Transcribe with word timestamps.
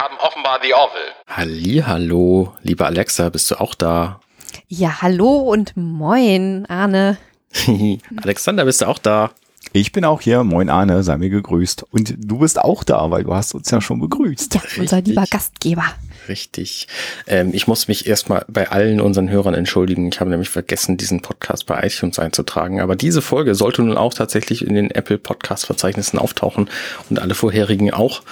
haben 0.00 0.16
offenbar 0.18 0.60
The 0.62 0.72
Orville. 0.72 1.12
Halli, 1.26 1.82
hallo, 1.86 2.54
liebe 2.62 2.86
Alexa, 2.86 3.28
bist 3.28 3.50
du 3.50 3.60
auch 3.60 3.74
da? 3.74 4.20
Ja, 4.66 5.02
hallo 5.02 5.36
und 5.40 5.76
moin, 5.76 6.64
Arne. 6.66 7.18
Alexander, 8.22 8.64
bist 8.64 8.80
du 8.80 8.88
auch 8.88 8.98
da? 8.98 9.30
Ich 9.72 9.92
bin 9.92 10.06
auch 10.06 10.22
hier. 10.22 10.42
Moin 10.42 10.70
Arne, 10.70 11.02
sei 11.02 11.18
mir 11.18 11.28
gegrüßt. 11.28 11.84
Und 11.90 12.14
du 12.16 12.38
bist 12.38 12.58
auch 12.58 12.82
da, 12.82 13.10
weil 13.10 13.24
du 13.24 13.34
hast 13.34 13.54
uns 13.54 13.70
ja 13.70 13.80
schon 13.80 14.00
begrüßt. 14.00 14.54
Ja, 14.54 14.62
unser 14.78 15.02
lieber 15.02 15.24
Gastgeber. 15.30 15.84
Richtig. 16.28 16.88
Ähm, 17.26 17.50
ich 17.52 17.68
muss 17.68 17.86
mich 17.86 18.06
erstmal 18.06 18.44
bei 18.48 18.70
allen 18.70 19.00
unseren 19.00 19.28
Hörern 19.28 19.54
entschuldigen. 19.54 20.08
Ich 20.08 20.18
habe 20.18 20.30
nämlich 20.30 20.48
vergessen, 20.48 20.96
diesen 20.96 21.20
Podcast 21.20 21.66
bei 21.66 21.86
iTunes 21.86 22.18
einzutragen. 22.18 22.80
Aber 22.80 22.96
diese 22.96 23.20
Folge 23.20 23.54
sollte 23.54 23.82
nun 23.82 23.98
auch 23.98 24.14
tatsächlich 24.14 24.66
in 24.66 24.74
den 24.74 24.90
Apple 24.90 25.18
Podcast 25.18 25.66
Verzeichnissen 25.66 26.18
auftauchen 26.18 26.70
und 27.10 27.20
alle 27.20 27.34
vorherigen 27.34 27.92
auch. 27.92 28.22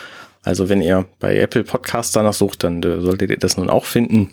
Also 0.43 0.69
wenn 0.69 0.81
ihr 0.81 1.07
bei 1.19 1.37
Apple 1.39 1.65
Podcasts 1.65 2.13
danach 2.13 2.33
sucht, 2.33 2.65
dann 2.65 2.83
äh, 2.83 3.01
solltet 3.01 3.31
ihr 3.31 3.39
das 3.39 3.57
nun 3.57 3.71
auch 3.71 3.85
finden. 3.85 4.31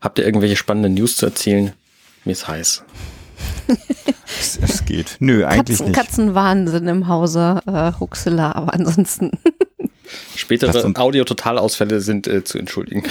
Habt 0.00 0.18
ihr 0.18 0.26
irgendwelche 0.26 0.56
spannenden 0.56 0.94
News 0.94 1.16
zu 1.16 1.26
erzählen? 1.26 1.72
Mir 2.24 2.32
ist 2.32 2.48
heiß. 2.48 2.84
es, 4.40 4.58
es, 4.60 4.84
geht. 4.84 5.16
Nö, 5.20 5.44
eigentlich 5.44 5.78
Katzen, 5.78 5.86
nicht. 5.86 5.96
Katzenwahnsinn 5.96 6.88
im 6.88 7.08
Hause 7.08 7.62
äh, 7.66 7.92
Huxela, 7.98 8.52
aber 8.52 8.74
ansonsten. 8.74 9.30
Spätere 10.36 10.92
Audio-Totalausfälle 10.94 12.00
sind 12.00 12.26
äh, 12.26 12.44
zu 12.44 12.58
entschuldigen. 12.58 13.04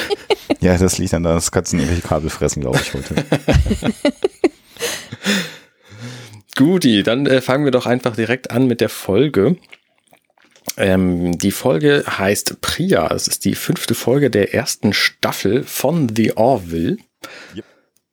ja, 0.62 0.78
das 0.78 0.98
liegt 0.98 1.14
an 1.14 1.24
dass 1.24 1.52
Katzen 1.52 1.80
irgendwelche 1.80 2.08
Kabel 2.08 2.30
fressen, 2.30 2.62
glaube 2.62 2.80
ich, 2.82 2.94
heute. 2.94 3.16
Guti, 6.56 7.02
dann 7.02 7.26
äh, 7.26 7.42
fangen 7.42 7.66
wir 7.66 7.72
doch 7.72 7.88
einfach 7.88 8.16
direkt 8.16 8.52
an 8.52 8.68
mit 8.68 8.80
der 8.80 8.90
Folge. 8.90 9.58
Ähm, 10.78 11.38
die 11.38 11.52
Folge 11.52 12.04
heißt 12.08 12.62
Priya. 12.62 13.14
Es 13.14 13.28
ist 13.28 13.46
die 13.46 13.56
fünfte 13.56 13.96
Folge 13.96 14.30
der 14.30 14.54
ersten 14.54 14.94
Staffel 14.94 15.64
von 15.64 16.10
The 16.16 16.36
Orville. 16.38 16.98
Yep. 17.56 17.66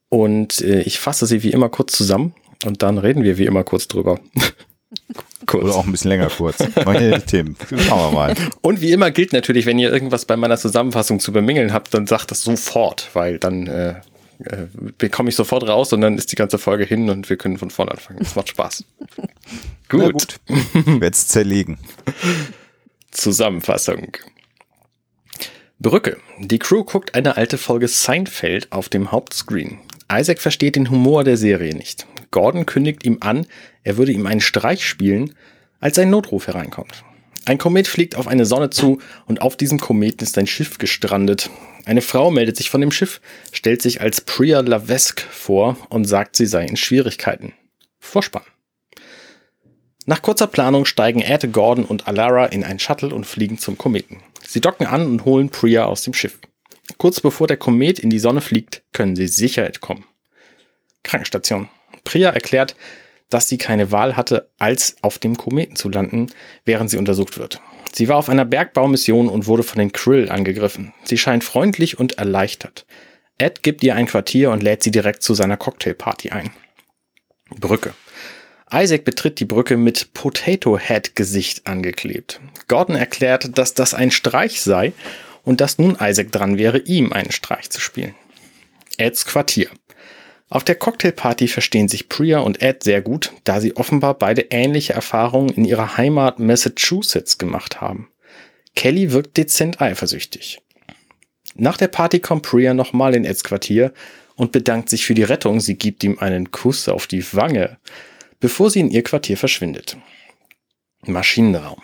Und 0.09 0.61
äh, 0.61 0.83
ich 0.83 0.99
fasse 0.99 1.27
sie 1.27 1.43
wie 1.43 1.51
immer 1.51 1.69
kurz 1.69 1.93
zusammen 1.93 2.35
und 2.65 2.83
dann 2.83 2.99
reden 2.99 3.23
wir 3.23 3.39
wie 3.39 3.47
immer 3.47 3.65
kurz 3.65 3.89
drüber. 3.89 4.21
kurz. 5.47 5.65
Oder 5.65 5.75
auch 5.75 5.87
ein 5.87 5.93
bisschen 5.93 6.11
länger 6.11 6.29
kurz. 6.29 6.59
Meine 6.85 7.23
Themen. 7.27 7.57
Schauen 7.69 8.13
wir 8.13 8.15
mal. 8.15 8.35
Und 8.61 8.81
wie 8.81 8.93
immer 8.93 9.11
gilt 9.11 9.33
natürlich, 9.33 9.67
wenn 9.67 9.79
ihr 9.79 9.93
irgendwas 9.93 10.25
bei 10.25 10.37
meiner 10.37 10.59
Zusammenfassung 10.59 11.21
zu 11.21 11.33
bemängeln 11.33 11.73
habt, 11.73 11.95
dann 11.95 12.07
sagt 12.07 12.31
das 12.31 12.43
sofort, 12.43 13.11
weil 13.15 13.39
dann 13.39 13.67
äh, 13.67 13.95
äh, 14.45 14.67
bekomme 14.99 15.29
ich 15.29 15.37
sofort 15.37 15.67
raus 15.69 15.93
und 15.93 16.01
dann 16.01 16.17
ist 16.17 16.33
die 16.33 16.37
ganze 16.37 16.59
Folge 16.59 16.85
hin 16.85 17.11
und 17.11 17.29
wir 17.29 17.37
können 17.37 17.59
von 17.59 17.71
vorne 17.71 17.93
anfangen. 17.93 18.21
Das 18.21 18.37
macht 18.37 18.49
Spaß. 18.49 18.85
gut. 19.89 20.13
gut. 20.13 20.41
Werde 20.87 21.09
es 21.09 21.29
zerlegen. 21.29 21.79
Zusammenfassung. 23.11 24.17
Brücke. 25.79 26.19
Die 26.39 26.59
Crew 26.59 26.85
guckt 26.85 27.15
eine 27.15 27.37
alte 27.37 27.59
Folge 27.59 27.89
Seinfeld 27.89 28.71
auf 28.71 28.89
dem 28.89 29.13
Hauptscreen. 29.13 29.79
Isaac 30.13 30.41
versteht 30.41 30.77
den 30.77 30.91
Humor 30.91 31.25
der 31.25 31.37
Serie 31.37 31.75
nicht. 31.75 32.07
Gordon 32.31 32.67
kündigt 32.67 33.05
ihm 33.05 33.19
an, 33.21 33.47
er 33.83 33.97
würde 33.97 34.13
ihm 34.13 34.27
einen 34.27 34.41
Streich 34.41 34.87
spielen, 34.87 35.35
als 35.81 35.99
ein 35.99 36.11
Notruf 36.11 36.47
hereinkommt. 36.47 37.05
Ein 37.47 37.59
Komet 37.59 37.89
fliegt 37.89 38.17
auf 38.17 38.29
eine 38.29 38.45
Sonne 38.45 38.71
zu 38.71 38.99
und 39.27 39.43
auf 39.43 39.57
diesem 39.57 39.81
Kometen 39.81 40.23
ist 40.23 40.37
ein 40.39 40.47
Schiff 40.47 40.79
gestrandet. 40.79 41.51
Eine 41.87 42.03
Frau 42.03 42.31
meldet 42.31 42.57
sich 42.57 42.71
von 42.71 42.81
dem 42.81 42.93
Schiff, 42.93 43.21
stellt 43.53 43.83
sich 43.83 44.01
als 44.01 44.21
Priya 44.21 44.61
Lavesque 44.61 45.23
vor 45.31 45.77
und 45.89 46.05
sagt, 46.05 46.37
sie 46.37 46.47
sei 46.47 46.65
in 46.65 46.77
Schwierigkeiten. 46.77 47.55
Vorspann. 47.99 48.43
Nach 50.07 50.23
kurzer 50.23 50.47
Planung 50.47 50.87
steigen 50.87 51.21
Ed, 51.21 51.53
Gordon 51.53 51.85
und 51.85 52.09
Alara 52.09 52.47
in 52.47 52.65
ein 52.65 52.79
Shuttle 52.79 53.15
und 53.15 53.27
fliegen 53.27 53.59
zum 53.59 53.79
Kometen. 53.79 54.23
Sie 54.47 54.61
docken 54.61 54.87
an 54.87 55.07
und 55.07 55.25
holen 55.25 55.51
Priya 55.51 55.85
aus 55.85 56.03
dem 56.03 56.15
Schiff. 56.15 56.39
Kurz 56.99 57.21
bevor 57.21 57.47
der 57.47 57.57
Komet 57.57 57.99
in 57.99 58.11
die 58.11 58.19
Sonne 58.19 58.41
fliegt, 58.41 58.83
können 58.93 59.15
sie 59.15 59.29
sicher 59.29 59.67
entkommen. 59.67 60.05
Krankenstation. 61.03 61.69
Priya 62.05 62.31
erklärt, 62.31 62.75
dass 63.29 63.49
sie 63.49 63.59
keine 63.59 63.93
Wahl 63.93 64.17
hatte, 64.17 64.51
als 64.59 64.97
auf 65.03 65.19
dem 65.19 65.37
Kometen 65.37 65.77
zu 65.77 65.89
landen, 65.89 66.27
während 66.65 66.91
sie 66.91 66.99
untersucht 66.99 67.39
wird. 67.39 67.61
Sie 67.93 68.09
war 68.09 68.17
auf 68.17 68.29
einer 68.29 68.45
Bergbaumission 68.45 69.29
und 69.29 69.47
wurde 69.47 69.63
von 69.63 69.79
den 69.79 69.93
Krill 69.93 70.31
angegriffen. 70.31 70.93
Sie 71.05 71.19
scheint 71.19 71.45
freundlich 71.45 71.99
und 71.99 72.19
erleichtert. 72.19 72.87
Ed 73.39 73.63
gibt 73.63 73.83
ihr 73.83 73.95
ein 73.95 74.07
Quartier 74.07 74.51
und 74.51 74.63
lädt 74.63 74.83
sie 74.83 74.91
direkt 74.91 75.23
zu 75.23 75.35
seiner 75.35 75.57
Cocktailparty 75.57 76.31
ein. 76.31 76.51
Brücke. 77.59 77.95
Isaac 78.73 79.05
betritt 79.05 79.41
die 79.41 79.45
Brücke 79.45 79.77
mit 79.77 80.13
Potato 80.15 80.79
Head 80.79 81.17
Gesicht 81.17 81.67
angeklebt. 81.67 82.41
Gordon 82.69 82.95
erklärt, 82.95 83.59
dass 83.59 83.75
das 83.75 83.95
ein 83.95 84.13
Streich 84.13 84.61
sei 84.61 84.93
und 85.43 85.61
dass 85.61 85.79
nun 85.79 85.97
Isaac 86.01 86.31
dran 86.31 86.59
wäre, 86.59 86.79
ihm 86.79 87.13
einen 87.13 87.33
Streich 87.33 87.71
zu 87.71 87.81
spielen. 87.81 88.15
Eds 88.97 89.25
Quartier. 89.25 89.71
Auf 90.51 90.65
der 90.65 90.75
Cocktailparty 90.75 91.47
verstehen 91.47 91.87
sich 91.87 92.09
Priya 92.09 92.41
und 92.41 92.61
Ed 92.61 92.83
sehr 92.83 93.03
gut, 93.03 93.33
da 93.45 93.61
sie 93.61 93.77
offenbar 93.77 94.15
beide 94.15 94.43
ähnliche 94.51 94.93
Erfahrungen 94.93 95.51
in 95.51 95.65
ihrer 95.65 95.97
Heimat 95.97 96.41
Massachusetts 96.41 97.39
gemacht 97.39 97.81
haben. 97.81 98.09
Kelly 98.75 99.13
wirkt 99.13 99.37
dezent 99.37 99.81
eifersüchtig. 99.81 100.61
Nach 101.55 101.77
der 101.77 101.89
Party 101.89 102.19
kommt 102.19 102.43
Priya 102.43 102.75
nochmal 102.75 103.15
in 103.15 103.25
Eds 103.25 103.45
Quartier 103.45 103.93
und 104.35 104.51
bedankt 104.51 104.91
sich 104.91 105.07
für 105.07 105.15
die 105.15 105.23
Rettung. 105.23 105.61
Sie 105.61 105.77
gibt 105.77 106.03
ihm 106.03 106.19
einen 106.19 106.51
Kuss 106.51 106.89
auf 106.89 107.07
die 107.07 107.25
Wange, 107.33 107.79
bevor 108.41 108.71
sie 108.71 108.81
in 108.81 108.91
ihr 108.91 109.05
Quartier 109.05 109.37
verschwindet. 109.37 109.99
Maschinenraum. 111.07 111.81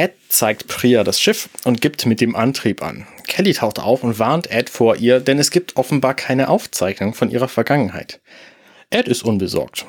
Ed 0.00 0.14
zeigt 0.30 0.66
Priya 0.66 1.04
das 1.04 1.20
Schiff 1.20 1.50
und 1.64 1.82
gibt 1.82 2.06
mit 2.06 2.22
dem 2.22 2.34
Antrieb 2.34 2.82
an. 2.82 3.06
Kelly 3.26 3.52
taucht 3.52 3.78
auf 3.78 4.02
und 4.02 4.18
warnt 4.18 4.50
Ed 4.50 4.70
vor 4.70 4.96
ihr, 4.96 5.20
denn 5.20 5.38
es 5.38 5.50
gibt 5.50 5.76
offenbar 5.76 6.14
keine 6.14 6.48
Aufzeichnung 6.48 7.12
von 7.12 7.30
ihrer 7.30 7.48
Vergangenheit. 7.48 8.18
Ed 8.88 9.08
ist 9.08 9.22
unbesorgt. 9.22 9.84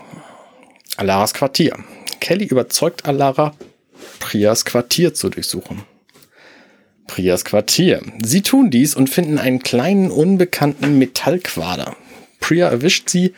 Alaras 0.98 1.34
Quartier. 1.34 1.78
Kelly 2.20 2.44
überzeugt 2.44 3.06
Alara, 3.06 3.56
Priyas 4.20 4.66
Quartier 4.66 5.14
zu 5.14 5.30
durchsuchen. 5.30 5.84
Priyas 7.08 7.46
Quartier. 7.46 8.02
Sie 8.22 8.42
tun 8.42 8.70
dies 8.70 8.96
und 8.96 9.10
finden 9.10 9.38
einen 9.38 9.60
kleinen, 9.60 10.12
unbekannten 10.12 10.98
Metallquader. 10.98 11.96
Priya 12.42 12.68
erwischt 12.68 13.10
sie, 13.10 13.34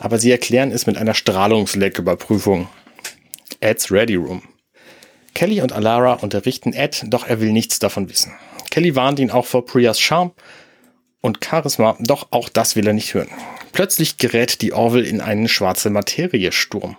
aber 0.00 0.18
sie 0.18 0.32
erklären 0.32 0.72
es 0.72 0.88
mit 0.88 0.96
einer 0.96 1.14
Strahlungslecküberprüfung. 1.14 2.66
Eds 3.60 3.92
Ready 3.92 4.16
Room. 4.16 4.42
Kelly 5.36 5.60
und 5.60 5.74
Alara 5.74 6.14
unterrichten 6.14 6.72
Ed, 6.72 7.04
doch 7.08 7.26
er 7.26 7.42
will 7.42 7.52
nichts 7.52 7.78
davon 7.78 8.08
wissen. 8.08 8.32
Kelly 8.70 8.96
warnt 8.96 9.18
ihn 9.18 9.30
auch 9.30 9.44
vor 9.44 9.66
Priyas 9.66 10.00
Charme 10.00 10.32
und 11.20 11.44
Charisma, 11.44 11.94
doch 12.00 12.28
auch 12.30 12.48
das 12.48 12.74
will 12.74 12.86
er 12.86 12.94
nicht 12.94 13.12
hören. 13.12 13.28
Plötzlich 13.72 14.16
gerät 14.16 14.62
die 14.62 14.72
Orville 14.72 15.06
in 15.06 15.20
einen 15.20 15.46
schwarze 15.48 15.90
Materie-Sturm. 15.90 16.96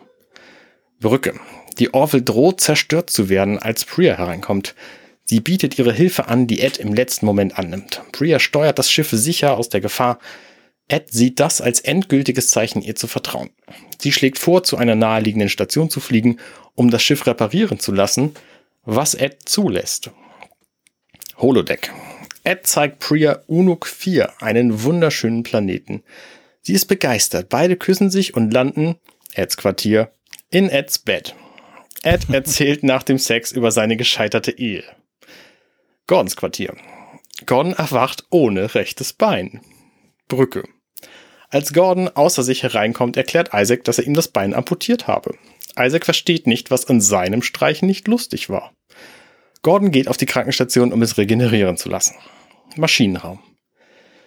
Brücke. 1.00 1.34
Die 1.80 1.96
Orville 1.96 2.22
droht 2.22 2.62
zerstört 2.62 3.10
zu 3.10 3.28
werden, 3.28 3.58
als 3.58 3.86
Priya 3.86 4.20
hereinkommt. 4.20 4.76
Sie 5.24 5.40
bietet 5.40 5.80
ihre 5.80 5.92
Hilfe 5.92 6.28
an, 6.28 6.46
die 6.46 6.60
Ed 6.60 6.78
im 6.78 6.94
letzten 6.94 7.26
Moment 7.26 7.58
annimmt. 7.58 8.04
Priya 8.12 8.38
steuert 8.38 8.78
das 8.78 8.92
Schiff 8.92 9.10
sicher 9.10 9.58
aus 9.58 9.70
der 9.70 9.82
Gefahr. 9.82 10.20
Ed 10.88 11.12
sieht 11.12 11.40
das 11.40 11.60
als 11.60 11.82
endgültiges 11.82 12.50
Zeichen, 12.50 12.82
ihr 12.82 12.96
zu 12.96 13.08
vertrauen. 13.08 13.50
Sie 14.00 14.12
schlägt 14.12 14.40
vor, 14.40 14.64
zu 14.64 14.78
einer 14.78 14.96
naheliegenden 14.96 15.50
Station 15.50 15.90
zu 15.90 16.00
fliegen 16.00 16.38
um 16.78 16.92
das 16.92 17.02
Schiff 17.04 17.26
reparieren 17.26 17.80
zu 17.80 17.92
lassen, 17.92 18.36
was 18.86 19.16
Ed 19.16 19.50
zulässt. 19.50 20.12
Holodeck. 21.38 21.92
Ed 22.44 22.66
zeigt 22.66 23.00
Priya 23.00 23.42
Unuk 23.48 23.88
4, 23.88 24.42
einen 24.42 24.84
wunderschönen 24.84 25.44
Planeten. 25.44 26.04
Sie 26.62 26.74
ist 26.74 26.86
begeistert. 26.86 27.50
Beide 27.50 27.76
küssen 27.76 28.10
sich 28.12 28.36
und 28.36 28.52
landen, 28.52 28.96
Eds 29.34 29.58
Quartier, 29.58 30.12
in 30.52 30.70
Eds 30.70 31.00
Bett. 31.00 31.36
Ed 32.04 32.30
erzählt 32.32 32.84
nach 32.84 33.04
dem 33.04 33.18
Sex 33.18 33.52
über 33.52 33.72
seine 33.72 33.98
gescheiterte 33.98 34.52
Ehe. 34.52 34.84
Gordons 36.06 36.36
Quartier. 36.36 36.76
Gordon 37.46 37.74
erwacht 37.74 38.26
ohne 38.30 38.76
rechtes 38.76 39.14
Bein. 39.14 39.62
Brücke. 40.28 40.64
Als 41.50 41.74
Gordon 41.74 42.10
außer 42.10 42.44
sich 42.44 42.64
hereinkommt, 42.64 43.16
erklärt 43.16 43.52
Isaac, 43.54 43.84
dass 43.86 44.00
er 44.00 44.06
ihm 44.06 44.14
das 44.14 44.28
Bein 44.28 44.54
amputiert 44.54 45.08
habe. 45.08 45.36
Isaac 45.80 46.06
versteht 46.06 46.48
nicht, 46.48 46.72
was 46.72 46.88
an 46.88 47.00
seinem 47.00 47.42
Streichen 47.42 47.88
nicht 47.88 48.08
lustig 48.08 48.50
war. 48.50 48.74
Gordon 49.62 49.92
geht 49.92 50.08
auf 50.08 50.18
die 50.18 50.26
Krankenstation, 50.26 50.92
um 50.92 51.02
es 51.02 51.18
regenerieren 51.18 51.78
zu 51.78 51.90
lassen. 51.90 52.16
Maschinenraum. 52.76 53.40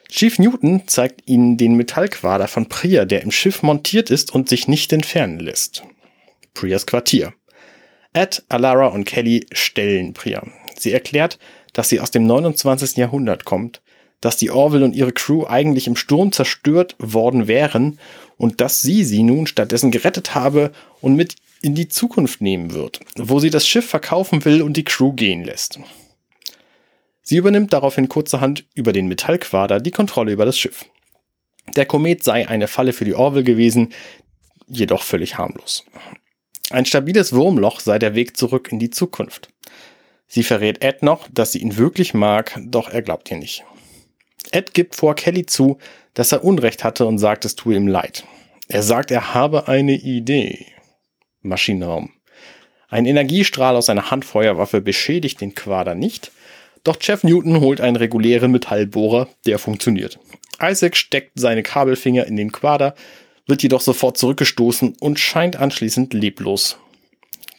Chief 0.09 0.39
Newton 0.39 0.89
zeigt 0.89 1.29
ihnen 1.29 1.57
den 1.57 1.77
Metallquader 1.77 2.49
von 2.49 2.69
Priya, 2.69 3.05
der 3.05 3.23
im 3.23 3.31
Schiff 3.31 3.63
montiert 3.63 4.11
ist 4.11 4.35
und 4.35 4.49
sich 4.49 4.67
nicht 4.67 4.93
entfernen 4.93 5.39
lässt. 5.39 5.85
Priyas 6.55 6.87
Quartier. 6.87 7.33
Ed, 8.13 8.43
Alara 8.49 8.89
und 8.89 9.05
Kelly 9.05 9.47
stellen 9.53 10.15
Priya. 10.15 10.43
Sie 10.77 10.93
erklärt, 10.93 11.39
dass 11.73 11.89
sie 11.89 12.01
aus 12.01 12.11
dem 12.11 12.27
29. 12.27 12.97
Jahrhundert 12.97 13.45
kommt, 13.45 13.83
dass 14.21 14.37
die 14.37 14.51
Orville 14.51 14.85
und 14.85 14.95
ihre 14.95 15.13
Crew 15.13 15.47
eigentlich 15.47 15.87
im 15.87 15.97
Sturm 15.97 16.33
zerstört 16.33 16.95
worden 16.99 17.49
wären 17.49 17.99
und 18.37 18.61
dass 18.61 18.83
sie 18.83 19.05
sie 19.05 19.23
nun 19.23 19.47
stattdessen 19.47 19.91
gerettet 19.91 20.35
habe 20.35 20.73
und 21.01 21.17
mit 21.17 21.37
in 21.63 21.75
die 21.75 21.89
Zukunft 21.89 22.41
nehmen 22.41 22.73
wird, 22.73 23.01
wo 23.17 23.39
sie 23.39 23.51
das 23.51 23.67
Schiff 23.67 23.89
verkaufen 23.89 24.45
will 24.45 24.63
und 24.63 24.77
die 24.77 24.85
Crew 24.85 25.13
gehen 25.13 25.45
lässt. 25.45 25.79
Sie 27.23 27.37
übernimmt 27.37 27.73
daraufhin 27.73 28.09
kurzerhand 28.09 28.65
über 28.75 28.93
den 28.93 29.07
Metallquader 29.09 29.81
die 29.81 29.91
Kontrolle 29.91 30.33
über 30.33 30.45
das 30.45 30.59
Schiff. 30.59 30.87
Der 31.77 31.87
Komet 31.87 32.25
sei 32.25 32.49
eine 32.49 32.67
Falle 32.67 32.93
für 32.93 33.05
die 33.05 33.15
Orville 33.15 33.45
gewesen, 33.45 33.93
jedoch 34.67 35.03
völlig 35.03 35.39
harmlos. 35.39 35.85
Ein 36.71 36.87
stabiles 36.87 37.33
Wurmloch 37.33 37.81
sei 37.81 37.99
der 37.99 38.15
Weg 38.15 38.37
zurück 38.37 38.71
in 38.73 38.79
die 38.79 38.91
Zukunft. 38.91 39.49
Sie 40.27 40.43
verrät 40.43 40.83
Ed 40.83 41.03
noch, 41.03 41.29
dass 41.33 41.53
sie 41.53 41.59
ihn 41.59 41.77
wirklich 41.77 42.15
mag, 42.15 42.59
doch 42.65 42.89
er 42.89 43.03
glaubt 43.03 43.31
ihr 43.31 43.37
nicht. 43.37 43.65
Ed 44.51 44.75
gibt 44.75 44.97
vor 44.97 45.15
Kelly 45.15 45.47
zu, 45.47 45.79
dass 46.15 46.33
er 46.33 46.45
Unrecht 46.45 46.85
hatte 46.85 47.07
und 47.07 47.19
sagt, 47.19 47.45
es 47.45 47.55
tue 47.55 47.77
ihm 47.77 47.87
leid. 47.87 48.25
Er 48.69 48.83
sagt, 48.83 49.11
er 49.11 49.35
habe 49.35 49.69
eine 49.69 49.95
Idee. 49.95 50.67
Maschinenraum. 51.43 52.11
Ein 52.89 53.07
Energiestrahl 53.07 53.77
aus 53.77 53.89
einer 53.89 54.11
Handfeuerwaffe 54.11 54.81
beschädigt 54.81 55.41
den 55.41 55.55
Quader 55.55 55.95
nicht, 55.95 56.33
doch 56.83 56.97
Jeff 57.01 57.23
Newton 57.23 57.61
holt 57.61 57.81
einen 57.81 57.97
regulären 57.97 58.51
Metallbohrer, 58.51 59.29
der 59.47 59.59
funktioniert. 59.59 60.19
Isaac 60.63 60.97
steckt 60.97 61.33
seine 61.39 61.63
Kabelfinger 61.63 62.27
in 62.27 62.37
den 62.37 62.53
Quader, 62.53 62.95
wird 63.47 63.63
jedoch 63.63 63.81
sofort 63.81 64.19
zurückgestoßen 64.19 64.97
und 64.99 65.19
scheint 65.19 65.57
anschließend 65.57 66.15
leblos. 66.15 66.79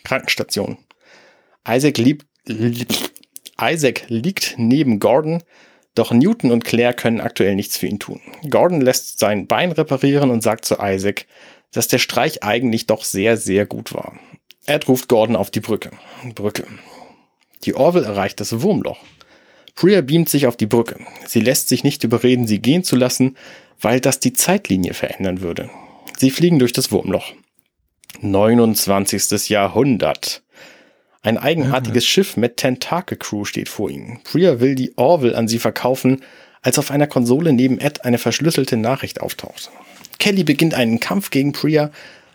Krankenstation. 0.04 0.78
Isaac, 1.68 1.98
lieb, 1.98 2.26
Isaac 3.60 4.06
liegt 4.08 4.56
neben 4.58 5.00
Gordon, 5.00 5.44
doch 5.96 6.12
Newton 6.12 6.52
und 6.52 6.64
Claire 6.64 6.94
können 6.94 7.22
aktuell 7.22 7.56
nichts 7.56 7.78
für 7.78 7.88
ihn 7.88 8.00
tun. 8.00 8.22
Gordon 8.50 8.82
lässt 8.82 9.20
sein 9.20 9.48
Bein 9.48 9.72
reparieren 9.72 10.30
und 10.30 10.42
sagt 10.42 10.66
zu 10.66 10.78
Isaac, 10.82 11.26
dass 11.72 11.88
der 11.88 12.00
Streich 12.00 12.44
eigentlich 12.44 12.88
doch 12.88 13.04
sehr, 13.04 13.38
sehr 13.38 13.66
gut 13.66 13.94
war. 13.94 14.18
Ed 14.66 14.88
ruft 14.88 15.10
Gordon 15.10 15.36
auf 15.36 15.52
die 15.52 15.60
Brücke. 15.60 15.92
Brücke. 16.36 16.66
Die 17.64 17.76
Orville 17.76 18.06
erreicht 18.06 18.40
das 18.40 18.62
Wurmloch. 18.62 19.00
Priya 19.76 20.02
beamt 20.02 20.30
sich 20.30 20.48
auf 20.48 20.58
die 20.58 20.66
Brücke. 20.66 21.00
Sie 21.26 21.40
lässt 21.40 21.70
sich 21.70 21.84
nicht 21.84 22.04
überreden, 22.04 22.48
sie 22.48 22.60
gehen 22.60 22.84
zu 22.84 22.96
lassen, 22.96 23.38
weil 23.80 24.00
das 24.00 24.20
die 24.20 24.34
Zeitlinie 24.34 24.94
verändern 24.94 25.42
würde. 25.42 25.70
Sie 26.18 26.32
fliegen 26.32 26.60
durch 26.60 26.74
das 26.74 26.92
Wurmloch. 26.92 27.34
29. 28.22 29.50
Jahrhundert. 29.50 30.44
Ein 31.24 31.38
eigenartiges 31.38 32.06
Schiff 32.06 32.36
mit 32.36 32.58
Tentakel-Crew 32.58 33.46
steht 33.46 33.70
vor 33.70 33.90
ihnen. 33.90 34.22
Priya 34.24 34.60
will 34.60 34.74
die 34.74 34.98
Orville 34.98 35.38
an 35.38 35.48
sie 35.48 35.60
verkaufen, 35.60 36.22
als 36.64 36.80
auf 36.80 36.90
einer 36.90 37.08
Konsole 37.08 37.54
neben 37.54 37.80
Ed 37.80 38.06
eine 38.06 38.18
verschlüsselte 38.18 38.78
Nachricht 38.78 39.22
auftaucht. 39.22 39.70
Kelly 40.18 40.44
beginnt 40.44 40.74
einen 40.74 41.00
Kampf 41.00 41.30
gegen 41.30 41.52
Priya, 41.52 41.92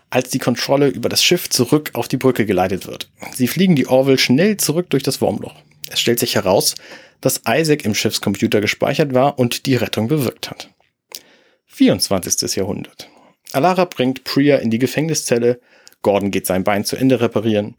als 0.09 0.29
die 0.29 0.39
Kontrolle 0.39 0.87
über 0.87 1.09
das 1.09 1.23
Schiff 1.23 1.49
zurück 1.49 1.91
auf 1.93 2.07
die 2.07 2.17
Brücke 2.17 2.45
geleitet 2.45 2.87
wird. 2.87 3.09
Sie 3.33 3.47
fliegen 3.47 3.75
die 3.75 3.87
Orville 3.87 4.17
schnell 4.17 4.57
zurück 4.57 4.89
durch 4.89 5.03
das 5.03 5.19
Wurmloch. 5.19 5.55
Es 5.89 5.99
stellt 5.99 6.19
sich 6.19 6.35
heraus, 6.35 6.75
dass 7.19 7.41
Isaac 7.47 7.83
im 7.83 7.95
Schiffscomputer 7.95 8.61
gespeichert 8.61 9.13
war 9.13 9.37
und 9.37 9.65
die 9.65 9.75
Rettung 9.75 10.07
bewirkt 10.07 10.49
hat. 10.49 10.69
24. 11.67 12.55
Jahrhundert. 12.55 13.09
Alara 13.51 13.85
bringt 13.85 14.23
Priya 14.23 14.57
in 14.57 14.69
die 14.69 14.79
Gefängniszelle, 14.79 15.59
Gordon 16.01 16.31
geht 16.31 16.45
sein 16.45 16.63
Bein 16.63 16.85
zu 16.85 16.95
Ende 16.95 17.19
reparieren. 17.19 17.75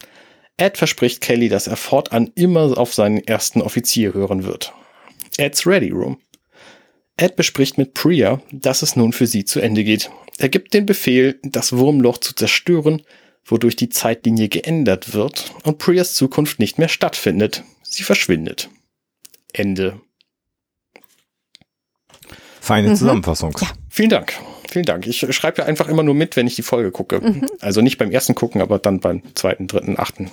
Ed 0.59 0.77
verspricht 0.77 1.21
Kelly, 1.21 1.49
dass 1.49 1.69
er 1.69 1.77
fortan 1.77 2.33
immer 2.35 2.77
auf 2.77 2.93
seinen 2.93 3.27
ersten 3.27 3.63
Offizier 3.63 4.13
hören 4.13 4.45
wird. 4.45 4.73
Ed's 5.39 5.67
Ready 5.67 5.91
Room. 5.91 6.19
Ed 7.17 7.37
bespricht 7.37 7.79
mit 7.79 7.95
Priya, 7.95 8.43
dass 8.53 8.83
es 8.83 8.97
nun 8.97 9.13
für 9.13 9.27
sie 9.27 9.45
zu 9.45 9.61
Ende 9.61 9.85
geht. 9.85 10.11
Er 10.37 10.49
gibt 10.49 10.75
den 10.75 10.85
Befehl, 10.85 11.39
das 11.43 11.77
Wurmloch 11.77 12.19
zu 12.19 12.35
zerstören, 12.35 13.03
wodurch 13.45 13.77
die 13.77 13.89
Zeitlinie 13.89 14.49
geändert 14.49 15.15
wird 15.15 15.53
und 15.63 15.79
Priyas 15.79 16.15
Zukunft 16.15 16.59
nicht 16.59 16.77
mehr 16.79 16.89
stattfindet. 16.89 17.63
Sie 17.83 18.03
verschwindet. 18.03 18.69
Ende. 19.53 20.01
Feine 22.61 22.95
Zusammenfassung. 22.95 23.57
Ja. 23.61 23.69
Vielen 23.89 24.11
Dank. 24.11 24.35
Vielen 24.69 24.85
Dank. 24.85 25.07
Ich 25.07 25.19
schreibe 25.35 25.63
ja 25.63 25.67
einfach 25.67 25.89
immer 25.89 26.03
nur 26.03 26.15
mit, 26.15 26.37
wenn 26.37 26.47
ich 26.47 26.57
die 26.57 26.63
Folge 26.63 26.91
gucke. 26.91 27.43
Also 27.61 27.81
nicht 27.81 27.97
beim 27.97 28.11
ersten 28.11 28.35
gucken, 28.35 28.61
aber 28.61 28.79
dann 28.79 29.01
beim 29.01 29.23
zweiten, 29.35 29.67
dritten, 29.67 29.99
achten. 29.99 30.31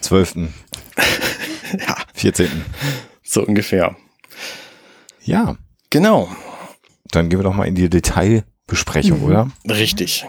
12. 0.00 0.34
Ja, 1.86 1.96
14. 2.14 2.48
so 3.24 3.42
ungefähr. 3.44 3.96
Ja, 5.24 5.56
Genau. 5.90 6.28
dann 7.10 7.28
gehen 7.28 7.38
wir 7.40 7.44
doch 7.44 7.54
mal 7.54 7.64
in 7.66 7.74
die 7.74 7.90
Detailbesprechung, 7.90 9.22
oder? 9.22 9.50
Richtig. 9.68 10.26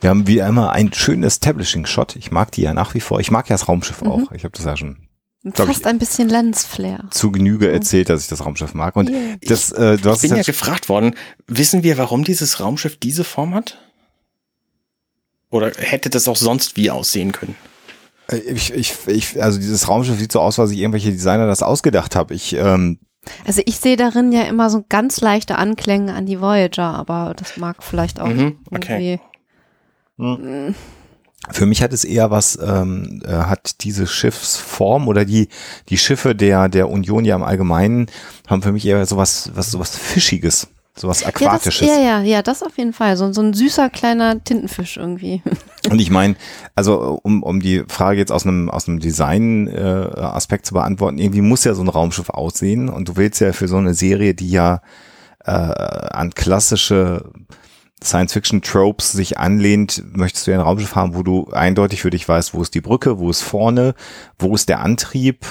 Wir 0.00 0.10
haben 0.10 0.26
wie 0.28 0.38
immer 0.38 0.70
einen 0.72 0.92
schönen 0.92 1.24
Establishing-Shot. 1.24 2.14
Ich 2.16 2.30
mag 2.30 2.52
die 2.52 2.62
ja 2.62 2.72
nach 2.74 2.94
wie 2.94 3.00
vor. 3.00 3.18
Ich 3.18 3.30
mag 3.32 3.48
ja 3.48 3.54
das 3.54 3.66
Raumschiff 3.68 4.02
auch. 4.02 4.30
Ich 4.32 4.44
habe 4.44 4.52
das 4.56 4.64
ja 4.64 4.76
schon 4.76 5.08
Fast 5.54 5.86
ein 5.86 5.98
bisschen 5.98 6.28
Lensflare. 6.28 7.08
zu 7.10 7.30
Genüge 7.32 7.70
erzählt, 7.70 8.08
dass 8.08 8.22
ich 8.22 8.28
das 8.28 8.44
Raumschiff 8.44 8.74
mag. 8.74 8.94
Und 8.96 9.10
Yeah. 9.10 9.36
das, 9.42 9.72
äh, 9.72 9.96
du 9.96 10.10
hast 10.10 10.22
Ich 10.24 10.30
bin 10.30 10.36
ja, 10.38 10.42
gefragt 10.44 10.88
worden, 10.88 11.14
wissen 11.46 11.82
wir, 11.82 11.98
warum 11.98 12.24
dieses 12.24 12.60
Raumschiff 12.60 12.96
diese 12.96 13.24
Form 13.24 13.54
hat? 13.54 13.78
Oder 15.50 15.72
hätte 15.76 16.10
das 16.10 16.28
auch 16.28 16.36
sonst 16.36 16.76
wie 16.76 16.90
aussehen 16.90 17.32
können? 17.32 17.56
Äh, 18.28 18.36
ich, 18.36 18.72
ich, 18.72 18.94
ich, 19.06 19.42
also 19.42 19.58
dieses 19.58 19.88
Raumschiff 19.88 20.18
sieht 20.18 20.32
so 20.32 20.40
aus, 20.40 20.58
weil 20.58 20.66
sich 20.66 20.78
irgendwelche 20.78 21.10
Designer 21.12 21.46
das 21.46 21.62
ausgedacht 21.62 22.16
haben. 22.16 22.34
Ich, 22.34 22.54
ähm, 22.54 22.98
Also 23.44 23.62
ich 23.64 23.78
sehe 23.78 23.96
darin 23.96 24.32
ja 24.32 24.42
immer 24.42 24.70
so 24.70 24.84
ganz 24.88 25.20
leichte 25.20 25.56
Anklänge 25.56 26.14
an 26.14 26.26
die 26.26 26.40
Voyager, 26.40 26.94
aber 26.94 27.34
das 27.36 27.56
mag 27.56 27.82
vielleicht 27.82 28.20
auch 28.20 28.28
Mhm, 28.28 28.58
okay. 28.72 29.20
irgendwie. 30.18 30.74
Für 31.50 31.66
mich 31.66 31.82
hat 31.82 31.92
es 31.92 32.04
eher 32.04 32.30
was, 32.30 32.58
ähm, 32.60 33.22
äh, 33.24 33.30
hat 33.32 33.84
diese 33.84 34.06
Schiffsform 34.06 35.06
oder 35.06 35.24
die, 35.24 35.48
die 35.88 35.98
Schiffe 35.98 36.34
der, 36.34 36.68
der 36.68 36.88
Union 36.88 37.24
ja 37.24 37.36
im 37.36 37.42
Allgemeinen 37.44 38.06
haben 38.48 38.62
für 38.62 38.72
mich 38.72 38.84
eher 38.86 39.04
sowas, 39.06 39.50
was, 39.54 39.70
sowas 39.70 39.96
Fischiges, 39.96 40.68
sowas 40.98 41.20
Ja, 41.20 41.30
das, 41.30 41.42
Aquatisches. 41.42 41.88
ja, 41.88 41.98
ja, 41.98 42.20
ja, 42.22 42.42
das 42.42 42.62
auf 42.62 42.76
jeden 42.78 42.92
Fall. 42.92 43.16
So, 43.16 43.32
so 43.32 43.42
ein 43.42 43.52
süßer 43.52 43.90
kleiner 43.90 44.42
Tintenfisch 44.42 44.96
irgendwie. 44.96 45.42
Und 45.90 46.00
ich 46.00 46.10
meine, 46.10 46.36
also 46.74 47.20
um, 47.22 47.42
um 47.42 47.60
die 47.60 47.84
Frage 47.88 48.18
jetzt 48.18 48.32
aus 48.32 48.44
einem, 48.44 48.70
aus 48.70 48.88
einem 48.88 48.98
Design-Aspekt 48.98 50.18
äh, 50.18 50.20
Aspekt 50.20 50.66
zu 50.66 50.74
beantworten, 50.74 51.18
irgendwie 51.18 51.42
muss 51.42 51.64
ja 51.64 51.74
so 51.74 51.82
ein 51.82 51.88
Raumschiff 51.88 52.30
aussehen 52.30 52.88
und 52.88 53.08
du 53.08 53.16
willst 53.16 53.40
ja 53.40 53.52
für 53.52 53.68
so 53.68 53.76
eine 53.76 53.94
Serie, 53.94 54.34
die 54.34 54.50
ja 54.50 54.80
äh, 55.44 55.50
an 55.50 56.32
klassische 56.34 57.30
Science-Fiction-Tropes 58.02 59.12
sich 59.12 59.38
anlehnt, 59.38 60.02
möchtest 60.16 60.46
du 60.46 60.50
ja 60.50 60.58
ein 60.58 60.62
Raumschiff 60.62 60.94
haben, 60.94 61.14
wo 61.14 61.22
du 61.22 61.48
eindeutig 61.50 62.02
für 62.02 62.10
dich 62.10 62.28
weißt, 62.28 62.54
wo 62.54 62.62
ist 62.62 62.74
die 62.74 62.80
Brücke, 62.80 63.18
wo 63.18 63.30
ist 63.30 63.42
vorne, 63.42 63.94
wo 64.38 64.54
ist 64.54 64.68
der 64.68 64.80
Antrieb, 64.80 65.46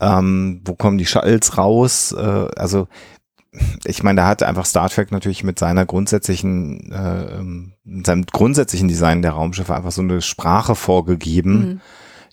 ähm, 0.00 0.60
wo 0.64 0.74
kommen 0.74 0.98
die 0.98 1.06
Shuttles 1.06 1.58
raus, 1.58 2.12
äh, 2.12 2.46
also 2.56 2.88
ich 3.84 4.02
meine, 4.02 4.20
da 4.22 4.26
hat 4.26 4.42
einfach 4.42 4.66
Star 4.66 4.88
Trek 4.90 5.10
natürlich 5.10 5.42
mit 5.44 5.58
seiner 5.58 5.86
grundsätzlichen, 5.86 6.92
äh, 6.92 7.38
ähm, 7.38 7.72
mit 7.84 8.06
seinem 8.06 8.26
grundsätzlichen 8.26 8.88
Design 8.88 9.22
der 9.22 9.32
Raumschiffe 9.32 9.74
einfach 9.74 9.92
so 9.92 10.02
eine 10.02 10.20
Sprache 10.20 10.74
vorgegeben, 10.74 11.58
Mhm. 11.58 11.80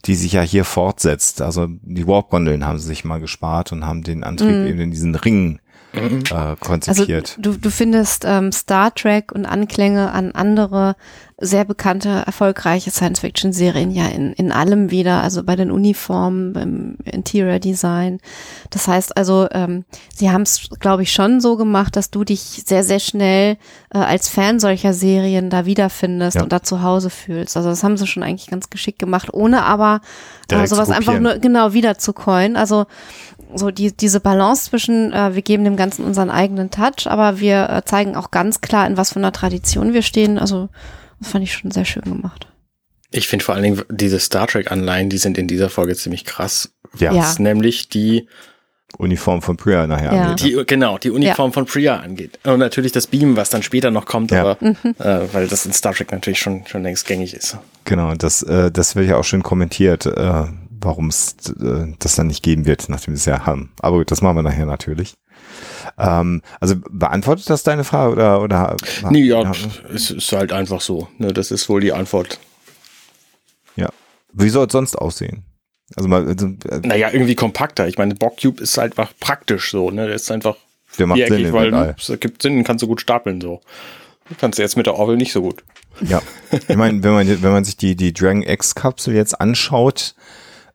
die 0.05 0.15
sich 0.15 0.33
ja 0.33 0.41
hier 0.41 0.65
fortsetzt. 0.65 1.41
Also 1.41 1.67
die 1.67 2.07
Warp-Gondeln 2.07 2.65
haben 2.65 2.77
sie 2.79 2.87
sich 2.87 3.05
mal 3.05 3.19
gespart 3.19 3.71
und 3.71 3.85
haben 3.85 4.03
den 4.03 4.23
Antrieb 4.23 4.55
Mhm. 4.55 4.67
eben 4.67 4.79
in 4.81 4.91
diesen 4.91 5.15
Ringen 5.15 5.59
äh, 5.95 6.33
Also 6.33 6.55
konzipiert. 6.59 7.37
du, 7.39 7.53
du 7.57 7.69
findest 7.69 8.23
ähm, 8.25 8.51
Star 8.51 8.93
Trek 8.93 9.31
und 9.31 9.45
Anklänge 9.45 10.11
an 10.11 10.31
andere 10.33 10.95
sehr 11.37 11.65
bekannte, 11.65 12.23
erfolgreiche 12.25 12.91
Science-Fiction-Serien 12.91 13.91
ja 13.91 14.07
in, 14.07 14.31
in 14.33 14.53
allem 14.53 14.89
wieder, 14.89 15.21
also 15.21 15.43
bei 15.43 15.57
den 15.57 15.69
Uniformen, 15.69 16.53
beim 16.53 16.95
Interior 17.03 17.59
Design. 17.59 18.19
Das 18.69 18.87
heißt 18.87 19.17
also, 19.17 19.45
ähm, 19.51 19.83
sie 20.15 20.31
haben 20.31 20.43
es, 20.43 20.69
glaube 20.79 21.03
ich, 21.03 21.11
schon 21.11 21.41
so 21.41 21.57
gemacht, 21.57 21.97
dass 21.97 22.09
du 22.09 22.23
dich 22.23 22.63
sehr, 22.65 22.85
sehr 22.85 22.99
schnell 23.01 23.57
äh, 23.93 23.97
als 23.97 24.29
Fan 24.29 24.61
solcher 24.61 24.93
Serien 24.93 25.49
da 25.49 25.65
wiederfindest 25.65 26.35
Ja. 26.35 26.43
und 26.43 26.53
da 26.53 26.63
zu 26.63 26.81
Hause 26.81 27.09
fühlst. 27.09 27.57
Also 27.57 27.67
das 27.67 27.83
haben 27.83 27.97
sie 27.97 28.07
schon 28.07 28.23
eigentlich 28.23 28.49
ganz 28.49 28.69
geschickt 28.69 28.99
gemacht, 28.99 29.27
ohne 29.33 29.63
aber 29.63 29.99
äh, 30.49 30.65
sowas 30.67 30.89
einfach 30.89 31.19
nur 31.19 31.39
genau 31.39 31.73
wieder 31.73 31.97
zu 31.97 32.13
coin. 32.13 32.55
Also 32.55 32.85
so 33.57 33.71
die, 33.71 33.95
diese 33.95 34.19
Balance 34.19 34.69
zwischen, 34.69 35.13
äh, 35.13 35.35
wir 35.35 35.41
geben 35.41 35.63
dem 35.63 35.75
Ganzen 35.77 36.03
unseren 36.05 36.29
eigenen 36.29 36.71
Touch, 36.71 37.07
aber 37.07 37.39
wir 37.39 37.69
äh, 37.69 37.81
zeigen 37.85 38.15
auch 38.15 38.31
ganz 38.31 38.61
klar, 38.61 38.85
in 38.87 38.97
was 38.97 39.13
für 39.13 39.19
einer 39.19 39.31
Tradition 39.31 39.93
wir 39.93 40.01
stehen. 40.01 40.37
Also 40.37 40.69
das 41.19 41.29
fand 41.29 41.43
ich 41.43 41.53
schon 41.53 41.71
sehr 41.71 41.85
schön 41.85 42.03
gemacht. 42.03 42.47
Ich 43.11 43.27
finde 43.27 43.45
vor 43.45 43.55
allen 43.55 43.63
Dingen 43.63 43.81
diese 43.89 44.19
Star 44.19 44.47
Trek-Anleihen, 44.47 45.09
die 45.09 45.17
sind 45.17 45.37
in 45.37 45.47
dieser 45.47 45.69
Folge 45.69 45.95
ziemlich 45.95 46.25
krass. 46.25 46.71
ja, 46.97 47.11
ja. 47.13 47.21
Was 47.21 47.39
nämlich 47.39 47.89
die, 47.89 48.27
Uniform 48.97 49.41
von 49.41 49.57
Priya 49.57 49.87
nachher 49.87 50.13
Ja. 50.13 50.21
angeht. 50.31 50.45
die 50.45 50.63
genau, 50.65 50.97
die 50.97 51.09
Uniform 51.11 51.51
von 51.51 51.65
Priya 51.65 51.97
angeht. 51.97 52.39
Und 52.45 52.59
natürlich 52.59 52.91
das 52.93 53.07
Beam, 53.07 53.35
was 53.35 53.49
dann 53.49 53.61
später 53.63 53.91
noch 53.91 54.05
kommt, 54.05 54.31
Ja. 54.31 54.41
aber 54.41 54.57
Mhm. 54.61 54.75
äh, 54.99 55.33
weil 55.33 55.47
das 55.47 55.65
in 55.65 55.73
Star 55.73 55.93
Trek 55.93 56.11
natürlich 56.13 56.39
schon, 56.39 56.65
schon 56.67 56.83
längst 56.83 57.05
gängig 57.05 57.33
ist. 57.33 57.57
Genau, 57.83 58.13
das, 58.15 58.41
äh, 58.43 58.71
das 58.71 58.95
wird 58.95 59.09
ja 59.09 59.17
auch 59.17 59.23
schön 59.25 59.43
kommentiert, 59.43 60.05
äh, 60.05 60.43
warum 60.85 61.09
es 61.09 61.35
äh, 61.59 61.93
das 61.99 62.15
dann 62.15 62.27
nicht 62.27 62.43
geben 62.43 62.65
wird, 62.65 62.87
nachdem 62.89 63.13
wir 63.13 63.17
es 63.17 63.25
ja 63.25 63.45
haben. 63.45 63.73
Aber 63.79 63.97
gut, 63.97 64.11
das 64.11 64.21
machen 64.21 64.37
wir 64.37 64.43
nachher 64.43 64.65
natürlich. 64.65 65.15
Ähm, 65.97 66.41
also 66.59 66.75
beantwortet 66.89 67.49
das 67.49 67.63
deine 67.63 67.83
Frage 67.83 68.13
oder? 68.13 68.41
oder 68.41 68.75
Nee, 69.09 69.23
ja, 69.23 69.51
es 69.93 70.11
ist 70.11 70.31
halt 70.31 70.53
einfach 70.53 70.81
so. 70.81 71.07
Ne, 71.17 71.33
das 71.33 71.51
ist 71.51 71.67
wohl 71.69 71.81
die 71.81 71.93
Antwort. 71.93 72.39
ja. 73.75 73.89
Wie 74.33 74.49
soll 74.49 74.67
es 74.67 74.71
sonst 74.71 74.95
aussehen? 74.95 75.45
Also 75.95 76.09
mal, 76.09 76.27
also, 76.27 76.47
äh, 76.47 76.79
Naja, 76.83 77.09
irgendwie 77.11 77.35
kompakter. 77.35 77.87
Ich 77.87 77.97
meine, 77.97 78.15
Bockcube 78.15 78.61
ist 78.61 78.77
halt 78.77 78.97
einfach 78.97 79.13
praktisch 79.19 79.71
so, 79.71 79.91
ne? 79.91 80.07
Der 80.07 80.15
ist 80.15 80.31
einfach 80.31 80.55
der 80.97 81.07
macht 81.07 81.27
Sinn 81.27 81.53
weil 81.53 81.95
es 81.97 82.19
gibt 82.19 82.41
Sinn, 82.41 82.63
kannst 82.63 82.81
du 82.81 82.87
gut 82.87 83.01
stapeln 83.01 83.41
so. 83.41 83.61
Kannst 84.39 84.57
du 84.57 84.63
jetzt 84.63 84.77
mit 84.77 84.87
der 84.87 84.95
Orwell 84.95 85.17
nicht 85.17 85.31
so 85.31 85.41
gut. 85.41 85.63
Ja, 86.01 86.21
ich 86.67 86.75
meine, 86.75 87.03
wenn 87.03 87.13
man, 87.13 87.27
wenn 87.27 87.51
man 87.51 87.63
sich 87.63 87.77
die, 87.77 87.95
die 87.95 88.13
Dragon 88.13 88.41
X-Kapsel 88.41 89.13
jetzt 89.13 89.39
anschaut, 89.39 90.15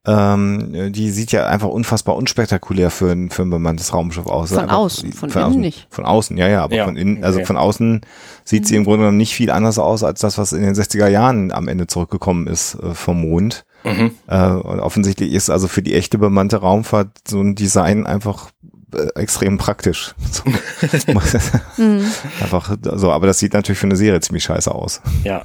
ähm, 0.06 0.92
die 0.92 1.10
sieht 1.10 1.30
ja 1.32 1.46
einfach 1.46 1.68
unfassbar 1.68 2.16
unspektakulär 2.16 2.90
für 2.90 3.10
ein, 3.12 3.30
für 3.30 3.42
ein 3.42 3.50
bemanntes 3.50 3.92
Raumschiff 3.92 4.26
aus. 4.26 4.50
Von 4.50 4.58
Einfach- 4.60 4.76
außen, 4.76 5.12
von 5.12 5.28
innen 5.30 5.44
außen, 5.44 5.60
nicht. 5.60 5.86
Von 5.90 6.04
außen, 6.06 6.36
ja, 6.38 6.48
ja, 6.48 6.62
aber 6.64 6.74
Ja, 6.74 6.84
von 6.86 6.96
innen, 6.96 7.22
also 7.22 7.38
okay. 7.38 7.46
von 7.46 7.56
außen 7.58 8.00
sieht 8.44 8.66
sie 8.66 8.76
im 8.76 8.84
Grunde 8.84 9.00
genommen 9.00 9.18
nicht 9.18 9.34
viel 9.34 9.50
anders 9.50 9.78
aus 9.78 10.02
als 10.02 10.20
das, 10.20 10.38
was 10.38 10.52
in 10.52 10.62
den 10.62 10.74
60er 10.74 11.06
Jahren 11.08 11.52
am 11.52 11.68
Ende 11.68 11.86
zurückgekommen 11.86 12.46
ist 12.46 12.74
äh, 12.76 12.94
vom 12.94 13.20
Mond. 13.20 13.64
Mhm. 13.84 14.12
Äh, 14.26 14.46
und 14.46 14.80
offensichtlich 14.80 15.32
ist 15.32 15.50
also 15.50 15.68
für 15.68 15.82
die 15.82 15.94
echte 15.94 16.16
bemannte 16.18 16.58
Raumfahrt 16.58 17.08
so 17.28 17.40
ein 17.40 17.54
Design 17.54 18.06
einfach 18.06 18.50
äh, 18.94 19.20
extrem 19.20 19.58
praktisch. 19.58 20.14
So. 20.30 20.42
Mhm. 21.82 22.04
einfach 22.42 22.74
so, 22.94 23.12
aber 23.12 23.26
das 23.26 23.38
sieht 23.38 23.52
natürlich 23.52 23.78
für 23.78 23.86
eine 23.86 23.96
Serie 23.96 24.20
ziemlich 24.20 24.44
scheiße 24.44 24.74
aus. 24.74 25.00
Ja, 25.24 25.42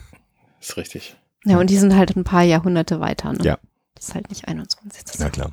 ist 0.61 0.77
richtig. 0.77 1.17
Ja, 1.45 1.59
und 1.59 1.69
die 1.69 1.77
sind 1.77 1.95
halt 1.95 2.15
ein 2.15 2.23
paar 2.23 2.43
Jahrhunderte 2.43 2.99
weiter. 2.99 3.33
Ne? 3.33 3.39
Ja. 3.43 3.57
Das 4.05 4.09
ist 4.09 4.15
halt 4.15 4.29
nicht 4.29 4.47
21. 4.47 5.03
Das 5.03 5.17
Na 5.17 5.29
klar. 5.31 5.51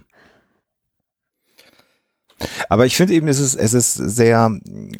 Aber 2.68 2.86
ich 2.86 2.96
finde 2.96 3.14
eben, 3.14 3.28
es 3.28 3.38
ist, 3.38 3.54
es 3.54 3.74
ist 3.74 3.94
sehr, 3.94 4.50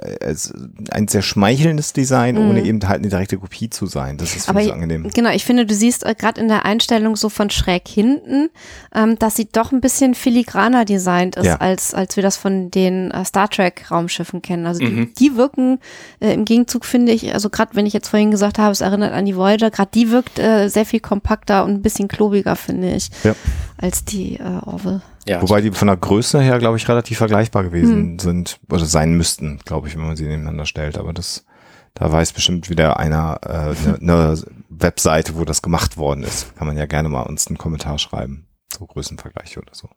äh, 0.03 0.17
es, 0.21 0.53
ein 0.91 1.09
sehr 1.09 1.23
schmeichelndes 1.23 1.93
Design, 1.93 2.35
Mhm. 2.37 2.51
ohne 2.51 2.63
eben 2.65 2.81
halt 2.89 3.01
eine 3.01 3.09
direkte 3.09 3.39
Kopie 3.39 3.71
zu 3.71 3.87
sein. 3.87 4.17
Das 4.19 4.37
ist 4.37 4.49
Aber 4.49 4.61
finde 4.61 4.61
ich 4.61 4.67
ich- 4.67 4.69
so 4.69 4.75
angenehm. 4.75 5.11
Genau, 5.15 5.31
ich 5.31 5.45
finde, 5.45 5.67
du 5.67 5.75
siehst 5.75 6.05
äh, 6.05 6.15
gerade 6.17 6.41
in 6.41 6.49
der 6.49 6.65
Einstellung 6.65 7.17
so 7.17 7.29
von 7.29 7.51
schräg 7.51 7.87
hinten, 7.89 8.51
ähm, 8.95 9.19
dass 9.19 9.37
sie 9.37 9.49
doch 9.51 9.73
ein 9.73 9.81
bisschen 9.81 10.15
filigraner 10.15 10.85
designt 10.85 11.37
ist, 11.37 11.47
Ja. 11.47 11.57
als, 11.57 11.95
als 11.95 12.17
wir 12.17 12.23
das 12.23 12.37
von 12.37 12.71
den 12.71 13.11
äh, 13.11 13.25
Star 13.25 13.49
Trek 13.49 13.91
Raumschiffen 13.91 14.43
kennen. 14.43 14.67
Also 14.67 14.81
die, 14.81 14.87
Mhm. 14.87 15.15
die 15.19 15.37
wirken 15.37 15.79
äh, 16.21 16.33
im 16.35 16.45
Gegenzug, 16.45 16.85
finde 16.85 17.13
ich, 17.13 17.33
also 17.35 17.49
gerade 17.51 17.75
wenn 17.75 17.87
ich 17.87 17.93
jetzt 17.93 18.09
vorhin 18.09 18.31
gesagt 18.31 18.59
habe, 18.59 18.73
es 18.73 18.81
erinnert 18.81 19.13
an 19.13 19.25
die 19.25 19.37
Voyager, 19.37 19.71
gerade 19.71 19.91
die 19.95 20.11
wirkt 20.11 20.39
äh, 20.39 20.69
sehr 20.69 20.85
viel 20.87 21.01
kompakter 21.01 21.65
und 21.65 21.73
ein 21.73 21.83
bisschen 21.83 22.09
klobiger, 22.09 22.57
finde 22.57 22.95
ich, 22.95 23.11
Ja. 23.25 23.35
als 23.79 24.05
die 24.05 24.37
äh, 24.37 24.43
Orville. 24.65 25.03
Ja, 25.26 25.41
Wobei 25.41 25.61
die 25.61 25.71
von 25.71 25.88
der 25.88 25.97
Größe 25.97 26.41
her, 26.41 26.59
glaube 26.59 26.76
ich, 26.76 26.88
relativ 26.88 27.19
vergleichbar 27.19 27.62
Hm. 27.64 27.71
gewesen 27.71 28.19
sind, 28.19 28.59
oder 28.71 28.85
sein 28.85 29.14
müssten, 29.14 29.59
glaube 29.64 29.88
ich, 29.88 29.97
wenn 29.97 30.07
man 30.07 30.17
sie 30.17 30.25
nebeneinander 30.25 30.67
stellt. 30.67 30.99
Aber 30.99 31.12
das, 31.12 31.45
da 31.95 32.11
weiß 32.11 32.33
bestimmt 32.33 32.71
wieder 32.71 32.99
einer 32.99 33.41
eine 33.47 33.71
äh, 33.76 33.88
ne, 33.88 33.97
ne 34.00 34.43
Webseite, 34.69 35.37
wo 35.37 35.45
das 35.45 35.62
gemacht 35.62 35.97
worden 35.97 36.25
ist. 36.25 36.57
Kann 36.57 36.67
man 36.67 36.76
ja 36.76 36.87
gerne 36.87 37.09
mal 37.09 37.23
uns 37.23 37.47
einen 37.47 37.59
Kommentar 37.59 37.99
schreiben. 37.99 38.47
So 38.76 38.87
Größenvergleiche 38.87 39.61
oder 39.61 39.75
so. 39.75 39.88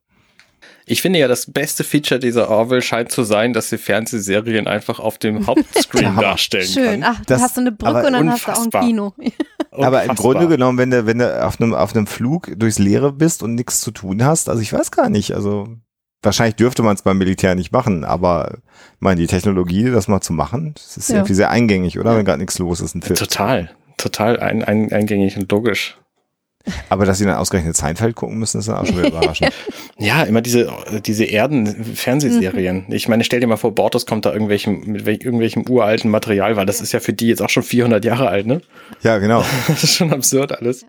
Ich 0.88 1.02
finde 1.02 1.18
ja, 1.20 1.28
das 1.28 1.52
beste 1.52 1.84
Feature 1.84 2.20
dieser 2.20 2.50
Orwell 2.50 2.82
scheint 2.82 3.12
zu 3.12 3.24
sein, 3.24 3.54
dass 3.54 3.70
sie 3.70 3.78
Fernsehserien 3.80 4.68
einfach 4.68 5.00
auf 5.00 5.18
dem 5.18 5.46
Hauptscreen 5.48 6.16
darstellen 6.18 6.68
Schön. 6.68 7.02
kann. 7.02 7.16
Ach, 7.18 7.26
Das- 7.26 7.40
du 7.40 7.44
hast 7.44 7.56
so 7.56 7.62
eine 7.62 7.72
Brücke 7.72 7.90
aber 7.98 8.08
und 8.08 8.14
dann 8.14 8.32
hast 8.32 8.48
du 8.48 8.52
auch 8.52 8.58
unfassbar. 8.58 8.82
ein 8.82 8.88
Kino. 8.88 9.14
Aber 9.72 10.04
im 10.04 10.12
Unfassbar. 10.12 10.34
Grunde 10.34 10.48
genommen, 10.48 10.78
wenn 10.78 10.90
du, 10.92 11.06
wenn 11.06 11.18
du 11.20 11.44
auf 11.46 11.60
einem, 11.60 11.74
auf 11.74 11.94
einem 11.94 12.08
Flug 12.08 12.50
durchs 12.58 12.80
Leere 12.80 13.12
bist 13.12 13.44
und 13.44 13.56
nichts 13.56 13.82
zu 13.82 13.92
tun 13.92 14.24
hast, 14.24 14.48
also 14.48 14.62
ich 14.62 14.72
weiß 14.72 14.90
gar 14.92 15.10
nicht, 15.10 15.34
also 15.34 15.68
wahrscheinlich 16.24 16.56
dürfte 16.56 16.82
man 16.82 16.96
es 16.96 17.02
beim 17.02 17.18
Militär 17.18 17.56
nicht 17.56 17.74
machen, 17.74 18.06
aber 18.06 18.54
ich 18.56 19.02
meine, 19.02 19.20
die 19.20 19.28
Technologie, 19.28 19.92
das 19.92 20.08
mal 20.08 20.22
zu 20.22 20.32
machen, 20.32 20.76
das 20.76 20.96
ist 20.96 21.10
Ja. 21.10 21.18
irgendwie 21.18 21.34
sehr 21.34 21.50
eingängig, 21.50 22.00
oder? 22.00 22.16
Wenn 22.16 22.24
gerade 22.24 22.40
nichts 22.40 22.58
los 22.58 22.80
ist, 22.80 22.96
ein 22.96 23.02
Film. 23.02 23.18
Total, 23.18 23.70
total 23.98 24.40
ein, 24.40 24.64
ein, 24.64 24.94
eingängig 24.94 25.36
und 25.36 25.52
logisch. 25.52 25.98
Aber 26.90 27.06
dass 27.06 27.18
sie 27.20 27.26
dann 27.26 27.36
ausgerechnet 27.36 27.76
Seinfeld 27.78 28.16
gucken 28.16 28.38
müssen, 28.38 28.60
ist 28.60 28.68
dann 28.68 28.78
auch 28.78 28.86
schon 28.86 28.98
wieder 28.98 29.10
überraschend. 29.10 29.52
Ja, 29.98 30.24
immer 30.24 30.42
diese, 30.42 30.70
diese 31.06 31.24
Erden-Fernsehserien. 31.24 32.86
Ich 32.90 33.08
meine, 33.08 33.24
stell 33.24 33.40
dir 33.40 33.48
mal 33.48 33.56
vor, 33.58 33.74
Bortos 33.74 34.06
kommt 34.06 34.26
da 34.26 34.34
irgendwelchem, 34.34 34.82
mit 34.86 35.06
wel- 35.06 35.24
irgendwelchem 35.24 35.66
uralten 35.70 36.12
Material, 36.12 36.58
weil 36.58 36.66
das 36.66 36.82
ist 36.82 36.92
ja 36.92 37.00
für 37.00 37.14
die 37.14 37.28
jetzt 37.28 37.42
auch 37.42 37.50
schon 37.50 37.64
400 37.64 38.04
Jahre 38.04 38.28
alt, 38.28 38.46
ne? 38.46 38.62
ja, 39.04 39.18
genau. 39.20 39.44
Das 39.68 39.84
ist 39.86 39.96
schon 39.96 40.12
absurd 40.12 40.52
alles. 40.52 40.86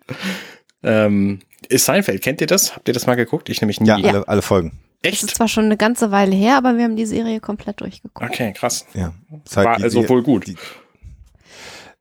Ähm, 0.83 1.39
ist 1.69 1.85
Seinfeld, 1.85 2.21
kennt 2.21 2.41
ihr 2.41 2.47
das? 2.47 2.75
Habt 2.75 2.87
ihr 2.87 2.93
das 2.93 3.07
mal 3.07 3.15
geguckt? 3.15 3.49
Ich 3.49 3.61
nämlich 3.61 3.79
nie. 3.79 3.87
Ja, 3.87 3.95
alle, 3.95 4.27
alle 4.27 4.41
Folgen. 4.41 4.79
Das 5.03 5.13
ist 5.13 5.23
Echt? 5.23 5.35
zwar 5.37 5.47
schon 5.47 5.65
eine 5.65 5.77
ganze 5.77 6.11
Weile 6.11 6.35
her, 6.35 6.57
aber 6.57 6.75
wir 6.77 6.83
haben 6.83 6.95
die 6.95 7.05
Serie 7.05 7.39
komplett 7.39 7.79
durchgeguckt. 7.81 8.29
Okay, 8.29 8.51
krass. 8.53 8.85
Ja. 8.93 9.13
Ist 9.45 9.55
halt 9.57 9.67
War 9.67 9.77
die- 9.77 9.83
also 9.83 10.09
wohl 10.09 10.23
gut. 10.23 10.47
die- 10.47 10.55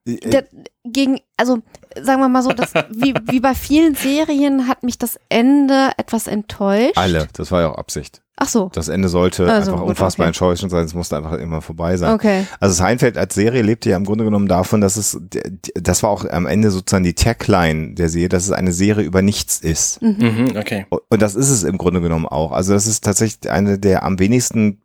Der, 0.07 0.45
gegen, 0.85 1.21
also 1.37 1.59
sagen 2.01 2.21
wir 2.21 2.29
mal 2.29 2.43
so, 2.43 2.51
dass, 2.51 2.75
wie, 2.91 3.15
wie 3.25 3.41
bei 3.41 3.55
vielen 3.55 3.95
Serien 3.95 4.69
hat 4.69 4.83
mich 4.83 4.99
das 4.99 5.19
Ende 5.29 5.91
etwas 5.97 6.27
enttäuscht. 6.27 6.97
Alle, 6.97 7.29
das 7.33 7.51
war 7.51 7.63
ja 7.63 7.71
auch 7.71 7.79
Absicht. 7.79 8.23
Ach 8.39 8.49
so, 8.49 8.71
Das 8.75 8.89
Ende 8.89 9.09
sollte 9.09 9.51
Also 9.51 9.71
einfach 9.71 9.81
gut, 9.81 9.91
unfassbar 9.91 10.25
okay. 10.25 10.29
enttäuschend 10.29 10.71
sein, 10.71 10.85
es 10.85 10.93
musste 10.93 11.17
einfach 11.17 11.33
immer 11.33 11.63
vorbei 11.63 11.97
sein. 11.97 12.13
okay. 12.13 12.47
Also 12.61 12.75
Seinfeld 12.75 13.17
als 13.17 13.35
Serie 13.35 13.63
lebte 13.63 13.89
ja 13.89 13.97
im 13.97 14.05
Grunde 14.05 14.25
genommen 14.25 14.47
davon, 14.47 14.83
dass 14.83 14.99
es, 14.99 15.19
das 15.75 16.03
war 16.03 16.11
auch 16.11 16.29
am 16.29 16.45
Ende 16.45 16.71
sozusagen 16.71 17.03
die 17.05 17.15
Tagline 17.15 17.95
der 17.95 18.11
Serie, 18.11 18.29
dass 18.29 18.45
es 18.45 18.53
eine 18.53 18.73
Serie 18.73 19.07
über 19.07 19.23
nichts 19.23 19.59
ist. 19.59 20.03
Mhm, 20.03 20.53
okay. 20.55 20.85
Und 20.91 21.23
das 21.23 21.35
ist 21.35 21.49
es 21.49 21.63
im 21.63 21.79
Grunde 21.79 22.03
genommen 22.03 22.27
auch. 22.27 22.53
Also 22.53 22.75
das 22.75 22.87
ist 22.87 23.03
tatsächlich 23.03 23.51
eine 23.51 23.79
der 23.79 24.03
am 24.03 24.19
wenigsten 24.19 24.83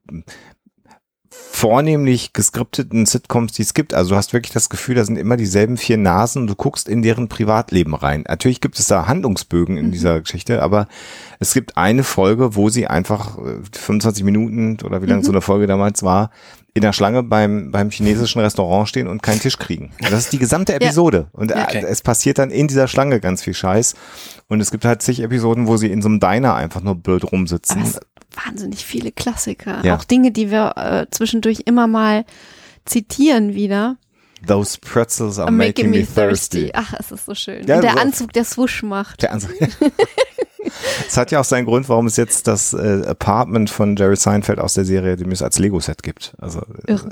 vornehmlich 1.53 2.31
geskripteten 2.31 3.05
Sitcoms, 3.05 3.51
die 3.51 3.61
es 3.63 3.73
gibt. 3.73 3.93
Also 3.93 4.11
du 4.11 4.15
hast 4.15 4.31
wirklich 4.31 4.53
das 4.53 4.69
Gefühl, 4.69 4.95
da 4.95 5.03
sind 5.03 5.17
immer 5.17 5.35
dieselben 5.35 5.75
vier 5.75 5.97
Nasen 5.97 6.41
und 6.43 6.47
du 6.47 6.55
guckst 6.55 6.87
in 6.87 7.01
deren 7.01 7.27
Privatleben 7.27 7.93
rein. 7.93 8.23
Natürlich 8.27 8.61
gibt 8.61 8.79
es 8.79 8.87
da 8.87 9.07
Handlungsbögen 9.07 9.75
in 9.75 9.91
dieser 9.91 10.21
Geschichte, 10.21 10.61
aber 10.63 10.87
es 11.39 11.53
gibt 11.53 11.75
eine 11.75 12.03
Folge, 12.03 12.55
wo 12.55 12.69
sie 12.69 12.87
einfach 12.87 13.37
äh, 13.37 13.57
25 13.77 14.23
Minuten 14.23 14.77
oder 14.83 15.01
wie 15.01 15.07
lange 15.07 15.23
so 15.25 15.31
eine 15.31 15.41
Folge 15.41 15.67
damals 15.67 16.03
war, 16.03 16.31
in 16.73 16.83
der 16.83 16.93
Schlange 16.93 17.21
beim, 17.21 17.69
beim 17.71 17.89
chinesischen 17.91 18.39
Restaurant 18.41 18.87
stehen 18.87 19.07
und 19.07 19.21
keinen 19.21 19.41
Tisch 19.41 19.57
kriegen. 19.57 19.91
Und 20.01 20.09
das 20.09 20.21
ist 20.21 20.31
die 20.31 20.39
gesamte 20.39 20.73
Episode. 20.81 21.27
Und 21.33 21.51
äh, 21.51 21.55
Okay. 21.61 21.85
es 21.85 22.01
passiert 22.01 22.37
dann 22.39 22.49
in 22.49 22.69
dieser 22.69 22.87
Schlange 22.87 23.19
ganz 23.19 23.43
viel 23.43 23.53
Scheiß. 23.53 23.95
Und 24.47 24.61
es 24.61 24.71
gibt 24.71 24.85
halt 24.85 25.01
zig 25.01 25.19
Episoden, 25.21 25.67
wo 25.67 25.75
sie 25.75 25.91
in 25.91 26.01
so 26.01 26.07
einem 26.07 26.21
Diner 26.21 26.55
einfach 26.55 26.81
nur 26.81 26.95
blöd 26.95 27.29
rumsitzen. 27.29 27.83
Wahnsinnig 28.45 28.85
viele 28.85 29.11
Klassiker. 29.11 29.81
Ja. 29.83 29.95
Auch 29.97 30.03
Dinge, 30.03 30.31
die 30.31 30.51
wir 30.51 30.73
äh, 30.77 31.05
zwischendurch 31.11 31.61
immer 31.65 31.87
mal 31.87 32.25
zitieren 32.85 33.53
wieder. 33.53 33.97
Those 34.47 34.77
pretzels 34.79 35.37
are 35.37 35.47
Are 35.47 35.55
making, 35.55 35.91
me 35.91 36.05
thirsty. 36.05 36.71
Ach, 36.73 36.93
es 36.99 37.11
ist 37.11 37.25
so 37.25 37.35
schön. 37.35 37.67
Ja, 37.67 37.75
Und 37.75 37.83
der 37.83 37.91
so- 37.93 37.97
Anzug, 37.99 38.33
der 38.33 38.43
Swoosh 38.45 38.83
macht. 38.83 39.21
Der 39.21 39.33
Ansatz. 39.33 39.51
Es 41.07 41.17
hat 41.17 41.31
ja 41.31 41.39
auch 41.39 41.45
seinen 41.45 41.65
Grund, 41.65 41.89
warum 41.89 42.05
es 42.05 42.15
jetzt 42.17 42.47
das 42.47 42.73
äh, 42.73 43.01
Apartment 43.05 43.69
von 43.69 43.95
Jerry 43.95 44.15
Seinfeld 44.15 44.59
aus 44.59 44.75
der 44.75 44.85
Serie, 44.85 45.15
dem 45.17 45.31
es 45.31 45.41
als 45.41 45.59
Lego-Set 45.59 46.03
gibt. 46.03 46.33
Also 46.37 46.61
äh, 46.85 46.91
Irre. 46.91 47.09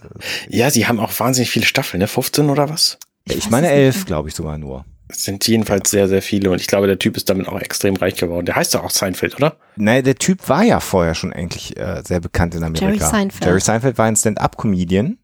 Ja, 0.48 0.70
sie 0.70 0.88
haben 0.88 1.00
auch 1.00 1.12
wahnsinnig 1.20 1.50
viele 1.50 1.66
Staffeln, 1.66 2.00
ne? 2.00 2.08
15 2.08 2.50
oder 2.50 2.70
was? 2.70 2.98
ich, 3.26 3.36
weiß 3.46 3.50
meine 3.50 3.68
es 3.68 3.74
nicht 3.74 3.84
elf, 3.84 3.96
mehr. 3.98 4.06
glaube 4.06 4.30
ich 4.30 4.36
sogar 4.36 4.58
nur. 4.58 4.86
Es 5.12 5.24
sind 5.24 5.46
jedenfalls 5.48 5.90
sehr, 5.90 6.08
sehr 6.08 6.22
viele 6.22 6.52
und 6.52 6.62
ich 6.62 6.68
glaube, 6.68 6.86
der 6.86 7.00
Typ 7.00 7.18
ist 7.18 7.30
damit 7.30 7.48
auch 7.48 7.60
extrem 7.60 7.96
reich 7.96 8.16
geworden. 8.16 8.46
Der 8.46 8.56
heißt 8.56 8.76
doch 8.76 8.84
auch 8.84 8.92
Seinfeld, 8.92 9.36
oder? 9.36 9.56
Nein, 9.76 10.04
der 10.04 10.16
Typ 10.16 10.48
war 10.48 10.64
ja 10.64 10.80
vorher 10.80 11.16
schon 11.16 11.34
eigentlich 11.34 11.76
äh, 11.78 12.04
sehr 12.06 12.20
bekannt 12.20 12.54
in 12.54 12.64
Amerika. 12.64 12.86
Jerry 12.86 13.00
Seinfeld. 13.00 13.46
Jerry 13.46 13.60
Seinfeld 13.60 13.98
war 13.98 14.06
ein 14.06 14.16
Stand-up-Comedian. 14.16 15.18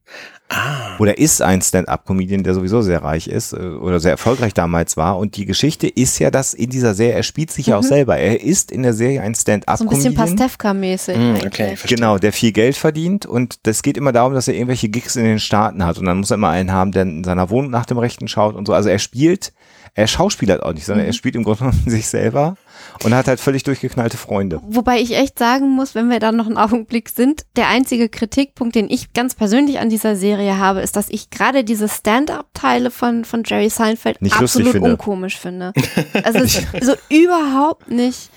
Ah. 0.49 0.97
Oder 0.99 1.17
ist 1.17 1.41
ein 1.41 1.61
Stand-up-Comedian, 1.61 2.43
der 2.43 2.53
sowieso 2.53 2.83
sehr 2.83 3.01
reich 3.03 3.27
ist 3.27 3.53
äh, 3.53 3.57
oder 3.57 3.99
sehr 3.99 4.11
erfolgreich 4.11 4.53
damals 4.53 4.95
war. 4.95 5.17
Und 5.17 5.37
die 5.37 5.45
Geschichte 5.45 5.87
ist 5.87 6.19
ja, 6.19 6.29
dass 6.29 6.53
in 6.53 6.69
dieser 6.69 6.93
Serie, 6.93 7.15
er 7.15 7.23
spielt 7.23 7.51
sich 7.51 7.67
ja 7.67 7.77
auch 7.77 7.83
selber. 7.83 8.17
Er 8.17 8.41
ist 8.41 8.71
in 8.71 8.83
der 8.83 8.93
Serie 8.93 9.21
ein 9.21 9.31
Mhm. 9.31 9.35
So 9.35 9.51
ein 9.51 9.89
bisschen 9.89 10.13
Stand-up-Comedian. 10.13 10.37
Pastewka-mäßig. 10.37 11.15
Eigentlich. 11.15 11.45
okay, 11.45 11.75
verstehe. 11.75 11.97
Genau, 11.97 12.17
der 12.17 12.31
viel 12.31 12.51
Geld 12.51 12.75
verdient 12.75 13.25
und 13.25 13.59
das 13.63 13.81
geht 13.81 13.97
immer 13.97 14.11
darum, 14.11 14.33
dass 14.33 14.47
er 14.47 14.53
irgendwelche 14.53 14.89
Gigs 14.89 15.15
in 15.15 15.25
den 15.25 15.39
Staaten 15.39 15.85
hat 15.85 15.97
und 15.97 16.05
dann 16.05 16.17
muss 16.17 16.31
er 16.31 16.35
immer 16.35 16.49
einen 16.49 16.71
haben, 16.71 16.91
der 16.91 17.03
in 17.03 17.23
seiner 17.23 17.49
Wohnung 17.49 17.71
nach 17.71 17.85
dem 17.85 17.97
Rechten 17.97 18.27
schaut 18.27 18.55
und 18.55 18.65
so. 18.67 18.73
Also 18.73 18.89
er 18.89 18.99
spielt, 18.99 19.51
er 19.97 20.07
schauspielert 20.07 20.61
auch 20.61 20.73
nicht, 20.73 20.85
sondern 20.85 21.05
er 21.05 21.13
spielt 21.13 21.35
im 21.35 21.43
Grunde 21.43 21.59
genommen 21.59 21.83
sich 21.87 22.07
selber 22.07 22.57
und 23.03 23.13
hat 23.15 23.27
halt 23.27 23.39
völlig 23.39 23.63
durchgeknallte 23.63 24.17
Freunde. 24.17 24.59
Wobei 24.67 24.99
ich 24.99 25.15
echt 25.15 25.39
sagen 25.39 25.69
muss, 25.71 25.95
wenn 25.95 26.09
wir 26.09 26.19
dann 26.19 26.35
noch 26.35 26.45
einen 26.47 26.57
Augenblick 26.57 27.07
sind, 27.09 27.43
der 27.55 27.69
einzige 27.69 28.09
Kritikpunkt, 28.09 28.75
den 28.75 28.89
ich 28.89 29.13
ganz 29.13 29.35
persönlich 29.35 29.79
an 29.79 29.89
dieser 29.89 30.15
Serie 30.17 30.57
habe, 30.57 30.81
ist, 30.81 30.95
dass 30.97 31.09
ich 31.09 31.29
gerade 31.29 31.63
diese 31.63 31.87
Stand-up-Teile 31.87 32.91
von, 32.91 33.23
von 33.25 33.43
Jerry 33.45 33.69
Seinfeld 33.69 34.21
Nicht 34.21 34.35
absolut 34.39 34.73
finde. 34.73 34.91
unkomisch 34.91 35.37
finde. 35.39 35.73
Also 36.23 36.39
es 36.39 36.55
ist 36.57 36.67
so 36.85 36.93
überhaupt 37.09 37.89
nicht, 37.89 38.29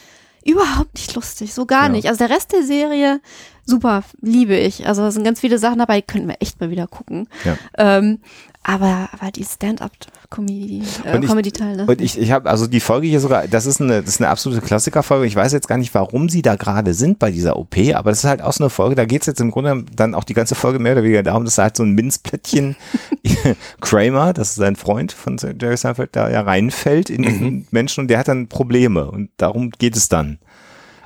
überhaupt 0.45 0.95
nicht 0.95 1.15
lustig, 1.15 1.53
so 1.55 1.67
gar 1.67 1.85
Ja. 1.85 1.89
nicht. 1.91 2.07
Also 2.09 2.25
der 2.27 2.35
Rest 2.35 2.53
der 2.53 2.63
Serie 2.63 3.21
super, 3.65 4.03
liebe 4.23 4.57
ich. 4.57 4.87
Also 4.87 5.05
es 5.07 5.15
sind 5.15 5.25
ganz 5.25 5.41
viele 5.41 5.59
Sachen 5.59 5.79
dabei, 5.79 6.01
könnten 6.03 6.29
wir 6.29 6.37
echt 6.41 6.61
mal 6.61 6.71
wieder 6.71 6.87
gucken. 6.87 7.29
Ja. 7.45 7.57
Ähm, 7.77 8.21
aber, 8.69 9.09
aber 9.19 9.31
die 9.33 9.45
Stand-up-Comedy, 9.45 10.83
äh, 11.05 11.17
Und 11.17 11.25
ich- 11.25 11.31
ne? 11.77 11.87
Und 11.89 12.01
ich, 12.01 12.19
ich 12.19 12.31
habe 12.33 12.49
also 12.51 12.67
die 12.67 12.81
Folge 12.81 13.07
hier 13.07 13.19
sogar, 13.21 13.49
das 13.49 13.67
ist 13.67 13.81
eine, 13.81 14.01
das 14.03 14.11
ist 14.17 14.21
eine 14.21 14.29
absolute 14.29 14.61
Klassikerfolge. 14.61 15.27
Ich 15.27 15.35
weiß 15.35 15.53
jetzt 15.53 15.69
gar 15.69 15.79
nicht, 15.79 15.95
warum 15.95 16.29
sie 16.29 16.43
da 16.43 16.57
gerade 16.57 16.93
sind 16.95 17.19
bei 17.19 17.31
dieser 17.31 17.57
OP, 17.57 17.77
aber 17.95 18.11
das 18.11 18.19
ist 18.21 18.25
halt 18.25 18.43
auch 18.43 18.53
so 18.53 18.65
eine 18.65 18.71
Folge, 18.71 18.95
da 18.95 19.07
geht's 19.07 19.27
jetzt 19.27 19.41
im 19.41 19.51
Grunde 19.51 19.85
dann 19.97 20.15
auch 20.15 20.25
die 20.25 20.35
ganze 20.35 20.55
Folge 20.55 20.79
mehr 20.79 20.93
oder 20.93 21.03
weniger 21.03 21.23
darum, 21.23 21.45
dass 21.45 21.59
halt 21.59 21.77
so 21.77 21.83
ein 21.83 21.93
Minzplättchen 21.93 22.77
Kramer, 23.81 24.33
das 24.33 24.51
ist 24.51 24.57
sein 24.57 24.77
Freund 24.77 25.13
von 25.13 25.37
Jerry 25.39 25.77
Seinfeld, 25.77 26.11
da 26.15 26.31
ja 26.31 26.43
reinfällt 26.43 27.11
in 27.11 27.23
diesen 27.23 27.67
Menschen 27.71 28.03
und 28.03 28.09
der 28.09 28.19
hat 28.19 28.29
dann 28.29 28.49
Probleme 28.49 29.11
und 29.11 29.31
darum 29.39 29.71
geht 29.79 29.97
es 29.97 30.09
dann. 30.09 30.39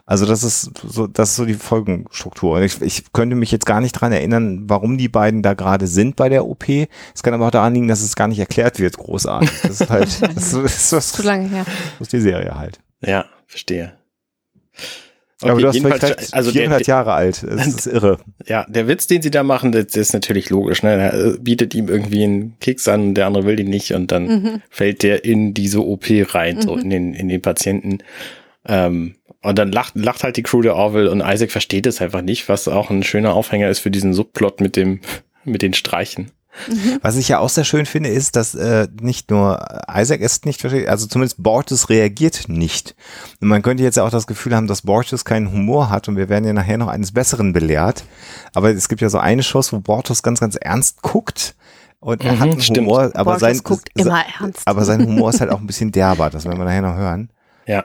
Also 0.05 0.27
das 0.27 0.43
ist 0.43 0.71
so, 0.87 1.07
das 1.07 1.31
ist 1.31 1.37
so 1.37 1.45
die 1.45 1.55
Folgenstruktur. 1.55 2.61
Ich, 2.63 2.83
ich 2.83 3.13
könnte 3.13 3.37
mich 3.37 3.53
jetzt 3.53 3.67
gar 3.67 3.81
nicht 3.81 3.93
dran 3.93 4.13
erinnern, 4.13 4.65
warum 4.67 4.99
die 4.99 5.09
beiden 5.09 5.43
da 5.43 5.55
gerade 5.55 5.87
sind 5.87 6.17
bei 6.17 6.29
der 6.29 6.45
OP. 6.47 6.65
Es 6.69 7.23
kann 7.23 7.35
aber 7.35 7.47
auch 7.47 7.51
daran 7.53 7.75
liegen, 7.75 7.89
dass 7.89 8.03
es 8.03 8.17
gar 8.17 8.29
nicht 8.29 8.39
erklärt 8.41 8.79
wird, 8.81 8.99
großartig. 8.99 9.51
Das 9.63 9.81
ist 9.81 9.91
halt, 9.91 10.21
das 10.35 10.53
ist, 10.53 10.93
das 10.93 11.13
Zu 11.13 11.23
lange 11.23 11.49
her. 11.49 11.65
das 11.99 12.09
ist 12.09 12.13
die 12.13 12.21
Serie 12.21 12.55
halt. 12.59 12.81
Ja, 13.01 13.27
verstehe. 13.47 13.93
aber 15.41 15.53
Okay, 15.55 15.63
du 15.63 15.69
hast 15.69 15.79
vielleicht 15.81 16.35
also 16.35 16.51
der, 16.53 16.63
400 16.63 16.87
Jahre 16.87 17.13
alt. 17.13 17.45
Das 17.49 17.67
ist 17.67 17.87
irre. 17.87 18.19
ja, 18.47 18.65
der 18.69 18.89
Witz, 18.89 19.07
den 19.07 19.23
sie 19.23 19.31
da 19.31 19.43
machen, 19.45 19.73
das, 19.73 19.95
ist 19.97 20.13
natürlich 20.13 20.51
logisch. 20.51 20.83
Ne? 20.83 20.91
Er 20.91 21.15
äh, 21.15 21.39
bietet 21.39 21.75
ihm 21.75 21.89
irgendwie 21.89 22.25
einen 22.25 22.59
Keks 22.61 22.87
an 22.89 23.01
und 23.09 23.15
der 23.15 23.27
andere 23.27 23.45
will 23.45 23.57
den 23.57 23.71
nicht 23.71 23.93
und 23.95 24.11
dann 24.13 24.27
Mhm. 24.27 24.63
fällt 24.69 25.03
der 25.05 25.25
in 25.25 25.55
diese 25.55 25.81
OP 25.85 26.07
rein, 26.35 26.61
so 26.61 26.77
in 26.77 26.91
den, 26.91 27.15
in 27.15 27.29
den 27.29 27.41
Patienten. 27.43 27.99
Ähm, 28.65 29.17
und 29.43 29.59
dann 29.59 29.71
lacht, 29.73 29.95
lacht 29.97 30.25
halt 30.25 30.37
die 30.37 30.43
Crew 30.43 30.63
der 30.63 30.77
Orville 30.77 31.11
und 31.11 31.21
Isaac 31.21 31.51
versteht 31.51 31.87
es 31.87 32.01
einfach 32.01 32.23
nicht, 32.23 32.49
was 32.49 32.69
auch 32.69 32.91
ein 32.91 33.03
schöner 33.03 33.35
Aufhänger 33.35 33.69
ist 33.69 33.81
für 33.81 33.91
diesen 33.91 34.15
Subplot 34.15 34.61
mit 34.61 34.77
dem, 34.77 35.01
mit 35.45 35.63
den 35.63 35.75
Streichen. 35.75 36.31
Was 37.01 37.17
ich 37.17 37.29
ja 37.29 37.39
auch 37.39 37.49
sehr 37.49 37.65
schön 37.65 37.87
finde, 37.87 38.11
ist, 38.11 38.37
dass 38.37 38.55
äh, 38.55 38.87
nicht 39.01 39.31
nur 39.31 39.65
Isaac 39.91 40.21
es 40.21 40.45
nicht 40.45 40.61
versteht, 40.61 40.87
also 40.87 41.07
zumindest 41.07 41.43
Bortus 41.43 41.89
reagiert 41.89 42.47
nicht. 42.51 42.95
Und 43.41 43.49
man 43.49 43.63
könnte 43.63 43.83
jetzt 43.83 43.97
ja 43.97 44.05
auch 44.05 44.11
das 44.11 44.27
Gefühl 44.27 44.55
haben, 44.55 44.67
dass 44.67 44.83
Bortus 44.83 45.25
keinen 45.25 45.51
Humor 45.51 45.89
hat 45.89 46.09
und 46.09 46.17
wir 46.19 46.29
werden 46.29 46.45
ja 46.45 46.53
nachher 46.53 46.77
noch 46.77 46.89
eines 46.89 47.13
Besseren 47.13 47.55
belehrt. 47.55 48.05
Aber 48.53 48.69
es 48.71 48.89
gibt 48.91 49.01
ja 49.01 49.09
so 49.09 49.17
eine 49.17 49.43
Schuss, 49.43 49.73
wo 49.73 49.81
Bortus 49.81 50.23
ganz, 50.23 50.41
ganz 50.41 50.57
ernst 50.57 51.01
guckt. 51.01 51.55
Und 52.01 52.23
er 52.23 52.35
Mhm, 52.35 52.41
hat 52.41 52.51
einen 52.51 52.61
stimmt. 52.61 52.79
Humor, 52.81 53.11
aber 53.15 53.39
sein, 53.39 53.59
guckt 53.65 53.89
immer 53.95 54.23
ernst. 54.39 54.61
aber 54.67 54.85
sein 54.85 55.07
Humor 55.07 55.31
ist 55.31 55.41
halt 55.41 55.51
auch 55.51 55.61
ein 55.61 55.67
bisschen 55.67 55.91
derber, 55.91 56.29
das 56.29 56.45
werden 56.45 56.59
wir 56.59 56.67
nachher 56.67 56.83
noch 56.83 56.97
hören. 56.97 57.31
Ja. 57.67 57.85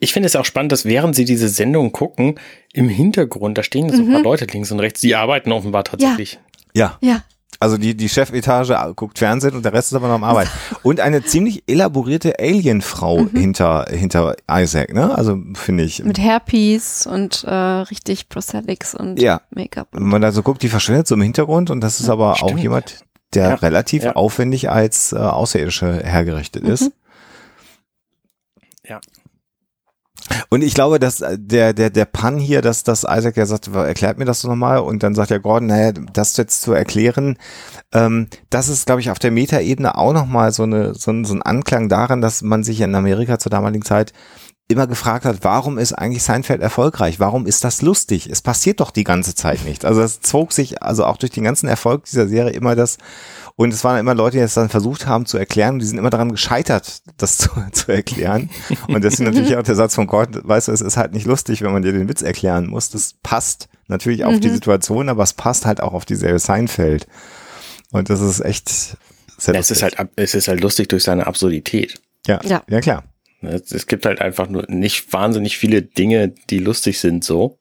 Ich 0.00 0.12
finde 0.12 0.26
es 0.26 0.36
auch 0.36 0.44
spannend, 0.44 0.70
dass 0.72 0.84
während 0.84 1.16
sie 1.16 1.24
diese 1.24 1.48
Sendung 1.48 1.90
gucken, 1.92 2.38
im 2.72 2.88
Hintergrund, 2.88 3.58
da 3.58 3.62
stehen 3.64 3.90
so 3.90 4.02
ein 4.02 4.12
paar 4.12 4.22
Leute 4.22 4.44
links 4.44 4.70
und 4.70 4.78
rechts, 4.80 5.00
die 5.00 5.14
arbeiten 5.16 5.50
offenbar 5.50 5.82
tatsächlich. 5.84 6.38
Ja, 6.74 6.98
Ja, 7.00 7.24
also 7.60 7.76
die, 7.76 7.96
die 7.96 8.08
Chefetage 8.08 8.72
guckt 8.94 9.18
Fernsehen 9.18 9.56
und 9.56 9.64
der 9.64 9.72
Rest 9.72 9.90
ist 9.90 9.96
aber 9.96 10.06
noch 10.06 10.14
am 10.14 10.22
Arbeiten. 10.22 10.50
Und 10.84 11.00
eine 11.00 11.24
ziemlich 11.24 11.64
elaborierte 11.66 12.38
Alienfrau 12.38 13.26
hinter, 13.34 13.86
hinter 13.90 14.36
Isaac, 14.48 14.94
ne? 14.94 15.12
Also 15.18 15.36
finde 15.54 15.82
ich. 15.82 16.04
mit 16.04 16.20
Hairpiece 16.20 17.08
und 17.08 17.42
äh, 17.42 17.50
richtig 17.52 18.28
Prosthetics 18.28 18.94
und 18.94 19.20
Ja. 19.20 19.40
Make-up. 19.50 19.88
Wenn 19.90 20.04
man 20.04 20.22
da 20.22 20.30
so 20.30 20.44
guckt, 20.44 20.62
die 20.62 20.68
verschwindet 20.68 21.08
so 21.08 21.16
im 21.16 21.22
Hintergrund 21.22 21.70
und 21.70 21.80
das 21.80 21.98
ist 21.98 22.08
aber 22.08 22.34
auch 22.34 22.46
Stimmt. 22.46 22.60
jemand, 22.62 23.04
der 23.34 23.48
Ja, 23.48 23.54
relativ 23.56 24.04
ja. 24.04 24.12
aufwendig 24.12 24.70
als 24.70 25.12
äh, 25.12 25.16
Außerirdische 25.16 26.04
hergerichtet 26.04 26.62
ist. 26.62 26.92
Ja. 28.88 29.00
Und 30.48 30.62
ich 30.62 30.74
glaube, 30.74 30.98
dass 30.98 31.20
äh, 31.20 31.36
der, 31.38 31.72
der, 31.72 31.90
der 31.90 32.04
Pun 32.04 32.38
hier, 32.38 32.62
dass, 32.62 32.84
dass 32.84 33.04
Isaac 33.04 33.36
ja 33.36 33.46
sagt, 33.46 33.68
erklärt 33.68 34.18
mir 34.18 34.24
das 34.24 34.44
nochmal 34.44 34.78
und 34.78 35.02
dann 35.02 35.14
sagt 35.14 35.30
ja 35.30 35.38
Gordon, 35.38 35.68
naja, 35.68 35.92
das 36.12 36.36
jetzt 36.36 36.62
zu 36.62 36.72
erklären, 36.72 37.36
ähm, 37.92 38.28
das 38.50 38.68
ist, 38.68 38.86
glaube 38.86 39.00
ich, 39.00 39.10
auf 39.10 39.18
der 39.18 39.30
Metaebene 39.30 39.96
auch 39.96 40.12
nochmal 40.12 40.52
so, 40.52 40.64
eine, 40.64 40.94
so, 40.94 41.10
ein, 41.10 41.24
so 41.24 41.34
ein 41.34 41.42
Anklang 41.42 41.88
daran, 41.88 42.20
dass 42.20 42.42
man 42.42 42.64
sich 42.64 42.80
in 42.80 42.94
Amerika 42.94 43.38
zur 43.38 43.50
damaligen 43.50 43.84
Zeit 43.84 44.12
immer 44.68 44.86
gefragt 44.86 45.24
hat, 45.24 45.38
warum 45.42 45.78
ist 45.78 45.94
eigentlich 45.94 46.22
Seinfeld 46.22 46.60
erfolgreich? 46.60 47.18
Warum 47.18 47.46
ist 47.46 47.64
das 47.64 47.80
lustig? 47.80 48.28
Es 48.30 48.42
passiert 48.42 48.80
doch 48.80 48.90
die 48.90 49.04
ganze 49.04 49.34
Zeit 49.34 49.64
nicht. 49.64 49.86
Also 49.86 50.02
es 50.02 50.20
zog 50.20 50.52
sich 50.52 50.82
also 50.82 51.06
auch 51.06 51.16
durch 51.16 51.32
den 51.32 51.44
ganzen 51.44 51.68
Erfolg 51.68 52.04
dieser 52.04 52.28
Serie 52.28 52.52
immer 52.52 52.76
das 52.76 52.98
und 53.58 53.74
es 53.74 53.82
waren 53.82 53.98
immer 53.98 54.14
Leute, 54.14 54.36
die 54.38 54.42
es 54.42 54.54
dann 54.54 54.68
versucht 54.68 55.06
haben 55.06 55.26
zu 55.26 55.36
erklären 55.36 55.74
und 55.74 55.78
die 55.80 55.86
sind 55.86 55.98
immer 55.98 56.10
daran 56.10 56.30
gescheitert, 56.30 57.02
das 57.16 57.36
zu, 57.38 57.50
zu 57.72 57.90
erklären. 57.92 58.48
Und 58.86 59.02
deswegen 59.02 59.30
natürlich 59.30 59.56
auch 59.56 59.62
der 59.64 59.74
Satz 59.74 59.94
von 59.96 60.06
Gordon, 60.06 60.40
weißt 60.44 60.68
du, 60.68 60.72
es 60.72 60.80
ist 60.80 60.96
halt 60.96 61.12
nicht 61.12 61.26
lustig, 61.26 61.60
wenn 61.62 61.72
man 61.72 61.82
dir 61.82 61.92
den 61.92 62.08
Witz 62.08 62.22
erklären 62.22 62.68
muss. 62.68 62.88
Das 62.88 63.14
passt 63.22 63.68
natürlich 63.88 64.24
auf 64.24 64.38
die 64.38 64.48
Situation, 64.50 65.08
aber 65.08 65.24
es 65.24 65.32
passt 65.32 65.66
halt 65.66 65.80
auch 65.80 65.92
auf 65.92 66.04
die 66.04 66.14
Serie 66.14 66.38
Seinfeld. 66.38 67.06
Und 67.90 68.10
das 68.10 68.20
ist 68.20 68.40
echt 68.40 68.68
sehr 69.38 69.54
Ja, 69.54 69.60
es 69.60 69.70
lustig. 69.70 69.76
ist 69.76 69.82
halt, 69.98 70.10
es 70.16 70.34
ist 70.34 70.46
halt 70.48 70.60
lustig 70.60 70.88
durch 70.88 71.02
seine 71.02 71.26
Absurdität. 71.26 72.00
ja, 72.28 72.40
Ja. 72.44 72.62
ja 72.70 72.80
klar. 72.80 73.04
Es, 73.40 73.72
es 73.72 73.86
gibt 73.88 74.06
halt 74.06 74.20
einfach 74.20 74.48
nur 74.48 74.66
nicht 74.68 75.12
wahnsinnig 75.12 75.58
viele 75.58 75.82
Dinge, 75.82 76.28
die 76.50 76.58
lustig 76.58 77.00
sind 77.00 77.24
so, 77.24 77.57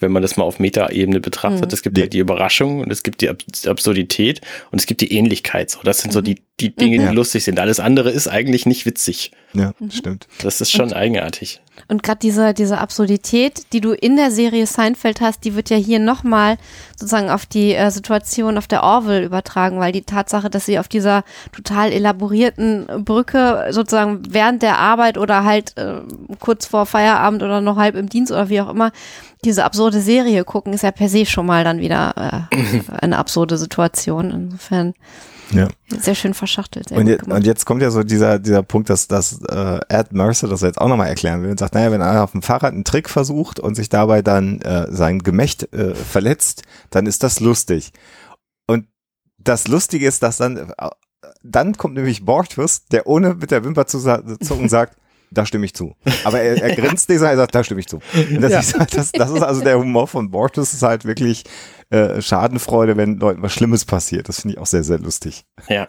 wenn 0.00 0.12
man 0.12 0.22
das 0.22 0.36
mal 0.36 0.44
auf 0.44 0.58
Metaebene 0.60 1.20
betrachtet. 1.20 1.66
Mhm. 1.66 1.74
Es 1.74 1.82
gibt 1.82 1.96
Nee. 1.96 2.02
halt 2.02 2.12
die 2.12 2.18
Überraschung 2.18 2.80
und 2.80 2.90
es 2.92 3.02
gibt 3.02 3.20
die 3.20 3.28
Ab 3.28 3.38
Absurdität 3.66 4.40
und 4.70 4.78
es 4.80 4.86
gibt 4.86 5.00
die 5.00 5.12
Ähnlichkeit. 5.12 5.70
So, 5.70 5.80
das 5.82 6.00
sind 6.00 6.12
so 6.12 6.20
die, 6.20 6.36
die 6.60 6.74
Dinge, 6.74 6.98
Mhm. 7.00 7.08
die 7.10 7.14
lustig 7.16 7.44
sind. 7.44 7.58
Alles 7.58 7.80
andere 7.80 8.10
ist 8.10 8.28
eigentlich 8.28 8.66
nicht 8.66 8.86
witzig. 8.86 9.32
Ja, 9.54 9.74
Mhm. 9.78 9.90
stimmt. 9.90 10.28
Das 10.42 10.60
ist 10.60 10.70
schon 10.72 10.92
eigenartig. 10.92 11.60
Und 11.86 12.02
gerade 12.02 12.18
diese, 12.18 12.54
diese 12.54 12.78
Absurdität, 12.78 13.72
die 13.72 13.80
du 13.80 13.92
in 13.92 14.16
der 14.16 14.30
Serie 14.30 14.66
Seinfeld 14.66 15.20
hast, 15.20 15.44
die 15.44 15.54
wird 15.54 15.70
ja 15.70 15.76
hier 15.76 15.98
nochmal 15.98 16.58
sozusagen 16.96 17.30
auf 17.30 17.46
die 17.46 17.74
äh, 17.74 17.90
Situation 17.90 18.58
auf 18.58 18.66
der 18.66 18.82
Orville 18.82 19.24
übertragen, 19.24 19.78
weil 19.78 19.92
die 19.92 20.02
Tatsache, 20.02 20.50
dass 20.50 20.66
sie 20.66 20.78
auf 20.78 20.88
dieser 20.88 21.24
total 21.52 21.92
elaborierten 21.92 22.86
Brücke 23.04 23.68
sozusagen 23.70 24.22
während 24.28 24.62
der 24.62 24.78
Arbeit 24.78 25.18
oder 25.18 25.44
halt 25.44 25.76
äh, 25.76 26.00
kurz 26.40 26.66
vor 26.66 26.86
Feierabend 26.86 27.42
oder 27.42 27.60
noch 27.60 27.76
halb 27.76 27.94
im 27.94 28.08
Dienst 28.08 28.32
oder 28.32 28.48
wie 28.48 28.60
auch 28.60 28.70
immer 28.70 28.92
diese 29.44 29.64
absurde 29.64 30.00
Serie 30.00 30.44
gucken, 30.44 30.72
ist 30.72 30.82
ja 30.82 30.90
per 30.90 31.08
se 31.08 31.24
schon 31.24 31.46
mal 31.46 31.64
dann 31.64 31.80
wieder 31.80 32.46
äh, 32.50 32.80
eine 33.00 33.18
absurde 33.18 33.56
Situation. 33.56 34.30
Insofern 34.30 34.94
Ja. 35.50 35.68
sehr 35.88 36.14
schön 36.14 36.34
verschachtelt. 36.34 36.90
Sehr 36.90 36.98
Und, 36.98 37.06
je, 37.06 37.18
und 37.26 37.46
jetzt 37.46 37.64
kommt 37.64 37.82
ja 37.82 37.90
so 37.90 38.02
dieser, 38.02 38.38
dieser 38.38 38.62
Punkt, 38.62 38.90
dass, 38.90 39.08
dass 39.08 39.40
äh, 39.42 39.80
Ed 39.88 40.12
Mercer 40.12 40.48
das 40.48 40.60
jetzt 40.60 40.80
auch 40.80 40.88
nochmal 40.88 41.08
erklären 41.08 41.42
will 41.42 41.50
und 41.50 41.58
sagt, 41.58 41.74
naja, 41.74 41.90
wenn 41.90 42.02
einer 42.02 42.24
auf 42.24 42.32
dem 42.32 42.42
Fahrrad 42.42 42.72
einen 42.72 42.84
Trick 42.84 43.08
versucht 43.08 43.58
und 43.58 43.74
sich 43.74 43.88
dabei 43.88 44.22
dann 44.22 44.60
äh, 44.60 44.86
sein 44.90 45.20
Gemächt 45.20 45.72
äh, 45.72 45.94
verletzt, 45.94 46.62
dann 46.90 47.06
ist 47.06 47.22
das 47.22 47.40
lustig. 47.40 47.92
Und 48.66 48.86
das 49.38 49.68
Lustige 49.68 50.06
ist, 50.06 50.22
dass 50.22 50.36
dann, 50.36 50.56
äh, 50.56 50.88
dann 51.42 51.76
kommt 51.76 51.94
nämlich 51.94 52.24
Bortus, 52.24 52.84
der 52.86 53.06
ohne 53.06 53.34
mit 53.34 53.50
der 53.50 53.64
Wimper 53.64 53.86
zu 53.86 54.00
zucken 54.40 54.68
sagt, 54.68 54.96
da 55.30 55.44
stimme 55.44 55.66
ich 55.66 55.74
zu. 55.74 55.94
Aber 56.24 56.40
er, 56.40 56.62
er 56.62 56.76
grinst 56.76 57.08
dieser, 57.08 57.30
er 57.30 57.36
sagt, 57.36 57.54
da 57.54 57.64
stimme 57.64 57.80
ich 57.80 57.88
zu. 57.88 58.00
Das, 58.40 58.52
ist 58.52 58.78
halt, 58.78 58.96
das, 58.96 59.12
das 59.12 59.30
ist 59.30 59.42
also 59.42 59.62
der 59.62 59.78
Humor 59.78 60.06
von 60.06 60.30
Bortus, 60.30 60.72
ist 60.72 60.82
halt 60.82 61.04
wirklich 61.04 61.44
äh, 61.90 62.20
Schadenfreude, 62.20 62.96
wenn 62.96 63.18
Leuten 63.18 63.42
was 63.42 63.52
Schlimmes 63.52 63.84
passiert. 63.84 64.28
Das 64.28 64.40
finde 64.40 64.54
ich 64.54 64.60
auch 64.60 64.66
sehr, 64.66 64.84
sehr 64.84 64.98
lustig. 64.98 65.44
Ja. 65.68 65.88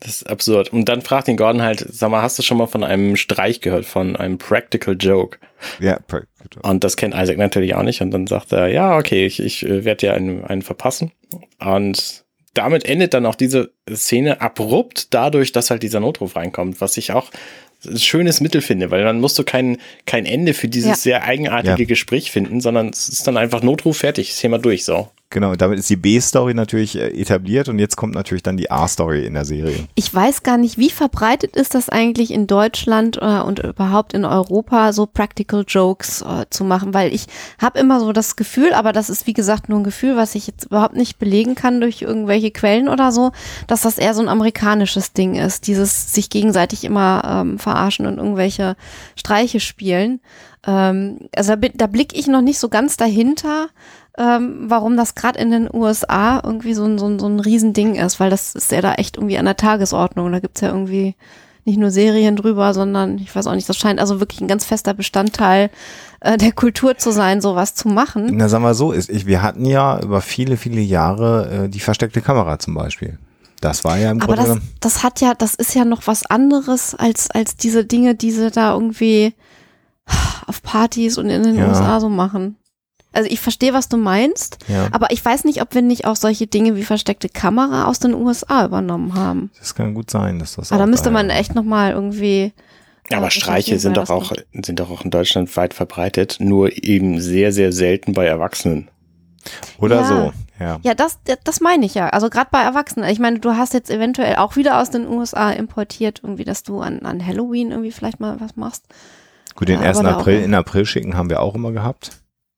Das 0.00 0.16
ist 0.16 0.28
absurd. 0.28 0.72
Und 0.72 0.88
dann 0.88 1.00
fragt 1.00 1.26
ihn 1.26 1.38
Gordon 1.38 1.62
halt, 1.62 1.86
sag 1.88 2.10
mal, 2.10 2.20
hast 2.20 2.38
du 2.38 2.42
schon 2.42 2.58
mal 2.58 2.66
von 2.66 2.84
einem 2.84 3.16
Streich 3.16 3.62
gehört, 3.62 3.86
von 3.86 4.14
einem 4.14 4.36
Practical 4.36 4.94
Joke? 4.98 5.38
Ja, 5.80 5.98
perfekt. 6.00 6.28
Und 6.62 6.84
das 6.84 6.96
kennt 6.96 7.14
Isaac 7.14 7.38
natürlich 7.38 7.74
auch 7.74 7.82
nicht. 7.82 8.02
Und 8.02 8.10
dann 8.10 8.26
sagt 8.26 8.52
er, 8.52 8.68
ja, 8.68 8.96
okay, 8.98 9.24
ich, 9.24 9.40
ich 9.40 9.64
äh, 9.64 9.84
werde 9.84 10.00
dir 10.00 10.14
einen, 10.14 10.44
einen 10.44 10.62
verpassen. 10.62 11.12
Und 11.58 12.24
damit 12.52 12.84
endet 12.84 13.14
dann 13.14 13.26
auch 13.26 13.34
diese 13.34 13.72
Szene 13.90 14.40
abrupt 14.40 15.14
dadurch, 15.14 15.52
dass 15.52 15.70
halt 15.70 15.82
dieser 15.82 16.00
Notruf 16.00 16.36
reinkommt, 16.36 16.80
was 16.80 16.96
ich 16.96 17.12
auch 17.12 17.30
schönes 17.96 18.40
Mittel 18.40 18.60
finde, 18.60 18.90
weil 18.90 19.04
dann 19.04 19.20
musst 19.20 19.38
du 19.38 19.44
kein, 19.44 19.78
kein 20.06 20.26
Ende 20.26 20.54
für 20.54 20.68
dieses 20.68 20.88
Ja. 20.90 20.94
sehr 20.96 21.22
eigenartige 21.24 21.82
Ja. 21.82 21.88
Gespräch 21.88 22.30
finden, 22.30 22.60
sondern 22.60 22.88
es 22.88 23.08
ist 23.08 23.26
dann 23.26 23.36
einfach 23.36 23.62
Notruf 23.62 23.98
fertig, 23.98 24.30
das 24.30 24.38
Thema 24.40 24.58
durch, 24.58 24.84
so. 24.84 25.08
Genau, 25.30 25.56
damit 25.56 25.80
ist 25.80 25.90
die 25.90 25.96
B-Story 25.96 26.54
natürlich 26.54 26.96
äh, 26.96 27.08
etabliert 27.08 27.68
und 27.68 27.80
jetzt 27.80 27.96
kommt 27.96 28.14
natürlich 28.14 28.44
dann 28.44 28.56
die 28.56 28.70
A-Story 28.70 29.26
in 29.26 29.34
der 29.34 29.44
Serie. 29.44 29.88
Ich 29.96 30.14
weiß 30.14 30.44
gar 30.44 30.56
nicht, 30.56 30.78
wie 30.78 30.88
verbreitet 30.88 31.56
ist 31.56 31.74
das 31.74 31.88
eigentlich 31.88 32.30
in 32.30 32.46
Deutschland 32.46 33.18
äh, 33.20 33.40
und 33.40 33.58
überhaupt 33.58 34.14
in 34.14 34.24
Europa, 34.24 34.92
so 34.92 35.04
Practical 35.04 35.64
Jokes 35.66 36.22
äh, 36.22 36.46
zu 36.50 36.62
machen, 36.62 36.94
weil 36.94 37.12
ich 37.12 37.26
habe 37.60 37.80
immer 37.80 37.98
so 37.98 38.12
das 38.12 38.36
Gefühl, 38.36 38.72
aber 38.72 38.92
das 38.92 39.10
ist 39.10 39.26
wie 39.26 39.32
gesagt 39.32 39.68
nur 39.68 39.80
ein 39.80 39.84
Gefühl, 39.84 40.14
was 40.14 40.36
ich 40.36 40.46
jetzt 40.46 40.66
überhaupt 40.66 40.94
nicht 40.94 41.18
belegen 41.18 41.56
kann 41.56 41.80
durch 41.80 42.02
irgendwelche 42.02 42.52
Quellen 42.52 42.88
oder 42.88 43.10
so, 43.10 43.32
dass 43.66 43.82
das 43.82 43.98
eher 43.98 44.14
so 44.14 44.22
ein 44.22 44.28
amerikanisches 44.28 45.12
Ding 45.12 45.34
ist, 45.34 45.66
dieses 45.66 46.14
sich 46.14 46.30
gegenseitig 46.30 46.84
immer 46.84 47.22
ähm, 47.26 47.58
verarschen 47.58 48.06
und 48.06 48.18
irgendwelche 48.18 48.76
Streiche 49.16 49.58
spielen. 49.58 50.20
Ähm, 50.66 51.28
also 51.34 51.56
da, 51.56 51.68
da 51.74 51.86
blicke 51.86 52.16
ich 52.16 52.26
noch 52.26 52.42
nicht 52.42 52.58
so 52.58 52.68
ganz 52.68 52.96
dahinter, 52.96 53.68
ähm, 54.18 54.64
warum 54.66 54.96
das 54.96 55.14
gerade 55.14 55.38
in 55.38 55.50
den 55.50 55.68
USA 55.72 56.40
irgendwie 56.42 56.74
so 56.74 56.84
ein, 56.84 56.98
so, 56.98 57.06
ein, 57.06 57.18
so 57.18 57.26
ein 57.26 57.40
Riesending 57.40 57.96
ist, 57.96 58.18
weil 58.20 58.30
das 58.30 58.54
ist 58.54 58.72
ja 58.72 58.80
da 58.80 58.94
echt 58.94 59.16
irgendwie 59.16 59.38
an 59.38 59.44
der 59.44 59.56
Tagesordnung. 59.56 60.32
Da 60.32 60.40
gibt's 60.40 60.60
ja 60.60 60.68
irgendwie 60.68 61.14
nicht 61.64 61.78
nur 61.78 61.90
Serien 61.90 62.36
drüber, 62.36 62.72
sondern 62.72 63.18
ich 63.18 63.34
weiß 63.34 63.46
auch 63.48 63.54
nicht, 63.54 63.68
das 63.68 63.76
scheint 63.76 63.98
also 64.00 64.20
wirklich 64.20 64.40
ein 64.40 64.48
ganz 64.48 64.64
fester 64.64 64.94
Bestandteil 64.94 65.70
äh, 66.20 66.36
der 66.38 66.52
Kultur 66.52 66.96
zu 66.96 67.10
sein, 67.10 67.40
sowas 67.40 67.74
zu 67.74 67.88
machen. 67.88 68.30
Na, 68.32 68.48
sagen 68.48 68.62
wir 68.62 68.74
so, 68.74 68.92
ist, 68.92 69.10
ich, 69.10 69.26
wir 69.26 69.42
hatten 69.42 69.66
ja 69.66 70.00
über 70.00 70.20
viele, 70.20 70.56
viele 70.56 70.80
Jahre 70.80 71.64
äh, 71.64 71.68
die 71.68 71.80
versteckte 71.80 72.22
Kamera 72.22 72.58
zum 72.58 72.74
Beispiel. 72.74 73.18
Das 73.60 73.84
war 73.84 73.98
ja 73.98 74.10
im 74.12 74.20
Aber 74.20 74.34
Grunde 74.34 74.50
das, 74.54 74.58
das 74.80 75.02
hat 75.02 75.20
ja, 75.20 75.34
das 75.34 75.54
ist 75.54 75.74
ja 75.74 75.84
noch 75.84 76.06
was 76.06 76.24
anderes 76.24 76.94
als, 76.94 77.30
als 77.30 77.56
diese 77.56 77.84
Dinge, 77.84 78.14
die 78.14 78.30
sie 78.30 78.50
da 78.50 78.72
irgendwie 78.72 79.34
auf 80.46 80.62
Partys 80.62 81.18
und 81.18 81.28
in 81.30 81.42
den 81.42 81.56
Ja. 81.56 81.68
USA 81.68 81.98
so 82.00 82.08
machen. 82.08 82.56
Also 83.16 83.28
ich 83.30 83.40
verstehe, 83.40 83.72
was 83.72 83.88
du 83.88 83.96
meinst, 83.96 84.58
ja, 84.68 84.88
aber 84.92 85.10
ich 85.10 85.24
weiß 85.24 85.44
nicht, 85.44 85.62
ob 85.62 85.74
wir 85.74 85.82
nicht 85.82 86.04
auch 86.04 86.16
solche 86.16 86.46
Dinge 86.46 86.76
wie 86.76 86.84
versteckte 86.84 87.28
Kamera 87.28 87.86
aus 87.86 87.98
den 87.98 88.14
USA 88.14 88.64
übernommen 88.64 89.14
haben. 89.14 89.50
das 89.58 89.74
kann 89.74 89.94
gut 89.94 90.10
sein, 90.10 90.38
dass 90.38 90.56
das 90.56 90.70
Aber 90.70 90.80
da 90.80 90.86
müsste 90.86 91.10
man 91.10 91.30
echt 91.30 91.54
nochmal 91.54 91.92
irgendwie. 91.92 92.52
Aber 93.12 93.28
äh, 93.28 93.30
Streiche 93.30 93.78
sind 93.78 93.96
doch 93.96 94.10
auch, 94.10 94.32
sind 94.52 94.78
doch 94.80 94.90
auch 94.90 95.04
in 95.04 95.10
Deutschland 95.10 95.54
weit 95.56 95.74
verbreitet, 95.74 96.36
nur 96.40 96.70
eben 96.84 97.20
sehr, 97.20 97.52
sehr 97.52 97.72
selten 97.72 98.12
bei 98.12 98.26
Erwachsenen. 98.26 98.88
Oder 99.78 100.00
Ja. 100.00 100.04
so, 100.06 100.32
ja. 100.58 100.78
Ja, 100.82 100.94
das, 100.94 101.18
das 101.44 101.60
meine 101.60 101.86
ich 101.86 101.94
ja. 101.94 102.08
Also 102.08 102.30
gerade 102.30 102.48
bei 102.50 102.62
Erwachsenen. 102.62 103.08
Ich 103.10 103.18
meine, 103.18 103.38
du 103.38 103.56
hast 103.56 103.74
jetzt 103.74 103.90
eventuell 103.90 104.36
auch 104.36 104.56
wieder 104.56 104.80
aus 104.80 104.90
den 104.90 105.06
USA 105.06 105.50
importiert, 105.50 106.20
irgendwie, 106.22 106.44
dass 106.44 106.62
du 106.62 106.80
an, 106.80 107.00
an 107.00 107.24
Halloween 107.24 107.70
irgendwie 107.70 107.92
vielleicht 107.92 108.20
mal 108.20 108.40
was 108.40 108.56
machst. 108.56 108.84
Gut, 109.54 109.68
den 109.68 109.80
Ja, 109.80 109.88
1. 109.88 109.98
aber 109.98 110.10
da 110.10 110.16
April 110.18 110.42
in 110.42 110.54
April 110.54 110.84
schicken 110.84 111.16
haben 111.16 111.30
wir 111.30 111.40
auch 111.40 111.54
immer 111.54 111.72
gehabt. 111.72 112.10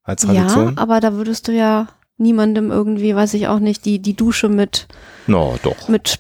Als 0.09 0.23
Ja, 0.23 0.33
Tradition. 0.33 0.79
aber 0.79 1.01
da 1.01 1.13
würdest 1.13 1.49
du 1.49 1.53
ja 1.53 1.89
niemandem 2.17 2.71
irgendwie, 2.71 3.15
weiß 3.15 3.35
ich 3.35 3.47
auch 3.47 3.59
nicht, 3.59 3.85
die, 3.85 3.99
die 3.99 4.15
Dusche 4.15 4.49
mit, 4.49 4.89
No, 5.27 5.59
doch. 5.63 5.89
mit 5.89 6.19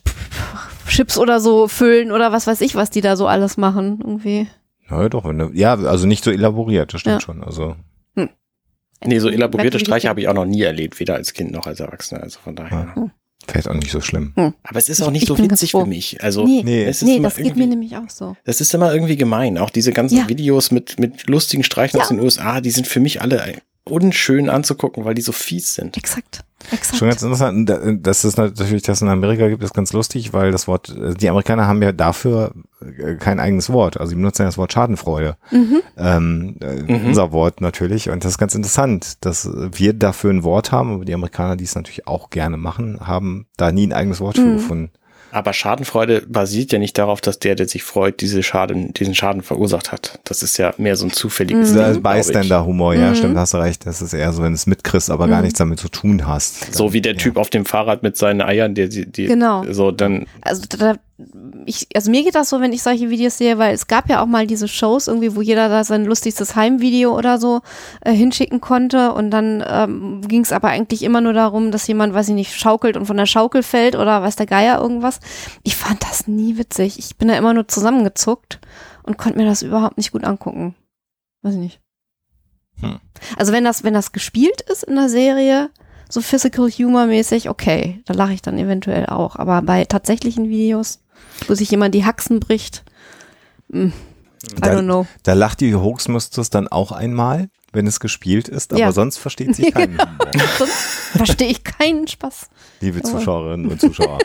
Chips 0.87 1.16
oder 1.16 1.40
so 1.40 1.68
füllen 1.68 2.12
oder 2.12 2.31
was 2.31 2.46
weiß 2.46 2.61
ich, 2.61 2.74
was 2.74 2.90
die 2.90 3.01
da 3.01 3.16
so 3.16 3.27
alles 3.27 3.57
machen. 3.57 3.98
Irgendwie. 4.05 4.46
Ja, 4.90 5.09
doch. 5.09 5.24
wenn 5.24 5.38
du- 5.38 5.51
Ja, 5.55 5.74
also 5.74 6.07
nicht 6.07 6.22
so 6.22 6.31
elaboriert, 6.31 6.92
das 6.92 7.01
stimmt 7.01 7.14
Ja. 7.16 7.20
schon. 7.20 7.42
Also, 7.42 7.77
Nee, 9.05 9.20
so 9.20 9.29
elaborierte 9.29 9.79
Streiche 9.79 10.09
habe 10.09 10.20
ich 10.20 10.27
auch 10.29 10.35
noch 10.35 10.44
nie 10.44 10.62
erlebt, 10.62 10.98
weder 10.98 11.14
als 11.14 11.33
Kind 11.33 11.53
noch 11.53 11.68
als 11.68 11.79
Erwachsener. 11.79 12.20
Also 12.24 12.40
von 12.40 12.57
daher. 12.57 12.92
Ja. 12.96 13.11
vielleicht 13.46 13.68
auch 13.68 13.74
nicht 13.74 13.92
so 13.92 14.01
schlimm. 14.01 14.33
Aber 14.37 14.79
es 14.79 14.88
ist 14.88 15.01
auch 15.01 15.12
nicht 15.12 15.22
Ich 15.22 15.29
so 15.29 15.38
witzig 15.38 15.70
für 15.70 15.87
mich. 15.87 16.22
Also 16.22 16.44
Nee, 16.44 16.62
Nee. 16.64 16.85
es 16.85 17.01
ist 17.03 17.09
nee, 17.09 17.20
das 17.20 17.37
geht 17.37 17.55
mir 17.57 17.68
nämlich 17.68 17.96
auch 17.96 18.11
so. 18.11 18.37
Das 18.44 18.61
ist 18.61 18.74
immer 18.74 18.92
irgendwie 18.92 19.16
gemein. 19.16 19.57
Auch 19.57 19.70
diese 19.70 19.92
ganzen 19.92 20.18
Ja. 20.18 20.29
Videos 20.29 20.72
mit, 20.72 20.98
mit 20.98 21.29
lustigen 21.29 21.62
Streichen 21.62 21.98
aus 22.01 22.11
Ja. 22.11 22.16
den 22.16 22.24
USA, 22.24 22.61
die 22.61 22.70
sind 22.72 22.87
für 22.88 22.98
mich 23.01 23.22
alle 23.22 23.40
unschön 23.90 24.48
anzugucken, 24.51 25.05
weil 25.05 25.14
die 25.14 25.22
so 25.22 25.33
fies 25.33 25.74
sind. 25.74 25.96
Exakt. 25.96 26.44
Exakt. 26.72 26.96
Schon 26.98 27.09
ganz 27.09 27.22
interessant, 27.22 27.68
da- 27.68 27.92
dass 27.92 28.24
es 28.24 28.37
natürlich 28.37 28.83
das 28.83 29.01
in 29.01 29.09
Amerika 29.09 29.48
gibt, 29.48 29.62
ist 29.62 29.74
ganz 29.74 29.92
lustig, 29.92 30.33
weil 30.33 30.51
das 30.51 30.66
Wort, 30.66 30.88
äh, 30.88 31.14
die 31.14 31.29
Amerikaner 31.29 31.66
haben 31.68 31.81
ja 31.83 31.92
dafür 31.92 32.53
äh, 32.81 33.14
kein 33.14 33.38
eigenes 33.40 33.70
Wort. 33.70 33.98
Also 33.98 34.11
sie 34.11 34.16
benutzen 34.16 34.42
ja 34.42 34.46
das 34.48 34.59
Wort 34.59 34.72
Schadenfreude. 34.72 35.37
Mhm. 35.53 35.81
Ähm, 35.96 36.57
äh, 36.61 36.83
Mhm. 36.92 37.07
Unser 37.07 37.31
Wort 37.33 37.61
natürlich. 37.61 38.11
Und 38.11 38.24
das 38.24 38.33
ist 38.33 38.38
ganz 38.38 38.55
interessant, 38.57 39.24
dass 39.24 39.48
wir 39.55 39.92
dafür 39.92 40.31
ein 40.33 40.42
Wort 40.44 40.72
haben, 40.72 40.92
aber 40.94 41.05
die 41.05 41.14
Amerikaner, 41.14 41.57
die 41.57 41.64
es 41.64 41.74
natürlich 41.77 42.07
auch 42.09 42.31
gerne 42.31 42.57
machen, 42.57 42.98
haben 43.07 43.46
da 43.57 43.70
nie 43.72 43.87
ein 43.87 43.92
eigenes 43.92 44.20
Wort 44.20 44.37
für 44.37 44.42
Mhm. 44.44 44.55
gefunden. 44.57 44.90
Aber 45.30 45.52
Schadenfreude 45.52 46.22
basiert 46.26 46.72
ja 46.72 46.78
nicht 46.78 46.96
darauf, 46.98 47.20
dass 47.20 47.38
der, 47.38 47.54
der 47.54 47.68
sich 47.68 47.82
freut, 47.82 48.20
diese 48.20 48.42
Schaden, 48.42 48.94
diesen 48.94 49.14
Schaden 49.14 49.42
verursacht 49.42 49.92
hat. 49.92 50.18
Das 50.24 50.42
ist 50.42 50.56
ja 50.56 50.72
mehr 50.78 50.96
so 50.96 51.06
ein 51.06 51.12
zufälliges 51.12 51.70
Mhm. 51.70 51.74
Ding, 51.74 51.82
Das 51.84 51.96
ich. 51.96 52.02
Bystander-Humor, 52.02 52.94
ja, 52.94 53.10
Mhm. 53.10 53.14
stimmt, 53.14 53.36
hast 53.36 53.54
du 53.54 53.58
recht. 53.58 53.86
Das 53.86 54.00
ist 54.02 54.12
eher 54.14 54.32
so, 54.32 54.42
wenn 54.42 54.52
du 54.52 54.56
es 54.56 54.66
mitkriegst, 54.66 55.10
aber 55.10 55.28
gar 55.28 55.38
Mhm. 55.38 55.44
nichts 55.44 55.58
damit 55.58 55.78
zu 55.80 55.88
tun 55.88 56.26
hast. 56.26 56.74
So 56.74 56.92
wie 56.92 57.00
der 57.00 57.16
Typ 57.16 57.36
auf 57.36 57.50
dem 57.50 57.64
Fahrrad 57.66 58.02
mit 58.02 58.16
seinen 58.16 58.40
Eiern, 58.40 58.74
der 58.74 58.88
die, 58.88 59.06
die 59.06 59.26
Genau. 59.26 59.64
so 59.70 59.90
dann 59.90 60.26
also 60.40 60.62
da, 60.68 60.94
ich, 61.66 61.88
also 61.96 62.11
mir 62.12 62.22
geht 62.22 62.37
das 62.37 62.48
so, 62.48 62.61
wenn 62.61 62.72
ich 62.72 62.83
solche 62.83 63.11
Videos 63.11 63.38
sehe, 63.38 63.59
weil 63.59 63.74
es 63.74 63.88
gab 63.88 64.09
ja 64.09 64.22
auch 64.22 64.26
mal 64.26 64.46
diese 64.46 64.68
Shows 64.68 65.09
irgendwie, 65.09 65.35
wo 65.35 65.42
jeder 65.42 65.68
da 65.68 65.83
sein 65.83 66.04
lustigstes 66.04 66.54
Heimvideo 66.54 67.16
oder 67.16 67.38
so 67.38 67.61
äh, 68.02 68.12
hinschicken 68.12 68.61
konnte 68.61 69.12
und 69.12 69.31
dann 69.31 69.64
ähm, 69.66 70.20
ging 70.22 70.42
es 70.42 70.52
aber 70.52 70.68
eigentlich 70.68 71.02
immer 71.02 71.20
nur 71.20 71.33
darum, 71.33 71.72
dass 71.72 71.88
jemand, 71.88 72.14
weiß 72.14 72.28
ich 72.28 72.35
nicht, 72.35 72.54
schaukelt 72.54 72.96
und 72.96 73.07
von 73.07 73.16
der 73.16 73.26
Schaukel 73.26 73.64
fällt 73.64 73.96
oder 73.96 74.22
weiß 74.22 74.37
der 74.37 74.46
Geier 74.46 74.81
irgendwas. 74.81 75.18
Ich 75.64 75.74
fand 75.74 76.04
das 76.04 76.28
nie 76.28 76.57
witzig. 76.57 76.98
Ich 77.00 77.16
bin 77.16 77.26
da 77.26 77.37
immer 77.37 77.52
nur 77.52 77.66
zusammengezuckt 77.66 78.61
und 79.02 79.18
konnte 79.18 79.38
mir 79.38 79.46
das 79.46 79.62
überhaupt 79.62 79.96
nicht 79.96 80.12
gut 80.12 80.22
angucken. 80.22 80.76
Weiß 81.42 81.54
ich 81.54 81.61
nicht. 81.61 81.81
Hm. 82.81 83.00
Also 83.37 83.52
wenn 83.52 83.64
das, 83.64 83.83
wenn 83.83 83.94
das 83.94 84.12
gespielt 84.12 84.61
ist 84.61 84.85
in 84.85 84.94
der 84.94 85.09
Serie, 85.09 85.70
so 86.09 86.20
Physical 86.20 86.70
Humor 86.70 87.07
mäßig, 87.07 87.48
okay, 87.48 88.02
da 88.07 88.14
lache 88.14 88.33
ich 88.33 88.42
dann 88.42 88.59
eventuell 88.59 89.07
auch. 89.07 89.37
Aber 89.37 89.62
bei 89.62 89.85
tatsächlichen 89.85 90.48
Videos, 90.48 91.00
wo 91.46 91.54
sich 91.54 91.70
jemand 91.70 91.94
die 91.94 92.04
Haxen 92.04 92.40
bricht, 92.40 92.85
mm, 93.68 93.87
I 93.87 93.92
Da- 94.61 94.72
don't 94.76 94.85
know. 94.85 95.07
Da 95.24 95.33
lacht 95.35 95.61
die 95.61 95.74
Hoaxmistress 95.74 96.50
dann 96.50 96.68
auch 96.68 96.92
einmal, 96.92 97.48
wenn 97.72 97.87
es 97.87 98.00
gespielt 98.00 98.48
ist, 98.48 98.72
aber 98.72 98.81
Ja. 98.81 98.92
sonst 98.92 99.18
versteht 99.18 99.54
sie 99.57 99.70
keinen. 99.70 99.98
Sonst 100.59 100.72
verstehe 101.16 101.48
ich 101.48 101.64
keinen 101.64 102.07
Spaß. 102.09 102.48
Liebe 102.81 103.00
Aber- 103.02 103.09
Zuschauerinnen 103.18 103.68
und 103.70 103.81
Zuschauer. 103.81 104.18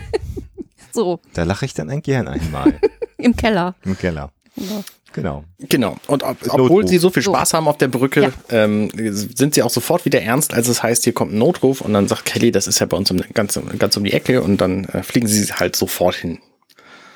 So, 0.92 1.20
Da 1.34 1.44
lache 1.44 1.66
ich 1.66 1.74
dann 1.74 1.90
ein 1.90 2.02
gern 2.02 2.28
einmal 2.28 2.80
im 3.18 3.36
Keller. 3.36 3.76
im 3.84 3.98
Keller. 3.98 4.32
Genau. 4.56 4.84
Genau. 5.14 5.44
Genau. 5.60 5.96
Und 6.08 6.24
ob, 6.24 6.38
obwohl 6.50 6.88
sie 6.88 6.98
so 7.00 7.10
viel 7.10 7.22
So. 7.24 7.34
Spaß 7.34 7.54
haben 7.56 7.68
auf 7.68 7.78
der 7.78 7.88
Brücke, 7.88 8.22
Ja. 8.22 8.32
ähm, 8.66 8.90
sind 8.96 9.56
sie 9.56 9.62
auch 9.64 9.70
sofort 9.72 10.06
wieder 10.06 10.22
ernst, 10.22 10.54
als 10.54 10.68
es 10.68 10.82
heißt, 10.84 11.04
hier 11.04 11.14
kommt 11.14 11.34
ein 11.34 11.38
Notruf 11.40 11.82
und 11.82 11.94
dann 11.94 12.08
sagt 12.08 12.26
Kelly, 12.26 12.52
das 12.52 12.68
ist 12.68 12.80
ja 12.80 12.86
bei 12.86 12.98
uns 12.98 13.10
um, 13.12 13.22
ganz, 13.34 13.60
ganz 13.80 13.98
um 13.98 14.04
die 14.04 14.14
Ecke 14.14 14.42
und 14.44 14.58
dann 14.62 14.86
äh, 14.86 15.02
fliegen 15.04 15.28
sie 15.28 15.44
halt 15.54 15.76
sofort 15.76 16.16
hin. 16.16 16.40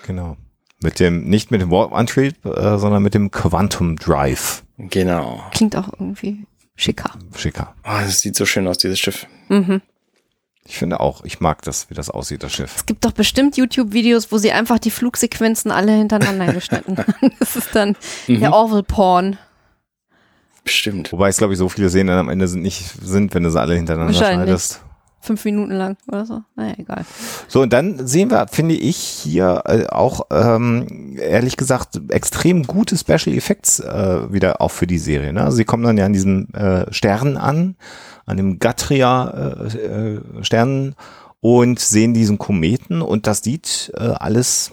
Genau. 0.07 0.35
Mit 0.81 0.99
dem, 0.99 1.25
nicht 1.25 1.51
mit 1.51 1.61
dem 1.61 1.69
Warp 1.71 1.93
Antrieb, 1.93 2.43
äh, 2.45 2.77
sondern 2.77 3.03
mit 3.03 3.13
dem 3.13 3.29
Quantum 3.31 3.95
Drive. 3.97 4.63
Genau. 4.77 5.43
Klingt 5.51 5.75
auch 5.75 5.89
irgendwie 5.93 6.45
schicker. 6.75 7.11
Schicker. 7.35 7.75
Ah, 7.83 8.01
das 8.03 8.21
sieht 8.21 8.35
so 8.35 8.45
schön 8.45 8.67
aus, 8.67 8.77
dieses 8.77 8.99
Schiff. 8.99 9.25
Mhm. 9.49 9.81
Ich 10.65 10.77
finde 10.77 10.99
auch, 10.99 11.23
ich 11.23 11.39
mag 11.39 11.61
das, 11.61 11.89
wie 11.89 11.93
das 11.93 12.09
aussieht, 12.09 12.43
das 12.43 12.53
Schiff. 12.53 12.73
Es 12.75 12.85
gibt 12.85 13.05
doch 13.05 13.13
bestimmt 13.13 13.55
YouTube-Videos, 13.57 14.31
wo 14.31 14.37
sie 14.37 14.51
einfach 14.51 14.79
die 14.79 14.91
Flugsequenzen 14.91 15.71
alle 15.71 15.93
hintereinander 15.93 16.51
geschnitten 16.53 16.97
haben. 16.97 17.31
Das 17.39 17.55
ist 17.55 17.73
dann 17.73 17.95
Mhm. 18.27 18.39
der 18.41 18.53
Orville-Porn. 18.53 19.37
Bestimmt. 20.63 21.11
Wobei 21.13 21.29
es, 21.29 21.37
glaube 21.37 21.53
ich, 21.53 21.59
so 21.59 21.69
viele 21.69 21.89
Szenen 21.89 22.07
dann 22.09 22.19
am 22.19 22.29
Ende 22.29 22.47
sind, 22.47 22.61
nicht 22.61 22.83
sind, 23.01 23.33
wenn 23.33 23.43
du 23.43 23.49
sie 23.49 23.59
alle 23.59 23.75
hintereinander 23.75 24.13
schneidest. 24.13 24.81
Fünf 25.27 25.45
Minuten 25.45 25.73
lang 25.73 25.97
oder 26.07 26.25
so. 26.25 26.41
Naja, 26.55 26.73
egal. 26.77 27.05
So, 27.47 27.61
und 27.61 27.73
dann 27.73 28.07
sehen 28.07 28.31
wir, 28.31 28.47
finde 28.47 28.75
ich, 28.75 28.97
hier 28.97 29.63
äh, 29.65 29.85
auch, 29.87 30.21
ähm, 30.31 31.17
ehrlich 31.19 31.57
gesagt, 31.57 31.99
extrem 32.09 32.63
gute 32.63 32.97
Special 32.97 33.35
Effects 33.35 33.79
äh, 33.79 34.31
wieder 34.31 34.61
auch 34.61 34.71
für 34.71 34.87
die 34.87 34.97
Serie. 34.99 35.33
Ne? 35.33 35.43
Also 35.43 35.57
sie 35.57 35.65
kommen 35.65 35.83
dann 35.83 35.97
ja 35.97 36.05
an 36.05 36.13
diesem 36.13 36.47
äh, 36.53 36.91
Stern 36.93 37.37
an, 37.37 37.75
an 38.25 38.37
dem 38.37 38.59
Gatria 38.59 39.29
äh, 39.69 39.77
äh, 39.77 40.21
Stern 40.41 40.95
und 41.39 41.79
sehen 41.79 42.13
diesen 42.13 42.37
Kometen 42.37 43.01
und 43.01 43.27
das 43.27 43.43
sieht 43.43 43.91
äh, 43.95 44.01
alles 44.03 44.71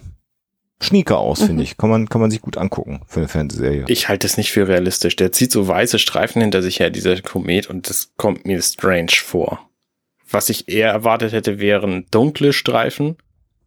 schnieker 0.80 1.18
aus, 1.18 1.40
Mhm. 1.40 1.46
finde 1.46 1.62
ich. 1.62 1.76
Kann 1.76 1.90
man, 1.90 2.08
kann 2.08 2.20
man 2.20 2.30
sich 2.30 2.40
gut 2.40 2.56
angucken 2.58 3.00
für 3.06 3.20
eine 3.20 3.28
Fernsehserie. 3.28 3.84
Ich 3.88 4.08
halte 4.08 4.26
es 4.26 4.36
nicht 4.36 4.50
für 4.52 4.68
realistisch. 4.68 5.16
Der 5.16 5.32
zieht 5.32 5.52
so 5.52 5.66
weiße 5.66 5.98
Streifen 5.98 6.42
hinter 6.42 6.62
sich 6.62 6.80
her, 6.80 6.90
dieser 6.90 7.20
Komet, 7.22 7.68
und 7.70 7.88
das 7.88 8.10
kommt 8.16 8.44
mir 8.46 8.60
strange 8.60 9.12
vor. 9.12 9.60
Was 10.30 10.48
ich 10.48 10.68
eher 10.68 10.90
erwartet 10.90 11.32
hätte, 11.32 11.58
wären 11.60 12.06
dunkle 12.10 12.52
Streifen, 12.52 13.16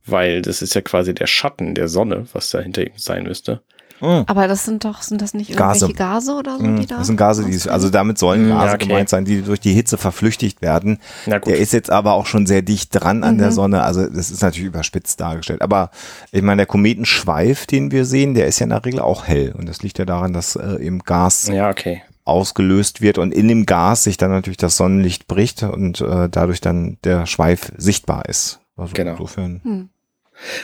weil 0.05 0.41
das 0.41 0.61
ist 0.61 0.73
ja 0.73 0.81
quasi 0.81 1.13
der 1.13 1.27
Schatten 1.27 1.75
der 1.75 1.87
Sonne, 1.87 2.25
was 2.33 2.49
da 2.49 2.59
hinter 2.59 2.83
ihm 2.83 2.93
sein 2.97 3.23
müsste. 3.23 3.61
Mhm. 3.99 4.25
Aber 4.27 4.47
das 4.47 4.63
sind 4.63 4.85
doch, 4.85 5.01
sind 5.01 5.23
das 5.23 5.33
nicht 5.33 5.55
Gase. 5.57 5.85
irgendwelche 5.85 5.93
Gase, 5.97 6.33
oder 6.33 6.57
so, 6.59 6.63
Mhm. 6.63 6.79
die 6.81 6.85
da? 6.85 6.97
Das 6.99 7.07
sind 7.07 7.17
Gase, 7.17 7.45
die, 7.45 7.69
also 7.69 7.89
damit 7.89 8.19
sollen 8.19 8.45
Mhm, 8.45 8.49
Gase 8.49 8.65
ja, 8.67 8.73
okay. 8.75 8.87
gemeint 8.87 9.09
sein, 9.09 9.25
die 9.25 9.41
durch 9.41 9.59
die 9.59 9.73
Hitze 9.73 9.97
verflüchtigt 9.97 10.61
werden. 10.61 10.99
Na 11.25 11.39
gut. 11.39 11.47
Der 11.51 11.57
ist 11.57 11.73
jetzt 11.73 11.89
aber 11.89 12.13
auch 12.13 12.27
schon 12.27 12.45
sehr 12.45 12.61
dicht 12.61 12.89
dran 12.91 13.23
an 13.23 13.35
Mhm. 13.35 13.39
der 13.39 13.51
Sonne. 13.51 13.81
Also 13.81 14.05
das 14.07 14.29
ist 14.29 14.43
natürlich 14.43 14.67
überspitzt 14.67 15.19
dargestellt. 15.19 15.63
Aber 15.63 15.89
ich 16.31 16.43
meine, 16.43 16.57
der 16.57 16.65
Kometenschweif, 16.67 17.65
den 17.65 17.91
wir 17.91 18.05
sehen, 18.05 18.35
der 18.35 18.45
ist 18.45 18.59
ja 18.59 18.65
in 18.65 18.69
der 18.69 18.85
Regel 18.85 18.99
auch 18.99 19.25
hell. 19.27 19.53
Und 19.57 19.67
das 19.67 19.81
liegt 19.81 19.97
ja 19.97 20.05
daran, 20.05 20.31
dass 20.31 20.55
äh, 20.55 20.77
eben 20.79 20.99
Gas 20.99 21.47
ja, 21.47 21.67
okay. 21.69 22.03
Ausgelöst 22.27 23.01
wird 23.01 23.17
und 23.17 23.33
in 23.33 23.47
dem 23.47 23.65
Gas 23.65 24.03
sich 24.03 24.17
dann 24.17 24.31
natürlich 24.31 24.57
das 24.57 24.77
Sonnenlicht 24.77 25.27
bricht 25.27 25.63
und 25.63 26.01
äh, 26.01 26.27
dadurch 26.29 26.61
dann 26.61 26.97
der 27.03 27.25
Schweif 27.25 27.71
sichtbar 27.77 28.25
ist. 28.27 28.59
Also 28.75 28.93
Genau. 28.93 29.11
insofern. 29.11 29.61
Hm. 29.63 29.89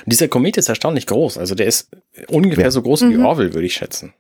Dieser 0.06 0.28
Komet 0.28 0.58
ist 0.58 0.70
erstaunlich 0.70 1.08
groß. 1.08 1.38
Also 1.40 1.56
der 1.56 1.66
ist 1.66 1.90
ungefähr 2.28 2.66
Ja. 2.66 2.72
so 2.72 2.82
groß 2.84 3.02
wie 3.04 3.18
Mhm. 3.18 3.26
Orville, 3.26 3.54
würde 3.54 3.66
ich 3.66 3.74
schätzen. 3.74 4.14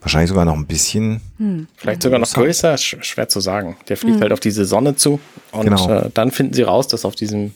Wahrscheinlich 0.00 0.28
sogar 0.28 0.44
noch 0.44 0.54
ein 0.56 0.66
bisschen. 0.66 1.20
Hm. 1.38 1.66
Vielleicht 1.76 2.02
sogar 2.02 2.18
noch 2.18 2.32
größer, 2.32 2.76
sch 2.78 2.96
schwer 3.02 3.28
zu 3.28 3.40
sagen. 3.40 3.76
Der 3.88 3.96
fliegt 3.96 4.18
Mhm. 4.18 4.22
halt 4.22 4.32
auf 4.32 4.40
diese 4.40 4.64
Sonne 4.64 4.96
zu 4.96 5.20
und 5.52 5.64
Genau. 5.64 5.90
äh, 5.90 6.10
dann 6.14 6.30
finden 6.30 6.54
sie 6.54 6.62
raus, 6.62 6.88
dass 6.88 7.04
auf 7.04 7.14
diesem 7.14 7.52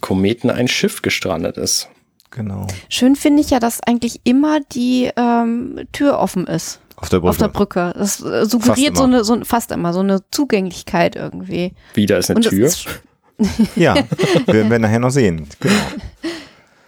Kometen 0.00 0.50
ein 0.50 0.66
Schiff 0.68 1.02
gestrandet 1.02 1.56
ist. 1.56 1.88
Genau. 2.30 2.66
Schön 2.88 3.16
finde 3.16 3.42
ich 3.42 3.50
ja, 3.50 3.58
dass 3.58 3.80
eigentlich 3.82 4.20
immer 4.24 4.60
die 4.72 5.10
ähm, 5.16 5.80
Tür 5.92 6.18
offen 6.18 6.46
ist 6.46 6.79
Auf 7.00 7.08
der 7.08 7.18
Brücke. 7.18 7.30
auf 7.30 7.36
der 7.38 7.48
Brücke. 7.48 7.94
Das 7.96 8.20
äh, 8.22 8.44
suggeriert 8.46 8.96
so 8.96 9.04
eine, 9.04 9.24
so, 9.24 9.42
fast 9.44 9.72
immer 9.72 9.92
so 9.92 10.00
eine 10.00 10.20
Zugänglichkeit 10.30 11.16
irgendwie. 11.16 11.72
Wieder 11.94 12.18
ist 12.18 12.30
eine 12.30 12.36
Und 12.38 12.48
Tür. 12.48 12.66
ist- 12.66 12.86
Ja, 13.76 13.94
werden 14.46 14.70
wir 14.70 14.78
nachher 14.78 14.98
noch 14.98 15.10
sehen. 15.10 15.46
Genau. 15.60 15.74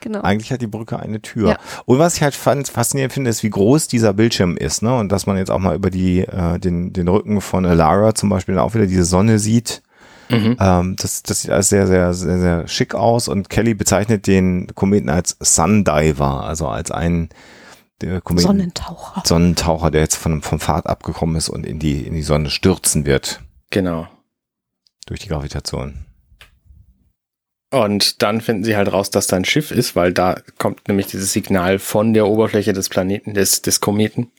Genau. 0.00 0.20
Eigentlich 0.22 0.50
hat 0.52 0.60
die 0.60 0.66
Brücke 0.66 0.98
eine 0.98 1.22
Tür. 1.22 1.50
Ja. 1.50 1.56
Und 1.86 1.98
was 2.00 2.16
ich 2.16 2.22
halt 2.24 2.34
fand, 2.34 2.66
faszinierend 2.68 3.12
finde, 3.12 3.30
ist, 3.30 3.44
wie 3.44 3.50
groß 3.50 3.86
dieser 3.86 4.12
Bildschirm 4.12 4.56
ist, 4.56 4.82
ne? 4.82 4.94
Und 4.98 5.12
dass 5.12 5.26
man 5.26 5.36
jetzt 5.36 5.50
auch 5.50 5.60
mal 5.60 5.76
über 5.76 5.90
die, 5.90 6.22
äh, 6.22 6.58
den, 6.58 6.92
den 6.92 7.06
Rücken 7.06 7.40
von 7.40 7.64
Alara 7.64 8.12
zum 8.14 8.28
Beispiel 8.28 8.58
auch 8.58 8.74
wieder 8.74 8.86
diese 8.86 9.04
Sonne 9.04 9.38
sieht. 9.38 9.80
Mhm. 10.28 10.56
Ähm, 10.58 10.96
das, 10.98 11.22
das 11.22 11.42
sieht 11.42 11.52
alles 11.52 11.68
sehr, 11.68 11.86
sehr, 11.86 12.12
sehr, 12.14 12.38
sehr 12.40 12.66
schick 12.68 12.96
aus 12.96 13.28
und 13.28 13.48
Kelly 13.48 13.74
bezeichnet 13.74 14.26
den 14.26 14.66
Kometen 14.74 15.08
als 15.08 15.36
Sundiver, 15.38 16.42
also 16.44 16.66
als 16.66 16.90
einen 16.90 17.28
der 18.02 18.20
Kometen 18.20 18.46
Sonnentaucher. 18.46 19.22
Sonnentaucher, 19.24 19.90
der 19.90 20.02
jetzt 20.02 20.16
von, 20.16 20.42
vom 20.42 20.60
Pfad 20.60 20.86
abgekommen 20.86 21.36
ist 21.36 21.48
und 21.48 21.64
in 21.64 21.78
die, 21.78 22.06
in 22.06 22.14
die 22.14 22.22
Sonne 22.22 22.50
stürzen 22.50 23.06
wird 23.06 23.40
Genau. 23.70 24.06
durch 25.06 25.20
die 25.20 25.28
Gravitation. 25.28 26.04
Und 27.70 28.20
dann 28.22 28.42
finden 28.42 28.64
sie 28.64 28.76
halt 28.76 28.92
raus, 28.92 29.10
dass 29.10 29.28
da 29.28 29.36
ein 29.36 29.46
Schiff 29.46 29.70
ist, 29.70 29.96
weil 29.96 30.12
da 30.12 30.36
kommt 30.58 30.88
nämlich 30.88 31.06
dieses 31.06 31.32
Signal 31.32 31.78
von 31.78 32.12
der 32.12 32.26
Oberfläche 32.26 32.74
des 32.74 32.90
Planeten, 32.90 33.32
des, 33.32 33.62
des 33.62 33.80
Kometen. 33.80 34.30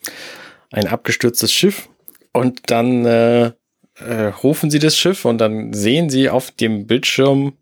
Ein 0.72 0.88
abgestürztes 0.88 1.52
Schiff. 1.52 1.90
Und 2.32 2.70
dann 2.70 3.06
äh, 3.06 3.52
äh, 3.96 4.26
rufen 4.44 4.70
sie 4.70 4.80
das 4.80 4.98
Schiff 4.98 5.26
und 5.26 5.40
dann 5.40 5.74
sehen 5.74 6.12
sie 6.12 6.30
auf 6.30 6.52
dem 6.52 6.86
Bildschirm 6.86 7.54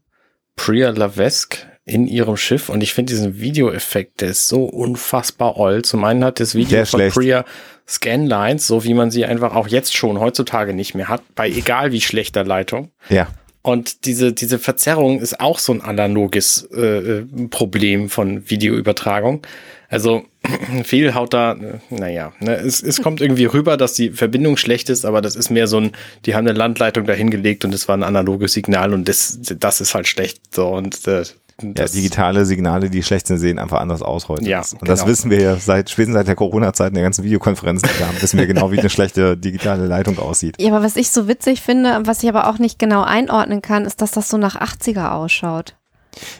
Priya 0.57 0.89
Lavesque 0.89 1.70
in 1.85 2.07
ihrem 2.07 2.37
Schiff. 2.37 2.69
Und 2.69 2.81
ich 2.81 2.93
finde 2.93 3.13
diesen 3.13 3.39
Videoeffekt, 3.39 4.21
der 4.21 4.29
ist 4.29 4.47
so 4.47 4.65
unfassbar 4.65 5.57
oll. 5.57 5.81
Zum 5.81 6.03
einen 6.03 6.23
hat 6.23 6.39
das 6.39 6.55
Video 6.55 6.85
von 6.85 6.99
schlecht. 6.99 7.15
Priya 7.15 7.45
Scanlines, 7.87 8.67
so 8.67 8.83
wie 8.83 8.93
man 8.93 9.11
sie 9.11 9.25
einfach 9.25 9.55
auch 9.55 9.67
jetzt 9.67 9.95
schon 9.95 10.19
heutzutage 10.19 10.73
nicht 10.73 10.95
mehr 10.95 11.09
hat, 11.09 11.21
bei 11.35 11.49
egal 11.49 11.91
wie 11.91 12.01
schlechter 12.01 12.43
Leitung. 12.43 12.91
Ja. 13.09 13.27
Und 13.63 14.05
diese, 14.05 14.33
diese 14.33 14.57
Verzerrung 14.57 15.19
ist 15.19 15.39
auch 15.39 15.59
so 15.59 15.71
ein 15.71 15.81
analoges 15.81 16.67
äh, 16.73 16.79
äh, 17.19 17.25
Problem 17.49 18.09
von 18.09 18.49
Videoübertragung. 18.49 19.45
Also 19.87 20.25
viel 20.83 21.13
haut 21.13 21.33
da, 21.33 21.51
äh, 21.53 21.79
naja, 21.91 22.33
ne, 22.39 22.55
es, 22.55 22.81
es 22.81 23.03
kommt 23.03 23.21
irgendwie 23.21 23.45
rüber, 23.45 23.77
dass 23.77 23.93
die 23.93 24.09
Verbindung 24.09 24.57
schlecht 24.57 24.89
ist, 24.89 25.05
aber 25.05 25.21
das 25.21 25.35
ist 25.35 25.51
mehr 25.51 25.67
so 25.67 25.77
ein, 25.77 25.91
die 26.25 26.33
haben 26.33 26.47
eine 26.47 26.57
Landleitung 26.57 27.05
dahingelegt 27.05 27.63
und 27.63 27.73
es 27.73 27.87
war 27.87 27.95
ein 27.95 28.03
analoges 28.03 28.53
Signal 28.53 28.93
und 28.93 29.07
das, 29.07 29.37
das 29.41 29.79
ist 29.79 29.93
halt 29.93 30.07
schlecht. 30.07 30.55
So 30.55 30.69
und 30.69 31.07
äh, 31.07 31.23
Ja, 31.63 31.69
das, 31.73 31.91
digitale 31.91 32.45
Signale, 32.45 32.89
die 32.89 33.03
schlecht 33.03 33.27
sind, 33.27 33.37
sehen 33.37 33.59
einfach 33.59 33.79
anders 33.79 34.01
aus 34.01 34.27
heute. 34.29 34.47
Ja, 34.47 34.59
und 34.79 34.87
das 34.87 34.99
genau. 35.01 35.11
wissen 35.11 35.31
wir 35.31 35.41
ja 35.41 35.55
seit, 35.57 35.89
spätestens 35.89 36.15
seit 36.15 36.27
der 36.27 36.35
Corona-Zeit 36.35 36.89
in 36.89 36.95
der 36.95 37.03
ganzen 37.03 37.23
Videokonferenzen, 37.23 37.89
die 37.93 37.99
wir 37.99 38.07
haben, 38.07 38.21
wissen 38.21 38.39
wir 38.39 38.47
genau, 38.47 38.71
wie 38.71 38.79
eine 38.79 38.89
schlechte 38.91 39.37
digitale 39.37 39.85
Leitung 39.85 40.17
aussieht. 40.19 40.55
Ja, 40.59 40.73
aber 40.73 40.83
was 40.83 40.95
ich 40.95 41.11
so 41.11 41.27
witzig 41.27 41.61
finde, 41.61 42.01
was 42.05 42.23
ich 42.23 42.29
aber 42.29 42.47
auch 42.47 42.59
nicht 42.59 42.79
genau 42.79 43.01
einordnen 43.03 43.61
kann, 43.61 43.85
ist, 43.85 44.01
dass 44.01 44.11
das 44.11 44.29
so 44.29 44.37
nach 44.37 44.55
80er 44.55 45.11
ausschaut. 45.11 45.75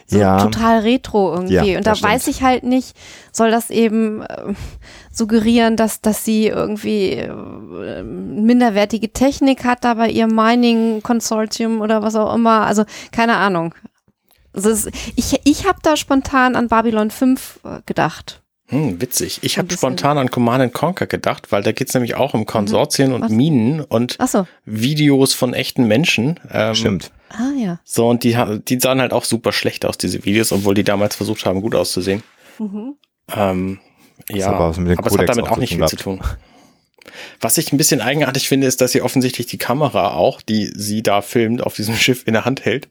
So 0.06 0.20
Ja. 0.20 0.44
total 0.44 0.80
retro 0.80 1.34
irgendwie. 1.34 1.54
Ja, 1.54 1.78
und 1.78 1.86
da 1.88 1.92
das 1.92 2.00
stimmt. 2.00 2.14
weiß 2.14 2.28
ich 2.28 2.44
halt 2.44 2.64
nicht, 2.64 2.96
soll 3.32 3.52
das 3.52 3.70
eben 3.70 4.22
äh, 4.22 4.54
suggerieren, 5.12 5.78
dass, 5.78 6.02
dass 6.02 6.26
sie 6.26 6.48
irgendwie 6.48 7.12
äh, 7.14 8.04
minderwertige 8.04 9.14
Technik 9.14 9.64
hat 9.64 9.84
da 9.84 9.94
bei 9.94 10.10
ihrem 10.10 10.36
Mining-Konsortium 10.36 11.82
oder 11.82 12.02
was 12.02 12.16
auch 12.16 12.34
immer. 12.36 12.66
Also 12.66 12.84
keine 13.12 13.38
Ahnung. 13.38 13.74
Also 14.54 14.70
es, 14.70 14.88
ich 15.16 15.40
ich 15.44 15.66
habe 15.66 15.80
da 15.82 15.96
spontan 15.96 16.56
an 16.56 16.68
Babylon 16.68 17.12
5 17.12 17.60
äh, 17.64 17.80
gedacht. 17.86 18.42
hm, 18.68 19.02
witzig. 19.02 19.40
Ich 19.42 19.58
habe 19.58 19.74
spontan 19.74 20.18
an 20.18 20.30
Command 20.30 20.62
and 20.62 20.74
Conquer 20.74 21.08
gedacht, 21.08 21.52
weil 21.52 21.64
da 21.64 21.72
geht's 21.72 21.94
nämlich 21.94 22.16
auch 22.16 22.34
um 22.34 22.46
Konsortien 22.46 23.14
und 23.14 23.24
Was? 23.24 23.32
Minen 23.32 23.82
und 23.82 24.18
so. 24.28 24.48
Videos 24.66 25.34
von 25.34 25.54
echten 25.54 25.88
Menschen. 25.88 26.40
Ähm, 26.52 26.76
Stimmt. 26.76 27.12
Ah 27.30 27.52
ja. 27.58 27.80
So, 27.84 28.10
und 28.10 28.24
die, 28.24 28.38
die 28.68 28.80
sahen 28.80 29.00
halt 29.00 29.14
auch 29.14 29.24
super 29.24 29.52
schlecht 29.54 29.86
aus, 29.86 29.98
diese 29.98 30.26
Videos, 30.26 30.52
obwohl 30.52 30.74
die 30.74 30.84
damals 30.84 31.16
versucht 31.16 31.46
haben, 31.46 31.62
gut 31.62 31.76
auszusehen. 31.76 32.24
Mhm. 32.60 32.96
Ähm, 33.34 33.80
ja, 34.30 34.48
aber 34.48 34.58
aber, 34.58 34.70
was 34.70 34.78
mit 34.78 34.98
dem 34.98 35.06
es 35.06 35.18
hat 35.18 35.30
damit 35.30 35.46
auch 35.46 35.52
auch 35.52 35.58
nicht 35.58 35.74
viel 35.74 35.80
tun 35.80 35.88
zu 35.88 35.96
tun. 35.96 36.22
Was 37.40 37.58
ich 37.58 37.72
ein 37.72 37.78
bisschen 37.78 38.02
eigenartig 38.02 38.48
finde, 38.48 38.68
ist, 38.68 38.82
dass 38.82 38.92
sie 38.92 39.02
offensichtlich 39.02 39.48
die 39.48 39.58
Kamera 39.58 40.14
auch, 40.14 40.42
die 40.42 40.72
sie 40.76 41.04
da 41.04 41.22
filmt, 41.22 41.62
auf 41.64 41.76
diesem 41.76 41.96
Schiff 41.98 42.24
in 42.26 42.34
der 42.34 42.46
Hand 42.46 42.66
hält. 42.66 42.88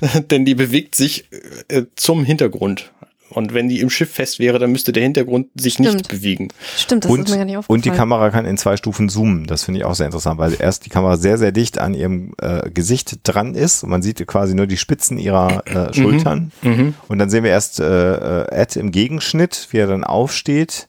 Denn 0.30 0.44
die 0.44 0.54
bewegt 0.54 0.94
sich 0.94 1.26
äh, 1.68 1.84
zum 1.96 2.24
Hintergrund. 2.24 2.92
Und 3.30 3.52
wenn 3.52 3.68
die 3.68 3.80
im 3.80 3.90
Schiff 3.90 4.12
fest 4.12 4.38
wäre, 4.38 4.58
dann 4.58 4.70
müsste 4.70 4.92
der 4.92 5.02
Hintergrund 5.02 5.48
sich 5.56 5.78
nicht 5.78 5.90
Stimmt. 5.90 6.08
bewegen. 6.08 6.48
Stimmt, 6.76 7.04
das 7.04 7.10
Und, 7.10 7.20
ist 7.20 7.30
mir 7.30 7.38
gar 7.38 7.44
nicht 7.44 7.56
aufgefallen. 7.56 7.78
und 7.78 7.84
die 7.84 7.90
Kamera 7.90 8.30
kann 8.30 8.44
in 8.44 8.56
zwei 8.56 8.76
Stufen 8.76 9.08
zoomen. 9.08 9.46
Das 9.46 9.64
finde 9.64 9.80
ich 9.80 9.84
auch 9.84 9.94
sehr 9.94 10.06
interessant, 10.06 10.38
weil 10.38 10.54
erst 10.58 10.86
die 10.86 10.90
Kamera 10.90 11.16
sehr, 11.16 11.36
sehr 11.36 11.50
dicht 11.50 11.78
an 11.78 11.94
ihrem 11.94 12.34
äh, 12.40 12.70
Gesicht 12.70 13.20
dran 13.24 13.54
ist. 13.54 13.82
Und 13.82 13.90
man 13.90 14.02
sieht 14.02 14.24
quasi 14.26 14.54
nur 14.54 14.66
die 14.66 14.76
Spitzen 14.76 15.18
ihrer 15.18 15.66
äh, 15.66 15.92
Schultern. 15.92 16.52
Mhm. 16.62 16.94
Und 17.08 17.18
dann 17.18 17.28
sehen 17.28 17.42
wir 17.42 17.50
erst 17.50 17.80
äh, 17.80 18.44
äh, 18.44 18.52
Ed 18.52 18.76
im 18.76 18.92
Gegenschnitt, 18.92 19.68
wie 19.72 19.78
er 19.78 19.88
dann 19.88 20.04
aufsteht 20.04 20.88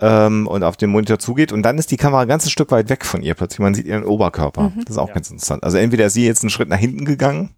ähm, 0.00 0.46
und 0.46 0.62
auf 0.62 0.76
den 0.76 0.90
Monitor 0.90 1.18
zugeht. 1.18 1.52
Und 1.52 1.62
dann 1.62 1.78
ist 1.78 1.90
die 1.90 1.96
Kamera 1.96 2.22
ein 2.22 2.28
ganzes 2.28 2.50
Stück 2.52 2.70
weit 2.70 2.88
weg 2.88 3.04
von 3.04 3.22
ihr 3.22 3.34
plötzlich. 3.34 3.60
Man 3.60 3.74
sieht 3.74 3.86
ihren 3.86 4.04
Oberkörper. 4.04 4.72
Das 4.76 4.90
ist 4.90 4.98
auch 4.98 5.08
Ja. 5.08 5.14
ganz 5.14 5.30
interessant. 5.30 5.64
Also 5.64 5.78
entweder 5.78 6.06
ist 6.06 6.14
sie 6.14 6.26
jetzt 6.26 6.42
einen 6.42 6.50
Schritt 6.50 6.68
nach 6.68 6.78
hinten 6.78 7.04
gegangen 7.04 7.50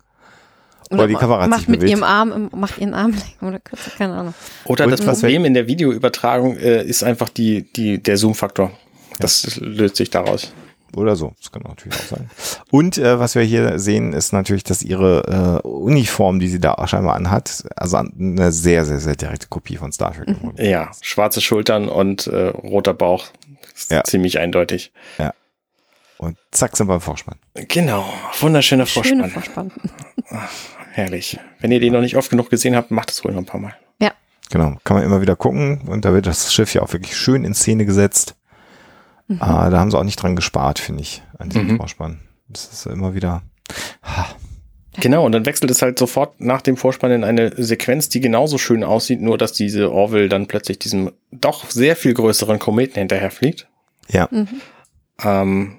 oder 0.90 1.06
die 1.06 1.14
ma- 1.14 1.18
Kamera 1.18 1.46
macht 1.48 1.60
sich 1.60 1.68
mit 1.68 1.80
bewegt. 1.80 1.90
ihrem 1.98 2.04
Arm, 2.04 2.48
macht 2.54 2.78
ihren 2.78 2.94
Arm 2.94 3.12
oder 3.42 3.58
kürzer, 3.58 3.90
keine 3.96 4.14
Ahnung. 4.14 4.34
Oder 4.64 4.84
Und 4.84 4.90
das 4.92 5.06
was 5.06 5.20
Problem 5.20 5.44
in 5.44 5.54
der 5.54 5.66
Videoübertragung 5.66 6.56
äh, 6.56 6.82
ist 6.84 7.02
einfach 7.04 7.28
die, 7.28 7.62
die, 7.72 8.02
der 8.02 8.16
Zoom-Faktor. 8.16 8.70
Das 9.18 9.56
löst 9.56 9.96
sich 9.96 10.10
daraus. 10.10 10.52
Oder 10.96 11.16
so, 11.16 11.32
das 11.40 11.52
kann 11.52 11.62
natürlich 11.62 11.98
auch 11.98 12.16
sein. 12.16 12.30
Und 12.70 12.96
äh, 12.98 13.18
was 13.18 13.34
wir 13.34 13.42
hier 13.42 13.78
sehen, 13.78 14.12
ist 14.12 14.32
natürlich, 14.32 14.64
dass 14.64 14.82
ihre 14.82 15.60
äh, 15.64 15.66
Uniform, 15.68 16.40
die 16.40 16.48
sie 16.48 16.60
da 16.60 16.86
scheinbar 16.88 17.14
anhat, 17.14 17.64
also 17.76 17.98
eine 17.98 18.52
sehr, 18.52 18.84
sehr, 18.84 18.98
sehr 18.98 19.14
direkte 19.16 19.48
Kopie 19.48 19.76
von 19.76 19.92
Star 19.92 20.14
Trek. 20.14 20.28
Mhm. 20.28 20.54
Ja, 20.56 20.90
schwarze 21.02 21.40
Schultern 21.40 21.88
und 21.88 22.26
äh, 22.26 22.48
roter 22.48 22.94
Bauch. 22.94 23.26
Ist 23.74 23.90
Ja. 23.90 24.02
ziemlich 24.04 24.38
eindeutig. 24.38 24.92
Und 26.20 26.36
zack, 26.50 26.76
sind 26.76 26.88
wir 26.88 26.94
im 26.96 27.00
Vorspann. 27.00 27.36
Genau, 27.54 28.04
wunderschöner 28.40 28.86
Schöne 28.86 29.28
Vorspann. 29.28 29.70
Vorspann. 29.70 29.72
Herrlich. 30.92 31.38
Wenn 31.60 31.70
ihr 31.70 31.78
den 31.78 31.92
noch 31.92 32.00
nicht 32.00 32.16
oft 32.16 32.28
genug 32.30 32.50
gesehen 32.50 32.74
habt, 32.74 32.90
macht 32.90 33.10
es 33.12 33.24
ruhig 33.24 33.34
noch 33.34 33.42
ein 33.42 33.46
paar 33.46 33.60
Mal. 33.60 33.76
Ja. 34.00 34.10
Genau, 34.50 34.74
kann 34.82 34.96
man 34.96 35.04
immer 35.04 35.20
wieder 35.20 35.36
gucken. 35.36 35.82
Und 35.86 36.04
da 36.04 36.12
wird 36.12 36.26
das 36.26 36.52
Schiff 36.52 36.74
ja 36.74 36.82
auch 36.82 36.92
wirklich 36.92 37.16
schön 37.16 37.44
in 37.44 37.54
Szene 37.54 37.84
gesetzt. 37.86 38.34
Mhm. 39.28 39.36
Ah, 39.40 39.70
da 39.70 39.78
haben 39.78 39.90
sie 39.90 39.98
auch 39.98 40.04
nicht 40.04 40.20
dran 40.22 40.36
gespart, 40.36 40.78
finde 40.78 41.02
ich, 41.02 41.22
an 41.38 41.50
diesem 41.50 41.66
Mhm. 41.68 41.76
Vorspann. 41.76 42.20
Das 42.48 42.66
ist 42.72 42.86
immer 42.86 43.14
wieder. 43.14 43.42
Ha, 44.02 44.26
Genau, 45.00 45.24
und 45.24 45.30
dann 45.30 45.46
wechselt 45.46 45.70
es 45.70 45.80
halt 45.80 45.96
sofort 45.96 46.40
nach 46.40 46.60
dem 46.60 46.76
Vorspann 46.76 47.12
in 47.12 47.22
eine 47.22 47.52
Sequenz, 47.56 48.08
die 48.08 48.18
genauso 48.20 48.58
schön 48.58 48.82
aussieht, 48.82 49.20
nur 49.20 49.38
dass 49.38 49.52
diese 49.52 49.92
Orville 49.92 50.28
dann 50.28 50.48
plötzlich 50.48 50.80
diesem 50.80 51.12
doch 51.30 51.70
sehr 51.70 51.94
viel 51.94 52.14
größeren 52.14 52.58
Kometen 52.58 52.98
hinterher 52.98 53.30
fliegt. 53.30 53.68
ja, 54.08 54.26
Mhm. 54.32 54.48
Ähm, 55.22 55.76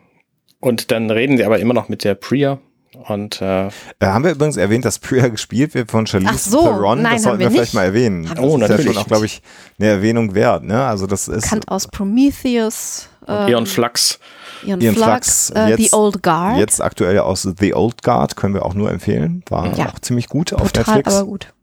und 0.62 0.92
dann 0.92 1.10
reden 1.10 1.36
sie 1.38 1.44
aber 1.44 1.60
immer 1.60 1.74
noch 1.74 1.90
mit 1.90 2.04
der 2.06 2.16
Priya. 2.16 2.60
Und 3.08 3.42
äh, 3.42 3.68
Äh, 3.68 3.72
haben 4.02 4.24
wir 4.26 4.32
übrigens 4.32 4.58
erwähnt, 4.58 4.84
dass 4.86 5.00
Priya 5.00 5.28
gespielt 5.30 5.74
wird 5.74 5.90
von 5.92 6.06
Charlize 6.06 6.32
Ach 6.34 6.38
so, 6.38 6.62
Theron? 6.64 7.02
nein, 7.02 7.14
das 7.14 7.24
sollten 7.24 7.34
haben 7.36 7.40
wir 7.40 7.46
wir 7.46 7.52
vielleicht 7.52 7.74
nicht. 7.74 7.74
mal 7.76 7.84
erwähnen. 7.86 8.30
Haben 8.30 8.36
Das 8.36 8.44
wir 8.44 8.46
ist 8.48 8.52
ja 8.62 8.68
natürlich 8.68 8.86
schon 8.94 8.98
auch, 9.04 9.08
glaube 9.08 9.26
ich, 9.26 9.42
eine 9.80 9.90
Erwähnung 9.90 10.36
wert. 10.36 10.64
Ne? 10.64 10.84
Also 10.86 11.08
das 11.08 11.28
ist 11.28 11.44
Bekannt 11.44 11.70
aus 11.70 11.88
Prometheus, 11.88 13.08
äh, 13.28 13.52
Eon 13.52 13.66
Flux. 13.66 14.20
Ian, 14.66 14.82
Ian 14.82 14.96
Flux, 14.96 15.08
Flux, 15.48 15.50
äh, 15.52 15.70
jetzt- 15.70 15.92
The 15.92 15.96
Old 15.96 16.22
Guard. 16.22 16.58
jetzt 16.58 16.82
aktuell 16.82 17.18
aus 17.20 17.48
The 17.58 17.74
Old 17.74 18.04
Guard, 18.04 18.36
können 18.36 18.54
wir 18.54 18.66
auch 18.66 18.74
nur 18.74 18.92
empfehlen. 18.92 19.44
War 19.50 19.74
Ja. 19.78 19.88
auch 19.90 20.00
ziemlich 20.00 20.28
gut 20.28 20.52
auf 20.52 20.64
Brutal, 20.64 20.84
Netflix. 20.96 21.16
aber 21.16 21.26
gut. 21.26 21.54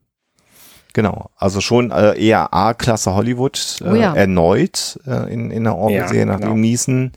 Genau, 0.94 1.28
also 1.36 1.60
schon 1.60 1.90
äh, 1.90 2.18
eher 2.18 2.54
A-Klasse 2.54 3.14
Hollywood 3.14 3.80
äh, 3.82 3.88
Oh 3.90 3.94
ja. 3.94 4.14
erneut 4.14 4.98
äh, 5.06 5.30
in, 5.30 5.50
in 5.50 5.64
der 5.64 5.76
Orwell-Serie 5.76 6.20
Ja, 6.20 6.24
nach 6.24 6.38
genau. 6.40 6.52
dem 6.52 6.62
Neeson. 6.62 7.12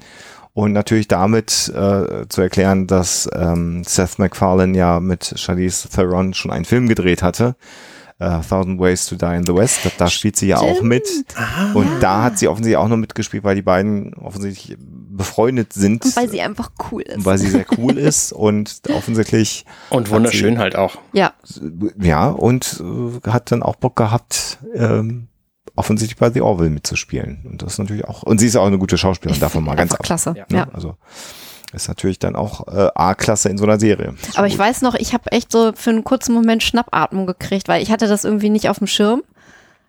Und 0.54 0.74
natürlich 0.74 1.08
damit 1.08 1.72
äh, 1.74 2.28
zu 2.28 2.42
erklären, 2.42 2.88
dass 2.88 3.30
ähm, 3.34 3.84
Seth 3.86 4.20
MacFarlane 4.20 4.78
ja 4.78 5.00
mit 5.00 5.34
Charlize 5.38 5.88
Theron 5.90 6.34
schon 6.34 6.52
einen 6.52 6.66
Film 6.66 6.88
gedreht 6.90 7.24
hatte. 7.24 7.56
Äh, 8.18 8.42
Thousand 8.42 8.82
Ways 8.82 9.06
to 9.06 9.16
Die 9.16 9.26
in 9.38 9.46
the 9.46 9.56
West. 9.56 9.86
Da, 9.86 9.92
da 9.98 10.10
spielt 10.10 10.36
sie 10.36 10.48
ja 10.48 10.58
auch 10.58 10.82
mit. 10.82 11.08
Und 11.74 11.88
da 12.02 12.24
hat 12.24 12.38
sie 12.38 12.50
offensichtlich 12.50 12.76
auch 12.76 12.90
noch 12.90 12.98
mitgespielt, 12.98 13.46
weil 13.46 13.56
die 13.56 13.62
beiden 13.62 14.14
offensichtlich 14.16 14.76
befreundet 14.80 15.72
sind. 15.72 16.04
Und 16.04 16.18
weil 16.18 16.30
sie 16.30 16.42
einfach 16.42 16.72
cool 16.92 17.04
ist. 17.04 17.24
weil 17.24 17.38
sie 17.38 17.50
sehr 17.50 17.66
cool 17.78 17.98
ist 17.98 18.34
und 18.34 18.82
offensichtlich 18.94 19.66
Und 19.90 20.10
wunderschön 20.10 20.60
halt 20.60 20.76
auch. 20.76 20.98
ja, 21.14 21.32
ja, 22.02 22.28
und 22.28 22.84
äh, 22.84 23.30
hat 23.30 23.54
dann 23.54 23.64
auch 23.64 23.78
Bock 23.78 23.96
gehabt, 23.96 24.58
ähm, 24.76 25.29
offensichtlich 25.80 26.18
bei 26.18 26.30
The 26.30 26.42
Orville 26.42 26.70
mitzuspielen. 26.70 27.46
Und 27.50 27.62
das 27.62 27.74
ist 27.74 27.80
natürlich 27.80 28.06
auch, 28.06 28.24
und 28.24 28.38
sie 28.40 28.48
ist 28.48 28.56
auch 28.56 28.68
eine 28.68 28.78
gute 28.78 28.98
Schauspielerin, 28.98 29.40
davon 29.42 29.64
mal 29.64 29.76
ganz 29.76 29.92
einfach 29.92 30.00
ab. 30.02 30.06
klasse. 30.06 30.34
Ja. 30.38 30.46
Ja. 30.52 30.66
Ne? 30.66 30.74
Also 30.74 30.96
ist 31.74 31.88
natürlich 31.88 32.18
dann 32.20 32.36
auch 32.36 32.68
äh, 32.68 32.90
A-Klasse 32.96 33.50
in 33.50 33.58
so 33.58 33.64
einer 33.64 33.80
Serie. 33.80 34.16
Aber 34.36 34.48
ich 34.48 34.58
weiß 34.58 34.82
noch, 34.82 34.96
ich 34.96 35.14
habe 35.14 35.32
echt 35.32 35.52
so 35.52 35.72
für 35.76 35.92
einen 35.92 36.04
kurzen 36.04 36.34
Moment 36.34 36.64
Schnappatmung 36.64 37.26
gekriegt, 37.28 37.68
weil 37.68 37.82
ich 37.84 37.92
hatte 37.92 38.08
das 38.08 38.24
irgendwie 38.26 38.50
nicht 38.50 38.70
auf 38.70 38.80
dem 38.80 38.88
Schirm. 38.88 39.22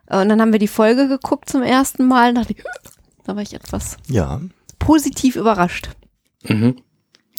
Und 0.06 0.28
dann 0.28 0.40
haben 0.40 0.52
wir 0.52 0.58
die 0.58 0.68
Folge 0.68 1.08
geguckt 1.08 1.48
zum 1.48 1.62
ersten 1.62 2.06
Mal 2.06 2.30
und 2.30 2.34
dachte 2.36 2.52
ich, 2.52 2.62
da 3.24 3.34
war 3.34 3.42
ich 3.42 3.54
etwas 3.54 3.96
Ja. 4.08 4.40
positiv 4.78 5.36
überrascht. 5.36 5.88
Mhm. 6.44 6.76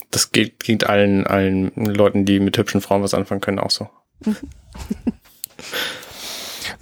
Das 0.10 0.32
geht, 0.32 0.60
geht 0.64 0.88
allen, 0.88 1.28
allen 1.28 1.72
Leuten, 1.76 2.26
die 2.26 2.40
mit 2.40 2.58
hübschen 2.58 2.82
Frauen 2.82 3.04
was 3.04 3.14
anfangen 3.14 3.42
können, 3.42 3.60
auch 3.60 3.72
so. 3.72 3.90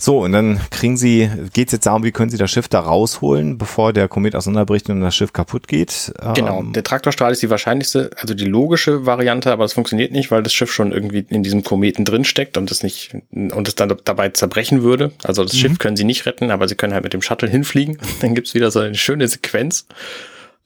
So, 0.02 0.20
und 0.20 0.32
dann 0.32 0.62
kriegen 0.72 0.96
sie, 0.96 1.30
geht's 1.52 1.74
jetzt 1.74 1.86
darum, 1.86 2.06
wie 2.06 2.14
können 2.14 2.30
sie 2.30 2.38
das 2.38 2.50
Schiff 2.50 2.70
da 2.70 2.80
rausholen, 2.80 3.58
bevor 3.58 3.92
der 3.92 4.08
Komet 4.08 4.34
auseinanderbricht 4.34 4.90
und 4.90 5.02
das 5.02 5.14
Schiff 5.14 5.34
kaputt 5.34 5.68
geht. 5.68 6.14
Genau, 6.36 6.62
Ähm, 6.62 6.72
der 6.72 6.86
Traktorstrahl 6.86 7.34
ist 7.34 7.42
die 7.42 7.50
wahrscheinlichste, 7.50 8.10
also 8.16 8.34
die 8.34 8.46
logische 8.46 9.06
Variante, 9.06 9.52
aber 9.52 9.66
das 9.66 9.74
funktioniert 9.74 10.14
nicht, 10.14 10.32
weil 10.32 10.42
das 10.42 10.54
Schiff 10.54 10.72
schon 10.72 10.94
irgendwie 10.94 11.26
in 11.28 11.44
diesem 11.44 11.66
Kometen 11.66 12.06
drin 12.06 12.24
steckt 12.24 12.56
und 12.56 12.72
es 12.72 12.82
nicht 12.82 13.14
und 13.32 13.68
es 13.68 13.76
dann 13.76 13.94
dabei 14.06 14.30
zerbrechen 14.30 14.84
würde. 14.84 15.12
Also 15.24 15.44
das 15.44 15.58
Schiff 15.58 15.78
können 15.80 15.98
sie 15.98 16.06
nicht 16.06 16.26
retten, 16.26 16.50
aber 16.50 16.70
sie 16.70 16.76
können 16.76 16.94
halt 16.94 17.04
mit 17.04 17.14
dem 17.14 17.22
Shuttle 17.22 17.50
hinfliegen. 17.50 17.98
Dann 18.22 18.36
gibt's 18.36 18.54
wieder 18.54 18.72
so 18.72 18.80
eine 18.80 18.96
schöne 18.96 19.28
Sequenz, 19.28 19.86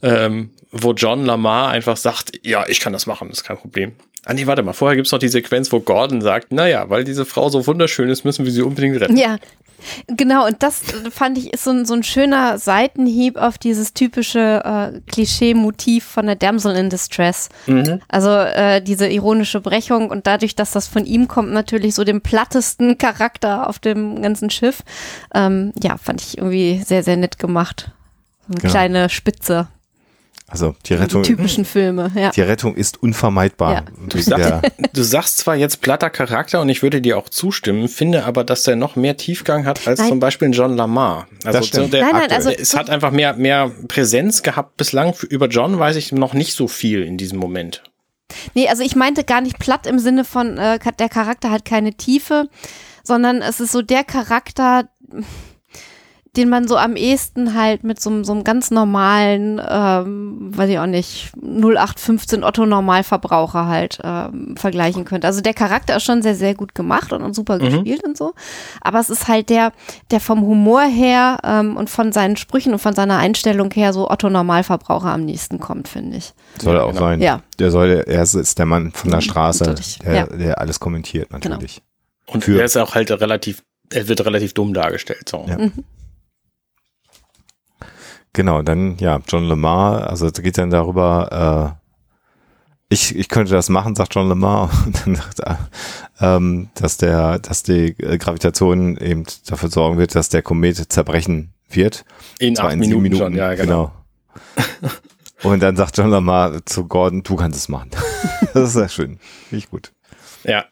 ähm, 0.04 0.52
wo 0.72 0.94
John 0.94 1.26
Lamar 1.26 1.70
einfach 1.70 1.98
sagt, 1.98 2.40
ja, 2.44 2.66
ich 2.68 2.80
kann 2.80 2.94
das 2.94 3.08
machen, 3.08 3.30
das 3.30 3.40
ist 3.40 3.44
kein 3.44 3.58
Problem. 3.58 3.94
Ah 4.26 4.34
nee, 4.34 4.48
warte 4.48 4.64
mal, 4.64 4.74
vorher 4.74 4.96
gibt's 4.96 5.12
noch 5.12 5.20
die 5.20 5.28
Sequenz, 5.28 5.72
wo 5.72 5.80
Gordon 5.82 6.22
sagt, 6.22 6.52
naja, 6.54 6.90
weil 6.90 7.04
diese 7.04 7.26
Frau 7.26 7.50
so 7.50 7.66
wunderschön 7.68 8.10
ist, 8.10 8.24
müssen 8.24 8.46
wir 8.46 8.52
sie 8.54 8.62
unbedingt 8.62 9.00
retten. 9.02 9.18
Ja, 9.18 9.36
genau. 10.08 10.48
Und 10.48 10.64
das 10.64 10.82
äh, 10.94 11.12
fand 11.12 11.38
ich 11.38 11.52
ist 11.54 11.66
so 11.66 11.72
ein, 11.72 11.86
so 11.86 11.94
ein 11.94 12.04
schöner 12.04 12.58
Seitenhieb 12.58 13.36
auf 13.36 13.58
dieses 13.58 13.94
typische 13.94 14.62
äh, 14.96 15.02
Klischee-Motiv 15.12 16.06
von 16.06 16.26
der 16.26 16.36
Damsel 16.36 16.74
in 16.78 16.90
Distress. 16.90 17.50
Also 18.08 18.30
äh, 18.30 18.82
diese 18.82 19.10
ironische 19.10 19.60
Brechung 19.60 20.10
und 20.10 20.26
dadurch, 20.26 20.56
dass 20.56 20.72
das 20.72 20.88
von 20.88 21.06
ihm 21.06 21.28
kommt, 21.28 21.52
natürlich 21.52 21.94
so 21.96 22.06
den 22.06 22.22
plattesten 22.22 22.98
Charakter 22.98 23.68
auf 23.68 23.80
dem 23.80 24.22
ganzen 24.22 24.50
Schiff. 24.50 24.84
Ähm, 25.36 25.74
ja, 25.84 25.98
fand 25.98 26.22
ich 26.22 26.38
irgendwie 26.38 26.82
sehr, 26.86 27.04
sehr 27.04 27.18
nett 27.18 27.40
gemacht. 27.40 27.92
So 28.48 28.54
eine 28.54 28.62
Genau. 28.62 28.72
kleine 28.72 29.10
Spitze. 29.10 29.68
Also 30.48 30.76
die 30.86 30.90
Die 30.90 30.94
Rettung, 30.96 31.24
typischen 31.24 31.66
Filme, 31.66 32.12
ja. 32.16 32.30
die 32.30 32.42
Rettung 32.42 32.76
ist 32.76 33.02
unvermeidbar. 33.02 33.74
Ja. 33.74 33.84
Du 34.08 34.20
sagst, 34.20 34.54
du 34.94 35.02
sagst 35.04 35.38
zwar 35.40 35.56
jetzt 35.56 35.82
platter 35.82 36.10
Charakter 36.10 36.62
und 36.62 36.70
ich 36.70 36.84
würde 36.84 37.02
dir 37.02 37.18
auch 37.18 37.30
zustimmen, 37.30 37.88
finde 37.88 38.26
aber, 38.26 38.44
dass 38.44 38.64
der 38.64 38.76
noch 38.76 38.96
mehr 38.96 39.18
Tiefgang 39.18 39.66
hat 39.66 39.88
als 39.88 40.00
Nein. 40.00 40.10
zum 40.10 40.20
Beispiel 40.20 40.50
John 40.54 40.76
Lamar. 40.76 41.28
Also 41.44 41.60
Das 41.60 41.68
stimmt. 41.68 41.86
so 41.86 41.92
der, 41.92 42.02
Nein, 42.04 42.12
nein, 42.14 42.32
also- 42.32 42.50
es 42.52 42.76
hat 42.76 42.90
einfach 42.90 43.12
mehr, 43.12 43.34
mehr 43.36 43.72
Präsenz 43.88 44.44
gehabt 44.44 44.78
bislang. 44.78 45.14
Über 45.30 45.48
John 45.48 45.80
weiß 45.80 45.96
ich 45.96 46.12
noch 46.12 46.34
nicht 46.34 46.54
so 46.54 46.68
viel 46.68 47.02
in 47.04 47.18
diesem 47.18 47.40
Moment. 47.40 47.82
Nee, 48.54 48.68
also 48.68 48.84
ich 48.84 48.96
meinte 48.96 49.24
gar 49.24 49.42
nicht 49.42 49.60
platt 49.60 49.88
im 49.88 50.00
Sinne 50.00 50.24
von, 50.26 50.58
äh, 50.58 50.78
der 51.00 51.10
Charakter 51.10 51.52
hat 51.52 51.66
keine 51.66 51.94
Tiefe, 51.94 52.48
sondern 53.04 53.42
es 53.42 53.60
ist 53.60 53.72
so 53.72 53.82
der 53.82 54.04
Charakter, 54.04 54.90
den 56.36 56.50
man 56.50 56.68
so 56.68 56.78
am 56.78 56.96
ehesten 56.96 57.54
halt 57.54 57.84
mit 57.84 58.00
so, 58.00 58.10
einem- 58.10 58.24
so 58.24 58.32
einem 58.32 58.44
ganz 58.44 58.72
normalen, 58.72 59.62
ähm, 59.70 60.52
weiß 60.58 60.68
ich 60.68 60.80
auch 60.80 60.88
nicht, 60.88 61.32
0815 61.40 62.44
Otto 62.44 62.66
Normalverbraucher 62.66 63.68
halt 63.68 64.00
ähm, 64.04 64.56
vergleichen 64.58 65.06
könnte. 65.06 65.28
Also 65.28 65.42
der 65.42 65.54
Charakter 65.54 65.96
ist 65.98 66.04
schon 66.04 66.24
sehr, 66.24 66.34
sehr 66.34 66.56
gut 66.56 66.74
gemacht 66.74 67.14
und, 67.14 67.22
und 67.22 67.36
super 67.36 67.60
gespielt 67.60 68.04
und 68.04 68.18
so. 68.18 68.34
Aber 68.82 69.00
es 69.00 69.12
ist 69.12 69.28
halt 69.28 69.50
der, 69.50 69.74
der 70.10 70.20
vom 70.20 70.42
Humor 70.42 70.82
her 70.82 71.38
ähm, 71.44 71.78
und 71.78 71.92
von 71.92 72.12
seinen 72.12 72.36
Sprüchen 72.36 72.74
und 72.74 72.80
von 72.80 72.96
seiner 72.96 73.18
Einstellung 73.18 73.70
her 73.72 73.94
so 73.94 74.10
Otto 74.10 74.30
Normalverbraucher 74.30 75.10
am 75.10 75.26
nächsten 75.26 75.60
kommt, 75.60 75.88
finde 75.88 76.18
ich. 76.18 76.34
soll 76.60 76.76
er 76.78 76.86
auch 76.86 76.90
genau. 76.90 77.02
sein. 77.02 77.22
Ja. 77.22 77.42
Der 77.60 77.70
soll, 77.70 78.04
er 78.08 78.24
ist- 78.24 78.58
der 78.58 78.66
Mann 78.66 78.92
von 78.92 79.12
der 79.12 79.22
Straße, 79.22 79.66
Natürlich, 79.66 80.00
der, 80.00 80.14
ja. 80.16 80.26
Genau. 80.26 80.38
der 80.44 80.60
alles 80.60 80.80
kommentiert 80.80 81.32
natürlich. 81.32 81.84
Und 82.26 82.44
Für- 82.44 82.58
er 82.58 82.66
ist 82.66 82.76
auch 82.78 82.96
halt 82.96 83.12
relativ, 83.12 83.62
er 83.92 84.08
wird 84.08 84.26
relativ 84.26 84.54
dumm 84.54 84.74
dargestellt. 84.74 85.30
So. 85.30 85.46
Ja. 85.48 85.58
Genau, 88.34 88.64
dann 88.64 88.98
ja, 88.98 89.20
John 89.28 89.48
Lemar, 89.48 90.10
also 90.10 90.26
es 90.26 90.34
geht 90.34 90.58
dann 90.58 90.72
darüber, 90.72 91.78
äh, 91.78 92.94
ich, 92.94 93.16
ich 93.16 93.30
könnte 93.30 93.54
das 93.54 93.70
machen, 93.70 93.96
sagt 93.96 94.16
John 94.16 94.28
Lemar, 94.28 94.72
und 94.86 95.06
dann 95.06 95.16
sagt 95.16 95.40
er, 95.40 95.70
ähm, 96.20 96.70
dass 96.74 96.98
der, 96.98 97.40
dass 97.40 97.64
die 97.64 97.96
Gravitation 97.96 98.98
eben 98.98 99.26
dafür 99.46 99.70
sorgen 99.70 99.98
wird, 99.98 100.16
dass 100.16 100.30
der 100.30 100.42
Komet 100.42 100.92
zerbrechen 100.92 101.54
wird. 101.70 102.06
In 102.40 102.56
Zwar 102.56 102.70
acht 102.70 102.78
Minuten, 102.78 103.16
schon, 103.16 103.36
ja, 103.36 103.54
genau. 103.54 103.92
Und 105.44 105.62
dann 105.62 105.76
sagt 105.76 105.98
John 105.98 106.10
Lamar 106.10 106.66
zu 106.66 106.88
Gordon, 106.88 107.22
du 107.22 107.36
kannst 107.36 107.60
es 107.60 107.70
machen. 107.70 107.92
das 108.54 108.70
ist 108.70 108.74
sehr 108.74 108.90
schön. 108.90 109.20
Finde 109.50 109.64
ich 109.64 109.70
gut. 109.70 109.92
Ja. 110.44 110.66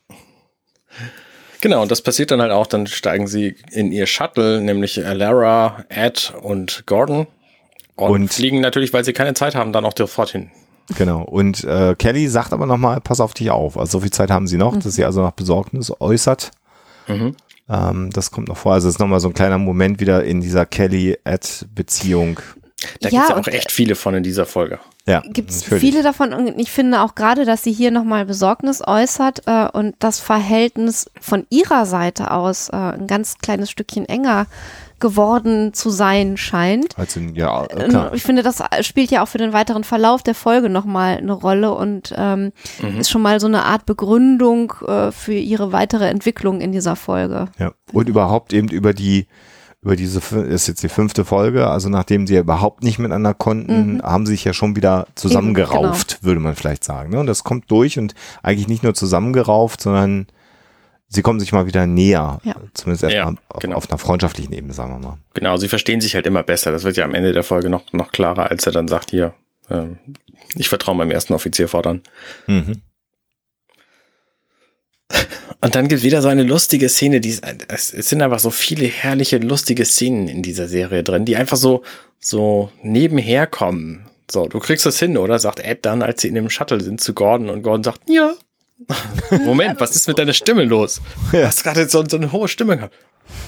Genau, 1.59 1.83
und 1.83 1.91
das 1.91 2.01
passiert 2.01 2.31
dann 2.31 2.41
halt 2.41 2.51
auch, 2.51 2.65
dann 2.65 2.87
steigen 2.87 3.27
sie 3.27 3.55
in 3.69 3.91
ihr 3.91 4.07
Shuttle, 4.07 4.61
nämlich 4.61 4.95
Lara, 4.95 5.85
Ed 5.89 6.33
und 6.41 6.85
Gordon. 6.87 7.27
Und, 8.09 8.21
Und- 8.23 8.33
fliegen 8.33 8.59
natürlich, 8.61 8.93
weil 8.93 9.03
sie 9.05 9.13
keine 9.13 9.33
Zeit 9.33 9.55
haben, 9.55 9.71
dann 9.73 9.85
auch 9.85 9.93
sofort 9.97 10.29
hin. 10.31 10.49
Genau. 10.97 11.21
Und 11.23 11.63
äh, 11.63 11.95
Kelly 11.97 12.27
sagt 12.27 12.51
aber 12.53 12.65
nochmal, 12.65 12.99
pass 13.01 13.21
auf 13.21 13.33
dich 13.33 13.49
auf. 13.51 13.77
Also 13.77 13.99
so 13.99 14.01
viel 14.01 14.11
Zeit 14.11 14.29
haben 14.31 14.47
sie 14.47 14.57
noch, 14.57 14.75
dass 14.77 14.95
sie 14.95 15.05
also 15.05 15.21
nach 15.21 15.31
Besorgnis 15.31 15.91
äußert. 16.01 16.51
Mhm. 17.07 17.35
Ähm, 17.69 18.09
das 18.11 18.31
kommt 18.31 18.49
noch 18.49 18.57
vor. 18.57 18.73
Also 18.73 18.89
es 18.89 18.95
ist 18.95 18.99
nochmal 18.99 19.19
so 19.21 19.29
ein 19.29 19.33
kleiner 19.33 19.57
Moment 19.57 19.99
wieder 20.01 20.23
in 20.25 20.41
dieser 20.41 20.65
Kelly-Ed-Beziehung. 20.65 22.39
Da 22.99 23.09
Ja, 23.09 23.19
gibt's 23.19 23.29
ja 23.29 23.35
und- 23.35 23.47
auch 23.47 23.53
echt 23.53 23.71
viele 23.71 23.95
von 23.95 24.15
in 24.15 24.23
dieser 24.23 24.45
Folge. 24.45 24.79
Ja, 25.07 25.21
gibt 25.31 25.49
es 25.51 25.63
viele 25.63 26.03
davon 26.03 26.31
und 26.33 26.59
ich 26.59 26.69
finde 26.71 27.01
auch 27.01 27.15
gerade, 27.15 27.43
dass 27.45 27.63
sie 27.63 27.71
hier 27.71 27.89
nochmal 27.91 28.25
Besorgnis 28.25 28.81
äußert 28.85 29.43
äh, 29.47 29.67
und 29.71 29.95
das 29.99 30.19
Verhältnis 30.19 31.09
von 31.19 31.45
ihrer 31.49 31.85
Seite 31.87 32.31
aus 32.31 32.69
äh, 32.69 32.75
ein 32.75 33.07
ganz 33.07 33.37
kleines 33.39 33.71
Stückchen 33.71 34.05
enger 34.07 34.45
geworden 35.01 35.73
zu 35.73 35.89
sein 35.89 36.37
scheint. 36.37 36.97
Also, 36.97 37.19
ja, 37.19 37.65
äh, 37.65 37.83
Ähm, 37.83 37.89
klar. 37.89 38.13
Ich 38.13 38.23
finde, 38.23 38.43
das 38.43 38.63
spielt 38.81 39.11
ja 39.11 39.23
auch 39.23 39.27
für 39.27 39.37
den 39.37 39.53
weiteren 39.53 39.83
Verlauf 39.83 40.23
der 40.23 40.35
Folge 40.35 40.69
nochmal 40.69 41.17
eine 41.17 41.33
Rolle 41.33 41.73
und 41.73 42.13
ähm, 42.15 42.53
ist 42.97 43.09
schon 43.09 43.21
mal 43.21 43.39
so 43.39 43.47
eine 43.47 43.65
Art 43.65 43.85
Begründung 43.85 44.73
äh, 44.87 45.11
für 45.11 45.33
ihre 45.33 45.71
weitere 45.71 46.07
Entwicklung 46.07 46.61
in 46.61 46.71
dieser 46.71 46.95
Folge. 46.95 47.47
Ja. 47.59 47.71
Und 47.91 48.07
überhaupt 48.07 48.53
eben 48.53 48.69
über 48.69 48.93
die, 48.93 49.27
über 49.81 49.95
diese, 49.95 50.19
ist 50.35 50.67
jetzt 50.67 50.83
die 50.83 50.89
fünfte 50.89 51.25
Folge, 51.25 51.67
also 51.67 51.89
nachdem 51.89 52.27
sie 52.27 52.35
ja 52.35 52.41
überhaupt 52.41 52.83
nicht 52.83 52.99
miteinander 52.99 53.33
konnten, 53.33 54.01
haben 54.03 54.25
sie 54.25 54.33
sich 54.33 54.43
ja 54.43 54.53
schon 54.53 54.75
wieder 54.75 55.07
zusammengerauft, 55.15 56.19
würde 56.21 56.39
man 56.39 56.55
vielleicht 56.55 56.83
sagen. 56.83 57.09
Ne? 57.11 57.19
Und 57.19 57.27
das 57.27 57.43
kommt 57.43 57.69
durch 57.71 57.97
und 57.97 58.13
eigentlich 58.43 58.67
nicht 58.67 58.83
nur 58.83 58.93
zusammengerauft, 58.93 59.81
sondern 59.81 60.27
sie 61.11 61.21
kommen 61.21 61.39
sich 61.39 61.51
mal 61.51 61.67
wieder 61.67 61.85
näher. 61.85 62.39
Ja. 62.43 62.55
Zumindest 62.73 63.03
erstmal 63.03 63.33
Ja, 63.33 63.39
auf, 63.49 63.61
genau. 63.61 63.75
auf 63.75 63.89
einer 63.89 63.97
freundschaftlichen 63.97 64.53
Ebene, 64.53 64.73
sagen 64.73 64.93
wir 64.93 65.07
mal. 65.07 65.17
Genau, 65.33 65.57
sie 65.57 65.67
verstehen 65.67 66.01
sich 66.01 66.15
halt 66.15 66.25
immer 66.25 66.41
besser. 66.41 66.71
Das 66.71 66.83
wird 66.83 66.97
ja 66.97 67.05
am 67.05 67.13
Ende 67.13 67.33
der 67.33 67.43
Folge 67.43 67.69
noch, 67.69 67.91
noch 67.93 68.11
klarer, 68.11 68.49
als 68.49 68.65
er 68.65 68.71
dann 68.71 68.87
sagt, 68.87 69.11
hier, 69.11 69.33
ähm, 69.69 69.99
ich 70.55 70.69
vertraue 70.69 70.95
meinem 70.95 71.11
ersten 71.11 71.33
Offizier 71.33 71.67
fordern. 71.67 72.01
Mhm. 72.47 72.81
Und 75.63 75.75
dann 75.75 75.89
gibt 75.89 76.01
wieder 76.01 76.21
so 76.21 76.29
eine 76.29 76.43
lustige 76.43 76.89
Szene, 76.89 77.19
die 77.19 77.29
ist, 77.29 77.43
es, 77.67 77.93
es 77.93 78.09
sind 78.09 78.21
einfach 78.21 78.39
so 78.39 78.49
viele 78.49 78.85
herrliche, 78.85 79.37
lustige 79.37 79.85
Szenen 79.85 80.27
in 80.27 80.41
dieser 80.41 80.67
Serie 80.67 81.03
drin, 81.03 81.25
die 81.25 81.35
einfach 81.35 81.57
so, 81.57 81.83
so 82.19 82.71
nebenher 82.81 83.45
kommen. 83.45 84.07
So, 84.31 84.47
du 84.47 84.59
kriegst 84.59 84.85
das 84.85 84.97
hin, 84.97 85.17
oder? 85.17 85.37
Sagt 85.39 85.59
Ed 85.59 85.85
dann, 85.85 86.01
als 86.01 86.21
sie 86.21 86.29
in 86.29 86.35
dem 86.35 86.49
Shuttle 86.49 86.81
sind 86.81 87.01
zu 87.01 87.13
Gordon 87.13 87.49
und 87.49 87.61
Gordon 87.63 87.83
sagt, 87.83 88.09
ja. 88.09 88.33
Moment, 89.45 89.79
was 89.79 89.95
ist 89.95 90.07
mit 90.07 90.17
deiner 90.19 90.33
Stimme 90.33 90.63
los? 90.63 91.01
Du 91.31 91.37
Ja. 91.37 91.47
hast 91.47 91.63
gerade 91.63 91.87
so, 91.89 92.03
so 92.07 92.17
eine 92.17 92.31
hohe 92.31 92.47
Stimme 92.47 92.77
gehabt. 92.77 92.95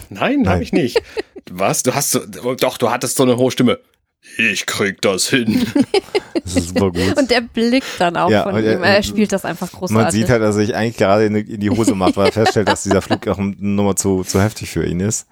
Nein, 0.10 0.42
Nein. 0.44 0.50
habe 0.50 0.64
ich 0.64 0.72
nicht. 0.74 1.02
Was? 1.52 1.84
Du 1.84 1.94
hast 1.94 2.12
so, 2.12 2.20
doch, 2.56 2.78
du 2.78 2.90
hattest 2.92 3.18
so 3.18 3.24
eine 3.24 3.38
hohe 3.38 3.52
Stimme. 3.52 3.80
Ich 4.38 4.66
krieg 4.66 5.02
das 5.02 5.28
hin. 5.30 5.66
Das 6.46 6.58
ist 6.58 6.70
super 6.70 6.92
gut. 6.92 7.18
Und 7.18 7.32
der 7.32 7.40
Blick 7.40 7.86
dann 8.00 8.18
auch 8.18 8.30
Ja, 8.30 8.44
von 8.44 8.56
und 8.56 8.60
ihm, 8.64 8.84
er- 8.84 8.98
er 8.98 9.04
spielt 9.04 9.32
das 9.32 9.46
einfach 9.46 9.72
großartig. 9.72 9.92
Man 9.96 10.12
sieht 10.12 10.30
halt, 10.30 10.42
dass 10.42 10.56
er 10.58 10.66
sich 10.66 10.76
eigentlich 10.76 10.98
gerade 10.98 11.26
in, 11.26 11.36
in 11.36 11.60
die 11.62 11.70
Hose 11.70 11.96
macht, 11.96 12.18
weil 12.18 12.26
er 12.28 12.32
feststellt, 12.34 12.68
dass 12.68 12.84
dieser 12.84 13.02
Flug 13.02 13.26
auch 13.30 13.38
eine 13.38 13.56
Nummer 13.60 13.96
zu, 13.96 14.24
zu 14.24 14.42
heftig 14.42 14.70
für 14.70 14.86
ihn 14.86 15.00
ist. 15.00 15.26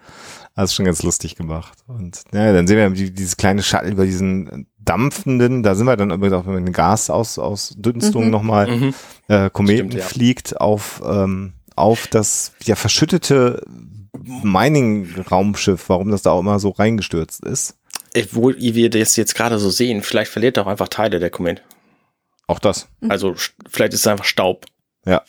Das 0.56 0.72
ist 0.72 0.76
schon 0.76 0.86
ganz 0.86 1.02
lustig 1.04 1.36
gemacht. 1.36 1.80
Und 1.88 2.24
ja, 2.34 2.52
dann 2.54 2.68
sehen 2.68 2.78
wir 2.78 2.90
die, 2.90 3.12
dieses 3.12 3.38
kleine 3.38 3.64
Shuttle 3.64 3.92
über 3.92 4.06
diesen 4.06 4.68
dampfenden, 4.80 5.64
da 5.64 5.76
sind 5.76 5.86
wir 5.86 5.96
dann 5.96 6.12
übrigens 6.12 6.36
auch 6.36 6.46
mit 6.46 6.66
dem 6.68 6.74
Gas 6.74 7.10
aus, 7.10 7.40
aus 7.40 7.74
Dünstung 7.78 8.26
Mhm. 8.26 8.32
nochmal, 8.32 8.68
Mhm. 8.68 8.94
äh, 9.28 9.50
Kometen 9.50 9.92
Stimmt, 9.92 9.94
ja. 9.94 10.06
fliegt 10.06 10.60
auf, 10.60 11.02
ähm, 11.06 11.54
auf 11.76 12.08
das 12.08 12.52
ja 12.64 12.76
verschüttete 12.76 13.64
Mining-Raumschiff, 14.72 15.88
warum 15.90 16.12
das 16.12 16.22
da 16.24 16.32
auch 16.32 16.40
immer 16.42 16.60
so 16.60 16.70
reingestürzt 16.70 17.44
ist. 17.46 17.78
Obwohl 18.18 18.58
wir 18.60 18.90
das 18.90 19.16
jetzt 19.16 19.36
gerade 19.36 19.58
so 19.58 19.70
sehen, 19.70 20.02
vielleicht 20.04 20.32
verliert 20.32 20.58
er 20.58 20.64
auch 20.64 20.68
einfach 20.68 20.90
Teile 20.90 21.20
der 21.20 21.30
Komet. 21.30 21.62
Auch 22.48 22.60
das. 22.60 22.88
Also 23.08 23.36
vielleicht 23.70 23.94
ist 23.94 24.02
es 24.02 24.08
einfach 24.08 24.26
Staub. 24.26 24.66
Ja. 25.06 25.22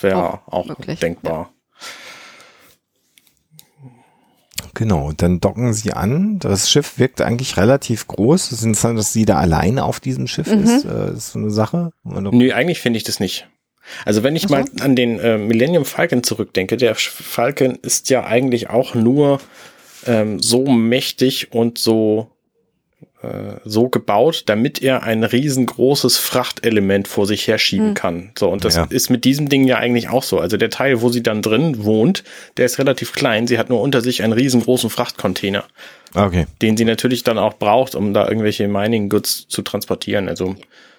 Wäre 0.00 0.40
auch 0.46 0.68
wirklich, 0.68 1.00
denkbar. 1.00 1.50
Genau, 4.76 5.10
dann 5.16 5.40
docken 5.40 5.72
sie 5.72 5.94
an. 5.94 6.38
Das 6.38 6.70
Schiff 6.70 6.98
wirkt 6.98 7.22
eigentlich 7.22 7.56
relativ 7.56 8.06
groß. 8.08 8.52
Es 8.52 8.58
ist 8.58 8.64
interessant, 8.64 8.98
dass 8.98 9.10
sie 9.14 9.24
da 9.24 9.38
alleine 9.38 9.84
auf 9.84 10.00
diesem 10.00 10.26
Schiff 10.26 10.48
Mhm. 10.48 10.64
ist. 10.64 10.84
Äh, 10.84 11.12
ist 11.14 11.32
so 11.32 11.38
eine 11.38 11.50
Sache. 11.50 11.92
Und 12.04 12.30
Nö, 12.34 12.52
eigentlich 12.52 12.80
finde 12.80 12.98
ich 12.98 13.04
das 13.04 13.18
nicht. 13.18 13.48
Also 14.04 14.22
wenn 14.22 14.36
ich 14.36 14.42
so. 14.42 14.48
mal 14.50 14.66
an 14.80 14.94
den 14.94 15.18
äh, 15.18 15.38
Millennium 15.38 15.86
Falcon 15.86 16.22
zurückdenke, 16.22 16.76
der 16.76 16.94
Falcon 16.94 17.76
ist 17.82 18.10
ja 18.10 18.24
eigentlich 18.26 18.68
auch 18.68 18.94
nur 18.94 19.40
ähm, 20.06 20.40
so 20.42 20.66
mächtig 20.66 21.52
und 21.52 21.78
so 21.78 22.30
äh, 23.26 23.60
so 23.64 23.88
gebaut, 23.88 24.44
damit 24.46 24.82
er 24.82 25.02
ein 25.02 25.24
riesengroßes 25.24 26.18
Frachtelement 26.18 27.08
vor 27.08 27.26
sich 27.26 27.46
herschieben 27.48 27.88
Hm. 27.88 27.94
kann. 27.94 28.30
So, 28.38 28.48
und 28.48 28.64
das 28.64 28.76
Ja. 28.76 28.86
ist 28.90 29.10
mit 29.10 29.24
diesem 29.24 29.48
Ding 29.48 29.64
ja 29.66 29.78
eigentlich 29.78 30.08
auch 30.08 30.22
so. 30.22 30.38
Also 30.38 30.56
der 30.56 30.70
Teil, 30.70 31.02
wo 31.02 31.08
sie 31.08 31.22
dann 31.22 31.42
drin 31.42 31.84
wohnt, 31.84 32.24
der 32.56 32.66
ist 32.66 32.78
relativ 32.78 33.12
klein. 33.12 33.46
Sie 33.46 33.58
hat 33.58 33.68
nur 33.70 33.80
unter 33.80 34.00
sich 34.00 34.22
einen 34.22 34.32
riesengroßen 34.32 34.90
Frachtcontainer, 34.90 35.64
Okay. 36.14 36.46
den 36.62 36.76
sie 36.76 36.84
natürlich 36.84 37.22
dann 37.24 37.38
auch 37.38 37.54
braucht, 37.54 37.94
um 37.94 38.14
da 38.14 38.28
irgendwelche 38.28 38.68
Mining 38.68 39.08
Goods 39.08 39.46
zu 39.48 39.62
transportieren. 39.62 40.28
Also 40.28 40.56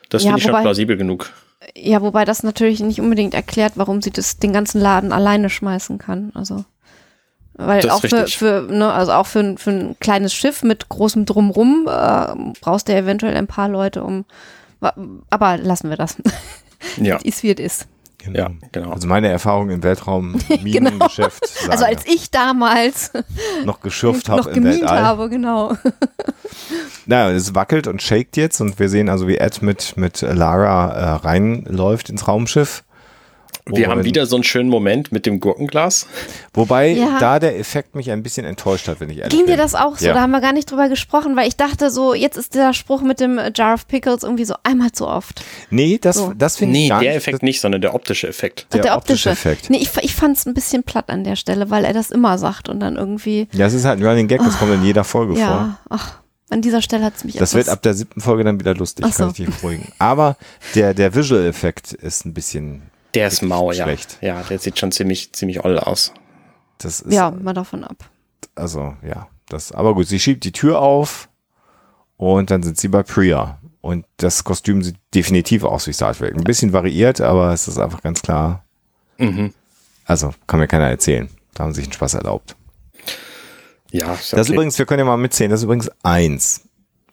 das 0.09 0.23
Ja, 0.23 0.30
finde 0.30 0.39
ich 0.39 0.45
schon 0.45 0.61
plausibel 0.61 0.97
genug. 0.97 1.32
Ja, 1.75 2.01
wobei 2.01 2.23
das 2.23 2.43
natürlich 2.43 2.80
nicht 2.82 3.01
unbedingt 3.01 3.34
erklärt, 3.34 3.73
warum 3.75 4.01
sie 4.01 4.11
das, 4.11 4.38
den 4.38 4.53
ganzen 4.53 4.80
Laden 4.80 5.11
alleine 5.11 5.49
schmeißen 5.49 5.97
kann. 5.97 6.32
Also. 6.34 6.65
Weil 7.57 7.81
Das 7.81 8.03
ist 8.03 8.13
auch 8.13 8.19
für, 8.19 8.27
für, 8.27 8.61
ne, 8.71 8.91
also 8.93 9.11
auch 9.13 9.25
für, 9.27 9.39
ein- 9.39 9.57
für 9.57 9.71
ein 9.71 9.95
kleines 9.99 10.33
Schiff 10.33 10.61
mit 10.63 10.89
großem 10.89 11.25
Drumrum 11.25 11.87
äh, 11.89 12.27
brauchst 12.61 12.87
du 12.87 12.93
eventuell 12.95 13.35
ein 13.35 13.47
paar 13.47 13.67
Leute, 13.69 14.03
um. 14.03 14.25
Aber 15.29 15.57
lassen 15.57 15.89
wir 15.89 15.97
das. 15.97 16.17
Ja, 16.97 17.17
ist 17.23 17.41
wie 17.41 17.51
es 17.51 17.59
ist. 17.59 17.87
Genau. 18.19 18.37
ja, 18.39 18.49
genau. 18.71 18.91
Also 18.91 19.07
meine 19.07 19.29
Erfahrung 19.29 19.71
im 19.71 19.81
Weltraum, 19.81 20.35
Minengeschäft, 20.61 21.41
Genau. 21.61 21.71
Also 21.71 21.85
als 21.85 22.05
ich 22.05 22.29
damals 22.29 23.11
noch 23.65 23.79
geschürft 23.79 24.29
habe 24.29 24.41
noch 24.41 24.47
im 24.47 24.53
gemient 24.53 24.81
Weltall. 24.81 25.01
habe, 25.03 25.27
genau. 25.29 25.73
Naja, 27.07 27.31
es 27.35 27.55
wackelt 27.55 27.87
und 27.87 28.01
shakt 28.01 28.37
jetzt 28.37 28.59
und 28.61 28.77
wir 28.79 28.89
sehen 28.89 29.09
also, 29.09 29.27
wie 29.27 29.37
Ed 29.37 29.61
mit, 29.63 29.97
mit 29.97 30.21
Lara 30.21 30.91
äh, 30.91 31.09
reinläuft 31.25 32.09
ins 32.11 32.27
Raumschiff. 32.27 32.83
Wir 33.76 33.88
haben 33.89 34.03
wieder 34.03 34.26
so 34.26 34.36
einen 34.36 34.43
schönen 34.43 34.70
Moment 34.70 35.11
mit 35.11 35.26
dem 35.26 35.39
Gurkenglas. 35.39 36.07
Wobei 36.53 36.89
Ja. 36.89 37.18
da 37.20 37.39
der 37.39 37.59
Effekt 37.59 37.95
mich 37.95 38.09
ein 38.11 38.24
bisschen 38.24 38.45
enttäuscht 38.45 38.88
hat, 38.88 38.99
wenn 38.99 39.09
ich 39.09 39.18
ehrlich 39.18 39.32
Ging 39.32 39.45
bin. 39.45 39.55
dir 39.55 39.57
das 39.57 39.76
auch 39.76 39.97
so? 39.97 40.05
Ja. 40.07 40.13
Da 40.13 40.22
haben 40.22 40.32
wir 40.32 40.41
gar 40.41 40.53
nicht 40.53 40.70
drüber 40.72 40.89
gesprochen, 40.89 41.36
weil 41.36 41.47
ich 41.47 41.55
dachte 41.57 41.89
so, 41.91 42.13
jetzt 42.13 42.38
ist 42.38 42.55
der 42.55 42.74
Spruch 42.74 43.01
mit 43.01 43.20
dem 43.20 43.38
äh, 43.38 43.51
Jar 43.55 43.74
of 43.74 43.88
Pickles 43.88 44.24
irgendwie 44.24 44.45
so 44.45 44.55
einmal 44.63 44.91
zu 44.91 45.07
oft. 45.07 45.43
Nee, 45.70 45.97
das, 46.01 46.15
So. 46.18 46.34
das 46.38 46.57
finde 46.57 46.78
ich 46.80 46.89
Nee, 46.89 46.99
der. 46.99 47.15
Effekt 47.15 47.43
nicht, 47.43 47.59
sondern 47.61 47.82
der 47.82 47.93
optische 47.95 48.28
Effekt. 48.28 48.68
Der 48.74 48.95
optische 48.95 49.30
Effekt. 49.30 49.70
Nee, 49.70 49.78
ich, 49.78 49.89
ich 50.01 50.13
fand 50.15 50.38
es 50.38 50.45
ein 50.45 50.53
bisschen 50.53 50.84
platt 50.84 51.09
an 51.09 51.24
der 51.24 51.36
Stelle, 51.36 51.70
weil 51.70 51.84
er 51.86 51.93
das 51.93 52.11
immer 52.11 52.38
sagt 52.38 52.70
und 52.70 52.80
dann 52.80 52.95
irgendwie, 52.95 53.47
Ja, 53.51 53.65
es 53.65 53.74
ist 53.74 53.86
halt 53.86 53.99
ein 53.99 54.05
Running 54.05 54.28
Gag, 54.28 54.39
das 54.39 54.57
kommt 54.59 54.74
in 54.74 54.84
jeder 54.84 55.03
Folge 55.03 55.34
vor. 55.34 55.41
ja, 55.41 55.78
ach, 55.89 56.20
an 56.49 56.61
dieser 56.61 56.82
Stelle 56.82 57.03
hat 57.03 57.13
es 57.18 57.24
mich 57.26 57.36
Das 57.36 57.53
wird 57.55 57.68
ab 57.70 57.82
der 57.82 57.93
siebten 57.93 58.22
Folge 58.22 58.43
dann 58.43 58.59
wieder 58.59 58.74
lustig, 58.74 59.05
Ach 59.07 59.11
so. 59.11 59.24
kann 59.24 59.30
ich 59.32 59.36
dich 59.45 59.47
beruhigen. 59.55 59.91
Aber 59.99 60.38
der, 60.76 60.93
der 60.93 61.13
Visual-Effekt 61.13 61.91
ist 61.93 62.26
ein 62.26 62.34
bisschen, 62.34 62.84
Der 63.18 63.28
ist 63.28 63.41
mau, 63.41 63.72
ja. 63.72 63.84
schlecht. 63.84 64.18
Ja, 64.22 64.41
der 64.43 64.59
sieht 64.59 64.78
schon 64.80 64.91
ziemlich, 64.91 65.34
ziemlich 65.34 65.63
oll 65.63 65.80
aus. 65.80 66.13
das 66.78 67.01
ist, 67.01 67.13
ja, 67.13 67.32
mal 67.32 67.53
davon 67.53 67.84
ab. 67.84 67.97
also, 68.55 68.95
ja, 69.07 69.28
das, 69.49 69.72
aber 69.72 69.93
gut, 69.95 70.07
sie 70.07 70.20
schiebt 70.20 70.43
die 70.43 70.51
Tür 70.51 70.80
auf 70.80 71.30
und 72.18 72.51
dann 72.51 72.63
sind 72.63 72.78
sie 72.78 72.88
bei 72.88 73.03
Priya. 73.03 73.59
Und 73.82 74.05
das 74.18 74.43
Kostüm 74.43 74.84
sieht 74.84 74.97
definitiv 75.15 75.63
aus 75.63 75.88
wie 75.88 75.93
Star 75.93 76.13
Trek. 76.13 76.36
Ein 76.36 76.43
bisschen 76.43 76.74
variiert, 76.74 77.22
aber 77.22 77.53
es 77.53 77.68
ist 77.68 77.78
einfach 77.78 78.01
ganz 78.01 78.22
klar. 78.22 78.65
Mhm. 79.18 79.53
Also, 80.05 80.34
kann 80.45 80.59
mir 80.59 80.68
keiner 80.68 80.89
erzählen. 80.89 81.30
Da 81.53 81.63
haben 81.63 81.74
sie 81.74 81.78
sich 81.82 81.86
einen 81.88 81.93
Spaß 81.93 82.15
erlaubt. 82.15 82.55
Ja, 83.91 84.13
ist 84.13 84.34
Das 84.34 84.41
ist 84.41 84.47
okay. 84.47 84.53
übrigens, 84.55 84.78
wir 84.78 84.86
können 84.86 84.99
ja 84.99 85.05
mal 85.05 85.18
mitzählen, 85.18 85.49
das 85.49 85.61
ist 85.61 85.65
übrigens 85.65 85.89
eins. 86.03 86.66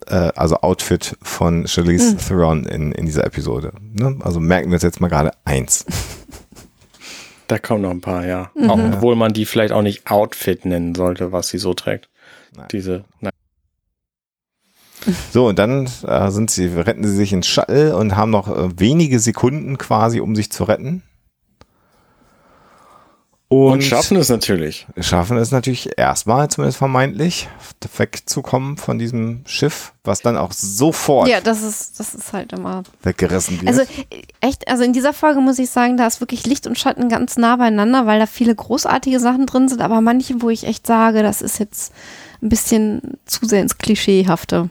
Äh, 0.06 0.32
also 0.34 0.56
Outfit 0.56 1.16
von 1.22 1.66
Charlize 1.66 2.16
Theron 2.16 2.64
in, 2.64 2.92
in 2.92 3.06
dieser 3.06 3.24
Episode. 3.24 3.72
Ne? 3.80 4.18
Also 4.20 4.40
merken 4.40 4.70
wir 4.70 4.74
uns 4.74 4.82
jetzt 4.82 5.00
mal 5.00 5.08
gerade 5.08 5.32
eins. 5.44 5.84
Da 7.46 7.58
kommen 7.58 7.82
noch 7.82 7.90
ein 7.90 8.00
paar, 8.00 8.24
ja. 8.24 8.50
Mhm. 8.54 8.70
Auch, 8.70 8.78
obwohl 8.78 9.16
man 9.16 9.34
die 9.34 9.44
vielleicht 9.44 9.72
auch 9.72 9.82
nicht 9.82 10.10
Outfit 10.10 10.64
nennen 10.64 10.94
sollte, 10.94 11.30
was 11.30 11.48
sie 11.48 11.58
so 11.58 11.74
trägt. 11.74 12.08
Nein. 12.56 12.68
Diese, 12.72 13.04
nein. 13.20 13.32
So, 15.30 15.48
und 15.48 15.58
dann 15.58 15.86
äh, 16.06 16.30
sind 16.30 16.50
sie, 16.50 16.66
retten 16.66 17.04
sie 17.04 17.14
sich 17.14 17.32
ins 17.32 17.46
Shuttle 17.46 17.96
und 17.96 18.16
haben 18.16 18.30
noch 18.30 18.48
äh, 18.48 18.80
wenige 18.80 19.20
Sekunden 19.20 19.76
quasi, 19.76 20.20
um 20.20 20.34
sich 20.34 20.50
zu 20.50 20.64
retten. 20.64 21.02
Und, 23.48 23.72
Und 23.72 23.84
schaffen 23.84 24.16
es 24.16 24.30
natürlich. 24.30 24.86
schaffen 24.98 25.36
es 25.36 25.50
natürlich 25.52 25.90
erstmal, 25.98 26.48
zumindest 26.48 26.78
vermeintlich, 26.78 27.48
wegzukommen 27.96 28.78
von 28.78 28.98
diesem 28.98 29.42
Schiff, 29.46 29.92
was 30.02 30.22
dann 30.22 30.36
auch 30.36 30.50
sofort 30.52 31.28
Ja, 31.28 31.40
das 31.40 31.62
ist, 31.62 32.00
das 32.00 32.14
ist 32.14 32.32
halt 32.32 32.52
immer. 32.54 32.82
weggerissen 33.02 33.60
wird. 33.60 33.68
Also 33.68 33.82
echt, 34.40 34.66
also 34.66 34.82
in 34.82 34.92
dieser 34.94 35.12
Folge 35.12 35.40
muss 35.40 35.58
ich 35.58 35.68
sagen, 35.70 35.96
da 35.96 36.06
ist 36.06 36.20
wirklich 36.20 36.46
Licht 36.46 36.66
und 36.66 36.78
Schatten 36.78 37.08
ganz 37.08 37.36
nah 37.36 37.56
beieinander, 37.56 38.06
weil 38.06 38.18
da 38.18 38.26
viele 38.26 38.54
großartige 38.54 39.20
Sachen 39.20 39.46
drin 39.46 39.68
sind, 39.68 39.82
aber 39.82 40.00
manche, 40.00 40.40
wo 40.40 40.48
ich 40.50 40.64
echt 40.66 40.86
sage, 40.86 41.22
das 41.22 41.42
ist 41.42 41.58
jetzt 41.58 41.92
ein 42.42 42.48
bisschen 42.48 43.18
zu 43.26 43.46
sehr 43.46 43.60
ins 43.60 43.78
Klischeehafte. 43.78 44.70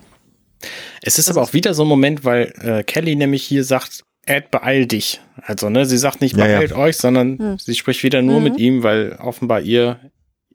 Es 1.02 1.20
ist 1.20 1.30
aber 1.30 1.42
auch 1.44 1.54
wieder 1.54 1.74
so 1.74 1.84
ein 1.84 1.90
Moment, 1.90 2.24
weil 2.26 2.54
äh, 2.62 2.84
Kelly 2.84 3.16
nämlich 3.16 3.44
hier 3.44 3.64
sagt, 3.64 4.04
Ed, 4.26 4.52
beeil 4.52 4.86
dich. 4.86 5.22
Also, 5.42 5.70
ne, 5.70 5.86
sie 5.86 5.98
sagt 5.98 6.22
nicht, 6.22 6.38
Ja, 6.38 6.48
ja. 6.48 6.58
beeilt 6.58 6.74
euch, 6.74 6.98
sondern 6.98 7.38
Hm. 7.38 7.58
sie 7.60 7.76
spricht 7.76 8.04
wieder 8.04 8.22
nur 8.22 8.38
Mhm. 8.40 8.44
mit 8.44 8.58
ihm, 8.58 8.84
weil 8.84 9.18
offenbar 9.22 9.62
ihr, 9.62 10.00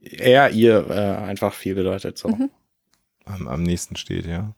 er 0.00 0.50
ihr 0.50 0.86
äh, 0.90 1.22
einfach 1.28 1.52
viel 1.52 1.74
bedeutet. 1.74 2.16
So. 2.18 2.28
Mhm. 2.28 2.50
am, 3.26 3.46
am 3.46 3.62
nächsten 3.62 3.96
steht, 3.96 4.24
ja. 4.26 4.54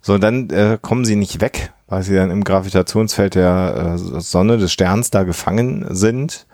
So, 0.00 0.16
dann 0.16 0.48
äh, 0.48 0.78
kommen 0.80 1.04
sie 1.04 1.14
nicht 1.16 1.42
weg, 1.42 1.72
weil 1.88 2.02
sie 2.02 2.14
dann 2.14 2.30
im 2.30 2.42
Gravitationsfeld 2.42 3.34
der 3.34 3.96
äh, 3.96 3.98
Sonne, 4.20 4.56
des 4.56 4.72
Sterns 4.72 5.10
da 5.10 5.24
gefangen 5.24 5.86
sind. 5.94 6.46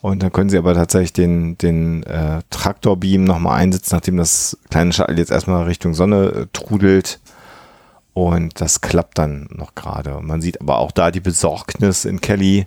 Und 0.00 0.22
dann 0.22 0.30
können 0.30 0.48
sie 0.48 0.58
aber 0.58 0.74
tatsächlich 0.74 1.12
den, 1.12 1.58
den 1.58 2.04
äh, 2.04 2.42
Traktorbeam 2.50 3.24
nochmal 3.24 3.58
einsetzen, 3.60 3.96
nachdem 3.96 4.16
das 4.16 4.56
kleine 4.70 4.92
Shuttle 4.92 5.16
jetzt 5.16 5.32
erstmal 5.32 5.64
Richtung 5.64 5.92
Sonne 5.94 6.26
äh, 6.26 6.46
trudelt. 6.52 7.18
Und 8.14 8.60
das 8.60 8.80
klappt 8.80 9.18
dann 9.18 9.48
noch 9.50 9.74
gerade. 9.74 10.20
Man 10.20 10.40
sieht 10.40 10.60
aber 10.60 10.78
auch 10.78 10.90
da 10.92 11.10
die 11.10 11.20
Besorgnis 11.20 12.04
in 12.04 12.20
Kelly, 12.20 12.66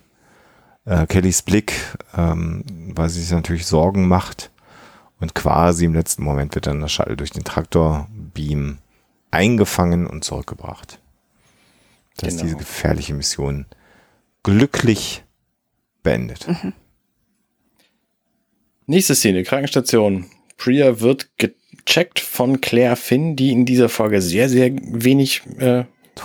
äh, 0.85 1.05
Kellys 1.07 1.41
Blick, 1.41 1.73
ähm, 2.15 2.63
weil 2.95 3.09
sie 3.09 3.21
sich 3.21 3.31
natürlich 3.31 3.65
Sorgen 3.65 4.07
macht. 4.07 4.51
Und 5.19 5.35
quasi 5.35 5.85
im 5.85 5.93
letzten 5.93 6.23
Moment 6.23 6.55
wird 6.55 6.67
dann 6.67 6.81
das 6.81 6.91
Shuttle 6.91 7.17
durch 7.17 7.31
den 7.31 7.43
Traktorbeam 7.43 8.79
eingefangen 9.29 10.07
und 10.07 10.23
zurückgebracht. 10.23 10.99
Dass 12.17 12.33
Genau. 12.33 12.43
diese 12.43 12.55
gefährliche 12.57 13.13
Mission 13.13 13.65
glücklich 14.43 15.23
beendet. 16.03 16.47
Nächste 18.87 19.15
Szene, 19.15 19.43
Krankenstation. 19.43 20.25
Priya 20.57 20.99
wird 20.99 21.29
gecheckt 21.85 22.19
von 22.19 22.61
Claire 22.61 22.95
Finn, 22.95 23.35
die 23.35 23.51
in 23.51 23.65
dieser 23.65 23.89
Folge 23.89 24.21
sehr, 24.21 24.49
sehr 24.49 24.71
wenig 24.81 25.41
äh, 25.59 25.83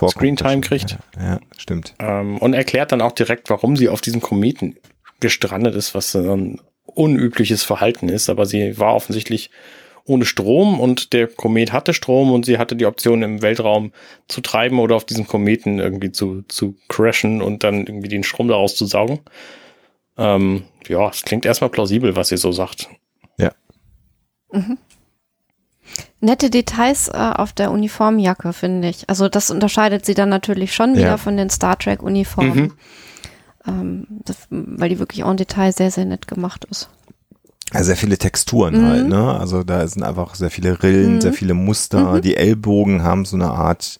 Screentime 0.08 0.60
kriegt. 0.60 0.98
Ja, 1.16 1.24
ja, 1.24 1.40
stimmt. 1.56 1.94
ähm, 1.98 2.38
und 2.38 2.54
erklärt 2.54 2.92
dann 2.92 3.00
auch 3.00 3.12
direkt, 3.12 3.50
warum 3.50 3.76
sie 3.76 3.88
auf 3.88 4.00
diesem 4.00 4.20
Kometen 4.20 4.76
gestrandet 5.20 5.74
ist, 5.74 5.94
was 5.94 6.12
so 6.12 6.18
ein 6.18 6.60
unübliches 6.84 7.62
Verhalten 7.62 8.08
ist. 8.08 8.28
Aber 8.28 8.46
sie 8.46 8.78
war 8.78 8.94
offensichtlich 8.94 9.50
ohne 10.04 10.24
Strom 10.24 10.78
und 10.78 11.12
der 11.12 11.26
Komet 11.26 11.72
hatte 11.72 11.92
Strom 11.92 12.30
und 12.30 12.46
sie 12.46 12.58
hatte 12.58 12.76
die 12.76 12.86
Option 12.86 13.22
im 13.22 13.42
Weltraum 13.42 13.92
zu 14.28 14.40
treiben 14.40 14.78
oder 14.78 14.94
auf 14.94 15.04
diesem 15.04 15.26
Kometen 15.26 15.80
irgendwie 15.80 16.12
zu, 16.12 16.42
zu 16.42 16.76
crashen 16.88 17.42
und 17.42 17.64
dann 17.64 17.86
irgendwie 17.86 18.08
den 18.08 18.22
Strom 18.22 18.48
daraus 18.48 18.76
zu 18.76 18.86
saugen. 18.86 19.20
Ähm, 20.16 20.64
ja, 20.86 21.08
es 21.08 21.22
klingt 21.22 21.44
erstmal 21.44 21.70
plausibel, 21.70 22.14
was 22.14 22.28
sie 22.28 22.36
so 22.36 22.52
sagt. 22.52 22.88
Nette 26.20 26.48
Details 26.50 27.08
äh, 27.08 27.12
auf 27.16 27.52
der 27.52 27.70
Uniformjacke, 27.70 28.52
finde 28.52 28.88
ich. 28.88 29.08
Also 29.08 29.28
das 29.28 29.50
unterscheidet 29.50 30.06
sie 30.06 30.14
dann 30.14 30.28
natürlich 30.30 30.74
schon 30.74 30.94
wieder 30.94 31.02
Ja. 31.08 31.16
von 31.18 31.36
den 31.36 31.50
Star 31.50 31.78
Trek-Uniformen. 31.78 32.54
Mhm. 32.58 32.72
Ähm, 33.66 34.06
das, 34.24 34.36
weil 34.50 34.88
die 34.88 34.98
wirklich 34.98 35.24
en 35.24 35.36
Detail 35.36 35.72
sehr, 35.72 35.90
sehr 35.90 36.04
nett 36.04 36.26
gemacht 36.26 36.64
ist. 36.70 36.88
Ja, 37.74 37.82
sehr 37.82 37.96
viele 37.96 38.16
Texturen 38.16 38.80
Mhm. 38.80 38.86
halt, 38.88 39.08
ne? 39.08 39.38
Also 39.38 39.64
da 39.64 39.86
sind 39.86 40.04
einfach 40.04 40.36
sehr 40.36 40.50
viele 40.50 40.82
Rillen, 40.82 41.16
Mhm. 41.16 41.20
sehr 41.20 41.32
viele 41.32 41.54
Muster. 41.54 42.14
Mhm. 42.14 42.22
Die 42.22 42.36
Ellbogen 42.36 43.02
haben 43.02 43.24
so 43.24 43.36
eine 43.36 43.50
Art, 43.50 43.98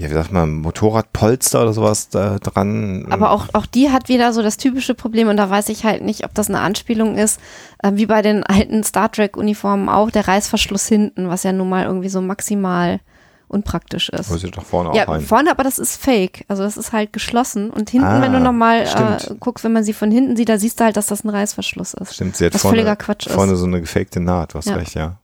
ja, 0.00 0.08
wie 0.08 0.14
sagt 0.14 0.30
man, 0.32 0.54
Motorradpolster 0.60 1.60
oder 1.62 1.72
sowas 1.72 2.08
da 2.08 2.38
dran. 2.38 3.06
Aber 3.10 3.32
auch, 3.32 3.48
auch 3.52 3.66
die 3.66 3.90
hat 3.90 4.08
wieder 4.08 4.32
so 4.32 4.42
das 4.42 4.56
typische 4.56 4.94
Problem 4.94 5.28
und 5.28 5.36
da 5.36 5.50
weiß 5.50 5.68
ich 5.70 5.84
halt 5.84 6.02
nicht, 6.04 6.24
ob 6.24 6.32
das 6.34 6.48
eine 6.48 6.60
Anspielung 6.60 7.16
ist, 7.18 7.40
äh, 7.82 7.90
wie 7.94 8.06
bei 8.06 8.22
den 8.22 8.44
alten 8.44 8.84
Star 8.84 9.10
Trek-Uniformen 9.10 9.88
auch, 9.88 10.10
der 10.12 10.28
Reißverschluss 10.28 10.86
hinten, 10.86 11.28
was 11.28 11.42
ja 11.42 11.52
nun 11.52 11.68
mal 11.68 11.84
irgendwie 11.84 12.08
so 12.08 12.20
maximal 12.20 13.00
unpraktisch 13.48 14.10
ist. 14.10 14.30
Wo 14.30 14.36
sie 14.36 14.50
doch 14.50 14.62
vorne 14.64 14.94
Ja, 14.94 15.04
auch 15.04 15.08
rein. 15.08 15.20
vorne, 15.22 15.50
aber 15.50 15.64
das 15.64 15.78
ist 15.78 15.96
fake. 15.96 16.44
Also 16.48 16.62
das 16.62 16.76
ist 16.76 16.92
halt 16.92 17.12
geschlossen. 17.14 17.70
Und 17.70 17.88
hinten, 17.90 18.06
Ah, 18.06 18.20
wenn 18.20 18.32
du 18.32 18.40
nochmal 18.40 18.82
äh, 18.82 19.34
guckst, 19.40 19.64
wenn 19.64 19.72
man 19.72 19.84
sie 19.84 19.94
von 19.94 20.10
hinten 20.10 20.36
sieht, 20.36 20.50
da 20.50 20.58
siehst 20.58 20.78
du 20.78 20.84
halt, 20.84 20.96
dass 20.98 21.06
das 21.06 21.24
ein 21.24 21.30
Reißverschluss 21.30 21.94
ist. 21.94 22.14
Stimmt, 22.14 22.36
sie 22.36 22.44
hat 22.44 22.54
was 22.54 22.60
vorne, 22.60 22.76
völliger 22.76 22.94
Quatsch 22.96 23.26
ist. 23.26 23.32
vorne 23.32 23.56
so 23.56 23.64
eine 23.66 23.80
gefakte 23.80 24.20
Naht, 24.20 24.54
hast 24.54 24.66
Ja. 24.68 24.74
recht, 24.76 24.94
ja. 24.94 25.16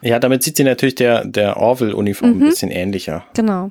Ja, 0.00 0.18
damit 0.18 0.42
sieht 0.42 0.56
sie 0.56 0.64
natürlich 0.64 0.94
der, 0.96 1.24
der 1.24 1.56
Orville-Uniform 1.56 2.30
Mhm. 2.30 2.42
ein 2.42 2.48
bisschen 2.48 2.70
ähnlicher. 2.70 3.24
Genau. 3.34 3.70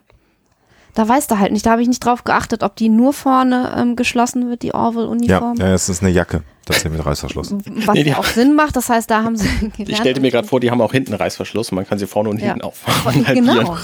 Da 0.98 1.08
weißt 1.08 1.30
du 1.30 1.38
halt 1.38 1.52
nicht, 1.52 1.64
da 1.64 1.70
habe 1.72 1.84
ich 1.84 1.88
nicht 1.88 2.04
drauf 2.04 2.24
geachtet, 2.24 2.64
ob 2.64 2.76
die 2.76 2.90
nur 2.90 3.14
vorne 3.14 3.72
ähm, 3.78 3.96
geschlossen 3.96 4.50
wird, 4.50 4.64
die 4.64 4.70
Ja, 4.70 4.74
Orwell-Uniform. 4.74 5.58
ja, 5.58 5.68
es 5.72 5.90
ist 5.90 6.02
eine 6.02 6.10
Jacke, 6.12 6.42
tatsächlich 6.66 6.94
mit 6.98 7.06
Reißverschluss. 7.06 7.52
Was 7.86 7.94
Nee, 7.94 8.04
die- 8.04 8.10
ja 8.10 8.18
auch 8.18 8.26
Sinn 8.26 8.56
macht, 8.56 8.76
das 8.76 8.90
heißt, 8.90 9.08
da 9.12 9.22
haben 9.22 9.36
sie 9.38 9.48
gelernt. 9.60 9.90
Ich 9.90 9.98
stellte 9.98 10.22
mir 10.22 10.32
gerade 10.32 10.48
vor, 10.48 10.60
die 10.60 10.72
haben 10.72 10.82
auch 10.82 10.92
hinten 10.92 11.14
Reißverschluss 11.14 11.72
und 11.72 11.76
man 11.76 11.88
kann 11.88 12.00
sie 12.00 12.08
vorne 12.08 12.30
und 12.30 12.40
Ja. 12.40 12.48
hinten 12.48 12.62
aufmachen. 12.62 13.26
Genau. 13.32 13.78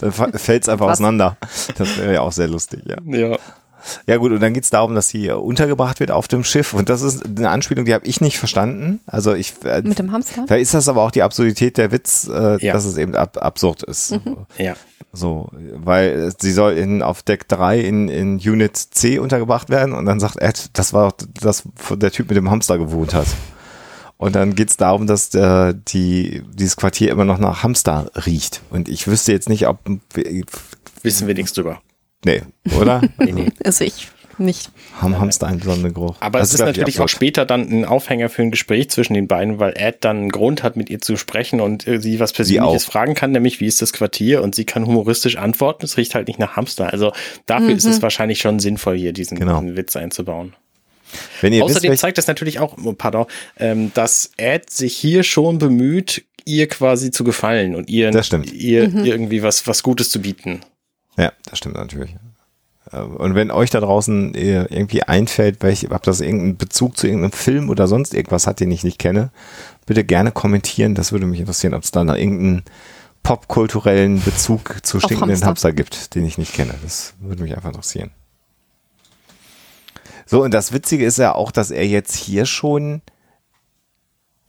Dann 0.00 0.12
fällt 0.12 0.64
es 0.64 0.68
einfach 0.68 0.86
Was? 0.86 0.94
auseinander. 0.98 1.36
Das 1.78 1.96
wäre 1.96 2.14
ja 2.14 2.20
auch 2.22 2.32
sehr 2.32 2.48
lustig, 2.48 2.80
ja. 2.86 2.96
Ja. 3.06 3.36
Ja 4.06 4.16
gut, 4.16 4.32
und 4.32 4.40
dann 4.40 4.54
geht's 4.54 4.70
darum, 4.70 4.94
dass 4.94 5.08
sie 5.08 5.28
äh, 5.28 5.32
untergebracht 5.32 6.00
wird 6.00 6.10
auf 6.10 6.28
dem 6.28 6.44
Schiff. 6.44 6.74
Und 6.74 6.88
das 6.88 7.02
ist 7.02 7.24
eine 7.26 7.50
Anspielung, 7.50 7.84
die 7.84 7.94
habe 7.94 8.06
ich 8.06 8.20
nicht 8.20 8.38
verstanden. 8.38 9.00
Also 9.06 9.34
ich 9.34 9.54
äh, 9.64 9.82
Mit 9.82 9.98
dem 9.98 10.12
Hamster? 10.12 10.44
da 10.46 10.56
ist 10.56 10.74
das 10.74 10.88
aber 10.88 11.02
auch 11.02 11.10
die 11.10 11.22
Absurdität 11.22 11.76
der 11.78 11.92
Witz, 11.92 12.28
äh, 12.28 12.64
Ja. 12.64 12.72
dass 12.72 12.84
es 12.84 12.96
eben 12.96 13.14
ab, 13.14 13.36
absurd 13.40 13.82
ist. 13.82 14.18
Ja. 14.58 14.74
So, 15.12 15.48
weil 15.74 16.28
äh, 16.28 16.32
sie 16.38 16.52
soll 16.52 16.72
in, 16.72 17.02
auf 17.02 17.22
Deck 17.22 17.46
3 17.48 17.78
in, 17.80 18.08
in 18.08 18.36
Unit 18.38 18.76
C 18.76 19.18
untergebracht 19.18 19.70
werden 19.70 19.94
und 19.94 20.06
dann 20.06 20.18
sagt 20.18 20.40
Ed, 20.40 20.70
das 20.72 20.92
war 20.92 21.10
doch 21.10 21.26
das, 21.40 21.62
wo 21.88 21.94
der 21.94 22.10
Typ 22.10 22.28
mit 22.28 22.36
dem 22.36 22.50
Hamster 22.50 22.78
gewohnt 22.78 23.14
hat. 23.14 23.26
Und 24.16 24.34
dann 24.36 24.54
geht's 24.54 24.76
darum, 24.76 25.06
dass 25.06 25.34
äh, 25.34 25.74
die, 25.88 26.42
dieses 26.54 26.76
Quartier 26.76 27.10
immer 27.10 27.24
noch 27.24 27.38
nach 27.38 27.62
Hamster 27.62 28.10
riecht. 28.26 28.62
Und 28.70 28.88
ich 28.88 29.06
wüsste 29.06 29.32
jetzt 29.32 29.48
nicht, 29.48 29.66
ob. 29.66 29.78
Wissen 31.02 31.26
wir 31.26 31.34
nichts 31.34 31.52
drüber. 31.52 31.80
Nee, 32.24 32.42
oder? 32.78 33.02
Nee, 33.18 33.32
nee. 33.32 33.48
Also 33.64 33.84
ich 33.84 34.08
nicht. 34.38 34.70
Haben 35.00 35.18
Hamster 35.18 35.46
einen 35.46 35.60
besonderen 35.60 35.94
Geruch. 35.94 36.16
Aber 36.20 36.40
Das 36.40 36.48
es 36.48 36.54
ist 36.54 36.60
natürlich 36.60 36.98
auch 37.00 37.08
später 37.08 37.46
dann 37.46 37.68
ein 37.70 37.84
Aufhänger 37.84 38.28
für 38.28 38.42
ein 38.42 38.50
Gespräch 38.50 38.90
zwischen 38.90 39.14
den 39.14 39.28
beiden, 39.28 39.58
weil 39.60 39.74
Ed 39.76 39.98
dann 40.00 40.16
einen 40.18 40.30
Grund 40.30 40.62
hat, 40.62 40.76
mit 40.76 40.90
ihr 40.90 41.00
zu 41.00 41.16
sprechen 41.16 41.60
und 41.60 41.86
äh, 41.86 42.00
sie 42.00 42.18
was 42.20 42.32
Persönliches 42.32 42.86
auch. 42.88 42.92
fragen 42.92 43.14
kann, 43.14 43.30
nämlich 43.32 43.60
wie 43.60 43.66
ist 43.66 43.80
das 43.82 43.92
Quartier 43.92 44.42
und 44.42 44.54
sie 44.54 44.64
kann 44.64 44.86
humoristisch 44.86 45.36
antworten. 45.36 45.84
Es 45.84 45.96
riecht 45.96 46.14
halt 46.14 46.26
nicht 46.28 46.38
nach 46.40 46.56
Hamster. 46.56 46.92
Also 46.92 47.12
dafür 47.46 47.70
ist 47.76 47.84
es 47.84 48.02
wahrscheinlich 48.02 48.40
schon 48.40 48.58
sinnvoll, 48.58 48.96
hier 48.96 49.12
diesen, 49.12 49.38
Genau. 49.38 49.60
diesen 49.60 49.76
Witz 49.76 49.94
einzubauen. 49.96 50.54
Wenn 51.40 51.52
ihr 51.52 51.60
wisst, 51.60 51.70
Außerdem 51.76 51.90
welch, 51.90 52.00
zeigt 52.00 52.18
das 52.18 52.26
natürlich 52.26 52.58
auch, 52.58 52.76
oh, 52.82 52.92
pardon, 52.92 53.26
ähm, 53.58 53.92
dass 53.94 54.32
Ed 54.36 54.68
sich 54.70 54.96
hier 54.96 55.22
schon 55.22 55.58
bemüht, 55.58 56.24
ihr 56.44 56.66
quasi 56.68 57.10
zu 57.12 57.22
gefallen 57.24 57.74
und 57.76 57.88
ihr, 57.88 58.10
ihr 58.52 58.92
irgendwie 59.04 59.42
was, 59.42 59.66
was 59.68 59.82
Gutes 59.82 60.10
zu 60.10 60.20
bieten. 60.20 60.60
Ja, 61.16 61.32
das 61.48 61.58
stimmt 61.58 61.76
natürlich. 61.76 62.16
Äh, 62.92 62.98
Und 63.00 63.34
wenn 63.34 63.50
euch 63.50 63.70
da 63.70 63.80
draußen 63.80 64.34
äh, 64.34 64.64
irgendwie 64.64 65.02
einfällt, 65.02 65.62
welch, 65.62 65.90
ob 65.90 66.02
das 66.02 66.20
irgendeinen 66.20 66.56
Bezug 66.56 66.96
zu 66.96 67.06
irgendeinem 67.06 67.32
Film 67.32 67.70
oder 67.70 67.86
sonst 67.86 68.14
irgendwas 68.14 68.46
hat, 68.46 68.60
den 68.60 68.70
ich 68.70 68.84
nicht 68.84 68.98
kenne, 68.98 69.30
bitte 69.86 70.04
gerne 70.04 70.32
kommentieren. 70.32 70.94
Das 70.94 71.12
würde 71.12 71.26
mich 71.26 71.40
interessieren, 71.40 71.74
ob 71.74 71.82
es 71.82 71.90
da 71.90 72.04
noch 72.04 72.16
irgendeinen 72.16 72.64
popkulturellen 73.22 74.22
Bezug 74.22 74.78
zu 74.82 75.00
stinkenden. 75.00 75.44
Hamster 75.44 75.72
gibt, 75.72 76.14
den 76.14 76.26
ich 76.26 76.38
nicht 76.38 76.52
kenne. 76.52 76.74
Das 76.82 77.14
würde 77.20 77.42
mich 77.42 77.54
einfach 77.54 77.70
interessieren. 77.70 78.10
So, 80.26 80.42
und 80.42 80.52
das 80.54 80.72
Witzige 80.72 81.04
ist 81.04 81.18
ja 81.18 81.34
auch, 81.34 81.50
dass 81.52 81.70
er 81.70 81.86
jetzt 81.86 82.14
hier 82.14 82.46
schon 82.46 83.02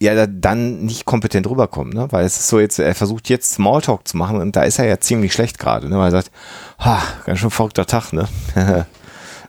ja 0.01 0.13
da- 0.15 0.27
dann 0.27 0.83
nicht 0.85 1.05
kompetent 1.05 1.47
rüberkommt, 1.49 1.93
ne? 1.93 2.07
Weil 2.11 2.25
es 2.25 2.37
ist 2.37 2.47
so 2.49 2.59
jetzt, 2.59 2.79
er 2.79 2.95
versucht 2.95 3.29
jetzt 3.29 3.53
Smalltalk 3.53 4.07
zu 4.07 4.17
machen 4.17 4.41
und 4.41 4.55
da 4.55 4.63
ist 4.63 4.79
er 4.79 4.85
ja 4.85 4.99
ziemlich 4.99 5.33
schlecht 5.33 5.59
gerade, 5.59 5.89
ne? 5.89 5.97
Weil 5.97 6.07
er 6.07 6.11
sagt, 6.11 6.31
ha, 6.79 7.01
ganz 7.25 7.39
schön 7.39 7.49
verrückter 7.49 7.85
Tag, 7.85 8.11
ne? 8.13 8.27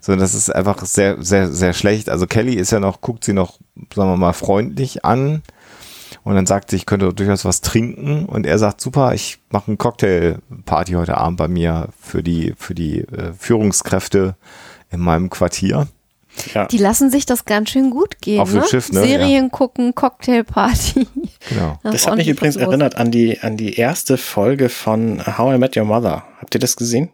so, 0.00 0.14
das 0.16 0.34
ist 0.34 0.54
einfach 0.54 0.84
sehr, 0.84 1.22
sehr, 1.22 1.48
sehr 1.48 1.72
schlecht. 1.72 2.08
Also 2.08 2.26
Kelly 2.26 2.54
ist 2.54 2.70
ja 2.70 2.80
noch, 2.80 3.00
guckt 3.00 3.24
sie 3.24 3.32
noch, 3.32 3.58
sagen 3.94 4.10
wir 4.10 4.16
mal, 4.16 4.32
freundlich 4.32 5.04
an 5.04 5.42
und 6.22 6.34
dann 6.34 6.46
sagt 6.46 6.70
sie, 6.70 6.76
ich 6.76 6.86
könnte 6.86 7.12
durchaus 7.12 7.44
was 7.44 7.60
trinken 7.60 8.26
und 8.26 8.46
er 8.46 8.58
sagt, 8.58 8.80
super, 8.80 9.14
ich 9.14 9.38
mache 9.50 9.68
eine 9.68 9.76
Cocktailparty 9.76 10.92
heute 10.92 11.16
Abend 11.16 11.38
bei 11.38 11.48
mir 11.48 11.88
für 12.00 12.22
die, 12.22 12.54
für 12.56 12.74
die 12.74 13.00
äh, 13.00 13.32
Führungskräfte 13.36 14.36
in 14.90 15.00
meinem 15.00 15.30
Quartier. 15.30 15.88
Ja. 16.54 16.66
Die 16.66 16.78
lassen 16.78 17.10
sich 17.10 17.26
das 17.26 17.44
ganz 17.44 17.70
schön 17.70 17.90
gut 17.90 18.20
gehen. 18.20 18.40
Auf 18.40 18.50
dem 18.50 18.60
ne? 18.60 18.66
Schiff, 18.68 18.92
ne? 18.92 19.02
Serien 19.02 19.50
gucken, 19.50 19.94
Cocktailparty. 19.94 21.06
Genau. 21.48 21.78
Da 21.82 21.90
ist 21.90 21.94
Das 22.04 22.06
hat 22.06 22.16
mich 22.16 22.28
übrigens 22.28 22.56
erinnert 22.56 22.96
an 22.96 23.10
die, 23.10 23.40
an 23.40 23.56
die 23.56 23.74
erste 23.74 24.16
Folge 24.16 24.68
von 24.68 25.22
How 25.38 25.54
I 25.54 25.58
Met 25.58 25.76
Your 25.76 25.84
Mother. 25.84 26.24
Habt 26.40 26.54
ihr 26.54 26.60
das 26.60 26.76
gesehen? 26.76 27.10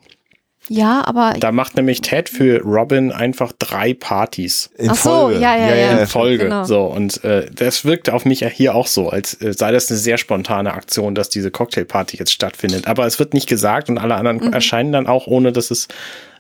Ja, 0.69 1.03
aber 1.05 1.35
Da 1.41 1.51
macht 1.51 1.75
nämlich 1.77 2.03
Ted 2.03 2.29
für 2.29 2.61
Robin 2.63 3.11
einfach 3.11 3.51
drei 3.59 3.95
Partys 3.95 4.71
In 4.79 4.91
Ach 4.91 4.95
so, 4.95 5.31
ja, 5.31 5.57
ja, 5.57 5.75
ja. 5.75 5.99
in 5.99 6.07
Folge. 6.07 6.45
genau. 6.45 6.63
So, 6.65 6.83
und 6.85 7.23
äh, 7.25 7.51
das 7.53 7.85
wirkt 7.85 8.09
auf 8.11 8.25
mich 8.25 8.41
ja 8.41 8.49
hier 8.49 8.77
auch 8.77 8.87
so, 8.87 9.09
als 9.11 9.35
äh, 9.43 9.53
sei 9.53 9.73
das 9.73 9.91
eine 9.91 9.99
sehr 9.99 10.19
spontane 10.19 10.73
Aktion, 10.73 11.17
dass 11.17 11.29
diese 11.29 11.51
Cocktailparty 11.51 12.17
jetzt 12.17 12.33
stattfindet. 12.33 12.87
Aber 12.87 13.07
es 13.07 13.19
wird 13.19 13.35
nicht 13.35 13.49
gesagt 13.49 13.89
und 13.91 13.99
alle 13.99 14.15
anderen 14.15 14.39
Mhm. 14.39 14.53
erscheinen 14.53 14.93
dann 14.93 15.09
auch, 15.09 15.27
ohne 15.27 15.51
dass 15.51 15.73
es, 15.73 15.89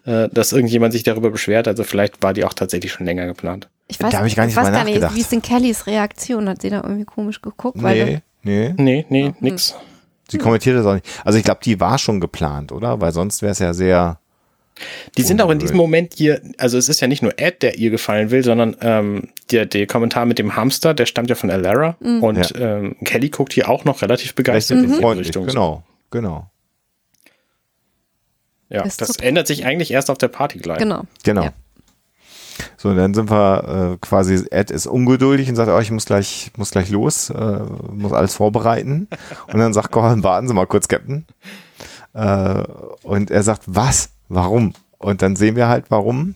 äh, 0.05 0.28
dass 0.32 0.53
irgendjemand 0.53 0.92
sich 0.92 1.03
darüber 1.03 1.30
beschwert. 1.30 1.68
Also 1.68 1.84
vielleicht 1.84 2.22
war 2.22 2.32
die 2.34 2.44
auch 2.44 2.55
tatsächlich 2.55 2.92
schon 2.92 3.07
länger 3.07 3.26
geplant. 3.26 3.68
ich 3.88 4.00
weiß, 4.00 4.12
Da 4.12 4.24
ich 4.26 4.36
gar 4.36 4.46
nicht 4.46 4.57
weiß 4.57 4.64
drüber 4.66 4.76
gar 4.76 4.84
nicht, 4.84 4.94
nachgedacht. 4.94 5.16
wie 5.16 5.20
ist 5.20 5.32
denn 5.32 5.42
Kellys 5.42 5.86
Reaktion? 5.86 6.48
Hat 6.48 6.62
sie 6.62 6.70
da 6.70 6.78
irgendwie 6.82 7.05
komisch 7.05 7.40
geguckt? 7.42 7.82
Weil 7.82 8.05
Nee, 8.05 8.20
nee. 8.42 8.74
Nee, 8.76 9.07
nee, 9.09 9.28
Mhm. 9.28 9.34
nix. 9.40 9.74
Sie 10.28 10.38
kommentiert 10.38 10.76
das 10.78 10.86
auch 10.86 10.94
nicht. 10.94 11.07
Also 11.24 11.38
ich 11.38 11.44
glaube, 11.44 11.61
die 11.62 11.78
war 11.78 11.98
schon 11.98 12.18
geplant, 12.20 12.72
oder? 12.72 13.00
Weil 13.00 13.12
sonst 13.12 13.42
wäre 13.42 13.53
es 13.53 13.59
ja 13.59 13.74
sehr. 13.74 14.18
Die 15.18 15.22
sind 15.22 15.42
auch 15.42 15.50
in 15.50 15.59
diesem 15.59 15.76
Moment 15.76 16.14
hier, 16.16 16.40
also 16.57 16.78
es 16.78 16.88
ist 16.88 17.00
ja 17.03 17.07
nicht 17.07 17.22
nur 17.22 17.38
Ed, 17.38 17.62
der 17.62 17.76
ihr 17.78 17.90
gefallen 17.90 18.30
will, 18.30 18.42
sondern 18.42 18.74
ähm, 18.80 19.28
der, 19.50 19.66
der 19.66 19.86
Kommentar 19.86 20.24
mit 20.24 20.38
dem 20.38 20.57
Hamster, 20.57 20.94
der 20.94 21.05
stammt 21.05 21.28
ja 21.28 21.36
von 21.36 21.50
Alara. 21.50 21.96
Mhm. 22.00 22.22
Und 22.22 22.55
ähm, 22.59 22.96
Kelly 23.05 23.28
guckt 23.28 23.53
hier 23.53 23.68
auch 23.68 23.84
noch 23.84 24.00
relativ 24.00 24.34
begeistert 24.34 24.78
in 24.78 24.90
ihre 24.90 25.00
freundlich. 25.00 25.26
Richtung. 25.28 25.46
Genau, 25.46 25.82
genau, 26.11 26.46
Ja, 28.72 28.82
Ist 28.84 29.00
das 29.02 29.08
super. 29.08 29.24
ändert 29.24 29.46
sich 29.46 29.66
eigentlich 29.66 29.90
erst 29.90 30.10
auf 30.10 30.16
der 30.18 30.28
Party 30.28 30.58
gleich. 30.58 30.78
genau. 30.78 31.02
genau. 31.22 31.44
Ja. 31.44 31.52
So, 32.76 32.90
und 32.90 32.96
dann 32.96 33.14
sind 33.14 33.30
wir 33.30 33.92
äh, 33.94 33.98
quasi, 34.00 34.44
Ed 34.50 34.70
ist 34.70 34.86
ungeduldig 34.86 35.48
und 35.48 35.56
sagt, 35.56 35.70
oh, 35.70 35.78
ich 35.78 35.90
muss 35.90 36.04
gleich, 36.06 36.50
muss 36.56 36.70
gleich 36.70 36.90
los, 36.90 37.30
äh, 37.30 37.60
muss 37.92 38.12
alles 38.12 38.34
vorbereiten. 38.34 39.08
Und 39.52 39.58
dann 39.58 39.72
sagt 39.72 39.90
Gohan, 39.92 40.22
warten 40.22 40.48
Sie 40.48 40.54
mal 40.54 40.66
kurz, 40.66 40.88
Captain. 40.88 41.26
Äh, 42.14 42.62
und 43.02 43.30
er 43.30 43.42
sagt, 43.42 43.62
was? 43.66 44.10
Warum? 44.28 44.74
Und 44.98 45.22
dann 45.22 45.36
sehen 45.36 45.56
wir 45.56 45.68
halt, 45.68 45.86
warum. 45.90 46.34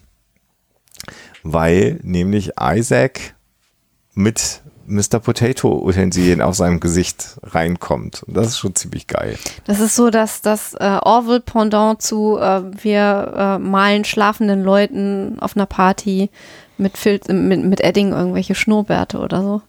Weil 1.42 2.00
nämlich 2.02 2.52
Isaac 2.60 3.34
mit 4.14 4.62
Mr. 4.86 5.18
Potato 5.20 5.78
Utensilien 5.84 6.40
auf 6.40 6.54
seinem 6.54 6.80
Gesicht 6.80 7.38
reinkommt. 7.42 8.22
Und 8.24 8.36
das 8.36 8.46
ist 8.48 8.58
schon 8.58 8.74
ziemlich 8.74 9.06
geil. 9.06 9.38
Das 9.64 9.80
ist 9.80 9.96
so, 9.96 10.10
dass 10.10 10.42
das 10.42 10.74
äh, 10.74 10.98
Orville-Pendant 11.02 12.00
zu 12.02 12.38
äh, 12.38 12.62
wir 12.82 13.34
äh, 13.36 13.58
malen 13.58 14.04
schlafenden 14.04 14.62
Leuten 14.62 15.38
auf 15.40 15.56
einer 15.56 15.66
Party 15.66 16.30
mit, 16.78 16.96
Fil 16.98 17.20
mit, 17.28 17.64
mit 17.64 17.80
Edding 17.80 18.12
irgendwelche 18.12 18.54
Schnurrbärte 18.54 19.18
oder 19.18 19.42
so. 19.42 19.62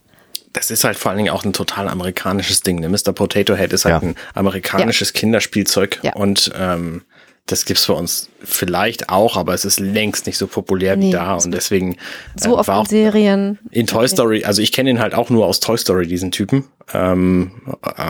Das 0.52 0.70
ist 0.70 0.84
halt 0.84 0.96
vor 0.96 1.10
allen 1.10 1.18
Dingen 1.18 1.30
auch 1.32 1.44
ein 1.44 1.52
total 1.52 1.88
amerikanisches 1.88 2.62
Ding. 2.62 2.80
Ne? 2.80 2.88
Mr. 2.88 3.12
Potato 3.12 3.54
Head 3.54 3.72
ist 3.72 3.84
halt 3.84 4.02
Ja. 4.02 4.08
ein 4.08 4.14
amerikanisches 4.34 5.12
Kinderspielzeug 5.12 6.00
Ja. 6.02 6.14
und 6.14 6.50
ähm, 6.58 7.02
das 7.48 7.64
gibt's 7.64 7.84
für 7.86 7.94
uns 7.94 8.28
vielleicht 8.40 9.08
auch, 9.08 9.36
aber 9.36 9.54
es 9.54 9.64
ist 9.64 9.80
längst 9.80 10.26
nicht 10.26 10.38
so 10.38 10.46
populär 10.46 10.96
wie 10.96 11.06
Nee, 11.06 11.12
da 11.12 11.34
das 11.34 11.46
und 11.46 11.52
deswegen 11.52 11.96
So 12.36 12.50
äh, 12.50 12.52
oft 12.52 12.68
war 12.68 12.76
in 12.76 12.82
auch 12.82 12.86
Serien. 12.86 13.58
in 13.70 13.86
Toy 13.86 14.06
Story, 14.06 14.44
also 14.44 14.62
ich 14.62 14.70
kenne 14.70 14.90
ihn 14.90 15.00
halt 15.00 15.14
auch 15.14 15.30
nur 15.30 15.46
aus 15.46 15.60
Toy 15.60 15.76
Story, 15.76 16.06
diesen 16.06 16.30
Typen. 16.30 16.64
Ähm, 16.92 17.52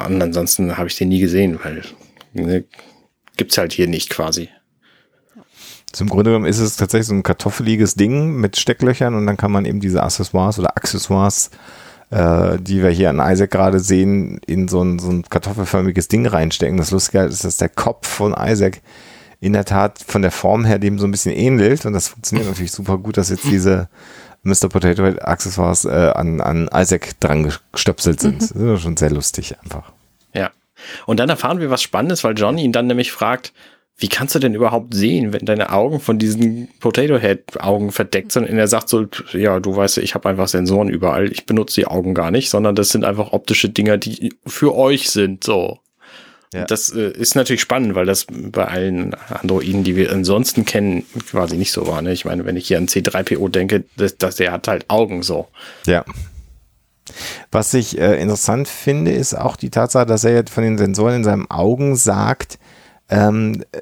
und 0.07 0.23
ansonsten 0.23 0.77
habe 0.77 0.89
ich 0.89 0.97
den 0.97 1.09
nie 1.09 1.21
gesehen, 1.21 1.59
weil 1.63 1.83
ne, 2.35 2.65
gibt's 3.37 3.57
halt 3.57 3.73
hier 3.73 3.87
nicht 3.87 4.11
quasi. 4.11 4.49
Zum 5.93 6.09
Grunde 6.09 6.31
genommen 6.31 6.45
ist 6.47 6.59
es 6.59 6.77
tatsächlich 6.77 7.07
so 7.07 7.15
ein 7.15 7.23
kartoffeliges 7.23 7.95
Ding 7.95 8.35
mit 8.37 8.59
Stecklöchern 8.59 9.15
und 9.15 9.27
dann 9.27 9.39
kann 9.39 9.51
man 9.51 9.65
eben 9.65 9.81
diese 9.81 10.03
Accessoires 10.03 10.59
oder 10.59 10.77
Accessoires, 10.77 11.51
äh, 12.11 12.59
die 12.61 12.83
wir 12.83 12.91
hier 12.91 13.09
an 13.09 13.21
Isaac 13.21 13.51
gerade 13.51 13.81
sehen, 13.81 14.39
in 14.47 14.69
so 14.69 14.83
ein, 14.83 14.99
so 14.99 15.11
ein 15.11 15.23
kartoffelförmiges 15.23 16.09
Ding 16.09 16.27
reinstecken. 16.27 16.77
Das 16.77 16.91
Lustige 16.91 17.25
ist, 17.25 17.45
dass 17.45 17.57
der 17.57 17.71
Kopf 17.71 18.07
von 18.07 18.35
Isaac 18.39 18.83
in 19.41 19.53
der 19.53 19.65
Tat 19.65 20.01
von 20.07 20.23
der 20.23 20.31
Form 20.31 20.65
her 20.65 20.79
dem 20.79 20.99
so 20.99 21.07
ein 21.07 21.11
bisschen 21.11 21.35
ähnelt 21.35 21.87
und 21.87 21.93
das 21.93 22.09
funktioniert 22.09 22.49
natürlich 22.49 22.73
super 22.73 22.99
gut, 22.99 23.17
dass 23.17 23.31
jetzt 23.31 23.45
diese 23.45 23.89
Mr. 24.43 24.69
Potato 24.69 25.05
Head 25.05 25.23
Accessoires 25.23 25.85
äh, 25.85 26.13
an, 26.15 26.41
an 26.41 26.69
Isaac 26.75 27.19
dran 27.21 27.53
gestöpselt 27.73 28.21
sind. 28.21 28.43
Das 28.43 28.51
ist 28.53 28.83
schon 28.83 28.97
sehr 28.97 29.11
lustig 29.11 29.57
einfach. 29.63 29.93
Ja. 30.33 30.51
Und 31.07 31.19
dann 31.21 31.29
erfahren 31.29 31.61
wir 31.61 31.71
was 31.71 31.83
Spannendes, 31.83 32.25
weil 32.25 32.39
Johnny 32.39 32.63
ihn 32.63 32.73
dann 32.73 32.87
nämlich 32.87 33.13
fragt, 33.13 33.53
wie 34.01 34.09
kannst 34.09 34.37
du 34.37 34.39
denn 34.39 34.55
überhaupt 34.55 34.95
sehen, 34.95 35.33
wenn 35.33 35.45
deine 35.45 35.73
Augen 35.73 35.99
von 35.99 36.21
diesen 36.21 36.69
Potato 36.79 37.19
Head 37.19 37.61
Augen 37.61 37.91
verdeckt 37.91 38.31
sind? 38.31 38.49
Und 38.49 38.57
er 38.57 38.69
sagt 38.69 38.89
so, 38.89 39.07
ja, 39.33 39.59
du 39.59 39.75
weißt, 39.75 39.99
ich 39.99 40.15
habe 40.15 40.29
einfach 40.29 40.47
Sensoren 40.47 40.89
überall. 40.89 41.33
Ich 41.33 41.47
benutze 41.47 41.81
die 41.81 41.87
Augen 41.89 42.15
gar 42.15 42.31
nicht, 42.31 42.49
sondern 42.49 42.77
das 42.77 42.91
sind 42.91 43.05
einfach 43.05 43.33
optische 43.33 43.69
Dinger, 43.69 43.99
die 43.99 44.33
für 44.47 44.77
euch 44.77 45.11
sind. 45.11 45.43
So. 45.43 45.81
Ja. 46.55 46.65
Das 46.65 46.91
äh, 46.91 47.11
ist 47.11 47.35
natürlich 47.35 47.61
spannend, 47.61 47.95
weil 47.95 48.07
das 48.07 48.27
bei 48.29 48.65
allen 48.65 49.15
Androiden, 49.15 49.85
die 49.85 49.97
wir 49.97 50.13
ansonsten 50.13 50.65
kennen, 50.65 51.05
quasi 51.31 51.57
nicht 51.57 51.73
so 51.73 51.87
war. 51.87 52.01
Ne? 52.01 52.13
Ich 52.13 52.25
meine, 52.25 52.45
wenn 52.47 52.57
ich 52.57 52.69
hier 52.69 52.79
an 52.79 52.87
C3PO 52.87 53.49
denke, 53.51 53.85
das, 53.97 54.17
das, 54.17 54.37
der 54.37 54.53
hat 54.53 54.67
halt 54.69 54.87
Augen 54.89 55.23
so. 55.23 55.49
Ja. 55.87 56.05
Was 57.51 57.73
ich 57.75 57.99
äh, 57.99 58.21
interessant 58.21 58.69
finde, 58.69 59.13
ist 59.13 59.35
auch 59.35 59.57
die 59.57 59.71
Tatsache, 59.71 60.07
dass 60.07 60.25
er 60.25 60.35
jetzt 60.35 60.51
von 60.51 60.63
den 60.63 60.79
Sensoren 60.79 61.17
in 61.17 61.25
seinen 61.25 61.51
Augen 61.51 61.97
sagt, 61.97 62.59
ähm, 63.11 63.65
äh, 63.73 63.81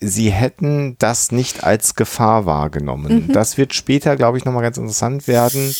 sie 0.00 0.30
hätten 0.30 0.96
das 0.98 1.32
nicht 1.32 1.64
als 1.64 1.94
Gefahr 1.94 2.46
wahrgenommen. 2.46 3.26
Mhm. 3.26 3.32
Das 3.32 3.58
wird 3.58 3.74
später, 3.74 4.16
glaube 4.16 4.38
ich, 4.38 4.44
nochmal 4.44 4.62
ganz 4.62 4.76
interessant 4.76 5.26
werden, 5.28 5.74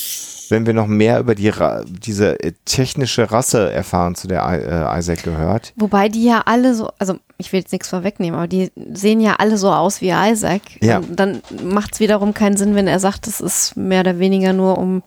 wenn 0.50 0.66
wir 0.66 0.72
noch 0.74 0.86
mehr 0.86 1.18
über 1.20 1.34
die 1.34 1.48
Ra 1.48 1.84
diese 1.86 2.40
äh, 2.42 2.52
technische 2.64 3.30
Rasse 3.30 3.72
erfahren, 3.72 4.14
zu 4.14 4.28
der 4.28 4.42
I 4.42 4.56
äh, 4.56 4.98
Isaac 4.98 5.22
gehört. 5.22 5.72
Wobei 5.76 6.08
die 6.08 6.24
ja 6.24 6.42
alle 6.46 6.74
so, 6.74 6.90
also 6.98 7.16
ich 7.38 7.52
will 7.52 7.60
jetzt 7.60 7.72
nichts 7.72 7.88
vorwegnehmen, 7.88 8.38
aber 8.38 8.48
die 8.48 8.70
sehen 8.92 9.20
ja 9.20 9.36
alle 9.38 9.56
so 9.58 9.70
aus 9.72 10.00
wie 10.00 10.10
Isaac. 10.10 10.62
Ja. 10.80 10.98
Und 10.98 11.18
dann 11.18 11.42
macht 11.62 11.94
es 11.94 12.00
wiederum 12.00 12.34
keinen 12.34 12.56
Sinn, 12.56 12.74
wenn 12.74 12.86
er 12.86 13.00
sagt, 13.00 13.26
es 13.26 13.40
ist 13.40 13.76
mehr 13.76 14.00
oder 14.00 14.18
weniger 14.18 14.52
nur 14.52 14.78
um 14.78 15.02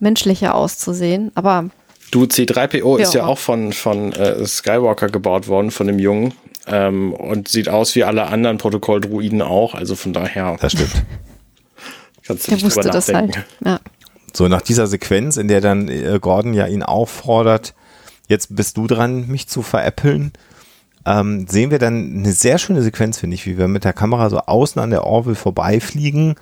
menschlicher 0.00 0.54
auszusehen. 0.54 1.30
Aber 1.34 1.66
Du, 2.10 2.24
C3PO 2.24 2.98
Ja. 2.98 3.02
ist 3.04 3.14
ja 3.14 3.24
auch 3.24 3.38
von, 3.38 3.72
von 3.72 4.12
äh, 4.12 4.44
Skywalker 4.44 5.08
gebaut 5.08 5.48
worden, 5.48 5.70
von 5.70 5.86
dem 5.86 5.98
Jungen. 5.98 6.34
Ähm, 6.66 7.12
und 7.14 7.48
sieht 7.48 7.68
aus 7.68 7.94
wie 7.96 8.04
alle 8.04 8.26
anderen 8.26 8.58
Protokolldruiden 8.58 9.40
auch. 9.42 9.74
Also 9.74 9.96
von 9.96 10.12
daher 10.12 10.56
Das 10.60 10.72
stimmt. 10.72 10.90
kannst 12.26 12.46
du 12.46 12.50
der 12.50 12.56
nicht 12.56 12.64
wusste 12.66 12.80
drüber 12.82 12.92
das 12.92 13.08
nachdenken. 13.08 13.34
halt. 13.36 13.46
Ja. 13.64 13.80
So, 14.34 14.48
nach 14.48 14.62
dieser 14.62 14.86
Sequenz, 14.86 15.36
in 15.36 15.48
der 15.48 15.60
dann 15.60 15.88
äh, 15.88 16.18
Gordon 16.20 16.54
ja 16.54 16.66
ihn 16.66 16.82
auffordert, 16.82 17.74
jetzt 18.28 18.54
bist 18.54 18.76
du 18.76 18.86
dran, 18.86 19.28
mich 19.28 19.48
zu 19.48 19.62
veräppeln, 19.62 20.32
ähm, 21.04 21.46
sehen 21.48 21.70
wir 21.70 21.78
dann 21.78 22.18
eine 22.18 22.32
sehr 22.32 22.58
schöne 22.58 22.82
Sequenz, 22.82 23.18
finde 23.18 23.34
ich, 23.34 23.46
wie 23.46 23.58
wir 23.58 23.68
mit 23.68 23.84
der 23.84 23.92
Kamera 23.92 24.30
so 24.30 24.38
außen 24.38 24.80
an 24.80 24.90
der 24.90 25.04
Orville 25.04 25.34
vorbeifliegen 25.34 26.36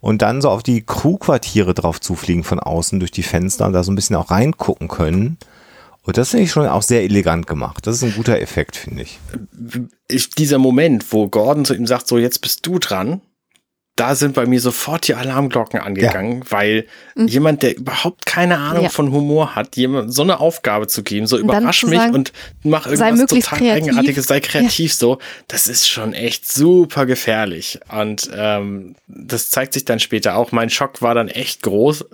und 0.00 0.22
dann 0.22 0.40
so 0.40 0.50
auf 0.50 0.62
die 0.62 0.82
Crewquartiere 0.82 1.74
drauf 1.74 2.00
zufliegen 2.00 2.44
von 2.44 2.58
außen 2.58 2.98
durch 2.98 3.12
die 3.12 3.22
Fenster 3.22 3.66
und 3.66 3.72
da 3.72 3.84
so 3.84 3.92
ein 3.92 3.96
bisschen 3.96 4.16
auch 4.16 4.30
reingucken 4.30 4.88
können. 4.88 5.38
Und 6.02 6.16
das 6.16 6.30
finde 6.30 6.44
ich 6.44 6.50
schon 6.50 6.66
auch 6.66 6.82
sehr 6.82 7.02
elegant 7.02 7.46
gemacht. 7.46 7.86
Das 7.86 7.96
ist 7.96 8.02
ein 8.02 8.14
guter 8.14 8.40
Effekt, 8.40 8.76
finde 8.76 9.02
ich. 9.02 9.18
Ich, 10.08 10.30
dieser 10.30 10.58
Moment, 10.58 11.12
wo 11.12 11.28
Gordon 11.28 11.64
zu 11.64 11.74
ihm 11.74 11.86
sagt, 11.86 12.08
so 12.08 12.18
jetzt 12.18 12.40
bist 12.40 12.66
du 12.66 12.78
dran, 12.78 13.20
da 14.00 14.14
sind 14.14 14.34
bei 14.34 14.46
mir 14.46 14.60
sofort 14.60 15.06
die 15.08 15.14
Alarmglocken 15.14 15.78
angegangen, 15.80 16.42
weil 16.48 16.86
jemand, 17.16 17.62
der 17.62 17.76
überhaupt 17.76 18.24
keine 18.26 18.56
Ahnung 18.58 18.78
Mhm. 18.78 18.82
Ja. 18.84 18.88
von 18.88 19.12
Humor 19.12 19.54
hat, 19.54 19.76
jemand 19.76 20.14
so 20.14 20.22
eine 20.22 20.40
Aufgabe 20.40 20.86
zu 20.86 21.02
geben, 21.02 21.26
so 21.26 21.36
überrasch 21.38 21.84
mich 21.84 21.98
sagen, 21.98 22.14
und 22.14 22.32
mach 22.62 22.86
irgendwas 22.86 23.26
total 23.26 23.58
kreativ. 23.58 23.88
eigenartiges, 23.88 24.26
sei 24.26 24.40
kreativ 24.40 24.94
so, 24.94 25.18
das 25.48 25.66
ist 25.68 25.88
schon 25.88 26.14
echt 26.14 26.50
super 26.50 27.04
gefährlich. 27.06 27.78
Und 27.88 28.30
ähm, 28.34 28.96
das 29.06 29.50
zeigt 29.50 29.74
sich 29.74 29.84
dann 29.84 30.00
später 30.00 30.36
auch. 30.36 30.50
Mein 30.52 30.70
Schock 30.70 31.02
war 31.02 31.14
dann 31.14 31.28
echt 31.28 31.62
groß. 31.62 32.06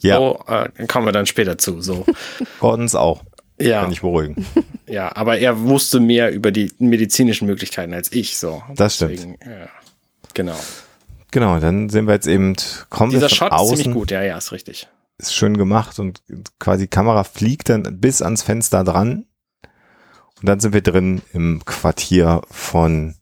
Ja. 0.00 0.16
So, 0.16 0.44
äh, 0.48 0.86
kommen 0.86 1.06
wir 1.06 1.12
dann 1.12 1.26
später 1.26 1.56
zu. 1.58 1.80
So. 1.80 2.04
Gordons 2.60 2.94
auch. 2.94 3.22
Ja. 3.58 3.82
Kann 3.82 3.92
ich 3.92 4.00
beruhigen. 4.02 4.44
Ja, 4.88 5.16
aber 5.16 5.38
er 5.38 5.62
wusste 5.62 5.98
mehr 5.98 6.30
über 6.30 6.52
die 6.52 6.70
medizinischen 6.78 7.46
Möglichkeiten 7.46 7.92
als 7.92 8.12
ich. 8.12 8.36
So. 8.38 8.62
Das 8.76 8.94
stimmt. 8.94 9.18
ja. 9.44 9.68
Genau. 10.34 10.54
Genau, 11.30 11.58
dann 11.58 11.88
sehen 11.88 12.06
wir 12.06 12.14
jetzt 12.14 12.26
eben, 12.26 12.54
kommen 12.88 13.10
Dieser 13.12 13.28
Shot 13.28 13.52
außen. 13.52 13.74
ist 13.74 13.82
ziemlich 13.82 13.94
gut. 13.98 14.10
Ja, 14.10 14.22
ja, 14.22 14.36
ist 14.38 14.52
richtig. 14.52 14.88
ist 15.18 15.34
schön 15.34 15.56
gemacht 15.56 15.98
und 15.98 16.22
quasi 16.58 16.84
die 16.84 16.88
Kamera 16.90 17.24
fliegt 17.24 17.68
dann 17.68 18.00
bis 18.00 18.22
ans 18.22 18.42
Fenster 18.42 18.84
dran. 18.84 19.26
Und 20.40 20.48
dann 20.48 20.60
sind 20.60 20.74
wir 20.74 20.82
drin 20.82 21.22
im 21.32 21.64
Quartier 21.64 22.42
von 22.50 23.14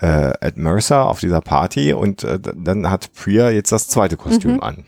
äh, 0.00 0.32
Ed 0.40 0.56
Mercer 0.56 1.06
auf 1.06 1.20
dieser 1.20 1.42
Party 1.42 1.92
und 1.92 2.24
äh, 2.24 2.38
dann 2.40 2.90
hat 2.90 3.12
Priya 3.12 3.50
jetzt 3.50 3.70
das 3.72 3.88
zweite 3.88 4.16
Kostüm 4.16 4.54
Mhm. 4.54 4.62
an. 4.62 4.84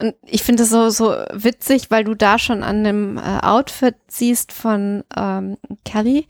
Und 0.00 0.14
ich 0.24 0.42
finde 0.44 0.62
es 0.62 0.70
so, 0.70 0.90
so 0.90 1.10
witzig, 1.32 1.90
weil 1.90 2.04
du 2.04 2.14
da 2.14 2.38
schon 2.38 2.62
an 2.62 2.84
dem 2.84 3.18
äh, 3.18 3.40
Outfit 3.42 3.96
siehst 4.06 4.52
von 4.52 5.02
ähm, 5.16 5.58
Kelly, 5.84 6.26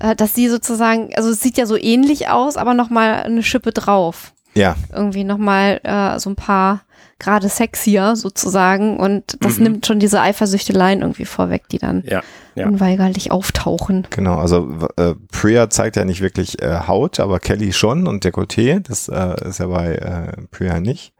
äh, 0.00 0.14
dass 0.14 0.34
sie 0.34 0.48
sozusagen, 0.48 1.10
also 1.16 1.30
es 1.30 1.40
sieht 1.40 1.58
ja 1.58 1.66
so 1.66 1.76
ähnlich 1.76 2.28
aus, 2.28 2.56
aber 2.56 2.74
nochmal 2.74 3.24
eine 3.24 3.42
Schippe 3.42 3.72
drauf. 3.72 4.32
Ja, 4.58 4.76
Irgendwie 4.92 5.24
nochmal 5.24 5.80
äh, 5.84 6.18
so 6.18 6.30
ein 6.30 6.36
paar 6.36 6.80
gerade 7.20 7.48
sexier 7.48 8.14
sozusagen 8.14 8.96
und 8.98 9.38
das 9.40 9.56
Mhm. 9.58 9.62
nimmt 9.64 9.86
schon 9.86 9.98
diese 9.98 10.20
Eifersüchteleien 10.20 11.00
irgendwie 11.00 11.24
vorweg, 11.24 11.68
die 11.68 11.78
dann 11.78 12.04
Ja, 12.06 12.22
ja. 12.54 12.66
unweigerlich 12.68 13.32
auftauchen. 13.32 14.06
genau. 14.10 14.36
Also 14.38 14.68
äh, 14.96 15.14
Priya 15.32 15.68
zeigt 15.68 15.96
ja 15.96 16.04
nicht 16.04 16.20
wirklich 16.20 16.62
äh, 16.62 16.80
Haut, 16.86 17.18
aber 17.18 17.40
Kelly 17.40 17.72
schon 17.72 18.06
und 18.06 18.24
Dekolleté. 18.24 18.80
Das 18.80 19.08
äh, 19.08 19.48
ist 19.48 19.58
ja 19.58 19.66
bei 19.66 19.94
äh, 19.94 20.42
Priya 20.52 20.78
nicht. 20.80 21.12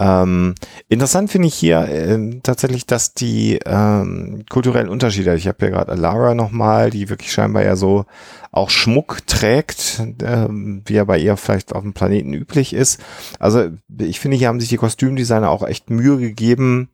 Ähm, 0.00 0.54
interessant 0.88 1.30
finde 1.30 1.48
ich 1.48 1.54
hier 1.54 1.80
äh, 1.80 2.40
tatsächlich, 2.42 2.86
dass 2.86 3.12
die 3.12 3.60
ähm, 3.66 4.44
kulturellen 4.48 4.88
Unterschiede, 4.88 5.34
ich 5.34 5.46
habe 5.46 5.66
ja 5.66 5.70
gerade 5.70 5.92
Alara 5.92 6.34
nochmal, 6.34 6.88
die 6.88 7.10
wirklich 7.10 7.30
scheinbar 7.30 7.64
ja 7.64 7.76
so 7.76 8.06
auch 8.50 8.70
Schmuck 8.70 9.26
trägt, 9.26 10.02
ähm, 10.22 10.82
wie 10.86 10.94
ja 10.94 11.04
bei 11.04 11.18
ihr 11.18 11.36
vielleicht 11.36 11.74
auf 11.74 11.82
dem 11.82 11.92
Planeten 11.92 12.32
üblich 12.32 12.72
ist. 12.72 12.98
Also 13.38 13.68
ich 13.98 14.20
finde, 14.20 14.38
hier 14.38 14.48
haben 14.48 14.58
sich 14.58 14.70
die 14.70 14.78
Kostümdesigner 14.78 15.50
auch 15.50 15.66
echt 15.66 15.90
Mühe 15.90 16.16
gegeben, 16.16 16.88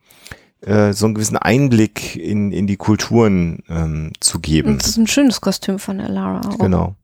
äh, 0.63 0.93
so 0.93 1.07
einen 1.07 1.15
gewissen 1.15 1.37
Einblick 1.37 2.17
in, 2.17 2.51
in 2.51 2.67
die 2.67 2.77
Kulturen 2.77 3.63
ähm, 3.69 4.15
zu 4.19 4.41
geben. 4.41 4.79
Das 4.79 4.89
ist 4.89 4.97
ein 4.97 5.07
schönes 5.07 5.41
Kostüm 5.41 5.79
von 5.79 6.01
Elara 6.01 6.41
auch. 6.49 6.59
Genau. 6.59 6.97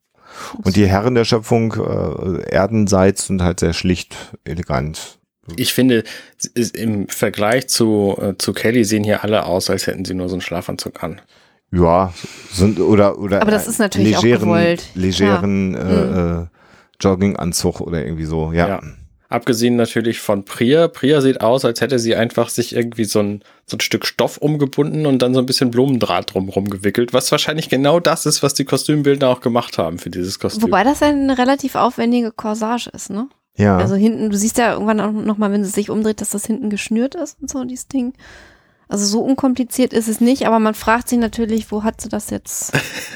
Und 0.65 0.75
die 0.75 0.87
Herren 0.89 1.15
der 1.15 1.25
Schöpfung, 1.25 1.75
äh, 1.75 2.51
Erdenseits, 2.51 3.27
sind 3.27 3.41
halt 3.41 3.61
sehr 3.61 3.73
schlicht, 3.73 4.17
elegant. 4.45 5.21
Ich 5.57 5.75
finde, 5.75 6.05
im 6.75 7.09
Vergleich 7.09 7.69
zu, 7.69 8.17
äh, 8.21 8.35
zu 8.39 8.53
Kelly 8.53 8.85
sehen 8.85 9.03
hier 9.03 9.25
alle 9.25 9.45
aus, 9.45 9.71
als 9.71 9.87
hätten 9.87 10.05
sie 10.05 10.15
nur 10.15 10.29
so 10.29 10.37
einen 10.37 10.43
Schlafanzug 10.43 11.03
an. 11.03 11.21
Ja, 11.73 12.13
sind 12.53 12.79
oder 12.79 13.19
oder 13.19 13.41
Aber 13.41 13.51
das 13.51 13.67
ist 13.67 13.79
natürlich 13.79 14.17
auch 14.17 14.23
legeren, 14.23 14.43
gewollt. 14.43 14.85
legeren 14.95 15.75
Ja. 15.75 15.81
Mhm. 15.81 16.17
äh, 16.17 16.43
äh, 16.43 16.47
Jogginganzug 17.01 17.81
oder 17.81 18.05
irgendwie 18.05 18.27
so. 18.27 18.53
Ja. 18.53 18.69
Ja. 18.69 18.83
Abgesehen 19.31 19.77
natürlich 19.77 20.21
von 20.21 20.45
Priya. 20.45 20.89
Priya 20.89 21.23
sieht 21.23 21.41
aus, 21.41 21.65
als 21.65 21.81
hätte 21.81 21.99
sie 21.99 22.15
einfach 22.15 22.51
sich 22.51 22.77
irgendwie 22.77 23.05
so 23.05 23.21
ein, 23.21 23.43
so 23.65 23.79
ein 23.79 23.81
Stück 23.81 24.05
Stoff 24.05 24.37
umgebunden 24.37 25.07
und 25.07 25.21
dann 25.23 25.33
so 25.33 25.41
ein 25.41 25.47
bisschen 25.47 25.71
Blumendraht 25.71 26.35
drumherum 26.35 26.69
gewickelt, 26.69 27.15
was 27.15 27.33
wahrscheinlich 27.33 27.71
genau 27.71 27.99
das 27.99 28.27
ist, 28.27 28.43
was 28.43 28.53
die 28.53 28.67
Kostümbildner 28.67 29.29
auch 29.29 29.41
gemacht 29.41 29.79
haben 29.79 29.99
für 29.99 30.11
dieses 30.11 30.39
Kostüm. 30.39 30.65
Wobei 30.65 30.85
das 30.85 31.03
eine 31.03 31.39
relativ 31.39 31.77
aufwendige 31.77 32.31
Corsage 32.31 32.91
ist, 32.93 33.09
ne? 33.09 33.29
Ja. 33.57 33.77
Also 33.79 33.95
hinten, 33.95 34.31
du 34.31 34.37
siehst 34.37 34.59
ja 34.59 34.73
irgendwann 34.73 35.01
auch 35.01 35.13
noch 35.13 35.39
mal, 35.39 35.53
wenn 35.53 35.61
es 35.61 35.73
sich 35.73 35.91
umdreht, 35.91 36.21
dass 36.21 36.31
das 36.31 36.47
hinten 36.47 36.71
geschnürt 36.71 37.15
ist 37.15 37.41
und 37.41 37.51
so, 37.51 37.65
dieses 37.65 37.89
Ding. 37.89 38.15
Also 38.89 39.07
so 39.07 39.21
unkompliziert 39.23 39.93
ist 39.93 40.09
es 40.09 40.21
nicht, 40.21 40.47
aber 40.47 40.59
man 40.59 40.75
fragt 40.75 41.09
sich 41.09 41.19
natürlich, 41.19 41.71
wo 41.73 41.83
hat 41.83 42.01
sie 42.01 42.09
das 42.09 42.31
jetzt 42.31 42.73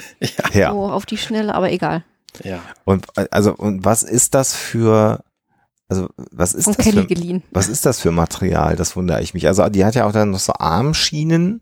ja. 0.52 0.70
so 0.72 0.84
auf 0.86 1.06
die 1.06 1.18
Schnelle, 1.18 1.54
aber 1.54 1.70
egal. 1.70 2.04
ja. 2.44 2.60
Und 2.84 3.06
also 3.30 3.54
und 3.54 3.84
was 3.84 4.02
ist 4.02 4.34
das 4.34 4.54
für 4.54 5.22
also 5.88 6.08
was 6.32 6.54
ist 6.54 6.64
Von 6.64 6.74
das 6.74 6.84
Kelly 6.84 7.02
für, 7.02 7.06
geliehen. 7.06 7.42
was 7.52 7.68
ist 7.68 7.86
das 7.86 8.00
für 8.00 8.10
Material? 8.10 8.74
Das 8.76 8.96
wundere 8.96 9.22
ich 9.22 9.34
mich. 9.34 9.46
Also 9.46 9.68
die 9.68 9.84
hat 9.84 9.94
ja 9.94 10.06
auch 10.06 10.12
dann 10.12 10.30
noch 10.30 10.40
so 10.40 10.52
Armschienen. 10.54 11.60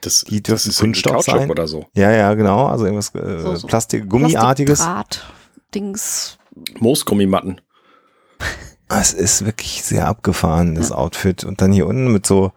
Das, 0.00 0.20
Die 0.28 0.42
dürfen 0.42 0.68
das 0.68 0.74
ist 0.76 0.80
Kunststoff 0.80 1.24
sein? 1.24 1.50
oder 1.50 1.66
so. 1.66 1.86
Ja, 1.94 2.12
ja, 2.12 2.34
genau. 2.34 2.66
Also 2.66 2.84
irgendwas 2.84 3.12
äh, 3.16 3.40
So, 3.40 3.56
so 3.56 3.66
Plastik, 3.66 4.08
Gummiartiges. 4.08 4.78
Plastikdraht, 4.78 5.32
Dings. 5.74 6.38
Moosgummimatten. 6.78 7.60
Es 8.88 9.12
ist 9.12 9.44
wirklich 9.44 9.82
sehr 9.84 10.06
abgefahren, 10.06 10.74
das 10.74 10.92
Outfit. 10.92 11.44
Und 11.44 11.60
dann 11.60 11.72
hier 11.72 11.86
unten 11.86 12.10
mit 12.10 12.26
so 12.26 12.52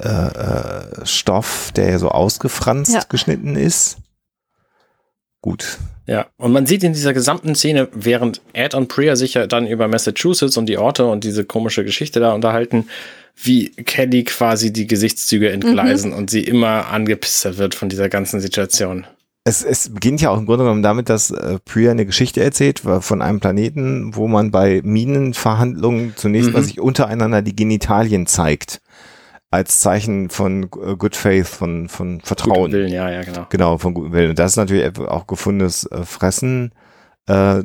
äh, 0.00 0.08
äh, 0.08 1.06
Stoff, 1.06 1.70
der 1.76 1.90
ja 1.90 1.98
so 1.98 2.08
ausgefranst 2.08 2.92
Ja. 2.92 3.02
geschnitten 3.08 3.54
ist. 3.54 3.98
Gut. 5.42 5.78
Ja, 6.06 6.26
und 6.36 6.52
man 6.52 6.66
sieht 6.66 6.82
in 6.82 6.92
dieser 6.92 7.14
gesamten 7.14 7.54
Szene, 7.54 7.88
während 7.92 8.42
Ed 8.52 8.74
und 8.74 8.88
Priya 8.88 9.14
sich 9.16 9.34
ja 9.34 9.46
dann 9.46 9.66
über 9.66 9.88
Massachusetts 9.88 10.56
und 10.56 10.66
die 10.66 10.76
Orte 10.76 11.06
und 11.06 11.24
diese 11.24 11.44
komische 11.44 11.84
Geschichte 11.84 12.18
da 12.20 12.32
unterhalten, 12.32 12.88
wie 13.36 13.70
Kelly 13.70 14.24
quasi 14.24 14.72
die 14.72 14.86
Gesichtszüge 14.86 15.50
entgleisen 15.50 16.12
und 16.12 16.30
sie 16.30 16.42
immer 16.42 16.88
angepisster 16.88 17.56
wird 17.58 17.74
von 17.74 17.88
dieser 17.88 18.08
ganzen 18.08 18.40
Situation. 18.40 19.06
Es, 19.50 19.64
es 19.64 19.88
beginnt 19.92 20.20
ja 20.20 20.30
auch 20.30 20.38
im 20.38 20.46
Grunde 20.46 20.62
genommen 20.64 20.82
damit, 20.84 21.08
dass 21.08 21.32
äh, 21.32 21.58
Priya 21.64 21.90
eine 21.90 22.06
Geschichte 22.06 22.40
erzählt 22.40 22.84
wa- 22.84 23.00
von 23.00 23.20
einem 23.20 23.40
Planeten, 23.40 24.14
wo 24.14 24.28
man 24.28 24.52
bei 24.52 24.80
Minenverhandlungen 24.84 26.12
zunächst 26.16 26.48
Mhm. 26.50 26.54
mal 26.54 26.62
sich 26.62 26.78
untereinander 26.80 27.42
die 27.42 27.56
Genitalien 27.56 28.26
zeigt. 28.26 28.80
Als 29.50 29.80
Zeichen 29.80 30.30
von 30.30 30.64
äh, 30.64 30.94
Good 30.96 31.16
Faith, 31.16 31.48
von, 31.48 31.88
von 31.88 32.18
Guten 32.18 32.26
Vertrauen. 32.26 32.70
Willen, 32.70 32.92
ja, 32.92 33.10
ja, 33.10 33.22
genau. 33.22 33.46
Genau, 33.50 33.78
von 33.78 33.94
gutem 33.94 34.12
Willen. 34.12 34.30
Und 34.30 34.38
das 34.38 34.52
ist 34.52 34.56
natürlich 34.56 34.96
auch 35.00 35.26
gefundenes 35.26 35.84
äh, 35.86 36.04
Fressen, 36.04 36.72
äh, 37.26 37.64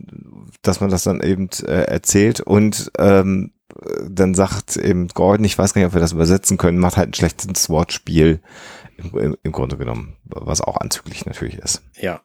dass 0.63 0.81
man 0.81 0.89
das 0.89 1.03
dann 1.03 1.21
eben 1.21 1.49
äh, 1.67 1.83
erzählt. 1.83 2.39
Und 2.39 2.91
ähm, 2.97 3.51
äh, 3.79 4.05
dann 4.09 4.33
sagt 4.33 4.77
eben 4.77 5.07
Gordon, 5.09 5.45
ich 5.45 5.55
weiß 5.59 5.75
gar 5.75 5.81
nicht, 5.81 5.89
ob 5.89 5.93
wir 5.93 6.01
das 6.01 6.13
übersetzen 6.13 6.57
können, 6.57 6.79
macht 6.79 6.97
halt 6.97 7.09
ein 7.09 7.13
schlechtes 7.13 7.69
Wortspiel 7.69 8.39
im, 8.97 9.37
im, 9.41 9.51
Grunde 9.51 9.77
genommen, 9.77 10.15
was 10.23 10.61
auch 10.61 10.77
anzüglich 10.77 11.25
natürlich 11.25 11.57
ist. 11.57 11.81
Ja. 11.99 12.21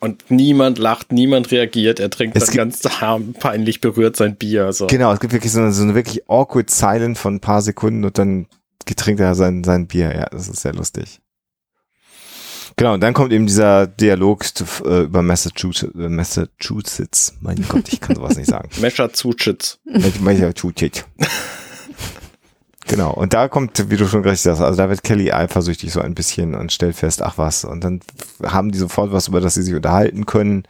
Und 0.00 0.30
niemand 0.30 0.78
lacht, 0.78 1.12
niemand 1.12 1.50
reagiert. 1.50 1.98
Er 1.98 2.10
trinkt 2.10 2.36
Es 2.36 2.46
dann 2.46 2.56
ganz 2.56 2.84
harm, 3.00 3.32
peinlich 3.32 3.80
berührt 3.80 4.16
sein 4.16 4.36
Bier. 4.36 4.72
So. 4.72 4.86
Genau, 4.86 5.12
es 5.12 5.20
gibt 5.20 5.32
wirklich 5.32 5.52
so 5.52 5.60
eine, 5.60 5.72
so 5.72 5.82
eine 5.82 5.94
wirklich 5.94 6.28
awkward 6.28 6.70
Silent 6.70 7.16
von 7.16 7.36
ein 7.36 7.40
paar 7.40 7.62
Sekunden 7.62 8.04
und 8.04 8.18
dann 8.18 8.46
trinkt 8.84 9.20
er 9.20 9.34
sein, 9.34 9.64
sein 9.64 9.86
Bier. 9.86 10.14
Ja, 10.14 10.26
das 10.26 10.48
ist 10.48 10.60
sehr 10.60 10.74
lustig. 10.74 11.20
Genau, 12.76 12.94
und 12.94 13.00
dann 13.00 13.14
kommt 13.14 13.32
eben 13.32 13.46
dieser 13.46 13.86
Dialog 13.86 14.44
zu, 14.44 14.64
äh, 14.84 15.02
über 15.02 15.22
Massachusetts, 15.22 15.94
äh, 15.94 16.08
Massachusetts. 16.08 17.34
Mein 17.40 17.64
Gott, 17.68 17.92
ich 17.92 18.00
kann 18.00 18.16
sowas 18.16 18.36
nicht 18.36 18.50
sagen. 18.50 18.68
Massachusetts. 18.80 19.78
Massachusetts. 20.20 21.04
Genau, 22.86 23.12
und 23.12 23.32
da 23.32 23.48
kommt, 23.48 23.90
wie 23.90 23.96
du 23.96 24.06
schon 24.06 24.22
richtig 24.22 24.42
sagst, 24.42 24.60
also 24.60 24.76
da 24.76 24.88
wird 24.90 25.02
Kelly 25.02 25.32
eifersüchtig 25.32 25.90
so 25.92 26.00
ein 26.00 26.14
bisschen 26.14 26.54
und 26.54 26.70
stellt 26.72 26.96
fest, 26.96 27.22
ach 27.22 27.38
was, 27.38 27.64
und 27.64 27.82
dann 27.82 28.00
haben 28.42 28.70
die 28.72 28.78
sofort 28.78 29.10
was, 29.12 29.28
über 29.28 29.40
das 29.40 29.54
sie 29.54 29.62
sich 29.62 29.74
unterhalten 29.74 30.26
können. 30.26 30.64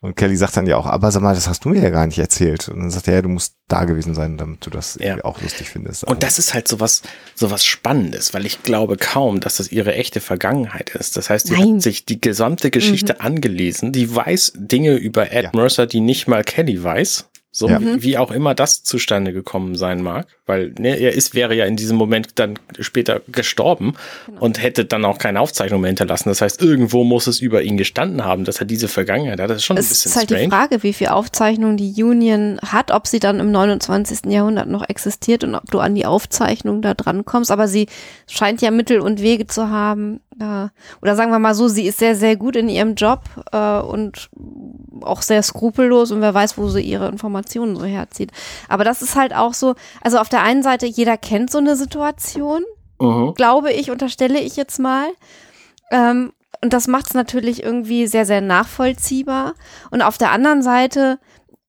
Und 0.00 0.14
Kelly 0.16 0.36
sagt 0.36 0.56
dann 0.56 0.68
ja 0.68 0.76
auch, 0.76 0.86
aber 0.86 1.10
sag 1.10 1.22
mal, 1.22 1.34
das 1.34 1.48
hast 1.48 1.64
du 1.64 1.70
mir 1.70 1.82
ja 1.82 1.90
gar 1.90 2.06
nicht 2.06 2.20
erzählt. 2.20 2.68
Und 2.68 2.78
dann 2.78 2.90
sagt 2.90 3.08
er, 3.08 3.14
ja, 3.14 3.22
du 3.22 3.28
musst 3.28 3.54
da 3.66 3.82
gewesen 3.84 4.14
sein, 4.14 4.36
damit 4.38 4.64
du 4.64 4.70
das 4.70 4.94
Ja. 5.00 5.06
irgendwie 5.06 5.24
auch 5.24 5.42
lustig 5.42 5.68
findest. 5.70 6.04
Und 6.04 6.22
das 6.22 6.38
ist 6.38 6.54
halt 6.54 6.68
sowas, 6.68 7.02
sowas 7.34 7.64
Spannendes, 7.64 8.32
weil 8.32 8.46
ich 8.46 8.62
glaube 8.62 8.96
kaum, 8.96 9.40
dass 9.40 9.56
das 9.56 9.72
ihre 9.72 9.94
echte 9.96 10.20
Vergangenheit 10.20 10.90
ist. 10.90 11.16
Das 11.16 11.30
heißt, 11.30 11.50
Nein. 11.50 11.74
hat 11.74 11.82
sich 11.82 12.04
die 12.04 12.20
gesamte 12.20 12.70
Geschichte 12.70 13.20
angelesen, 13.20 13.90
die 13.90 14.14
weiß 14.14 14.52
Dinge 14.54 14.94
über 14.94 15.32
Ed 15.32 15.46
Ja. 15.46 15.50
Mercer, 15.52 15.86
die 15.88 15.98
nicht 15.98 16.28
mal 16.28 16.44
Kelly 16.44 16.80
weiß. 16.80 17.24
So 17.50 17.66
Ja. 17.68 17.80
wie, 17.80 18.02
wie 18.02 18.18
auch 18.18 18.30
immer 18.30 18.54
das 18.54 18.82
zustande 18.84 19.32
gekommen 19.32 19.74
sein 19.74 20.02
mag, 20.02 20.26
weil 20.44 20.74
ne, 20.78 20.96
er 20.96 21.14
ist, 21.14 21.34
wäre 21.34 21.54
ja 21.54 21.64
in 21.64 21.76
diesem 21.76 21.96
Moment 21.96 22.38
dann 22.38 22.58
später 22.78 23.22
gestorben 23.26 23.94
und 24.38 24.62
hätte 24.62 24.84
dann 24.84 25.04
auch 25.06 25.16
keine 25.18 25.40
Aufzeichnung 25.40 25.80
mehr 25.80 25.88
hinterlassen. 25.88 26.28
Das 26.28 26.42
heißt, 26.42 26.60
irgendwo 26.60 27.04
muss 27.04 27.26
es 27.26 27.40
über 27.40 27.62
ihn 27.62 27.78
gestanden 27.78 28.22
haben, 28.24 28.44
dass 28.44 28.60
er 28.60 28.66
diese 28.66 28.86
Vergangenheit 28.86 29.40
hat. 29.40 29.48
Das 29.48 29.56
ist 29.58 29.64
schon 29.64 29.76
ein 29.76 29.80
Es 29.80 29.88
bisschen 29.88 30.10
ist 30.10 30.16
halt 30.16 30.26
strange. 30.28 30.44
die 30.44 30.50
Frage, 30.50 30.82
wie 30.82 30.92
viel 30.92 31.08
Aufzeichnungen 31.08 31.78
die 31.78 32.02
Union 32.04 32.58
hat, 32.60 32.90
ob 32.90 33.06
sie 33.06 33.18
dann 33.18 33.40
im 33.40 33.50
29. 33.50 34.26
Jahrhundert 34.30 34.68
noch 34.68 34.86
existiert 34.86 35.42
und 35.42 35.54
ob 35.54 35.70
du 35.70 35.80
an 35.80 35.94
die 35.94 36.04
Aufzeichnung 36.06 36.82
da 36.82 36.92
dran 36.92 37.24
kommst. 37.24 37.50
Aber 37.50 37.66
sie 37.66 37.86
scheint 38.30 38.60
ja 38.60 38.70
Mittel 38.70 39.00
und 39.00 39.22
Wege 39.22 39.46
zu 39.46 39.70
haben. 39.70 40.20
Ja. 40.40 40.70
Oder 41.02 41.16
sagen 41.16 41.32
wir 41.32 41.38
mal 41.38 41.54
so, 41.54 41.68
sie 41.68 41.86
ist 41.86 41.98
sehr, 41.98 42.14
sehr 42.14 42.36
gut 42.36 42.54
in 42.54 42.68
ihrem 42.68 42.94
Job 42.94 43.22
äh, 43.52 43.80
und 43.80 44.30
auch 45.02 45.22
sehr 45.22 45.42
skrupellos 45.42 46.12
und 46.12 46.20
wer 46.20 46.34
weiß, 46.34 46.56
wo 46.58 46.68
sie 46.68 46.82
ihre 46.82 47.08
Informationen 47.08 47.76
so 47.76 47.84
herzieht. 47.84 48.30
Aber 48.68 48.84
das 48.84 49.02
ist 49.02 49.16
halt 49.16 49.34
auch 49.34 49.54
so, 49.54 49.74
also 50.00 50.18
auf 50.18 50.28
der 50.28 50.42
einen 50.42 50.62
Seite, 50.62 50.86
jeder 50.86 51.16
kennt 51.16 51.50
so 51.50 51.58
eine 51.58 51.76
Situation 51.76 52.62
Mhm. 53.00 53.34
glaube 53.34 53.72
ich, 53.72 53.90
unterstelle 53.90 54.40
ich 54.40 54.56
jetzt 54.56 54.78
mal. 54.78 55.08
Ähm, 55.90 56.32
und 56.60 56.72
das 56.72 56.88
macht 56.88 57.06
es 57.08 57.14
natürlich 57.14 57.62
irgendwie 57.62 58.06
sehr, 58.06 58.26
sehr 58.26 58.40
nachvollziehbar. 58.40 59.54
Und 59.90 60.02
auf 60.02 60.18
der 60.18 60.32
anderen 60.32 60.62
Seite 60.62 61.18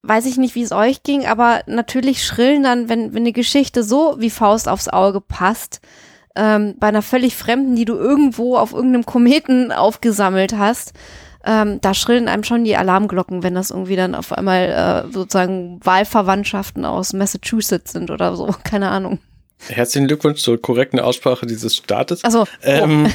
weiß 0.01 0.25
ich 0.25 0.37
nicht, 0.37 0.55
wie 0.55 0.63
es 0.63 0.71
euch 0.71 1.03
ging, 1.03 1.25
aber 1.25 1.61
natürlich 1.67 2.25
schrillen 2.25 2.63
dann, 2.63 2.89
wenn, 2.89 3.13
wenn 3.13 3.23
eine 3.23 3.33
Geschichte 3.33 3.83
so 3.83 4.15
wie 4.17 4.29
Faust 4.29 4.67
aufs 4.67 4.87
Auge 4.87 5.21
passt, 5.21 5.81
ähm, 6.39 6.75
bei 6.79 6.87
einer 6.87 7.01
völlig 7.01 7.35
Fremden, 7.35 7.75
die 7.75 7.85
du 7.85 7.95
irgendwo 7.95 8.55
auf 8.55 8.73
irgendeinem 8.73 9.05
Kometen 9.05 9.71
aufgesammelt 9.71 10.57
hast, 10.57 10.93
ähm, 11.45 11.79
da 11.81 11.93
schrillen 11.93 12.27
einem 12.27 12.43
schon 12.43 12.63
die 12.63 12.75
Alarmglocken, 12.75 13.43
wenn 13.43 13.55
das 13.55 13.71
irgendwie 13.71 13.95
dann 13.95 14.15
auf 14.15 14.31
einmal 14.31 15.05
äh, 15.07 15.11
sozusagen 15.11 15.79
Wahlverwandtschaften 15.83 16.85
aus 16.85 17.13
Massachusetts 17.13 17.91
sind 17.91 18.09
oder 18.11 18.35
so, 18.35 18.47
keine 18.63 18.89
Ahnung. 18.89 19.19
Herzlichen 19.67 20.07
Glückwunsch 20.07 20.41
zur 20.41 20.61
korrekten 20.61 21.01
Aussprache 21.01 21.45
dieses 21.45 21.75
Staates. 21.75 22.23
Also, 22.23 22.45
Ähm, 22.63 23.11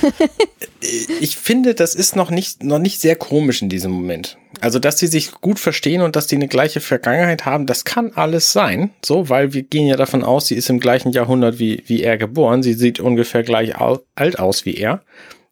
ich 1.20 1.38
finde, 1.38 1.74
das 1.74 1.94
ist 1.94 2.16
noch 2.16 2.30
nicht, 2.30 2.62
noch 2.62 2.78
nicht 2.78 3.00
sehr 3.00 3.16
komisch 3.16 3.62
in 3.62 3.70
diesem 3.70 3.90
Moment. 3.92 4.36
Also, 4.60 4.78
dass 4.78 4.98
sie 4.98 5.06
sich 5.06 5.32
gut 5.32 5.58
verstehen 5.58 6.02
und 6.02 6.16
dass 6.16 6.26
die 6.26 6.36
eine 6.36 6.48
gleiche 6.48 6.80
Vergangenheit 6.80 7.44
haben, 7.44 7.66
das 7.66 7.84
kann 7.84 8.12
alles 8.14 8.52
sein. 8.52 8.90
So, 9.04 9.28
weil 9.28 9.52
wir 9.52 9.62
gehen 9.62 9.86
ja 9.86 9.96
davon 9.96 10.24
aus, 10.24 10.46
sie 10.48 10.54
ist 10.54 10.70
im 10.70 10.80
gleichen 10.80 11.12
Jahrhundert 11.12 11.58
wie, 11.58 11.82
wie 11.86 12.02
er 12.02 12.16
geboren. 12.18 12.62
Sie 12.62 12.74
sieht 12.74 13.00
ungefähr 13.00 13.42
gleich 13.42 13.74
alt 13.76 14.38
aus 14.38 14.64
wie 14.64 14.74
er. 14.74 15.02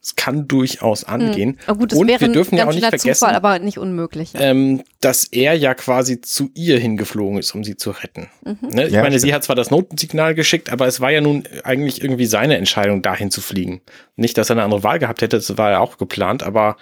Es 0.05 0.17
kann 0.17 0.49
durchaus 0.49 1.05
angehen. 1.05 1.61
Oh 1.69 1.75
gut, 1.75 1.93
das 1.93 1.99
und 2.01 2.09
wäre 2.09 2.21
wir 2.21 2.27
ein 2.29 2.33
dürfen 2.33 2.59
ja 2.59 2.67
auch 2.67 2.73
nicht 2.75 2.81
vergessen, 2.85 3.15
Zufall, 3.15 3.37
aber 3.37 3.61
nicht 3.61 3.79
unmöglich. 3.79 4.33
ähm, 4.35 4.83
dass 5.01 5.23
er 5.23 5.55
ja 5.55 5.75
quasi 5.75 6.21
zu 6.21 6.51
ihr 6.55 6.81
hingeflogen 6.81 7.39
ist, 7.39 7.55
um 7.55 7.63
sie 7.63 7.77
zu 7.77 7.93
retten. 7.93 8.29
Mhm. 8.45 8.69
Ne? 8.71 8.87
Ich 8.89 8.93
Ja, 8.95 9.03
meine, 9.03 9.15
sie 9.21 9.29
stimmt. 9.29 9.35
hat 9.35 9.45
zwar 9.45 9.55
das 9.55 9.71
Notensignal 9.71 10.35
geschickt, 10.35 10.73
aber 10.73 10.89
es 10.89 11.01
war 11.01 11.13
ja 11.13 11.21
nun 11.21 11.45
eigentlich 11.63 12.03
irgendwie 12.03 12.27
seine 12.27 12.57
Entscheidung, 12.57 13.01
dahin 13.03 13.31
zu 13.31 13.41
fliegen. 13.41 13.81
Nicht, 14.17 14.37
dass 14.39 14.51
er 14.51 14.55
eine 14.57 14.65
andere 14.65 14.83
Wahl 14.83 14.99
gehabt 14.99 15.23
hätte, 15.23 15.37
das 15.37 15.57
war 15.57 15.71
ja 15.71 15.79
auch 15.79 15.99
geplant, 15.99 16.43
aber 16.43 16.77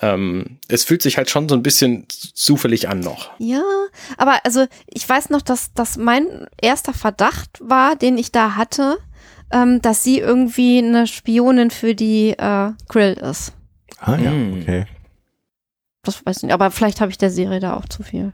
ähm, 0.00 0.58
es 0.68 0.84
fühlt 0.84 1.02
sich 1.02 1.16
halt 1.16 1.28
schon 1.30 1.48
so 1.48 1.54
ein 1.54 1.62
bisschen 1.62 2.06
zufällig 2.08 2.88
an 2.88 3.00
noch. 3.00 3.30
Ja, 3.38 3.62
aber 4.16 4.40
also 4.44 4.66
ich 4.86 5.08
weiß 5.08 5.30
noch, 5.30 5.42
dass, 5.42 5.72
dass 5.74 5.96
mein 5.96 6.46
erster 6.60 6.92
Verdacht 6.94 7.58
war, 7.60 7.96
den 7.96 8.16
ich 8.18 8.30
da 8.32 8.56
hatte, 8.56 8.98
ähm, 9.50 9.80
dass 9.82 10.04
sie 10.04 10.18
irgendwie 10.18 10.78
eine 10.78 11.06
Spionin 11.06 11.70
für 11.70 11.94
die 11.94 12.30
äh, 12.38 12.70
Grill 12.88 13.14
ist. 13.14 13.52
ah 14.00 14.16
ja, 14.16 14.30
Mm. 14.30 14.60
okay. 14.62 14.86
Das 16.02 16.24
weiß 16.24 16.38
ich 16.38 16.42
nicht, 16.44 16.52
aber 16.52 16.70
vielleicht 16.70 17.00
habe 17.00 17.10
ich 17.10 17.18
der 17.18 17.30
Serie 17.30 17.60
da 17.60 17.76
auch 17.76 17.86
zu 17.88 18.02
viel. 18.02 18.32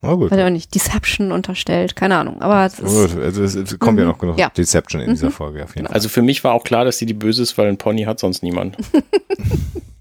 Na 0.00 0.14
gut. 0.14 0.30
Weil 0.30 0.38
er 0.38 0.46
auch 0.46 0.50
nicht 0.50 0.72
Deception 0.74 1.32
unterstellt, 1.32 1.96
keine 1.96 2.16
Ahnung. 2.18 2.40
Aber 2.40 2.64
es 2.66 2.78
ist, 2.78 3.12
Gut, 3.14 3.20
also 3.20 3.42
es, 3.42 3.56
es 3.56 3.78
kommt 3.80 3.98
ja 3.98 4.04
Mhm. 4.04 4.10
noch 4.12 4.18
genug 4.18 4.38
Ja. 4.38 4.48
Deception 4.50 5.00
in 5.00 5.10
dieser 5.10 5.28
Mhm. 5.28 5.32
Folge 5.32 5.64
auf 5.64 5.74
jeden 5.74 5.88
Fall. 5.88 5.94
Also 5.94 6.08
für 6.08 6.22
mich 6.22 6.44
war 6.44 6.52
auch 6.52 6.62
klar, 6.62 6.84
dass 6.84 6.98
sie 6.98 7.06
die 7.06 7.14
Böse 7.14 7.42
ist, 7.42 7.58
weil 7.58 7.66
ein 7.68 7.78
Pony 7.78 8.02
hat 8.04 8.20
sonst 8.20 8.42
niemand. 8.44 8.76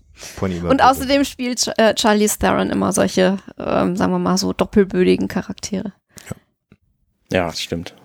Und 0.69 0.81
außerdem 0.81 1.23
spielt 1.25 1.59
Ch- 1.59 1.73
äh, 1.77 1.93
Charlie 1.95 2.27
Theron 2.27 2.69
immer 2.69 2.91
solche, 2.93 3.37
ähm, 3.57 3.95
sagen 3.95 4.11
wir 4.11 4.19
mal 4.19 4.37
so, 4.37 4.53
doppelbödigen 4.53 5.27
Charaktere. 5.27 5.93
Ja, 7.31 7.47
das 7.47 7.61
stimmt. 7.61 7.95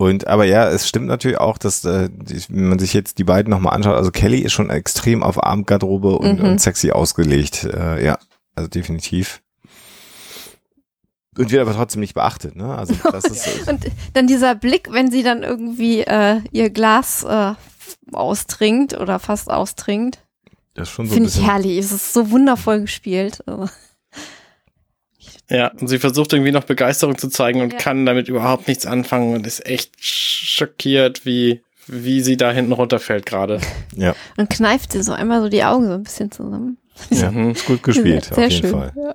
Und 0.00 0.26
aber 0.28 0.44
ja, 0.44 0.68
es 0.68 0.88
stimmt 0.88 1.06
natürlich 1.06 1.38
auch, 1.38 1.58
dass 1.58 1.84
äh, 1.84 2.08
wenn 2.48 2.68
man 2.68 2.78
sich 2.78 2.92
jetzt 2.94 3.18
die 3.18 3.24
beiden 3.24 3.50
nochmal 3.50 3.74
anschaut, 3.74 3.96
also 3.96 4.10
Kelly 4.12 4.38
ist 4.40 4.52
schon 4.52 4.70
extrem 4.70 5.22
auf 5.24 5.42
Abendgarderobe 5.42 6.16
und, 6.18 6.38
Mhm. 6.40 6.44
und 6.46 6.60
sexy 6.60 6.92
ausgelegt. 6.92 7.64
Äh, 7.64 8.04
ja, 8.04 8.18
also 8.54 8.68
definitiv. 8.68 9.40
Und 11.36 11.50
wird 11.50 11.62
aber 11.62 11.74
trotzdem 11.74 12.00
nicht 12.00 12.14
beachtet, 12.14 12.56
ne? 12.56 12.76
Also 12.76 12.94
das 13.12 13.24
ist 13.24 13.68
Und 13.68 13.86
dann 14.14 14.26
dieser 14.26 14.54
Blick, 14.54 14.88
wenn 14.92 15.10
sie 15.10 15.22
dann 15.22 15.42
irgendwie 15.42 16.00
äh, 16.02 16.40
ihr 16.52 16.70
Glas 16.70 17.24
äh, 17.24 17.54
austrinkt 18.12 18.98
oder 18.98 19.18
fast 19.18 19.50
austrinkt. 19.50 20.24
Das 20.78 20.88
ist 20.88 20.94
schon 20.94 21.06
so 21.06 21.14
Finde 21.14 21.28
ich 21.28 21.42
herrlich. 21.46 21.78
Es 21.78 21.92
ist 21.92 22.12
so 22.12 22.30
wundervoll 22.30 22.80
gespielt. 22.80 23.42
Also, 23.46 23.68
Ja, 25.50 25.68
und 25.80 25.88
sie 25.88 25.98
versucht 25.98 26.32
irgendwie 26.32 26.52
noch 26.52 26.64
Begeisterung 26.64 27.16
zu 27.18 27.28
zeigen 27.28 27.60
und 27.62 27.72
Ja. 27.72 27.78
kann 27.78 28.04
damit 28.06 28.28
überhaupt 28.28 28.68
nichts 28.68 28.84
anfangen 28.86 29.34
und 29.34 29.46
ist 29.46 29.64
echt 29.66 29.92
schockiert, 30.02 31.24
wie, 31.24 31.62
wie 31.86 32.20
sie 32.20 32.36
da 32.36 32.52
hinten 32.52 32.72
runterfällt 32.72 33.24
gerade. 33.26 33.60
Ja, 33.96 34.14
Und 34.36 34.50
kneift 34.50 34.92
sie 34.92 35.02
so 35.02 35.12
einmal 35.12 35.40
so 35.42 35.48
die 35.48 35.64
Augen 35.64 35.86
so 35.86 35.94
ein 35.94 36.02
bisschen 36.02 36.30
zusammen. 36.30 36.78
ja, 37.10 37.30
ist 37.50 37.66
gut 37.66 37.82
gespielt, 37.82 38.24
Sehr 38.34 38.46
auf 38.46 38.50
jeden 38.52 38.60
schön. 38.68 38.70
Fall. 38.70 38.92
Ja. 38.96 39.14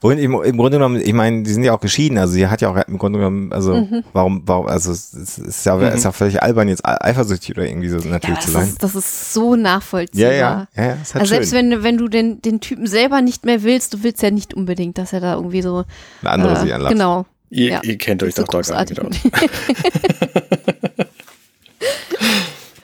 Und 0.00 0.18
im, 0.18 0.32
im 0.42 0.56
Grunde 0.56 0.78
genommen, 0.78 1.00
ich 1.00 1.12
meine, 1.12 1.42
die 1.42 1.50
sind 1.52 1.62
ja 1.64 1.72
auch 1.74 1.80
geschieden, 1.80 2.18
also 2.18 2.32
sie 2.32 2.46
hat 2.48 2.60
ja 2.60 2.70
auch 2.70 2.76
im 2.88 2.98
Grunde 2.98 3.18
genommen, 3.18 3.52
also 3.52 3.74
Mhm. 3.76 4.04
warum, 4.12 4.42
warum, 4.46 4.66
also 4.66 4.90
es 4.92 5.12
ist 5.14 5.64
ja, 5.66 5.76
Mhm. 5.76 5.82
ist 5.94 6.04
ja 6.04 6.12
völlig 6.12 6.42
albern, 6.42 6.68
jetzt 6.68 6.84
eifersüchtig 6.84 7.56
oder 7.56 7.66
irgendwie 7.66 7.88
so 7.88 7.98
Ja, 7.98 8.06
natürlich 8.10 8.36
das, 8.38 8.46
zu 8.46 8.50
sein. 8.52 8.68
ist, 8.68 8.82
das 8.82 8.94
ist 8.94 9.32
so 9.32 9.54
Ja, 9.54 9.60
nachvollziehbar. 9.62 10.32
ja, 10.32 10.58
ja, 10.76 10.82
ja, 10.84 10.92
ist 11.02 11.14
halt 11.14 11.20
Also 11.22 11.34
selbst 11.34 11.50
schön. 11.50 11.58
wenn, 11.58 11.70
du- 11.70 11.82
wenn 11.82 11.96
du 11.98 12.08
den, 12.08 12.42
den 12.42 12.60
Typen 12.60 12.86
selber 12.86 13.20
nicht 13.22 13.44
mehr 13.44 13.62
willst, 13.62 13.94
du 13.94 14.02
willst 14.02 14.22
ja 14.22 14.30
nicht 14.30 14.54
unbedingt, 14.54 14.98
dass 14.98 15.12
er 15.12 15.20
da 15.20 15.34
irgendwie 15.34 15.62
so. 15.62 15.84
Eine 16.22 16.30
andere 16.30 16.52
äh, 16.54 16.60
sie 16.62 16.72
anlacht. 16.72 16.92
Genau. 16.92 17.26
Ihr, 17.50 17.68
Ja. 17.70 17.80
ihr 17.82 17.96
kennt 17.98 18.22
euch 18.22 18.34
so 18.34 18.42
doch 18.42 18.48
da 18.48 18.60
gar 18.60 18.84
nicht 18.84 18.94
großartig. 18.96 19.32
aus. 19.34 19.46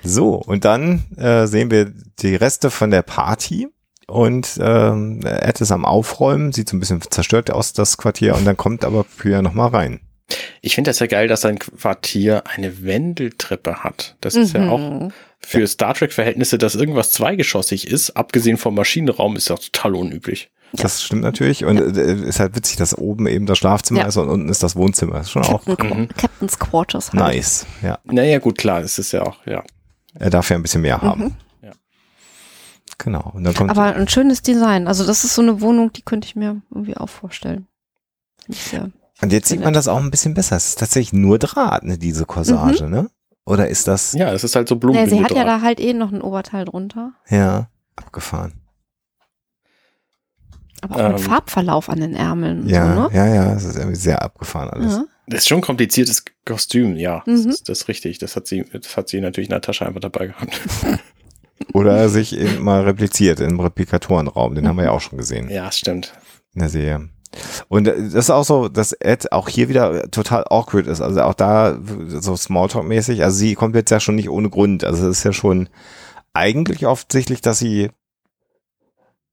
So, 0.06 0.34
und 0.34 0.64
dann 0.66 1.04
äh, 1.16 1.46
sehen 1.46 1.70
wir 1.70 1.90
die 2.18 2.34
Reste 2.36 2.70
von 2.70 2.90
der 2.90 3.00
Party 3.02 3.68
und 4.08 4.58
ähm, 4.60 5.20
Ed 5.24 5.60
ist 5.60 5.72
am 5.72 5.84
Aufräumen, 5.84 6.52
sieht 6.52 6.68
so 6.68 6.76
ein 6.76 6.80
bisschen 6.80 7.00
zerstört 7.10 7.50
aus, 7.50 7.72
das 7.72 7.96
Quartier, 7.96 8.34
und 8.36 8.44
dann 8.44 8.56
kommt 8.56 8.84
aber 8.84 9.04
Priya 9.04 9.42
nochmal 9.42 9.68
rein. 9.68 10.00
Ich 10.62 10.74
finde 10.74 10.90
das 10.90 10.98
ja 11.00 11.06
geil, 11.06 11.28
dass 11.28 11.42
sein 11.42 11.58
Quartier 11.58 12.44
eine 12.46 12.82
Wendeltreppe 12.82 13.84
hat. 13.84 14.16
Das 14.20 14.34
ist 14.34 14.54
ja 14.54 14.68
auch 14.70 14.78
Mhm. 14.78 15.12
für 15.40 15.66
Star 15.66 15.92
Trek-Verhältnisse, 15.94 16.56
dass 16.56 16.74
irgendwas 16.74 17.10
zweigeschossig 17.12 17.86
ist, 17.88 18.10
abgesehen 18.16 18.56
vom 18.56 18.74
Maschinenraum, 18.74 19.36
ist 19.36 19.48
ja 19.50 19.56
total 19.56 19.94
unüblich. 19.94 20.50
Das 20.72 21.02
stimmt 21.04 21.22
natürlich. 21.22 21.64
Und 21.66 21.78
äh, 21.96 22.14
ist 22.26 22.40
halt 22.40 22.56
witzig, 22.56 22.78
dass 22.78 22.96
oben 22.98 23.26
eben 23.28 23.46
das 23.46 23.58
Schlafzimmer 23.58 24.00
Ja. 24.00 24.06
ist 24.08 24.16
und 24.16 24.28
unten 24.28 24.48
ist 24.48 24.62
das 24.62 24.74
Wohnzimmer. 24.74 25.20
ist 25.20 25.30
schon 25.30 25.42
auch 25.44 25.64
Mhm. 25.66 26.08
Captain's 26.16 26.58
Quarters 26.58 27.12
halt. 27.12 27.22
nice. 27.22 27.66
Ja, 27.82 27.98
Naja, 28.04 28.38
gut, 28.38 28.58
klar, 28.58 28.80
es 28.80 28.98
ist 28.98 29.12
ja 29.12 29.22
auch, 29.22 29.36
ja. 29.46 29.62
er 30.18 30.30
darf 30.30 30.48
ja 30.50 30.56
ein 30.56 30.62
bisschen 30.62 30.82
mehr 30.82 31.00
haben. 31.02 31.20
Mhm. 31.20 31.26
Ja. 31.28 31.34
Genau. 32.98 33.30
Und 33.34 33.44
dann 33.44 33.54
kommt 33.54 33.70
Aber 33.70 33.94
ein 33.94 34.08
schönes 34.08 34.42
Design. 34.42 34.86
Also 34.88 35.04
das 35.06 35.24
ist 35.24 35.34
so 35.34 35.42
eine 35.42 35.60
Wohnung, 35.60 35.92
die 35.92 36.02
könnte 36.02 36.26
ich 36.26 36.36
mir 36.36 36.60
irgendwie 36.70 36.96
auch 36.96 37.08
vorstellen. 37.08 37.66
Finde 38.44 38.58
ich 38.58 38.62
sehr. 38.62 38.90
und 39.22 39.32
jetzt 39.32 39.48
sieht 39.48 39.60
man 39.64 39.72
das 39.74 39.88
auch 39.88 39.98
ein 40.00 40.10
bisschen 40.10 40.34
besser. 40.34 40.56
Es 40.56 40.68
ist 40.68 40.78
tatsächlich 40.78 41.12
nur 41.12 41.38
Draht, 41.38 41.82
ne, 41.84 41.98
diese 41.98 42.24
Corsage, 42.26 42.88
ne? 42.88 43.10
Oder 43.46 43.68
ist 43.68 43.88
das 43.88 44.12
Ja, 44.14 44.32
es 44.32 44.42
ist 44.44 44.56
halt 44.56 44.68
so 44.68 44.74
Ja, 44.76 44.78
Blumen. 44.78 45.08
sie 45.08 45.22
hat 45.22 45.32
ja 45.32 45.44
da 45.44 45.60
halt 45.60 45.80
eh 45.80 45.92
noch 45.92 46.12
ein 46.12 46.22
Oberteil 46.22 46.64
drunter. 46.64 47.12
ja 47.28 47.68
abgefahren? 47.96 48.52
Aber 50.82 50.96
auch 50.96 51.08
mit 51.10 51.18
Ähm, 51.18 51.24
Farbverlauf 51.24 51.88
an 51.88 52.00
den 52.00 52.14
Ärmeln. 52.14 52.62
und 52.62 52.68
Ja, 52.68 52.94
So, 52.94 53.02
ne? 53.02 53.08
ja, 53.14 53.26
ja, 53.26 53.52
es 53.54 53.64
ist 53.64 53.76
irgendwie 53.76 53.96
sehr 53.96 54.22
abgefahren 54.22 54.68
alles. 54.70 54.92
ja. 54.94 55.04
Das 55.26 55.38
ist 55.40 55.48
schon 55.48 55.58
ein 55.58 55.62
kompliziertes 55.62 56.22
Kostüm, 56.44 56.96
ja. 56.96 57.22
Das 57.24 57.44
Mhm. 57.44 57.50
ist 57.50 57.68
das 57.68 57.80
ist 57.82 57.88
richtig. 57.88 58.18
Das 58.18 58.36
hat 58.36 58.46
sie, 58.46 58.64
das 58.70 58.94
hat 58.96 59.08
sie 59.08 59.20
natürlich 59.22 59.48
in 59.48 59.52
der 59.52 59.62
Tasche 59.62 59.86
einfach 59.86 60.00
dabei 60.00 60.26
gehabt. 60.28 60.60
Oder 61.74 62.08
sich 62.08 62.38
eben 62.38 62.62
mal 62.62 62.82
repliziert 62.84 63.40
im 63.40 63.60
Replikatorenraum. 63.60 64.54
Den 64.54 64.66
haben 64.68 64.76
wir 64.76 64.84
ja 64.84 64.90
auch 64.92 65.00
schon 65.00 65.18
gesehen 65.18 65.50
Ja, 65.50 65.70
stimmt. 65.72 66.14
in 66.54 66.60
der 66.60 66.68
Serie. 66.70 67.08
Und 67.68 67.88
äh, 67.88 67.96
das 67.96 68.14
ist 68.14 68.30
auch 68.30 68.44
so, 68.44 68.68
dass 68.68 68.92
Ed 68.92 69.32
auch 69.32 69.48
hier 69.48 69.68
wieder 69.68 70.08
total 70.10 70.44
awkward 70.48 70.86
ist. 70.86 71.00
Also 71.00 71.20
auch 71.22 71.34
da 71.34 71.76
so 72.08 72.34
Smalltalk-mäßig. 72.36 73.22
Also 73.24 73.36
sie 73.36 73.54
kommt 73.56 73.74
jetzt 73.74 73.90
ja 73.90 73.98
schon 74.00 74.14
nicht 74.14 74.30
ohne 74.30 74.50
Grund. 74.50 74.84
Also 74.84 75.08
es 75.08 75.18
ist 75.18 75.24
ja 75.24 75.32
schon 75.32 75.68
eigentlich 76.32 76.86
offensichtlich, 76.86 77.40
dass 77.42 77.58
sie 77.58 77.90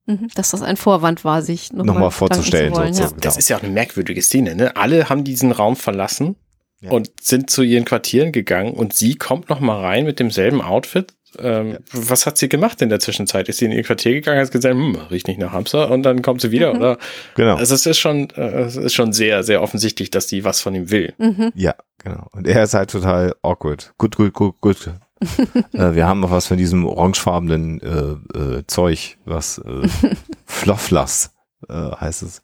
Mhm, 0.08 0.30
Dass 0.34 0.50
das 0.50 0.64
ein 0.64 0.78
Vorwand 0.78 1.24
war, 1.24 1.44
sich 1.44 1.72
noch 1.74 1.86
nochmal 1.86 2.06
mal 2.06 2.10
vorzustellen. 2.10 2.74
wollen, 2.76 2.92
sozusagen. 2.92 3.22
Das 3.22 3.38
ist 3.38 3.50
ja 3.50 3.58
auch 3.58 3.62
eine 3.64 3.72
merkwürdige 3.72 4.22
Szene, 4.24 4.56
ne? 4.56 4.76
Alle 4.76 5.10
haben 5.10 5.24
diesen 5.24 5.52
Raum 5.52 5.76
verlassen 5.76 6.36
Ja. 6.82 6.90
und 6.90 7.12
sind 7.22 7.52
zu 7.52 7.62
ihren 7.62 7.86
Quartieren 7.86 8.32
gegangen 8.32 8.74
und 8.74 8.94
sie 8.96 9.14
kommt 9.14 9.50
noch 9.50 9.60
mal 9.60 9.80
rein 9.80 10.06
mit 10.06 10.20
demselben 10.20 10.60
Outfit. 10.60 11.14
Ähm, 11.40 11.72
Ja. 11.72 11.78
Was 11.94 12.26
hat 12.26 12.38
sie 12.38 12.50
gemacht 12.50 12.82
in 12.82 12.90
der 12.90 13.00
Zwischenzeit? 13.00 13.48
Ist 13.50 13.60
sie 13.60 13.66
in 13.66 13.72
ihr 13.72 13.84
Quartier 13.84 14.14
gegangen, 14.14 14.40
hat 14.42 14.52
gesagt, 14.52 14.74
hm, 14.76 14.96
riecht 15.12 15.28
nicht 15.28 15.40
nach 15.40 15.52
Hamster 15.54 15.90
und 15.92 16.04
dann 16.04 16.22
kommt 16.22 16.42
sie 16.42 16.52
wieder, 16.52 16.74
Mhm. 16.74 16.80
oder? 16.80 16.98
Genau. 17.36 17.56
Also 17.56 17.76
es 17.76 17.86
ist 17.86 18.00
schon, 18.00 18.30
äh, 18.32 18.62
es 18.64 18.76
ist 18.76 18.94
schon 18.94 19.14
sehr, 19.14 19.44
sehr 19.44 19.62
offensichtlich, 19.62 20.10
dass 20.10 20.28
sie 20.28 20.44
was 20.44 20.62
von 20.62 20.76
ihm 20.76 20.90
will. 20.92 21.14
Ja. 21.18 21.26
Mhm. 21.30 21.52
Ja, 21.56 21.76
genau. 22.04 22.28
Und 22.32 22.48
er 22.48 22.64
ist 22.64 22.74
halt 22.74 22.90
total 22.92 23.34
awkward. 23.42 23.94
Gut, 23.98 24.16
gut, 24.16 24.34
gut, 24.34 24.60
gut. 24.62 24.90
äh, 25.74 25.94
wir 25.94 26.08
haben 26.08 26.20
noch 26.20 26.32
was 26.32 26.48
von 26.48 26.58
diesem 26.58 26.86
orangefarbenen 26.86 27.80
äh, 27.82 28.38
äh, 28.38 28.64
Zeug, 28.68 29.18
was 29.26 29.60
äh, 29.60 29.88
Flufflass 30.46 31.34
äh, 31.70 31.74
heißt 31.74 32.24
es. 32.24 32.42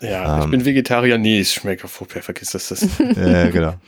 Ja, 0.00 0.38
ich 0.40 0.44
Ähm. 0.46 0.50
bin 0.50 0.64
Vegetarier, 0.64 1.16
nee, 1.16 1.40
ich 1.40 1.52
schmecke 1.52 1.86
furchtbar, 1.86 2.22
vergiss 2.22 2.50
das. 2.50 2.68
das. 2.68 2.82
äh, 3.00 3.50
genau. 3.52 3.74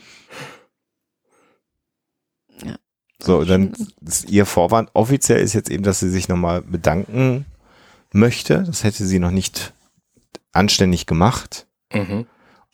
Ja. 2.65 2.77
So, 3.25 3.45
dann 3.45 3.73
ist 4.07 4.29
ihr 4.31 4.47
Vorwand 4.47 4.91
offiziell 4.93 5.41
ist 5.41 5.55
jetzt 5.55 5.71
eben, 5.71 5.83
dass 5.83 6.01
sie 6.01 6.11
sich 6.11 6.29
nochmal 6.29 6.63
bedanken 6.63 7.47
möchte. 8.13 8.63
Das 8.63 8.85
hätte 8.85 9.05
sie 9.07 9.19
noch 9.19 9.31
nicht 9.31 9.73
anständig 10.53 11.07
gemacht. 11.07 11.67
mhm. 11.93 12.27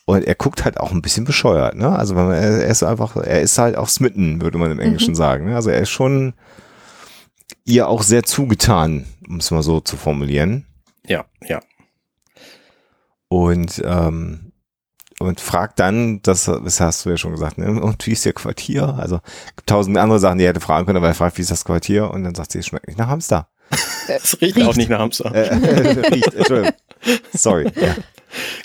Und 0.06 0.24
er 0.24 0.34
guckt 0.34 0.64
halt 0.64 0.80
auch 0.80 0.90
ein 0.90 1.02
bisschen 1.02 1.24
bescheuert, 1.24 1.76
ne? 1.76 1.88
Also 1.96 2.16
wenn 2.16 2.26
man, 2.26 2.34
er 2.34 2.66
ist 2.66 2.82
einfach, 2.82 3.14
er 3.14 3.42
ist 3.42 3.56
halt 3.58 3.76
auch 3.76 3.88
smitten, 3.88 4.40
würde 4.40 4.58
man 4.58 4.72
im 4.72 4.80
Englischen 4.80 5.14
sagen. 5.14 5.44
Ne? 5.44 5.54
Also 5.54 5.70
er 5.70 5.82
ist 5.82 5.90
schon 5.90 6.32
ihr 7.64 7.86
auch 7.86 8.02
sehr 8.02 8.24
zugetan, 8.24 9.06
um 9.28 9.36
es 9.36 9.52
mal 9.52 9.62
so 9.62 9.78
zu 9.78 9.96
formulieren. 9.96 10.66
Ja, 11.06 11.26
ja. 11.46 11.60
Und 13.28 13.80
ähm, 13.84 14.49
und 15.20 15.38
fragt 15.38 15.78
dann, 15.78 16.22
das, 16.22 16.46
das 16.46 16.80
hast 16.80 17.04
du 17.04 17.10
ja 17.10 17.16
schon 17.18 17.32
gesagt, 17.32 17.58
ne? 17.58 17.80
Und 17.80 18.06
wie 18.06 18.12
ist 18.12 18.24
ihr 18.24 18.32
Quartier? 18.32 18.96
Also 18.98 19.20
tausend 19.66 19.98
andere 19.98 20.18
Sachen, 20.18 20.38
die 20.38 20.44
er 20.44 20.50
hätte 20.50 20.60
fragen 20.60 20.86
können, 20.86 20.96
aber 20.96 21.08
er 21.08 21.14
fragt, 21.14 21.36
wie 21.36 21.42
ist 21.42 21.50
das 21.50 21.64
Quartier? 21.64 22.10
Und 22.10 22.24
dann 22.24 22.34
sagt 22.34 22.52
sie, 22.52 22.58
es 22.58 22.66
schmeckt 22.66 22.88
nicht 22.88 22.98
nach 22.98 23.08
Hamster. 23.08 23.46
Es 24.08 24.40
riecht, 24.40 24.56
Riecht. 24.56 24.66
auch 24.66 24.74
nicht 24.74 24.90
nach 24.90 24.98
Hamster. 24.98 25.32
Äh, 25.32 25.54
riecht, 26.12 26.34
Entschuldigung. 26.34 26.72
Sorry. 27.32 27.70
Ja. 27.80 27.94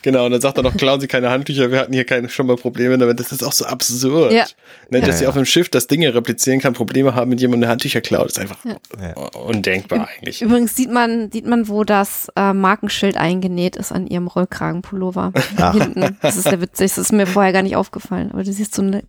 Genau, 0.03 0.25
und 0.25 0.31
dann 0.31 0.41
sagt 0.41 0.57
er 0.57 0.63
noch, 0.63 0.75
klauen 0.77 1.01
Sie 1.01 1.07
keine 1.07 1.29
Handtücher, 1.29 1.71
wir 1.71 1.79
hatten 1.79 1.93
hier 1.93 2.05
keine, 2.05 2.29
schon 2.29 2.47
mal 2.47 2.55
Probleme 2.55 2.97
damit. 2.97 3.19
Das 3.19 3.31
ist 3.31 3.43
auch 3.43 3.51
so 3.51 3.65
absurd. 3.65 4.31
Ja. 4.31 4.45
Ne, 4.89 4.99
dass 4.99 5.07
Ja, 5.09 5.13
sie 5.15 5.23
ja. 5.23 5.29
auf 5.29 5.35
dem 5.35 5.45
Schiff 5.45 5.69
das 5.69 5.87
Dinge 5.87 6.13
replizieren 6.13 6.59
kann, 6.59 6.73
Probleme 6.73 7.15
haben, 7.15 7.29
mit 7.29 7.41
jemandem 7.41 7.61
der 7.61 7.69
Handtücher 7.71 8.01
klaut. 8.01 8.27
ist 8.27 8.39
einfach 8.39 8.57
Ja. 8.65 9.13
undenkbar 9.39 10.07
eigentlich. 10.07 10.41
Übrigens 10.41 10.75
sieht 10.75 10.91
man, 10.91 11.31
sieht 11.31 11.45
man, 11.47 11.67
wo 11.67 11.83
das 11.83 12.27
äh, 12.35 12.53
Markenschild 12.53 13.17
eingenäht 13.17 13.75
ist 13.75 13.91
an 13.91 14.07
ihrem 14.07 14.27
Rollkragenpullover. 14.27 15.33
Ach. 15.57 15.73
Hinten. 15.79 16.17
Das 16.21 16.35
ist 16.37 16.43
sehr 16.43 16.61
witzig. 16.61 16.91
Das 16.91 16.97
ist 16.99 17.11
mir 17.13 17.25
vorher 17.27 17.53
gar 17.53 17.63
nicht 17.63 17.75
aufgefallen. 17.75 18.31
Aber 18.31 18.43
du 18.43 18.51
siehst 18.53 18.75
so 18.75 18.81
eine 18.81 19.03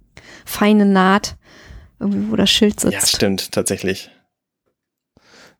feine 0.44 0.86
Naht, 0.86 1.36
irgendwie, 2.00 2.30
wo 2.30 2.36
das 2.36 2.50
Schild 2.50 2.80
sitzt. 2.80 2.92
Ja, 2.94 3.06
stimmt, 3.06 3.52
tatsächlich. 3.52 4.10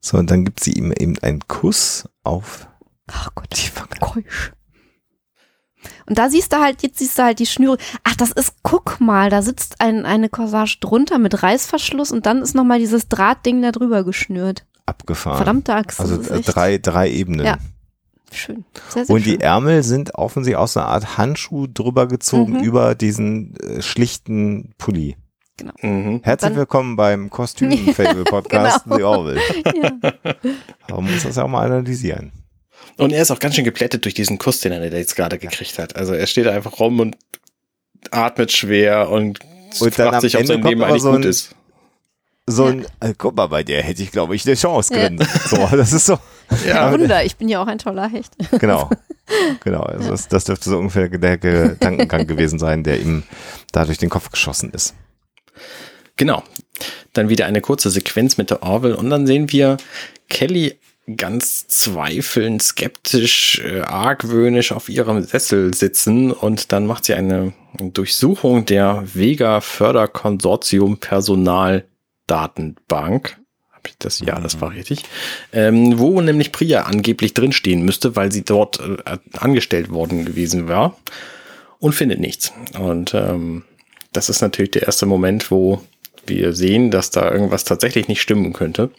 So, 0.00 0.16
und 0.18 0.30
dann 0.30 0.44
gibt 0.44 0.62
sie 0.62 0.72
ihm 0.72 0.92
eben 0.92 1.18
einen 1.20 1.40
Kuss 1.48 2.08
auf 2.22 2.68
Ach 3.08 3.30
Gott, 3.34 3.48
die 3.52 3.70
keusch. 4.00 4.52
Und 6.06 6.18
da 6.18 6.28
siehst 6.30 6.52
du 6.52 6.58
halt, 6.58 6.82
jetzt 6.82 6.98
siehst 6.98 7.18
du 7.18 7.22
halt 7.24 7.38
die 7.38 7.46
Schnüre. 7.46 7.76
Ach, 8.04 8.14
das 8.16 8.30
ist, 8.32 8.54
guck 8.62 9.00
mal, 9.00 9.30
da 9.30 9.42
sitzt 9.42 9.80
ein, 9.80 10.04
eine 10.06 10.28
Corsage 10.28 10.78
drunter 10.80 11.18
mit 11.18 11.42
Reißverschluss 11.42 12.12
und 12.12 12.26
dann 12.26 12.42
ist 12.42 12.54
nochmal 12.54 12.78
dieses 12.78 13.08
Drahtding 13.08 13.62
da 13.62 13.72
drüber 13.72 14.04
geschnürt. 14.04 14.64
Abgefahren. 14.86 15.36
Verdammte 15.36 15.74
Axt. 15.74 16.00
Also 16.00 16.16
das 16.16 16.28
ist 16.28 16.48
äh, 16.48 16.52
drei, 16.52 16.78
drei 16.78 17.10
Ebenen. 17.10 17.44
Ja. 17.46 17.58
Schön. 18.32 18.64
Sehr, 18.88 19.04
sehr 19.06 19.14
Und 19.14 19.24
die 19.24 19.30
schön. 19.32 19.40
Ärmel 19.40 19.82
sind 19.82 20.14
offensichtlich 20.14 20.56
aus 20.58 20.76
einer 20.76 20.86
Art 20.86 21.16
Handschuh 21.16 21.66
drüber 21.72 22.06
gezogen 22.08 22.54
Mhm. 22.54 22.60
über 22.64 22.94
diesen 22.94 23.54
äh, 23.56 23.82
schlichten 23.82 24.74
Pulli. 24.78 25.16
Mhm. 25.80 26.20
Herzlich 26.22 26.50
Dann- 26.50 26.56
willkommen 26.58 26.96
beim 26.96 27.30
Kostüm-Fable-Podcast 27.30 28.84
Genau. 28.84 28.96
The 28.96 29.02
Orville. 29.04 29.40
Ja. 29.74 29.90
Aber 30.88 31.00
man 31.02 31.12
muss 31.14 31.22
das 31.22 31.36
ja 31.36 31.44
auch 31.44 31.48
mal 31.48 31.64
analysieren. 31.66 32.32
Und 32.96 33.12
er 33.12 33.22
ist 33.22 33.30
auch 33.30 33.38
ganz 33.38 33.54
schön 33.54 33.64
geplättet 33.64 34.04
durch 34.04 34.14
diesen 34.14 34.38
Kuss, 34.38 34.60
den 34.60 34.72
er 34.72 34.84
jetzt 34.92 35.16
gerade 35.16 35.38
gekriegt 35.38 35.78
hat. 35.78 35.96
Also 35.96 36.14
er 36.14 36.26
steht 36.26 36.46
da 36.46 36.52
einfach 36.52 36.78
rum 36.80 37.00
und 37.00 37.16
atmet 38.10 38.52
schwer 38.52 39.10
und, 39.10 39.40
Und 39.80 39.94
fragt 39.94 40.22
sich, 40.22 40.36
ob 40.36 40.46
sein 40.46 40.62
Leben 40.62 40.82
eigentlich 40.82 41.02
so 41.02 41.10
gut 41.12 41.24
ein- 41.24 41.28
ist. 41.28 41.50
So 42.48 42.66
ein, 42.66 42.86
äh, 43.00 43.12
guck 43.18 43.34
mal, 43.36 43.48
bei 43.48 43.64
der 43.64 43.82
hätte 43.82 44.04
ich, 44.04 44.12
glaube 44.12 44.36
ich, 44.36 44.46
eine 44.46 44.54
Chance 44.54 44.94
drin. 44.94 45.18
So, 45.48 45.56
das 45.76 45.92
ist 45.92 46.06
so, 46.06 46.16
Ja, 46.64 46.92
Wunder, 46.92 47.24
ich 47.24 47.36
bin 47.36 47.48
ja 47.48 47.60
auch 47.60 47.66
ein 47.66 47.78
toller 47.78 48.08
Hecht. 48.08 48.32
genau. 48.58 48.88
Genau, 49.64 49.80
also 49.80 50.10
das, 50.10 50.28
das 50.28 50.44
dürfte 50.44 50.70
so 50.70 50.78
ungefähr 50.78 51.08
der 51.08 51.36
Gedankengang 51.36 52.28
gewesen 52.28 52.60
sein, 52.60 52.84
der 52.84 53.00
ihm 53.00 53.24
da 53.72 53.84
durch 53.84 53.98
den 53.98 54.08
Kopf 54.08 54.30
geschossen 54.30 54.70
ist. 54.70 54.94
Genau. 56.14 56.44
Dann 57.12 57.28
wieder 57.28 57.46
eine 57.46 57.60
kurze 57.60 57.90
Sequenz 57.90 58.36
mit 58.36 58.50
der 58.50 58.62
Orville 58.62 58.96
und 58.96 59.10
dann 59.10 59.26
sehen 59.26 59.50
wir 59.50 59.78
Kelly 60.28 60.78
ganz 61.14 61.68
zweifelnd, 61.68 62.62
skeptisch, 62.62 63.62
äh, 63.64 63.82
argwöhnisch 63.82 64.72
auf 64.72 64.88
ihrem 64.88 65.22
Sessel 65.22 65.72
sitzen 65.72 66.32
und 66.32 66.72
dann 66.72 66.86
macht 66.86 67.04
sie 67.04 67.14
eine 67.14 67.52
Durchsuchung 67.78 68.66
der 68.66 69.04
Vega 69.14 69.60
Förderkonsortium 69.60 70.98
Personaldatenbank. 70.98 73.38
Hab 73.70 73.86
ich 73.86 73.96
das? 73.98 74.18
Ja, 74.20 74.40
das 74.40 74.60
war 74.60 74.72
richtig. 74.72 75.04
Ähm, 75.52 76.00
wo 76.00 76.20
nämlich 76.20 76.50
Priya 76.50 76.82
angeblich 76.82 77.34
drinstehen 77.34 77.84
müsste, 77.84 78.16
weil 78.16 78.32
sie 78.32 78.42
dort 78.42 78.80
äh, 78.80 78.96
angestellt 79.38 79.90
worden 79.90 80.24
gewesen 80.24 80.66
war 80.66 80.96
und 81.78 81.94
findet 81.94 82.18
nichts. 82.18 82.52
Und 82.80 83.14
ähm, 83.14 83.62
das 84.12 84.28
ist 84.28 84.40
natürlich 84.40 84.72
der 84.72 84.82
erste 84.82 85.06
Moment, 85.06 85.52
wo 85.52 85.80
wir 86.26 86.52
sehen, 86.52 86.90
dass 86.90 87.10
da 87.10 87.30
irgendwas 87.30 87.62
tatsächlich 87.62 88.08
nicht 88.08 88.22
stimmen 88.22 88.52
könnte. 88.52 88.90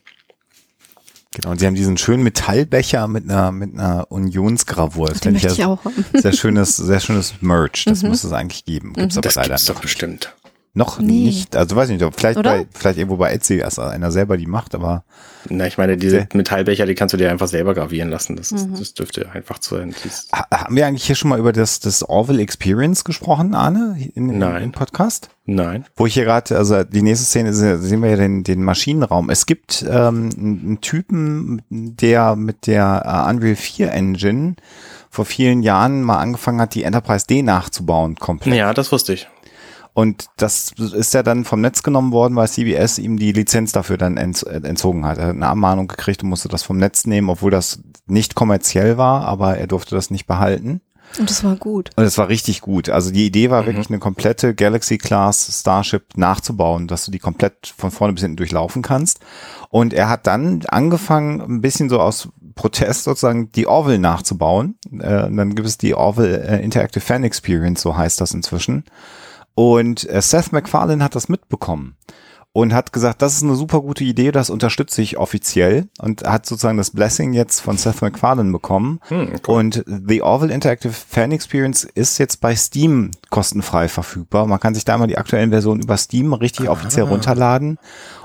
Genau, 1.33 1.51
und 1.51 1.59
sie 1.59 1.67
haben 1.67 1.75
diesen 1.75 1.97
schönen 1.97 2.23
Metallbecher 2.23 3.07
mit 3.07 3.25
einer, 3.29 3.51
mit 3.51 3.73
einer 3.73 4.09
Unionsgravur. 4.11 5.07
Das 5.09 5.19
Den 5.19 5.35
finde 5.35 5.37
ich 5.37 5.43
möchte 5.43 5.53
ich 5.53 5.59
ja 5.59 5.67
auch 5.67 5.83
haben. 5.85 6.05
sehr 6.13 6.33
schönes, 6.33 6.75
sehr 6.77 6.99
schönes 6.99 7.33
Merch. 7.41 7.85
Das 7.85 8.01
Mhm. 8.01 8.09
muss 8.09 8.23
es 8.23 8.31
eigentlich 8.31 8.65
geben. 8.65 8.93
Gibt's 8.93 9.17
aber 9.17 9.23
Das 9.23 9.35
leider 9.35 9.49
gibt's 9.49 9.65
doch 9.65 9.79
bestimmt. 9.81 10.33
Noch 10.73 10.99
Nee. 10.99 11.23
nicht. 11.25 11.55
Also 11.55 11.75
weiß 11.75 11.89
nicht, 11.89 12.03
vielleicht 12.15 12.37
Oder? 12.37 12.51
bei, 12.57 12.67
vielleicht 12.71 12.99
irgendwo 12.99 13.17
bei 13.17 13.31
Etsy 13.31 13.55
ist 13.55 13.79
einer 13.79 14.11
selber 14.11 14.37
die 14.37 14.45
macht, 14.45 14.75
aber 14.75 15.03
Na, 15.49 15.65
ich 15.65 15.77
meine, 15.77 15.97
diese 15.97 16.17
Okay. 16.21 16.37
Metallbecher, 16.37 16.85
die 16.85 16.93
kannst 16.93 17.13
du 17.13 17.17
dir 17.17 17.31
einfach 17.31 17.47
selber 17.47 17.73
gravieren 17.73 18.09
lassen. 18.09 18.35
Das, 18.35 18.51
ist, 18.51 18.67
Mhm. 18.69 18.75
das 18.77 18.93
dürfte 18.93 19.31
einfach 19.31 19.57
zu 19.59 19.75
sein. 19.75 19.95
Ha- 20.33 20.45
haben 20.51 20.75
wir 20.75 20.85
eigentlich 20.85 21.05
hier 21.05 21.15
schon 21.15 21.29
mal 21.29 21.39
über 21.39 21.51
das, 21.53 21.79
das 21.79 22.03
Orville 22.03 22.41
Experience 22.41 23.03
gesprochen, 23.03 23.55
Arne? 23.55 23.97
In, 24.13 24.37
Nein. 24.37 24.61
Im 24.63 24.71
Podcast? 24.71 25.29
Nein. 25.45 25.85
Wo 25.95 26.05
ich 26.05 26.13
hier 26.13 26.25
gerade, 26.25 26.57
also 26.57 26.83
die 26.83 27.01
nächste 27.01 27.25
Szene 27.25 27.53
sehen 27.53 28.03
wir 28.03 28.09
ja 28.11 28.17
den, 28.17 28.43
den 28.43 28.61
Maschinenraum. 28.63 29.29
Es 29.29 29.45
gibt 29.45 29.83
ähm, 29.89 30.29
einen 30.37 30.59
einen 30.67 30.81
Typen, 30.81 31.61
der 31.69 32.35
mit 32.35 32.67
der 32.67 33.03
äh, 33.27 33.29
Unreal 33.33 33.55
4 33.55 33.91
Engine 33.93 34.55
vor 35.09 35.25
vielen 35.25 35.63
Jahren 35.63 36.03
mal 36.03 36.17
angefangen 36.19 36.59
hat, 36.61 36.75
die 36.75 36.83
Enterprise 36.83 37.25
D 37.25 37.41
nachzubauen 37.41 38.15
komplett. 38.15 38.53
Ja, 38.55 38.73
das 38.73 38.91
wusste 38.91 39.13
ich. 39.13 39.27
Und 39.97 40.27
das 40.37 40.73
ist 40.93 41.15
ja 41.15 41.23
dann 41.23 41.43
vom 41.43 41.59
Netz 41.59 41.81
genommen 41.81 42.11
worden, 42.11 42.35
weil 42.35 42.47
CBS 42.47 42.99
ihm 42.99 43.17
die 43.17 43.31
Lizenz 43.31 43.71
dafür 43.71 43.97
dann 43.97 44.15
äh, 44.15 44.21
entzogen 44.21 45.07
hat. 45.07 45.17
Er 45.17 45.25
hat 45.25 45.35
eine 45.35 45.47
Abmahnung 45.47 45.87
gekriegt 45.87 46.21
und 46.21 46.29
musste 46.29 46.49
das 46.49 46.61
vom 46.61 46.77
Netz 46.77 47.07
nehmen, 47.07 47.31
obwohl 47.31 47.49
das 47.49 47.79
nicht 48.05 48.35
kommerziell 48.35 48.99
war, 48.99 49.25
aber 49.25 49.57
er 49.57 49.65
durfte 49.65 49.95
das 49.95 50.11
nicht 50.11 50.27
behalten. 50.27 50.81
Und 51.17 51.31
das 51.31 51.43
war 51.43 51.55
gut. 51.55 51.89
Und 51.95 52.03
es 52.03 52.15
war 52.19 52.29
richtig 52.29 52.61
gut. 52.61 52.89
Also 52.89 53.09
die 53.09 53.25
Idee 53.25 53.49
war 53.49 53.63
Mhm. 53.63 53.65
wirklich 53.65 53.89
eine 53.89 53.97
komplette 53.97 54.53
Galaxy-Class 54.53 55.61
Starship 55.61 56.15
nachzubauen, 56.15 56.85
dass 56.87 57.05
du 57.05 57.09
die 57.09 57.17
komplett 57.17 57.73
von 57.75 57.89
vorne 57.89 58.13
bis 58.13 58.21
hinten 58.21 58.37
durchlaufen 58.37 58.83
kannst. 58.83 59.21
Und 59.69 59.93
er 59.95 60.09
hat 60.09 60.27
dann 60.27 60.61
angefangen, 60.67 61.41
ein 61.41 61.61
bisschen 61.61 61.89
so 61.89 61.99
aus 61.99 62.29
Protest 62.53 63.05
sozusagen 63.05 63.51
die 63.51 63.65
Orville 63.65 63.97
nachzubauen. 63.97 64.77
Äh, 64.99 65.23
und 65.23 65.37
dann 65.37 65.55
gibt 65.55 65.67
es 65.67 65.79
die 65.79 65.95
Orville 65.95 66.43
äh, 66.43 66.63
Interactive 66.63 67.01
Fan 67.03 67.23
Experience, 67.23 67.81
so 67.81 67.97
heißt 67.97 68.21
das 68.21 68.35
inzwischen. 68.35 68.83
Und 69.57 70.07
äh, 70.07 70.21
Seth 70.21 70.51
MacFarlane 70.51 71.03
hat 71.03 71.15
das 71.15 71.29
mitbekommen. 71.29 71.97
und 72.53 72.73
hat 72.73 72.93
gesagt, 72.93 73.23
das 73.23 73.35
ist 73.35 73.43
eine 73.43 73.55
super 73.55 73.81
gute 73.81 74.03
Idee, 74.03 74.31
das 74.31 74.51
unterstütze 74.51 75.01
ich 75.01 75.17
offiziell 75.17 75.89
und 75.99 76.23
hat 76.23 76.45
sozusagen 76.45 76.77
das 76.77 76.91
Blessing 76.91 77.33
jetzt 77.33 77.61
von 77.61 77.75
Seth 77.75 78.03
MacFarlane 78.03 78.51
bekommen. 78.51 78.99
Hm, 79.07 79.33
cool. 79.47 79.55
Und 79.55 79.83
The 79.87 80.21
Orville 80.21 80.53
Interactive 80.53 80.93
Fan 80.93 81.31
Experience 81.31 81.83
ist 81.83 82.19
jetzt 82.19 82.39
bei 82.39 82.55
Steam 82.55 83.11
kostenfrei 83.31 83.89
verfügbar. 83.89 84.45
Man 84.45 84.59
kann 84.59 84.75
sich 84.75 84.85
da 84.85 84.95
mal 84.97 85.07
die 85.07 85.17
aktuellen 85.17 85.49
Versionen 85.49 85.81
über 85.81 85.97
Steam 85.97 86.33
richtig 86.33 86.69
ah. 86.69 86.73
offiziell 86.73 87.05
runterladen. 87.05 87.79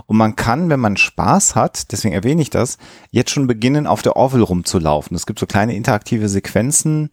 Und 0.06 0.18
man 0.18 0.36
kann, 0.36 0.68
wenn 0.68 0.80
man 0.80 0.98
Spaß 0.98 1.54
hat, 1.54 1.92
deswegen 1.92 2.14
erwähne 2.14 2.42
ich 2.42 2.50
das, 2.50 2.76
jetzt 3.10 3.30
schon 3.30 3.46
beginnen, 3.46 3.86
auf 3.86 4.02
der 4.02 4.16
Orville 4.16 4.44
rumzulaufen. 4.44 5.14
Es 5.14 5.24
gibt 5.24 5.38
so 5.38 5.46
kleine 5.46 5.74
interaktive 5.74 6.28
Sequenzen 6.28 7.10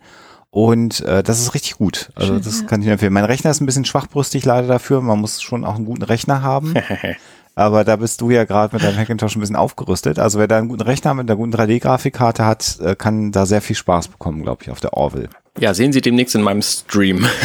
und 0.51 1.01
äh, 1.01 1.21
das 1.21 1.39
ist 1.39 1.53
richtig 1.53 1.77
gut. 1.77 2.09
Also 2.15 2.33
Schön, 2.33 2.41
das 2.43 2.61
ja. 2.61 2.67
kann 2.67 2.81
ich 2.81 2.87
empfehlen. 2.87 3.13
Mein 3.13 3.25
Rechner 3.25 3.51
ist 3.51 3.61
ein 3.61 3.65
bisschen 3.65 3.85
schwachbrüstig 3.85 4.45
leider 4.45 4.67
dafür. 4.67 5.01
Man 5.01 5.19
muss 5.19 5.41
schon 5.41 5.63
auch 5.63 5.75
einen 5.75 5.85
guten 5.85 6.03
Rechner 6.03 6.41
haben. 6.41 6.73
Aber 7.55 7.83
da 7.83 7.97
bist 7.97 8.21
du 8.21 8.29
ja 8.29 8.45
gerade 8.45 8.73
mit 8.73 8.83
deinem 8.85 8.97
Hackintosh 8.97 9.35
ein 9.35 9.41
bisschen 9.41 9.57
aufgerüstet. 9.57 10.17
Also 10.17 10.39
wer 10.39 10.47
da 10.47 10.57
einen 10.57 10.69
guten 10.69 10.81
Rechner 10.81 11.13
mit 11.13 11.29
einer 11.29 11.35
guten 11.35 11.53
3D-Grafikkarte 11.53 12.45
hat, 12.45 12.79
äh, 12.79 12.95
kann 12.95 13.31
da 13.31 13.45
sehr 13.45 13.61
viel 13.61 13.75
Spaß 13.75 14.07
bekommen, 14.07 14.43
glaube 14.43 14.63
ich, 14.63 14.71
auf 14.71 14.79
der 14.79 14.93
Orville. 14.93 15.29
Ja, 15.59 15.73
sehen 15.73 15.91
Sie 15.91 15.99
demnächst 15.99 16.35
in 16.35 16.41
meinem 16.41 16.61
Stream. 16.61 17.25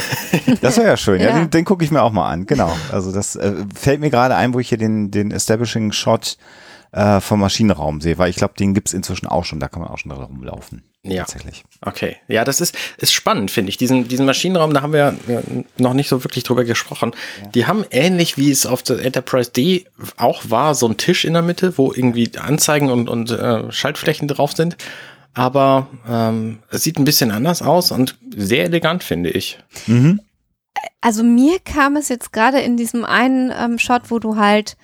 Das 0.60 0.76
wäre 0.76 0.88
ja 0.88 0.96
schön. 0.96 1.20
ja. 1.20 1.28
ja 1.28 1.38
den, 1.38 1.50
den 1.50 1.64
gucke 1.64 1.84
ich 1.84 1.90
mir 1.90 2.02
auch 2.02 2.12
mal 2.12 2.28
an. 2.28 2.44
Genau. 2.46 2.70
Also 2.92 3.12
das 3.12 3.36
äh, 3.36 3.52
fällt 3.74 4.00
mir 4.00 4.10
gerade 4.10 4.34
ein, 4.34 4.52
wo 4.52 4.58
ich 4.58 4.68
hier 4.68 4.78
den, 4.78 5.10
den 5.10 5.30
Establishing 5.30 5.92
Shot 5.92 6.36
äh, 6.94 7.20
vom 7.20 7.40
Maschinenraum 7.40 8.00
sehe, 8.00 8.18
weil 8.18 8.30
ich 8.30 8.36
glaube, 8.36 8.54
den 8.58 8.72
gibt's 8.72 8.92
inzwischen 8.92 9.26
auch 9.26 9.44
schon. 9.44 9.58
Da 9.58 9.68
kann 9.68 9.82
man 9.82 9.90
auch 9.90 9.98
schon 9.98 10.10
drin 10.10 10.22
rumlaufen. 10.22 10.84
Ja. 11.02 11.24
Tatsächlich. 11.24 11.64
Okay. 11.82 12.16
Ja, 12.28 12.44
das 12.44 12.60
ist, 12.60 12.76
ist 12.96 13.12
spannend, 13.12 13.50
finde 13.50 13.68
ich. 13.68 13.76
Diesen, 13.76 14.08
diesen 14.08 14.24
Maschinenraum, 14.24 14.72
da 14.72 14.80
haben 14.80 14.92
wir 14.92 15.14
noch 15.76 15.92
nicht 15.92 16.08
so 16.08 16.24
wirklich 16.24 16.44
drüber 16.44 16.64
gesprochen. 16.64 17.12
Ja. 17.42 17.48
Die 17.48 17.66
haben 17.66 17.84
ähnlich 17.90 18.38
wie 18.38 18.50
es 18.50 18.64
auf 18.64 18.82
der 18.82 19.04
Enterprise 19.04 19.50
D 19.50 19.86
auch 20.16 20.42
war, 20.48 20.74
so 20.74 20.86
ein 20.88 20.96
Tisch 20.96 21.24
in 21.24 21.34
der 21.34 21.42
Mitte, 21.42 21.76
wo 21.76 21.92
irgendwie 21.92 22.30
Anzeigen 22.38 22.90
und, 22.90 23.08
und 23.08 23.30
äh, 23.30 23.70
Schaltflächen 23.70 24.28
drauf 24.28 24.52
sind. 24.52 24.76
Aber 25.34 25.88
ähm, 26.08 26.60
es 26.70 26.84
sieht 26.84 26.98
ein 26.98 27.04
bisschen 27.04 27.32
anders 27.32 27.60
aus 27.60 27.90
und 27.90 28.16
sehr 28.36 28.64
elegant, 28.64 29.02
finde 29.02 29.30
ich. 29.30 29.58
Mhm. 29.88 30.20
Also 31.00 31.22
mir 31.22 31.58
kam 31.58 31.96
es 31.96 32.08
jetzt 32.08 32.32
gerade 32.32 32.60
in 32.60 32.76
diesem 32.76 33.04
einen 33.04 33.52
ähm, 33.56 33.78
Shot, 33.78 34.10
wo 34.10 34.20
du 34.20 34.36
halt 34.36 34.76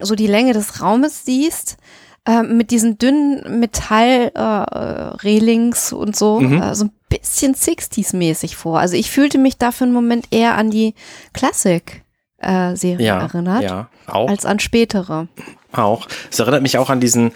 so 0.00 0.14
die 0.14 0.26
Länge 0.26 0.52
des 0.52 0.82
Raumes 0.82 1.24
siehst, 1.24 1.78
äh, 2.26 2.42
mit 2.42 2.70
diesen 2.70 2.98
dünnen 2.98 3.60
Metall-Railings 3.60 5.92
äh, 5.92 5.94
und 5.94 6.14
so, 6.16 6.40
mhm. 6.40 6.62
äh, 6.62 6.74
so 6.74 6.86
ein 6.86 6.92
bisschen 7.08 7.54
60s-mäßig 7.54 8.56
vor. 8.56 8.78
Also 8.78 8.96
ich 8.96 9.10
fühlte 9.10 9.38
mich 9.38 9.56
da 9.56 9.72
für 9.72 9.84
einen 9.84 9.94
Moment 9.94 10.26
eher 10.30 10.56
an 10.56 10.70
die 10.70 10.94
Classic-Serie 11.32 13.06
ja, 13.06 13.20
erinnert, 13.20 13.62
ja, 13.62 13.88
auch. 14.06 14.28
als 14.28 14.44
an 14.44 14.60
spätere. 14.60 15.28
Auch. 15.72 16.06
Es 16.30 16.38
erinnert 16.38 16.60
mich 16.62 16.78
auch 16.78 16.90
an 16.90 17.00
diesen 17.00 17.32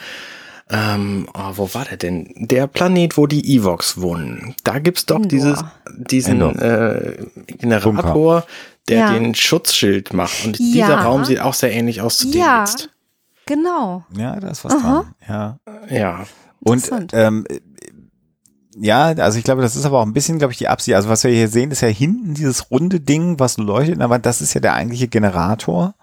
ähm, 0.70 1.28
oh, 1.34 1.52
wo 1.56 1.74
war 1.74 1.84
der 1.84 1.98
denn? 1.98 2.32
Der 2.36 2.66
Planet, 2.66 3.18
wo 3.18 3.26
die 3.26 3.54
Evox 3.54 4.00
wohnen. 4.00 4.54
Da 4.64 4.78
gibt's 4.78 5.04
doch 5.04 5.20
dieses, 5.20 5.62
diesen 5.94 6.40
äh, 6.58 7.18
Generator, 7.58 8.46
der 8.88 8.98
ja. 8.98 9.12
den 9.12 9.34
Schutzschild 9.34 10.12
macht. 10.12 10.44
Und 10.44 10.58
ja. 10.58 10.86
dieser 10.86 10.98
Raum 10.98 11.24
sieht 11.24 11.40
auch 11.40 11.54
sehr 11.54 11.72
ähnlich 11.72 12.00
aus 12.00 12.18
zu 12.18 12.30
dem 12.30 12.40
ja. 12.40 12.60
jetzt. 12.60 12.90
Genau. 13.46 14.04
Ja, 14.16 14.38
da 14.40 14.48
ist 14.48 14.64
was 14.64 14.74
Aha. 14.74 14.80
dran. 14.80 15.14
Ja. 15.28 15.58
Ja. 15.90 16.26
Und 16.60 16.90
ähm, 17.12 17.46
ja, 18.76 19.06
also 19.06 19.38
ich 19.38 19.44
glaube, 19.44 19.62
das 19.62 19.76
ist 19.76 19.84
aber 19.84 20.00
auch 20.00 20.06
ein 20.06 20.14
bisschen, 20.14 20.38
glaube 20.38 20.52
ich, 20.52 20.58
die 20.58 20.68
Absicht. 20.68 20.96
Also 20.96 21.08
was 21.08 21.24
wir 21.24 21.30
hier 21.30 21.48
sehen, 21.48 21.70
ist 21.70 21.82
ja 21.82 21.88
hinten 21.88 22.34
dieses 22.34 22.70
runde 22.70 23.00
Ding, 23.00 23.38
was 23.38 23.58
leuchtet, 23.58 24.00
aber 24.00 24.18
das 24.18 24.40
ist 24.40 24.54
ja 24.54 24.60
der 24.60 24.74
eigentliche 24.74 25.08
Generator 25.08 25.94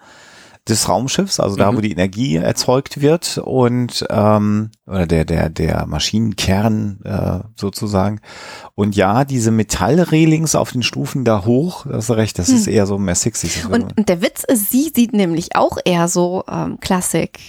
des 0.71 0.89
Raumschiffs, 0.89 1.39
also 1.39 1.55
da, 1.55 1.71
mhm. 1.71 1.77
wo 1.77 1.81
die 1.81 1.91
Energie 1.91 2.37
erzeugt 2.37 3.01
wird 3.01 3.37
und 3.37 4.05
ähm, 4.09 4.71
oder 4.87 5.05
der 5.05 5.25
der 5.25 5.49
der 5.49 5.85
Maschinenkern 5.85 6.99
äh, 7.03 7.39
sozusagen. 7.55 8.21
Und 8.73 8.95
ja, 8.95 9.25
diese 9.25 9.51
Metallrehlings 9.51 10.55
auf 10.55 10.71
den 10.71 10.83
Stufen 10.83 11.23
da 11.23 11.45
hoch, 11.45 11.85
das 11.85 12.09
ist 12.09 12.15
recht, 12.15 12.39
das 12.39 12.47
hm. 12.47 12.55
ist 12.55 12.67
eher 12.67 12.87
so 12.87 12.97
mehr 12.97 13.15
60. 13.15 13.65
Und, 13.65 13.97
und 13.97 14.09
der 14.09 14.21
Witz 14.21 14.43
ist, 14.43 14.71
sie 14.71 14.91
sieht 14.93 15.13
nämlich 15.13 15.55
auch 15.55 15.77
eher 15.83 16.07
so 16.07 16.43
ähm, 16.49 16.79
Klassik 16.79 17.39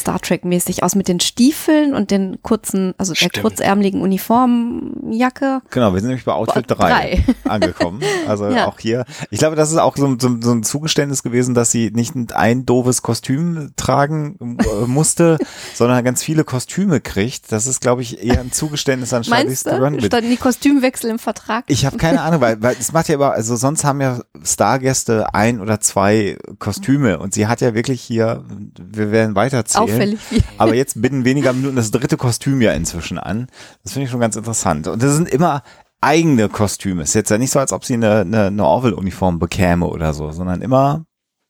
Star 0.00 0.20
Trek-mäßig 0.20 0.82
aus 0.82 0.94
mit 0.94 1.08
den 1.08 1.20
Stiefeln 1.20 1.94
und 1.94 2.10
den 2.10 2.42
kurzen, 2.42 2.94
also 2.98 3.14
Stimmt. 3.14 3.36
der 3.36 3.42
kurzärmeligen 3.42 4.00
Uniformjacke. 4.00 5.60
Genau, 5.70 5.92
wir 5.92 6.00
sind 6.00 6.08
nämlich 6.08 6.24
bei 6.24 6.32
Outfit 6.32 6.64
3, 6.68 7.24
angekommen. 7.44 8.02
Also 8.26 8.48
ja. 8.50 8.66
auch 8.66 8.78
hier. 8.78 9.04
Ich 9.30 9.38
glaube, 9.38 9.56
das 9.56 9.70
ist 9.70 9.78
auch 9.78 9.96
so, 9.96 10.16
so, 10.18 10.36
so, 10.40 10.52
ein 10.52 10.62
Zugeständnis 10.62 11.22
gewesen, 11.22 11.54
dass 11.54 11.70
sie 11.70 11.90
nicht 11.92 12.14
ein 12.32 12.66
doofes 12.66 13.02
Kostüm 13.02 13.72
tragen 13.76 14.58
äh, 14.58 14.86
musste, 14.86 15.38
sondern 15.74 16.02
ganz 16.04 16.22
viele 16.22 16.44
Kostüme 16.44 17.00
kriegt. 17.00 17.52
Das 17.52 17.66
ist, 17.66 17.80
glaube 17.80 18.02
ich, 18.02 18.24
eher 18.24 18.40
ein 18.40 18.52
Zugeständnis 18.52 19.12
an 19.12 19.24
Charlize 19.24 19.64
Theron. 19.64 20.00
Standen 20.00 20.30
die 20.30 20.36
Kostümwechsel 20.36 21.10
im 21.10 21.18
Vertrag? 21.18 21.64
Ich 21.68 21.86
habe 21.86 21.96
keine 21.96 22.22
Ahnung, 22.22 22.40
weil, 22.40 22.62
weil 22.62 22.76
es 22.80 22.92
macht 22.92 23.08
ja 23.08 23.16
aber, 23.16 23.32
also 23.32 23.56
sonst 23.56 23.84
haben 23.84 24.00
ja 24.00 24.20
Stargäste 24.42 25.34
ein 25.34 25.60
oder 25.60 25.80
zwei 25.80 26.38
Kostüme 26.58 27.18
und 27.18 27.34
sie 27.34 27.46
hat 27.46 27.60
ja 27.60 27.74
wirklich 27.74 28.00
hier, 28.00 28.44
wir 28.78 29.12
werden 29.12 29.34
weiterzählen 29.34 29.89
auffällig 29.94 30.20
viel. 30.20 30.42
Aber 30.58 30.74
jetzt 30.74 31.00
binnen 31.00 31.24
weniger 31.24 31.52
Minuten 31.52 31.76
das 31.76 31.90
dritte 31.90 32.16
Kostüm 32.16 32.60
ja 32.60 32.72
inzwischen 32.72 33.18
an. 33.18 33.48
Das 33.82 33.92
finde 33.92 34.04
ich 34.04 34.10
schon 34.10 34.20
ganz 34.20 34.36
interessant. 34.36 34.88
Und 34.88 35.02
das 35.02 35.14
sind 35.14 35.28
immer 35.28 35.62
eigene 36.00 36.48
Kostüme. 36.48 37.02
Ist 37.02 37.14
jetzt 37.14 37.30
ja 37.30 37.38
nicht 37.38 37.50
so, 37.50 37.58
als 37.58 37.72
ob 37.72 37.84
sie 37.84 37.94
eine, 37.94 38.20
eine, 38.20 38.46
eine 38.46 38.64
Orwell-Uniform 38.64 39.38
bekäme 39.38 39.86
oder 39.86 40.14
so, 40.14 40.30
sondern 40.32 40.62
immer 40.62 41.04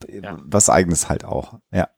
ja. 0.09 0.39
was 0.43 0.71
eigenes 0.71 1.09
halt 1.09 1.25
auch. 1.25 1.59
Ja. 1.73 1.89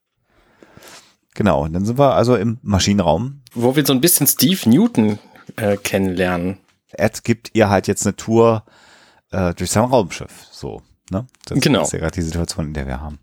Genau. 1.34 1.64
Und 1.64 1.72
dann 1.72 1.84
sind 1.84 1.98
wir 1.98 2.14
also 2.14 2.36
im 2.36 2.58
Maschinenraum. 2.62 3.42
Wo 3.54 3.74
wir 3.74 3.86
so 3.86 3.92
ein 3.92 4.00
bisschen 4.00 4.26
Steve 4.26 4.68
Newton 4.68 5.18
äh, 5.56 5.76
kennenlernen. 5.76 6.58
Ed 6.92 7.24
gibt 7.24 7.50
ihr 7.54 7.70
halt 7.70 7.88
jetzt 7.88 8.06
eine 8.06 8.16
Tour 8.16 8.64
äh, 9.30 9.54
durch 9.54 9.70
sein 9.70 9.84
Raumschiff. 9.84 10.46
So. 10.50 10.82
Ne? 11.10 11.26
Das 11.46 11.60
genau. 11.60 11.82
ist 11.82 11.92
ja 11.92 11.98
gerade 11.98 12.14
die 12.14 12.22
Situation, 12.22 12.66
in 12.66 12.74
der 12.74 12.86
wir 12.86 13.00
haben. 13.00 13.18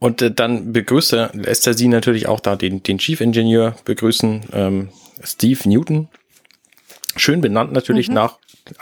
Und 0.00 0.22
äh, 0.22 0.32
dann 0.32 0.72
begrüßt 0.72 1.12
er, 1.12 1.30
lässt 1.34 1.66
er 1.66 1.74
sie 1.74 1.86
natürlich 1.86 2.26
auch 2.26 2.40
da 2.40 2.56
den, 2.56 2.82
den 2.82 2.98
Chief 2.98 3.20
Engineer 3.20 3.76
begrüßen, 3.84 4.46
ähm, 4.52 4.88
Steve 5.22 5.68
Newton. 5.68 6.08
Schön 7.16 7.40
benannt 7.40 7.72
natürlich 7.72 8.08
mhm. 8.08 8.14
nach 8.14 8.38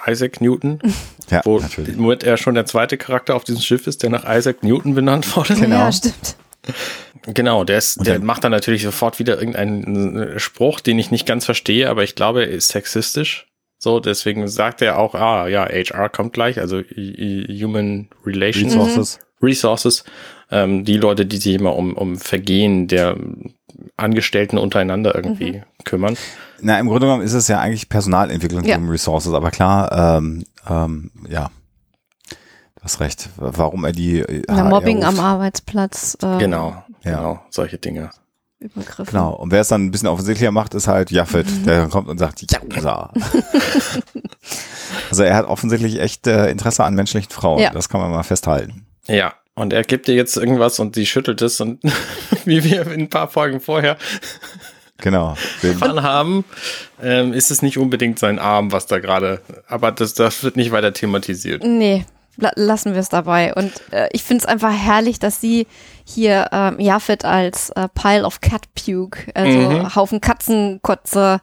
Isaac 0.06 0.40
Newton, 0.40 0.80
ja, 1.30 1.42
wo 1.44 1.58
natürlich. 1.58 1.96
er 2.24 2.36
schon 2.36 2.54
der 2.54 2.66
zweite 2.66 2.96
Charakter 2.96 3.34
auf 3.34 3.44
diesem 3.44 3.60
Schiff 3.60 3.86
ist, 3.86 4.02
der 4.02 4.10
nach 4.10 4.24
Isaac 4.24 4.62
Newton 4.62 4.94
benannt 4.94 5.36
wurde. 5.36 5.54
Genau. 5.54 5.76
Ja, 5.76 5.92
stimmt. 5.92 6.36
Genau, 7.26 7.64
der, 7.64 7.78
ist, 7.78 8.06
der 8.06 8.20
macht 8.20 8.44
dann 8.44 8.52
natürlich 8.52 8.82
sofort 8.82 9.18
wieder 9.18 9.38
irgendeinen 9.38 10.38
Spruch, 10.38 10.80
den 10.80 10.98
ich 10.98 11.10
nicht 11.10 11.26
ganz 11.26 11.44
verstehe, 11.44 11.90
aber 11.90 12.04
ich 12.04 12.14
glaube, 12.14 12.42
er 12.44 12.50
ist 12.50 12.68
sexistisch. 12.68 13.48
So, 13.78 14.00
deswegen 14.00 14.46
sagt 14.48 14.82
er 14.82 14.98
auch, 14.98 15.14
ah, 15.14 15.48
ja, 15.48 15.66
HR 15.66 16.08
kommt 16.08 16.32
gleich, 16.32 16.58
also 16.58 16.80
Human 16.80 18.08
Relations. 18.24 18.74
Resources. 18.74 19.18
Resources 19.42 20.04
ähm, 20.50 20.84
die 20.84 20.96
Leute, 20.96 21.26
die 21.26 21.38
sich 21.38 21.54
immer 21.54 21.76
um, 21.76 21.94
um 21.94 22.16
Vergehen 22.18 22.88
der 22.88 23.16
Angestellten 23.96 24.58
untereinander 24.58 25.14
irgendwie 25.14 25.52
mhm. 25.52 25.62
kümmern. 25.84 26.16
Na, 26.60 26.78
im 26.78 26.88
Grunde 26.88 27.06
genommen 27.06 27.22
ist 27.22 27.34
es 27.34 27.48
ja 27.48 27.60
eigentlich 27.60 27.88
Personalentwicklung 27.88 28.64
ja. 28.64 28.76
um 28.76 28.88
Resources, 28.88 29.32
aber 29.32 29.50
klar, 29.50 30.18
ähm, 30.18 30.44
ähm, 30.68 31.10
ja, 31.28 31.50
du 32.30 32.82
hast 32.82 33.00
recht. 33.00 33.28
Warum 33.36 33.84
er 33.84 33.92
die 33.92 34.24
ja, 34.48 34.64
Mobbing 34.64 35.04
am 35.04 35.20
Arbeitsplatz. 35.20 36.16
Äh, 36.22 36.38
genau, 36.38 36.82
ja. 37.04 37.16
genau, 37.16 37.40
solche 37.50 37.78
Dinge. 37.78 38.10
Übergriffen. 38.60 39.12
Genau. 39.12 39.34
Und 39.34 39.52
wer 39.52 39.60
es 39.60 39.68
dann 39.68 39.84
ein 39.84 39.90
bisschen 39.92 40.08
offensichtlicher 40.08 40.50
macht, 40.50 40.74
ist 40.74 40.88
halt 40.88 41.12
Jaffet, 41.12 41.44
mhm. 41.44 41.64
der 41.64 41.86
kommt 41.86 42.08
und 42.08 42.18
sagt, 42.18 42.42
ja. 42.50 42.58
also 45.10 45.22
er 45.22 45.36
hat 45.36 45.46
offensichtlich 45.46 46.00
echt 46.00 46.26
äh, 46.26 46.50
Interesse 46.50 46.82
an 46.82 46.94
menschlichen 46.94 47.30
Frauen. 47.30 47.60
Ja. 47.60 47.70
Das 47.70 47.88
kann 47.88 48.00
man 48.00 48.10
mal 48.10 48.24
festhalten. 48.24 48.84
Ja, 49.06 49.34
und 49.58 49.72
er 49.72 49.82
gibt 49.82 50.08
dir 50.08 50.14
jetzt 50.14 50.36
irgendwas 50.36 50.78
und 50.78 50.94
sie 50.94 51.06
schüttelt 51.06 51.42
es 51.42 51.60
und 51.60 51.80
wie 52.44 52.64
wir 52.64 52.86
in 52.86 53.02
ein 53.02 53.10
paar 53.10 53.28
Folgen 53.28 53.60
vorher 53.60 53.96
genau 54.98 55.36
erfahren 55.62 56.02
haben, 56.02 56.44
ähm, 57.02 57.32
ist 57.32 57.50
es 57.50 57.62
nicht 57.62 57.78
unbedingt 57.78 58.18
sein 58.18 58.38
Arm, 58.38 58.72
was 58.72 58.86
da 58.86 58.98
gerade, 58.98 59.40
aber 59.68 59.92
das, 59.92 60.14
das 60.14 60.42
wird 60.42 60.56
nicht 60.56 60.72
weiter 60.72 60.92
thematisiert. 60.92 61.62
Nee, 61.64 62.04
la 62.36 62.52
lassen 62.56 62.94
wir 62.94 63.00
es 63.00 63.08
dabei. 63.08 63.54
Und 63.54 63.72
äh, 63.92 64.08
ich 64.12 64.22
finde 64.22 64.42
es 64.42 64.46
einfach 64.46 64.72
herrlich, 64.72 65.18
dass 65.18 65.40
sie 65.40 65.66
hier 66.04 66.48
ähm, 66.52 66.80
Jafet 66.80 67.24
als 67.24 67.70
äh, 67.70 67.88
Pile 67.94 68.24
of 68.24 68.40
Cat 68.40 68.62
Puke, 68.74 69.30
also 69.34 69.58
mhm. 69.58 69.94
Haufen 69.94 70.20
Katzenkotze 70.20 71.40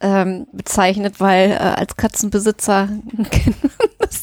ähm, 0.00 0.46
bezeichnet, 0.52 1.20
weil 1.20 1.50
äh, 1.50 1.54
als 1.56 1.96
Katzenbesitzer 1.96 2.88
kennen 3.30 3.70
das 3.98 4.22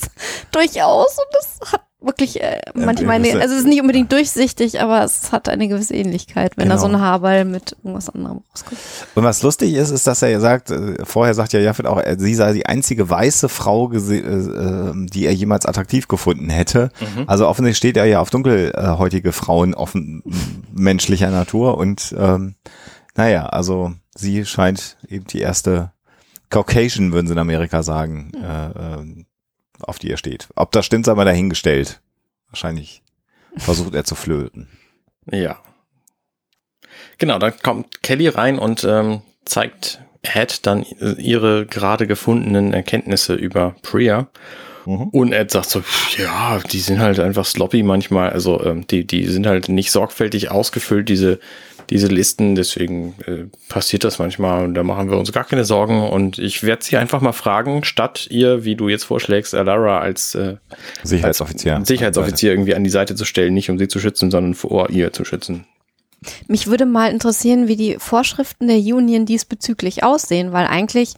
durchaus 0.51 1.17
und 1.17 1.27
das 1.33 1.71
hat 1.71 1.81
wirklich 2.01 2.41
äh, 2.41 2.61
manchmal, 2.73 3.19
nee, 3.19 3.33
also 3.33 3.53
es 3.53 3.61
ist 3.61 3.67
nicht 3.67 3.81
unbedingt 3.81 4.11
durchsichtig, 4.11 4.81
aber 4.81 5.03
es 5.03 5.31
hat 5.31 5.47
eine 5.47 5.67
gewisse 5.67 5.93
Ähnlichkeit, 5.93 6.57
wenn 6.57 6.65
genau. 6.65 6.75
da 6.75 6.79
so 6.79 6.87
ein 6.87 6.93
genau. 6.93 7.03
Haarball 7.03 7.45
mit 7.45 7.75
irgendwas 7.83 8.09
anderem 8.09 8.41
rauskommt. 8.51 8.81
Und 9.15 9.23
was 9.23 9.43
lustig 9.43 9.73
ist, 9.75 9.91
ist, 9.91 10.07
dass 10.07 10.21
er 10.21 10.39
sagt, 10.39 10.71
äh, 10.71 11.05
vorher 11.05 11.33
sagt 11.33 11.53
ja 11.53 11.59
Jaffet 11.59 11.85
auch, 11.85 12.01
sie 12.17 12.35
sei 12.35 12.53
die 12.53 12.65
einzige 12.65 13.09
weiße 13.09 13.49
Frau, 13.49 13.91
äh, 13.91 14.91
die 14.95 15.25
er 15.25 15.33
jemals 15.33 15.65
attraktiv 15.65 16.07
gefunden 16.07 16.49
hätte. 16.49 16.89
Mhm. 16.99 17.25
Also 17.27 17.47
offensichtlich 17.47 17.77
steht 17.77 17.97
er 17.97 18.05
ja 18.05 18.19
auf 18.19 18.29
dunkelhäutige 18.29 19.31
Frauen 19.31 19.73
offen 19.73 20.23
menschlicher 20.73 21.29
Natur 21.29 21.77
und 21.77 22.15
ähm, 22.17 22.55
naja, 23.15 23.45
also 23.45 23.93
sie 24.15 24.45
scheint 24.45 24.97
eben 25.07 25.25
die 25.25 25.39
erste 25.39 25.91
Caucasian, 26.49 27.13
würden 27.13 27.27
sie 27.27 27.33
in 27.33 27.39
Amerika 27.39 27.83
sagen, 27.83 28.31
mhm. 28.35 28.43
äh, 28.43 29.25
auf 29.83 29.99
die 29.99 30.11
er 30.11 30.17
steht. 30.17 30.47
Ob 30.55 30.71
das 30.71 30.85
stimmt, 30.85 31.05
sei 31.05 31.13
mal 31.15 31.25
dahingestellt. 31.25 32.01
Wahrscheinlich 32.49 33.01
versucht 33.57 33.95
er 33.95 34.03
zu 34.03 34.15
flöten. 34.15 34.67
Ja. 35.31 35.59
Genau, 37.17 37.39
dann 37.39 37.53
kommt 37.61 38.01
Kelly 38.01 38.27
rein 38.27 38.59
und 38.59 38.83
ähm, 38.83 39.21
zeigt 39.45 40.01
Ed 40.21 40.65
dann 40.65 40.83
ihre 40.83 41.65
gerade 41.65 42.07
gefundenen 42.07 42.73
Erkenntnisse 42.73 43.33
über 43.33 43.75
Priya. 43.81 44.27
Mhm. 44.85 45.09
Und 45.09 45.33
Ed 45.33 45.51
sagt 45.51 45.69
so, 45.69 45.83
ja, 46.17 46.59
die 46.59 46.79
sind 46.79 46.99
halt 46.99 47.19
einfach 47.19 47.45
sloppy 47.45 47.83
manchmal. 47.83 48.31
Also 48.31 48.63
ähm, 48.63 48.87
die, 48.87 49.05
die 49.05 49.25
sind 49.25 49.45
halt 49.45 49.69
nicht 49.69 49.91
sorgfältig 49.91 50.51
ausgefüllt, 50.51 51.09
diese 51.09 51.39
diese 51.91 52.07
Listen. 52.07 52.55
Deswegen 52.55 53.13
äh, 53.27 53.43
passiert 53.69 54.03
das 54.03 54.17
manchmal 54.17 54.63
und 54.63 54.73
da 54.73 54.81
machen 54.81 55.11
wir 55.11 55.17
uns 55.17 55.31
gar 55.31 55.43
keine 55.43 55.65
Sorgen. 55.65 56.01
Und 56.01 56.39
ich 56.39 56.63
werde 56.63 56.83
sie 56.83 56.97
einfach 56.97 57.21
mal 57.21 57.33
fragen, 57.33 57.83
statt 57.83 58.27
ihr, 58.31 58.65
wie 58.65 58.75
du 58.75 58.89
jetzt 58.89 59.03
vorschlägst, 59.03 59.53
Alara 59.53 59.99
als 59.99 60.33
äh, 60.33 60.55
Sicherheitsoffizier, 61.03 61.75
als 61.75 61.87
Sicherheitsoffizier 61.87 62.51
irgendwie 62.51 62.73
an 62.73 62.83
die 62.83 62.89
Seite 62.89 63.13
zu 63.15 63.25
stellen, 63.25 63.53
nicht 63.53 63.69
um 63.69 63.77
sie 63.77 63.87
zu 63.87 63.99
schützen, 63.99 64.31
sondern 64.31 64.55
vor 64.55 64.89
ihr 64.89 65.13
zu 65.13 65.25
schützen. 65.25 65.65
Mich 66.47 66.67
würde 66.67 66.85
mal 66.85 67.11
interessieren, 67.11 67.67
wie 67.67 67.75
die 67.75 67.97
Vorschriften 67.99 68.67
der 68.67 68.77
Union 68.77 69.25
diesbezüglich 69.25 70.03
aussehen, 70.03 70.51
weil 70.51 70.67
eigentlich 70.67 71.15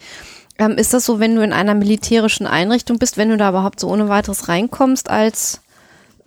ähm, 0.57 0.77
ist 0.77 0.93
das 0.93 1.05
so, 1.05 1.19
wenn 1.19 1.35
du 1.35 1.43
in 1.43 1.53
einer 1.53 1.73
militärischen 1.73 2.47
Einrichtung 2.47 2.99
bist, 2.99 3.17
wenn 3.17 3.29
du 3.29 3.37
da 3.37 3.49
überhaupt 3.49 3.79
so 3.79 3.89
ohne 3.89 4.09
weiteres 4.09 4.47
reinkommst 4.47 5.09
als 5.09 5.61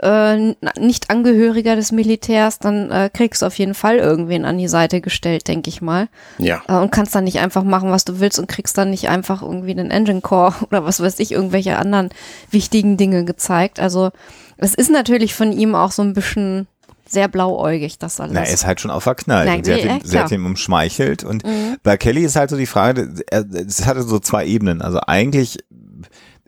äh, 0.02 0.54
Nicht-Angehöriger 0.78 1.76
des 1.76 1.92
Militärs, 1.92 2.58
dann 2.58 2.90
äh, 2.90 3.10
kriegst 3.12 3.42
du 3.42 3.46
auf 3.46 3.58
jeden 3.58 3.74
Fall 3.74 3.96
irgendwen 3.96 4.44
an 4.44 4.58
die 4.58 4.68
Seite 4.68 5.00
gestellt, 5.00 5.48
denke 5.48 5.68
ich 5.68 5.82
mal. 5.82 6.08
Ja. 6.38 6.62
Äh, 6.68 6.74
und 6.74 6.92
kannst 6.92 7.14
dann 7.14 7.24
nicht 7.24 7.38
einfach 7.38 7.64
machen, 7.64 7.90
was 7.90 8.04
du 8.04 8.20
willst 8.20 8.38
und 8.38 8.48
kriegst 8.48 8.76
dann 8.78 8.90
nicht 8.90 9.08
einfach 9.08 9.42
irgendwie 9.42 9.74
den 9.74 9.90
Engine 9.90 10.20
Core 10.20 10.54
oder 10.68 10.84
was 10.84 11.00
weiß 11.00 11.18
ich, 11.20 11.32
irgendwelche 11.32 11.78
anderen 11.78 12.10
wichtigen 12.50 12.96
Dinge 12.96 13.24
gezeigt. 13.24 13.80
Also 13.80 14.10
es 14.56 14.74
ist 14.74 14.90
natürlich 14.90 15.34
von 15.34 15.52
ihm 15.52 15.74
auch 15.74 15.92
so 15.92 16.02
ein 16.02 16.14
bisschen 16.14 16.66
sehr 17.08 17.28
blauäugig, 17.28 17.98
das 17.98 18.20
alles. 18.20 18.32
Na, 18.34 18.40
er 18.40 18.52
ist 18.52 18.66
halt 18.66 18.80
schon 18.80 18.90
auf 18.90 19.04
verknallt. 19.04 19.46
Nein, 19.46 19.58
und 19.58 19.64
sie, 19.64 19.74
hat 19.74 19.84
ihn, 19.84 20.00
sie 20.02 20.18
hat 20.18 20.30
ihn 20.32 20.44
umschmeichelt. 20.44 21.22
Und 21.22 21.44
mhm. 21.44 21.76
bei 21.82 21.96
Kelly 21.96 22.24
ist 22.24 22.36
halt 22.36 22.50
so 22.50 22.56
die 22.56 22.66
Frage, 22.66 23.14
es 23.30 23.86
hatte 23.86 24.02
so 24.02 24.18
zwei 24.18 24.44
Ebenen. 24.44 24.82
Also 24.82 24.98
eigentlich 25.06 25.58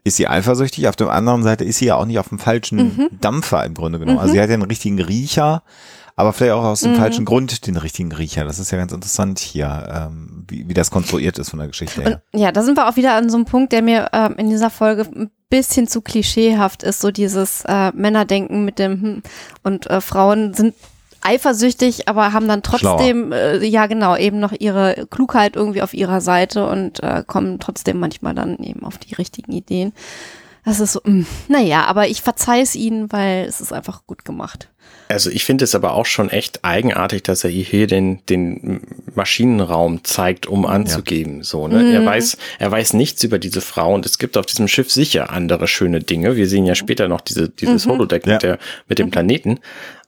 ist 0.05 0.17
sie 0.17 0.29
eifersüchtig, 0.29 0.89
auf 0.89 0.97
der 0.97 1.11
anderen 1.11 1.43
Seite 1.43 1.65
ist 1.65 1.79
sie 1.79 1.87
ja 1.87 1.97
auch 1.97 2.07
nicht 2.07 2.19
auf 2.19 2.29
dem 2.29 2.39
falschen 2.39 2.79
mhm. 2.79 3.09
Dampfer 3.21 3.65
im 3.65 3.75
Grunde 3.75 3.99
genommen. 3.99 4.19
Also 4.19 4.31
mhm. 4.31 4.35
sie 4.35 4.41
hat 4.41 4.49
ja 4.49 4.55
einen 4.55 4.63
richtigen 4.63 5.01
Riecher, 5.01 5.63
aber 6.17 6.33
vielleicht 6.33 6.55
auch 6.55 6.65
aus 6.65 6.81
dem 6.81 6.93
mhm. 6.93 6.97
falschen 6.97 7.25
Grund 7.25 7.67
den 7.67 7.77
richtigen 7.77 8.13
Riecher. 8.13 8.45
Das 8.45 8.59
ist 8.59 8.71
ja 8.71 8.79
ganz 8.79 8.93
interessant 8.93 9.39
hier, 9.39 10.09
ähm, 10.11 10.45
wie, 10.49 10.69
wie 10.69 10.75
das 10.75 10.91
konstruiert 10.91 11.39
ist 11.39 11.51
von 11.51 11.59
der 11.59 11.69
Geschichte 11.69 12.03
her. 12.03 12.23
Und, 12.33 12.41
ja, 12.41 12.51
da 12.51 12.63
sind 12.63 12.77
wir 12.77 12.89
auch 12.89 12.97
wieder 12.97 13.15
an 13.15 13.31
so 13.31 13.37
einem 13.37 13.45
Punkt, 13.45 13.73
der 13.73 13.83
mir 13.83 14.09
ähm, 14.13 14.35
in 14.37 14.51
dieser 14.51 14.71
Folge 14.71 15.03
ein 15.03 15.31
bisschen 15.51 15.87
zu 15.87 16.01
klischeehaft 16.01 16.83
ist, 16.83 17.01
so 17.01 17.11
dieses 17.11 17.65
äh, 17.67 17.93
Männerdenken 17.93 18.65
mit 18.65 18.79
dem 18.79 19.01
hm, 19.01 19.23
und 19.63 19.89
äh, 19.89 20.01
Frauen 20.01 20.55
sind 20.55 20.75
eifersüchtig, 21.23 22.09
aber 22.09 22.33
haben 22.33 22.49
dann 22.49 22.63
trotzdem, 22.63 23.33
äh, 23.33 23.65
ja 23.65 23.87
genau, 23.87 24.17
eben 24.17 24.39
noch 24.39 24.53
ihre 24.59 25.07
Klugheit 25.11 25.57
irgendwie 25.57 25.83
auf 25.83 25.95
ihrer 25.95 26.21
Seite 26.21 26.67
und 26.67 27.03
äh, 27.03 27.23
kommen 27.27 27.59
trotzdem 27.59 27.99
manchmal 27.99 28.35
dann 28.35 28.59
eben 28.59 28.85
auf 28.85 28.99
die 28.99 29.15
richtigen 29.15 29.53
Ideen. 29.53 29.93
Das 30.65 30.81
ist 30.81 30.93
so, 30.93 31.01
mh, 31.05 31.13
hm, 31.13 31.27
naja, 31.49 31.85
aber 31.85 32.09
ich 32.09 32.23
verzeihe 32.23 32.63
es 32.63 32.75
ihnen, 32.75 33.11
weil 33.11 33.47
es 33.47 33.61
ist 33.61 33.73
einfach 33.73 34.07
gut 34.07 34.25
gemacht. 34.25 34.69
Also 35.09 35.31
ich 35.31 35.45
finde 35.45 35.65
es 35.65 35.75
aber 35.75 35.95
auch 35.95 36.05
schon 36.05 36.29
echt 36.29 36.65
eigenartig, 36.65 37.23
dass 37.23 37.43
er 37.43 37.51
hier 37.51 37.87
den, 37.87 38.25
den 38.27 38.83
Maschinenraum 39.15 40.05
zeigt, 40.05 40.47
um 40.47 40.67
anzugeben. 40.67 41.39
Ja. 41.39 41.45
So, 41.45 41.67
ne? 41.67 41.83
Mhm. 41.83 41.95
Er 41.95 42.05
weiß, 42.05 42.37
er 42.59 42.71
weiß 42.71 42.93
nichts 42.93 43.25
über 43.25 43.39
diese 43.39 43.63
Frau 43.63 43.95
und 43.95 44.05
es 44.05 44.19
gibt 44.19 44.37
auf 44.37 44.45
diesem 44.45 44.69
Schiff 44.69 44.93
sicher 44.93 45.31
andere 45.31 45.67
schöne 45.67 46.01
Dinge. 46.01 46.37
Wir 46.37 46.47
sehen 46.47 46.67
ja 46.67 46.75
später 46.75 47.09
noch 47.09 47.23
diese, 47.23 47.49
dieses 47.49 47.87
mhm. 47.87 47.93
Holodeck 47.93 48.27
ja. 48.27 48.35
mit, 48.35 48.43
der, 48.43 48.59
mit 48.89 48.99
dem 48.99 49.07
mhm. 49.07 49.13
Planeten. 49.13 49.61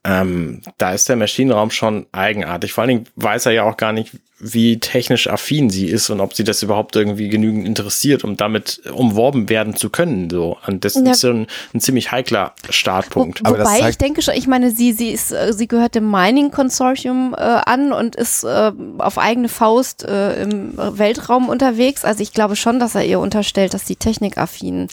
Ähm, 0.03 0.63
da 0.79 0.93
ist 0.93 1.09
der 1.11 1.17
Maschinenraum 1.17 1.71
schon 1.71 2.07
eigenartig. 2.13 2.73
Vor 2.73 2.83
allen 2.83 2.89
Dingen 2.89 3.07
weiß 3.17 3.47
er 3.47 3.53
ja 3.53 3.65
auch 3.65 3.77
gar 3.77 3.93
nicht, 3.93 4.13
wie 4.39 4.81
technisch 4.81 5.29
affin 5.29 5.69
sie 5.69 5.87
ist 5.87 6.09
und 6.09 6.21
ob 6.21 6.33
sie 6.33 6.45
das 6.45 6.63
überhaupt 6.63 6.97
irgendwie 6.97 7.29
genügend 7.29 7.67
interessiert, 7.67 8.25
um 8.25 8.39
damit 8.39 8.81
umworben 8.91 9.51
werden 9.51 9.77
zu 9.77 9.91
können. 9.91 10.31
So. 10.31 10.57
Und 10.67 10.87
das 10.87 10.95
ja. 10.95 11.11
ist 11.11 11.21
so 11.21 11.29
ein, 11.29 11.47
ein, 11.75 11.81
ziemlich 11.81 12.11
heikler 12.11 12.55
Startpunkt. 12.71 13.43
Wo, 13.45 13.51
wobei 13.51 13.91
ich 13.91 13.99
denke 13.99 14.23
schon, 14.23 14.35
ich 14.35 14.47
meine, 14.47 14.71
sie, 14.71 14.95
sie 14.95 15.11
ist, 15.11 15.33
äh, 15.33 15.53
sie 15.53 15.69
gehört 15.69 15.95
dem 15.95 16.11
Mining 16.11 16.51
Consortium 16.51 17.35
äh, 17.37 17.43
an 17.43 17.93
und 17.93 18.17
ist 18.17 18.45
äh, 18.45 18.73
auf 18.97 19.19
eigene 19.19 19.51
Faust 19.51 20.05
äh, 20.05 20.43
im 20.43 20.73
Weltraum 20.79 21.51
unterwegs. 21.51 22.07
Also 22.07 22.23
ich 22.23 22.33
glaube 22.33 22.57
schon, 22.57 22.81
dass 22.81 22.95
er 22.95 23.05
ihr 23.05 23.21
unterstellt, 23.21 23.75
dass 23.75 23.87
sie 23.87 23.97
technikaffin 23.97 24.89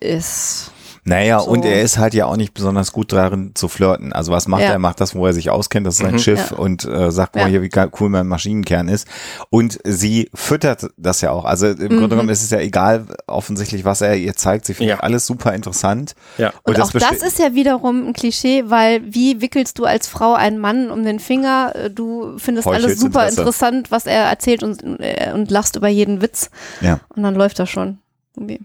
ist. 0.00 0.70
Naja, 1.04 1.40
so. 1.40 1.50
und 1.50 1.64
er 1.66 1.82
ist 1.82 1.98
halt 1.98 2.14
ja 2.14 2.24
auch 2.24 2.36
nicht 2.36 2.54
besonders 2.54 2.92
gut 2.92 3.12
darin 3.12 3.52
zu 3.54 3.68
flirten. 3.68 4.12
Also 4.12 4.32
was 4.32 4.48
macht 4.48 4.62
ja. 4.62 4.68
er? 4.68 4.72
Er 4.74 4.78
macht 4.78 5.00
das, 5.00 5.14
wo 5.14 5.26
er 5.26 5.34
sich 5.34 5.50
auskennt, 5.50 5.86
das 5.86 5.94
ist 5.94 6.00
sein 6.00 6.14
mhm, 6.14 6.18
Schiff 6.18 6.50
ja. 6.50 6.56
und 6.56 6.84
äh, 6.86 7.10
sagt 7.12 7.36
mal 7.36 7.46
hier, 7.46 7.60
wie 7.60 7.70
cool 8.00 8.08
mein 8.08 8.26
Maschinenkern 8.26 8.88
ist. 8.88 9.06
Und 9.50 9.78
sie 9.84 10.30
füttert 10.32 10.88
das 10.96 11.20
ja 11.20 11.30
auch. 11.30 11.44
Also 11.44 11.68
im 11.68 11.76
mhm. 11.76 11.88
Grunde 11.88 12.08
genommen 12.08 12.30
ist 12.30 12.42
es 12.42 12.50
ja 12.50 12.58
egal, 12.58 13.06
offensichtlich, 13.26 13.84
was 13.84 14.00
er 14.00 14.16
ihr 14.16 14.34
zeigt. 14.34 14.64
Sie 14.64 14.72
findet 14.72 14.98
ja. 14.98 15.02
alles 15.02 15.26
super 15.26 15.52
interessant. 15.52 16.14
Ja. 16.38 16.48
Und, 16.62 16.68
und 16.68 16.78
das 16.78 16.94
auch 16.94 17.00
das 17.00 17.22
ist 17.22 17.38
ja 17.38 17.54
wiederum 17.54 18.08
ein 18.08 18.12
Klischee, 18.14 18.64
weil 18.68 19.02
wie 19.04 19.42
wickelst 19.42 19.78
du 19.78 19.84
als 19.84 20.08
Frau 20.08 20.32
einen 20.32 20.58
Mann 20.58 20.90
um 20.90 21.04
den 21.04 21.20
Finger? 21.20 21.74
Du 21.94 22.38
findest 22.38 22.66
alles 22.66 22.98
super 22.98 23.20
Interesse. 23.20 23.40
interessant, 23.40 23.90
was 23.90 24.06
er 24.06 24.24
erzählt 24.24 24.62
und, 24.62 24.82
äh, 25.00 25.32
und 25.34 25.50
lachst 25.50 25.76
über 25.76 25.88
jeden 25.88 26.22
Witz. 26.22 26.50
Ja. 26.80 27.00
Und 27.14 27.22
dann 27.22 27.34
läuft 27.34 27.58
das 27.58 27.68
schon. 27.68 27.98
Okay. 28.40 28.60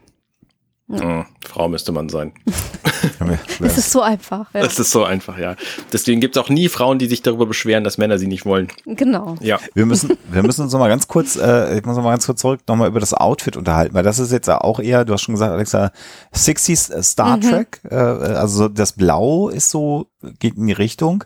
Ja. 0.90 1.28
Frau 1.48 1.70
müsste 1.70 1.92
man 1.92 2.10
sein. 2.10 2.34
es 3.60 3.78
ist 3.78 3.92
so 3.92 4.02
einfach. 4.02 4.52
Ja. 4.54 4.62
Es 4.62 4.80
ist 4.80 4.90
so 4.90 5.04
einfach, 5.04 5.38
ja. 5.38 5.56
Deswegen 5.94 6.20
gibt 6.20 6.36
es 6.36 6.42
auch 6.42 6.50
nie 6.50 6.68
Frauen, 6.68 6.98
die 6.98 7.06
sich 7.06 7.22
darüber 7.22 7.46
beschweren, 7.46 7.84
dass 7.84 8.00
Männer 8.00 8.18
sie 8.18 8.26
nicht 8.26 8.46
wollen. 8.46 8.70
Genau. 8.86 9.36
Ja. 9.40 9.60
Wir 9.76 9.86
müssen, 9.86 10.18
wir 10.32 10.42
müssen 10.42 10.64
uns 10.64 10.74
noch 10.74 10.80
mal 10.80 10.90
ganz 10.90 11.08
kurz, 11.08 11.36
äh, 11.36 11.78
ich 11.78 11.86
muss 11.86 11.96
noch 11.96 12.04
mal 12.04 12.12
ganz 12.12 12.26
kurz 12.26 12.42
zurück, 12.42 12.62
noch 12.68 12.76
mal 12.76 12.88
über 12.88 13.00
das 13.00 13.14
Outfit 13.14 13.56
unterhalten, 13.56 13.94
weil 13.94 14.04
das 14.04 14.18
ist 14.18 14.32
jetzt 14.32 14.50
auch 14.50 14.80
eher, 14.80 15.06
du 15.06 15.14
hast 15.14 15.22
schon 15.22 15.36
gesagt, 15.36 15.52
Alexa, 15.52 15.92
60s 16.34 16.92
äh, 16.92 17.04
Star 17.04 17.38
mhm. 17.38 17.42
Trek, 17.42 17.82
äh, 17.90 17.96
also 17.96 18.68
das 18.68 18.94
Blau 18.94 19.50
ist 19.50 19.70
so, 19.70 20.08
geht 20.40 20.56
in 20.58 20.66
die 20.66 20.74
Richtung. 20.74 21.24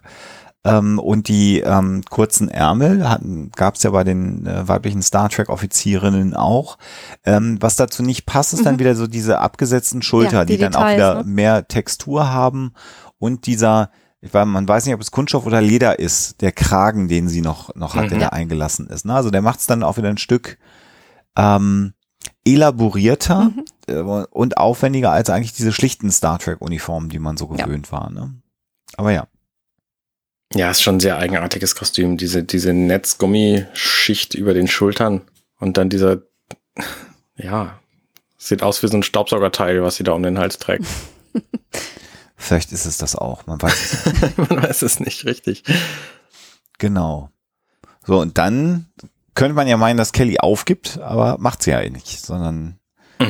Ähm, 0.66 0.98
und 0.98 1.28
die 1.28 1.60
ähm, 1.60 2.04
kurzen 2.10 2.48
Ärmel 2.48 3.50
gab 3.56 3.76
es 3.76 3.84
ja 3.84 3.90
bei 3.92 4.04
den 4.04 4.46
äh, 4.46 4.68
weiblichen 4.68 5.02
Star 5.02 5.30
Trek 5.30 5.50
Offizierinnen 5.50 6.36
auch. 6.36 6.78
Ähm, 7.26 7.58
was 7.60 7.76
dazu 7.76 8.02
nicht 8.02 8.26
passt, 8.26 8.54
ist 8.54 8.62
mhm. 8.62 8.66
dann 8.66 8.80
wieder 8.80 8.96
so 8.96 9.08
diese 9.08 9.40
abgesetzten 9.40 10.02
Schulter, 10.02 10.40
ja, 10.40 10.46
die, 10.46 10.54
die 10.54 10.60
dann 10.60 10.76
auch 10.76 10.90
wieder 10.90 11.16
ne? 11.16 11.24
mehr 11.26 11.68
Textur 11.68 12.30
haben 12.30 12.74
und 13.20 13.46
dieser 13.46 13.92
ich 14.24 14.34
weiß, 14.34 14.46
man 14.46 14.66
weiß 14.66 14.86
nicht, 14.86 14.96
ob 14.96 15.02
es 15.02 15.12
Kunststoff 15.12 15.46
oder 15.46 15.60
Leder 15.60 16.00
ist, 16.00 16.40
der 16.40 16.54
Kragen, 16.54 17.10
den 17.10 17.28
sie 17.28 17.42
noch, 17.42 17.76
noch 17.76 17.96
hat, 17.96 18.06
mhm, 18.06 18.10
der 18.12 18.20
da 18.20 18.30
eingelassen 18.30 18.88
ist. 18.88 19.04
Ne? 19.04 19.14
Also 19.14 19.32
der 19.32 19.42
macht 19.42 19.60
es 19.60 19.66
dann 19.66 19.84
auch 19.84 19.98
wieder 19.98 20.08
ein 20.08 20.18
Stück 20.18 20.58
ähm, 21.36 21.94
elaborierter 22.46 23.52
mhm. 23.52 23.66
äh, 23.88 24.00
und 24.00 24.58
aufwendiger 24.58 25.12
als 25.12 25.30
eigentlich 25.30 25.52
diese 25.52 25.74
schlichten 25.74 26.10
Star 26.10 26.40
Trek-Uniformen, 26.40 27.10
die 27.10 27.20
man 27.20 27.36
so 27.36 27.48
gewöhnt 27.48 27.88
ja. 27.88 27.92
war. 27.92 28.10
Ne? 28.12 28.34
Aber 28.96 29.12
ja. 29.12 29.28
Ja, 30.56 30.70
ist 30.70 30.84
schon 30.84 30.98
ein 30.98 31.00
sehr 31.00 31.18
eigenartiges 31.18 31.76
Kostüm. 31.76 32.18
Diese, 32.18 32.44
diese 32.44 32.74
Netzgummischicht 32.74 34.36
über 34.36 34.54
den 34.54 34.68
Schultern 34.68 35.22
und 35.60 35.78
dann 35.78 35.90
dieser, 35.90 36.22
ja, 37.36 37.80
sieht 38.38 38.62
aus 38.62 38.84
wie 38.84 38.88
so 38.88 38.98
ein 38.98 39.04
Staubsaugerteil, 39.04 39.82
was 39.84 39.96
sie 39.96 40.04
da 40.04 40.12
um 40.12 40.24
den 40.24 40.38
Hals 40.38 40.58
trägt. 40.60 40.86
Vielleicht 42.36 42.72
ist 42.72 42.86
es 42.86 42.98
das 42.98 43.16
auch, 43.16 43.46
man 43.48 43.62
weiß 43.62 43.94
es 43.94 44.22
nicht. 44.22 44.38
man 44.50 44.64
weiß 44.64 44.82
es 44.82 45.00
nicht, 45.00 45.26
richtig. 45.26 45.64
Genau. 46.78 47.30
So, 48.06 48.20
und 48.20 48.38
dann 48.38 48.88
könnte 49.34 49.56
man 49.56 49.68
ja 49.68 49.78
meinen, 49.78 49.98
dass 49.98 50.12
Kelly 50.12 50.40
aufgibt, 50.40 51.00
aber 51.00 51.38
macht 51.40 51.64
sie 51.64 51.72
ja 51.72 51.82
eh 51.82 51.90
nicht, 51.90 52.24
sondern 52.24 52.80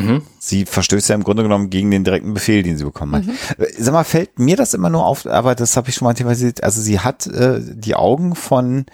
Mhm. 0.01 0.21
Sie 0.39 0.65
verstößt 0.65 1.09
ja 1.09 1.15
im 1.15 1.23
Grunde 1.23 1.43
genommen 1.43 1.69
gegen 1.69 1.91
den 1.91 2.03
direkten 2.03 2.33
Befehl, 2.33 2.63
den 2.63 2.77
sie 2.77 2.83
bekommen 2.85 3.15
hat. 3.15 3.25
Mhm. 3.25 3.65
Sag 3.77 3.93
mal, 3.93 4.03
fällt 4.03 4.39
mir 4.39 4.55
das 4.57 4.73
immer 4.73 4.89
nur 4.89 5.05
auf, 5.05 5.25
aber 5.25 5.55
das 5.55 5.75
habe 5.77 5.89
ich 5.89 5.95
schon 5.95 6.05
mal 6.05 6.13
thematisiert. 6.13 6.63
Also 6.63 6.81
sie 6.81 6.99
hat 6.99 7.27
äh, 7.27 7.59
die 7.61 7.95
Augen 7.95 8.35
von 8.35 8.85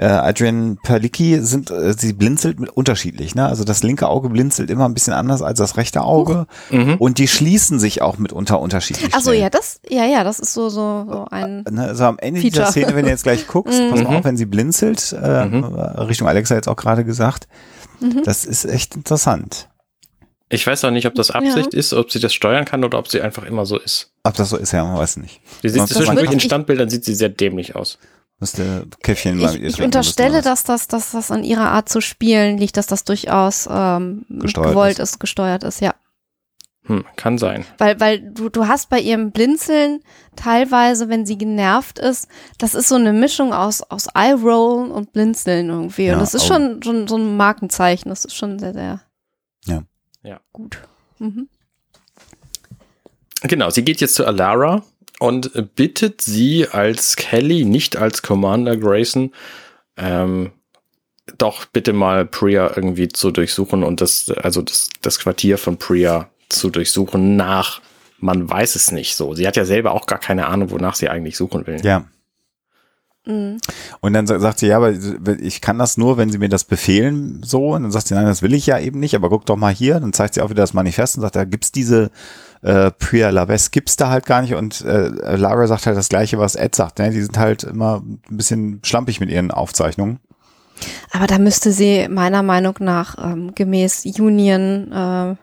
äh, 0.00 0.06
Adrian 0.06 0.78
Perlicki 0.80 1.40
sind, 1.40 1.72
äh, 1.72 1.92
sie 1.92 2.12
blinzelt 2.12 2.60
mit 2.60 2.70
unterschiedlich, 2.70 3.34
ne? 3.34 3.46
Also 3.46 3.64
das 3.64 3.82
linke 3.82 4.06
Auge 4.08 4.28
blinzelt 4.28 4.70
immer 4.70 4.84
ein 4.88 4.94
bisschen 4.94 5.12
anders 5.12 5.42
als 5.42 5.58
das 5.58 5.76
rechte 5.76 6.02
Auge 6.02 6.46
Mhm. 6.70 6.94
und 7.00 7.18
die 7.18 7.26
schließen 7.26 7.80
sich 7.80 8.00
auch 8.00 8.16
mitunter 8.16 8.60
unterschiedlich. 8.60 9.12
Achso, 9.12 9.30
schnell. 9.30 9.40
ja, 9.42 9.50
das, 9.50 9.80
ja, 9.88 10.04
ja, 10.06 10.22
das 10.22 10.38
ist 10.38 10.54
so, 10.54 10.68
so, 10.68 11.04
so 11.10 11.26
ein. 11.32 11.64
Also 11.76 12.04
am 12.04 12.16
Ende 12.20 12.40
dieser 12.40 12.66
Feature. 12.66 12.70
Szene, 12.70 12.94
wenn 12.96 13.06
du 13.06 13.10
jetzt 13.10 13.24
gleich 13.24 13.48
guckst, 13.48 13.80
pass 13.90 14.06
auf, 14.06 14.22
wenn 14.22 14.36
sie 14.36 14.46
blinzelt, 14.46 15.12
äh, 15.14 15.26
Richtung 15.26 16.28
Alexa 16.28 16.54
jetzt 16.54 16.68
auch 16.68 16.76
gerade 16.76 17.04
gesagt, 17.04 17.48
das 18.24 18.44
ist 18.44 18.66
echt 18.66 18.94
interessant. 18.94 19.68
Ich 20.50 20.66
weiß 20.66 20.84
auch 20.84 20.90
nicht, 20.90 21.06
ob 21.06 21.14
das 21.14 21.30
Absicht 21.30 21.74
ist, 21.74 21.92
ob 21.92 22.10
sie 22.10 22.20
das 22.20 22.32
steuern 22.32 22.64
kann 22.64 22.82
oder 22.82 22.98
ob 22.98 23.08
sie 23.08 23.20
einfach 23.20 23.44
immer 23.44 23.66
so 23.66 23.78
ist. 23.78 24.12
Ob 24.22 24.34
das 24.34 24.50
so 24.50 24.56
ist, 24.56 24.72
ja, 24.72 24.82
man 24.84 24.96
weiß 24.96 25.18
nicht. 25.18 25.40
Sie 25.62 25.68
sieht 25.68 25.86
zwischendurch 25.88 26.32
in 26.32 26.40
Standbildern 26.40 26.88
sieht 26.88 27.04
sie 27.04 27.14
sehr 27.14 27.28
dämlich 27.28 27.76
aus. 27.76 27.98
Müsste 28.40 28.86
Käffchen 29.02 29.38
mal 29.38 29.54
Ich, 29.54 29.60
ihr 29.60 29.68
ich 29.68 29.82
unterstelle, 29.82 30.42
dass 30.42 30.62
das, 30.62 30.86
dass 30.86 31.10
das 31.10 31.30
an 31.30 31.42
ihrer 31.42 31.70
Art 31.70 31.88
zu 31.88 32.00
spielen 32.00 32.56
liegt, 32.56 32.76
dass 32.76 32.86
das 32.86 33.04
durchaus 33.04 33.68
ähm, 33.70 34.24
Gesteuert 34.28 34.68
gewollt 34.68 34.98
ist. 35.00 35.18
gesteuert 35.18 35.64
ist, 35.64 35.80
ja. 35.80 35.94
Hm, 36.84 37.04
kann 37.16 37.36
sein. 37.36 37.66
Weil, 37.76 38.00
weil 38.00 38.20
du, 38.20 38.48
du 38.48 38.66
hast 38.66 38.88
bei 38.88 39.00
ihrem 39.00 39.32
Blinzeln 39.32 40.00
teilweise, 40.36 41.08
wenn 41.10 41.26
sie 41.26 41.36
genervt 41.36 41.98
ist, 41.98 42.28
das 42.56 42.74
ist 42.74 42.88
so 42.88 42.94
eine 42.94 43.12
Mischung 43.12 43.52
aus, 43.52 43.82
aus 43.82 44.06
Eye-Rollen 44.14 44.90
und 44.92 45.12
Blinzeln 45.12 45.68
irgendwie. 45.68 46.06
Ja, 46.06 46.14
und 46.14 46.20
das 46.20 46.32
ist 46.32 46.46
schon, 46.46 46.82
schon 46.82 47.06
so 47.06 47.18
ein 47.18 47.36
Markenzeichen. 47.36 48.08
Das 48.08 48.24
ist 48.24 48.36
schon 48.36 48.58
sehr, 48.58 48.72
sehr 48.72 49.00
Ja. 49.66 49.82
Ja. 50.28 50.40
gut. 50.52 50.78
Mhm. 51.18 51.48
Genau, 53.42 53.70
sie 53.70 53.82
geht 53.82 54.00
jetzt 54.00 54.14
zu 54.14 54.26
Alara 54.26 54.84
und 55.20 55.74
bittet 55.74 56.20
sie 56.20 56.68
als 56.68 57.16
Kelly, 57.16 57.64
nicht 57.64 57.96
als 57.96 58.22
Commander 58.22 58.76
Grayson, 58.76 59.32
ähm, 59.96 60.52
doch 61.38 61.66
bitte 61.66 61.92
mal 61.92 62.26
Priya 62.26 62.72
irgendwie 62.74 63.08
zu 63.08 63.30
durchsuchen 63.30 63.82
und 63.82 64.00
das, 64.00 64.30
also 64.30 64.62
das, 64.62 64.90
das 65.02 65.18
Quartier 65.18 65.58
von 65.58 65.78
Priya 65.78 66.30
zu 66.48 66.70
durchsuchen 66.70 67.36
nach, 67.36 67.80
man 68.18 68.48
weiß 68.48 68.74
es 68.74 68.92
nicht 68.92 69.14
so. 69.14 69.34
Sie 69.34 69.46
hat 69.46 69.56
ja 69.56 69.64
selber 69.64 69.92
auch 69.92 70.06
gar 70.06 70.18
keine 70.18 70.46
Ahnung, 70.46 70.70
wonach 70.70 70.94
sie 70.94 71.08
eigentlich 71.08 71.36
suchen 71.36 71.66
will. 71.66 71.80
Ja. 71.84 72.06
Mhm. 73.28 73.58
Und 74.00 74.14
dann 74.14 74.26
sa- 74.26 74.40
sagt 74.40 74.58
sie, 74.58 74.68
ja, 74.68 74.78
aber 74.78 74.92
ich 75.40 75.60
kann 75.60 75.78
das 75.78 75.98
nur, 75.98 76.16
wenn 76.16 76.30
sie 76.32 76.38
mir 76.38 76.48
das 76.48 76.64
befehlen, 76.64 77.42
so. 77.44 77.74
Und 77.74 77.82
dann 77.82 77.92
sagt 77.92 78.08
sie, 78.08 78.14
nein, 78.14 78.24
das 78.24 78.40
will 78.42 78.54
ich 78.54 78.66
ja 78.66 78.78
eben 78.78 78.98
nicht, 79.00 79.14
aber 79.14 79.28
guck 79.28 79.44
doch 79.44 79.56
mal 79.56 79.72
hier. 79.72 80.00
Dann 80.00 80.14
zeigt 80.14 80.34
sie 80.34 80.40
auch 80.40 80.50
wieder 80.50 80.62
das 80.62 80.72
Manifest 80.74 81.16
und 81.16 81.22
sagt, 81.22 81.36
da 81.36 81.44
gibt's 81.44 81.70
diese 81.70 82.10
äh, 82.62 82.90
Priya 82.90 83.28
Laves 83.30 83.70
gibt's 83.70 83.96
da 83.96 84.08
halt 84.08 84.24
gar 84.24 84.40
nicht. 84.40 84.54
Und 84.54 84.80
äh, 84.80 85.36
Lara 85.36 85.66
sagt 85.66 85.86
halt 85.86 85.96
das 85.96 86.08
Gleiche, 86.08 86.38
was 86.38 86.56
Ed 86.56 86.74
sagt. 86.74 86.98
Ne? 86.98 87.10
Die 87.10 87.20
sind 87.20 87.38
halt 87.38 87.64
immer 87.64 88.02
ein 88.04 88.36
bisschen 88.36 88.80
schlampig 88.82 89.20
mit 89.20 89.28
ihren 89.30 89.50
Aufzeichnungen. 89.50 90.20
Aber 91.10 91.26
da 91.26 91.38
müsste 91.38 91.70
sie 91.70 92.08
meiner 92.08 92.42
Meinung 92.42 92.76
nach 92.80 93.16
ähm, 93.22 93.54
gemäß 93.54 94.04
Union 94.18 94.90
äh, 94.92 95.36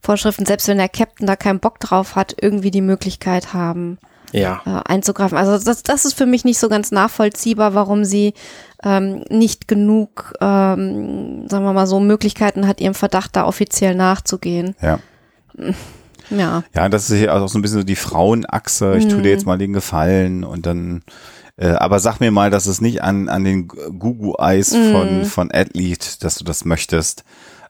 Vorschriften, 0.00 0.46
selbst 0.46 0.68
wenn 0.68 0.78
der 0.78 0.88
Captain 0.88 1.26
da 1.26 1.36
keinen 1.36 1.58
Bock 1.60 1.80
drauf 1.80 2.14
hat, 2.16 2.34
irgendwie 2.40 2.70
die 2.70 2.80
Möglichkeit 2.80 3.52
haben, 3.52 3.98
Ja. 4.32 4.62
äh, 4.66 4.90
einzugreifen. 4.92 5.38
Also 5.38 5.62
das, 5.64 5.82
das 5.82 6.04
ist 6.04 6.14
für 6.14 6.26
mich 6.26 6.44
nicht 6.44 6.58
so 6.58 6.68
ganz 6.68 6.90
nachvollziehbar, 6.92 7.74
warum 7.74 8.04
sie 8.04 8.34
ähm, 8.84 9.24
nicht 9.30 9.68
genug, 9.68 10.34
ähm, 10.40 11.48
sagen 11.48 11.64
wir 11.64 11.72
mal 11.72 11.86
so, 11.86 12.00
Möglichkeiten 12.00 12.66
hat, 12.66 12.80
ihrem 12.80 12.94
Verdacht 12.94 13.36
da 13.36 13.44
offiziell 13.46 13.94
nachzugehen. 13.94 14.74
Ja. 14.80 14.98
Ja. 16.30 16.64
Ja, 16.74 16.88
das 16.88 17.08
ist 17.08 17.18
hier 17.18 17.32
auch 17.32 17.46
so 17.48 17.56
ein 17.56 17.62
bisschen 17.62 17.78
so 17.78 17.84
die 17.84 17.94
Frauenachse. 17.94 18.96
Ich 18.98 19.06
tue 19.06 19.22
dir 19.22 19.30
jetzt 19.30 19.46
mal 19.46 19.58
den 19.58 19.72
Gefallen 19.72 20.42
und 20.42 20.66
dann, 20.66 21.02
äh, 21.56 21.68
aber 21.68 22.00
sag 22.00 22.18
mir 22.18 22.32
mal, 22.32 22.50
dass 22.50 22.66
es 22.66 22.80
nicht 22.80 23.02
an, 23.02 23.28
an 23.28 23.44
den 23.44 23.68
Gugu-Eis 23.68 24.74
von, 24.74 25.24
von 25.24 25.50
Ed 25.50 25.74
liegt, 25.74 26.24
dass 26.24 26.34
du 26.34 26.44
das 26.44 26.64
möchtest. 26.64 27.22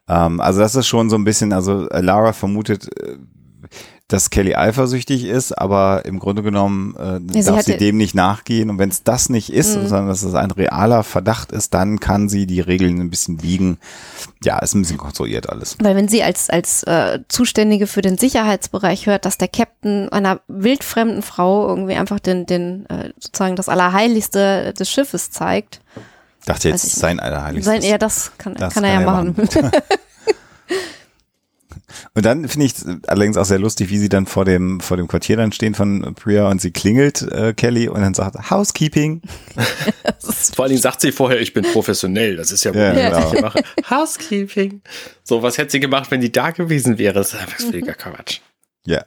Ähm, 0.08 0.40
also 0.40 0.60
das 0.60 0.74
ist 0.74 0.86
schon 0.86 1.10
so 1.10 1.16
ein 1.16 1.24
bisschen, 1.24 1.52
also 1.52 1.86
Lara 1.90 2.32
vermutet, 2.32 2.88
äh, 2.98 3.18
dass 4.08 4.30
Kelly 4.30 4.54
eifersüchtig 4.54 5.24
ist, 5.24 5.50
aber 5.56 6.04
im 6.04 6.20
Grunde 6.20 6.44
genommen 6.44 6.94
äh, 6.96 7.18
Ja, 7.34 7.42
sie 7.42 7.50
darf 7.50 7.62
sie 7.62 7.76
dem 7.76 7.96
nicht 7.96 8.14
nachgehen. 8.14 8.70
Und 8.70 8.78
wenn 8.78 8.88
es 8.88 9.02
das 9.02 9.28
nicht 9.28 9.52
ist, 9.52 9.72
sondern 9.72 10.06
dass 10.06 10.22
es 10.22 10.34
ein 10.34 10.52
realer 10.52 11.02
Verdacht 11.02 11.50
ist, 11.50 11.74
dann 11.74 11.98
kann 11.98 12.28
sie 12.28 12.46
die 12.46 12.60
Regeln 12.60 13.00
ein 13.00 13.10
bisschen 13.10 13.38
biegen. 13.38 13.78
Ja, 14.44 14.60
ist 14.60 14.74
ein 14.74 14.82
bisschen 14.82 14.98
konstruiert 14.98 15.50
alles. 15.50 15.76
Weil 15.80 15.96
wenn 15.96 16.06
sie 16.06 16.22
als, 16.22 16.48
als 16.50 16.84
äh, 16.84 17.18
Zuständige 17.28 17.88
für 17.88 18.00
den 18.00 18.16
Sicherheitsbereich 18.16 19.06
hört, 19.06 19.24
dass 19.24 19.38
der 19.38 19.48
Captain 19.48 20.08
einer 20.10 20.40
wildfremden 20.46 21.22
Frau 21.22 21.66
irgendwie 21.68 21.94
einfach 21.94 22.20
den, 22.20 22.46
den 22.46 22.86
äh, 22.86 23.10
sozusagen 23.18 23.56
das 23.56 23.68
Allerheiligste 23.68 24.72
des 24.72 24.88
Schiffes 24.88 25.30
zeigt, 25.32 25.80
Dachte 26.44 26.68
jetzt 26.68 26.84
ich 26.84 26.94
sein 26.94 27.18
Allerheiligstes. 27.18 27.82
sein, 27.82 27.90
ja, 27.90 27.98
das 27.98 28.30
kann, 28.38 28.54
Das 28.54 28.72
kann 28.72 28.84
er 28.84 29.00
ja 29.00 29.00
machen. 29.00 29.34
Und 32.14 32.24
dann 32.24 32.48
finde 32.48 32.66
ich 32.66 32.74
allerdings 33.06 33.36
auch 33.36 33.44
sehr 33.44 33.58
lustig, 33.60 33.90
wie 33.90 33.98
sie 33.98 34.08
dann 34.08 34.26
vor 34.26 34.44
dem 34.44 34.80
vor 34.80 34.96
dem 34.96 35.06
Quartier 35.06 35.36
dann 35.36 35.52
stehen 35.52 35.74
von 35.74 36.14
Priya 36.16 36.48
und 36.48 36.60
sie 36.60 36.72
klingelt 36.72 37.22
äh, 37.22 37.54
Kelly 37.54 37.88
und 37.88 38.00
dann 38.00 38.12
sagt 38.14 38.50
Housekeeping. 38.50 39.22
Vor 40.54 40.64
allen 40.64 40.70
Dingen 40.70 40.82
sagt 40.82 41.00
sie 41.00 41.12
vorher, 41.12 41.40
ich 41.40 41.52
bin 41.54 41.64
professionell. 41.64 42.36
Das 42.36 42.50
ist 42.50 42.64
ja, 42.64 42.72
Ja, 42.72 42.92
wohl, 42.94 43.12
was 43.12 43.30
genau. 43.30 43.34
ich 43.34 43.40
mache. 43.40 43.62
Housekeeping. 43.90 44.82
So, 45.22 45.42
was 45.42 45.58
hätte 45.58 45.70
sie 45.72 45.80
gemacht, 45.80 46.10
wenn 46.10 46.20
die 46.20 46.32
da 46.32 46.50
gewesen 46.50 46.98
wäre? 46.98 47.14
Das 47.14 47.32
ist 47.32 47.40
einfach 47.40 47.58
völliger 47.60 47.94
Quatsch. 47.94 48.40
Ja. 48.84 49.04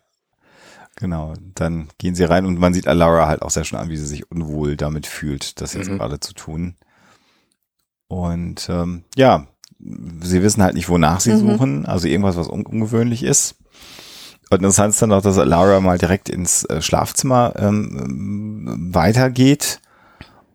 Genau. 0.96 1.34
Dann 1.56 1.90
gehen 1.98 2.16
sie 2.16 2.24
rein 2.24 2.46
und 2.46 2.60
man 2.60 2.74
sieht 2.74 2.88
Alara 2.88 3.28
halt 3.28 3.42
auch 3.42 3.50
sehr 3.50 3.66
schön 3.66 3.80
an, 3.80 3.90
wie 3.90 3.98
sie 3.98 4.06
sich 4.06 4.32
unwohl 4.32 4.78
damit 4.78 5.06
fühlt, 5.08 5.60
das 5.60 5.74
jetzt 5.74 5.90
Mhm. 5.90 5.98
gerade 5.98 6.20
zu 6.22 6.34
tun. 6.34 6.76
Und 8.08 8.68
ähm, 8.70 9.04
ja, 9.16 9.48
sie 10.22 10.44
wissen 10.44 10.62
halt 10.64 10.74
nicht, 10.76 10.90
wonach 10.90 11.20
sie 11.20 11.34
Mhm. 11.34 11.40
suchen, 11.40 11.86
also 11.86 12.08
irgendwas, 12.08 12.36
was 12.38 12.48
un 12.50 12.66
ungewöhnlich 12.66 13.24
ist. 13.24 13.56
Und 14.52 14.58
interessant 14.60 14.94
ist 14.94 15.02
dann 15.02 15.12
auch, 15.14 15.22
dass 15.22 15.38
Lara 15.38 15.80
mal 15.80 15.98
direkt 15.98 16.28
ins 16.28 16.64
äh, 16.66 16.82
Schlafzimmer 16.82 17.54
ähm, 17.58 18.90
weitergeht. 18.92 19.80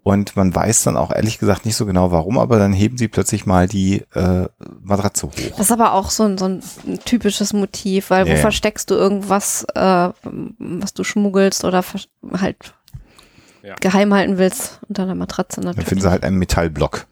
Und 0.02 0.36
man 0.36 0.55
weiß 0.55 0.82
dann 0.82 0.98
auch 0.98 1.10
ehrlich 1.10 1.38
gesagt 1.38 1.64
nicht 1.64 1.76
so 1.76 1.86
genau 1.86 2.10
warum, 2.10 2.36
aber 2.38 2.59
dann 2.59 2.74
heben 2.74 2.98
sie 2.98 3.09
plötzlich 3.09 3.46
mal 3.46 3.66
die 3.66 4.02
äh, 4.14 4.48
Matratze 4.82 5.28
hoch. 5.28 5.32
Das 5.56 5.60
ist 5.60 5.72
aber 5.72 5.94
auch 5.94 6.10
so 6.10 6.24
ein, 6.24 6.36
so 6.36 6.44
ein 6.44 6.60
typisches 7.06 7.55
Motiv, 7.55 8.10
weil 8.10 8.26
Ja, 8.26 8.32
wo 8.32 8.36
ja. 8.36 8.40
versteckst 8.42 8.90
du 8.90 8.94
irgendwas, 8.96 9.64
äh, 9.74 10.10
was 10.59 10.92
du 10.92 11.05
schmuggelst 11.05 11.64
oder 11.64 11.82
halt 12.38 12.56
Ja. 13.62 13.76
geheim 13.80 14.12
halten 14.12 14.36
willst 14.36 14.80
unter 14.90 15.06
der 15.06 15.14
Matratze 15.14 15.62
Dann 15.62 15.68
natürlich. 15.68 15.88
finden 15.88 16.02
sie 16.02 16.10
halt 16.10 16.22
einen 16.24 16.36
Metallblock. 16.38 17.06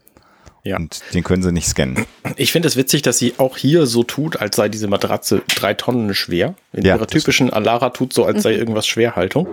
Ja. 0.63 0.77
Und 0.77 1.01
den 1.13 1.23
können 1.23 1.43
sie 1.43 1.51
nicht 1.51 1.67
scannen. 1.67 2.05
Ich 2.37 2.51
finde 2.53 2.67
es 2.69 2.75
witzig, 2.77 3.01
dass 3.01 3.17
sie 3.17 3.33
auch 3.37 3.57
hier 3.57 3.85
so 3.85 4.03
tut, 4.03 4.37
als 4.39 4.55
sei 4.55 4.69
diese 4.69 4.87
Matratze 4.87 5.41
drei 5.55 5.73
Tonnen 5.73 6.13
schwer. 6.15 6.55
In 6.71 6.85
Ja, 6.85 6.95
ihrer 6.95 7.07
typischen 7.07 7.51
Alara 7.51 7.89
tut 7.89 8.13
so, 8.13 8.23
als 8.25 8.43
sei 8.43 8.53
irgendwas 8.53 8.87
Schwerhaltung. 8.87 9.47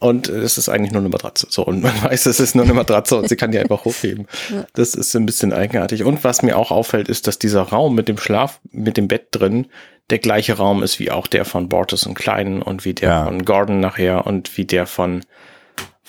Und 0.00 0.28
es 0.30 0.56
ist 0.56 0.68
eigentlich 0.70 0.92
nur 0.92 1.02
eine 1.02 1.10
Matratze. 1.10 1.46
So, 1.50 1.64
und 1.64 1.82
man 1.82 1.92
weiß, 2.02 2.26
es 2.26 2.40
ist 2.40 2.54
nur 2.56 2.64
eine 2.64 2.74
Matratze 2.74 3.16
und 3.16 3.28
sie 3.28 3.36
kann 3.36 3.52
die 3.52 3.58
einfach 3.58 3.84
hochheben. 3.84 4.26
Das 4.72 4.94
ist 4.94 5.14
ein 5.14 5.26
bisschen 5.26 5.52
eigenartig. 5.52 6.02
Und 6.04 6.24
was 6.24 6.42
mir 6.42 6.56
auch 6.56 6.70
auffällt, 6.70 7.08
ist, 7.08 7.26
dass 7.28 7.38
dieser 7.38 7.62
Raum 7.62 7.94
mit 7.94 8.08
dem 8.08 8.18
Schlaf, 8.18 8.60
mit 8.72 8.96
dem 8.96 9.06
Bett 9.08 9.28
drin, 9.30 9.66
der 10.08 10.18
gleiche 10.18 10.54
Raum 10.54 10.82
ist 10.82 10.98
wie 10.98 11.12
auch 11.12 11.28
der 11.28 11.44
von 11.44 11.68
Bortus 11.68 12.06
und 12.06 12.14
Kleinen 12.14 12.62
und 12.62 12.84
wie 12.84 12.94
der 12.94 13.08
Ja. 13.08 13.24
von 13.26 13.44
Gordon 13.44 13.78
nachher 13.78 14.26
und 14.26 14.56
wie 14.56 14.64
der 14.64 14.86
von 14.86 15.20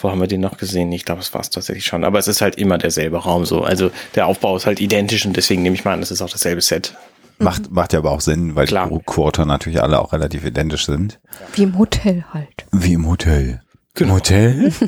wo 0.03 0.11
haben 0.11 0.19
wir 0.19 0.27
den 0.27 0.41
noch 0.41 0.57
gesehen? 0.57 0.91
Ich 0.91 1.05
glaube, 1.05 1.21
es 1.21 1.33
war 1.33 1.41
es 1.41 1.49
tatsächlich 1.49 1.85
schon. 1.85 2.03
Aber 2.03 2.19
es 2.19 2.27
ist 2.27 2.41
halt 2.41 2.55
immer 2.55 2.77
derselbe 2.77 3.17
Raum 3.17 3.45
so. 3.45 3.63
Also 3.63 3.91
der 4.15 4.27
Aufbau 4.27 4.55
ist 4.55 4.65
halt 4.65 4.79
identisch 4.79 5.25
und 5.25 5.35
deswegen 5.35 5.63
nehme 5.63 5.75
ich 5.75 5.85
mal 5.85 5.93
an, 5.93 6.01
es 6.01 6.11
ist 6.11 6.21
auch 6.21 6.29
dasselbe 6.29 6.61
Set. 6.61 6.95
Macht, 7.37 7.71
macht 7.71 7.93
ja 7.93 7.99
aber 7.99 8.11
auch 8.11 8.21
Sinn, 8.21 8.55
weil 8.55 8.67
Klar. 8.67 8.89
die 8.89 8.99
Quarter 9.03 9.45
natürlich 9.45 9.81
alle 9.81 9.99
auch 9.99 10.13
relativ 10.13 10.45
identisch 10.45 10.85
sind. 10.85 11.19
Wie 11.55 11.63
im 11.63 11.77
Hotel 11.77 12.23
halt. 12.31 12.65
Wie 12.71 12.93
im 12.93 13.07
Hotel. 13.07 13.61
Genau. 13.95 14.11
Im 14.11 14.15
Hotel? 14.15 14.73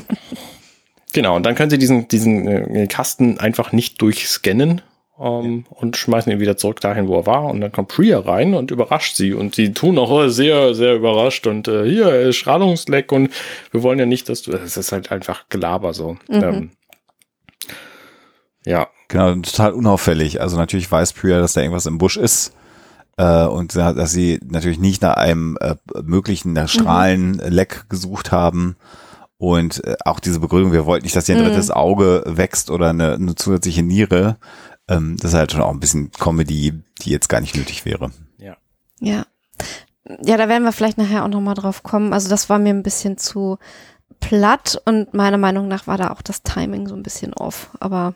Genau, 1.14 1.36
und 1.36 1.46
dann 1.46 1.54
können 1.54 1.70
sie 1.70 1.78
diesen, 1.78 2.08
diesen 2.08 2.48
äh, 2.48 2.88
Kasten 2.88 3.38
einfach 3.38 3.70
nicht 3.70 4.02
durchscannen 4.02 4.82
ähm, 5.20 5.64
und 5.70 5.96
schmeißen 5.96 6.30
ihn 6.32 6.40
wieder 6.40 6.56
zurück 6.56 6.80
dahin, 6.80 7.06
wo 7.08 7.16
er 7.18 7.26
war. 7.26 7.44
Und 7.44 7.60
dann 7.60 7.72
kommt 7.72 7.88
Priya 7.88 8.18
rein 8.20 8.54
und 8.54 8.70
überrascht 8.70 9.16
sie. 9.16 9.32
Und 9.34 9.54
sie 9.54 9.72
tun 9.72 9.98
auch 9.98 10.22
äh, 10.24 10.30
sehr, 10.30 10.74
sehr 10.74 10.94
überrascht. 10.96 11.46
Und 11.46 11.68
äh, 11.68 11.84
hier, 11.88 12.06
äh, 12.12 12.32
Strahlungsleck 12.32 13.12
und 13.12 13.30
wir 13.70 13.82
wollen 13.82 13.98
ja 13.98 14.06
nicht, 14.06 14.28
dass 14.28 14.42
du. 14.42 14.50
Das 14.52 14.76
ist 14.76 14.92
halt 14.92 15.12
einfach 15.12 15.48
Gelaber 15.48 15.94
so. 15.94 16.16
Ähm, 16.28 16.70
ja, 18.66 18.88
Genau, 19.08 19.34
total 19.34 19.72
unauffällig. 19.72 20.40
Also 20.40 20.56
natürlich 20.56 20.90
weiß 20.90 21.12
Priya, 21.12 21.38
dass 21.38 21.52
da 21.52 21.60
irgendwas 21.60 21.86
im 21.86 21.98
Busch 21.98 22.16
ist. 22.16 22.54
Äh, 23.18 23.44
und 23.44 23.76
da- 23.76 23.92
dass 23.92 24.10
sie 24.12 24.40
natürlich 24.44 24.78
nicht 24.80 25.02
nach 25.02 25.14
einem 25.16 25.56
äh, 25.60 25.76
möglichen 26.02 26.52
nach 26.54 26.68
Strahlenleck 26.68 27.88
gesucht 27.90 28.32
haben. 28.32 28.76
Und 29.36 29.84
äh, 29.84 29.96
auch 30.04 30.20
diese 30.20 30.40
Begründung, 30.40 30.72
wir 30.72 30.86
wollten 30.86 31.04
nicht, 31.04 31.14
dass 31.14 31.28
ihr 31.28 31.36
ein 31.36 31.42
Mhm. 31.42 31.48
drittes 31.48 31.70
Auge 31.70 32.22
wächst 32.26 32.70
oder 32.70 32.88
eine, 32.90 33.12
eine 33.14 33.34
zusätzliche 33.34 33.82
Niere. 33.82 34.36
Ähm, 34.88 35.16
das 35.20 35.32
ist 35.32 35.38
halt 35.38 35.52
schon 35.52 35.62
auch 35.62 35.70
ein 35.70 35.80
bisschen 35.80 36.10
Comedy, 36.12 36.82
die 37.02 37.10
jetzt 37.10 37.28
gar 37.28 37.40
nicht 37.40 37.56
nötig 37.56 37.84
wäre. 37.84 38.10
ja. 38.38 38.56
Ja. 39.00 39.26
Ja, 40.22 40.36
da 40.36 40.48
werden 40.48 40.64
wir 40.64 40.72
vielleicht 40.72 40.98
nachher 40.98 41.24
auch 41.24 41.28
nochmal 41.28 41.54
drauf 41.54 41.82
kommen. 41.82 42.12
Also 42.12 42.28
das 42.28 42.50
war 42.50 42.58
mir 42.58 42.70
ein 42.74 42.82
bisschen 42.82 43.16
zu 43.16 43.58
platt 44.20 44.80
und 44.84 45.14
meiner 45.14 45.38
Meinung 45.38 45.66
nach 45.66 45.86
war 45.86 45.96
da 45.96 46.10
auch 46.10 46.20
das 46.20 46.42
Timing 46.42 46.86
so 46.86 46.94
ein 46.94 47.02
bisschen 47.02 47.32
off. 47.32 47.70
Aber 47.80 48.14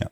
Ja. 0.00 0.08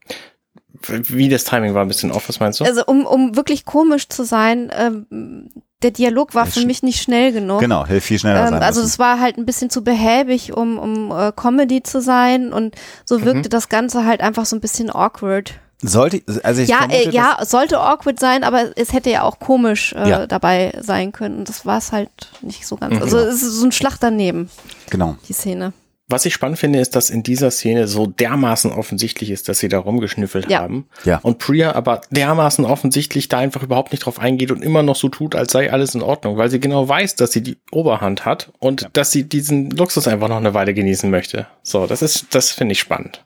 Wie 0.89 1.29
das 1.29 1.45
Timing 1.45 1.75
war 1.75 1.85
ein 1.85 1.89
bisschen 1.89 2.13
off, 2.13 2.29
was 2.29 2.41
meinst 2.41 2.61
du? 2.61 2.65
Also 2.65 2.85
um, 2.87 3.07
um 3.07 3.37
wirklich 3.37 3.65
komisch 3.65 4.09
zu 4.09 4.25
sein, 4.25 4.71
ähm, 4.77 5.51
der 5.83 5.91
Dialog 5.91 6.35
war 6.35 6.47
für 6.47 6.65
mich 6.65 6.83
nicht 6.83 7.03
schnell 7.03 7.33
genug. 7.33 7.61
Genau, 7.61 7.87
hätte 7.87 8.01
viel 8.01 8.19
schneller 8.19 8.45
Ähm, 8.45 8.51
sein 8.51 8.63
also 8.63 8.81
es 8.81 8.99
war 8.99 9.21
halt 9.21 9.37
ein 9.37 9.45
bisschen 9.45 9.69
zu 9.71 9.85
behäbig, 9.85 10.57
um, 10.57 10.79
um 10.79 11.11
äh, 11.11 11.33
Comedy 11.33 11.83
zu 11.83 12.01
sein 12.01 12.53
und 12.53 12.75
so 13.05 13.23
wirkte 13.25 13.49
das 13.49 13.69
Ganze 13.69 14.05
halt 14.05 14.21
einfach 14.21 14.47
so 14.47 14.57
ein 14.57 14.61
bisschen 14.61 14.91
awkward. 14.91 15.55
Sollte, 15.83 16.23
also 16.43 16.63
ich 16.63 16.71
ja, 16.71 16.79
vermute, 16.79 17.11
äh, 17.11 17.11
ja, 17.11 17.37
es 17.43 17.51
sollte 17.51 17.79
awkward 17.79 18.19
sein, 18.19 18.45
aber 18.45 18.71
es 18.77 18.95
hätte 18.95 19.11
ja 19.11 19.23
auch 19.23 19.39
komisch 19.39 19.93
äh, 19.93 20.09
Ja. 20.09 20.27
dabei 20.27 20.73
sein 20.81 21.13
können. 21.13 21.39
Und 21.39 21.49
das 21.51 21.67
war 21.67 21.77
es 21.77 21.93
halt 21.93 22.11
nicht 22.41 22.67
so 22.67 22.77
ganz. 22.77 22.95
Mhm. 22.95 23.03
Also 23.03 23.19
es 23.19 23.43
ist 23.43 23.57
so 23.57 23.67
ein 23.67 23.73
Schlag 23.73 23.99
daneben, 24.01 24.49
genau. 24.89 25.17
die 25.29 25.35
Szene. 25.35 25.75
Was 26.09 26.25
ich 26.25 26.35
spannend 26.35 26.59
finde, 26.61 26.79
ist, 26.79 26.95
dass 26.95 27.11
in 27.11 27.25
dieser 27.25 27.51
Szene 27.51 27.89
so 27.89 28.07
dermaßen 28.07 28.71
offensichtlich 28.71 29.31
ist, 29.33 29.49
dass 29.49 29.59
sie 29.59 29.69
da 29.69 29.81
rumgeschnüffelt 29.81 30.49
Ja. 30.49 30.61
haben. 30.61 30.87
Ja. 31.05 31.19
Und 31.23 31.39
Priya 31.39 31.75
aber 31.75 32.01
dermaßen 32.13 32.65
offensichtlich 32.65 33.29
da 33.29 33.39
einfach 33.39 33.65
überhaupt 33.65 33.91
nicht 33.91 34.05
drauf 34.07 34.21
eingeht 34.21 34.53
und 34.53 34.63
immer 34.63 34.85
noch 34.85 34.95
so 34.95 35.09
tut, 35.09 35.35
als 35.35 35.51
sei 35.51 35.73
alles 35.73 35.97
in 35.97 36.03
Ordnung, 36.03 36.37
weil 36.37 36.49
sie 36.49 36.61
genau 36.61 36.89
weiß, 36.89 37.17
dass 37.17 37.33
sie 37.33 37.43
die 37.43 37.57
Oberhand 37.73 38.25
hat 38.25 38.53
und 38.61 38.89
dass 38.93 39.11
sie 39.11 39.25
diesen 39.25 39.71
Luxus 39.71 40.07
einfach 40.07 40.29
noch 40.29 40.37
eine 40.37 40.55
Weile 40.55 40.75
genießen 40.75 41.11
möchte. 41.11 41.49
So, 41.65 41.89
das 41.89 42.03
ist, 42.03 42.27
das 42.31 42.53
finde 42.53 42.73
ich 42.73 42.81
spannend. 42.81 43.25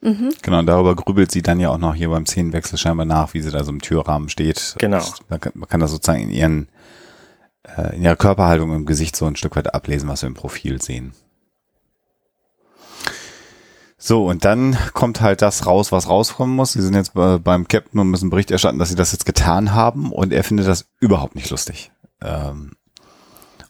Genau, 0.00 0.58
und 0.58 0.66
darüber 0.66 0.96
grübelt 0.96 1.30
sie 1.30 1.42
dann 1.42 1.60
ja 1.60 1.68
auch 1.68 1.78
noch 1.78 1.94
hier 1.94 2.08
beim 2.08 2.26
Szenenwechsel 2.26 2.76
scheinbar 2.76 3.06
nach, 3.06 3.34
wie 3.34 3.40
sie 3.40 3.52
da 3.52 3.62
so 3.62 3.70
im 3.70 3.80
Türrahmen 3.80 4.28
steht. 4.28 4.74
Genau. 4.78 4.96
Und 4.96 5.30
Man 5.30 5.38
kann, 5.40 5.52
man 5.54 5.68
kann 5.68 5.78
das 5.78 5.92
sozusagen 5.92 6.22
in 6.24 6.30
ihren, 6.30 6.68
äh, 7.64 7.96
in 7.96 8.02
ihrer 8.02 8.16
Körperhaltung 8.16 8.74
im 8.74 8.86
Gesicht 8.86 9.16
so 9.16 9.26
ein 9.26 9.36
Stück 9.36 9.56
weit 9.56 9.74
ablesen, 9.74 10.08
was 10.08 10.22
wir 10.22 10.28
im 10.28 10.34
Profil 10.34 10.80
sehen. 10.80 11.12
So, 14.04 14.26
und 14.26 14.44
dann 14.44 14.76
kommt 14.94 15.20
halt 15.20 15.42
das 15.42 15.64
raus, 15.64 15.92
was 15.92 16.08
rauskommen 16.08 16.56
muss. 16.56 16.72
Sie 16.72 16.82
sind 16.82 16.94
jetzt 16.94 17.14
bei, 17.14 17.38
beim 17.38 17.68
Captain 17.68 18.00
und 18.00 18.10
müssen 18.10 18.30
Bericht 18.30 18.50
erstatten, 18.50 18.80
dass 18.80 18.88
sie 18.88 18.96
das 18.96 19.12
jetzt 19.12 19.26
getan 19.26 19.74
haben 19.74 20.10
und 20.10 20.32
er 20.32 20.42
findet 20.42 20.66
das 20.66 20.86
überhaupt 20.98 21.36
nicht 21.36 21.50
lustig. 21.50 21.92
Ähm, 22.20 22.72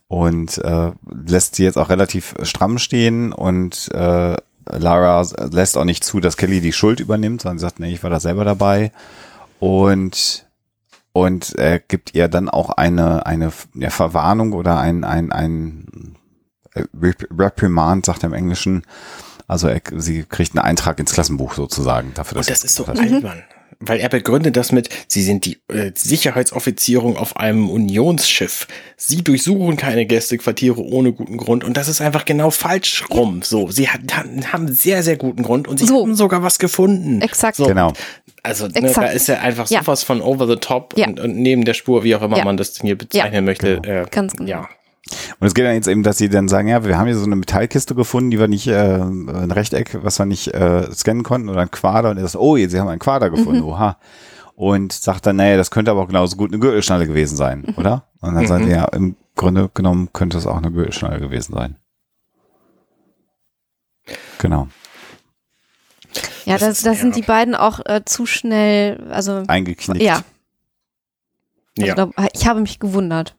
und 0.09 0.57
äh, 0.59 0.93
lässt 1.11 1.57
sie 1.57 1.65
jetzt 1.65 1.77
auch 1.77 1.91
relativ 1.91 2.35
stramm 2.45 2.79
stehen 2.79 3.33
und 3.33 3.91
äh, 3.93 4.37
Lara 4.67 5.27
lässt 5.51 5.77
auch 5.77 5.85
nicht 5.85 6.05
zu, 6.05 6.21
dass 6.21 6.37
Kelly 6.37 6.61
die 6.61 6.73
Schuld 6.73 7.01
übernimmt, 7.01 7.43
sondern 7.43 7.59
sagt, 7.59 7.81
nee, 7.81 7.93
ich 7.93 8.03
war 8.03 8.11
da 8.11 8.21
selber 8.21 8.45
dabei. 8.45 8.93
Und 9.59 10.47
und 11.13 11.55
er 11.57 11.79
gibt 11.79 12.15
ihr 12.15 12.29
dann 12.29 12.49
auch 12.49 12.71
eine 12.71 13.27
eine 13.27 13.53
ja, 13.75 13.91
Verwarnung 13.91 14.53
oder 14.53 14.79
ein 14.79 15.05
ein 15.05 15.31
ein 15.33 16.17
äh, 16.75 16.85
Rep- 16.99 17.29
Reprimand, 17.37 18.07
sagt 18.07 18.23
er 18.23 18.29
im 18.29 18.33
Englischen. 18.35 18.85
Also 19.49 19.69
er, 19.69 19.83
sie 19.97 20.23
kriegt 20.25 20.57
einen 20.57 20.65
Eintrag 20.65 20.99
ins 20.99 21.13
Klassenbuch 21.13 21.55
sozusagen 21.55 22.13
dafür, 22.15 22.37
dass 22.39 22.47
Und 22.47 22.51
das 22.53 22.65
ist 22.65 22.75
so 22.77 22.85
das- 22.85 22.99
albern. 22.99 23.43
Weil 23.85 23.99
er 24.01 24.09
begründet 24.09 24.57
das 24.57 24.71
mit, 24.71 24.89
sie 25.09 25.23
sind 25.23 25.45
die 25.45 25.59
äh, 25.73 25.91
Sicherheitsoffizierung 25.95 27.17
auf 27.17 27.37
einem 27.37 27.69
Unionsschiff. 27.69 28.67
Sie 28.97 29.23
durchsuchen 29.25 29.77
keine 29.77 30.07
Gästequartiere 30.07 30.81
ohne 30.81 31.13
guten 31.13 31.37
Grund. 31.37 31.65
Und 31.65 31.77
das 31.77 31.89
ist 31.89 32.01
einfach 32.01 32.25
genau 32.25 32.51
falsch 32.51 33.05
rum. 33.11 33.43
So, 33.43 33.71
sie 33.71 33.89
hat, 33.89 34.01
haben 34.53 34.73
sehr, 34.73 35.03
sehr 35.03 35.17
guten 35.17 35.43
Grund 35.43 35.67
und 35.69 35.79
sie 35.79 35.87
So. 35.87 36.03
haben 36.03 36.15
sogar 36.15 36.43
was 36.43 36.59
gefunden. 36.59 37.21
Exakt. 37.21 37.57
So, 37.57 37.67
Genau. 37.67 37.93
Also 38.45 38.67
ne, 38.67 38.93
da 38.93 39.05
ist 39.07 39.29
er 39.29 39.41
einfach 39.43 39.69
Ja. 39.71 39.81
sowas 39.83 40.03
von 40.03 40.21
over 40.21 40.47
the 40.49 40.57
top 40.57 40.95
Ja. 40.97 41.07
und, 41.07 41.21
und 41.21 41.37
neben 41.37 41.65
der 41.65 41.75
Spur, 41.75 42.03
wie 42.03 42.15
auch 42.17 42.23
immer 42.23 42.39
Ja. 42.39 42.45
man 42.45 42.57
das 42.57 42.81
hier 42.81 42.99
bezeichnen 42.99 43.45
möchte. 43.45 43.77
Äh, 43.85 44.07
Ganz 44.11 44.35
genau. 44.35 44.49
Ja. 44.51 44.69
Und 45.41 45.47
es 45.47 45.55
geht 45.55 45.65
dann 45.65 45.75
jetzt 45.75 45.89
eben, 45.89 46.03
dass 46.05 46.19
sie 46.19 46.29
dann 46.29 46.49
sagen, 46.49 46.69
ja, 46.69 46.85
wir 46.85 46.97
haben 46.97 47.07
hier 47.07 47.17
so 47.17 47.25
eine 47.25 47.35
Metallkiste 47.37 47.95
gefunden, 47.95 48.31
die 48.31 48.39
wir 48.39 48.47
nicht, 48.49 48.69
äh, 48.69 48.99
ein 49.01 49.51
Rechteck, 49.51 49.99
was 50.03 50.19
wir 50.19 50.27
nicht 50.27 50.49
äh, 50.55 50.93
scannen 50.93 51.25
konnten 51.25 51.49
oder 51.49 51.61
ein 51.61 51.71
Quader 51.71 52.11
und 52.11 52.19
er 52.19 52.29
sagt, 52.29 52.41
oh, 52.43 52.57
sie 52.57 52.79
haben 52.81 52.89
einen 52.89 53.01
Quader 53.01 53.31
gefunden, 53.31 53.63
oha. 53.63 53.99
Und 54.55 54.93
sagt 54.93 55.27
dann, 55.27 55.37
naja, 55.37 55.57
das 55.57 55.71
könnte 55.73 55.91
aber 55.91 56.03
auch 56.03 56.07
genauso 56.07 56.37
gut 56.37 56.51
eine 56.51 56.61
Gürtelschnalle 56.61 57.07
gewesen 57.07 57.37
sein, 57.37 57.65
oder? 57.77 58.05
Und 58.21 58.35
dann 58.35 58.47
sagt 58.47 58.67
er, 58.67 58.71
ja, 58.71 58.85
im 58.87 59.17
Grunde 59.35 59.71
genommen 59.75 60.11
könnte 60.13 60.39
es 60.39 60.47
auch 60.47 60.57
eine 60.59 60.71
Gürtelschnalle 60.71 61.19
gewesen 61.19 61.55
sein. 61.55 61.77
Genau. 64.39 64.69
Ja, 66.45 66.59
Das 66.59 66.83
das, 66.83 67.01
sind 67.01 67.17
die 67.17 67.23
beiden 67.23 67.55
auch 67.55 67.81
äh, 67.87 68.03
zu 68.05 68.27
schnell, 68.27 69.09
also 69.11 69.43
Eingeknickt. 69.49 70.03
ja, 70.03 70.23
also 71.79 71.87
Ja. 71.87 71.95
da, 71.95 72.11
ich 72.33 72.47
habe 72.47 72.61
mich 72.61 72.79
gewundert. 72.79 73.35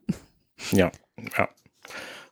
Ja, 0.72 0.92
ja. 1.38 1.50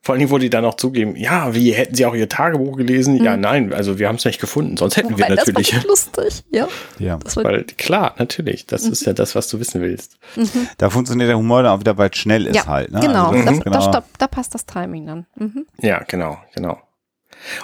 Vor 0.03 0.15
allem, 0.15 0.31
wo 0.31 0.39
die 0.39 0.49
dann 0.49 0.65
auch 0.65 0.73
zugeben, 0.73 1.15
ja, 1.15 1.53
wie 1.53 1.73
hätten 1.73 1.93
sie 1.93 2.07
auch 2.07 2.15
ihr 2.15 2.27
Tagebuch 2.27 2.75
gelesen? 2.75 3.23
Ja, 3.23 3.37
nein, 3.37 3.71
also 3.71 3.99
wir 3.99 4.07
haben 4.07 4.15
es 4.15 4.25
nicht 4.25 4.41
gefunden, 4.41 4.75
sonst 4.75 4.97
hätten 4.97 5.15
wir 5.15 5.29
Weil 5.29 5.35
natürlich. 5.35 5.69
Das 5.69 5.83
war 5.83 5.87
lustig, 5.87 6.43
ja. 6.49 6.67
Ja. 6.97 7.17
Das 7.17 7.37
war, 7.37 7.43
Weil 7.43 7.65
klar, 7.65 8.15
natürlich, 8.17 8.65
das 8.65 8.85
ist 8.85 9.05
ja 9.05 9.13
das, 9.13 9.35
was 9.35 9.47
du 9.47 9.59
wissen 9.59 9.79
willst. 9.79 10.17
Da 10.79 10.89
funktioniert 10.89 11.29
der 11.29 11.37
Humor 11.37 11.61
dann 11.61 11.73
auch 11.73 11.79
wieder, 11.81 11.99
weil 11.99 12.09
es 12.09 12.17
schnell 12.17 12.47
ist 12.47 12.55
ja, 12.55 12.65
halt. 12.65 12.91
Ne? 12.91 12.99
genau. 12.99 13.27
Also 13.27 13.37
das 13.37 13.45
da, 13.45 13.51
ist 13.51 13.59
da, 13.59 13.63
genau 13.63 13.81
stopp, 13.81 14.05
da 14.17 14.27
passt 14.27 14.55
das 14.55 14.65
Timing 14.65 15.05
dann. 15.05 15.25
Mhm. 15.35 15.67
Ja, 15.81 16.03
genau, 16.07 16.39
genau. 16.55 16.79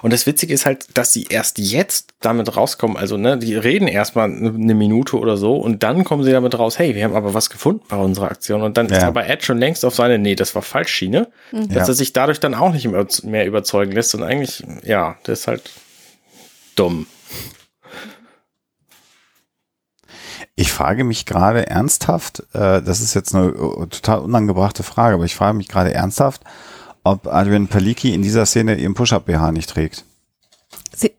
Und 0.01 0.13
das 0.13 0.25
Witzige 0.25 0.53
ist 0.53 0.65
halt, 0.65 0.85
dass 0.97 1.13
sie 1.13 1.25
erst 1.29 1.57
jetzt 1.59 2.11
damit 2.21 2.55
rauskommen. 2.55 2.97
Also, 2.97 3.17
ne, 3.17 3.37
die 3.37 3.55
reden 3.55 3.87
erstmal 3.87 4.25
eine 4.31 4.73
Minute 4.75 5.17
oder 5.17 5.37
so 5.37 5.55
und 5.57 5.83
dann 5.83 6.03
kommen 6.03 6.23
sie 6.23 6.31
damit 6.31 6.57
raus, 6.57 6.79
hey, 6.79 6.95
wir 6.95 7.03
haben 7.03 7.15
aber 7.15 7.33
was 7.33 7.49
gefunden 7.49 7.81
bei 7.89 7.97
unserer 7.97 8.31
Aktion. 8.31 8.61
Und 8.61 8.77
dann 8.77 8.87
ist 8.87 9.01
Ja. 9.01 9.07
aber 9.07 9.27
Ed 9.27 9.43
schon 9.43 9.57
längst 9.59 9.85
auf 9.85 9.95
seine, 9.95 10.17
nee, 10.19 10.35
das 10.35 10.55
war 10.55 10.61
Falschschiene, 10.61 11.27
dass 11.51 11.69
Ja. 11.69 11.87
er 11.87 11.93
sich 11.93 12.13
dadurch 12.13 12.39
dann 12.39 12.53
auch 12.55 12.71
nicht 12.71 12.87
mehr, 12.87 13.05
mehr 13.23 13.45
überzeugen 13.45 13.91
lässt. 13.91 14.15
Und 14.15 14.23
eigentlich, 14.23 14.63
ja, 14.83 15.17
das 15.23 15.41
ist 15.41 15.47
halt 15.47 15.69
dumm. 16.75 17.05
Ich 20.55 20.71
frage 20.71 21.03
mich 21.03 21.25
gerade 21.25 21.67
ernsthaft, 21.67 22.39
äh, 22.53 22.81
das 22.81 23.01
ist 23.01 23.13
jetzt 23.13 23.35
eine 23.35 23.47
äh, 23.49 23.87
total 23.87 24.19
unangebrachte 24.19 24.81
Frage, 24.83 25.15
aber 25.15 25.25
ich 25.25 25.35
frage 25.35 25.55
mich 25.57 25.67
gerade 25.67 25.93
ernsthaft, 25.93 26.41
ob 27.11 27.27
Adrian 27.27 27.67
Paliki 27.67 28.13
in 28.13 28.21
dieser 28.21 28.45
Szene 28.45 28.75
ihren 28.75 28.93
Push-Up-BH 28.93 29.51
nicht 29.51 29.69
trägt. 29.69 30.03
Sie, 30.95 31.11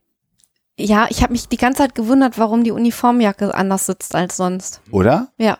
ja, 0.78 1.06
ich 1.10 1.22
habe 1.22 1.32
mich 1.32 1.48
die 1.48 1.56
ganze 1.56 1.78
Zeit 1.82 1.94
gewundert, 1.94 2.38
warum 2.38 2.64
die 2.64 2.70
Uniformjacke 2.70 3.54
anders 3.54 3.86
sitzt 3.86 4.14
als 4.14 4.36
sonst. 4.36 4.80
Oder? 4.90 5.28
Ja, 5.38 5.58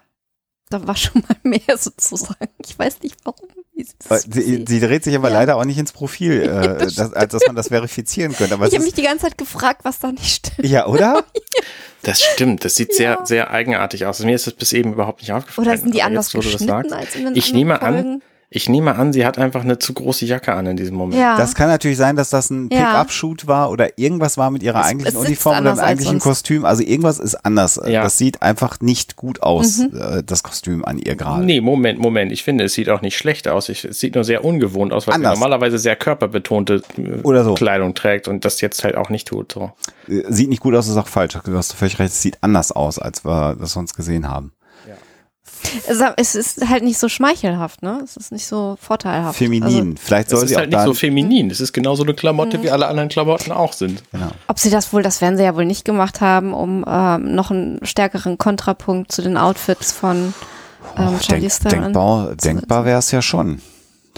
da 0.71 0.87
war 0.87 0.97
schon 0.97 1.23
mal 1.29 1.37
mehr 1.43 1.77
sozusagen. 1.79 2.49
Ich 2.65 2.79
weiß 2.79 3.01
nicht 3.03 3.17
warum. 3.25 3.49
Sie 3.75 3.87
das 4.09 4.23
Sie, 4.29 4.81
dreht 4.81 5.05
sich 5.05 5.15
aber 5.15 5.29
Ja. 5.29 5.35
leider 5.35 5.57
auch 5.57 5.65
nicht 5.65 5.79
ins 5.79 5.93
Profil, 5.93 6.43
äh, 6.43 6.79
dass, 6.79 6.99
als 7.13 7.33
dass 7.33 7.47
man 7.47 7.55
das 7.55 7.69
verifizieren 7.69 8.33
könnte. 8.33 8.55
Aber 8.55 8.67
ich 8.67 8.75
habe 8.75 8.85
mich 8.85 8.95
die 8.95 9.03
ganze 9.03 9.27
Zeit 9.27 9.39
gefragt, 9.39 9.83
was 9.85 10.01
da 10.01 10.11
nicht 10.11 10.47
stimmt. 10.47 10.69
ja, 10.69 10.87
oder? 10.87 11.25
Das 12.03 12.23
stimmt, 12.23 12.65
das 12.65 12.77
sieht 12.77 12.95
sehr, 12.95 13.11
Ja. 13.19 13.27
sehr 13.27 13.51
eigenartig 13.51 14.07
aus. 14.07 14.21
Mir 14.21 14.35
ist 14.37 14.47
das 14.47 14.55
bis 14.55 14.73
eben 14.73 14.93
überhaupt 14.93 15.21
nicht 15.21 15.33
aufgefallen. 15.33 15.67
Oder 15.67 15.77
sind 15.77 15.93
die 15.93 16.03
anders 16.03 16.33
jetzt, 16.33 16.45
das 16.47 16.53
geschnitten 16.53 16.93
als 16.93 17.17
in 17.17 17.25
den 17.25 17.35
Ich 17.37 17.53
nehme 17.53 17.83
an, 17.83 17.95
Folgen? 17.95 18.23
Ich 18.51 18.69
nehme 18.69 18.97
an, 18.97 19.13
sie 19.13 19.27
hat 19.27 19.37
einfach 19.39 19.63
eine 19.63 19.79
zu 19.79 19.93
große 19.93 20.25
Jacke 20.25 20.55
an 20.55 20.65
in 20.67 20.77
diesem 20.79 20.97
Moment. 20.97 21.21
Ja. 21.21 21.37
Das 21.37 21.55
kann 21.55 21.69
natürlich 21.69 21.99
sein, 21.99 22.17
dass 22.17 22.31
das 22.31 22.49
ein. 22.51 22.71
Pick-up-Shoot 22.71 23.47
war 23.47 23.71
oder 23.71 23.99
irgendwas 23.99 24.39
war 24.39 24.51
mit 24.51 24.63
ihrer 24.63 24.81
Es- 24.81 24.87
eigentlichen 24.87 25.21
es 25.21 25.27
Uniform 25.27 25.59
oder 25.61 25.73
dem 25.75 25.79
eigentlichen. 25.81 26.19
Kostüm. 26.19 26.65
Also 26.65 26.83
irgendwas 26.83 27.19
ist 27.19 27.35
anders. 27.45 27.79
Ja. 27.87 28.03
Das 28.03 28.17
sieht 28.17 28.41
einfach 28.41 28.81
nicht 28.81 29.17
gut 29.17 29.43
aus, 29.43 29.79
Mhm. 29.79 29.91
äh, 30.01 30.23
das 30.25 30.43
Kostüm 30.43 30.85
an 30.85 30.99
ihr 30.99 31.15
gerade. 31.15 31.45
Nee, 31.45 31.61
Moment, 31.61 31.99
Moment. 31.99 32.33
Ich 32.33 32.43
finde, 32.43 32.65
es 32.65 32.73
sieht 32.75 32.89
auch 32.89 33.03
nicht 33.03 33.19
schlecht 33.19 33.49
aus. 33.49 33.69
Ich, 33.69 33.85
es 33.85 34.01
sieht 34.01 34.15
nur 34.15 34.25
sehr 34.25 34.45
ungewohnt 34.45 34.93
aus, 34.93 35.07
weil 35.07 35.13
sie 35.15 35.17
Anders. 35.17 35.35
normalerweise 35.39 35.79
sehr 35.79 35.97
körperbetonte 35.97 36.83
äh, 36.97 37.21
Oder 37.25 37.45
so. 37.45 37.55
Kleidung 37.55 37.95
trägt 37.95 38.29
und 38.29 38.45
das 38.47 38.61
jetzt 38.63 38.83
halt 38.83 38.97
auch 38.97 39.11
nicht 39.11 39.29
tut. 39.29 39.53
So. 39.53 39.73
Äh, 40.09 40.23
Sieht 40.31 40.49
nicht 40.49 40.63
gut 40.63 40.75
aus, 40.75 40.89
ist 40.89 40.97
auch 40.97 41.07
falsch. 41.09 41.37
Du 41.45 41.55
hast 41.57 41.73
völlig 41.75 41.99
recht, 41.99 42.13
es 42.13 42.23
sieht 42.23 42.39
anders 42.41 42.73
aus, 42.73 42.99
als 42.99 43.25
wir 43.25 43.57
das 43.61 43.73
sonst 43.73 43.95
gesehen 43.95 44.29
haben. 44.29 44.53
Es- 45.87 45.99
Es 46.17 46.35
ist 46.35 46.69
halt 46.69 46.83
nicht 46.85 46.99
so 46.99 47.09
schmeichelhaft, 47.09 47.83
ne? 47.83 48.01
Es 48.05 48.17
ist 48.17 48.33
nicht 48.33 48.47
so 48.47 48.77
vorteilhaft. 48.81 49.39
Feminin. 49.39 49.97
Vielleicht 49.97 50.29
Es 50.29 50.33
soll 50.33 50.43
ist 50.45 50.49
sie 50.51 50.57
auch 50.57 50.61
halt 50.61 50.71
nicht 50.71 50.83
so 50.85 50.95
feminin. 50.95 51.51
Es 51.51 51.61
ist 51.61 51.73
genauso 51.73 52.03
eine 52.03 52.15
Klamotte, 52.15 52.63
wie 52.63 52.71
alle 52.71 52.87
anderen 52.87 53.09
Klamotten 53.09 53.53
auch 53.53 53.73
sind. 53.73 54.03
genau. 54.13 54.25
Also, 54.27 54.35
ob 54.49 54.59
sie 54.59 54.71
das 54.71 54.93
wohl, 54.93 55.03
das 55.03 55.21
werden 55.21 55.37
sie 55.37 55.45
ja 55.45 55.55
wohl 55.55 55.65
nicht 55.67 55.85
gemacht 55.85 56.21
haben, 56.21 56.53
um 56.55 56.85
ähm, 56.89 57.35
noch 57.35 57.51
einen 57.51 57.79
stärkeren 57.85 58.39
Kontrapunkt 58.39 59.13
zu 59.13 59.23
den 59.23 59.37
Outfits 59.37 59.93
von 59.93 60.35
ähm, 60.97 61.19
Charlize 61.21 61.61
denk, 61.61 61.71
Theron 61.71 61.83
denkbar 61.85 62.35
denkbar 62.37 62.85
wäre 62.85 62.99
es 62.99 63.11
ja 63.11 63.21
schon, 63.23 63.61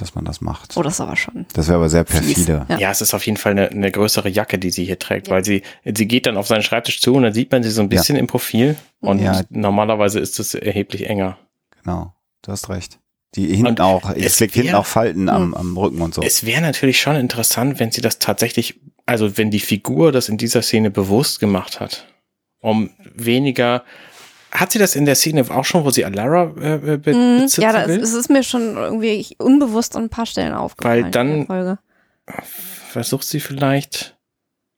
dass 0.01 0.14
man 0.14 0.24
das 0.24 0.40
macht. 0.40 0.77
Oh, 0.77 0.82
das 0.82 0.94
ist 0.94 1.01
aber 1.01 1.16
schon. 1.16 1.47
Das 1.52 1.68
wäre 1.68 1.77
aber 1.78 1.89
sehr 1.89 2.05
perfide. 2.05 2.66
Ja. 2.68 2.78
Ja. 2.78 2.90
es 2.90 3.01
ist 3.01 3.14
auf 3.14 3.24
jeden 3.27 3.36
Fall 3.36 3.52
eine, 3.52 3.68
eine 3.70 3.90
größere 3.90 4.28
Jacke, 4.28 4.59
die 4.59 4.70
sie 4.70 4.85
hier 4.85 4.98
trägt, 4.98 5.28
weil 5.31 5.44
sie, 5.44 5.62
sie 5.85 6.06
geht 6.09 6.27
dann 6.27 6.36
auf 6.36 6.47
seinen 6.47 6.62
Schreibtisch 6.62 7.01
zu 7.01 7.14
und 7.14 7.22
dann 7.22 7.32
sieht 7.32 7.51
man 7.52 7.62
sie 7.62 7.70
so 7.70 7.81
ein 7.82 7.89
bisschen 7.89 8.16
im 8.16 8.27
Profil 8.27 8.77
und 9.01 9.20
Ja. 9.20 9.43
normalerweise 9.51 10.18
ist 10.20 10.39
es 10.40 10.55
erheblich 10.55 11.09
enger. 11.09 11.39
Genau, 11.82 12.14
du 12.43 12.52
hast 12.52 12.68
recht. 12.68 12.98
Die 13.36 13.47
hinten 13.47 13.66
Und 13.68 13.81
auch, 13.81 14.10
es 14.16 14.40
liegt 14.40 14.55
hinten 14.55 14.74
auch 14.74 14.86
Falten 14.86 15.28
am, 15.28 15.55
am 15.55 15.77
Rücken 15.77 16.02
und 16.02 16.12
so. 16.14 16.22
Es 16.22 16.44
wäre 16.47 16.60
natürlich 16.60 17.01
schon 17.01 17.14
interessant, 17.14 17.78
wenn 17.78 17.93
sie 17.93 18.01
das 18.01 18.18
tatsächlich, 18.18 18.81
also 19.06 19.36
wenn 19.39 19.52
die 19.52 19.60
Figur 19.60 20.10
das 20.10 20.28
in 20.28 20.36
dieser 20.36 20.62
Szene 20.62 20.90
bewusst 20.90 21.39
gemacht 21.39 21.78
hat, 21.78 22.06
um 22.60 22.90
weniger. 23.14 23.85
Hat 24.52 24.72
sie 24.72 24.78
das 24.78 24.97
in 24.97 25.05
der 25.05 25.14
Szene 25.14 25.44
auch 25.51 25.64
schon, 25.64 25.85
wo 25.85 25.90
sie 25.90 26.05
Alara 26.05 26.52
äh, 26.60 26.97
be 26.98 27.14
Mhm. 27.14 27.40
besitzen 27.43 27.62
Ja, 27.62 27.72
das, 27.72 27.89
will? 27.89 28.01
es 28.01 28.12
ist 28.14 28.31
mir 28.31 28.43
schon 28.43 28.77
irgendwie 28.77 29.27
unbewusst 29.39 29.97
an 29.97 30.05
ein 30.05 30.09
paar 30.10 30.27
Stellen 30.27 30.52
aufgefallen. 30.55 31.05
Weil 31.05 31.10
dann-. 31.10 31.78
Versucht 32.90 33.24
sie 33.24 33.40
vielleicht 33.40 34.16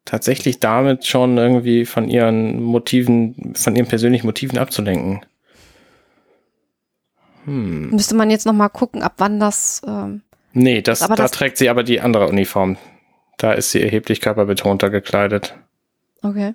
tatsächlich 0.04 0.60
damit 0.60 1.06
schon 1.06 1.38
irgendwie 1.38 1.84
von 1.86 2.08
ihren 2.08 2.62
Motiven, 2.62 3.54
von 3.56 3.74
ihren 3.76 3.86
persönlichen 3.88 4.26
Motiven 4.26 4.58
abzulenken. 4.58 5.24
Hm. 7.44 7.90
Müsste 7.90 8.14
man 8.14 8.30
jetzt 8.30 8.46
nochmal 8.46 8.70
gucken, 8.70 9.02
ab 9.02 9.14
wann 9.18 9.40
das. 9.40 9.82
Ähm, 9.86 10.22
nee, 10.52 10.82
das, 10.82 11.00
da 11.00 11.08
das 11.08 11.30
trägt 11.32 11.56
sie 11.56 11.68
aber 11.68 11.82
die 11.82 12.00
andere 12.00 12.28
Uniform. 12.28 12.76
Da 13.38 13.52
ist 13.52 13.72
sie 13.72 13.82
erheblich 13.82 14.20
körperbetonter 14.20 14.90
gekleidet. 14.90 15.54
Okay. 16.22 16.54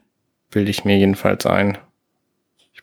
Bilde 0.51 0.71
ich 0.71 0.85
mir 0.85 0.97
jedenfalls 0.97 1.45
ein. 1.45 1.77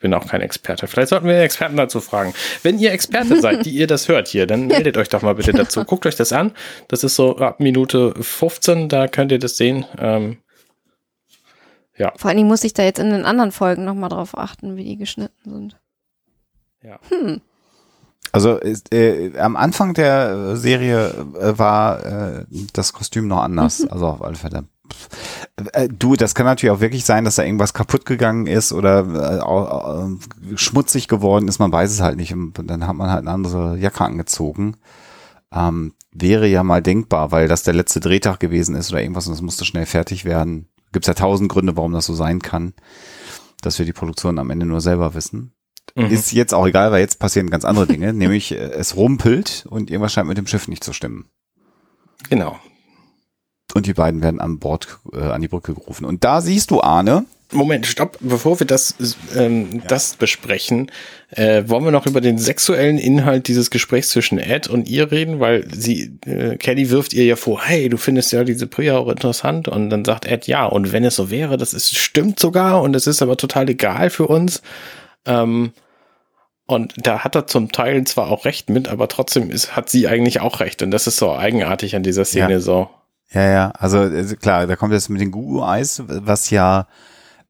Ich 0.05 0.11
bin 0.11 0.13
auch 0.13 0.27
kein 0.27 0.43
Experte. 0.43 0.87
Vielleicht 0.87 1.09
sollten 1.09 1.27
wir 1.27 1.41
Experten 1.41 1.79
dazu 1.79 1.99
fragen. 1.99 2.35
Wenn 2.63 2.79
ihr 2.79 2.93
Experte 2.93 3.41
seid, 3.41 3.65
die 3.65 3.71
ihr 3.71 3.87
das 3.87 4.07
hört 4.07 4.29
hier, 4.29 4.47
dann 4.47 4.67
meldet 4.67 4.99
euch 4.99 5.09
doch 5.09 5.23
mal 5.23 5.35
bitte 5.35 5.53
dazu. 5.53 5.83
Guckt 5.87 6.05
euch 6.05 6.15
das 6.15 6.31
an. 6.31 6.53
Das 6.89 7.05
ist 7.05 7.17
so 7.17 7.39
ab 7.39 7.59
Minute 7.59 8.13
15, 8.21 8.91
da 8.91 9.09
könnt 9.09 9.33
ihr 9.33 9.39
das 9.39 9.57
sehen. 9.57 9.87
Ähm, 9.97 10.37
ja. 11.97 12.13
Vor 12.17 12.29
allen 12.29 12.37
Dingen 12.37 12.49
muss 12.51 12.65
ich 12.65 12.75
da 12.75 12.83
jetzt 12.83 12.99
in 12.99 13.09
den 13.09 13.25
anderen 13.25 13.51
Folgen 13.51 13.87
nochmal 13.87 14.11
drauf 14.11 14.37
achten, 14.37 14.77
wie 14.77 14.85
die 14.85 14.99
geschnitten 14.99 15.51
sind. 15.51 15.81
Ja. 16.83 16.99
Hm. 17.09 17.41
Also 18.31 18.61
äh, 18.61 19.39
am 19.39 19.57
Anfang 19.57 19.95
der 19.95 20.57
Serie 20.57 21.15
äh, 21.41 21.59
war 21.59 22.05
äh, 22.05 22.45
das 22.75 22.93
Kostüm 22.93 23.27
noch 23.27 23.43
anders. 23.43 23.79
Mhm. 23.81 23.89
Also 23.91 24.07
auf 24.09 24.23
alle 24.23 24.37
Fälle. 24.37 24.65
Äh, 25.73 25.89
du, 25.89 26.16
das 26.16 26.35
kann 26.35 26.47
natürlich 26.47 26.74
auch 26.74 26.81
wirklich 26.81 27.05
sein, 27.05 27.24
dass 27.24 27.36
da 27.36 27.44
irgendwas 27.44 27.74
kaputt 27.74 28.05
gegangen 28.06 28.47
ist 28.47 28.73
oder 28.73 29.05
äh, 29.06 30.52
äh, 30.52 30.56
schmutzig 30.56 31.09
geworden 31.09 31.48
ist. 31.48 31.59
Man 31.59 31.73
weiß 31.73 31.90
es 31.90 32.01
halt 32.01 32.16
nicht. 32.16 32.32
Und 32.32 32.55
dann 32.66 32.86
hat 32.86 32.97
man 32.97 33.11
halt 33.11 33.20
eine 33.20 33.31
andere 33.31 33.78
Jacke 33.78 34.05
angezogen. 34.05 34.77
Ähm, 35.52 35.94
wäre 36.12 36.47
ja 36.47 36.62
mal 36.62 36.82
denkbar, 36.82 37.32
weil 37.32 37.48
das 37.48 37.62
der 37.62 37.74
letzte 37.74 38.01
Drehtag 38.01 38.40
gewesen 38.40 38.74
ist 38.74 38.90
oder 38.90 39.02
irgendwas 39.02 39.27
und 39.27 39.32
das 39.32 39.43
musste 39.43 39.65
schnell 39.65 39.86
fertig 39.86 40.24
werden. 40.24 40.69
Gibt 40.93 41.05
es 41.05 41.09
ja 41.09 41.15
tausend 41.15 41.51
Gründe, 41.51 41.77
warum 41.77 41.93
das 41.93 42.06
so 42.06 42.15
sein 42.15 42.40
kann, 42.40 42.73
dass 43.62 43.78
wir 43.78 43.86
die 43.86 43.93
Produktion 43.93 44.39
am 44.39 44.51
Ende 44.51 44.66
nur 44.66 44.81
selber 44.81 45.15
wissen. 45.15 45.52
Mhm. 45.97 46.06
Ist 46.06 46.32
jetzt 46.32 46.55
auch 46.55 46.66
egal, 46.66 46.93
weil 46.93 47.01
jetzt 47.01 47.19
passieren 47.19 47.51
ganz 47.51 47.65
andere 47.65 47.86
Dinge, 47.86 48.12
nämlich 48.15 48.52
es 48.52 48.97
rumpelt 48.97 49.66
und 49.69 49.90
irgendwas 49.90 50.12
scheint 50.12 50.28
mit 50.28 50.39
dem 50.39 50.47
Schiff 50.47 50.69
nicht 50.69 50.85
zu 50.85 50.93
stimmen. 50.93 51.27
Genau. 52.31 52.59
Und 53.75 53.87
die 53.87 53.95
beiden 53.95 54.23
werden 54.23 54.41
an 54.41 54.59
Bord, 54.59 54.99
äh, 55.13 55.19
an 55.19 55.43
die 55.43 55.49
Brücke 55.49 55.75
gerufen. 55.75 56.05
Und 56.05 56.25
da 56.25 56.41
siehst 56.41 56.71
du, 56.71 56.81
Arne, 56.81 57.25
Moment, 57.53 57.87
stopp, 57.87 58.19
bevor 58.21 58.59
wir 58.59 58.67
das, 58.67 58.95
ähm, 59.37 59.69
ja. 59.73 59.81
das 59.87 60.15
besprechen, 60.15 60.91
äh, 61.31 61.63
wollen 61.67 61.85
wir 61.85 61.93
noch 61.93 62.07
über 62.07 62.21
den 62.21 62.39
sexuellen 62.39 62.99
Inhalt 62.99 63.49
dieses 63.49 63.71
Gesprächs 63.71 64.11
zwischen 64.11 64.39
Ed 64.39 64.69
und 64.69 64.89
ihr 64.89 65.11
reden, 65.11 65.41
weil 65.41 65.67
sie, 65.73 66.19
äh, 66.27 66.57
Kelly 66.57 66.91
wirft 66.91 67.13
ihr 67.13 67.25
ja 67.25 67.37
vor, 67.37 67.63
hey, 67.63 67.89
du 67.89 67.97
findest 67.97 68.33
ja 68.33 68.45
diese 68.45 68.67
Priya 68.67 68.97
auch 68.97 69.09
interessant 69.09 69.69
und 69.69 69.91
dann 69.91 70.05
sagt 70.05 70.27
Ed, 70.27 70.47
ja, 70.47 70.67
und 70.67 70.93
wenn 70.93 71.05
es 71.05 71.17
so 71.17 71.31
wäre, 71.31 71.57
das 71.57 71.75
ist, 71.75 71.97
stimmt 71.97 72.41
sogar 72.41 72.83
und 72.83 72.97
es 72.97 73.07
ist 73.07 73.23
aber 73.23 73.37
total 73.37 73.69
egal 73.69 74.11
für 74.11 74.27
uns. 74.27 74.63
Ähm, 75.27 75.73
und 76.67 76.95
da 76.97 77.21
hat 77.21 77.35
er 77.35 77.47
zum 77.47 77.71
Teil 77.73 78.05
zwar 78.05 78.31
auch 78.31 78.47
recht 78.47 78.71
mit, 78.71 78.89
aber 78.89 79.07
trotzdem 79.09 79.51
ist, 79.51 79.77
hat 79.77 79.91
sie 79.91 80.09
eigentlich 80.09 80.41
auch 80.41 80.61
recht 80.61 80.83
und 80.83 80.91
das 80.91 81.07
ist 81.07 81.19
so 81.19 81.33
eigenartig 81.33 81.95
an 81.95 82.03
dieser 82.03 82.25
Szene 82.25 82.55
ja. 82.55 82.61
so. 82.61 82.89
Ja, 83.35 83.51
ja, 83.51 83.70
also 83.70 83.98
äh, 84.05 84.24
klar, 84.36 84.66
da 84.66 84.77
kommt 84.77 84.93
jetzt 84.93 85.09
mit 85.09 85.20
den 85.20 85.32
Gugu-Eis, 85.32 86.02
was 86.06 86.51
ja 86.51 86.86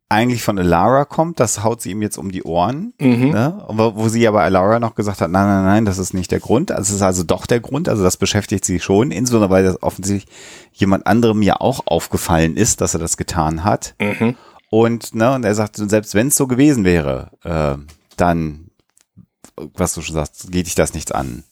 eigentlich 0.09 0.43
von 0.43 0.59
Alara 0.59 1.05
kommt, 1.05 1.41
das 1.41 1.65
haut 1.65 1.83
sie 1.83 1.91
ihm 1.91 2.03
jetzt 2.03 2.19
um 2.19 2.31
die 2.31 2.45
Ohren, 2.45 2.95
mhm. 3.01 3.31
ne? 3.31 3.65
wo, 3.69 3.97
wo 3.97 4.09
sie 4.09 4.27
aber 4.29 4.43
Alara 4.43 4.79
noch 4.79 4.95
gesagt 4.95 5.21
hat, 5.21 5.31
nein, 5.31 5.47
nein, 5.47 5.65
nein, 5.65 5.85
das 5.85 5.99
ist 5.99 6.15
nicht 6.15 6.31
der 6.31 6.41
Grund, 6.41 6.71
also 6.71 6.91
es 6.91 6.97
ist 6.97 7.03
also 7.03 7.23
doch 7.23 7.47
der 7.47 7.61
Grund, 7.61 7.89
also 7.89 8.03
das 8.03 8.17
beschäftigt 8.17 8.65
sie 8.65 8.81
schon, 8.81 9.11
insbesondere 9.11 9.51
weil 9.51 9.65
das 9.65 9.83
offensichtlich 9.83 10.33
jemand 10.73 11.07
anderem 11.07 11.43
ja 11.43 11.61
auch 11.61 11.87
aufgefallen 11.87 12.57
ist, 12.57 12.81
dass 12.81 12.95
er 12.95 13.01
das 13.01 13.17
getan 13.17 13.65
hat 13.65 13.95
mhm. 14.01 14.37
und, 14.71 15.15
ne, 15.15 15.35
und 15.35 15.45
er 15.45 15.55
sagt, 15.55 15.77
selbst 15.77 16.15
wenn 16.15 16.29
es 16.29 16.37
so 16.37 16.47
gewesen 16.47 16.85
wäre, 16.85 17.31
äh, 17.43 17.77
dann, 18.17 18.71
was 19.57 19.95
du 19.95 20.03
schon 20.03 20.15
sagst, 20.15 20.51
geht 20.51 20.67
dich 20.67 20.75
das 20.75 20.95
nichts 20.95 21.13
an. 21.13 21.45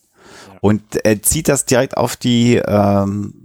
Ja. 0.46 0.58
Und 0.60 0.82
er 1.04 1.22
zieht 1.22 1.48
das 1.48 1.64
direkt 1.64 1.96
auf 1.96 2.16
die 2.16 2.56
ähm, 2.56 3.41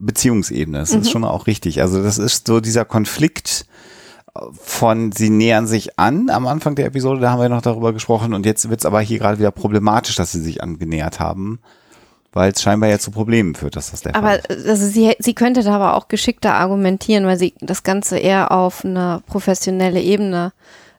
Beziehungsebene. 0.00 0.78
Das 0.78 0.92
mhm. 0.92 1.02
ist 1.02 1.10
schon 1.10 1.24
auch 1.24 1.46
richtig. 1.46 1.80
Also 1.80 2.02
das 2.02 2.18
ist 2.18 2.46
so 2.46 2.60
dieser 2.60 2.84
Konflikt, 2.84 3.66
von 4.62 5.12
sie 5.12 5.30
nähern 5.30 5.66
sich 5.66 5.98
an 5.98 6.30
am 6.30 6.46
Anfang 6.46 6.74
der 6.74 6.86
Episode, 6.86 7.20
da 7.20 7.30
haben 7.30 7.40
wir 7.40 7.48
noch 7.48 7.62
darüber 7.62 7.92
gesprochen 7.92 8.32
und 8.34 8.46
jetzt 8.46 8.70
wird 8.70 8.80
es 8.80 8.86
aber 8.86 9.00
hier 9.00 9.18
gerade 9.18 9.38
wieder 9.38 9.50
problematisch, 9.50 10.14
dass 10.14 10.32
sie 10.32 10.40
sich 10.40 10.62
angenähert 10.62 11.18
haben, 11.18 11.58
weil 12.32 12.52
es 12.52 12.62
scheinbar 12.62 12.88
ja 12.88 12.98
zu 12.98 13.10
Problemen 13.10 13.54
führt, 13.54 13.74
dass 13.76 13.90
das 13.90 14.02
der 14.02 14.14
aber 14.14 14.28
Fall 14.28 14.42
ist. 14.48 14.68
Also 14.68 14.86
sie, 14.86 15.14
sie 15.18 15.34
könnte 15.34 15.62
da 15.62 15.74
aber 15.74 15.96
auch 15.96 16.08
geschickter 16.08 16.54
argumentieren, 16.54 17.26
weil 17.26 17.38
sie 17.38 17.54
das 17.60 17.82
Ganze 17.82 18.18
eher 18.18 18.52
auf 18.52 18.84
eine 18.84 19.22
professionelle 19.26 20.00
Ebene 20.00 20.52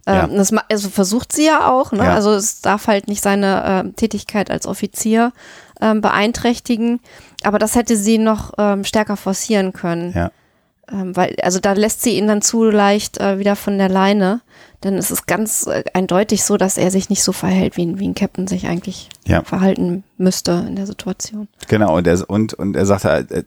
äh, 0.06 0.14
ja. 0.14 0.28
das, 0.28 0.52
also 0.70 0.90
versucht 0.90 1.32
sie 1.32 1.46
ja 1.46 1.70
auch, 1.70 1.92
ne? 1.92 2.04
Ja. 2.04 2.16
also 2.16 2.32
es 2.34 2.62
darf 2.62 2.88
halt 2.88 3.08
nicht 3.08 3.22
seine 3.22 3.86
äh, 3.86 3.92
Tätigkeit 3.92 4.50
als 4.50 4.66
Offizier 4.66 5.32
äh, 5.80 5.94
beeinträchtigen, 5.94 7.00
aber 7.44 7.60
das 7.60 7.76
hätte 7.76 7.96
sie 7.96 8.18
noch 8.18 8.54
ähm, 8.58 8.84
stärker 8.84 9.18
forcieren 9.18 9.74
können. 9.74 10.14
Ja. 10.14 10.32
Ähm, 10.92 11.16
weil, 11.16 11.36
also 11.42 11.60
da 11.60 11.74
lässt 11.74 12.02
sie 12.02 12.18
ihn 12.18 12.28
dann 12.28 12.42
zu 12.42 12.64
leicht 12.66 13.20
äh, 13.20 13.40
wieder 13.40 13.56
von 13.56 13.78
der 13.78 13.90
Leine. 13.90 14.42
Denn 14.84 14.96
es 14.96 15.12
ist 15.12 15.28
ganz 15.28 15.68
äh, 15.68 15.84
eindeutig 15.94 16.44
so, 16.44 16.58
dass 16.58 16.78
er 16.78 16.92
sich 16.92 17.10
nicht 17.10 17.24
so 17.24 17.32
verhält, 17.32 17.78
wie, 17.78 18.00
wie 18.00 18.08
ein 18.08 18.16
Captain 18.16 18.48
sich 18.48 18.68
eigentlich 18.68 19.10
ja. 19.26 19.44
verhalten 19.44 20.04
müsste 20.18 20.66
in 20.68 20.76
der 20.76 20.88
Situation. 20.88 21.48
Genau, 21.68 21.98
und 21.98 22.08
er, 22.08 22.30
und, 22.30 22.54
und 22.54 22.76
er 22.76 22.86
sagt, 22.86 23.06
äh, 23.06 23.44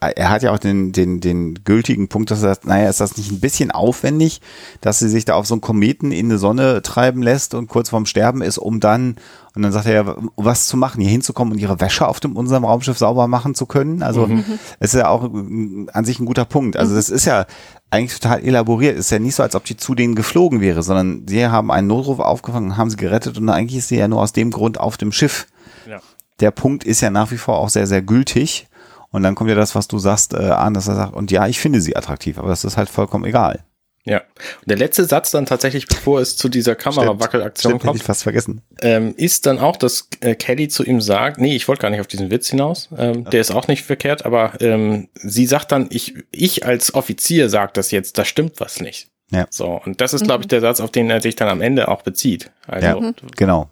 er 0.00 0.30
hat 0.30 0.42
ja 0.42 0.52
auch 0.52 0.58
den, 0.58 0.92
den, 0.92 1.20
den 1.20 1.62
gültigen 1.64 2.08
Punkt, 2.08 2.30
dass 2.30 2.42
er 2.42 2.54
sagt, 2.54 2.66
naja, 2.66 2.88
ist 2.88 3.00
das 3.00 3.16
nicht 3.16 3.30
ein 3.30 3.40
bisschen 3.40 3.70
aufwendig, 3.70 4.40
dass 4.80 4.98
sie 4.98 5.08
sich 5.08 5.24
da 5.24 5.34
auf 5.34 5.46
so 5.46 5.54
einen 5.54 5.60
Kometen 5.60 6.12
in 6.12 6.28
die 6.28 6.38
Sonne 6.38 6.82
treiben 6.82 7.22
lässt 7.22 7.54
und 7.54 7.68
kurz 7.68 7.90
vorm 7.90 8.06
Sterben 8.06 8.42
ist, 8.42 8.58
um 8.58 8.80
dann 8.80 9.16
und 9.54 9.62
dann 9.62 9.72
sagt 9.72 9.86
er 9.86 9.92
ja, 9.92 10.16
was 10.36 10.68
zu 10.68 10.76
machen, 10.76 11.00
hier 11.00 11.10
hinzukommen 11.10 11.52
und 11.52 11.58
ihre 11.58 11.80
Wäsche 11.80 12.06
auf 12.06 12.20
dem, 12.20 12.36
unserem 12.36 12.64
Raumschiff 12.64 12.98
sauber 12.98 13.26
machen 13.26 13.54
zu 13.56 13.66
können. 13.66 14.02
Also 14.02 14.28
mhm. 14.28 14.44
ist 14.78 14.94
ja 14.94 15.08
auch 15.08 15.24
an 15.24 16.04
sich 16.04 16.20
ein 16.20 16.26
guter 16.26 16.44
Punkt. 16.44 16.76
Also 16.76 16.94
das 16.94 17.10
ist 17.10 17.24
ja 17.24 17.46
eigentlich 17.90 18.18
total 18.20 18.44
elaboriert. 18.44 18.96
Ist 18.96 19.10
ja 19.10 19.18
nicht 19.18 19.34
so, 19.34 19.42
als 19.42 19.56
ob 19.56 19.64
die 19.64 19.76
zu 19.76 19.96
denen 19.96 20.14
geflogen 20.14 20.60
wäre, 20.60 20.84
sondern 20.84 21.26
sie 21.26 21.44
haben 21.46 21.72
einen 21.72 21.88
Notruf 21.88 22.20
aufgefangen, 22.20 22.76
haben 22.76 22.90
sie 22.90 22.96
gerettet 22.96 23.38
und 23.38 23.48
eigentlich 23.48 23.78
ist 23.78 23.88
sie 23.88 23.96
ja 23.96 24.06
nur 24.06 24.20
aus 24.20 24.32
dem 24.32 24.52
Grund 24.52 24.78
auf 24.82 24.96
dem 24.96 25.12
Schiff. 25.12 25.46
Ja. 25.88 26.00
Der 26.40 26.50
Punkt 26.50 26.84
ist 26.84 27.00
ja 27.00 27.10
nach 27.10 27.30
wie 27.30 27.36
vor 27.38 27.58
auch 27.58 27.68
sehr, 27.68 27.86
sehr 27.86 28.02
gültig. 28.02 28.66
Und 29.10 29.22
dann 29.22 29.34
kommt 29.34 29.50
ja 29.50 29.56
das, 29.56 29.74
was 29.74 29.88
du 29.88 29.98
sagst, 29.98 30.34
äh, 30.34 30.36
an, 30.36 30.74
dass 30.74 30.88
er 30.88 30.94
sagt, 30.94 31.14
und 31.14 31.30
ja, 31.30 31.46
ich 31.46 31.58
finde 31.58 31.80
sie 31.80 31.96
attraktiv, 31.96 32.38
aber 32.38 32.48
das 32.48 32.64
ist 32.64 32.76
halt 32.76 32.88
vollkommen 32.88 33.24
egal. 33.24 33.64
Ja. 34.04 34.18
Und 34.18 34.70
der 34.70 34.78
letzte 34.78 35.04
Satz 35.04 35.30
dann 35.30 35.46
tatsächlich, 35.46 35.86
bevor 35.86 36.20
es 36.20 36.36
zu 36.36 36.48
dieser 36.48 36.74
Kamerawackelaktion 36.74 37.78
kommt, 37.78 37.96
ich 37.96 38.02
fast 38.02 38.22
vergessen. 38.22 38.62
Ähm, 38.80 39.14
ist 39.16 39.46
dann 39.46 39.58
auch, 39.58 39.76
dass 39.76 40.08
äh, 40.20 40.34
Kelly 40.34 40.68
zu 40.68 40.84
ihm 40.84 41.00
sagt, 41.00 41.38
nee, 41.38 41.54
ich 41.54 41.68
wollte 41.68 41.82
gar 41.82 41.90
nicht 41.90 42.00
auf 42.00 42.06
diesen 42.06 42.30
Witz 42.30 42.48
hinaus, 42.48 42.88
ähm, 42.96 43.24
ja. 43.24 43.30
der 43.30 43.40
ist 43.40 43.50
auch 43.50 43.68
nicht 43.68 43.84
verkehrt, 43.84 44.24
aber 44.24 44.60
ähm, 44.60 45.08
sie 45.14 45.46
sagt 45.46 45.70
dann, 45.72 45.88
ich, 45.90 46.14
ich 46.30 46.64
als 46.64 46.94
Offizier 46.94 47.50
sag 47.50 47.74
das 47.74 47.90
jetzt, 47.90 48.16
da 48.16 48.24
stimmt 48.24 48.58
was 48.58 48.80
nicht. 48.80 49.08
Ja. 49.32 49.46
So, 49.50 49.80
und 49.84 50.00
das 50.00 50.14
ist, 50.14 50.24
glaube 50.24 50.42
ich, 50.42 50.48
der 50.48 50.60
Satz, 50.60 50.80
auf 50.80 50.90
den 50.90 51.10
er 51.10 51.20
sich 51.20 51.36
dann 51.36 51.48
am 51.48 51.60
Ende 51.60 51.88
auch 51.88 52.02
bezieht. 52.02 52.50
Also, 52.66 52.86
ja, 52.86 52.98
mhm. 52.98 53.14
genau. 53.36 53.70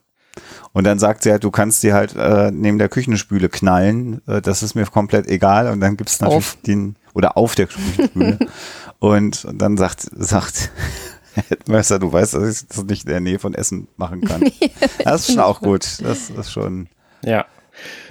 Und 0.73 0.85
dann 0.85 0.99
sagt 0.99 1.23
sie 1.23 1.31
halt, 1.31 1.45
du 1.45 1.51
kannst 1.51 1.81
sie 1.81 1.93
halt 1.93 2.15
äh, 2.17 2.51
neben 2.53 2.79
der 2.79 2.89
Küchenspüle 2.89 3.49
knallen, 3.49 4.21
äh, 4.27 4.41
das 4.41 4.63
ist 4.63 4.75
mir 4.75 4.87
komplett 4.87 5.27
egal. 5.27 5.69
Und 5.69 5.81
dann 5.81 5.97
gibt 5.97 6.11
es 6.11 6.21
natürlich 6.21 6.39
auf. 6.39 6.59
den, 6.67 6.97
oder 7.15 7.37
auf 7.37 7.55
der 7.55 7.67
Küchenspüle. 7.67 8.39
Und, 9.01 9.47
dann 9.53 9.77
sagt, 9.77 10.09
sagt 10.13 10.71
Headmaster, 11.49 11.99
du 11.99 12.13
weißt, 12.13 12.35
dass 12.35 12.63
ich 12.63 12.69
das 12.69 12.85
nicht 12.85 13.05
in 13.05 13.11
der 13.11 13.21
Nähe 13.21 13.39
von 13.39 13.55
Essen 13.55 13.89
machen 13.97 14.23
kann. 14.23 14.43
das 15.05 15.21
ist 15.29 15.35
schon 15.35 15.43
auch 15.43 15.61
gut. 15.61 15.87
Das 16.03 16.31
ist 16.31 16.51
schon. 16.51 16.89
Ja. 17.25 17.47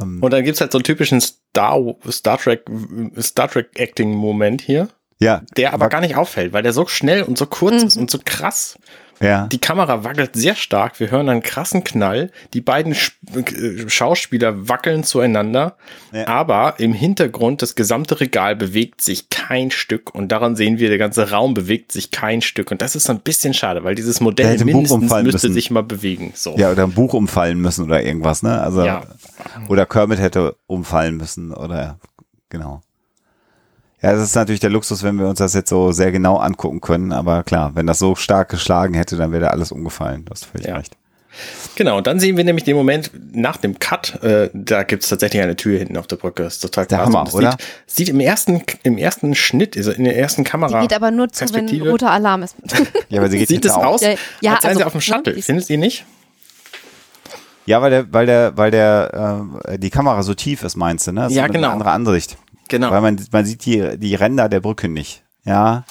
Ähm, 0.02 0.22
und 0.22 0.32
dann 0.32 0.44
gibt's 0.44 0.62
halt 0.62 0.72
so 0.72 0.78
einen 0.78 0.84
typischen 0.84 1.20
Star, 1.20 1.95
Star 2.10 2.38
Trek, 2.38 2.66
Star 3.20 3.49
Trek 3.49 3.70
Acting 3.76 4.12
Moment 4.12 4.62
hier. 4.62 4.90
Ja. 5.20 5.41
Der 5.58 5.74
aber 5.74 5.90
gar 5.90 6.02
nicht 6.02 6.16
auffällt, 6.16 6.54
weil 6.54 6.64
der 6.64 6.74
so 6.74 6.86
schnell 6.88 7.24
und 7.24 7.38
so 7.38 7.48
kurz 7.48 7.82
mhm. 7.82 7.88
ist 7.88 7.98
und 7.98 8.12
so 8.12 8.20
krass. 8.24 8.78
Ja. 9.19 9.48
Die 9.48 9.60
Kamera 9.60 10.03
wackelt 10.03 10.35
sehr 10.35 10.56
stark. 10.56 10.99
Wir 10.99 11.11
hören 11.11 11.30
einen 11.30 11.41
krassen 11.41 11.84
Knall. 11.84 12.31
Die 12.53 12.61
beiden 12.61 12.94
äh, 12.94 13.89
Schauspieler 13.89 14.69
wackeln 14.69 15.03
zueinander. 15.03 15.77
Ja. 16.11 16.27
Aber 16.27 16.76
im 16.77 16.94
Hintergrund 16.94 17.61
das 17.61 17.76
gesamte 17.76 18.19
Regal 18.19 18.56
bewegt 18.56 19.02
sich 19.02 19.30
kein 19.30 19.72
Stück. 19.72 20.14
Und 20.14 20.31
daran 20.31 20.56
sehen 20.56 20.80
wir, 20.80 20.89
der 20.89 20.98
ganze 20.98 21.31
Raum 21.31 21.53
bewegt 21.53 21.91
sich 21.91 22.11
kein 22.11 22.41
Stück. 22.41 22.72
Und 22.72 22.81
das 22.81 22.95
ist 22.95 23.10
ein 23.10 23.19
bisschen 23.19 23.53
schade, 23.53 23.84
weil 23.84 23.95
dieses 23.95 24.19
Modell 24.19 24.64
mindestens 24.64 25.02
müsste 25.02 25.23
müssen. 25.23 25.53
sich 25.53 25.72
mal 25.72 25.84
bewegen. 25.84 26.34
So. 26.35 26.56
Ja, 26.57 26.72
oder 26.72 26.84
ein 26.84 26.91
Buch 26.91 27.14
umfallen 27.14 27.60
müssen 27.60 27.85
oder 27.85 28.03
irgendwas, 28.03 28.44
ne? 28.44 28.61
Also, 28.61 28.85
ja. 28.85 29.03
oder 29.68 29.85
Kermit 29.85 30.19
hätte 30.19 30.56
umfallen 30.68 31.18
müssen 31.18 31.53
oder, 31.53 31.99
genau. 32.49 32.81
Ja, 34.08 34.14
das 34.14 34.24
ist 34.24 34.36
natürlich 34.36 34.62
der 34.62 34.70
Luxus, 34.70 35.04
wenn 35.04 35.18
wir 35.20 35.28
uns 35.28 35.40
das 35.40 35.54
jetzt 35.54 35.70
so 35.70 35.92
sehr 35.92 36.14
genau 36.14 36.38
angucken 36.38 36.80
können. 36.80 37.12
Aber 37.12 37.44
klar, 37.44 37.72
wenn 37.76 37.88
das 37.88 38.00
so 38.00 38.16
stark 38.16 38.48
geschlagen 38.48 38.94
hätte, 38.94 39.18
dann 39.18 39.34
wäre 39.34 39.42
da 39.42 39.48
alles 39.50 39.74
umgefallen. 39.74 40.24
Du 40.24 40.32
hast 40.32 40.46
völlig 40.46 40.68
ja. 40.68 40.78
recht. 40.78 40.96
Genau, 41.76 41.98
und 41.98 42.08
dann 42.08 42.18
sehen 42.18 42.38
wir 42.38 42.46
nämlich 42.46 42.64
den 42.64 42.78
Moment 42.78 43.12
nach 43.34 43.58
dem 43.58 43.80
Cut, 43.80 44.24
äh, 44.24 44.50
da 44.54 44.84
gibt's 44.84 45.10
tatsächlich 45.10 45.42
eine 45.42 45.58
Tür 45.58 45.78
hinten 45.78 45.98
auf 45.98 46.08
der 46.08 46.16
Brücke. 46.16 46.44
Das 46.44 46.54
ist 46.56 46.60
total 46.62 46.86
Der 46.86 47.00
krass. 47.00 47.08
Hammer, 47.08 47.34
oder? 47.34 47.52
Sieht, 47.52 47.62
sieht 47.86 48.10
im 48.10 48.22
ersten, 48.22 48.64
im 48.84 48.98
ersten 48.98 49.36
Schnitt, 49.36 49.76
also 49.76 49.92
in 49.92 50.06
der 50.06 50.18
ersten 50.18 50.46
Die 50.46 50.50
Kamera. 50.50 50.80
geht 50.82 50.94
aber 50.94 51.12
nur 51.12 51.28
zu, 51.30 51.46
wenn 51.54 51.68
roter 51.82 52.10
Alarm 52.10 52.44
ist. 52.44 52.56
Ja, 53.10 53.20
aber 53.20 53.30
sie 53.30 53.38
geht 53.40 53.50
Sieht 53.50 53.66
es 53.66 53.74
aus, 53.74 54.02
Ja, 54.02 54.12
ja, 54.40 54.54
als 54.54 54.62
seien 54.64 54.70
also, 54.70 54.80
sie 54.80 54.86
auf 54.86 54.94
dem 54.94 54.98
ne, 54.98 55.02
Shuttle. 55.02 55.34
die- 55.34 55.42
Findet 55.42 55.70
ihr 55.70 55.78
nicht? 55.78 56.06
Ja, 57.66 57.82
weil 57.82 57.90
der, 57.92 58.14
weil 58.14 58.26
der, 58.26 58.58
weil 58.58 58.72
der, 58.72 59.52
äh, 59.66 59.78
die 59.78 59.90
Kamera 59.90 60.24
so 60.24 60.34
tief 60.34 60.64
ist, 60.64 60.78
meinst 60.78 61.06
du, 61.08 61.12
ne? 61.12 61.24
Das 61.24 61.34
Ja, 61.34 61.46
ist 61.46 61.52
genau. 61.52 61.68
Eine 61.68 61.74
andere 61.74 61.92
Ansicht. 61.92 62.38
Genau. 62.68 62.91
Weil 62.91 63.02
man, 63.02 63.19
man 63.31 63.45
sieht 63.45 63.65
die, 63.65 63.98
die 63.98 64.15
Ränder 64.15 64.49
der 64.49 64.60
Brücke 64.60 64.89
nicht. 64.89 65.23
Ja. 65.45 65.84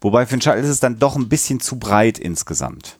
Wobei 0.00 0.26
für 0.26 0.36
den 0.36 0.42
Shuttle 0.42 0.60
ist 0.60 0.68
es 0.68 0.80
dann 0.80 0.98
doch 0.98 1.16
ein 1.16 1.28
bisschen 1.28 1.60
zu 1.60 1.78
breit 1.78 2.18
insgesamt. 2.18 2.98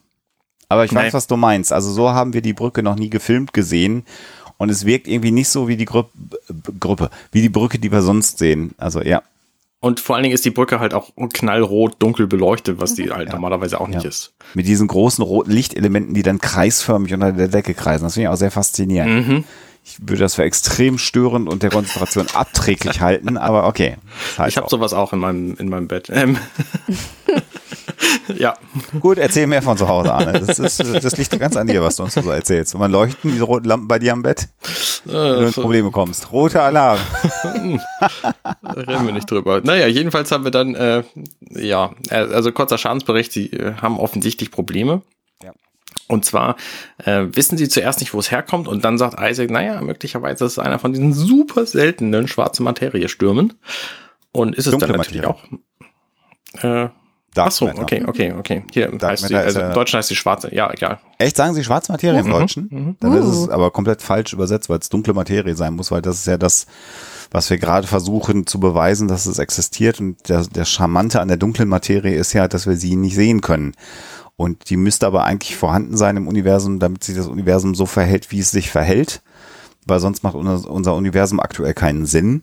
Aber 0.69 0.85
ich 0.85 0.93
weiß, 0.93 1.03
Nein. 1.03 1.13
was 1.13 1.27
du 1.27 1.35
meinst. 1.37 1.73
Also 1.73 1.91
so 1.91 2.11
haben 2.11 2.33
wir 2.33 2.41
die 2.41 2.53
Brücke 2.53 2.83
noch 2.83 2.95
nie 2.95 3.09
gefilmt 3.09 3.53
gesehen. 3.53 4.05
Und 4.57 4.69
es 4.69 4.85
wirkt 4.85 5.07
irgendwie 5.07 5.31
nicht 5.31 5.49
so 5.49 5.67
wie 5.67 5.75
die 5.75 5.85
Gru 5.85 6.03
Gruppe, 6.79 7.09
wie 7.31 7.41
die 7.41 7.49
Brücke, 7.49 7.79
die 7.79 7.91
wir 7.91 8.01
sonst 8.03 8.37
sehen. 8.37 8.75
Also 8.77 9.01
ja. 9.01 9.23
Und 9.79 9.99
vor 9.99 10.15
allen 10.15 10.21
Dingen 10.23 10.35
ist 10.35 10.45
die 10.45 10.51
Brücke 10.51 10.79
halt 10.79 10.93
auch 10.93 11.09
knallrot, 11.33 11.95
dunkel 11.97 12.27
beleuchtet, 12.27 12.79
was 12.79 12.93
die 12.93 13.09
halt 13.09 13.31
normalerweise 13.31 13.81
auch 13.81 13.87
nicht 13.87 14.03
Ja. 14.03 14.09
ist. 14.09 14.31
Mit 14.53 14.67
diesen 14.67 14.87
großen 14.87 15.23
roten 15.23 15.49
Lichtelementen, 15.51 16.13
die 16.13 16.21
dann 16.21 16.39
kreisförmig 16.39 17.11
unter 17.15 17.31
der 17.31 17.47
Decke 17.47 17.73
kreisen. 17.73 18.03
Das 18.03 18.13
finde 18.13 18.25
ich 18.25 18.29
auch 18.29 18.37
sehr 18.37 18.51
faszinierend. 18.51 19.27
Mhm. 19.27 19.43
Ich 19.83 19.99
würde 19.99 20.21
das 20.21 20.35
für 20.35 20.43
extrem 20.43 20.97
störend 20.97 21.49
und 21.49 21.63
der 21.63 21.69
Konzentration 21.69 22.27
abträglich 22.33 23.01
halten, 23.01 23.37
aber 23.37 23.67
okay. 23.67 23.97
Heißt 24.37 24.49
Ich 24.49 24.57
habe 24.57 24.69
sowas 24.69 24.93
auch 24.93 25.11
in 25.13 25.19
meinem, 25.19 25.55
in 25.55 25.69
meinem 25.69 25.87
Bett. 25.87 26.09
Ähm. 26.11 26.37
ja. 28.37 28.53
Gut, 28.99 29.17
erzähl 29.17 29.47
mehr 29.47 29.61
von 29.61 29.77
zu 29.77 29.87
Hause, 29.87 30.13
Arne. 30.13 30.33
Das, 30.33 30.59
ist, 30.59 30.79
das 30.79 31.17
liegt 31.17 31.37
ganz 31.39 31.55
an 31.55 31.67
dir, 31.67 31.81
was 31.81 31.95
du 31.95 32.03
uns 32.03 32.13
so 32.13 32.29
erzählst. 32.29 32.73
Wenn 32.73 32.81
man 32.81 32.91
leuchten, 32.91 33.31
diese 33.31 33.43
roten 33.43 33.67
Lampen 33.67 33.87
bei 33.87 33.99
dir 33.99 34.13
am 34.13 34.21
Bett, 34.21 34.49
wenn 35.05 35.13
du 35.13 35.47
in 35.47 35.53
Probleme 35.53 35.91
kommst. 35.91 36.31
Roter 36.31 36.63
Alarm. 36.63 36.99
Da 38.61 38.73
reden 38.73 39.05
wir 39.05 39.13
nicht 39.13 39.29
drüber. 39.29 39.61
Naja, 39.63 39.87
jedenfalls 39.87 40.31
haben 40.31 40.43
wir 40.43 40.51
dann, 40.51 40.75
äh, 40.75 41.03
ja, 41.49 41.91
äh, 42.09 42.15
also 42.15 42.51
kurzer 42.51 42.77
Schadensbericht, 42.77 43.31
sie 43.31 43.47
äh, 43.51 43.73
haben 43.81 43.99
offensichtlich 43.99 44.51
Probleme. 44.51 45.01
Und 46.07 46.25
zwar 46.25 46.57
äh, 47.05 47.27
wissen 47.31 47.57
sie 47.57 47.69
zuerst 47.69 48.01
nicht, 48.01 48.13
wo 48.13 48.19
es 48.19 48.31
herkommt 48.31 48.67
und 48.67 48.83
dann 48.83 48.97
sagt 48.97 49.17
Isaac, 49.19 49.49
naja, 49.49 49.81
möglicherweise 49.81 50.45
ist 50.45 50.53
es 50.53 50.59
einer 50.59 50.77
von 50.77 50.91
diesen 50.91 51.13
super 51.13 51.65
seltenen 51.65 52.27
schwarzen 52.27 52.63
Materie-Stürmen. 52.63 53.53
Und 54.33 54.55
ist 54.55 54.67
es 54.67 54.71
Dunkle 54.71 54.89
dann 54.89 54.97
natürlich 54.97 55.25
auch. 55.25 55.43
Äh, 56.61 56.89
Dark 57.33 57.47
ach 57.47 57.51
so, 57.51 57.65
Matter. 57.65 57.81
okay, 57.81 58.03
okay, 58.05 58.33
okay. 58.37 58.63
Hier 58.73 58.89
Dark 58.89 59.13
heißt 59.13 59.27
sie, 59.29 59.35
also 59.35 59.61
im 59.61 59.73
Deutschen 59.73 59.97
heißt 59.97 60.09
sie 60.09 60.17
schwarze, 60.17 60.53
ja, 60.53 60.69
egal. 60.71 60.99
Echt, 61.17 61.37
sagen 61.37 61.53
Sie 61.53 61.63
schwarze 61.63 61.91
Materie 61.91 62.19
im 62.19 62.29
Deutschen? 62.29 62.97
Dann 62.99 63.13
ist 63.13 63.25
es 63.25 63.47
aber 63.47 63.71
komplett 63.71 64.01
falsch 64.01 64.33
übersetzt, 64.33 64.69
weil 64.69 64.79
es 64.79 64.89
dunkle 64.89 65.13
Materie 65.13 65.55
sein 65.55 65.73
muss, 65.73 65.91
weil 65.91 66.01
das 66.01 66.17
ist 66.17 66.27
ja 66.27 66.37
das, 66.37 66.67
was 67.31 67.49
wir 67.49 67.57
gerade 67.57 67.87
versuchen 67.87 68.47
zu 68.47 68.59
beweisen, 68.59 69.07
dass 69.07 69.27
es 69.27 69.39
existiert. 69.39 70.01
Und 70.01 70.27
der, 70.27 70.45
der 70.45 70.65
Charmante 70.65 71.21
an 71.21 71.29
der 71.29 71.37
dunklen 71.37 71.69
Materie 71.69 72.15
ist 72.15 72.33
ja, 72.33 72.49
dass 72.49 72.67
wir 72.67 72.75
sie 72.75 72.97
nicht 72.97 73.15
sehen 73.15 73.39
können. 73.39 73.75
Und 74.41 74.69
die 74.69 74.77
müsste 74.77 75.05
aber 75.05 75.23
eigentlich 75.25 75.55
vorhanden 75.55 75.95
sein 75.97 76.17
im 76.17 76.27
Universum, 76.27 76.79
damit 76.79 77.03
sich 77.03 77.15
das 77.15 77.27
Universum 77.27 77.75
so 77.75 77.85
verhält, 77.85 78.31
wie 78.31 78.39
es 78.39 78.49
sich 78.51 78.71
verhält. 78.71 79.21
Weil 79.85 79.99
sonst 79.99 80.23
macht 80.23 80.35
unser, 80.35 80.69
unser 80.69 80.95
Universum 80.95 81.39
aktuell 81.39 81.73
keinen 81.73 82.05
Sinn. 82.07 82.41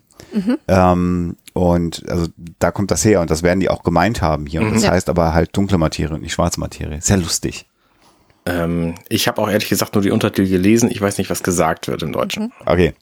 Ähm, 0.69 1.37
und 1.55 2.09
also 2.09 2.27
da 2.59 2.71
kommt 2.71 2.91
das 2.91 3.05
her 3.05 3.21
und 3.21 3.31
das 3.31 3.43
werden 3.43 3.61
die 3.61 3.69
auch 3.71 3.83
gemeint 3.83 4.23
haben 4.23 4.47
hier. 4.47 4.61
Und 4.61 4.75
das 4.75 4.83
Ja. 4.85 4.91
heißt 4.93 5.09
aber 5.09 5.35
halt 5.35 5.57
dunkle 5.57 5.79
Materie 5.79 6.15
und 6.15 6.23
nicht 6.23 6.33
schwarze 6.35 6.61
Materie. 6.61 7.01
Sehr 7.01 7.17
lustig. 7.17 7.67
Ähm, 8.47 8.95
ich 9.09 9.29
habe 9.29 9.41
auch 9.43 9.49
ehrlich 9.51 9.69
gesagt 9.69 9.95
nur 9.95 10.03
die 10.03 10.11
Untertitel 10.11 10.49
gelesen. 10.49 10.91
Ich 10.91 11.01
weiß 11.01 11.19
nicht, 11.19 11.31
was 11.31 11.43
gesagt 11.43 11.89
wird 11.89 12.03
im 12.03 12.13
Deutschen. 12.13 12.53
Okay. 12.65 12.95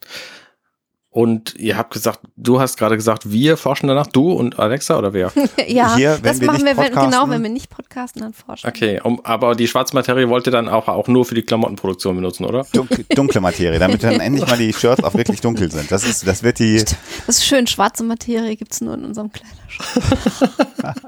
Und 1.17 1.55
ihr 1.57 1.79
habt 1.79 1.95
gesagt, 1.95 2.21
du 2.37 2.61
hast 2.61 2.77
gerade 2.77 2.95
gesagt, 2.95 3.33
wir 3.33 3.57
forschen 3.57 3.87
danach, 3.87 4.07
du 4.07 4.33
und 4.33 4.59
Alexa 4.59 4.99
oder 4.99 5.15
wer? 5.15 5.33
ja, 5.67 5.97
Hier, 5.97 6.19
das 6.23 6.43
wir 6.43 6.47
machen 6.47 6.67
wir, 6.67 6.77
wenn, 6.77 6.93
genau, 6.93 7.31
wenn 7.31 7.43
wir 7.43 7.49
nicht 7.49 7.71
podcasten, 7.71 8.21
dann 8.21 8.35
forschen. 8.35 8.69
Okay, 8.69 9.01
um, 9.03 9.25
aber 9.25 9.55
die 9.55 9.67
schwarze 9.67 9.95
Materie 9.95 10.29
wollt 10.29 10.47
ihr 10.47 10.51
dann 10.51 10.69
auch, 10.69 10.89
auch 10.89 11.09
nur 11.09 11.25
für 11.25 11.35
die 11.35 11.41
Klamottenproduktion 11.41 12.17
benutzen, 12.17 12.45
oder? 12.45 12.67
Dunkle, 12.71 13.05
dunkle 13.05 13.41
Materie, 13.41 13.79
damit 13.79 14.03
dann 14.03 14.21
endlich 14.21 14.47
mal 14.47 14.59
die 14.59 14.75
Shirts 14.75 15.03
auch 15.03 15.15
wirklich 15.15 15.41
dunkel 15.41 15.73
sind. 15.73 15.91
Das 15.91 16.05
ist, 16.05 16.27
das 16.27 16.43
wird 16.43 16.59
die, 16.59 16.85
Das 17.27 17.39
ist 17.39 17.47
schön, 17.47 17.67
schwarze 17.67 18.05
Materie 18.05 18.55
gibt's 18.55 18.83
nur 18.83 18.93
in 18.93 19.07
unserem 19.07 19.31
Kleiderschrank. 19.33 20.99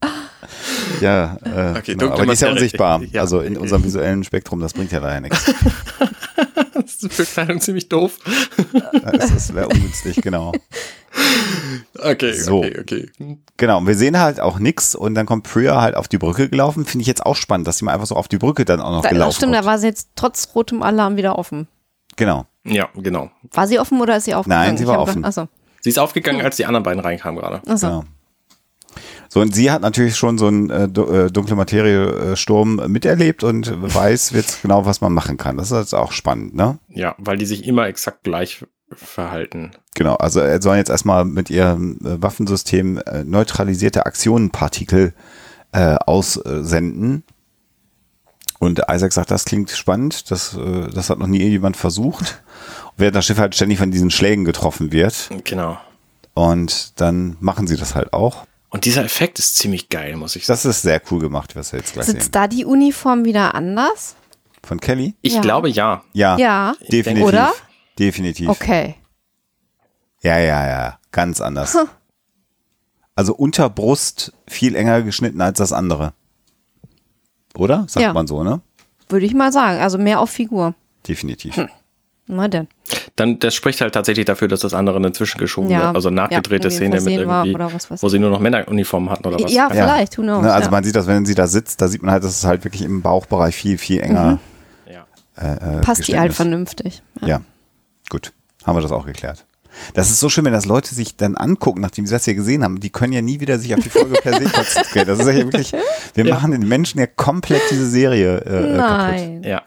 ja, 1.00 1.36
äh, 1.42 1.78
Okay, 1.78 1.94
genau, 1.94 2.04
dunkle 2.04 2.12
aber 2.12 2.26
die 2.26 2.32
ist 2.34 2.42
ja 2.42 2.52
unsichtbar. 2.52 3.02
Ja. 3.10 3.22
Also 3.22 3.40
in 3.40 3.56
unserem 3.56 3.82
visuellen 3.82 4.22
Spektrum, 4.22 4.60
das 4.60 4.72
bringt 4.72 4.92
ja 4.92 5.00
daher 5.00 5.20
nichts. 5.20 5.52
Das 7.02 7.10
ist 7.10 7.14
für 7.16 7.24
Kleidung 7.24 7.60
ziemlich 7.60 7.88
doof. 7.88 8.18
Das 9.12 9.30
ist- 9.30 9.54
wäre 9.54 9.68
ungünstig, 9.68 10.20
genau. 10.22 10.52
Okay, 11.98 12.32
So. 12.34 12.58
okay, 12.58 12.78
okay. 12.80 13.38
Genau, 13.56 13.78
und 13.78 13.86
wir 13.86 13.94
sehen 13.94 14.18
halt 14.18 14.40
auch 14.40 14.58
nix 14.58 14.94
und 14.94 15.14
dann 15.14 15.26
kommt 15.26 15.44
Priya 15.50 15.80
halt 15.80 15.94
auf 15.96 16.08
die 16.08 16.18
Brücke 16.18 16.48
gelaufen. 16.48 16.84
Finde 16.84 17.02
ich 17.02 17.06
jetzt 17.08 17.24
auch 17.26 17.36
spannend, 17.36 17.66
dass 17.66 17.78
sie 17.78 17.84
mal 17.84 17.92
einfach 17.94 18.06
so 18.06 18.16
auf 18.16 18.28
die 18.28 18.38
Brücke 18.38 18.64
dann 18.64 18.80
auch 18.80 18.90
noch 18.92 19.02
Da, 19.02 19.08
gelaufen 19.10 19.28
das 19.28 19.36
stimmt, 19.36 19.52
kommt. 19.54 19.64
da 19.64 19.70
war 19.70 19.78
sie 19.78 19.86
jetzt 19.88 20.10
trotz 20.16 20.48
rotem 20.54 20.82
Alarm 20.82 21.16
wieder 21.16 21.38
offen. 21.38 21.68
Genau. 22.16 22.46
Ja, 22.64 22.88
genau. 22.94 23.30
War 23.52 23.66
sie 23.66 23.78
offen 23.78 24.00
oder 24.00 24.16
ist 24.16 24.24
sie 24.24 24.34
aufgegangen? 24.34 24.66
Nein, 24.68 24.76
sie 24.78 24.86
war 24.86 25.00
offen. 25.00 25.16
gedacht- 25.22 25.38
Achso, 25.38 25.48
Sie 25.82 25.88
ist 25.90 25.98
aufgegangen, 25.98 26.42
als 26.42 26.56
die 26.56 26.66
anderen 26.66 26.82
beiden 26.84 27.00
reinkamen 27.00 27.40
gerade. 27.40 27.62
achso. 27.66 27.86
Genau. 27.86 28.04
So, 29.32 29.40
und 29.40 29.54
sie 29.54 29.70
hat 29.70 29.80
natürlich 29.80 30.16
schon 30.16 30.38
so 30.38 30.48
einen 30.48 30.70
äh, 30.70 30.84
äh, 30.84 31.30
dunkle 31.30 31.54
Materie-Sturm 31.54 32.82
miterlebt 32.88 33.44
und 33.44 33.70
weiß 33.80 34.30
jetzt 34.30 34.62
genau, 34.62 34.86
was 34.86 35.00
man 35.00 35.12
machen 35.12 35.36
kann. 35.36 35.56
Das 35.56 35.70
ist 35.70 35.78
jetzt 35.78 35.94
auch 35.94 36.10
spannend, 36.10 36.56
ne? 36.56 36.78
Ja, 36.88 37.14
weil 37.16 37.36
die 37.36 37.46
sich 37.46 37.64
immer 37.64 37.86
exakt 37.86 38.24
gleich 38.24 38.64
verhalten. 38.92 39.70
Genau, 39.94 40.16
also 40.16 40.40
er 40.40 40.60
soll 40.60 40.78
jetzt 40.78 40.90
erstmal 40.90 41.24
mit 41.24 41.48
ihrem 41.48 41.98
äh, 42.04 42.20
Waffensystem 42.20 42.98
äh, 42.98 43.22
neutralisierte 43.22 44.04
Aktionenpartikel 44.04 45.14
äh, 45.70 45.94
aussenden. 45.94 47.22
Und 48.58 48.82
Isaac 48.90 49.12
sagt, 49.12 49.30
das 49.30 49.44
klingt 49.44 49.70
spannend, 49.70 50.32
das, 50.32 50.56
äh, 50.56 50.88
das 50.92 51.08
hat 51.08 51.20
noch 51.20 51.28
nie 51.28 51.42
jemand 51.42 51.76
versucht. 51.76 52.42
Während 52.96 53.14
das 53.14 53.26
Schiff 53.26 53.38
halt 53.38 53.54
ständig 53.54 53.78
von 53.78 53.92
diesen 53.92 54.10
Schlägen 54.10 54.44
getroffen 54.44 54.90
wird. 54.90 55.30
Genau. 55.44 55.78
Und 56.34 57.00
dann 57.00 57.36
machen 57.38 57.68
sie 57.68 57.76
das 57.76 57.94
halt 57.94 58.12
auch. 58.12 58.44
Und 58.70 58.84
dieser 58.84 59.04
Effekt 59.04 59.38
ist 59.38 59.56
ziemlich 59.56 59.88
geil, 59.88 60.16
muss 60.16 60.36
ich 60.36 60.46
sagen. 60.46 60.54
Das 60.56 60.64
ist 60.64 60.82
sehr 60.82 61.02
cool 61.10 61.20
gemacht, 61.20 61.56
was 61.56 61.72
wir 61.72 61.80
jetzt 61.80 61.92
gleich 61.92 62.06
Sitzt 62.06 62.22
sehen. 62.22 62.32
da 62.32 62.46
die 62.46 62.64
Uniform 62.64 63.24
wieder 63.24 63.54
anders? 63.54 64.14
Von 64.62 64.78
Kelly? 64.80 65.14
Ich 65.22 65.34
Ja. 65.34 65.40
glaube 65.40 65.68
ja. 65.68 66.04
Ja, 66.12 66.36
Ja. 66.38 66.74
definitiv. 66.90 67.26
Oder? 67.26 67.52
Definitiv. 67.98 68.48
Okay. 68.48 68.94
Ja, 70.22 70.38
ja, 70.38 70.68
ja, 70.68 70.98
ganz 71.12 71.40
anders. 71.40 71.76
Also 73.16 73.34
unter 73.34 73.68
Brust 73.68 74.32
viel 74.46 74.74
enger 74.76 75.02
geschnitten 75.02 75.40
als 75.40 75.58
das 75.58 75.72
andere. 75.72 76.12
Oder? 77.56 77.86
Sagt 77.88 78.02
Ja. 78.04 78.12
man 78.12 78.26
so, 78.26 78.44
ne? 78.44 78.60
Würde 79.08 79.26
ich 79.26 79.34
mal 79.34 79.50
sagen. 79.52 79.80
Also 79.80 79.98
mehr 79.98 80.20
auf 80.20 80.30
Figur. 80.30 80.74
Definitiv. 81.08 81.56
Hm. 81.56 81.68
Na 82.36 82.48
denn. 82.48 82.68
Dann, 83.16 83.38
das 83.38 83.54
spricht 83.54 83.80
halt 83.80 83.92
tatsächlich 83.94 84.24
dafür, 84.24 84.48
dass 84.48 84.60
das 84.60 84.72
andere 84.74 84.96
eine 84.96 85.12
zwischengeschobene, 85.12 85.72
Ja. 85.74 85.92
also 85.92 86.10
nachgedrehte 86.10 86.68
Ja, 86.68 86.74
Szene 86.74 87.00
mit 87.00 87.12
irgendwie, 87.14 87.54
oder 87.54 87.72
was 87.72 87.90
weiß 87.90 88.02
wo 88.02 88.08
sie 88.08 88.18
nur 88.18 88.30
noch 88.30 88.40
Männeruniformen 88.40 89.10
hatten 89.10 89.26
oder 89.26 89.38
was. 89.42 89.52
Ja, 89.52 89.68
vielleicht, 89.70 90.16
who 90.18 90.22
knows. 90.22 90.42
Ne, 90.42 90.52
also 90.52 90.66
ja. 90.66 90.70
man 90.70 90.84
sieht 90.84 90.96
das, 90.96 91.06
wenn 91.06 91.26
sie 91.26 91.34
da 91.34 91.46
sitzt, 91.46 91.80
da 91.82 91.88
sieht 91.88 92.02
man 92.02 92.12
halt, 92.12 92.24
dass 92.24 92.36
es 92.38 92.44
halt 92.44 92.64
wirklich 92.64 92.82
im 92.82 93.02
Bauchbereich 93.02 93.54
viel, 93.54 93.78
viel 93.78 94.00
enger 94.00 94.38
Ja. 94.88 95.06
äh, 95.36 95.78
äh, 95.78 95.80
Passt 95.82 96.08
die 96.08 96.18
halt 96.18 96.30
ist. 96.30 96.36
vernünftig. 96.36 97.02
Ja, 97.24 97.40
gut. 98.08 98.32
Haben 98.64 98.76
wir 98.76 98.82
das 98.82 98.92
auch 98.92 99.06
geklärt. 99.06 99.44
Das 99.94 100.10
ist 100.10 100.18
so 100.18 100.28
schön, 100.28 100.44
wenn 100.44 100.52
das 100.52 100.66
Leute 100.66 100.94
sich 100.94 101.16
dann 101.16 101.36
angucken, 101.36 101.80
nachdem 101.80 102.04
sie 102.04 102.12
das 102.12 102.24
hier 102.24 102.34
gesehen 102.34 102.64
haben. 102.64 102.80
Die 102.80 102.90
können 102.90 103.12
ja 103.12 103.22
nie 103.22 103.38
wieder 103.40 103.58
sich 103.58 103.72
auf 103.72 103.80
die 103.80 103.88
Folge 103.88 104.14
per 104.20 104.32
se 104.36 104.44
konzentrieren. 104.52 105.06
Das 105.06 105.18
ist 105.20 105.26
ja 105.28 105.34
wirklich, 105.36 105.72
wir 106.14 106.26
Ja. 106.26 106.34
machen 106.34 106.50
den 106.50 106.66
Menschen 106.66 106.98
ja 106.98 107.06
komplett 107.06 107.62
diese 107.70 107.86
Serie 107.88 108.38
äh, 108.38 108.74
äh, 108.74 108.76
kaputt. 108.76 108.76
Nein. 108.76 109.42
Ja. 109.44 109.62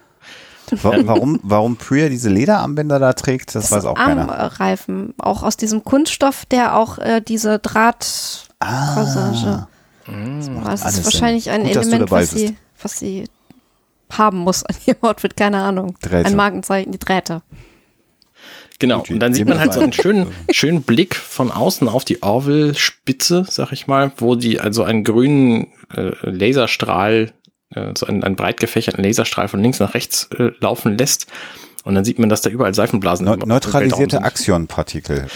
Wa- 0.72 0.98
Warum, 1.04 1.40
warum 1.44 1.76
Priya 1.76 2.10
diese 2.10 2.30
Lederarmbänder 2.30 3.00
da 3.00 3.14
trägt, 3.14 3.54
das, 3.56 3.72
weiß 3.72 3.86
auch 3.86 3.96
keiner. 3.96 4.30
Armreifen. 4.38 5.14
Auch 5.18 5.44
aus 5.44 5.58
diesem 5.58 5.84
Kunststoff, 5.84 6.46
der 6.46 6.76
auch 6.78 6.98
äh, 7.00 7.22
diese 7.22 7.60
Draht. 7.60 8.48
Passage. 8.60 9.68
Das 10.06 10.82
alles 10.84 10.98
ist 11.00 11.06
wahrscheinlich 11.06 11.46
Sinn. 11.46 11.54
ein 11.54 11.64
Gut, 11.64 11.76
Element, 11.76 12.12
was 12.12 12.32
sie, 12.32 12.56
was 12.82 13.00
sie 13.00 13.26
haben 14.12 14.40
muss 14.40 14.64
an 14.66 14.76
ihrem 14.86 15.02
Outfit, 15.04 15.36
keine 15.38 15.62
Ahnung. 15.62 15.96
Drähte. 16.02 16.28
Ein 16.28 16.36
Markenzeichen, 16.36 16.92
die 16.92 17.00
Drähte. 17.00 17.42
Genau. 18.80 19.04
Und 19.10 19.20
dann 19.20 19.34
sieht 19.34 19.48
man 19.48 19.60
halt 19.60 19.74
so 19.74 19.80
einen 19.80 19.94
schönen, 19.94 20.28
schönen 20.52 20.84
Blick 20.84 21.16
von 21.16 21.52
außen 21.52 21.88
auf 21.88 22.04
die 22.04 22.22
Orville-Spitze, 22.22 23.46
sag 23.50 23.72
ich 23.72 23.88
mal, 23.88 24.12
wo 24.18 24.36
die 24.36 24.60
also 24.60 24.84
einen 24.84 25.04
grünen 25.04 25.68
äh, 25.96 26.12
Laserstrahl, 26.24 27.32
äh, 27.76 27.94
so 27.98 28.06
einen, 28.08 28.24
einen 28.24 28.36
breit 28.36 28.60
gefächerten 28.60 29.04
Laserstrahl 29.04 29.48
von 29.48 29.62
links 29.62 29.80
nach 29.80 29.94
rechts 29.94 30.30
äh, 30.38 30.52
laufen 30.60 30.98
lässt. 30.98 31.28
Und 31.84 31.96
dann 31.96 32.06
sieht 32.06 32.18
man, 32.18 32.30
dass 32.30 32.42
da 32.42 32.50
überall 32.50 32.74
Seifenblasen 32.74 33.28
im 33.28 33.40
neutralisierte 33.40 34.24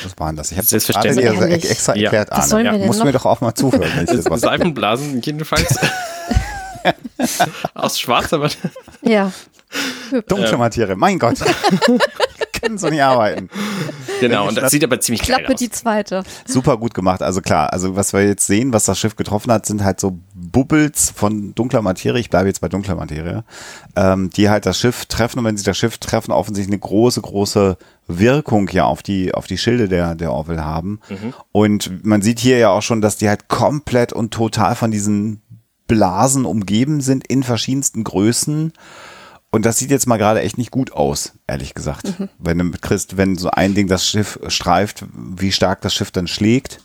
was 0.03 0.17
waren 0.17 0.37
das? 0.37 0.51
Ich 0.53 0.57
habe 0.57 0.65
das 0.69 0.87
gerade 0.87 1.13
Selbstverständlich. 1.13 1.61
dir 1.63 1.69
extra 1.71 1.95
Ja. 1.95 2.03
erklärt, 2.03 2.29
Was 2.31 2.37
Arne. 2.37 2.47
sollen 2.47 2.63
wir 2.63 2.71
Ja. 2.71 2.77
denn 2.77 2.87
Musst 2.87 2.99
noch? 2.99 3.05
mir 3.05 3.11
doch 3.11 3.25
auch 3.25 3.41
mal 3.41 3.53
zuhören. 3.53 3.91
Wenn 3.95 4.05
ich 4.05 4.11
das 4.11 4.29
was 4.29 4.41
Seifenblasen 4.41 5.21
jedenfalls. 5.21 5.75
Aus 7.73 7.99
schwarzer 7.99 8.37
Materie. 8.37 8.71
Ja. 9.01 9.31
Dunkle 10.27 10.57
Materie, 10.57 10.95
mein 10.95 11.19
Gott. 11.19 11.35
Können 12.61 12.77
so 12.77 12.89
nicht 12.89 13.01
arbeiten. 13.01 13.49
Genau, 14.19 14.47
und 14.47 14.57
das 14.57 14.71
sieht 14.71 14.83
aber 14.83 14.99
ziemlich 14.99 15.21
Klappe 15.21 15.43
geil 15.43 15.53
aus. 15.53 15.59
die 15.59 15.69
zweite. 15.69 16.23
Super 16.45 16.77
gut 16.77 16.93
gemacht. 16.93 17.21
Also 17.21 17.41
klar, 17.41 17.71
also 17.73 17.95
was 17.95 18.13
wir 18.13 18.25
jetzt 18.25 18.47
sehen, 18.47 18.73
was 18.73 18.85
das 18.85 18.97
Schiff 18.99 19.15
getroffen 19.15 19.51
hat, 19.51 19.65
sind 19.65 19.83
halt 19.83 19.99
so 19.99 20.17
Bubbles 20.33 21.11
von 21.15 21.53
dunkler 21.53 21.81
Materie. 21.81 22.19
Ich 22.19 22.29
bleibe 22.29 22.47
jetzt 22.47 22.61
bei 22.61 22.69
dunkler 22.69 22.95
Materie, 22.95 23.43
ähm, 23.95 24.29
die 24.31 24.49
halt 24.49 24.65
das 24.65 24.79
Schiff 24.79 25.05
treffen 25.05 25.39
und 25.39 25.45
wenn 25.45 25.57
sie 25.57 25.63
das 25.63 25.77
Schiff 25.77 25.97
treffen, 25.97 26.31
offensichtlich 26.31 26.73
eine 26.73 26.79
große, 26.79 27.21
große 27.21 27.77
Wirkung 28.07 28.69
ja 28.69 28.85
auf 28.85 29.03
die, 29.03 29.33
auf 29.33 29.47
die 29.47 29.57
Schilde 29.57 29.87
der, 29.87 30.15
der 30.15 30.31
Orville 30.31 30.63
haben. 30.63 30.99
Und 31.51 32.05
man 32.05 32.21
sieht 32.21 32.39
hier 32.39 32.57
ja 32.57 32.69
auch 32.69 32.81
schon, 32.81 33.01
dass 33.01 33.17
die 33.17 33.27
halt 33.29 33.49
komplett 33.49 34.13
und 34.13 34.33
total 34.33 34.75
von 34.75 34.91
diesen 34.91 35.41
Blasen 35.87 36.45
umgeben 36.45 37.01
sind 37.01 37.27
in 37.27 37.43
verschiedensten 37.43 38.03
Größen. 38.03 38.73
Und 39.49 39.65
das 39.65 39.77
sieht 39.77 39.91
jetzt 39.91 40.07
mal 40.07 40.17
gerade 40.17 40.41
echt 40.41 40.57
nicht 40.57 40.71
gut 40.71 40.91
aus, 40.91 41.33
ehrlich 41.47 41.73
gesagt. 41.73 42.13
Wenn 42.37 42.57
du 42.57 42.65
mitkriegst, 42.65 43.17
wenn 43.17 43.37
so 43.37 43.49
ein 43.49 43.73
Ding 43.73 43.87
das 43.87 44.07
Schiff 44.07 44.39
streift, 44.47 45.05
wie 45.13 45.51
stark 45.51 45.81
das 45.81 45.93
Schiff 45.93 46.11
dann 46.11 46.27
schlägt. 46.27 46.79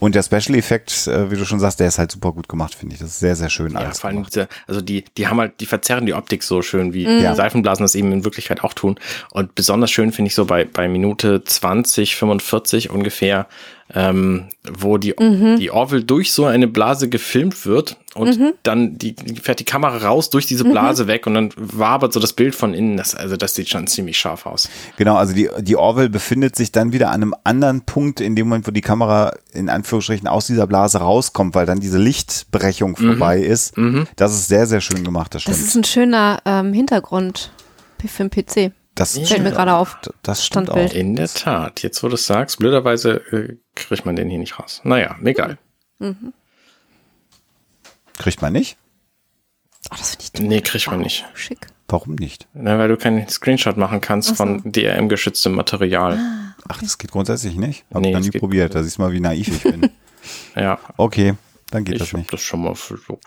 Und 0.00 0.14
der 0.14 0.22
Special 0.22 0.58
Effekt, 0.58 1.06
äh, 1.06 1.30
wie 1.30 1.36
du 1.36 1.46
schon 1.46 1.60
sagst, 1.60 1.80
der 1.80 1.88
ist 1.88 1.98
halt 1.98 2.10
super 2.10 2.32
gut 2.32 2.46
gemacht, 2.48 2.74
finde 2.74 2.94
ich. 2.94 3.00
Das 3.00 3.10
ist 3.10 3.20
sehr, 3.20 3.36
sehr 3.36 3.48
schön 3.48 3.72
Ja, 3.72 3.90
vor 3.92 4.10
allem 4.10 4.24
diese, 4.24 4.48
also 4.66 4.82
die, 4.82 5.04
die 5.16 5.28
haben 5.28 5.40
halt, 5.40 5.60
die 5.60 5.66
verzerren 5.66 6.04
die 6.04 6.12
Optik 6.12 6.42
so 6.42 6.60
schön, 6.60 6.92
wie 6.92 7.06
Mhm. 7.06 7.22
Ja. 7.22 7.34
Seifenblasen 7.34 7.84
das 7.84 7.94
eben 7.94 8.12
in 8.12 8.24
Wirklichkeit 8.24 8.64
auch 8.64 8.74
tun. 8.74 8.98
Und 9.30 9.54
besonders 9.54 9.90
schön 9.90 10.12
finde 10.12 10.28
ich 10.28 10.34
so 10.34 10.44
bei, 10.44 10.64
bei 10.64 10.88
Minute 10.88 11.42
20, 11.42 12.16
45 12.16 12.90
ungefähr, 12.90 13.46
ähm, 13.92 14.48
wo 14.78 14.96
die, 14.96 15.14
Mhm. 15.18 15.58
die 15.58 15.70
Orville 15.70 16.04
durch 16.04 16.32
so 16.32 16.46
eine 16.46 16.66
Blase 16.68 17.08
gefilmt 17.10 17.66
wird 17.66 17.98
und 18.14 18.54
dann 18.62 18.96
die, 18.96 19.14
die 19.14 19.36
fährt 19.36 19.60
die 19.60 19.64
Kamera 19.64 19.98
raus 19.98 20.30
durch 20.30 20.46
Mhm. 20.46 20.48
diese 20.48 20.64
Blase 20.64 21.06
weg 21.06 21.26
und 21.26 21.34
dann 21.34 21.50
wabert 21.56 22.12
so 22.12 22.18
das 22.20 22.32
Bild 22.32 22.54
von 22.54 22.72
innen. 22.72 22.96
Das, 22.96 23.14
also 23.14 23.36
das 23.36 23.54
sieht 23.54 23.68
schon 23.68 23.86
ziemlich 23.86 24.16
scharf 24.18 24.46
aus. 24.46 24.70
Genau, 24.96 25.16
also 25.16 25.34
die, 25.34 25.50
die 25.60 25.76
Orville 25.76 26.08
befindet 26.08 26.56
sich 26.56 26.72
dann 26.72 26.92
wieder 26.92 27.08
an 27.08 27.22
einem 27.22 27.34
anderen 27.44 27.82
Punkt, 27.82 28.20
in 28.20 28.34
dem 28.36 28.48
Moment, 28.48 28.66
wo 28.66 28.70
die 28.70 28.80
Kamera 28.80 29.34
in 29.52 29.68
Anführungsstrichen 29.68 30.28
aus 30.28 30.46
dieser 30.46 30.66
Blase 30.66 30.98
rauskommt, 30.98 31.54
weil 31.54 31.66
dann 31.66 31.80
diese 31.80 31.98
Lichtbrechung 31.98 32.96
vorbei 32.96 33.40
ist. 33.40 33.74
Das 34.16 34.32
ist 34.32 34.48
sehr, 34.48 34.66
sehr 34.66 34.80
schön 34.80 35.04
gemacht, 35.04 35.34
das 35.34 35.44
Das 35.44 35.54
stimmt. 35.56 35.68
ist 35.68 35.74
ein 35.76 35.84
schöner 35.84 36.40
ähm, 36.46 36.72
Hintergrund 36.72 37.52
für 38.06 38.28
den 38.28 38.30
PC. 38.30 38.72
Das, 38.94 39.18
Fällt 39.18 39.42
mir 39.42 39.50
gerade 39.50 39.74
auf. 39.74 39.96
das 40.22 40.44
stimmt 40.46 40.68
Standbild. 40.68 40.90
auch. 40.92 40.94
In 40.94 41.16
der 41.16 41.26
Tat, 41.28 41.82
jetzt 41.82 42.00
wo 42.04 42.08
du 42.08 42.14
es 42.14 42.26
sagst, 42.26 42.58
blöderweise 42.60 43.14
äh, 43.32 43.56
kriegt 43.74 44.06
man 44.06 44.16
den 44.16 44.28
hier 44.30 44.38
nicht 44.38 44.58
raus. 44.58 44.80
Naja, 44.84 45.16
egal. 45.24 45.58
Kriegt 48.18 48.42
man 48.42 48.52
nicht? 48.52 48.76
Oh, 49.90 49.96
das 49.98 50.10
finde 50.16 50.24
ich 50.24 50.40
Nee, 50.40 50.60
kriegt 50.60 50.86
man 50.86 51.00
nicht. 51.00 51.24
schick. 51.34 51.66
Warum 51.88 52.14
nicht? 52.14 52.48
Na, 52.54 52.78
weil 52.78 52.88
du 52.88 52.96
keinen 52.96 53.28
Screenshot 53.28 53.76
machen 53.76 54.00
kannst 54.00 54.30
so. 54.30 54.34
von 54.34 54.62
DRM-geschütztem 54.64 55.52
Material. 55.54 56.18
Ach, 56.68 56.80
das 56.80 56.96
geht 56.98 57.12
grundsätzlich 57.12 57.56
nicht? 57.56 57.84
Hab 57.92 58.00
Nee, 58.00 58.08
ich 58.08 58.14
noch 58.14 58.20
das 58.22 58.32
nie 58.32 58.38
probiert. 58.38 58.74
Da 58.74 58.82
siehst 58.82 58.96
du 58.98 59.02
mal, 59.02 59.12
wie 59.12 59.20
naiv 59.20 59.48
ich 59.48 59.62
bin. 59.62 59.90
Ja, 60.56 60.78
Okay, 60.96 61.34
dann 61.70 61.84
geht 61.84 61.96
ich 61.96 62.00
das 62.00 62.14
nicht. 62.14 62.32
das 62.32 62.40
schon 62.40 62.62
mal 62.62 62.74
versucht. 62.74 63.20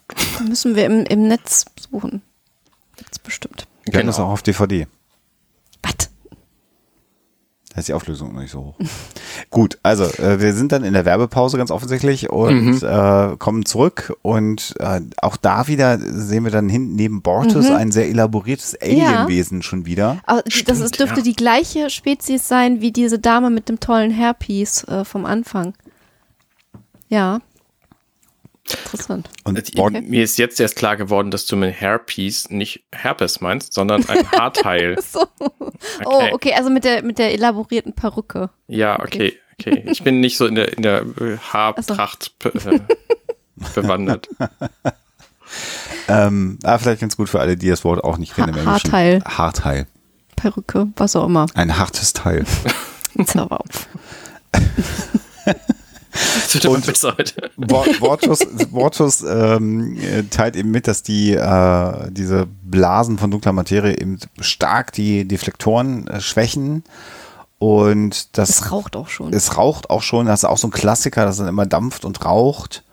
Müssen 0.47 0.75
wir 0.75 0.85
im, 0.85 1.03
im 1.05 1.27
Netz 1.27 1.65
suchen. 1.79 2.23
Gibt's 2.95 3.19
bestimmt. 3.19 3.67
Wir 3.85 3.99
haben 3.99 4.07
das 4.07 4.19
auch 4.19 4.29
auf 4.29 4.41
DVD. 4.41 4.87
Was? 5.83 6.09
Da 7.77 7.81
ist 7.81 7.89
die 7.89 7.93
Auflösung 7.93 8.33
noch 8.33 8.41
nicht 8.41 8.49
so 8.49 8.59
hoch. 8.61 8.75
Gut, 9.51 9.77
also 9.83 10.05
äh, 10.05 10.41
wir 10.41 10.55
sind 10.55 10.71
dann 10.71 10.83
in 10.83 10.93
der 10.93 11.05
Werbepause 11.05 11.59
ganz 11.59 11.69
offensichtlich 11.69 12.27
und 12.27 12.81
äh, 12.81 13.35
kommen 13.37 13.67
zurück 13.67 14.17
und 14.23 14.73
äh, 14.79 15.01
auch 15.21 15.37
da 15.37 15.67
wieder 15.67 15.99
sehen 15.99 16.43
wir 16.43 16.49
dann 16.49 16.69
hinten 16.69 16.95
neben 16.95 17.21
Bortus 17.21 17.69
ein 17.69 17.91
sehr 17.91 18.09
elaboriertes 18.09 18.81
Alienwesen 18.81 19.61
schon 19.61 19.85
wieder. 19.85 20.17
Aber 20.25 20.41
das 20.41 20.55
Stimmt, 20.55 20.79
ist, 20.79 20.99
dürfte 20.99 21.17
ja. 21.17 21.23
die 21.23 21.35
gleiche 21.35 21.91
Spezies 21.91 22.47
sein 22.47 22.81
wie 22.81 22.91
diese 22.91 23.19
Dame 23.19 23.51
mit 23.51 23.69
dem 23.69 23.79
tollen 23.79 24.11
Hairpiece 24.11 24.83
äh, 24.85 25.05
vom 25.05 25.27
Anfang. 25.27 25.75
Ja. 27.09 27.41
Interessant. 28.69 29.29
Und 29.43 29.75
Bord 29.75 29.93
Mir 29.93 30.23
ist 30.23 30.37
jetzt 30.37 30.59
erst 30.59 30.75
klar 30.75 30.97
geworden, 30.97 31.31
dass 31.31 31.45
du 31.45 31.55
mit 31.55 31.79
Hairpiece 31.79 32.49
nicht 32.49 32.83
Herpes 32.93 33.41
meinst, 33.41 33.73
sondern 33.73 34.07
ein 34.07 34.29
Haarteil. 34.31 34.97
So. 35.01 35.27
Oh, 36.05 36.23
okay, 36.31 36.53
also 36.53 36.69
mit 36.69 36.83
der, 36.83 37.03
mit 37.03 37.17
der 37.17 37.33
elaborierten 37.33 37.93
Perücke. 37.93 38.49
Ja, 38.67 38.99
okay, 38.99 39.37
okay. 39.53 39.83
Ich 39.85 40.03
bin 40.03 40.19
nicht 40.19 40.37
so 40.37 40.45
in 40.45 40.55
der, 40.55 40.75
in 40.75 40.83
der 40.83 41.01
äh, 41.01 41.37
Haarpracht 41.37 42.33
äh, 42.43 42.79
bewandert. 43.75 44.27
ähm, 46.07 46.59
ah, 46.63 46.77
vielleicht 46.77 47.01
ganz 47.01 47.15
gut 47.15 47.29
für 47.29 47.39
alle, 47.39 47.55
die 47.57 47.69
das 47.69 47.83
Wort 47.83 48.03
auch 48.03 48.17
nicht 48.17 48.35
kennen. 48.35 48.55
Ha-. 48.55 48.65
Haarteil. 48.65 49.23
Haarteil. 49.23 49.87
Perücke, 50.35 50.87
was 50.95 51.15
auch 51.15 51.25
immer. 51.25 51.47
Ein 51.55 51.77
hartes 51.77 52.13
Teil. 52.13 52.45
Zauber 53.25 53.61
auf. 53.61 53.87
Das 56.43 56.53
wird 56.53 56.65
immer 56.65 56.79
besser 56.79 57.15
heute. 57.17 57.51
Bortus, 57.57 58.39
Bortus 58.71 59.23
ähm, 59.27 59.97
äh, 59.97 60.23
teilt 60.23 60.55
eben 60.55 60.71
mit, 60.71 60.87
dass 60.87 61.03
die 61.03 61.33
äh, 61.33 62.11
diese 62.11 62.47
Blasen 62.63 63.17
von 63.17 63.31
dunkler 63.31 63.53
Materie 63.53 63.97
eben 63.97 64.17
stark 64.39 64.91
die 64.93 65.27
Deflektoren 65.27 66.07
äh, 66.07 66.21
schwächen 66.21 66.83
und 67.59 68.37
das 68.37 68.49
Es 68.49 68.71
raucht 68.71 68.95
auch 68.95 69.07
schon. 69.07 69.33
es 69.33 69.57
raucht 69.57 69.89
auch 69.89 70.03
schon, 70.03 70.27
das 70.27 70.41
ist 70.41 70.49
auch 70.49 70.57
so 70.57 70.67
ein 70.67 70.71
Klassiker, 70.71 71.25
das 71.25 71.37
dann 71.37 71.47
immer 71.47 71.65
dampft 71.65 72.05
und 72.05 72.23
raucht. 72.23 72.83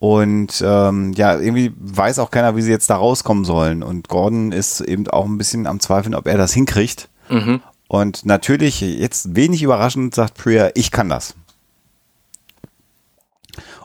Und 0.00 0.62
ähm, 0.64 1.12
ja, 1.14 1.38
irgendwie 1.38 1.72
weiß 1.76 2.20
auch 2.20 2.30
keiner, 2.30 2.54
wie 2.56 2.62
sie 2.62 2.70
jetzt 2.70 2.88
da 2.88 2.96
rauskommen 2.96 3.44
sollen. 3.44 3.82
Und 3.82 4.08
Gordon 4.08 4.52
ist 4.52 4.80
eben 4.80 5.08
auch 5.08 5.24
ein 5.24 5.38
bisschen 5.38 5.66
am 5.66 5.80
Zweifeln, 5.80 6.14
ob 6.14 6.26
er 6.26 6.38
das 6.38 6.52
hinkriegt. 6.52 7.08
Mhm. 7.28 7.60
Und 7.88 8.24
natürlich, 8.24 8.80
jetzt 8.80 9.34
wenig 9.34 9.62
überraschend, 9.62 10.14
sagt 10.14 10.34
Priya, 10.34 10.70
ich 10.74 10.90
kann 10.90 11.08
das. 11.08 11.34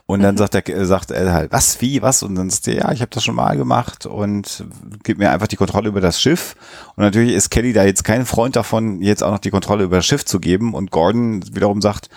Und 0.06 0.22
dann 0.22 0.36
sagt 0.36 0.56
er, 0.56 0.86
sagt 0.86 1.12
er 1.12 1.32
halt, 1.32 1.52
was, 1.54 1.80
wie, 1.80 2.02
was? 2.02 2.24
Und 2.24 2.36
dann 2.36 2.50
sagt 2.50 2.68
er, 2.68 2.76
ja, 2.76 2.92
ich 2.92 3.02
habe 3.02 3.12
das 3.12 3.24
schon 3.24 3.36
mal 3.36 3.56
gemacht 3.56 4.06
und 4.06 4.66
gibt 5.04 5.18
mir 5.20 5.32
einfach 5.32 5.48
die 5.48 5.56
Kontrolle 5.56 5.88
über 5.88 6.02
das 6.02 6.22
Schiff. 6.22 6.56
Und 6.96 7.04
natürlich 7.04 7.34
ist 7.34 7.50
Kelly 7.50 7.72
da 7.72 7.86
jetzt 7.86 8.04
kein 8.04 8.26
Freund 8.26 8.56
davon, 8.58 9.02
jetzt 9.02 9.24
auch 9.24 9.32
noch 9.32 9.40
die 9.40 9.50
Kontrolle 9.50 9.86
über 9.86 9.98
das 9.98 10.06
Schiff 10.06 10.26
zu 10.26 10.40
geben. 10.40 10.74
Und 10.74 10.92
Gordon 10.92 11.44
wiederum 11.56 11.82
sagt, 11.82 12.10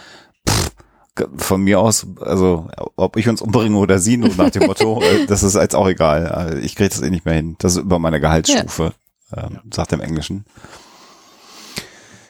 pff, 0.48 0.72
von 1.36 1.62
mir 1.62 1.80
aus, 1.80 2.06
also 2.20 2.68
ob 2.96 3.16
ich 3.16 3.28
uns 3.28 3.40
umbringe 3.40 3.76
oder 3.78 3.98
sie, 3.98 4.16
nur 4.16 4.30
nach 4.36 4.50
dem 4.50 4.66
Motto, 4.66 5.00
äh, 5.02 5.26
das 5.26 5.42
ist 5.42 5.54
jetzt 5.54 5.74
auch 5.74 5.88
egal. 5.88 6.52
Äh, 6.54 6.58
Ich 6.60 6.74
kriege 6.74 6.88
das 6.88 7.00
eh 7.02 7.10
nicht 7.10 7.24
mehr 7.24 7.34
hin. 7.34 7.56
Das 7.58 7.76
ist 7.76 7.82
über 7.82 7.98
meine 7.98 8.20
Gehaltsstufe, 8.20 8.92
ähm, 9.34 9.60
sagt 9.72 9.92
er 9.92 9.98
im 9.98 10.04
Englischen. 10.04 10.44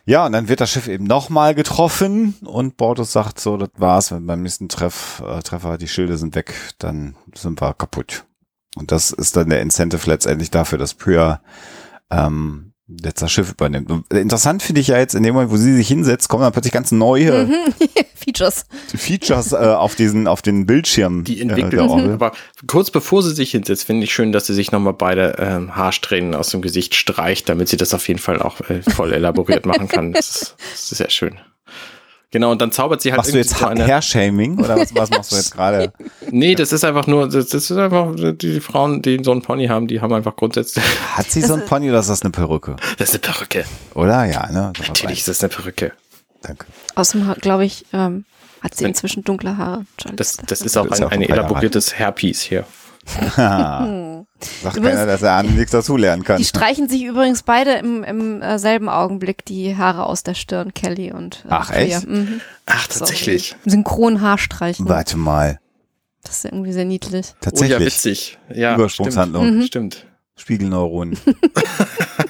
Ja, 0.09 0.24
und 0.24 0.33
dann 0.33 0.49
wird 0.49 0.61
das 0.61 0.70
Schiff 0.70 0.87
eben 0.87 1.05
nochmal 1.05 1.57
getroffen 1.57 2.37
und 2.45 2.77
Bortus 2.77 3.11
sagt 3.11 3.41
so, 3.41 3.57
das 3.57 3.70
war's, 3.77 4.12
wenn 4.12 4.24
beim 4.24 4.43
nächsten 4.43 4.69
Treff, 4.69 5.20
äh, 5.27 5.43
Treffer 5.43 5.78
die 5.78 5.89
Schilde 5.89 6.16
sind 6.16 6.37
weg, 6.37 6.55
dann 6.78 7.16
sind 7.35 7.61
wir 7.61 7.74
kaputt. 7.74 8.24
Und 8.77 8.93
das 8.93 9.11
ist 9.11 9.37
dann 9.37 9.51
der 9.51 9.62
Incentive 9.62 10.09
letztendlich 10.09 10.53
dafür, 10.53 10.78
dass 10.78 10.95
Priya 10.95 11.43
ähm, 12.11 12.73
jetzt 12.89 13.21
das 13.21 13.33
Schiff 13.33 13.51
übernimmt. 13.51 13.91
Und 13.91 14.13
interessant 14.13 14.63
finde 14.63 14.81
ich 14.81 14.89
ja 14.89 14.99
jetzt, 14.99 15.15
in 15.15 15.23
dem 15.23 15.35
Moment, 15.35 15.51
wo 15.51 15.57
sie 15.57 15.75
sich 15.75 15.89
hinsetzt, 15.89 16.29
kommen 16.29 16.43
dann 16.43 16.53
plötzlich 16.53 16.73
ganz 16.73 16.93
neue 16.93 17.49
Features. 18.15 18.67
Features 18.95 19.53
äh, 19.53 19.57
auf 19.57 19.95
diesen, 19.97 20.29
auf 20.29 20.43
den 20.43 20.67
Bildschirm. 20.67 21.25
Die 21.25 21.41
äh, 21.41 21.69
der 21.69 21.85
Orville. 21.89 22.15
Aber 22.15 22.33
kurz 22.67 22.91
bevor 22.91 23.23
sie 23.23 23.35
sich 23.35 23.51
hinsetzt, 23.51 23.85
finde 23.85 24.05
ich 24.05 24.13
schön, 24.13 24.33
dass 24.33 24.47
sie 24.47 24.55
sich 24.55 24.73
nochmal 24.73 24.95
beide 24.95 25.37
ähm, 25.39 25.75
Haarsträhnen 25.75 26.35
aus 26.35 26.51
dem 26.51 26.63
Gesicht 26.63 26.95
streicht, 26.95 27.49
damit 27.49 27.69
sie 27.69 27.77
das 27.77 27.93
auf 27.93 28.07
jeden 28.07 28.21
Fall 28.21 28.41
auch 28.41 28.61
äh, 28.69 28.83
voll 28.83 29.13
elaboriert 29.13 29.67
machen 29.67 29.89
kann. 29.89 30.13
Das 30.13 30.29
ist, 30.29 30.57
das 30.73 30.93
ist 30.93 30.99
sehr 30.99 31.11
schön. 31.11 31.41
Genau, 32.32 32.51
und 32.51 32.61
dann 32.61 32.73
zaubert 32.73 33.01
sie 33.01 33.11
halt 33.12 33.19
Machst 33.19 33.32
du 33.32 33.36
irgendwie 33.39 33.51
jetzt 33.51 33.61
so 33.61 33.66
eine. 33.66 33.86
Hair-Shaming 33.86 34.59
oder 34.59 34.77
was, 34.77 34.94
was 34.94 35.11
machst 35.11 35.32
du 35.32 35.36
jetzt 35.36 35.53
gerade? 35.55 35.93
Nee, 36.31 36.55
das 36.57 36.73
ist 36.73 36.85
einfach 36.85 37.07
nur, 37.07 37.28
das, 37.28 37.48
das 37.48 37.70
ist 37.70 37.77
einfach, 37.77 38.15
die 38.16 38.61
Frauen, 38.61 39.01
die 39.01 39.20
so 39.23 39.31
einen 39.31 39.43
Pony 39.43 39.69
haben, 39.69 39.86
die 39.86 40.01
haben 40.01 40.12
einfach 40.12 40.35
grundsätzlich. 40.35 40.85
Hat 41.15 41.31
sie 41.31 41.40
so 41.40 41.55
ein 41.55 41.65
Pony 41.65 41.89
oder 41.89 42.01
ist 42.01 42.11
das 42.11 42.23
eine 42.23 42.32
Perücke? 42.32 42.77
Das 42.98 43.11
ist 43.11 43.24
eine 43.24 43.32
Perücke. 43.32 43.65
Oder? 43.94 44.24
Ja, 44.24 44.51
ne? 44.51 44.73
So 44.77 44.82
was 44.82 44.89
Natürlich 44.89 45.19
ist 45.20 45.28
das 45.28 45.43
eine 45.43 45.51
Perücke. 45.51 45.93
Danke. 46.43 46.66
Außerdem, 46.97 47.35
glaube 47.40 47.65
ich, 47.65 47.86
ähm, 47.93 48.24
hat 48.61 48.74
sie 48.74 48.85
inzwischen 48.85 49.23
dunkle 49.23 49.57
Haare. 49.57 49.85
Das, 50.15 50.36
das 50.36 50.62
ist 50.62 50.77
auch 50.77 50.86
Das 50.89 50.98
ist 50.98 51.03
ein, 51.03 51.07
auch 51.07 51.12
ein 51.12 51.23
ein 51.23 51.28
elaboriertes 51.28 51.98
Hairpiece 51.98 52.43
hier. 52.43 52.65
Sagt 54.62 54.77
Übrigens- 54.77 54.98
keiner, 54.98 55.06
dass 55.12 55.23
er 55.23 55.32
an 55.32 55.55
nichts 55.55 55.70
dazulernen 55.73 56.24
kann. 56.24 56.39
Die 56.39 56.44
streichen 56.44 56.89
sich 56.89 57.02
übrigens 57.05 57.43
beide 57.43 57.73
im, 57.74 58.02
im 58.05 58.43
äh, 58.43 58.59
selben 58.59 58.89
Augenblick 58.89 59.44
die 59.44 59.77
Haare 59.77 60.06
aus 60.06 60.23
der 60.23 60.35
Stirn, 60.35 60.73
Kelly 60.74 61.12
und 61.12 61.44
äh, 61.47 61.48
Ach, 61.51 61.70
echt? 61.70 62.06
Mhm. 62.09 62.40
Ach, 62.66 62.90
So 62.90 63.01
tatsächlich. 63.01 63.56
Synchron 63.64 64.20
Haarstreichen. 64.20 64.89
Warte 64.89 65.16
mal. 65.16 65.60
Das 66.23 66.39
ist 66.39 66.44
irgendwie 66.47 66.73
sehr 66.73 66.85
niedlich. 66.85 67.27
Oh 67.27 67.35
ja, 67.36 67.40
Tatsächlich. 67.40 67.81
witzig. 67.86 68.39
Ja, 68.55 68.74
Übersprungshandlung. 68.74 69.44
Mhm. 69.59 69.62
Stimmt. 69.62 69.94
stimmt. 69.94 70.12
Spiegelneuronen. 70.36 71.18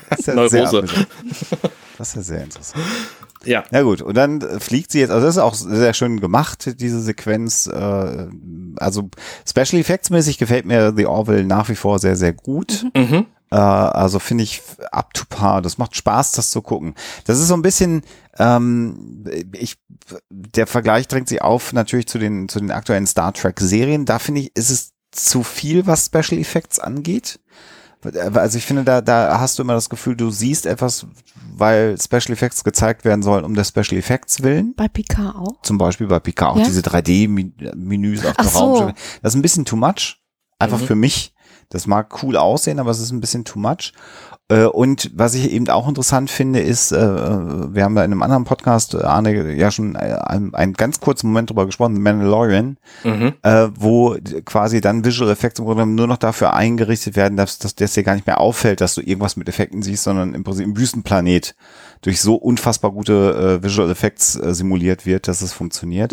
Das 0.08 0.20
ist 0.20 0.26
ja 0.28 0.34
Neurose. 0.34 0.84
Das 1.98 2.08
ist 2.08 2.16
ja 2.16 2.22
sehr 2.22 2.44
interessant. 2.44 2.84
Ja. 3.44 3.64
Ja 3.70 3.82
gut, 3.82 4.02
und 4.02 4.16
dann 4.16 4.40
äh, 4.40 4.60
fliegt 4.60 4.90
sie 4.90 5.00
jetzt, 5.00 5.10
also 5.10 5.26
das 5.26 5.36
ist 5.36 5.42
auch 5.42 5.54
sehr 5.54 5.94
schön 5.94 6.20
gemacht, 6.20 6.80
diese 6.80 7.00
Sequenz. 7.00 7.66
Äh, 7.66 8.26
also 8.76 9.10
Special 9.48 9.80
Effects 9.80 10.10
mäßig 10.10 10.38
gefällt 10.38 10.66
mir 10.66 10.92
The 10.96 11.06
Orville 11.06 11.44
nach 11.44 11.68
wie 11.68 11.76
vor 11.76 11.98
sehr, 11.98 12.16
sehr 12.16 12.32
gut. 12.32 12.86
Mhm. 12.94 13.26
Äh, 13.50 13.56
also 13.56 14.18
finde 14.18 14.44
ich 14.44 14.62
up 14.90 15.14
to 15.14 15.24
par. 15.28 15.62
Das 15.62 15.78
macht 15.78 15.96
Spaß, 15.96 16.32
das 16.32 16.50
zu 16.50 16.62
gucken. 16.62 16.94
Das 17.24 17.38
ist 17.38 17.48
so 17.48 17.54
ein 17.54 17.62
bisschen, 17.62 18.02
ähm, 18.38 19.24
ich, 19.52 19.76
der 20.30 20.66
Vergleich 20.66 21.08
drängt 21.08 21.28
sich 21.28 21.42
auf 21.42 21.72
natürlich 21.72 22.08
zu 22.08 22.18
den, 22.18 22.48
zu 22.48 22.58
den 22.58 22.70
aktuellen 22.70 23.06
Star 23.06 23.32
Trek 23.32 23.60
Serien. 23.60 24.04
Da 24.04 24.18
finde 24.18 24.42
ich, 24.42 24.56
ist 24.56 24.70
es 24.70 24.92
zu 25.12 25.42
viel, 25.42 25.86
was 25.86 26.06
Special 26.06 26.40
Effects 26.40 26.78
angeht. 26.78 27.38
Also 28.34 28.58
ich 28.58 28.64
finde, 28.64 28.84
da, 28.84 29.00
da 29.00 29.40
hast 29.40 29.58
du 29.58 29.62
immer 29.62 29.72
das 29.74 29.88
Gefühl, 29.90 30.16
du 30.16 30.30
siehst 30.30 30.66
etwas, 30.66 31.06
weil 31.56 31.96
Special 32.00 32.30
Effects 32.32 32.62
gezeigt 32.62 33.04
werden 33.04 33.22
sollen, 33.22 33.44
um 33.44 33.54
der 33.54 33.64
Special 33.64 33.96
Effects 33.98 34.42
willen. 34.42 34.74
Bei 34.76 34.86
Picard 34.88 35.34
auch. 35.34 35.60
Zum 35.62 35.78
Beispiel 35.78 36.06
bei 36.06 36.20
Picard 36.20 36.52
auch 36.52 36.58
Ja? 36.58 36.64
diese 36.64 36.82
3D-Menüs 36.82 38.24
auf 38.24 38.34
dem 38.36 38.46
so. 38.46 38.58
Raum. 38.58 38.92
Das 39.22 39.32
ist 39.32 39.38
ein 39.38 39.42
bisschen 39.42 39.64
too 39.64 39.76
much. 39.76 40.20
Einfach 40.58 40.80
Mhm. 40.80 40.86
für 40.86 40.94
mich. 40.94 41.34
Das 41.68 41.86
mag 41.86 42.22
cool 42.22 42.36
aussehen, 42.36 42.78
aber 42.78 42.90
es 42.92 43.00
ist 43.00 43.10
ein 43.10 43.20
bisschen 43.20 43.44
too 43.44 43.58
much. 43.58 43.92
Äh, 44.48 44.64
Und 44.66 45.10
was 45.14 45.34
ich 45.34 45.50
eben 45.50 45.68
auch 45.68 45.88
interessant 45.88 46.30
finde, 46.30 46.60
ist, 46.60 46.92
äh, 46.92 46.96
wir 46.98 47.82
haben 47.82 47.96
da 47.96 48.04
in 48.04 48.12
einem 48.12 48.22
anderen 48.22 48.44
Podcast, 48.44 48.94
äh, 48.94 48.98
Arne, 48.98 49.54
ja 49.54 49.70
schon 49.72 49.96
einen, 49.96 50.54
einen 50.54 50.72
ganz 50.74 51.00
kurzen 51.00 51.28
Moment 51.28 51.50
drüber 51.50 51.66
gesprochen, 51.66 51.94
The 51.96 52.00
Mandalorian, 52.00 52.76
Mhm. 53.02 53.32
wo 53.74 54.16
quasi 54.44 54.80
dann 54.80 55.04
Visual 55.04 55.30
Effects 55.30 55.58
im 55.58 55.64
Grunde 55.64 55.80
genommen 55.82 55.96
nur 55.96 56.06
noch 56.06 56.16
dafür 56.16 56.54
eingerichtet 56.54 57.16
werden, 57.16 57.36
dass, 57.36 57.58
dass 57.58 57.74
das 57.74 57.94
dir 57.94 58.02
gar 58.04 58.14
nicht 58.14 58.26
mehr 58.26 58.40
auffällt, 58.40 58.80
dass 58.80 58.94
du 58.94 59.00
irgendwas 59.00 59.36
mit 59.36 59.48
Effekten 59.48 59.82
siehst, 59.82 60.04
sondern 60.04 60.34
im 60.34 60.44
Prinzip 60.44 60.64
im 60.64 60.76
Wüstenplanet 60.76 61.54
durch 62.02 62.20
so 62.20 62.36
unfassbar 62.36 62.92
gute 62.92 63.62
Visual 63.62 63.90
Effects 63.90 64.32
simuliert 64.34 65.06
wird, 65.06 65.28
dass 65.28 65.42
es 65.42 65.52
funktioniert. 65.52 66.12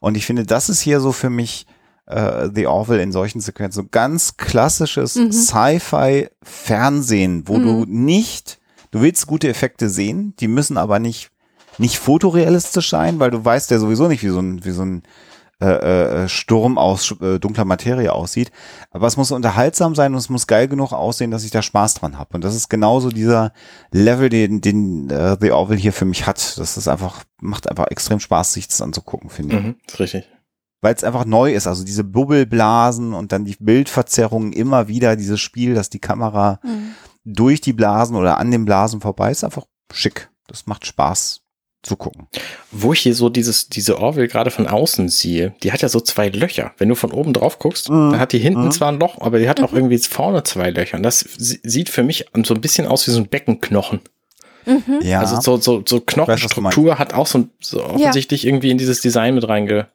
Und 0.00 0.16
ich 0.16 0.26
finde, 0.26 0.44
das 0.44 0.68
ist 0.68 0.80
hier 0.80 1.00
so 1.00 1.12
für 1.12 1.30
mich 1.30 1.66
äh, 2.06 2.48
The 2.54 2.66
Orville 2.66 3.02
in 3.02 3.12
solchen 3.12 3.40
Sequenzen. 3.40 3.82
So 3.84 3.88
ganz 3.90 4.36
klassisches 4.36 5.14
Sci-Fi-Fernsehen, 6.12 7.46
wo 7.46 7.58
du 7.58 7.84
nicht, 7.86 8.58
du 8.90 9.00
willst 9.00 9.26
gute 9.26 9.48
Effekte 9.48 9.88
sehen, 9.88 10.34
die 10.40 10.48
müssen 10.48 10.76
aber 10.76 10.98
nicht, 10.98 11.30
nicht 11.78 11.98
fotorealistisch 11.98 12.90
sein, 12.90 13.18
weil 13.20 13.30
du 13.30 13.44
weißt 13.44 13.70
ja 13.70 13.78
sowieso 13.78 14.08
nicht, 14.08 14.22
wie 14.22 14.28
so 14.28 14.40
ein, 14.40 14.64
wie 14.64 14.72
so 14.72 14.82
ein 14.84 15.02
äh, 15.60 16.24
äh, 16.24 16.28
Sturm 16.28 16.76
aus 16.76 17.14
äh, 17.20 17.38
dunkler 17.38 17.64
Materie 17.64 18.12
aussieht. 18.12 18.50
Aber 18.90 19.06
es 19.06 19.16
muss 19.16 19.30
unterhaltsam 19.30 19.94
sein 19.94 20.12
und 20.12 20.18
es 20.18 20.28
muss 20.28 20.48
geil 20.48 20.66
genug 20.66 20.92
aussehen, 20.92 21.30
dass 21.30 21.44
ich 21.44 21.52
da 21.52 21.62
Spaß 21.62 21.94
dran 21.94 22.18
habe. 22.18 22.34
Und 22.34 22.42
das 22.42 22.56
ist 22.56 22.68
genauso 22.68 23.10
dieser 23.10 23.52
Level, 23.92 24.28
den, 24.28 24.60
den 24.60 25.08
äh, 25.08 25.36
The 25.40 25.52
Orville 25.52 25.78
hier 25.78 25.92
für 25.92 26.04
mich 26.04 26.26
hat. 26.26 26.58
Das 26.58 26.76
ist 26.76 26.88
einfach, 26.88 27.22
macht 27.40 27.70
einfach 27.70 27.86
extrem 27.90 28.18
Spaß, 28.18 28.54
sich 28.54 28.66
das 28.66 28.82
anzugucken, 28.82 29.30
finde 29.30 29.56
ich 29.56 29.62
Mhm. 29.62 29.76
Ist 29.86 30.00
richtig. 30.00 30.28
Weil 30.82 30.94
es 30.94 31.04
einfach 31.04 31.24
neu 31.24 31.52
ist. 31.54 31.66
Also 31.66 31.84
diese 31.84 32.04
Bubbelblasen 32.04 33.14
und 33.14 33.32
dann 33.32 33.44
die 33.46 33.56
Bildverzerrungen 33.58 34.52
immer 34.52 34.88
wieder, 34.88 35.16
dieses 35.16 35.40
Spiel, 35.40 35.74
dass 35.74 35.88
die 35.90 36.00
Kamera 36.00 36.60
Mhm. 36.62 36.90
durch 37.24 37.60
die 37.60 37.72
Blasen 37.72 38.16
oder 38.16 38.38
an 38.38 38.50
den 38.50 38.64
Blasen 38.64 39.00
vorbei 39.00 39.30
ist, 39.30 39.44
einfach 39.44 39.64
schick. 39.92 40.28
Das 40.48 40.66
macht 40.66 40.84
Spaß 40.86 41.40
zu 41.84 41.96
gucken. 41.96 42.28
Wo 42.70 42.92
ich 42.92 43.00
hier 43.00 43.14
so 43.14 43.28
dieses, 43.28 43.68
diese 43.68 43.98
Orville 43.98 44.28
gerade 44.28 44.50
von 44.52 44.66
außen 44.68 45.08
sehe, 45.08 45.54
die 45.62 45.72
hat 45.72 45.82
ja 45.82 45.88
so 45.88 45.98
zwei 46.00 46.28
Löcher. 46.28 46.72
Wenn 46.78 46.88
du 46.88 46.94
von 46.94 47.10
oben 47.10 47.32
drauf 47.32 47.58
guckst, 47.58 47.88
Mhm. 47.90 48.12
dann 48.12 48.20
hat 48.20 48.32
die 48.32 48.38
hinten 48.38 48.66
Mhm. 48.66 48.70
zwar 48.70 48.92
ein 48.92 49.00
Loch, 49.00 49.20
aber 49.20 49.38
die 49.38 49.48
hat 49.48 49.60
auch 49.60 49.72
irgendwie 49.72 49.98
vorne 49.98 50.42
zwei 50.44 50.70
Löcher. 50.70 50.96
Und 50.96 51.02
das 51.04 51.20
sie- 51.38 51.60
sieht 51.64 51.88
für 51.88 52.02
mich 52.04 52.26
so 52.44 52.54
ein 52.54 52.60
bisschen 52.60 52.86
aus 52.86 53.06
wie 53.06 53.10
so 53.12 53.18
ein 53.18 53.28
Beckenknochen. 53.28 54.00
Mhm. 54.66 55.00
Ja, 55.02 55.20
Also 55.20 55.40
so, 55.40 55.56
so, 55.56 55.82
so 55.86 56.00
Knochenstruktur 56.00 56.98
hat 57.00 57.14
auch 57.14 57.26
so, 57.26 57.48
so 57.60 57.84
offensichtlich 57.84 58.46
irgendwie 58.46 58.70
in 58.70 58.78
dieses 58.78 59.00
Design 59.00 59.34
mit 59.34 59.48
reinge, 59.48 59.88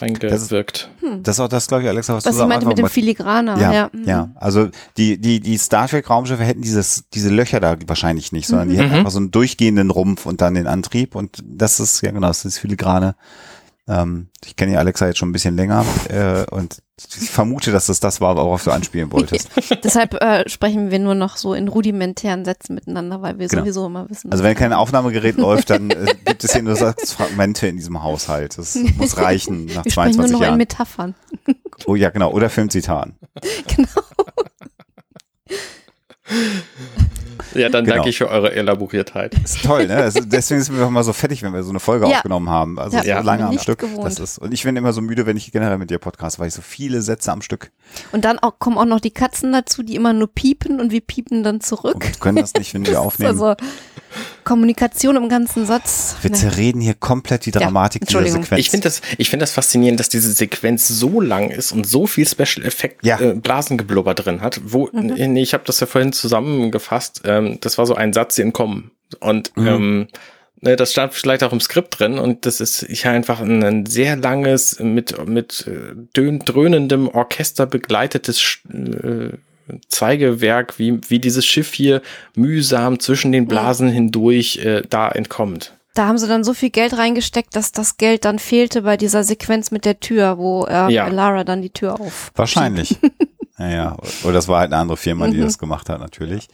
reingewirkt. 0.00 0.90
das 1.22 1.36
ist 1.36 1.40
auch 1.40 1.48
das, 1.48 1.66
glaube 1.68 1.82
ich, 1.82 1.88
Alexa, 1.88 2.14
was, 2.14 2.24
Was 2.24 2.36
du 2.36 2.42
ich 2.42 2.48
meinte 2.48 2.66
mit 2.66 2.78
dem 2.78 2.88
Filigraner. 2.88 3.58
ja, 3.58 3.72
Ja, 3.72 3.90
ja, 4.04 4.22
Mhm. 4.26 4.32
Also 4.36 4.68
die, 4.96 5.18
die, 5.18 5.40
die 5.40 5.56
Star 5.58 5.88
Trek 5.88 6.08
Raumschiffe 6.10 6.44
hätten 6.44 6.62
dieses, 6.62 7.04
diese 7.14 7.30
Löcher 7.30 7.60
da 7.60 7.76
wahrscheinlich 7.86 8.32
nicht, 8.32 8.46
sondern 8.46 8.68
die 8.68 8.76
hätten 8.78 8.88
Mhm. 8.90 8.94
einfach 8.96 9.10
so 9.10 9.18
einen 9.18 9.30
durchgehenden 9.30 9.90
Rumpf 9.90 10.26
und 10.26 10.40
dann 10.40 10.54
den 10.54 10.66
Antrieb 10.66 11.14
und 11.14 11.42
das 11.44 11.80
ist, 11.80 12.00
ja 12.02 12.10
genau, 12.10 12.28
das 12.28 12.44
ist 12.44 12.58
Filigrane. 12.58 13.14
Ähm, 13.88 14.28
ich 14.44 14.56
kenne 14.56 14.72
ja 14.72 14.78
Alexa 14.80 15.06
jetzt 15.06 15.18
schon 15.18 15.28
ein 15.28 15.32
bisschen 15.32 15.56
länger 15.56 15.84
äh, 16.08 16.44
und 16.50 16.82
ich 16.98 17.30
vermute, 17.30 17.70
dass 17.72 17.86
das 17.86 18.00
das 18.00 18.20
war, 18.20 18.36
worauf 18.36 18.64
du 18.64 18.70
anspielen 18.72 19.12
wolltest. 19.12 19.50
Deshalb 19.84 20.14
äh, 20.14 20.48
sprechen 20.48 20.90
wir 20.90 20.98
nur 20.98 21.14
noch 21.14 21.36
so 21.36 21.54
in 21.54 21.68
rudimentären 21.68 22.44
Sätzen 22.44 22.74
miteinander, 22.74 23.22
weil 23.22 23.38
wir 23.38 23.46
Genau. 23.48 23.62
sowieso 23.62 23.86
immer 23.86 24.08
wissen. 24.10 24.32
Also 24.32 24.42
wenn 24.42 24.56
kein 24.56 24.72
Aufnahmegerät 24.72 25.36
läuft, 25.36 25.70
dann 25.70 25.90
äh, 25.90 26.14
gibt 26.24 26.42
es 26.42 26.52
hier 26.52 26.62
nur 26.62 26.76
Fragmente 26.76 27.68
in 27.68 27.76
diesem 27.76 28.02
Haushalt. 28.02 28.58
Das 28.58 28.74
muss 28.96 29.18
reichen 29.18 29.66
nach 29.66 29.84
wir 29.84 29.92
sprechen 29.92 30.16
nur 30.16 30.26
22 30.26 30.32
noch 30.32 30.40
in 30.40 30.44
Jahren. 30.46 30.56
Metaphern. 30.58 31.14
Oh 31.86 31.94
ja, 31.94 32.10
genau. 32.10 32.32
Oder 32.32 32.50
Filmzitaten. 32.50 33.14
genau. 33.76 33.90
Ja, 37.58 37.68
dann 37.68 37.84
Genau. 37.84 37.96
danke 37.96 38.10
ich 38.10 38.18
für 38.18 38.28
eure 38.28 38.52
Elaboriertheit. 38.52 39.34
Ist 39.42 39.62
toll, 39.62 39.86
ne? 39.86 39.96
Also 39.96 40.20
deswegen 40.24 40.60
sind 40.62 40.76
wir 40.78 40.86
auch 40.86 40.90
mal 40.90 41.02
so 41.04 41.12
fertig, 41.12 41.42
wenn 41.42 41.52
wir 41.52 41.62
so 41.62 41.70
eine 41.70 41.80
Folge 41.80 42.08
Ja. 42.08 42.16
aufgenommen 42.16 42.50
haben. 42.50 42.78
Also 42.78 42.96
Ja, 42.96 43.02
so 43.02 43.08
ja. 43.08 43.20
lange 43.20 43.46
am 43.46 43.58
Stück. 43.58 43.78
gewohnt. 43.78 44.06
Das 44.06 44.18
ist, 44.18 44.38
und 44.38 44.52
ich 44.52 44.62
bin 44.64 44.76
immer 44.76 44.92
so 44.92 45.00
müde, 45.00 45.26
wenn 45.26 45.36
ich 45.36 45.50
generell 45.52 45.78
mit 45.78 45.90
dir 45.90 45.98
podcast, 45.98 46.38
weil 46.38 46.48
ich 46.48 46.54
so 46.54 46.62
viele 46.62 47.02
Sätze 47.02 47.32
am 47.32 47.42
Stück 47.42 47.70
Und 48.12 48.24
dann 48.24 48.38
auch, 48.38 48.58
kommen 48.58 48.78
auch 48.78 48.84
noch 48.84 49.00
die 49.00 49.10
Katzen 49.10 49.52
dazu, 49.52 49.82
die 49.82 49.94
immer 49.96 50.12
nur 50.12 50.28
piepen 50.32 50.80
und 50.80 50.90
wir 50.92 51.00
piepen 51.00 51.42
dann 51.42 51.60
zurück. 51.60 52.04
und 52.04 52.20
können 52.20 52.36
das 52.38 52.54
nicht, 52.54 52.74
wenn 52.74 52.86
wir 52.86 53.00
aufnehmen. 53.00 53.30
Also 53.30 53.54
Kommunikation 54.44 55.16
im 55.16 55.28
ganzen 55.28 55.66
Satz. 55.66 56.16
wir 56.22 56.30
Nee. 56.30 56.36
zerreden 56.36 56.80
hier 56.80 56.94
komplett 56.94 57.46
die 57.46 57.50
Dramatik 57.50 58.02
dieser 58.06 58.18
Entschuldigung. 58.20 58.42
Sequenz. 58.44 58.60
Ich 58.60 58.70
finde 58.70 58.84
das, 58.84 59.02
ich 59.18 59.28
finde 59.30 59.42
das 59.42 59.52
faszinierend, 59.52 60.00
dass 60.00 60.08
diese 60.08 60.32
Sequenz 60.32 60.88
so 60.88 61.20
lang 61.20 61.50
ist 61.50 61.72
und 61.72 61.86
so 61.86 62.06
viel 62.06 62.26
Special 62.26 62.64
Effekt 62.66 63.04
Ja. 63.04 63.20
äh, 63.20 63.34
Blasengeblubber 63.34 64.14
drin 64.14 64.40
hat. 64.40 64.60
Wo, 64.64 64.88
nee, 64.92 65.42
ich 65.42 65.52
habe 65.54 65.64
das 65.66 65.80
ja 65.80 65.86
vorhin 65.86 66.12
zusammengefasst. 66.12 67.22
Ähm, 67.24 67.45
das 67.60 67.78
war 67.78 67.86
so 67.86 67.94
ein 67.94 68.12
Satz, 68.12 68.36
den 68.36 68.52
kommen. 68.52 68.90
Und 69.20 69.56
Mhm. 69.56 69.66
ähm, 69.66 70.06
ne, 70.60 70.76
das 70.76 70.92
stand 70.92 71.14
vielleicht 71.14 71.44
auch 71.44 71.52
im 71.52 71.60
Skript 71.60 71.98
drin 71.98 72.18
und 72.18 72.44
das 72.46 72.60
ist 72.60 72.82
ich 72.84 73.06
einfach 73.06 73.40
ein, 73.40 73.62
ein 73.62 73.86
sehr 73.86 74.16
langes, 74.16 74.78
mit, 74.80 75.26
mit 75.26 75.66
äh, 75.66 75.94
dön, 76.16 76.40
dröhnendem 76.40 77.08
Orchester 77.08 77.66
begleitetes 77.66 78.40
Sch- 78.40 79.32
äh, 79.32 79.38
Zeigewerk, 79.88 80.78
wie, 80.78 81.00
wie 81.08 81.18
dieses 81.18 81.44
Schiff 81.46 81.72
hier 81.72 82.02
mühsam 82.34 83.00
zwischen 83.00 83.32
den 83.32 83.46
Blasen 83.48 83.88
hindurch 83.88 84.58
äh, 84.58 84.82
da 84.88 85.08
entkommt. 85.08 85.72
Da 85.94 86.06
haben 86.06 86.18
sie 86.18 86.28
dann 86.28 86.44
so 86.44 86.52
viel 86.54 86.70
Geld 86.70 86.96
reingesteckt, 86.98 87.56
dass 87.56 87.72
das 87.72 87.96
Geld 87.96 88.24
dann 88.26 88.38
fehlte 88.38 88.82
bei 88.82 88.96
dieser 88.96 89.24
Sequenz 89.24 89.70
mit 89.70 89.84
der 89.86 89.98
Tür, 89.98 90.36
wo 90.38 90.66
äh, 90.66 90.92
Ja. 90.92 91.08
Lara 91.08 91.42
dann 91.42 91.62
die 91.62 91.70
Tür 91.70 92.00
auf. 92.00 92.30
Wahrscheinlich. 92.34 92.96
Naja, 93.58 93.96
oder 94.22 94.34
das 94.34 94.48
war 94.48 94.58
halt 94.60 94.70
eine 94.70 94.82
andere 94.82 94.98
Firma, 94.98 95.28
die 95.28 95.40
das 95.40 95.56
gemacht 95.58 95.88
hat, 95.88 95.98
natürlich. 95.98 96.46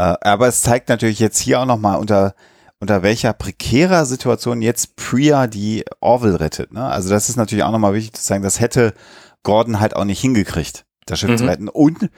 Äh, 0.00 0.14
aber 0.22 0.48
es 0.48 0.62
zeigt 0.62 0.88
natürlich 0.88 1.18
jetzt 1.18 1.38
hier 1.38 1.60
auch 1.60 1.66
nochmal, 1.66 1.98
unter, 1.98 2.34
unter 2.78 3.02
welcher 3.02 3.32
prekärer 3.34 4.06
Situation 4.06 4.62
jetzt 4.62 4.96
Priya 4.96 5.46
die 5.46 5.84
Orville 6.00 6.40
rettet. 6.40 6.72
Ne? 6.72 6.82
Also 6.84 7.10
das 7.10 7.28
ist 7.28 7.36
natürlich 7.36 7.64
auch 7.64 7.72
nochmal 7.72 7.92
wichtig 7.94 8.14
zu 8.14 8.22
sagen, 8.22 8.42
das 8.42 8.60
hätte 8.60 8.94
Gordon 9.42 9.80
halt 9.80 9.94
auch 9.96 10.04
nicht 10.04 10.20
hingekriegt, 10.20 10.84
das 11.06 11.18
Schiff 11.20 11.36
zu 11.36 11.44
Mhm. 11.44 11.48
retten. 11.50 11.68
Und 11.68 12.08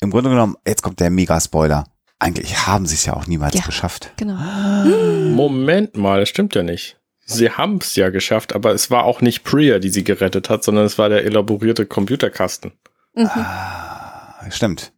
im 0.00 0.10
Grunde 0.10 0.30
genommen, 0.30 0.56
jetzt 0.66 0.82
kommt 0.82 1.00
der 1.00 1.10
Mega-Spoiler. 1.10 1.84
Eigentlich 2.18 2.66
haben 2.66 2.86
sie 2.86 2.94
es 2.94 3.06
ja 3.06 3.14
auch 3.14 3.26
niemals 3.26 3.54
Ja. 3.54 3.64
geschafft. 3.64 4.12
Genau. 4.16 4.36
Moment 5.34 5.96
mal, 5.96 6.20
das 6.20 6.28
stimmt 6.28 6.54
ja 6.54 6.62
nicht. 6.62 6.98
Sie 7.26 7.50
haben 7.50 7.78
es 7.78 7.96
ja 7.96 8.10
geschafft, 8.10 8.54
aber 8.54 8.72
es 8.74 8.90
war 8.90 9.04
auch 9.04 9.22
nicht 9.22 9.44
Priya, 9.44 9.78
die 9.78 9.88
sie 9.88 10.04
gerettet 10.04 10.50
hat, 10.50 10.62
sondern 10.62 10.84
es 10.84 10.98
war 10.98 11.08
der 11.08 11.24
elaborierte 11.24 11.86
Computerkasten. 11.86 12.72
Mhm. 13.14 13.28
Ah, 13.34 14.44
stimmt. 14.50 14.92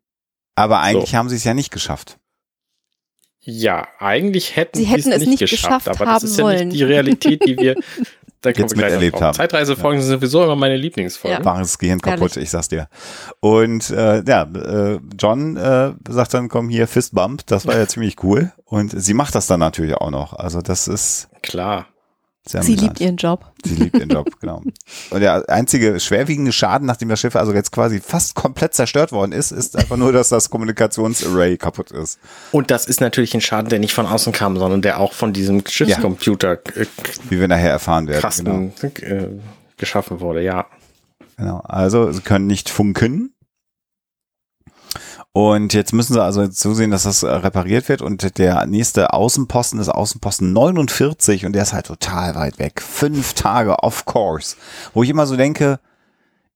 Aber 0.56 0.80
eigentlich 0.80 1.14
haben 1.14 1.28
sie 1.28 1.36
es 1.36 1.44
ja 1.44 1.54
nicht 1.54 1.70
geschafft. 1.70 2.18
Ja, 3.40 3.86
eigentlich 4.00 4.56
hätten 4.56 4.76
Sie 4.78 4.84
hätten 4.86 5.12
es 5.12 5.20
nicht 5.20 5.28
nicht 5.28 5.38
geschafft, 5.38 5.86
geschafft 5.86 5.88
aber 5.88 6.04
das 6.04 6.14
haben 6.14 6.24
ist 6.24 6.36
ja 6.38 6.44
wollen. 6.44 6.68
nicht 6.68 6.80
die 6.80 6.84
Realität, 6.84 7.46
die 7.46 7.56
wir 7.56 7.76
da 8.40 8.50
Jetzt 8.50 8.76
wir 8.76 8.84
miterlebt 8.84 9.20
haben. 9.20 9.36
Zeitreisefolgen 9.36 10.00
sind 10.02 10.10
sowieso 10.10 10.42
immer 10.42 10.56
meine 10.56 10.76
Lieblingsfolgen. 10.76 11.44
War 11.44 11.58
das 11.58 11.78
Gehirn 11.78 12.00
kaputt, 12.00 12.32
Ehrlich. 12.32 12.44
ich 12.44 12.50
sag's 12.50 12.68
dir. 12.68 12.88
Und 13.40 13.90
äh, 13.90 14.22
ja, 14.26 14.42
äh, 14.42 14.98
John 15.18 15.56
äh, 15.56 15.92
sagt 16.08 16.34
dann, 16.34 16.48
komm 16.48 16.68
hier, 16.68 16.88
Fistbump, 16.88 17.46
das 17.46 17.66
war 17.66 17.76
ja 17.76 17.86
ziemlich 17.88 18.22
cool. 18.24 18.52
Und 18.64 18.90
sie 19.00 19.14
macht 19.14 19.34
das 19.34 19.46
dann 19.46 19.60
natürlich 19.60 19.94
auch 19.94 20.10
noch. 20.10 20.32
Also 20.32 20.60
das 20.60 20.88
ist 20.88 21.28
Klar. 21.42 21.86
Sie 22.48 22.58
amüsant. 22.58 22.80
liebt 22.80 23.00
ihren 23.00 23.16
Job. 23.16 23.44
Sie 23.64 23.74
liebt 23.74 23.96
ihren 23.96 24.08
Job, 24.08 24.28
genau. 24.40 24.62
Und 25.10 25.20
der 25.20 25.48
einzige 25.48 25.98
schwerwiegende 25.98 26.52
Schaden, 26.52 26.86
nachdem 26.86 27.08
das 27.08 27.20
Schiff 27.20 27.34
also 27.34 27.52
jetzt 27.52 27.72
quasi 27.72 28.00
fast 28.00 28.34
komplett 28.34 28.74
zerstört 28.74 29.12
worden 29.12 29.32
ist, 29.32 29.50
ist 29.50 29.76
einfach 29.76 29.96
nur, 29.96 30.12
dass 30.12 30.28
das 30.28 30.48
Kommunikationsarray 30.50 31.56
kaputt 31.56 31.90
ist. 31.90 32.18
Und 32.52 32.70
das 32.70 32.86
ist 32.86 33.00
natürlich 33.00 33.34
ein 33.34 33.40
Schaden, 33.40 33.68
der 33.68 33.80
nicht 33.80 33.94
von 33.94 34.06
außen 34.06 34.32
kam, 34.32 34.56
sondern 34.56 34.82
der 34.82 35.00
auch 35.00 35.12
von 35.12 35.32
diesem 35.32 35.64
Schiffscomputer 35.66 36.52
äh, 36.76 36.86
Wie 37.28 37.40
wir 37.40 37.48
nachher 37.48 37.70
erfahren 37.70 38.06
werden. 38.06 38.72
Genau. 38.80 38.92
Äh, 39.00 39.28
geschaffen 39.76 40.20
wurde, 40.20 40.42
ja. 40.42 40.66
Genau. 41.36 41.60
Also 41.64 42.12
sie 42.12 42.22
können 42.22 42.46
nicht 42.46 42.70
funken. 42.70 43.32
Und 45.36 45.74
jetzt 45.74 45.92
müssen 45.92 46.14
sie 46.14 46.22
also 46.22 46.48
zusehen, 46.48 46.90
dass 46.90 47.02
das 47.02 47.22
äh, 47.22 47.28
repariert 47.28 47.90
wird. 47.90 48.00
Und 48.00 48.38
der 48.38 48.64
nächste 48.64 49.12
Außenposten 49.12 49.78
ist 49.78 49.90
Außenposten 49.90 50.50
49 50.54 51.44
und 51.44 51.52
der 51.52 51.64
ist 51.64 51.74
halt 51.74 51.84
total 51.84 52.34
weit 52.36 52.58
weg. 52.58 52.80
Fünf 52.80 53.34
Tage 53.34 53.80
off 53.80 54.06
course. 54.06 54.56
Wo 54.94 55.02
ich 55.02 55.10
immer 55.10 55.26
so 55.26 55.36
denke, 55.36 55.78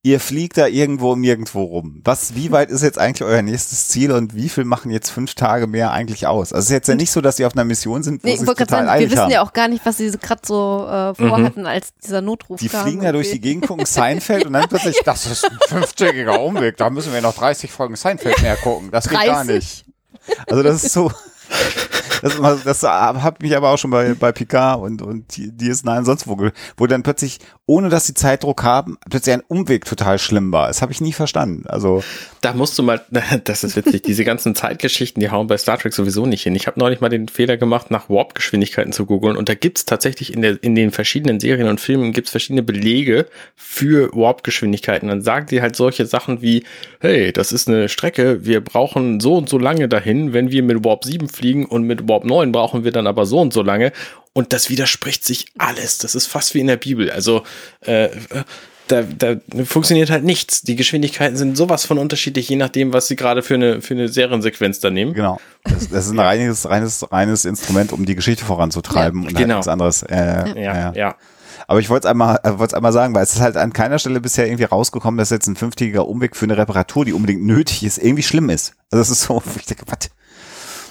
ihr 0.03 0.19
fliegt 0.19 0.57
da 0.57 0.67
irgendwo 0.67 1.15
nirgendwo 1.15 1.63
rum. 1.63 2.01
Was, 2.05 2.35
wie 2.35 2.51
weit 2.51 2.71
ist 2.71 2.83
jetzt 2.83 2.99
eigentlich 2.99 3.23
euer 3.23 3.43
nächstes 3.43 3.89
Ziel 3.89 4.13
und 4.13 4.35
wie 4.35 4.49
viel 4.49 4.65
machen 4.65 4.91
jetzt 4.91 5.11
fünf 5.11 5.35
Tage 5.35 5.67
mehr 5.67 5.91
eigentlich 5.93 6.27
aus? 6.27 6.53
Also 6.53 6.61
es 6.61 6.65
ist 6.67 6.73
jetzt 6.73 6.89
ja 6.89 6.95
nicht 6.95 7.11
so, 7.11 7.21
dass 7.21 7.37
sie 7.37 7.45
auf 7.45 7.55
einer 7.55 7.65
Mission 7.65 8.03
sind, 8.03 8.25
wo 8.25 8.29
nee, 8.29 8.37
sie 8.37 8.47
total 8.47 8.87
sagen, 8.87 9.01
Wir 9.01 9.11
wissen 9.11 9.23
haben. 9.23 9.31
ja 9.31 9.43
auch 9.43 9.53
gar 9.53 9.69
nicht, 9.69 9.85
was 9.85 9.99
sie 9.99 10.11
gerade 10.11 10.41
so 10.45 10.87
äh, 10.89 11.15
vorhatten, 11.15 11.61
mhm. 11.61 11.67
als 11.67 11.95
dieser 11.97 12.23
Notruf 12.23 12.61
Die 12.61 12.69
kam 12.69 12.87
fliegen 12.87 13.03
ja 13.03 13.13
durch 13.13 13.31
die 13.31 13.41
Gegend, 13.41 13.67
gucken 13.67 13.85
Seinfeld 13.85 14.47
und 14.47 14.55
dann 14.55 14.67
plötzlich, 14.69 15.01
das 15.05 15.27
ist 15.27 15.45
ein 15.45 15.59
fünftägiger 15.69 16.41
Umweg, 16.41 16.79
da 16.79 16.89
müssen 16.89 17.13
wir 17.13 17.21
noch 17.21 17.35
30 17.35 17.71
Folgen 17.71 17.97
Seinfeld 17.97 18.41
mehr 18.41 18.57
gucken. 18.57 18.91
Das 18.91 19.09
geht 19.09 19.19
30? 19.19 19.31
gar 19.31 19.45
nicht. 19.45 19.85
Also 20.47 20.63
das 20.63 20.85
ist 20.85 20.93
so, 20.93 21.11
das, 22.23 22.63
das 22.65 22.83
hat 22.83 23.43
mich 23.43 23.57
aber 23.57 23.71
auch 23.71 23.79
schon 23.79 23.91
bei, 23.91 24.15
bei 24.15 24.33
Picard 24.33 24.81
und, 24.81 25.03
und 25.03 25.31
DS9 25.33 25.99
und 25.99 26.05
sonst 26.05 26.27
wo, 26.27 26.51
wo 26.77 26.87
dann 26.87 27.03
plötzlich, 27.03 27.39
ohne 27.71 27.89
dass 27.89 28.09
sie 28.09 28.15
Zeitdruck 28.15 28.65
haben, 28.65 28.99
plötzlich 29.09 29.33
ein 29.33 29.45
Umweg 29.47 29.85
total 29.85 30.19
schlimm 30.19 30.51
war. 30.51 30.67
Das 30.67 30.83
habe 30.83 30.91
ich 30.91 31.01
nie 31.01 31.13
verstanden. 31.13 31.69
Also 31.69 32.03
Da 32.41 32.53
musst 32.53 32.77
du 32.77 32.83
mal, 32.83 33.01
das 33.45 33.63
ist 33.63 33.77
witzig, 33.77 34.03
diese 34.03 34.25
ganzen 34.25 34.57
Zeitgeschichten, 34.57 35.21
die 35.21 35.31
hauen 35.31 35.47
bei 35.47 35.57
Star 35.57 35.79
Trek 35.79 35.93
sowieso 35.93 36.27
nicht 36.27 36.43
hin. 36.43 36.57
Ich 36.57 36.67
habe 36.67 36.81
neulich 36.81 37.01
mal 37.01 37.11
den 37.11 37.29
Fehler 37.29 37.57
gemacht, 37.57 37.93
nach 37.93 38.11
Warp-Geschwindigkeiten 38.11 38.93
zu 38.93 39.07
googeln 39.07 39.37
und 39.37 39.49
da 39.49 39.55
gibt's 39.55 39.85
tatsächlich 39.85 40.35
in, 40.35 40.43
der, 40.43 40.61
in 40.65 40.75
den 40.75 40.91
verschiedenen 40.91 41.39
Serien 41.39 41.69
und 41.69 41.81
Filmen 41.81 42.13
gibt's 42.13 42.33
verschiedene 42.33 42.65
Belege 42.65 43.27
für 43.55 44.11
Warp-Geschwindigkeiten. 44.15 45.09
Dann 45.09 45.23
sagen 45.23 45.47
die 45.49 45.63
halt 45.63 45.77
solche 45.77 46.07
Sachen 46.07 46.43
wie, 46.43 46.65
hey, 46.99 47.33
das 47.33 47.53
ist 47.53 47.69
eine 47.69 47.89
Strecke, 47.89 48.45
wir 48.45 48.63
brauchen 48.63 49.21
so 49.21 49.37
und 49.37 49.49
so 49.49 49.59
lange 49.59 49.87
dahin, 49.87 50.33
wenn 50.33 50.51
wir 50.51 50.65
mit 50.65 50.85
Warp 50.85 51.05
7 51.05 51.29
fliegen 51.29 51.67
und 51.67 51.85
mit 51.85 52.09
Warp 52.09 52.25
9 52.25 52.51
brauchen 52.51 52.83
wir 52.83 52.91
dann 52.91 53.07
aber 53.07 53.27
so 53.27 53.39
und 53.39 53.53
so 53.53 53.63
lange. 53.63 53.93
Und 54.41 54.55
das 54.55 54.71
widerspricht 54.71 55.23
sich 55.23 55.49
alles. 55.59 55.99
Das 55.99 56.15
ist 56.15 56.25
fast 56.25 56.55
wie 56.55 56.61
in 56.61 56.67
der 56.67 56.79
Bibel. 56.79 57.11
Also 57.11 57.43
äh, 57.83 58.09
da, 58.89 59.03
da 59.03 59.37
funktioniert 59.67 60.09
halt 60.09 60.25
nichts. 60.25 60.63
Die 60.63 60.77
Geschwindigkeiten 60.77 61.37
sind 61.37 61.59
sowas 61.59 61.85
von 61.85 61.99
unterschiedlich, 61.99 62.49
je 62.49 62.57
nachdem, 62.57 62.95
was 62.95 63.07
sie 63.07 63.17
gerade 63.17 63.43
für 63.43 63.57
eine, 63.57 63.83
für 63.83 63.93
eine 63.93 64.09
Seriensequenz 64.09 64.81
da 64.81 64.89
nehmen. 64.89 65.13
Genau. 65.13 65.39
Das, 65.65 65.91
das 65.91 66.07
ist 66.07 66.13
ein 66.13 66.19
reines, 66.19 66.67
reines, 66.71 67.13
reines 67.13 67.45
Instrument, 67.45 67.93
um 67.93 68.07
die 68.07 68.15
Geschichte 68.15 68.43
voranzutreiben 68.43 69.25
ja, 69.25 69.29
und 69.29 69.35
halt 69.35 69.37
genau. 69.37 69.49
halt 69.57 69.59
nichts 69.59 69.69
anderes. 69.69 70.03
Äh, 70.05 70.63
ja, 70.65 70.75
ja. 70.75 70.93
ja. 70.95 71.17
Aber 71.67 71.81
ich 71.81 71.91
wollte 71.91 72.07
es 72.07 72.11
einmal, 72.11 72.41
äh, 72.43 72.59
wollte 72.59 72.79
einmal 72.79 72.95
sagen, 72.95 73.15
weil 73.15 73.23
es 73.23 73.35
ist 73.35 73.41
halt 73.43 73.59
an 73.59 73.75
keiner 73.75 73.99
Stelle 73.99 74.23
bisher 74.23 74.47
irgendwie 74.47 74.65
rausgekommen, 74.65 75.19
dass 75.19 75.29
jetzt 75.29 75.49
ein 75.49 75.57
fünftägiger 75.57 76.09
Umweg 76.09 76.35
für 76.35 76.47
eine 76.47 76.57
Reparatur, 76.57 77.05
die 77.05 77.13
unbedingt 77.13 77.45
nötig 77.45 77.85
ist, 77.85 77.99
irgendwie 77.99 78.23
schlimm 78.23 78.49
ist. 78.49 78.73
Also 78.91 79.03
das 79.03 79.11
ist 79.11 79.21
so, 79.21 79.43
ich 79.59 79.67
denke, 79.67 79.85
was? 79.87 80.09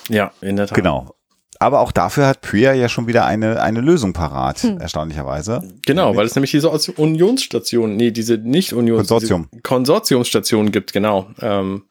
Ja, 0.07 0.34
in 0.39 0.55
der 0.55 0.67
Tat. 0.67 0.76
Genau. 0.76 1.15
Aber 1.61 1.81
auch 1.81 1.91
dafür 1.91 2.26
hat 2.26 2.40
Priya 2.40 2.73
ja 2.73 2.88
schon 2.88 3.07
wieder 3.07 3.26
eine, 3.26 3.61
eine 3.61 3.81
Lösung 3.81 4.14
parat, 4.14 4.60
hm. 4.64 4.80
erstaunlicherweise. 4.80 5.61
Genau, 5.86 6.15
weil 6.15 6.26
es 6.26 6.34
nämlich 6.34 6.52
diese 6.52 6.69
Unionsstationen, 6.69 7.98
nee, 7.98 8.11
diese 8.11 8.38
nicht 8.38 8.72
Unions, 8.72 9.10
Konsortium. 9.10 9.49
Konsortiumsstationen 9.61 10.72
gibt, 10.72 10.94
genau. 10.94 11.27
Ähm, 11.41 11.84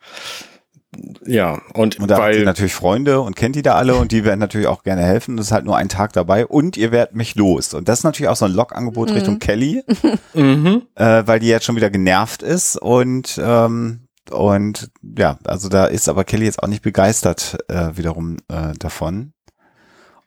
ja, 1.27 1.61
und, 1.75 2.01
und 2.01 2.11
da 2.11 2.19
weil, 2.19 2.33
habt 2.33 2.37
ihr 2.37 2.45
natürlich 2.47 2.73
Freunde 2.73 3.21
und 3.21 3.37
kennt 3.37 3.57
die 3.57 3.63
da 3.63 3.75
alle 3.75 3.95
und 3.97 4.11
die 4.11 4.25
werden 4.25 4.41
natürlich 4.41 4.67
auch 4.67 4.83
gerne 4.83 5.03
helfen. 5.03 5.37
Das 5.37 5.47
ist 5.47 5.53
halt 5.53 5.67
nur 5.67 5.77
ein 5.77 5.91
Tag 5.91 6.15
dabei 6.15 6.47
und 6.47 6.79
ihr 6.79 6.91
werdet 6.91 7.15
mich 7.15 7.35
los. 7.35 7.75
Und 7.75 7.89
das 7.89 8.01
ist 8.01 8.05
natürlich 8.05 8.31
auch 8.31 8.37
so 8.37 8.47
ein 8.47 8.53
Lokangebot 8.53 9.11
mhm. 9.11 9.15
Richtung 9.15 9.39
Kelly, 9.39 9.85
mhm. 10.35 10.83
äh, 10.95 11.23
weil 11.27 11.41
die 11.41 11.49
jetzt 11.49 11.67
schon 11.67 11.77
wieder 11.77 11.91
genervt 11.91 12.43
ist 12.43 12.81
und 12.81 13.39
ähm, 13.43 14.05
und 14.31 14.91
ja, 15.17 15.39
also 15.45 15.69
da 15.69 15.87
ist 15.87 16.09
aber 16.09 16.25
Kelly 16.25 16.45
jetzt 16.45 16.63
auch 16.63 16.69
nicht 16.69 16.83
begeistert 16.83 17.59
äh, 17.69 17.97
wiederum 17.97 18.37
äh, 18.49 18.73
davon. 18.79 19.33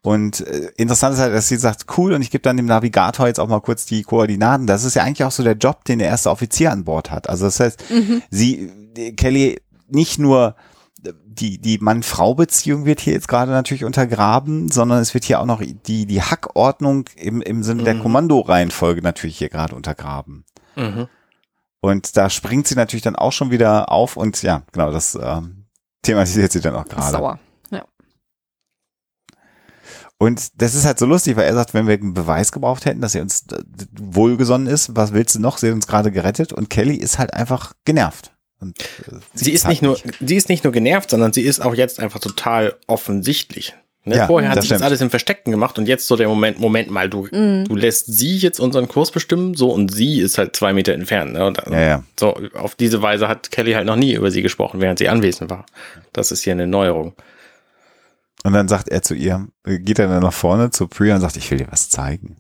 Und 0.03 0.41
äh, 0.41 0.72
interessant 0.78 1.14
ist 1.14 1.22
halt, 1.22 1.34
dass 1.34 1.48
sie 1.48 1.57
sagt, 1.57 1.86
cool, 1.98 2.14
und 2.14 2.22
ich 2.22 2.32
gebe 2.32 2.41
dann 2.41 2.57
dem 2.57 2.65
Navigator 2.65 3.28
jetzt 3.28 3.40
auch 3.40 3.48
mal 3.48 3.61
kurz 3.61 3.86
die 3.86 4.02
Koordinaten. 4.02 4.65
Das 4.65 4.84
ist 4.84 4.95
ja 4.95 5.03
eigentlich 5.03 5.23
auch 5.23 5.32
so 5.32 5.44
der 5.44 5.57
Job, 5.57 5.86
den 5.86 5.99
der 5.99 6.07
erste 6.07 6.32
Offizier 6.32 6.72
an 6.72 6.86
Bord 6.86 7.11
hat. 7.11 7.30
Also 7.30 7.45
das 7.45 7.60
heißt, 7.60 7.84
mhm. 7.91 8.23
sie, 8.32 8.72
Kelly 9.15 9.61
nicht 9.88 10.18
nur 10.18 10.56
die, 11.26 11.60
die 11.60 11.78
Mann-Frau-Beziehung 11.80 12.86
wird 12.86 12.99
hier 12.99 13.14
jetzt 13.14 13.28
gerade 13.28 13.52
natürlich 13.52 13.86
untergraben, 13.86 14.69
sondern 14.69 14.99
es 14.99 15.14
wird 15.14 15.23
hier 15.23 15.40
auch 15.40 15.45
noch 15.45 15.61
die, 15.61 16.06
die 16.06 16.22
Hackordnung 16.22 17.06
im, 17.15 17.41
im 17.41 17.64
Sinne 17.64 17.82
mhm. 17.82 17.86
der 17.86 17.99
Kommandoreihenfolge 17.99 19.02
natürlich 19.02 19.38
hier 19.38 19.49
gerade 19.49 19.76
untergraben. 19.76 20.45
Mhm. 20.76 21.07
Und 21.80 22.18
da 22.18 22.30
springt 22.30 22.68
sie 22.68 22.76
natürlich 22.76 23.03
dann 23.03 23.15
auch 23.15 23.32
schon 23.32 23.49
wieder 23.49 23.91
auf 23.91 24.18
und 24.18 24.41
ja, 24.44 24.64
genau, 24.72 24.91
das 24.91 25.15
äh, 25.15 25.41
thematisiert 26.03 26.52
sie 26.52 26.61
dann 26.61 26.76
auch 26.76 26.86
gerade. 26.86 27.11
Sauer. 27.11 27.40
Und 30.22 30.61
das 30.61 30.76
ist 30.76 30.85
halt 30.85 30.99
so 30.99 31.07
lustig, 31.07 31.35
weil 31.35 31.45
er 31.45 31.56
sagt, 31.56 31.73
wenn 31.73 31.88
wir 31.88 31.95
einen 31.95 32.14
Beweis 32.14 32.52
gebraucht 32.52 32.85
hätten, 32.85 33.02
dass 33.02 33.15
er 33.15 33.23
uns 33.23 33.48
äh, 33.52 33.57
wohlgesonnen 33.99 34.68
ist, 34.68 34.95
was 34.95 35.14
willst 35.14 35.34
du 35.34 35.39
noch? 35.39 35.57
Sie 35.57 35.65
hat 35.65 35.73
uns 35.73 35.88
gerade 35.88 36.11
gerettet 36.11 36.53
und 36.53 36.69
Kelly 36.69 36.95
ist 36.95 37.18
halt 37.18 37.34
einfach 37.34 37.73
genervt. 37.85 38.31
Und, 38.60 38.80
äh, 38.80 39.15
sie 39.34 39.52
ist 39.52 39.68
nicht 39.68 39.81
nur, 39.81 39.98
sie 40.19 40.35
ist 40.35 40.48
nicht 40.48 40.64
nur 40.64 40.73
genervt, 40.73 41.10
sondern 41.10 41.34
sie 41.34 41.41
ist 41.41 41.60
auch 41.60 41.73
jetzt 41.73 41.99
einfach 41.99 42.19
total 42.19 42.76
offensichtlich. 42.85 43.73
Ne? 44.06 44.18
Ja, 44.18 44.27
Vorher 44.27 44.52
hat 44.52 44.61
sie 44.61 44.69
das 44.69 44.84
alles 44.84 45.02
im 45.02 45.10
Versteckten 45.10 45.49
gemacht 45.49 45.80
und 45.80 45.88
jetzt 45.88 46.06
so 46.06 46.15
der 46.15 46.27
Moment, 46.27 46.60
Moment 46.60 46.91
mal, 46.91 47.10
du, 47.10 47.23
mm. 47.23 47.65
du 47.65 47.76
lässt 47.76 48.06
sie 48.06 48.38
jetzt 48.38 48.60
unseren 48.60 48.88
Kurs 48.88 49.10
bestimmen, 49.10 49.56
so 49.56 49.72
und 49.72 49.91
sie 49.91 50.19
ist 50.19 50.38
halt 50.38 50.56
zwei 50.56 50.72
Meter 50.72 50.93
entfernt. 50.93 51.34
Ne? 51.34 51.48
Und, 51.48 51.57
ja, 51.68 51.81
ja. 51.81 52.03
So, 52.19 52.38
auf 52.53 52.76
diese 52.76 53.02
Weise 53.02 53.27
hat 53.27 53.49
Kelly 53.49 53.72
halt 53.72 53.88
noch 53.88 53.95
nie 53.95 54.14
über 54.14 54.30
sie 54.30 54.43
gesprochen, 54.43 54.81
während 54.81 54.99
sie 54.99 55.10
anwesend 55.10 55.49
war. 55.49 55.65
Das 56.14 56.31
ist 56.31 56.43
hier 56.43 56.53
eine 56.53 56.68
Neuerung. 56.68 57.15
Und 58.44 58.54
dann 58.54 58.68
sagt 58.68 58.90
er 58.90 59.02
zu 59.02 59.14
ihr, 59.14 59.48
geht 59.64 60.00
er 60.00 60.08
dann 60.08 60.24
nach 60.24 60.34
vorne 60.34 60.72
zu 60.72 60.88
Priya 60.88 61.16
und 61.16 61.22
sagt, 61.22 61.38
ich 61.38 61.50
will 61.52 61.60
dir 61.60 61.72
was 61.72 61.90
zeigen. 61.90 62.38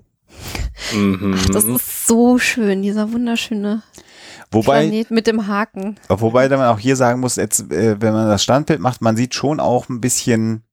Mhm. 0.93 1.35
Ach, 1.37 1.45
das 1.49 1.65
ist 1.65 2.07
so 2.07 2.39
schön, 2.39 2.81
dieser 2.81 3.11
wunderschöne 3.11 3.83
Wobei, 4.51 4.87
Planet 4.87 5.11
mit 5.11 5.27
dem 5.27 5.47
Haken. 5.47 5.99
Wobei 6.09 6.49
man 6.49 6.67
auch 6.67 6.79
hier 6.79 6.95
sagen 6.95 7.19
muss, 7.19 7.35
jetzt, 7.35 7.71
äh, 7.71 8.01
wenn 8.01 8.13
man 8.13 8.27
das 8.27 8.43
Standbild 8.43 8.79
macht, 8.79 9.01
man 9.01 9.15
sieht 9.15 9.35
schon 9.35 9.59
auch 9.59 9.89
ein 9.89 10.01
bisschen 10.01 10.63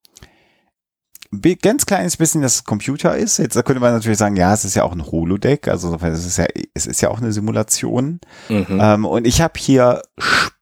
ganz 1.63 1.85
kleines 1.85 2.17
bisschen, 2.17 2.41
dass 2.41 2.55
es 2.55 2.65
Computer 2.65 3.17
ist. 3.17 3.39
Jetzt 3.39 3.55
könnte 3.65 3.81
man 3.81 3.93
natürlich 3.93 4.19
sagen, 4.19 4.37
ja, 4.37 4.55
es 4.55 4.65
ist 4.65 4.75
ja 4.75 4.85
auch 4.85 4.93
ein 4.93 5.05
Holodeck, 5.05 5.69
also 5.69 5.95
es 5.95 6.25
ist 6.25 6.39
ja, 6.39 6.47
es 6.73 6.87
ist 6.87 7.03
ja 7.03 7.11
auch 7.11 7.19
eine 7.19 7.33
Simulation. 7.33 8.21
Mhm. 8.49 8.79
Ähm, 8.81 9.05
und 9.05 9.27
ich 9.27 9.43
habe 9.43 9.55
hier 9.59 10.03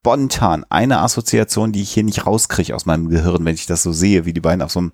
spontan 0.06 0.64
eine 0.68 1.00
Assoziation, 1.00 1.72
die 1.72 1.82
ich 1.82 1.90
hier 1.90 2.04
nicht 2.04 2.26
rauskriege 2.26 2.76
aus 2.76 2.86
meinem 2.86 3.08
Gehirn, 3.08 3.44
wenn 3.44 3.56
ich 3.56 3.66
das 3.66 3.82
so 3.82 3.92
sehe, 3.92 4.24
wie 4.24 4.32
die 4.32 4.40
beiden 4.40 4.62
auf 4.62 4.70
so 4.70 4.78
einem 4.78 4.92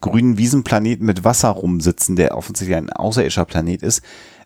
grünen 0.00 0.38
Wiesenplaneten 0.38 1.04
mit 1.04 1.24
Wasser 1.24 1.48
rumsitzen, 1.48 2.14
der 2.14 2.36
offensichtlich 2.36 2.76
ein 2.76 2.90
außerirdischer 2.90 3.44
Planet 3.44 3.82
ist 3.82 4.02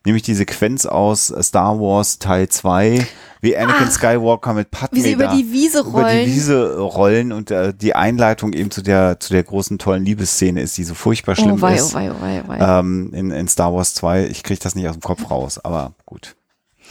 nämlich 0.07 0.23
die 0.23 0.35
Sequenz 0.35 0.87
aus 0.87 1.35
Star 1.43 1.81
Wars 1.81 2.19
Teil 2.19 2.49
2, 2.49 3.07
wie 3.41 3.57
Anakin 3.57 3.89
ah, 3.89 3.91
Skywalker 3.91 4.55
mit 4.55 4.71
Padme 4.71 4.97
wie 4.97 5.03
sie 5.03 5.13
über 5.13 5.27
die 5.27 5.53
Wiese 5.53 5.85
rollen. 5.85 6.07
Über 6.07 6.25
die 6.25 6.27
Wiese 6.27 6.79
rollen 6.79 7.33
und 7.33 7.51
äh, 7.51 7.75
die 7.75 7.95
Einleitung 7.95 8.53
eben 8.53 8.71
zu 8.71 8.83
der 8.83 9.21
zu 9.21 9.33
der 9.33 9.43
großen 9.43 9.79
tollen 9.79 10.05
Liebesszene 10.05 10.63
ist, 10.63 10.79
die 10.79 10.85
so 10.85 10.95
furchtbar 10.95 11.33
oh 11.33 11.43
schlimm 11.43 11.57
oh, 11.57 11.61
wei, 11.61 11.75
ist. 11.75 11.93
Oh 11.93 11.99
wei, 11.99 12.11
oh 12.13 12.15
wei, 12.21 12.43
oh 12.45 12.49
wei. 12.49 12.79
Ähm, 12.79 13.13
in, 13.13 13.31
in 13.33 13.49
Star 13.49 13.75
Wars 13.75 13.95
2, 13.95 14.29
ich 14.29 14.45
kriege 14.45 14.61
das 14.63 14.77
nicht 14.77 14.89
aus 14.89 14.95
dem 14.95 15.03
Kopf 15.03 15.29
raus, 15.29 15.59
aber 15.59 15.93
gut. 16.07 16.37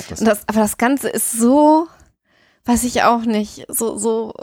Das, 0.09 0.19
das, 0.19 0.39
aber 0.47 0.59
das 0.59 0.77
Ganze 0.77 1.07
ist 1.07 1.39
so, 1.39 1.87
weiß 2.65 2.83
ich 2.83 3.03
auch 3.03 3.21
nicht, 3.21 3.65
so, 3.69 3.97
so 3.97 4.33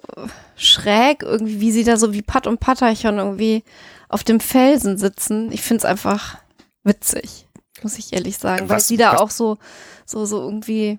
schräg 0.56 1.22
irgendwie, 1.22 1.60
wie 1.60 1.72
sie 1.72 1.84
da 1.84 1.96
so 1.96 2.12
wie 2.12 2.22
Pat 2.22 2.46
und 2.46 2.60
Patterchen 2.60 3.18
irgendwie 3.18 3.64
auf 4.08 4.24
dem 4.24 4.40
Felsen 4.40 4.98
sitzen. 4.98 5.50
Ich 5.52 5.62
find's 5.62 5.84
einfach 5.84 6.38
witzig 6.84 7.46
muss 7.82 7.98
ich 7.98 8.12
ehrlich 8.12 8.38
sagen, 8.38 8.68
weil 8.68 8.80
sie 8.80 8.96
da 8.96 9.16
auch 9.16 9.30
so, 9.30 9.58
so, 10.06 10.24
so 10.24 10.40
irgendwie 10.40 10.98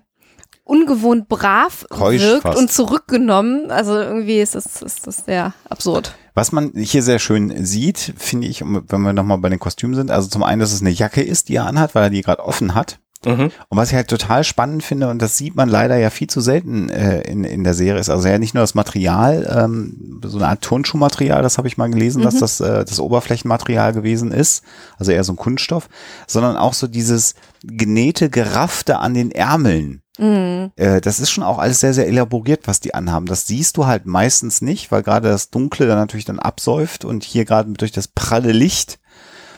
ungewohnt 0.64 1.28
brav 1.28 1.84
Keusch 1.90 2.22
wirkt 2.22 2.42
fast. 2.42 2.58
und 2.58 2.70
zurückgenommen. 2.70 3.70
Also 3.70 3.98
irgendwie 3.98 4.40
ist 4.40 4.54
das, 4.54 4.82
ist 4.82 5.06
das 5.06 5.24
sehr 5.24 5.52
absurd. 5.68 6.14
Was 6.34 6.52
man 6.52 6.72
hier 6.74 7.02
sehr 7.02 7.18
schön 7.18 7.64
sieht, 7.64 8.14
finde 8.16 8.48
ich, 8.48 8.62
wenn 8.62 9.02
wir 9.02 9.12
nochmal 9.12 9.38
bei 9.38 9.50
den 9.50 9.58
Kostümen 9.58 9.94
sind, 9.94 10.10
also 10.10 10.28
zum 10.28 10.42
einen, 10.42 10.60
dass 10.60 10.72
es 10.72 10.80
eine 10.80 10.90
Jacke 10.90 11.22
ist, 11.22 11.48
die 11.48 11.56
er 11.56 11.66
anhat, 11.66 11.94
weil 11.94 12.04
er 12.04 12.10
die 12.10 12.22
gerade 12.22 12.44
offen 12.44 12.74
hat. 12.74 12.98
Mhm. 13.26 13.50
Und 13.68 13.78
was 13.78 13.90
ich 13.90 13.94
halt 13.94 14.08
total 14.08 14.44
spannend 14.44 14.82
finde, 14.82 15.08
und 15.08 15.20
das 15.20 15.36
sieht 15.36 15.54
man 15.54 15.68
leider 15.68 15.96
ja 15.96 16.10
viel 16.10 16.28
zu 16.28 16.40
selten 16.40 16.88
äh, 16.88 17.22
in, 17.22 17.44
in 17.44 17.64
der 17.64 17.74
Serie, 17.74 18.00
ist 18.00 18.10
also 18.10 18.28
ja 18.28 18.38
nicht 18.38 18.54
nur 18.54 18.62
das 18.62 18.74
Material, 18.74 19.46
ähm, 19.50 20.20
so 20.24 20.38
eine 20.38 20.48
Art 20.48 20.62
Turnschuhmaterial, 20.62 21.42
das 21.42 21.58
habe 21.58 21.68
ich 21.68 21.76
mal 21.76 21.90
gelesen, 21.90 22.20
mhm. 22.20 22.24
dass 22.24 22.38
das 22.38 22.60
äh, 22.60 22.84
das 22.84 23.00
Oberflächenmaterial 23.00 23.92
gewesen 23.92 24.32
ist, 24.32 24.62
also 24.98 25.12
eher 25.12 25.24
so 25.24 25.32
ein 25.32 25.36
Kunststoff, 25.36 25.88
sondern 26.26 26.56
auch 26.56 26.74
so 26.74 26.86
dieses 26.86 27.34
genähte, 27.62 28.30
geraffte 28.30 28.98
an 28.98 29.14
den 29.14 29.30
Ärmeln. 29.30 30.02
Mhm. 30.18 30.70
Äh, 30.76 31.00
das 31.00 31.18
ist 31.18 31.30
schon 31.30 31.44
auch 31.44 31.58
alles 31.58 31.80
sehr, 31.80 31.94
sehr 31.94 32.06
elaboriert, 32.06 32.66
was 32.66 32.80
die 32.80 32.94
anhaben. 32.94 33.26
Das 33.26 33.46
siehst 33.46 33.76
du 33.76 33.86
halt 33.86 34.06
meistens 34.06 34.62
nicht, 34.62 34.92
weil 34.92 35.02
gerade 35.02 35.28
das 35.28 35.50
Dunkle 35.50 35.86
dann 35.86 35.98
natürlich 35.98 36.24
dann 36.24 36.38
absäuft 36.38 37.04
und 37.04 37.24
hier 37.24 37.44
gerade 37.44 37.72
durch 37.72 37.92
das 37.92 38.08
pralle 38.08 38.52
Licht 38.52 38.98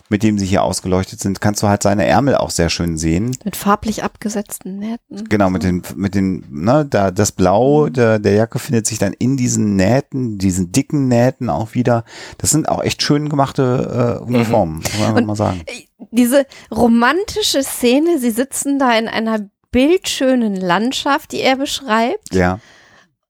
mit 0.09 0.23
dem 0.23 0.39
sie 0.39 0.47
hier 0.47 0.62
ausgeleuchtet 0.62 1.20
sind, 1.20 1.41
kannst 1.41 1.62
du 1.62 1.69
halt 1.69 1.83
seine 1.83 2.07
Ärmel 2.07 2.37
auch 2.37 2.51
sehr 2.51 2.70
schön 2.70 2.97
sehen. 2.97 3.37
Mit 3.45 3.57
farblich 3.57 4.05
abgesetzten 4.05 4.78
Nähten. 4.78 5.28
Genau, 5.28 5.51
mit 5.51 5.62
den, 5.62 5.83
mit 5.97 6.15
den, 6.15 6.45
ne, 6.51 6.87
da, 6.89 7.11
das 7.11 7.33
Blau 7.33 7.87
mhm. 7.87 7.93
der, 7.93 8.19
der 8.19 8.33
Jacke 8.35 8.59
findet 8.59 8.87
sich 8.87 8.99
dann 8.99 9.12
in 9.12 9.37
diesen 9.37 9.77
Nähten, 9.77 10.39
diesen 10.39 10.73
dicken 10.73 11.09
Nähten 11.09 11.51
auch 11.51 11.74
wieder. 11.74 12.05
Das 12.39 12.51
sind 12.51 12.69
auch 12.69 12.83
echt 12.83 13.03
schön 13.03 13.28
gemachte 13.28 14.19
äh, 14.20 14.24
Uniformen, 14.24 14.77
mhm. 14.77 15.01
muss 15.01 15.12
man 15.12 15.27
mal 15.27 15.37
sagen. 15.37 15.62
Diese 16.11 16.47
romantische 16.70 17.62
Szene, 17.62 18.19
sie 18.19 18.31
sitzen 18.31 18.78
da 18.78 18.97
in 18.97 19.09
einer 19.09 19.49
bildschönen 19.70 20.57
Landschaft, 20.57 21.33
die 21.33 21.41
er 21.41 21.57
beschreibt. 21.57 22.35
Ja. 22.35 22.61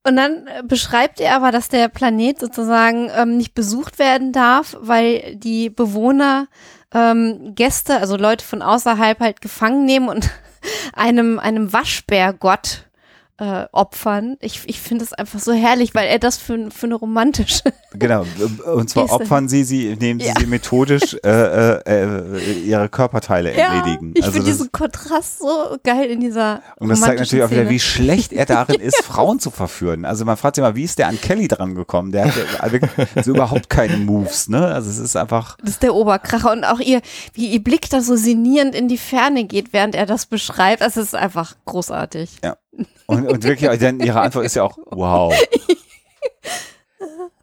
Und 0.07 0.15
dann 0.15 0.47
äh, 0.47 0.63
beschreibt 0.63 1.21
er 1.21 1.35
aber, 1.35 1.51
dass 1.51 1.69
der 1.69 1.89
Planet 1.89 2.39
sozusagen 2.39 3.11
ähm, 3.17 3.37
nicht 3.37 3.55
besucht 3.55 3.99
werden 3.99 4.33
darf, 4.33 4.77
weil 4.81 5.35
die 5.35 5.69
Bewohner 5.69 6.47
ähm, 6.95 7.55
Gäste, 7.57 7.99
also 7.99 8.17
Leute 8.17 8.45
von 8.45 8.63
außerhalb 8.63 9.19
halt 9.19 9.41
gefangen 9.41 9.85
nehmen 9.85 10.09
und 10.09 10.31
einem, 10.93 11.41
einem 11.41 11.73
Waschbärgott 11.73 12.86
äh, 13.39 13.67
opfern. 13.73 14.37
Ich, 14.41 14.63
ich 14.67 14.81
finde 14.81 15.05
es 15.05 15.13
einfach 15.13 15.39
so 15.41 15.53
herrlich, 15.53 15.95
weil 15.95 16.09
er 16.09 16.19
das 16.19 16.39
für, 16.39 16.71
für 16.71 16.87
eine 16.87 16.95
romantische. 16.95 17.63
Genau. 17.99 18.27
Und 18.75 18.91
zwar 18.91 19.05
Geste. 19.05 19.21
opfern 19.23 19.49
sie 19.49 19.65
sie, 19.65 19.89
indem 19.89 20.21
sie 20.21 20.27
Ja. 20.27 20.35
sie 20.39 20.45
methodisch 20.45 21.17
äh, 21.25 21.29
äh, 21.31 21.81
äh, 21.87 22.53
ihre 22.61 22.91
Körperteile 22.91 23.53
entledigen. 23.53 24.13
ich 24.15 24.23
Also 24.23 24.35
finde 24.35 24.51
diesen 24.51 24.71
Kontrast 24.71 25.39
so 25.39 25.79
geil 25.83 26.05
in 26.11 26.21
dieser. 26.21 26.61
Und 26.77 26.91
das 26.91 27.01
zeigt 27.01 27.21
natürlich 27.21 27.43
auch 27.45 27.51
wieder, 27.51 27.71
wie 27.71 27.81
schlecht 27.81 28.35
er 28.35 28.45
darin 28.45 28.81
ist, 28.83 28.97
Frauen 29.03 29.41
zu 29.41 29.51
verführen. 29.51 30.05
Also 30.05 30.27
man 30.27 30.37
fragt 30.37 30.57
sich 30.57 30.63
mal, 30.63 30.75
wie 30.77 30.85
ist 30.85 30.99
der 30.99 31.09
an 31.09 31.19
Kelly 31.19 31.49
dran 31.49 31.75
gekommen? 31.75 32.13
Der 32.13 32.27
hat 32.27 32.73
wirklich 32.73 32.91
so 33.25 33.31
überhaupt 33.31 33.71
keine 33.71 33.97
Moves, 33.97 34.51
ne? 34.51 34.67
Also 34.67 34.91
es 34.91 34.99
ist 34.99 35.17
einfach, 35.17 35.57
Das 35.63 35.71
ist 35.71 35.83
der 35.83 35.95
Oberkracher 35.95 36.53
und 36.53 36.65
auch 36.65 36.81
ihr, 36.81 37.01
wie 37.33 37.47
ihr 37.47 37.65
Blick 37.65 37.89
da 37.89 38.03
so 38.03 38.15
sinnierend 38.15 38.75
in 38.75 38.89
die 38.89 38.99
Ferne 38.99 39.45
geht, 39.45 39.73
während 39.73 39.95
er 39.95 40.05
das 40.05 40.27
beschreibt. 40.27 40.83
Das 40.83 40.99
ist 40.99 41.15
einfach 41.15 41.55
großartig. 41.65 42.29
Und, 43.07 43.27
und 43.27 43.43
wirklich, 43.45 43.79
denn 43.79 44.01
ihre 44.01 44.21
Antwort 44.21 44.45
ist 44.47 44.57
ja 44.57 44.63
auch, 44.65 44.79
wow. 44.91 45.35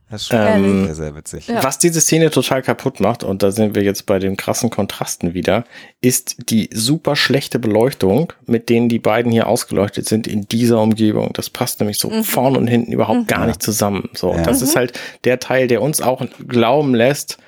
Das 0.10 0.22
ist 0.22 0.28
schon 0.28 0.38
Ähm, 0.40 0.86
sehr, 0.86 0.96
sehr 0.96 1.16
witzig. 1.16 1.48
Ja. 1.48 1.64
Was 1.64 1.80
diese 1.80 2.00
Szene 2.00 2.30
total 2.30 2.62
kaputt 2.62 3.00
macht, 3.00 3.24
und 3.24 3.42
da 3.42 3.50
sind 3.52 3.74
wir 3.74 3.82
jetzt 3.82 4.06
bei 4.06 4.20
den 4.20 4.38
krassen 4.38 4.70
Kontrasten 4.70 5.34
wieder, 5.34 5.64
ist 6.02 6.36
die 6.52 6.70
super 6.72 7.16
schlechte 7.16 7.58
Beleuchtung, 7.58 8.32
mit 8.46 8.70
denen 8.70 8.90
die 8.90 9.00
beiden 9.00 9.32
hier 9.32 9.48
ausgeleuchtet 9.48 10.08
sind 10.08 10.28
in 10.28 10.48
dieser 10.48 10.80
Umgebung. 10.82 11.32
Das 11.34 11.50
passt 11.50 11.80
nämlich 11.80 11.98
so 11.98 12.12
vorn 12.22 12.56
und 12.56 12.68
hinten 12.68 12.92
überhaupt 12.92 13.28
gar 13.28 13.48
nicht 13.48 13.64
zusammen. 13.64 14.10
So, 14.14 14.34
Ja. 14.36 14.44
das 14.44 14.62
ist 14.62 14.76
halt 14.76 15.00
der 15.24 15.40
Teil, 15.40 15.68
der 15.68 15.82
uns 15.82 16.00
auch 16.00 16.24
glauben 16.48 16.94
lässt, 16.94 17.40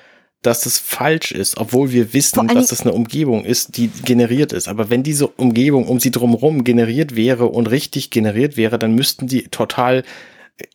dass 0.46 0.64
es 0.64 0.78
falsch 0.78 1.32
ist, 1.32 1.56
obwohl 1.56 1.90
wir 1.90 2.12
wissen, 2.12 2.46
dass 2.48 2.70
es 2.70 2.82
eine 2.82 2.92
Umgebung 2.92 3.44
ist, 3.44 3.76
die 3.76 3.88
generiert 3.88 4.52
ist. 4.52 4.68
Aber 4.68 4.90
wenn 4.90 5.02
diese 5.02 5.26
Umgebung 5.26 5.88
um 5.88 5.98
sie 5.98 6.12
drumherum 6.12 6.62
generiert 6.62 7.16
wäre 7.16 7.46
und 7.46 7.66
richtig 7.66 8.10
generiert 8.10 8.56
wäre, 8.56 8.78
dann 8.78 8.94
müssten 8.94 9.26
die 9.26 9.48
total 9.48 10.04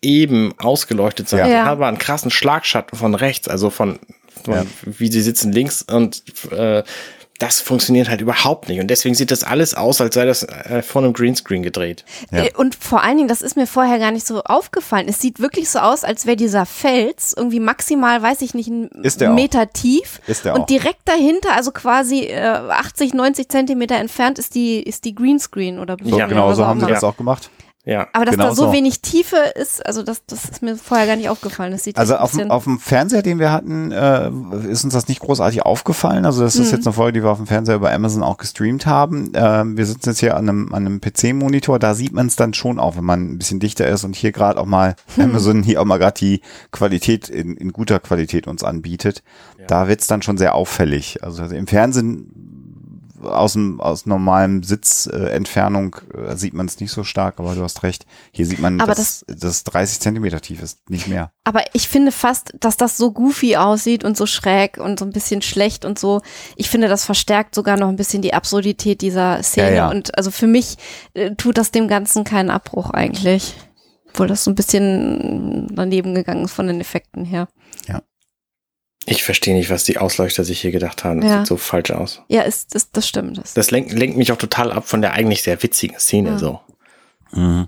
eben 0.01 0.53
ausgeleuchtet 0.59 1.29
sein. 1.29 1.49
Ja. 1.49 1.65
Haben 1.65 1.83
einen 1.83 1.97
krassen 1.97 2.31
Schlagschatten 2.31 2.97
von 2.97 3.15
rechts, 3.15 3.47
also 3.47 3.69
von, 3.69 3.99
von 4.43 4.53
Ja. 4.55 4.65
wie 4.85 5.07
sie 5.07 5.21
sitzen 5.21 5.53
links 5.53 5.81
und 5.81 6.21
äh, 6.51 6.83
das 7.41 7.59
funktioniert 7.59 8.07
halt 8.07 8.21
überhaupt 8.21 8.69
nicht. 8.69 8.79
Und 8.79 8.87
deswegen 8.87 9.15
sieht 9.15 9.31
das 9.31 9.43
alles 9.43 9.73
aus, 9.73 9.99
als 9.99 10.13
sei 10.13 10.25
das 10.25 10.43
äh, 10.43 10.83
von 10.83 11.03
einem 11.03 11.13
Greenscreen 11.13 11.63
gedreht. 11.63 12.05
Ja. 12.31 12.43
Äh, 12.43 12.51
Und 12.55 12.75
vor 12.75 13.01
allen 13.01 13.17
Dingen, 13.17 13.27
das 13.27 13.41
ist 13.41 13.55
mir 13.55 13.65
vorher 13.65 13.97
gar 13.97 14.11
nicht 14.11 14.27
so 14.27 14.43
aufgefallen. 14.43 15.07
Es 15.07 15.19
sieht 15.19 15.39
wirklich 15.39 15.69
so 15.69 15.79
aus, 15.79 16.03
als 16.03 16.27
wäre 16.27 16.35
dieser 16.37 16.67
Fels 16.67 17.33
irgendwie 17.35 17.59
maximal, 17.59 18.21
weiß 18.21 18.41
ich 18.41 18.53
nicht, 18.53 18.69
einen 18.69 18.89
Ist 19.03 19.21
der 19.21 19.31
auch. 19.31 19.35
Meter 19.35 19.69
tief. 19.71 20.21
Ist 20.27 20.45
der 20.45 20.53
und 20.53 20.61
auch. 20.61 20.65
direkt 20.67 21.01
dahinter, 21.05 21.53
also 21.55 21.71
quasi 21.71 22.25
äh, 22.25 22.37
80, 22.39 23.15
90 23.15 23.49
Zentimeter 23.49 23.95
entfernt, 23.95 24.37
ist 24.37 24.53
die, 24.53 24.79
ist 24.79 25.05
die 25.05 25.15
Greenscreen 25.15 25.79
oder 25.79 25.97
So, 26.03 26.17
Ja, 26.19 26.27
genau, 26.27 26.53
so 26.53 26.65
haben 26.67 26.79
sie 26.79 26.85
das 26.85 27.03
auch 27.03 27.17
gemacht. 27.17 27.49
Ja. 27.83 28.07
Aber 28.13 28.25
dass 28.25 28.33
Genau 28.35 28.49
da 28.49 28.55
so, 28.55 28.65
so. 28.67 28.73
wenig 28.73 29.01
Tiefe 29.01 29.37
ist, 29.55 29.83
also 29.85 30.03
das, 30.03 30.23
das 30.27 30.45
ist 30.45 30.61
mir 30.61 30.75
vorher 30.75 31.07
gar 31.07 31.15
nicht 31.15 31.29
aufgefallen. 31.29 31.71
Das 31.71 31.83
sieht 31.83 31.97
Also 31.97 32.15
auf, 32.15 32.37
auf 32.49 32.63
dem 32.65 32.77
Fernseher, 32.79 33.23
den 33.23 33.39
wir 33.39 33.51
hatten, 33.51 33.91
äh, 33.91 34.29
ist 34.69 34.83
uns 34.83 34.93
das 34.93 35.07
nicht 35.07 35.19
großartig 35.19 35.63
aufgefallen. 35.63 36.25
Also 36.25 36.43
das 36.43 36.55
ist 36.55 36.67
Mhm. 36.71 36.75
jetzt 36.77 36.85
eine 36.87 36.93
Folge, 36.93 37.13
die 37.19 37.23
wir 37.25 37.31
auf 37.31 37.37
dem 37.39 37.47
Fernseher 37.47 37.75
über 37.75 37.91
Amazon 37.91 38.21
auch 38.21 38.37
gestreamt 38.37 38.85
haben. 38.85 39.31
Ähm, 39.33 39.77
wir 39.77 39.85
sitzen 39.87 40.09
jetzt 40.09 40.19
hier 40.19 40.35
an 40.37 40.47
einem, 40.47 40.73
an 40.73 40.85
einem 40.85 41.01
PC-Monitor, 41.01 41.79
da 41.79 41.95
sieht 41.95 42.13
man 42.13 42.27
es 42.27 42.35
dann 42.35 42.53
schon 42.53 42.79
auch, 42.79 42.97
wenn 42.97 43.03
man 43.03 43.31
ein 43.33 43.37
bisschen 43.39 43.59
dichter 43.59 43.87
ist 43.87 44.03
und 44.03 44.15
hier 44.15 44.31
gerade 44.31 44.59
auch 44.59 44.65
mal 44.67 44.95
Hm. 45.15 45.23
Amazon 45.31 45.63
hier 45.63 45.81
auch 45.81 45.85
mal 45.85 45.97
gerade 45.97 46.19
die 46.19 46.41
Qualität 46.71 47.29
in, 47.29 47.57
in 47.57 47.73
guter 47.73 47.99
Qualität 47.99 48.47
uns 48.47 48.63
anbietet. 48.63 49.23
Da 49.67 49.87
wird's 49.87 50.07
dann 50.07 50.21
schon 50.21 50.37
sehr 50.37 50.55
auffällig. 50.55 51.23
Also 51.23 51.43
im 51.45 51.67
Fernsehen 51.67 52.31
aus 53.23 53.53
dem 53.53 53.79
aus 53.81 54.05
normalem 54.05 54.63
Sitzentfernung 54.63 55.97
äh, 56.13 56.31
äh, 56.31 56.37
sieht 56.37 56.53
man 56.53 56.65
es 56.65 56.79
nicht 56.79 56.91
so 56.91 57.03
stark, 57.03 57.39
aber 57.39 57.55
du 57.55 57.63
hast 57.63 57.83
recht. 57.83 58.05
Hier 58.31 58.45
sieht 58.45 58.59
man, 58.59 58.79
Aber 58.81 58.95
dass 58.95 59.25
das 59.27 59.63
30 59.63 59.99
Zentimeter 59.99 60.41
tief 60.41 60.61
ist, 60.61 60.89
nicht 60.89 61.07
mehr. 61.07 61.31
Aber 61.43 61.63
ich 61.73 61.87
finde 61.87 62.11
fast, 62.11 62.53
dass 62.59 62.77
das 62.77 62.97
so 62.97 63.11
goofy 63.11 63.55
aussieht 63.55 64.03
und 64.03 64.17
so 64.17 64.25
schräg 64.25 64.77
und 64.77 64.99
so 64.99 65.05
ein 65.05 65.11
bisschen 65.11 65.41
schlecht 65.41 65.85
und 65.85 65.99
so. 65.99 66.21
Ich 66.55 66.69
finde, 66.69 66.87
das 66.87 67.05
verstärkt 67.05 67.55
sogar 67.55 67.77
noch 67.77 67.89
ein 67.89 67.95
bisschen 67.95 68.21
die 68.21 68.33
Absurdität 68.33 69.01
dieser 69.01 69.41
Szene. 69.43 69.69
Ja, 69.69 69.75
ja. 69.75 69.89
Und 69.89 70.17
also 70.17 70.31
für 70.31 70.47
mich 70.47 70.77
äh, 71.13 71.35
tut 71.35 71.57
das 71.57 71.71
dem 71.71 71.87
Ganzen 71.87 72.23
keinen 72.23 72.49
Abbruch 72.49 72.89
eigentlich. 72.91 73.55
Obwohl 74.09 74.27
das 74.27 74.43
so 74.43 74.51
ein 74.51 74.55
bisschen 74.55 75.67
daneben 75.73 76.13
gegangen 76.13 76.43
ist 76.43 76.51
von 76.51 76.67
den 76.67 76.81
Effekten 76.81 77.23
her. 77.23 77.47
Ich 79.05 79.23
verstehe 79.23 79.55
nicht, 79.55 79.69
was 79.71 79.83
die 79.83 79.97
Ausleuchter 79.97 80.43
sich 80.43 80.61
hier 80.61 80.71
gedacht 80.71 81.03
haben. 81.03 81.21
Das 81.21 81.29
Ja. 81.31 81.37
sieht 81.39 81.47
so 81.47 81.57
falsch 81.57 81.91
aus. 81.91 82.21
Ja, 82.27 82.43
ist, 82.43 82.75
das, 82.75 82.91
das 82.91 83.07
stimmt. 83.07 83.37
Das. 83.39 83.53
Das 83.55 83.71
lenkt, 83.71 83.91
lenkt 83.93 84.15
mich 84.17 84.31
auch 84.31 84.37
total 84.37 84.71
ab 84.71 84.87
von 84.87 85.01
der 85.01 85.13
eigentlich 85.13 85.41
sehr 85.41 85.61
witzigen 85.63 85.97
Szene. 85.99 86.31
Ja. 86.31 86.37
So. 86.37 86.59
Mhm. 87.31 87.67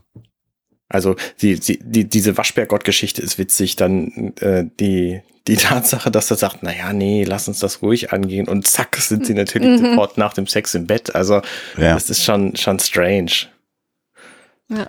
Also 0.90 1.16
die, 1.42 1.60
die, 1.60 1.80
die, 1.82 2.08
diese 2.08 2.38
Waschbärgott-Geschichte 2.38 3.22
ist 3.24 3.40
witzig, 3.40 3.76
dann 3.78 4.34
äh, 4.42 4.66
die, 4.80 5.22
die 5.48 5.56
Tatsache, 5.58 6.12
dass 6.12 6.30
er 6.30 6.38
sagt, 6.38 6.62
naja, 6.62 6.94
nee, 6.94 7.24
lass 7.24 7.48
uns 7.48 7.58
das 7.60 7.82
ruhig 7.82 8.14
angehen 8.14 8.48
und 8.48 8.68
zack, 8.68 8.96
sind 8.98 9.26
sie 9.26 9.34
natürlich 9.34 9.82
Mhm. 9.82 9.86
sofort 9.86 10.18
nach 10.20 10.34
dem 10.36 10.46
Sex 10.46 10.76
im 10.76 10.86
Bett. 10.86 11.16
Also 11.16 11.42
Ja. 11.78 11.96
das 11.96 12.12
ist 12.12 12.24
schon, 12.24 12.56
schon 12.56 12.78
strange. 12.80 13.32
ja. 14.70 14.88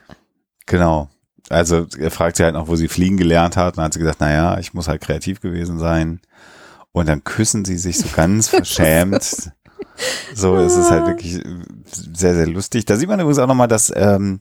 Genau. 0.67 1.09
Also 1.51 1.87
er 1.99 2.11
fragt 2.11 2.37
sie 2.37 2.45
halt 2.45 2.55
noch, 2.55 2.69
wo 2.69 2.77
sie 2.77 2.89
fliegen 2.89 3.17
gelernt 3.17 3.57
hat. 3.57 3.75
Und 3.75 3.79
dann 3.79 3.85
hat 3.87 3.93
sie 3.95 3.99
gesagt, 4.01 4.21
naja, 4.21 4.59
ich 4.59 4.73
muss 4.75 4.89
halt 4.89 5.03
kreativ 5.03 5.41
gewesen 5.41 5.79
sein. 5.79 6.21
Und 6.93 7.09
dann 7.09 7.25
küssen 7.25 7.65
sie 7.65 7.77
sich 7.77 7.99
so 7.99 8.07
ganz 8.15 8.49
verschämt. 8.51 9.51
So, 10.35 10.57
es 10.57 10.77
ist 10.77 10.91
halt 10.91 11.07
wirklich 11.07 11.41
sehr, 11.87 12.35
sehr 12.35 12.47
lustig. 12.47 12.85
Da 12.87 12.97
sieht 12.97 13.09
man 13.09 13.21
übrigens 13.21 13.39
auch 13.39 13.47
nochmal, 13.47 13.69
dass, 13.69 13.93
ähm, 13.95 14.41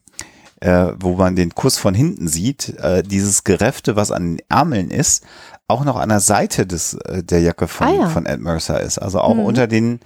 äh, 0.62 0.94
wo 1.00 1.16
man 1.16 1.36
den 1.36 1.54
Kuss 1.54 1.78
von 1.78 1.94
hinten 1.94 2.28
sieht, 2.28 2.70
äh, 2.80 3.04
dieses 3.04 3.44
Gerefte, 3.44 3.96
was 3.96 4.12
an 4.12 4.38
den 4.38 4.46
Ärmeln 4.50 4.90
ist, 4.90 5.26
auch 5.68 5.84
noch 5.84 5.98
an 5.98 6.10
der 6.10 6.22
Seite 6.22 6.66
des, 6.66 6.94
äh, 6.94 7.24
der 7.24 7.42
Jacke 7.42 7.68
von, 7.68 7.88
Ah, 7.88 7.94
ja. 7.94 8.10
von 8.10 8.26
Ed 8.26 8.40
Mercer 8.40 8.80
ist. 8.82 8.98
Also 8.98 9.20
auch 9.20 9.36
Mhm. 9.36 9.42
unter 9.46 9.68
den, 9.68 10.00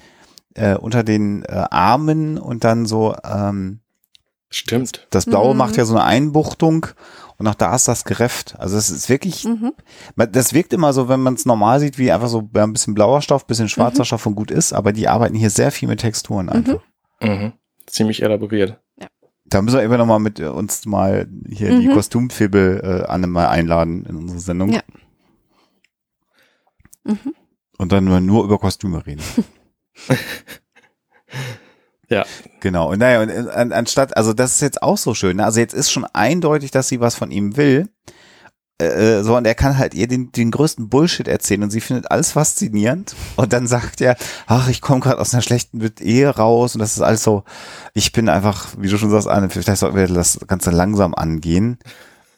äh, 0.56 0.76
unter 0.76 1.03
den 1.03 1.44
äh, 1.44 1.65
Armen 1.69 2.38
und 2.38 2.64
dann 2.64 2.86
so, 2.86 3.15
ähm, 3.24 3.80
Stimmt. 4.49 5.07
das 5.10 5.26
Blaue 5.26 5.53
Mhm. 5.53 5.57
macht 5.57 5.76
ja 5.78 5.84
so 5.86 5.94
eine 5.95 6.03
Einbuchtung 6.06 6.88
und 7.38 7.48
auch 7.48 7.56
da 7.56 7.76
ist 7.76 7.88
das 7.88 8.06
gerefft. 8.06 8.56
Also 8.60 8.78
es 8.78 8.90
ist 8.90 9.10
wirklich, 9.10 9.44
Mhm. 9.44 9.74
das 10.15 10.53
wirkt 10.53 10.72
immer 10.74 10.94
so, 10.94 11.10
wenn 11.10 11.19
man 11.22 11.34
es 11.34 11.45
normal 11.45 11.80
sieht, 11.82 11.98
wie 11.98 12.11
einfach 12.11 12.30
so 12.30 12.49
ja, 12.56 12.64
ein 12.64 12.72
bisschen 12.74 12.94
blauer 12.95 13.22
Stoff, 13.22 13.45
bisschen 13.45 13.68
schwarzer 13.69 14.06
Stoff 14.06 14.26
und 14.26 14.36
gut 14.36 14.49
ist, 14.52 14.72
aber 14.74 14.94
die 14.94 15.07
arbeiten 15.10 15.36
hier 15.36 15.49
sehr 15.49 15.72
viel 15.72 15.90
mit 15.90 15.99
Texturen 15.99 16.48
einfach. 16.49 16.80
Mhm. 17.22 17.53
Ziemlich 17.88 18.22
elaboriert. 18.24 18.80
Da 19.49 19.61
müssen 19.61 19.78
wir 19.78 19.84
immer 19.84 19.98
noch 19.98 20.06
mal 20.06 20.19
mit 20.19 20.40
äh, 20.40 20.48
uns 20.48 20.86
mal 20.86 21.28
hier 21.49 21.78
die 21.80 21.88
Mhm. 21.88 21.94
Kostümfibel 21.94 22.82
äh, 22.84 23.07
Anne 23.10 23.28
mal 23.28 23.48
einladen 23.48 24.06
in 24.06 24.15
unsere 24.18 24.40
Sendung 24.40 24.69
Ja. 24.72 24.82
Mhm. 27.06 27.34
und 27.78 27.91
dann 27.91 28.26
nur 28.26 28.44
über 28.44 28.57
Kostüme 28.60 29.06
reden. 29.06 29.22
Ja. 32.10 32.26
Genau. 32.62 32.92
Und 32.92 33.00
naja, 33.00 33.22
und 33.22 33.30
äh, 33.30 33.50
an, 33.52 33.72
anstatt, 33.74 34.16
also 34.16 34.34
das 34.34 34.54
ist 34.54 34.62
jetzt 34.62 34.82
auch 34.82 34.98
so 34.98 35.14
schön. 35.14 35.38
Ne? 35.38 35.46
Also 35.46 35.60
jetzt 35.60 35.74
ist 35.74 35.92
schon 35.92 36.06
eindeutig, 36.06 36.72
dass 36.72 36.88
sie 36.88 37.00
was 37.00 37.16
von 37.16 37.32
ihm 37.32 37.58
will. 37.58 37.90
Äh, 38.80 39.24
so, 39.24 39.36
und 39.36 39.46
er 39.48 39.56
kann 39.56 39.78
halt 39.80 39.96
ihr 39.96 40.08
den, 40.08 40.32
den 40.32 40.52
größten 40.52 40.88
Bullshit 40.88 41.28
erzählen 41.28 41.64
und 41.64 41.72
sie 41.72 41.82
findet 41.82 42.12
alles 42.12 42.34
faszinierend. 42.34 43.16
Und 43.36 43.52
dann 43.52 43.66
sagt 43.68 44.02
er, 44.02 44.16
ach, 44.46 44.70
ich 44.70 44.82
komme 44.82 45.00
gerade 45.00 45.20
aus 45.20 45.34
einer 45.34 45.42
schlechten 45.42 45.82
Ehe 46.00 46.30
raus 46.30 46.76
und 46.76 46.80
das 46.80 46.96
ist 46.96 47.02
alles 47.02 47.24
so, 47.24 47.44
ich 47.94 48.12
bin 48.12 48.30
einfach, 48.30 48.68
wie 48.78 48.88
du 48.88 48.98
schon 49.00 49.10
sagst, 49.10 49.28
Anne, 49.28 49.50
vielleicht 49.50 49.80
sollten 49.80 49.98
wir 49.98 50.08
das 50.08 50.40
Ganze 50.48 50.70
langsam 50.70 51.16
angehen. 51.16 51.80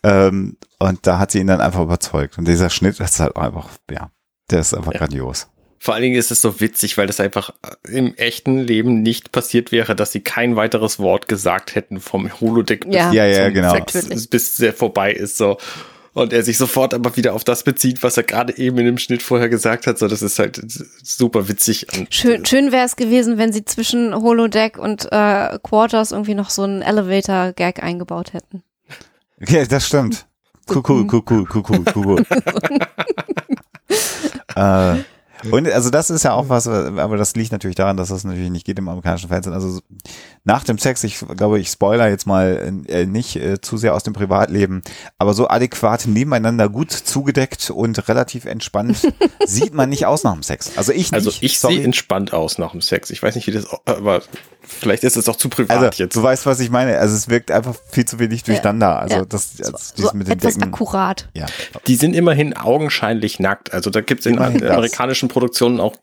Ähm, 0.01 0.55
und 0.79 1.05
da 1.05 1.19
hat 1.19 1.31
sie 1.31 1.39
ihn 1.39 1.47
dann 1.47 1.59
einfach 1.59 1.81
überzeugt. 1.81 2.37
Und 2.37 2.47
dieser 2.47 2.69
Schnitt 2.69 3.01
ist 3.01 3.19
halt 3.19 3.35
einfach, 3.35 3.67
ja, 3.91 4.09
der 4.49 4.61
ist 4.61 4.73
einfach 4.73 4.93
Ja. 4.93 4.99
grandios. 4.99 5.47
Vor 5.81 5.93
allen 5.93 6.03
Dingen 6.03 6.17
ist 6.17 6.29
es 6.29 6.41
so 6.41 6.59
witzig, 6.59 6.97
weil 6.97 7.07
das 7.07 7.21
einfach 7.21 7.51
im 7.87 8.13
echten 8.15 8.59
Leben 8.59 9.01
nicht 9.01 9.31
passiert 9.31 9.71
wäre, 9.71 9.95
dass 9.95 10.11
sie 10.11 10.19
kein 10.19 10.57
weiteres 10.57 10.99
Wort 10.99 11.29
gesagt 11.29 11.73
hätten 11.75 12.01
vom 12.01 12.29
Holodeck 12.41 12.85
bis, 12.85 12.95
Ja. 12.95 13.13
Ja, 13.13 13.49
genau. 13.49 13.73
Natürlich. 13.73 14.29
bis 14.29 14.57
der 14.57 14.73
vorbei 14.73 15.13
ist. 15.13 15.37
So. 15.37 15.57
Und 16.13 16.33
er 16.33 16.43
sich 16.43 16.57
sofort 16.57 16.93
aber 16.93 17.15
wieder 17.15 17.33
auf 17.33 17.45
das 17.45 17.63
bezieht, 17.63 18.03
was 18.03 18.17
er 18.17 18.23
gerade 18.23 18.57
eben 18.57 18.77
in 18.79 18.85
dem 18.85 18.97
Schnitt 18.97 19.23
vorher 19.23 19.47
gesagt 19.47 19.87
hat. 19.87 19.97
So, 19.99 20.07
das 20.09 20.21
ist 20.21 20.37
halt 20.37 20.59
super 21.01 21.47
witzig. 21.47 21.87
Schön, 22.09 22.45
schön 22.45 22.73
wäre 22.73 22.85
es 22.85 22.97
gewesen, 22.97 23.37
wenn 23.37 23.53
sie 23.53 23.63
zwischen 23.63 24.13
Holodeck 24.13 24.77
und 24.77 25.05
äh, 25.11 25.59
Quarters 25.63 26.11
irgendwie 26.11 26.33
noch 26.33 26.49
so 26.49 26.63
einen 26.63 26.81
Elevator-Gag 26.81 27.81
eingebaut 27.81 28.33
hätten. 28.33 28.63
Ja, 29.47 29.63
das 29.63 29.87
stimmt. 29.87 30.25
Kuckuck, 30.67 31.07
kuckuck, 31.07 31.47
kuckuck, 31.47 31.85
kuckuck. 31.85 32.19
äh, 34.55 34.95
und 35.51 35.71
also 35.71 35.89
das 35.89 36.09
ist 36.09 36.23
ja 36.23 36.33
auch 36.33 36.49
was, 36.49 36.67
aber 36.67 37.17
das 37.17 37.35
liegt 37.35 37.51
natürlich 37.51 37.75
daran, 37.75 37.97
dass 37.97 38.09
das 38.09 38.23
natürlich 38.23 38.49
nicht 38.49 38.65
geht 38.65 38.79
im 38.79 38.89
amerikanischen 38.89 39.29
Fernsehen. 39.29 39.53
Also 39.53 39.79
nach 40.49 40.63
dem 40.63 40.79
Sex, 40.79 41.03
ich 41.03 41.19
glaube, 41.37 41.59
ich 41.59 41.69
spoiler 41.69 42.09
jetzt 42.09 42.25
mal 42.25 42.73
äh, 42.87 43.05
nicht 43.05 43.35
äh, 43.35 43.61
zu 43.61 43.77
sehr 43.77 43.93
aus 43.93 44.01
dem 44.03 44.13
Privatleben, 44.13 44.81
aber 45.19 45.33
so 45.35 45.47
adäquat 45.47 46.07
nebeneinander 46.07 46.69
gut 46.69 46.91
zugedeckt 46.91 47.69
und 47.69 48.07
relativ 48.09 48.45
entspannt 48.45 48.97
sieht 49.45 49.73
man 49.75 49.89
nicht 49.89 50.07
aus 50.07 50.23
nach 50.23 50.33
dem 50.33 50.41
Sex. 50.41 50.71
Also 50.75 50.91
ich 50.91 51.13
Also 51.13 51.29
nicht, 51.29 51.43
ich 51.43 51.59
sorry. 51.59 51.75
sehe 51.75 51.83
entspannt 51.83 52.33
aus 52.33 52.57
nach 52.57 52.71
dem 52.71 52.81
Sex. 52.81 53.11
Ich 53.11 53.21
weiß 53.21 53.35
nicht, 53.35 53.45
wie 53.45 53.51
das, 53.51 53.67
aber 53.85 54.23
vielleicht 54.61 55.03
ist 55.03 55.17
es 55.17 55.29
auch 55.29 55.35
zu 55.35 55.49
privat 55.49 55.77
also, 55.77 56.03
jetzt. 56.03 56.15
du 56.15 56.23
weißt, 56.23 56.45
was 56.47 56.59
ich 56.59 56.69
meine. 56.71 56.97
Also 56.97 57.15
es 57.15 57.29
wirkt 57.29 57.51
einfach 57.51 57.75
viel 57.91 58.05
zu 58.05 58.17
wenig 58.17 58.43
durcheinander. 58.43 58.99
Also 58.99 59.15
Ja. 59.17 59.25
das, 59.25 59.51
also 59.59 59.77
So 59.95 60.09
mit 60.13 60.27
den 60.27 60.33
etwas 60.33 60.55
Decken. 60.55 60.73
akkurat. 60.73 61.29
Ja. 61.35 61.45
Die 61.87 61.95
sind 61.95 62.15
immerhin 62.15 62.55
augenscheinlich 62.57 63.39
nackt. 63.39 63.71
Also 63.73 63.89
da 63.91 64.01
gibt 64.01 64.21
es 64.21 64.25
in 64.25 64.33
Immerhin 64.35 64.59
das. 64.61 64.71
amerikanischen 64.71 65.29
Produktionen 65.29 65.79
auch, 65.79 65.95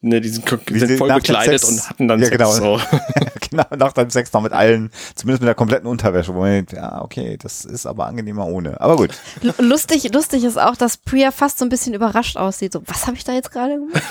ne, 0.00 0.20
die 0.20 0.28
sind, 0.28 0.44
die 0.70 0.78
sind 0.80 0.98
voll 0.98 1.12
bekleidet 1.12 1.62
und 1.64 1.88
hatten 1.88 2.08
dann 2.08 2.18
Ja, 2.20 2.26
Sex. 2.26 2.36
genau. 2.38 2.52
So. 2.52 2.80
nach 3.56 3.92
deinem 3.92 4.10
Sex 4.10 4.32
noch 4.32 4.42
mit 4.42 4.52
allen, 4.52 4.90
zumindest 5.14 5.42
mit 5.42 5.48
der 5.48 5.54
kompletten 5.54 5.88
Unterwäsche, 5.88 6.34
wo 6.34 6.40
man 6.40 6.50
denkt, 6.50 6.72
ja, 6.72 7.02
okay, 7.02 7.36
das 7.40 7.64
ist 7.64 7.86
aber 7.86 8.06
angenehmer 8.06 8.46
ohne. 8.46 8.80
Aber 8.80 8.96
gut. 8.96 9.10
Lustig, 9.58 10.12
lustig 10.12 10.44
ist 10.44 10.58
auch, 10.58 10.76
dass 10.76 10.96
Priya 10.96 11.30
fast 11.30 11.58
so 11.58 11.64
ein 11.64 11.68
bisschen 11.68 11.94
überrascht 11.94 12.36
aussieht. 12.36 12.72
So, 12.72 12.82
was 12.86 13.06
habe 13.06 13.16
ich 13.16 13.24
da 13.24 13.32
jetzt 13.32 13.50
gerade 13.50 13.74
gemacht? 13.74 14.02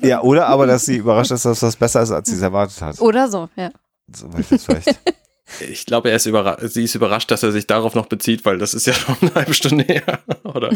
Ja, 0.02 0.22
oder 0.22 0.48
aber, 0.48 0.66
dass 0.66 0.84
sie 0.86 0.96
überrascht 0.96 1.30
ist, 1.30 1.44
dass 1.44 1.60
das 1.60 1.76
besser 1.76 2.02
ist, 2.02 2.10
als 2.10 2.28
sie 2.28 2.34
es 2.36 2.42
erwartet 2.42 2.80
hat. 2.80 3.00
Oder 3.00 3.28
so, 3.28 3.48
ja. 3.56 3.70
So 4.12 4.32
weit 4.32 4.50
ist 4.50 4.66
vielleicht. 4.66 4.98
Ich 5.60 5.84
glaube, 5.84 6.10
er 6.10 6.16
ist 6.16 6.26
überra 6.26 6.56
sie 6.66 6.84
ist 6.84 6.94
überrascht, 6.94 7.30
dass 7.30 7.42
er 7.42 7.52
sich 7.52 7.66
darauf 7.66 7.94
noch 7.94 8.06
bezieht, 8.06 8.44
weil 8.44 8.58
das 8.58 8.74
ist 8.74 8.86
ja 8.86 8.92
schon 8.94 9.16
eine 9.20 9.34
halbe 9.34 9.54
Stunde 9.54 9.84
her. 9.84 10.20
Oder 10.42 10.70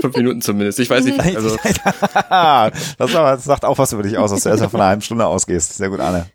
fünf 0.00 0.16
Minuten 0.16 0.42
zumindest. 0.42 0.78
Ich 0.80 0.90
weiß 0.90 1.04
nicht. 1.04 1.18
Also, 1.18 1.56
das, 1.56 2.30
aber, 2.30 2.70
das 3.32 3.44
sagt 3.44 3.64
auch 3.64 3.78
was 3.78 3.92
über 3.92 4.02
dich 4.02 4.18
aus, 4.18 4.30
dass 4.30 4.42
du 4.42 4.50
erst 4.50 4.64
von 4.64 4.80
einer 4.80 4.90
halben 4.90 5.02
Stunde 5.02 5.26
ausgehst. 5.26 5.76
Sehr 5.76 5.88
gut, 5.88 6.00
Anne. 6.00 6.26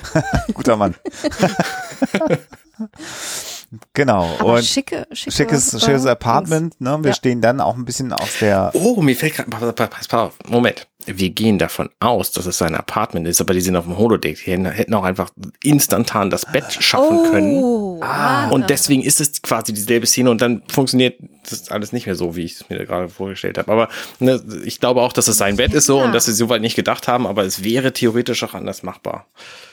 Guter 0.54 0.76
Mann. 0.76 0.94
Genau. 3.92 4.28
Aber 4.38 4.54
und 4.54 4.64
schicke, 4.64 5.06
schicke 5.12 5.32
schickes, 5.32 5.80
schickes 5.80 6.06
Apartment. 6.06 6.80
Ne? 6.80 6.98
Wir 7.02 7.10
Ja. 7.10 7.14
stehen 7.14 7.40
dann 7.40 7.60
auch 7.60 7.76
ein 7.76 7.84
bisschen 7.84 8.12
aus 8.12 8.38
der 8.40 8.70
oh, 8.74 9.00
mir 9.02 9.16
fällt 9.16 9.34
gerade, 9.36 9.72
pass, 9.72 10.12
auf, 10.12 10.34
Moment. 10.48 10.86
Wir 11.08 11.30
gehen 11.30 11.58
davon 11.58 11.88
aus, 12.00 12.32
dass 12.32 12.46
es 12.46 12.58
sein 12.58 12.74
Apartment 12.74 13.28
ist, 13.28 13.40
aber 13.40 13.54
die 13.54 13.60
sind 13.60 13.76
auf 13.76 13.84
dem 13.84 13.96
Holodeck. 13.96 14.42
Die 14.44 14.50
hätten, 14.50 14.92
auch 14.92 15.04
einfach 15.04 15.30
instantan 15.62 16.30
das 16.30 16.44
Bett 16.46 16.72
schaffen 16.80 17.30
können. 17.30 17.62
Oh, 17.62 18.00
ah, 18.02 18.48
Und 18.48 18.70
deswegen 18.70 19.02
ist 19.02 19.20
es 19.20 19.40
quasi 19.40 19.72
dieselbe 19.72 20.06
Szene 20.08 20.30
und 20.32 20.40
dann 20.40 20.62
funktioniert 20.68 21.20
das 21.48 21.70
alles 21.70 21.92
nicht 21.92 22.06
mehr 22.06 22.16
so, 22.16 22.34
wie 22.34 22.42
ich 22.42 22.54
es 22.60 22.68
mir 22.68 22.84
gerade 22.86 23.08
vorgestellt 23.08 23.56
habe. 23.56 23.70
Aber 23.70 23.88
ne, 24.18 24.42
ich 24.64 24.80
glaube 24.80 25.00
auch, 25.00 25.12
dass 25.12 25.28
es 25.28 25.36
sein 25.38 25.56
Bett 25.56 25.74
ist 25.74 25.86
so 25.86 26.00
und 26.00 26.12
dass 26.12 26.24
sie 26.24 26.32
soweit 26.32 26.60
nicht 26.60 26.74
gedacht 26.74 27.06
haben, 27.06 27.24
aber 27.28 27.44
es 27.44 27.62
wäre 27.62 27.92
theoretisch 27.92 28.42
auch 28.42 28.54
anders 28.54 28.82
machbar. 28.82 29.26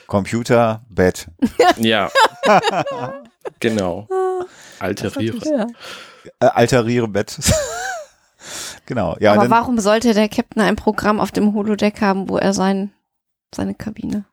Computer, 0.06 0.82
Bett. 0.88 1.26
Ja. 1.78 2.10
genau. 3.60 4.08
Alteriere. 4.78 5.38
ja. 5.44 5.66
Äh, 6.40 6.46
alteriere 6.46 7.08
Bett. 7.08 7.36
genau. 8.86 9.16
Ja, 9.20 9.32
Aber 9.32 9.42
dann, 9.42 9.50
warum 9.50 9.78
sollte 9.78 10.14
der 10.14 10.28
Captain 10.28 10.62
ein 10.62 10.76
Programm 10.76 11.20
auf 11.20 11.30
dem 11.32 11.54
Holodeck 11.54 12.00
haben, 12.00 12.28
wo 12.28 12.36
er 12.38 12.52
sein, 12.54 12.92
seine 13.54 13.74
Kabine? 13.74 14.24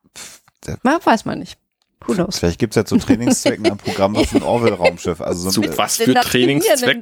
der- 0.66 0.78
Na, 0.84 1.00
weiß 1.04 1.26
man 1.26 1.40
nicht. 1.40 1.58
Who 2.06 2.14
knows? 2.14 2.40
vielleicht 2.40 2.60
gibt's 2.60 2.76
ja 2.76 2.84
zu 2.84 2.98
Trainingszwecken 2.98 3.66
ein 3.68 3.78
Programm 3.78 4.16
auf 4.16 4.34
ein 4.34 4.42
Orwell-Raumschiff. 4.44 5.22
Also 5.22 5.50
so 5.52 5.62
Zu 5.62 5.70
ein, 5.70 5.78
was 5.78 5.98
für 5.98 6.14
Trainingszwecken? 6.16 7.02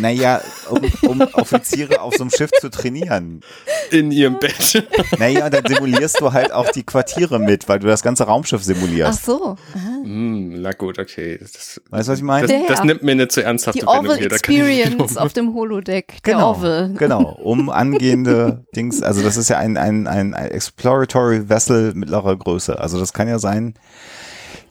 Naja, 0.00 0.40
um, 0.70 0.80
um 1.08 1.20
Offiziere 1.34 2.00
auf 2.00 2.14
so 2.14 2.22
einem 2.24 2.30
Schiff 2.30 2.50
zu 2.60 2.70
trainieren. 2.70 3.40
In 3.90 4.10
ihrem 4.10 4.38
Bett. 4.38 4.86
Naja, 5.18 5.48
dann 5.48 5.64
simulierst 5.66 6.20
du 6.20 6.32
halt 6.32 6.52
auch 6.52 6.70
die 6.70 6.82
Quartiere 6.82 7.38
mit, 7.38 7.68
weil 7.68 7.78
du 7.78 7.86
das 7.86 8.02
ganze 8.02 8.24
Raumschiff 8.24 8.60
Ach 8.62 8.64
simulierst. 8.64 9.24
so. 9.24 9.56
Hm, 9.72 10.60
na 10.60 10.72
gut, 10.72 10.98
okay. 10.98 11.38
Das, 11.40 11.80
Weißt 11.90 12.08
du, 12.08 12.12
was 12.12 12.18
ich 12.18 12.24
meine? 12.24 12.46
das, 12.46 12.76
das 12.76 12.84
nimmt 12.84 13.02
mir 13.02 13.12
eine 13.12 13.28
zu 13.28 13.42
ernsthafte 13.42 13.80
Die 13.80 13.86
Orville 13.86 14.16
hier. 14.16 14.28
Da 14.28 14.38
kann 14.38 14.54
ich 14.54 14.60
nicht 14.60 14.80
Experience 14.86 15.16
auf 15.16 15.32
dem 15.32 15.54
Holodeck. 15.54 16.22
Der 16.24 16.34
Genau, 16.34 16.48
Orville. 16.48 16.94
genau, 16.98 17.22
um 17.42 17.70
angehende 17.70 18.64
Dings, 18.74 19.02
also 19.02 19.22
das 19.22 19.36
ist 19.36 19.48
ja 19.48 19.58
ein, 19.58 19.76
ein, 19.76 20.06
ein, 20.06 20.34
ein 20.34 20.50
Exploratory 20.50 21.48
Vessel 21.48 21.94
mittlerer 21.94 22.36
Größe. 22.36 22.78
Also 22.78 22.98
das 22.98 23.12
kann 23.12 23.28
ja 23.28 23.38
sein, 23.38 23.74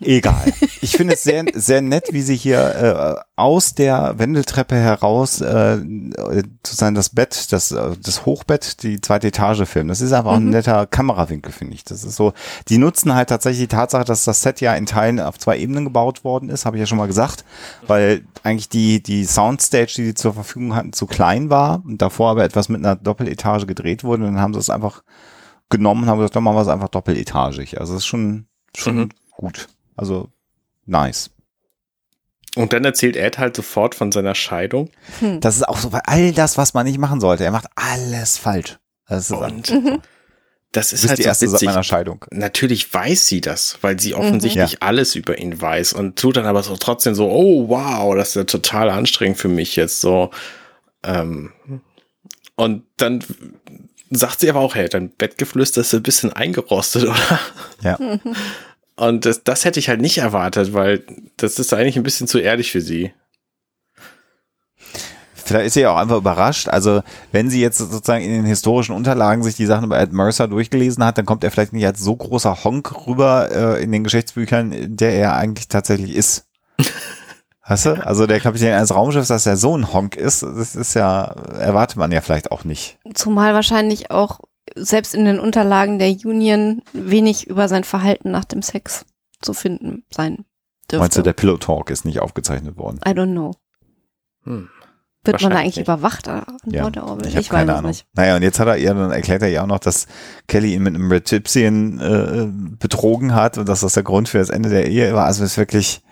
egal. 0.02 0.54
Ich 0.82 0.98
finde 0.98 1.14
es 1.14 1.24
sehr, 1.24 1.46
sehr 1.54 1.82
nett, 1.82 2.10
wie 2.12 2.22
sie 2.22 2.36
hier 2.36 2.60
äh, 3.18 3.22
aus 3.36 3.74
der 3.76 4.16
Wendeltreppe 4.18 4.76
heraus 4.76 5.42
äh, 5.42 5.78
sozusagen 6.64 6.96
das 6.96 7.10
Bett, 7.10 7.52
das, 7.52 7.72
äh, 7.72 7.96
das 8.02 8.26
Hochbett, 8.26 8.84
die 8.84 9.02
zweite 9.02 9.28
Etage 9.28 9.68
filmen. 9.68 9.90
Das 9.90 10.02
ist 10.02 10.12
einfach 10.14 10.32
auch 10.32 10.36
ein 10.38 10.50
netter 10.50 10.86
Kamerawinkel, 10.86 11.52
finde 11.52 11.74
ich. 11.76 11.84
Das 11.84 12.04
ist 12.04 12.16
so, 12.16 12.34
die 12.70 12.78
nutzen 12.78 13.14
halt 13.16 13.30
tatsächlich 13.30 13.62
die 13.70 13.76
Tatsache, 13.76 14.06
dass 14.06 14.24
das 14.26 14.42
Set 14.42 14.62
ja 14.62 14.76
in 14.76 14.86
Teilen 14.86 15.20
auf 15.20 15.38
zwei 15.40 15.58
Ebenen 15.58 15.86
gebaut 15.86 16.24
worden 16.24 16.50
ist, 16.50 16.66
habe 16.66 16.78
ich 16.78 16.82
ja 16.82 16.86
schon 16.88 16.98
mal 16.98 17.08
gesagt, 17.08 17.44
weil 17.88 18.24
eigentlich 18.44 18.70
die, 18.70 19.02
die 19.02 19.26
Soundstage, 19.26 19.94
die 19.96 20.06
sie 20.06 20.14
zur 20.14 20.34
Verfügung 20.34 20.76
hatten, 20.76 20.94
zu 20.94 21.06
klein 21.08 21.50
war 21.50 21.82
und 21.86 22.02
davor 22.02 22.32
aber 22.32 22.44
etwas 22.44 22.70
mit 22.70 22.80
einer 22.84 22.96
Doppeletage 22.96 23.66
gedreht 23.66 24.04
wurde. 24.04 24.24
Und 24.26 24.34
dann 24.34 24.42
haben 24.42 24.54
sie 24.54 24.60
es 24.60 24.70
einfach 24.70 25.04
genommen 25.70 26.04
und 26.04 26.10
haben 26.10 26.20
gesagt, 26.20 26.36
dann 26.36 26.44
machen 26.44 26.58
wir 26.58 26.62
es 26.62 26.68
einfach 26.68 26.90
doppeletagig. 26.90 27.80
Also 27.80 27.94
das 27.94 28.04
ist 28.04 28.06
schon, 28.06 28.46
schon 28.76 28.96
Mhm. 28.98 29.10
gut. 29.36 29.68
Also 29.96 30.30
nice. 30.86 31.30
Und 32.56 32.72
dann 32.72 32.86
erzählt 32.86 33.16
Ed 33.18 33.38
halt 33.38 33.56
sofort 33.56 33.96
von 33.96 34.12
seiner 34.14 34.34
Scheidung. 34.36 34.90
Das 35.42 35.58
ist 35.58 35.68
auch 35.68 35.78
so, 35.78 35.92
weil 35.92 36.02
all 36.06 36.32
das, 36.32 36.58
was 36.58 36.74
man 36.74 36.86
nicht 36.86 37.00
machen 37.00 37.20
sollte, 37.20 37.44
er 37.44 37.52
macht 37.52 37.68
alles 37.76 38.38
falsch. 38.38 38.78
Das 39.08 39.30
ist, 39.30 39.32
Und 39.38 39.70
Mhm. 39.72 40.02
das 40.72 40.94
ist 40.94 41.08
halt 41.08 41.18
die 41.20 41.24
so 41.24 41.28
erste 41.30 41.48
seit 41.48 41.54
witzig. 41.56 41.68
meiner 41.68 41.84
Scheidung. 41.84 42.26
Natürlich 42.32 42.94
weiß 42.94 43.28
sie 43.28 43.42
das, 43.42 43.78
weil 43.82 44.00
sie 44.00 44.16
offensichtlich 44.16 44.72
Ja. 44.74 44.78
alles 44.82 45.16
über 45.16 45.38
ihn 45.38 45.60
weiß 45.62 45.92
und 45.94 46.18
tut 46.18 46.38
dann 46.38 46.46
aber 46.46 46.64
so 46.64 46.76
trotzdem 46.78 47.14
so, 47.14 47.30
oh 47.30 47.68
wow, 47.68 48.16
das 48.16 48.30
ist 48.30 48.36
ja 48.36 48.44
total 48.46 48.90
anstrengend 48.90 49.38
für 49.38 49.50
mich 49.50 49.76
jetzt 49.76 50.00
so. 50.00 50.32
Ähm, 51.04 51.52
und 52.56 52.84
dann 52.98 53.22
sagt 54.12 54.40
sie 54.40 54.50
aber 54.50 54.62
auch, 54.62 54.76
hey, 54.76 54.88
dein 54.88 55.10
Bettgeflüster 55.10 55.82
ist 55.82 55.94
ein 55.94 56.04
bisschen 56.04 56.32
eingerostet, 56.32 57.04
oder? 57.04 57.40
Ja. 57.82 57.98
Und 58.96 59.26
das, 59.26 59.44
das 59.44 59.66
hätte 59.66 59.80
ich 59.80 59.90
halt 59.90 60.02
nicht 60.02 60.18
erwartet, 60.20 60.74
weil 60.74 61.04
das 61.38 61.60
ist 61.60 61.74
eigentlich 61.74 61.98
ein 61.98 62.04
bisschen 62.04 62.28
zu 62.28 62.40
ehrlich 62.40 62.72
für 62.72 62.82
sie. 62.82 63.12
Vielleicht 65.34 65.68
ist 65.68 65.74
sie 65.76 65.82
ja 65.82 65.92
auch 65.92 65.98
einfach 65.98 66.18
überrascht. 66.18 66.70
Also, 66.70 67.04
wenn 67.32 67.52
sie 67.52 67.62
jetzt 67.62 67.78
sozusagen 67.78 68.24
in 68.24 68.32
den 68.32 68.46
historischen 68.46 68.96
Unterlagen 68.96 69.44
sich 69.44 69.56
die 69.56 69.68
Sachen 69.68 69.86
über 69.86 70.00
Ed 70.00 70.12
Mercer 70.12 70.48
durchgelesen 70.48 71.04
hat, 71.04 71.20
dann 71.20 71.26
kommt 71.26 71.44
er 71.44 71.52
vielleicht 71.52 71.74
nicht 71.74 71.86
als 71.86 72.00
so 72.00 72.16
großer 72.16 72.64
Honk 72.64 73.06
rüber 73.06 73.50
äh, 73.52 73.84
in 73.84 73.92
den 73.92 74.04
Geschichtsbüchern, 74.04 74.96
der 74.96 75.14
er 75.14 75.36
eigentlich 75.36 75.68
tatsächlich 75.68 76.16
ist. 76.16 76.48
Weißt 77.68 77.86
du? 77.86 78.06
Also 78.06 78.26
der 78.26 78.40
Kapitän 78.40 78.74
eines 78.74 78.94
Raumschiffs, 78.94 79.28
dass 79.28 79.46
er 79.46 79.58
so 79.58 79.78
ein 79.78 79.92
Honk 79.94 80.16
ist, 80.16 80.42
das 80.42 80.76
ist 80.76 80.94
ja, 80.94 81.24
erwartet 81.24 81.98
man 81.98 82.12
ja 82.12 82.22
vielleicht 82.22 82.52
auch 82.52 82.64
nicht. 82.64 82.98
Zumal 83.14 83.54
wahrscheinlich 83.54 84.12
auch 84.12 84.40
selbst 84.76 85.14
in 85.14 85.26
den 85.26 85.40
Unterlagen 85.40 86.00
der 86.00 86.10
Union 86.26 86.82
wenig 86.94 87.48
über 87.48 87.68
sein 87.68 87.84
Verhalten 87.84 88.32
nach 88.32 88.46
dem 88.46 88.62
Sex 88.62 89.06
zu 89.42 89.54
finden 89.54 90.04
sein 90.10 90.46
dürfte. 90.92 91.00
Meinst 91.00 91.18
du, 91.18 91.22
der 91.22 91.34
Pillow 91.34 91.58
Talk 91.58 91.90
ist 91.90 92.06
nicht 92.06 92.20
aufgezeichnet 92.20 92.78
worden? 92.78 93.00
I 93.06 93.12
don't 93.12 93.32
know. 93.32 93.52
Hm. 94.44 94.70
Wird 95.24 95.42
man 95.42 95.52
da 95.52 95.58
eigentlich 95.58 95.78
nicht. 95.78 95.88
überwacht 95.88 96.28
an 96.28 96.44
Ja, 96.66 96.84
Bord 96.84 96.98
der 96.98 97.06
Orville? 97.06 97.30
Ich 97.30 97.36
habe 97.36 97.48
keine 97.48 97.72
weiß 97.72 97.78
Ahnung. 97.80 97.92
es 97.92 97.98
nicht. 97.98 98.08
Naja, 98.14 98.36
und 98.36 98.44
jetzt 98.44 98.60
hat 98.60 98.68
er 98.68 98.78
ihr, 98.78 98.94
dann 98.94 99.12
erklärt 99.12 99.42
er 99.42 99.48
ja 99.48 99.64
auch 99.64 99.68
noch, 99.68 99.80
dass 99.80 100.06
Kelly 100.48 100.76
ihn 100.76 100.84
mit 100.84 100.94
einem 100.94 101.12
Retipsien 101.12 102.00
äh, 102.00 102.48
betrogen 102.78 103.34
hat 103.34 103.58
und 103.58 103.68
dass 103.68 103.80
das 103.82 103.94
der 103.94 104.04
Grund 104.04 104.30
für 104.30 104.38
das 104.38 104.52
Ende 104.52 104.70
der 104.70 104.88
Ehe 104.88 105.14
war. 105.16 105.26
Also 105.26 105.44
es 105.44 105.52
ist 105.54 105.58
wirklich, 105.58 106.04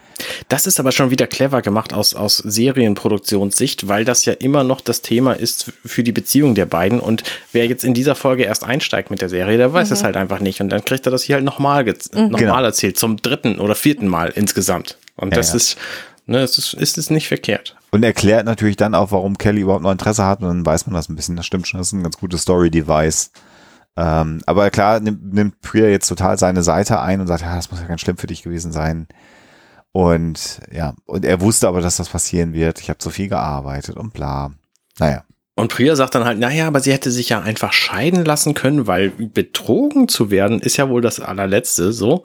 Das 0.50 0.68
ist 0.68 0.80
aber 0.80 0.92
schon 0.92 1.10
wieder 1.12 1.28
clever 1.28 1.62
gemacht 1.62 1.94
aus, 1.94 2.14
aus 2.14 2.38
Serienproduktionssicht, 2.38 3.88
weil 3.88 4.06
das 4.06 4.26
ja 4.26 4.34
immer 4.34 4.64
noch 4.64 4.82
das 4.82 5.02
Thema 5.02 5.34
ist 5.34 5.72
für 5.86 6.04
die 6.04 6.12
Beziehung 6.12 6.56
der 6.56 6.66
beiden. 6.66 7.00
Und 7.00 7.24
wer 7.52 7.66
jetzt 7.68 7.84
in 7.84 7.94
dieser 7.94 8.16
Folge 8.16 8.44
erst 8.44 8.64
einsteigt 8.64 9.10
mit 9.12 9.22
der 9.22 9.30
Serie, 9.30 9.58
der 9.58 9.74
weiß 9.74 9.92
es 9.92 10.04
halt 10.04 10.16
einfach 10.18 10.40
nicht. 10.40 10.62
Und 10.62 10.70
dann 10.70 10.84
kriegt 10.86 11.06
er 11.06 11.12
das 11.12 11.24
hier 11.24 11.36
halt 11.36 11.46
nochmal 11.46 11.84
noch 11.84 12.40
Genau. 12.40 12.62
erzählt, 12.64 12.98
zum 12.98 13.18
dritten 13.18 13.60
oder 13.60 13.76
vierten 13.76 14.08
Mal 14.08 14.30
insgesamt. 14.30 14.98
Und 15.16 15.32
Ja, 15.32 15.38
das 15.38 15.50
ja. 15.50 15.56
ist, 15.56 15.78
ne, 16.26 16.40
es 16.42 16.58
ist, 16.58 16.74
ist 16.74 16.98
es 16.98 17.10
nicht 17.10 17.28
verkehrt. 17.28 17.76
und 17.92 18.04
erklärt 18.04 18.46
natürlich 18.46 18.78
dann 18.78 18.96
auch, 18.96 19.12
warum 19.12 19.38
Kelly 19.38 19.62
überhaupt 19.62 19.84
noch 19.84 19.92
Interesse 19.92 20.26
hat 20.26 20.42
und 20.42 20.48
dann 20.48 20.66
weiß 20.66 20.88
man 20.88 20.96
das 20.96 21.10
ein 21.10 21.16
bisschen. 21.16 21.36
Das 21.36 21.46
stimmt 21.46 21.68
schon, 21.68 21.80
das 21.80 21.88
ist 21.88 21.94
ein 21.94 22.04
ganz 22.04 22.18
gutes 22.18 22.42
Story-Device. 22.44 23.32
Ähm, 23.96 24.42
aber 24.48 24.72
klar 24.72 25.00
nimmt, 25.00 25.34
nimmt 25.34 25.62
Priya 25.62 25.88
jetzt 25.90 26.08
total 26.08 26.40
seine 26.40 26.64
Seite 26.64 27.00
ein 27.00 27.22
und 27.22 27.28
sagt, 27.28 27.42
ja, 27.44 27.56
das 27.56 27.70
muss 27.70 27.80
ja 27.80 27.86
ganz 27.86 28.02
schlimm 28.02 28.18
für 28.18 28.26
dich 28.26 28.42
gewesen 28.42 28.72
sein. 28.72 29.08
Und 29.94 30.60
ja, 30.72 30.96
und 31.06 31.24
er 31.24 31.40
wusste 31.40 31.68
aber, 31.68 31.80
dass 31.80 31.98
das 31.98 32.10
passieren 32.10 32.54
wird. 32.54 32.82
Ich 32.82 32.90
habe 32.90 32.98
zu 32.98 33.12
viel 33.12 33.30
gearbeitet 33.30 33.96
und 33.96 34.12
bla. 34.12 34.52
Naja. 35.00 35.24
Und 35.56 35.72
Priya 35.72 35.96
sagt 35.96 36.16
dann 36.16 36.26
halt, 36.26 36.40
naja, 36.40 36.66
aber 36.68 36.80
sie 36.80 36.92
hätte 36.92 37.12
sich 37.12 37.30
ja 37.30 37.42
einfach 37.42 37.74
scheiden 37.74 38.26
lassen 38.26 38.56
können, 38.56 38.88
weil 38.88 39.12
betrogen 39.12 40.08
zu 40.08 40.32
werden 40.32 40.60
ist 40.62 40.78
ja 40.78 40.90
wohl 40.90 41.02
das 41.02 41.20
allerletzte, 41.20 41.94
so. 41.94 42.24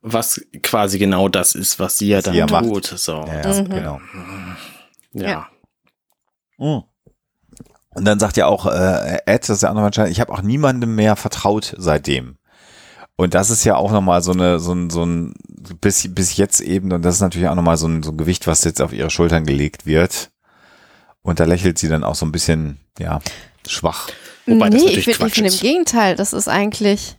Was 0.00 0.40
quasi 0.62 0.98
genau 0.98 1.28
das 1.28 1.54
ist, 1.54 1.78
was 1.78 1.98
sie 1.98 2.08
ja 2.08 2.22
dann 2.22 2.32
sie 2.32 2.38
ja 2.40 2.46
macht. 2.46 2.64
tut. 2.64 2.86
So. 2.86 3.24
Ja, 3.26 3.42
ja 3.52 3.62
Mhm. 3.62 3.68
genau. 3.68 4.00
Ja. 5.12 5.28
Ja. 5.30 5.48
Mhm. 6.58 6.82
Und 7.94 8.04
dann 8.06 8.18
sagt 8.18 8.38
ja 8.38 8.46
auch 8.46 8.64
äh, 8.64 9.18
Ed, 9.26 9.42
das 9.42 9.50
ist 9.50 9.62
ja 9.62 9.70
auch 9.70 9.74
noch 9.74 9.84
entscheidend, 9.84 10.12
ich 10.12 10.20
habe 10.20 10.32
auch 10.32 10.40
niemandem 10.40 10.94
mehr 10.94 11.14
vertraut 11.14 11.74
seitdem. 11.76 12.38
Und 13.16 13.34
das 13.34 13.50
ist 13.50 13.64
ja 13.64 13.76
auch 13.76 13.92
nochmal 13.92 14.22
so 14.22 14.32
eine, 14.32 14.58
so 14.58 14.72
ein, 14.72 14.90
so 14.90 15.04
ein, 15.04 15.34
bis, 15.80 16.12
bis 16.14 16.36
jetzt 16.36 16.60
eben, 16.60 16.92
und 16.92 17.02
das 17.02 17.16
ist 17.16 17.20
natürlich 17.20 17.48
auch 17.48 17.54
nochmal 17.54 17.76
so 17.76 17.86
ein, 17.86 18.02
so 18.02 18.10
ein 18.10 18.16
Gewicht, 18.16 18.46
was 18.46 18.64
jetzt 18.64 18.80
auf 18.80 18.92
ihre 18.92 19.10
Schultern 19.10 19.44
gelegt 19.44 19.86
wird. 19.86 20.30
Und 21.22 21.38
da 21.38 21.44
lächelt 21.44 21.78
sie 21.78 21.88
dann 21.88 22.04
auch 22.04 22.14
so 22.14 22.26
ein 22.26 22.32
bisschen, 22.32 22.80
ja, 22.98 23.20
schwach. 23.66 24.08
Wobei 24.46 24.70
nee, 24.70 24.84
ich 24.84 25.04
finde 25.04 25.30
find 25.30 25.52
im 25.52 25.60
Gegenteil, 25.60 26.16
das 26.16 26.32
ist 26.32 26.48
eigentlich, 26.48 27.18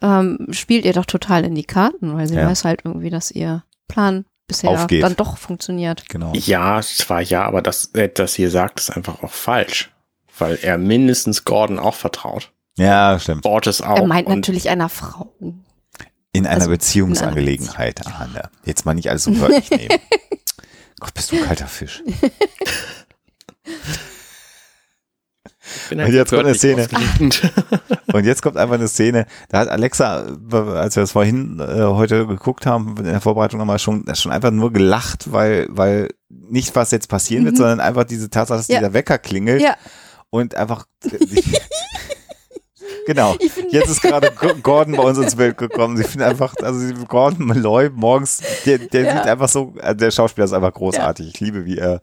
ähm, 0.00 0.46
spielt 0.50 0.84
ihr 0.84 0.92
doch 0.92 1.06
total 1.06 1.44
in 1.44 1.54
die 1.54 1.64
Karten, 1.64 2.14
weil 2.14 2.28
sie 2.28 2.36
ja. 2.36 2.46
weiß 2.46 2.64
halt 2.64 2.82
irgendwie, 2.84 3.10
dass 3.10 3.30
ihr 3.30 3.64
Plan 3.88 4.24
bisher 4.46 4.70
Aufgeht. 4.70 5.02
dann 5.02 5.16
doch 5.16 5.38
funktioniert. 5.38 6.08
Genau. 6.08 6.32
Ja, 6.34 6.80
zwar 6.82 7.20
ja, 7.20 7.44
aber 7.44 7.62
das, 7.62 7.86
äh, 7.94 8.08
das 8.08 8.34
hier 8.34 8.50
sagt, 8.50 8.80
ist 8.80 8.90
einfach 8.90 9.22
auch 9.22 9.32
falsch. 9.32 9.90
Weil 10.38 10.58
er 10.62 10.78
mindestens 10.78 11.44
Gordon 11.44 11.78
auch 11.78 11.94
vertraut. 11.94 12.52
Ja, 12.78 13.18
stimmt. 13.18 13.42
Borges 13.42 13.82
auch. 13.82 13.96
Er 13.96 14.06
meint 14.06 14.28
natürlich 14.28 14.68
einer 14.68 14.88
Frau. 14.88 15.34
In 16.32 16.46
einer 16.46 16.56
also, 16.56 16.70
Beziehungsangelegenheit, 16.70 18.06
Anne. 18.06 18.48
Jetzt 18.64 18.86
mal 18.86 18.94
nicht 18.94 19.10
alles 19.10 19.24
so 19.24 19.38
wörtlich 19.38 19.70
nehmen. 19.70 19.98
Gott, 20.98 21.14
bist 21.14 21.32
du 21.32 21.36
ein 21.36 21.44
kalter 21.44 21.66
Fisch. 21.66 22.02
Und 25.90 25.98
jetzt 26.12 26.30
kommt 26.30 26.44
eine 26.44 26.54
Szene. 26.54 26.88
und 28.12 28.24
jetzt 28.24 28.42
kommt 28.42 28.56
einfach 28.56 28.74
eine 28.74 28.88
Szene. 28.88 29.26
Da 29.48 29.60
hat 29.60 29.68
Alexa, 29.68 30.24
als 30.50 30.96
wir 30.96 31.02
das 31.02 31.12
vorhin 31.12 31.60
äh, 31.60 31.82
heute 31.82 32.26
geguckt 32.26 32.66
haben, 32.66 32.96
in 32.98 33.04
der 33.04 33.20
Vorbereitung 33.20 33.58
nochmal 33.58 33.78
schon, 33.78 34.04
schon 34.14 34.32
einfach 34.32 34.50
nur 34.50 34.72
gelacht, 34.72 35.32
weil, 35.32 35.66
weil 35.70 36.08
nicht 36.28 36.74
was 36.74 36.90
jetzt 36.90 37.08
passieren 37.08 37.44
wird, 37.44 37.54
mhm. 37.54 37.58
sondern 37.58 37.80
einfach 37.80 38.04
diese 38.04 38.30
Tatsache, 38.30 38.58
dass 38.58 38.68
ja. 38.68 38.78
dieser 38.78 38.92
Wecker 38.92 39.18
klingelt. 39.18 39.62
Ja. 39.62 39.76
Und 40.30 40.54
einfach 40.54 40.86
Genau. 43.06 43.36
Jetzt 43.70 43.90
ist 43.90 44.02
gerade 44.02 44.30
Gordon 44.62 44.96
bei 44.96 45.02
uns 45.02 45.18
ins 45.18 45.36
Bild 45.36 45.56
gekommen. 45.56 45.96
Sie 45.96 46.04
finden 46.04 46.22
einfach, 46.22 46.54
also 46.62 46.78
Gordon 47.06 47.46
Malloy 47.46 47.90
morgens, 47.90 48.42
der, 48.64 48.78
der 48.78 49.02
ja. 49.02 49.16
sieht 49.16 49.26
einfach 49.26 49.48
so, 49.48 49.74
äh, 49.80 49.94
der 49.94 50.10
Schauspieler 50.10 50.44
ist 50.44 50.52
einfach 50.52 50.72
großartig. 50.72 51.26
Ja. 51.26 51.32
Ich 51.34 51.40
liebe, 51.40 51.64
wie 51.64 51.78
er 51.78 52.00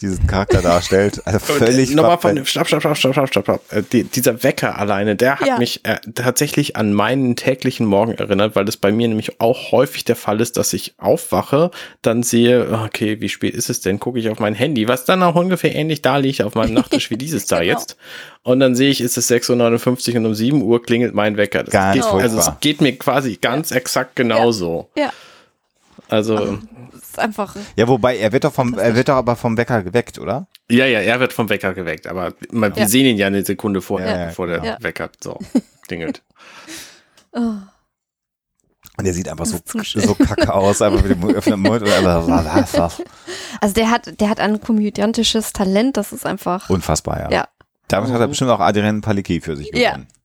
diesen 0.00 0.26
Charakter 0.26 0.62
darstellt. 0.62 1.22
Also 1.24 1.38
völlig. 1.38 1.94
Nochmal 1.94 2.18
von, 2.18 2.44
stopp, 2.46 2.66
stopp, 2.66 2.80
stopp, 2.80 2.96
stopp, 2.96 3.12
stopp, 3.12 3.28
stopp, 3.28 3.44
stopp. 3.44 3.72
Äh, 3.72 3.82
die, 3.92 4.04
dieser 4.04 4.42
Wecker 4.42 4.78
alleine, 4.78 5.16
der 5.16 5.40
hat 5.40 5.46
ja. 5.46 5.58
mich 5.58 5.84
äh, 5.84 5.98
tatsächlich 6.14 6.76
an 6.76 6.92
meinen 6.92 7.36
täglichen 7.36 7.86
Morgen 7.86 8.12
erinnert, 8.12 8.56
weil 8.56 8.64
das 8.64 8.76
bei 8.76 8.92
mir 8.92 9.08
nämlich 9.08 9.40
auch 9.40 9.72
häufig 9.72 10.04
der 10.04 10.16
Fall 10.16 10.40
ist, 10.40 10.56
dass 10.56 10.72
ich 10.72 10.94
aufwache, 10.98 11.70
dann 12.00 12.22
sehe, 12.22 12.70
okay, 12.84 13.20
wie 13.20 13.28
spät 13.28 13.54
ist 13.54 13.70
es 13.70 13.80
denn? 13.80 14.00
Gucke 14.00 14.18
ich 14.18 14.28
auf 14.28 14.38
mein 14.38 14.54
Handy, 14.54 14.88
was 14.88 15.04
dann 15.04 15.22
auch 15.22 15.34
ungefähr 15.34 15.74
ähnlich 15.74 16.02
da 16.02 16.16
liegt 16.16 16.42
auf 16.42 16.54
meinem 16.54 16.74
Nachttisch 16.74 17.10
wie 17.10 17.16
dieses 17.18 17.46
da 17.46 17.60
genau. 17.60 17.72
jetzt. 17.72 17.96
Und 18.42 18.60
dann 18.60 18.74
sehe 18.74 18.90
ich, 18.90 19.00
ist 19.00 19.16
es 19.16 19.30
6.59 19.30 20.10
Uhr 20.10 20.16
und 20.16 20.26
um 20.26 20.34
7 20.34 20.62
Uhr 20.62 20.82
klingelt 20.82 21.14
mein 21.14 21.36
Wecker. 21.36 21.62
Das 21.62 21.72
Ganz 21.72 21.94
geht, 21.94 22.04
also 22.04 22.38
es 22.38 22.50
geht 22.60 22.80
mir 22.80 22.96
quasi 22.96 23.38
ganz 23.40 23.70
ja. 23.70 23.76
exakt 23.76 24.16
genauso. 24.16 24.90
Ja. 24.96 25.04
ja. 25.04 25.12
Also, 26.12 26.36
also 26.36 26.58
ist 26.92 27.18
einfach. 27.18 27.56
Ja, 27.74 27.88
wobei 27.88 28.18
er 28.18 28.32
wird 28.32 28.44
doch 28.44 28.52
vom, 28.52 28.78
er 28.78 28.94
wird 28.94 29.08
doch 29.08 29.16
aber 29.16 29.34
vom 29.34 29.56
Wecker 29.56 29.82
geweckt, 29.82 30.18
oder? 30.18 30.46
Ja, 30.70 30.84
ja, 30.84 31.00
er 31.00 31.20
wird 31.20 31.32
vom 31.32 31.48
Wecker 31.48 31.72
geweckt, 31.72 32.06
aber 32.06 32.34
wir 32.50 32.72
ja. 32.74 32.86
sehen 32.86 33.06
ihn 33.06 33.16
ja 33.16 33.28
eine 33.28 33.42
Sekunde 33.44 33.80
vorher, 33.80 34.18
ja, 34.18 34.26
bevor 34.26 34.46
der 34.46 34.76
Wecker 34.80 35.08
so 35.22 35.38
klingelt. 35.86 36.22
oh. 37.32 37.54
Und 38.98 39.06
er 39.06 39.14
sieht 39.14 39.26
einfach 39.26 39.46
so, 39.46 39.58
so 39.64 40.14
kacke 40.14 40.52
aus, 40.52 40.82
einfach 40.82 41.02
mit 41.02 41.12
dem 41.12 41.30
öffnenden 41.30 41.62
Mund. 41.62 41.82
Also 41.82 43.74
der 43.74 43.90
hat, 43.90 44.20
der 44.20 44.28
hat 44.28 44.38
ein 44.38 44.60
komödiantisches 44.60 45.54
Talent, 45.54 45.96
das 45.96 46.12
ist 46.12 46.26
einfach. 46.26 46.68
Unfassbar, 46.68 47.20
ja. 47.20 47.30
Ja, 47.30 47.48
damit 47.88 48.10
hat 48.10 48.20
er 48.20 48.28
bestimmt 48.28 48.50
auch 48.50 48.60
Adrian 48.60 49.00
Palicki 49.00 49.40
für 49.40 49.56
sich 49.56 49.72
gewonnen. 49.72 50.06
Ja. 50.08 50.21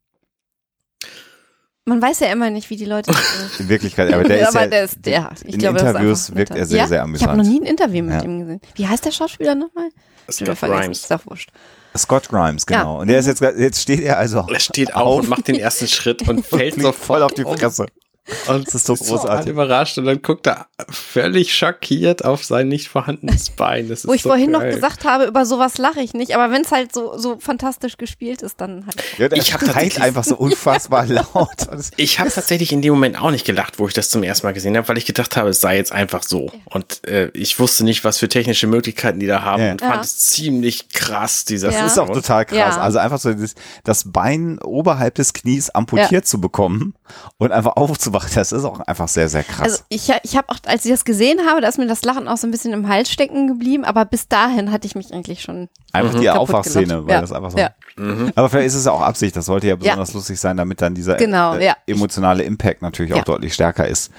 Man 1.88 2.02
weiß 2.02 2.20
ja 2.20 2.28
immer 2.28 2.50
nicht, 2.50 2.70
wie 2.70 2.76
die 2.76 2.84
Leute. 2.84 3.14
In 3.60 3.70
Wirklichkeit, 3.70 4.12
aber 4.12 4.26
der 4.26 4.40
ist 4.42 4.48
aber 4.50 4.64
ja, 4.64 4.68
der 4.68 4.84
ist, 4.84 5.06
der, 5.06 5.32
ich 5.46 5.54
in 5.54 5.60
glaube, 5.60 5.80
Interviews 5.80 6.36
wirkt 6.36 6.54
er 6.54 6.66
sehr, 6.66 6.80
ja? 6.80 6.88
sehr 6.88 7.02
amüsant. 7.02 7.22
Ich 7.22 7.28
habe 7.28 7.38
noch 7.42 7.50
nie 7.50 7.62
ein 7.62 7.66
Interview 7.66 8.04
mit 8.04 8.16
ja. 8.16 8.24
ihm 8.24 8.40
gesehen. 8.42 8.62
Wie 8.76 8.86
heißt 8.86 9.06
der 9.06 9.12
Schauspieler 9.12 9.56
nochmal? 9.56 9.88
Scott 10.30 10.60
Grimes. 10.60 11.00
Ist 11.00 11.12
doch 11.12 11.26
wurscht. 11.26 11.50
Scott 11.96 12.28
Grimes, 12.28 12.66
genau. 12.66 12.96
Ja. 12.96 13.02
Und 13.02 13.08
der 13.08 13.20
ist 13.20 13.28
jetzt, 13.28 13.42
jetzt 13.42 13.82
steht 13.82 14.02
er 14.02 14.18
also. 14.18 14.46
Er 14.52 14.60
steht 14.60 14.94
auf 14.98 15.20
und 15.22 15.30
macht 15.30 15.48
den 15.48 15.56
ersten 15.56 15.88
Schritt 15.88 16.28
und 16.28 16.46
fällt 16.46 16.82
so 16.82 16.92
voll 16.92 17.24
auf 17.24 17.34
die 17.34 17.44
Fresse. 17.44 17.86
Und 18.48 18.68
das 18.68 18.76
ist 18.76 18.88
so 18.88 18.96
großartig. 18.96 19.46
So 19.46 19.52
überrascht 19.52 19.98
und 19.98 20.06
dann 20.06 20.22
guckt 20.22 20.48
er 20.48 20.68
völlig 20.90 21.56
schockiert 21.56 22.26
auf 22.26 22.44
sein 22.44 22.68
nicht 22.68 22.90
vorhandenes 22.90 23.50
Bein. 23.58 23.90
Wo 23.90 24.14
ich 24.14 24.22
so 24.22 24.30
vorhin 24.30 24.52
geil. 24.52 24.70
noch 24.70 24.76
gesagt 24.76 25.06
habe, 25.06 25.26
über 25.26 25.46
sowas 25.46 25.78
lache 25.78 26.02
ich 26.02 26.14
nicht, 26.14 26.36
aber 26.36 26.52
wenn 26.52 26.62
es 26.62 26.72
halt 26.72 26.94
so, 26.94 27.18
so 27.18 27.38
fantastisch 27.40 27.98
gespielt 27.98 28.42
ist, 28.42 28.60
dann 28.60 28.86
halt. 28.86 29.02
Ja, 29.18 29.32
ich 29.32 29.54
habe 29.54 29.66
tatsächlich 29.66 30.02
einfach 30.02 30.24
so 30.24 30.36
unfassbar 30.36 31.06
laut. 31.08 31.68
ich 31.96 32.20
habe 32.20 32.30
tatsächlich 32.30 32.72
in 32.72 32.82
dem 32.82 32.94
Moment 32.94 33.22
auch 33.22 33.32
nicht 33.32 33.46
gelacht, 33.46 33.80
wo 33.80 33.88
ich 33.88 33.94
das 33.94 34.10
zum 34.10 34.24
ersten 34.24 34.46
Mal 34.46 34.54
gesehen 34.54 34.76
habe, 34.76 34.88
weil 34.90 34.98
ich 34.98 35.06
gedacht 35.06 35.38
habe, 35.38 35.50
es 35.50 35.62
sei 35.62 35.78
jetzt 35.78 35.92
einfach 35.92 36.24
so. 36.24 36.52
Und 36.66 37.08
äh, 37.08 37.30
ich 37.30 37.60
wusste 37.60 37.86
nicht, 37.86 38.04
was 38.04 38.18
für 38.18 38.28
technische 38.28 38.68
Möglichkeiten 38.68 39.20
die 39.20 39.28
da 39.28 39.42
haben 39.42 39.64
ja. 39.64 39.72
und 39.72 39.82
fand 39.82 39.96
ja. 39.96 40.02
es 40.02 40.18
ziemlich 40.18 40.90
krass, 40.90 41.46
dieser 41.46 41.72
Das 41.72 41.94
ist 41.94 41.98
auch 41.98 42.10
total 42.10 42.46
krass. 42.46 42.78
Also 42.78 43.00
einfach 43.00 43.20
so 43.20 43.34
das, 43.34 43.56
das 43.84 44.12
Bein 44.12 44.60
oberhalb 44.60 45.16
des 45.16 45.34
Knies 45.34 45.70
amputiert 45.70 46.28
zu 46.28 46.42
bekommen 46.42 46.94
und 47.38 47.52
einfach 47.52 47.76
aufzuwachen, 47.76 48.17
das 48.26 48.52
ist 48.52 48.64
auch 48.64 48.80
einfach 48.82 49.08
sehr, 49.08 49.30
sehr 49.30 49.44
krass. 49.44 49.62
Also 49.62 49.84
ich, 49.90 50.12
ich 50.24 50.38
habe 50.38 50.50
auch, 50.50 50.58
als 50.66 50.86
ich 50.86 50.92
das 50.92 51.06
gesehen 51.06 51.40
habe, 51.48 51.62
da 51.62 51.68
ist 51.68 51.78
mir 51.78 51.88
das 51.88 52.04
Lachen 52.04 52.28
auch 52.28 52.38
so 52.38 52.48
ein 52.48 52.52
bisschen 52.52 52.74
im 52.74 52.88
Hals 52.88 53.12
stecken 53.12 53.48
geblieben, 53.48 53.84
aber 53.86 54.06
bis 54.06 54.28
dahin 54.28 54.72
hatte 54.72 54.88
ich 54.88 54.96
mich 54.96 55.14
eigentlich 55.14 55.42
schon. 55.42 55.70
Einfach 55.94 56.16
mhm. 56.16 56.22
die 56.22 56.30
Aufwachszene, 56.30 57.06
weil 57.06 57.16
ja. 57.16 57.22
das 57.22 57.32
einfach 57.32 57.52
so. 57.52 57.58
Ja. 57.58 57.72
Mhm. 57.98 58.32
Aber 58.36 58.50
vielleicht 58.50 58.68
ist 58.68 58.76
es 58.76 58.86
ja 58.86 58.92
auch 58.92 59.02
Absicht, 59.02 59.36
das 59.36 59.46
sollte 59.46 59.68
ja 59.68 59.76
besonders 59.76 60.10
ja. 60.10 60.16
lustig 60.16 60.40
sein, 60.40 60.58
damit 60.58 60.82
dann 60.82 60.96
dieser 60.96 61.16
genau, 61.16 61.56
äh, 61.56 61.74
emotionale 61.88 62.44
Impact 62.44 62.82
natürlich 62.82 63.14
auch 63.14 63.24
deutlich 63.24 63.54
stärker 63.54 63.88
ist 63.88 64.12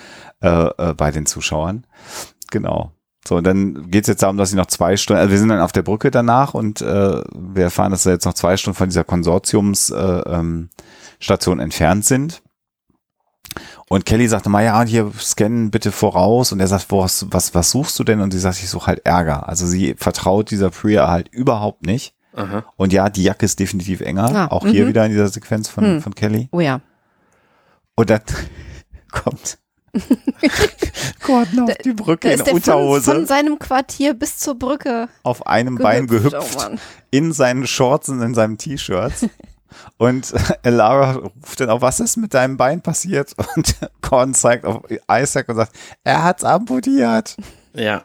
äh, 0.42 0.48
äh, 0.48 0.94
bei 0.94 1.10
den 1.10 1.26
Zuschauern. 1.26 1.86
Genau. 2.50 2.92
So, 3.26 3.36
und 3.36 3.44
dann 3.44 3.90
geht 3.90 4.04
es 4.04 4.08
jetzt 4.08 4.22
darum, 4.22 4.36
dass 4.38 4.50
sie 4.50 4.56
noch 4.56 4.66
zwei 4.66 4.96
Stunden, 4.96 5.20
also 5.20 5.30
wir 5.30 5.38
sind 5.38 5.50
dann 5.50 5.60
auf 5.60 5.72
der 5.72 5.82
Brücke 5.82 6.10
danach 6.10 6.54
und 6.54 6.80
äh, 6.80 7.22
wir 7.34 7.64
erfahren, 7.64 7.90
dass 7.90 8.04
sie 8.04 8.10
jetzt 8.10 8.24
noch 8.24 8.32
zwei 8.32 8.56
Stunden 8.56 8.76
von 8.78 8.88
dieser 8.88 9.04
Konsortiumsstation 9.04 10.28
äh, 10.28 10.32
ähm, 10.38 11.60
entfernt 11.60 12.06
sind. 12.06 12.42
Und 13.88 14.04
Kelly 14.04 14.28
sagte 14.28 14.50
mal, 14.50 14.64
ja, 14.64 14.82
hier 14.82 15.10
scannen 15.18 15.70
bitte 15.70 15.92
voraus. 15.92 16.52
Und 16.52 16.60
er 16.60 16.66
sagt, 16.66 16.90
was, 16.90 17.26
was, 17.30 17.54
was 17.54 17.70
suchst 17.70 17.98
du 17.98 18.04
denn? 18.04 18.20
Und 18.20 18.32
sie 18.32 18.38
sagt, 18.38 18.58
ich 18.58 18.68
suche 18.68 18.86
halt 18.86 19.06
Ärger. 19.06 19.48
Also 19.48 19.66
sie 19.66 19.94
vertraut 19.96 20.50
dieser 20.50 20.70
Priya 20.70 21.08
halt 21.08 21.28
überhaupt 21.28 21.86
nicht. 21.86 22.14
Aha. 22.34 22.64
Und 22.76 22.92
ja, 22.92 23.08
die 23.08 23.22
Jacke 23.22 23.46
ist 23.46 23.58
definitiv 23.58 24.00
enger. 24.00 24.30
Ah, 24.34 24.46
auch 24.48 24.66
hier 24.66 24.84
mhm. 24.84 24.88
wieder 24.88 25.06
in 25.06 25.12
dieser 25.12 25.28
Sequenz 25.28 25.68
von, 25.68 25.84
hm. 25.84 26.02
von 26.02 26.14
Kelly. 26.14 26.48
Oh 26.52 26.60
ja. 26.60 26.80
Und 27.96 28.10
dann 28.10 28.20
kommt 29.10 29.58
Gordon 31.24 31.60
auf 31.60 31.78
die 31.78 31.92
Brücke 31.92 32.30
in 32.30 32.40
Unterhose. 32.40 33.04
Von, 33.04 33.14
von, 33.16 33.26
seinem 33.26 33.58
Quartier 33.58 34.14
bis 34.14 34.38
zur 34.38 34.54
Brücke. 34.54 35.08
Auf 35.22 35.46
einem 35.46 35.76
gehüpft. 35.76 35.82
Bein 35.82 36.06
gehüpft. 36.06 36.56
Oh 36.56 36.76
in 37.10 37.32
seinen 37.32 37.66
Shorts 37.66 38.08
und 38.08 38.20
in 38.20 38.34
seinem 38.34 38.58
T-Shirt. 38.58 39.12
Und 39.96 40.32
Lara 40.64 41.12
ruft 41.12 41.60
dann 41.60 41.70
auch, 41.70 41.80
was 41.80 42.00
ist 42.00 42.16
mit 42.16 42.34
deinem 42.34 42.56
Bein 42.56 42.80
passiert? 42.80 43.34
Und 43.56 43.76
Gordon 44.02 44.34
zeigt 44.34 44.64
auf 44.64 44.82
Isaac 45.10 45.48
und 45.48 45.56
sagt, 45.56 45.72
er 46.04 46.24
hat's 46.24 46.44
amputiert. 46.44 47.36
Ja. 47.74 48.04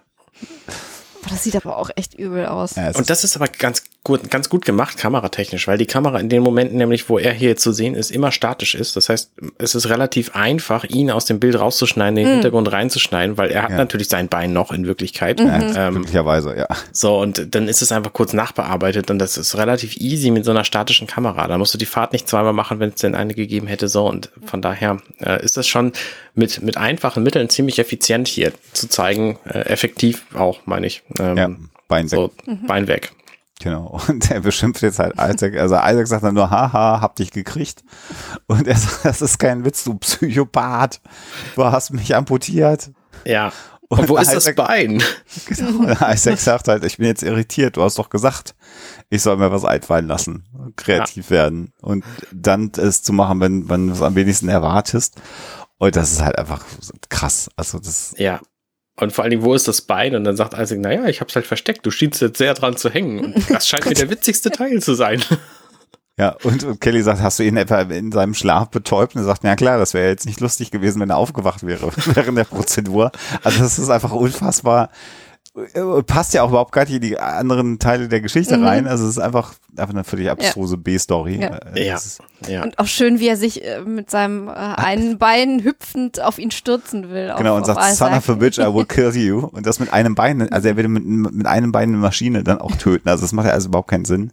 Das 1.29 1.43
sieht 1.43 1.55
aber 1.55 1.77
auch 1.77 1.89
echt 1.95 2.13
übel 2.13 2.45
aus. 2.45 2.75
Ja, 2.75 2.91
und 2.91 3.09
das 3.09 3.23
ist 3.23 3.35
aber 3.35 3.47
ganz 3.47 3.83
gut, 4.03 4.29
ganz 4.29 4.49
gut 4.49 4.65
gemacht, 4.65 4.97
kameratechnisch, 4.97 5.67
weil 5.67 5.77
die 5.77 5.85
Kamera 5.85 6.19
in 6.19 6.29
den 6.29 6.43
Momenten, 6.43 6.77
nämlich 6.77 7.07
wo 7.09 7.17
er 7.17 7.31
hier 7.31 7.55
zu 7.55 7.71
sehen 7.71 7.95
ist, 7.95 8.11
immer 8.11 8.31
statisch 8.31 8.75
ist. 8.75 8.95
Das 8.95 9.09
heißt, 9.09 9.31
es 9.57 9.75
ist 9.75 9.89
relativ 9.89 10.35
einfach, 10.35 10.83
ihn 10.83 11.09
aus 11.09 11.25
dem 11.25 11.39
Bild 11.39 11.57
rauszuschneiden, 11.57 12.15
den 12.15 12.27
mhm. 12.27 12.31
Hintergrund 12.33 12.71
reinzuschneiden, 12.71 13.37
weil 13.37 13.51
er 13.51 13.63
hat 13.63 13.71
ja. 13.71 13.77
natürlich 13.77 14.09
sein 14.09 14.27
Bein 14.27 14.51
noch 14.51 14.71
in 14.71 14.85
Wirklichkeit. 14.85 15.39
Mhm. 15.39 15.47
Ja, 15.47 15.87
ähm, 15.87 15.93
möglicherweise, 15.95 16.55
ja. 16.57 16.67
So, 16.91 17.19
und 17.19 17.55
dann 17.55 17.67
ist 17.67 17.81
es 17.81 17.91
einfach 17.91 18.13
kurz 18.13 18.33
nachbearbeitet 18.33 19.09
und 19.09 19.19
das 19.19 19.37
ist 19.37 19.57
relativ 19.57 19.95
easy 19.97 20.31
mit 20.31 20.45
so 20.45 20.51
einer 20.51 20.65
statischen 20.65 21.07
Kamera. 21.07 21.47
Da 21.47 21.57
musst 21.57 21.73
du 21.73 21.77
die 21.77 21.85
Fahrt 21.85 22.11
nicht 22.11 22.27
zweimal 22.27 22.53
machen, 22.53 22.79
wenn 22.79 22.89
es 22.89 22.95
denn 22.95 23.15
eine 23.15 23.33
gegeben 23.33 23.67
hätte. 23.67 23.87
So, 23.87 24.07
und 24.07 24.29
von 24.45 24.61
daher 24.61 24.97
äh, 25.19 25.43
ist 25.43 25.55
das 25.55 25.67
schon 25.67 25.93
mit, 26.35 26.61
mit 26.61 26.77
einfachen 26.77 27.23
Mitteln 27.23 27.49
ziemlich 27.49 27.79
effizient 27.79 28.27
hier 28.27 28.53
zu 28.73 28.87
zeigen, 28.87 29.37
äh, 29.45 29.59
effektiv 29.59 30.25
auch, 30.35 30.65
meine 30.65 30.87
ich. 30.87 31.03
Ähm, 31.19 31.37
ja, 31.37 31.49
Bein 31.87 32.11
weg. 32.11 32.19
So, 32.19 32.31
mhm. 32.45 32.67
Bein 32.67 32.87
weg. 32.87 33.11
Genau. 33.61 33.99
Und 34.07 34.29
er 34.31 34.41
beschimpft 34.41 34.81
jetzt 34.81 34.99
halt 34.99 35.13
Isaac. 35.13 35.55
Also 35.57 35.75
Isaac 35.75 36.07
sagt 36.07 36.23
dann 36.23 36.35
nur, 36.35 36.49
haha, 36.49 37.01
hab 37.01 37.15
dich 37.15 37.31
gekriegt. 37.31 37.83
Und 38.47 38.67
er 38.67 38.75
sagt, 38.77 39.05
das 39.05 39.21
ist 39.21 39.37
kein 39.37 39.65
Witz, 39.65 39.83
du 39.83 39.95
Psychopath. 39.95 41.01
Du 41.55 41.63
hast 41.65 41.91
mich 41.91 42.15
amputiert. 42.15 42.91
Ja. 43.25 43.51
Und, 43.89 43.99
Und 43.99 44.09
wo 44.09 44.17
ist 44.17 44.33
Isaac, 44.33 44.55
das 44.55 44.67
Bein? 44.67 45.03
Genau. 45.45 45.83
Und 45.83 46.01
Isaac 46.01 46.39
sagt 46.39 46.67
halt, 46.67 46.83
ich 46.83 46.97
bin 46.97 47.05
jetzt 47.05 47.21
irritiert. 47.21 47.77
Du 47.77 47.83
hast 47.83 47.99
doch 47.99 48.09
gesagt, 48.09 48.55
ich 49.09 49.21
soll 49.21 49.37
mir 49.37 49.51
was 49.51 49.65
einfallen 49.65 50.07
lassen, 50.07 50.45
kreativ 50.75 51.25
ja. 51.25 51.31
werden 51.31 51.73
und 51.81 52.03
dann 52.31 52.71
es 52.75 53.03
zu 53.03 53.13
machen, 53.13 53.39
wenn, 53.39 53.69
wenn 53.69 53.87
du 53.87 53.93
es 53.93 54.01
am 54.01 54.15
wenigsten 54.15 54.49
erwartest. 54.49 55.21
Und 55.79 55.95
das 55.95 56.11
ist 56.11 56.21
halt 56.21 56.37
einfach 56.37 56.63
krass. 57.09 57.49
Also 57.55 57.79
das. 57.79 58.15
Ja. 58.17 58.41
Und 58.95 59.11
vor 59.11 59.23
allen 59.23 59.31
Dingen, 59.31 59.43
wo 59.43 59.55
ist 59.55 59.67
das 59.67 59.81
Bein? 59.81 60.15
Und 60.15 60.23
dann 60.23 60.37
sagt 60.37 60.53
Isaac, 60.53 60.79
naja, 60.79 61.05
ich 61.07 61.19
hab's 61.19 61.35
halt 61.35 61.47
versteckt. 61.47 61.85
Du 61.85 61.89
schienst 61.89 62.21
jetzt 62.21 62.37
sehr 62.37 62.53
dran 62.53 62.77
zu 62.77 62.89
hängen. 62.89 63.19
Und 63.19 63.49
das 63.49 63.67
scheint 63.67 63.85
mir 63.85 63.95
der 63.95 64.09
witzigste 64.09 64.51
Teil 64.51 64.81
zu 64.81 64.93
sein. 64.93 65.23
Ja, 66.15 66.35
und, 66.43 66.63
und 66.63 66.79
Kelly 66.79 67.01
sagt, 67.01 67.21
hast 67.21 67.39
du 67.39 67.43
ihn 67.43 67.57
etwa 67.57 67.81
in 67.81 68.11
seinem 68.11 68.35
Schlaf 68.35 68.69
betäubt? 68.69 69.15
Und 69.15 69.21
er 69.21 69.25
sagt, 69.25 69.43
ja 69.43 69.55
klar, 69.55 69.79
das 69.79 69.95
wäre 69.95 70.09
jetzt 70.09 70.27
nicht 70.27 70.41
lustig 70.41 70.69
gewesen, 70.69 71.01
wenn 71.01 71.09
er 71.09 71.17
aufgewacht 71.17 71.65
wäre 71.65 71.89
während 72.13 72.37
der 72.37 72.43
Prozedur. 72.43 73.11
Also 73.41 73.63
das 73.63 73.79
ist 73.79 73.89
einfach 73.89 74.11
unfassbar. 74.11 74.89
Passt 76.07 76.33
ja 76.33 76.41
auch 76.41 76.49
überhaupt 76.49 76.71
gar 76.71 76.83
nicht 76.85 76.95
in 76.95 77.01
die 77.01 77.19
anderen 77.19 77.77
Teile 77.77 78.07
der 78.07 78.21
Geschichte 78.21 78.57
Mhm. 78.57 78.63
rein. 78.65 78.87
Also 78.87 79.03
es 79.03 79.11
ist 79.11 79.19
einfach, 79.19 79.53
einfach 79.77 79.93
eine 79.93 80.03
völlig 80.03 80.29
abstruse 80.31 80.77
B-Story. 80.77 81.41
Ja. 81.41 81.57
Äh, 81.75 81.85
Ja. 81.87 81.99
Ja. 82.47 82.63
Und 82.63 82.79
auch 82.79 82.87
schön, 82.87 83.19
wie 83.19 83.27
er 83.27 83.37
sich 83.37 83.63
äh, 83.63 83.81
mit 83.81 84.09
seinem 84.09 84.47
äh, 84.47 84.51
einen 84.53 85.19
Bein 85.19 85.63
hüpfend 85.63 86.19
auf 86.21 86.39
ihn 86.39 86.49
stürzen 86.49 87.11
will. 87.11 87.29
auf- 87.29 87.37
Genau, 87.37 87.55
und 87.55 87.61
auf 87.69 87.75
sagt, 87.75 87.95
son 87.95 88.13
of 88.13 88.27
a 88.29 88.33
bitch, 88.33 88.57
I 88.57 88.73
will 88.73 88.85
kill 88.87 89.15
you. 89.15 89.47
Und 89.51 89.67
das 89.67 89.79
mit 89.79 89.93
einem 89.93 90.15
Bein, 90.15 90.51
also 90.51 90.67
er 90.67 90.75
will 90.75 90.87
mit, 90.87 91.05
mit 91.05 91.45
einem 91.45 91.71
Bein 91.71 91.89
eine 91.89 91.97
Maschine 91.97 92.43
dann 92.43 92.59
auch 92.59 92.75
töten. 92.75 93.07
Also 93.07 93.21
das 93.21 93.31
macht 93.31 93.45
ja 93.47 93.53
also 93.53 93.69
überhaupt 93.69 93.89
keinen 93.89 94.05
Sinn. 94.05 94.31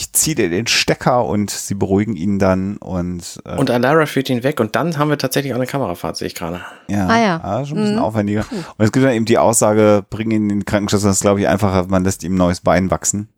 Ich 0.00 0.12
ziehe 0.12 0.36
dir 0.36 0.48
den 0.48 0.68
Stecker 0.68 1.24
und 1.24 1.50
sie 1.50 1.74
beruhigen 1.74 2.14
ihn 2.14 2.38
dann 2.38 2.76
und, 2.76 3.40
äh, 3.44 3.56
Und 3.56 3.68
Alara 3.68 4.06
führt 4.06 4.30
ihn 4.30 4.44
weg 4.44 4.60
und 4.60 4.76
dann 4.76 4.96
haben 4.96 5.10
wir 5.10 5.18
tatsächlich 5.18 5.52
auch 5.52 5.56
eine 5.58 5.66
Kamerafahrt, 5.66 6.16
sehe 6.16 6.28
ich 6.28 6.36
gerade. 6.36 6.60
ja, 6.86 7.08
Ah 7.08 7.20
ja. 7.20 7.66
schon 7.66 7.78
ein 7.78 7.80
bisschen 7.82 7.96
Mhm. 7.96 8.02
aufwendiger. 8.02 8.44
Und 8.50 8.84
es 8.84 8.92
gibt 8.92 9.04
dann 9.04 9.12
eben 9.12 9.24
die 9.24 9.38
Aussage, 9.38 10.04
bring 10.08 10.30
ihn 10.30 10.42
in 10.44 10.60
den 10.60 10.64
Krankenschutz, 10.64 11.02
das 11.02 11.16
ist 11.16 11.22
glaube 11.22 11.40
ich 11.40 11.48
einfacher, 11.48 11.86
man 11.88 12.04
lässt 12.04 12.22
ihm 12.22 12.34
ein 12.34 12.38
neues 12.38 12.60
Bein 12.60 12.92
wachsen. 12.92 13.28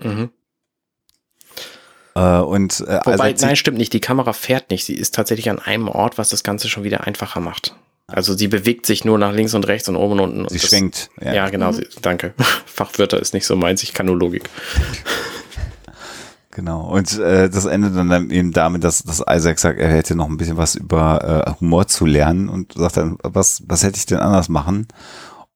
Mhm. 0.00 0.30
Äh, 2.16 2.38
und 2.40 2.80
äh, 2.80 3.00
Wobei, 3.04 3.30
also 3.30 3.46
nein, 3.46 3.54
stimmt 3.56 3.78
nicht. 3.78 3.92
Die 3.92 4.00
Kamera 4.00 4.32
fährt 4.32 4.70
nicht. 4.70 4.84
Sie 4.84 4.94
ist 4.94 5.14
tatsächlich 5.14 5.50
an 5.50 5.60
einem 5.60 5.86
Ort, 5.86 6.18
was 6.18 6.30
das 6.30 6.42
Ganze 6.42 6.68
schon 6.68 6.82
wieder 6.82 7.06
einfacher 7.06 7.38
macht. 7.40 7.76
Also 8.08 8.34
sie 8.34 8.48
bewegt 8.48 8.86
sich 8.86 9.04
nur 9.04 9.18
nach 9.18 9.32
links 9.32 9.54
und 9.54 9.68
rechts 9.68 9.88
und 9.88 9.94
oben 9.96 10.14
und 10.14 10.20
unten. 10.20 10.40
und 10.42 10.50
sie 10.50 10.58
das- 10.58 10.68
schwenkt. 10.68 11.10
Ja, 11.20 11.48
genau. 11.48 11.70
Sie, 11.72 11.86
danke. 12.02 12.34
Fachwörter 12.66 13.20
ist 13.20 13.34
nicht 13.34 13.46
so 13.46 13.54
meins. 13.54 13.82
Ich 13.84 13.92
kann 13.94 14.06
nur 14.06 14.16
Logik. 14.16 14.48
Genau. 16.58 16.80
Und 16.90 17.16
äh, 17.20 17.48
das 17.48 17.66
endet 17.66 17.94
dann 17.94 18.30
eben 18.32 18.50
damit, 18.50 18.82
dass, 18.82 19.04
dass 19.04 19.22
Isaac 19.30 19.60
sagt, 19.60 19.78
er 19.78 19.90
hätte 19.92 20.16
noch 20.16 20.28
ein 20.28 20.38
bisschen 20.38 20.56
was 20.56 20.74
über 20.74 21.44
äh, 21.46 21.60
Humor 21.60 21.86
zu 21.86 22.04
lernen 22.04 22.48
und 22.48 22.72
sagt 22.72 22.96
dann, 22.96 23.16
was, 23.22 23.62
was 23.68 23.84
hätte 23.84 23.96
ich 23.96 24.06
denn 24.06 24.18
anders 24.18 24.48
machen? 24.48 24.88